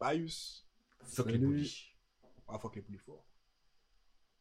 Bye. 0.00 0.28
Fuck 1.04 1.26
les 1.26 1.32
Salut. 1.34 1.38
bullies. 1.46 1.84
Ah, 2.48 2.58
fuck 2.58 2.76
les 2.76 2.82
plus 2.82 2.98
forts. 2.98 3.24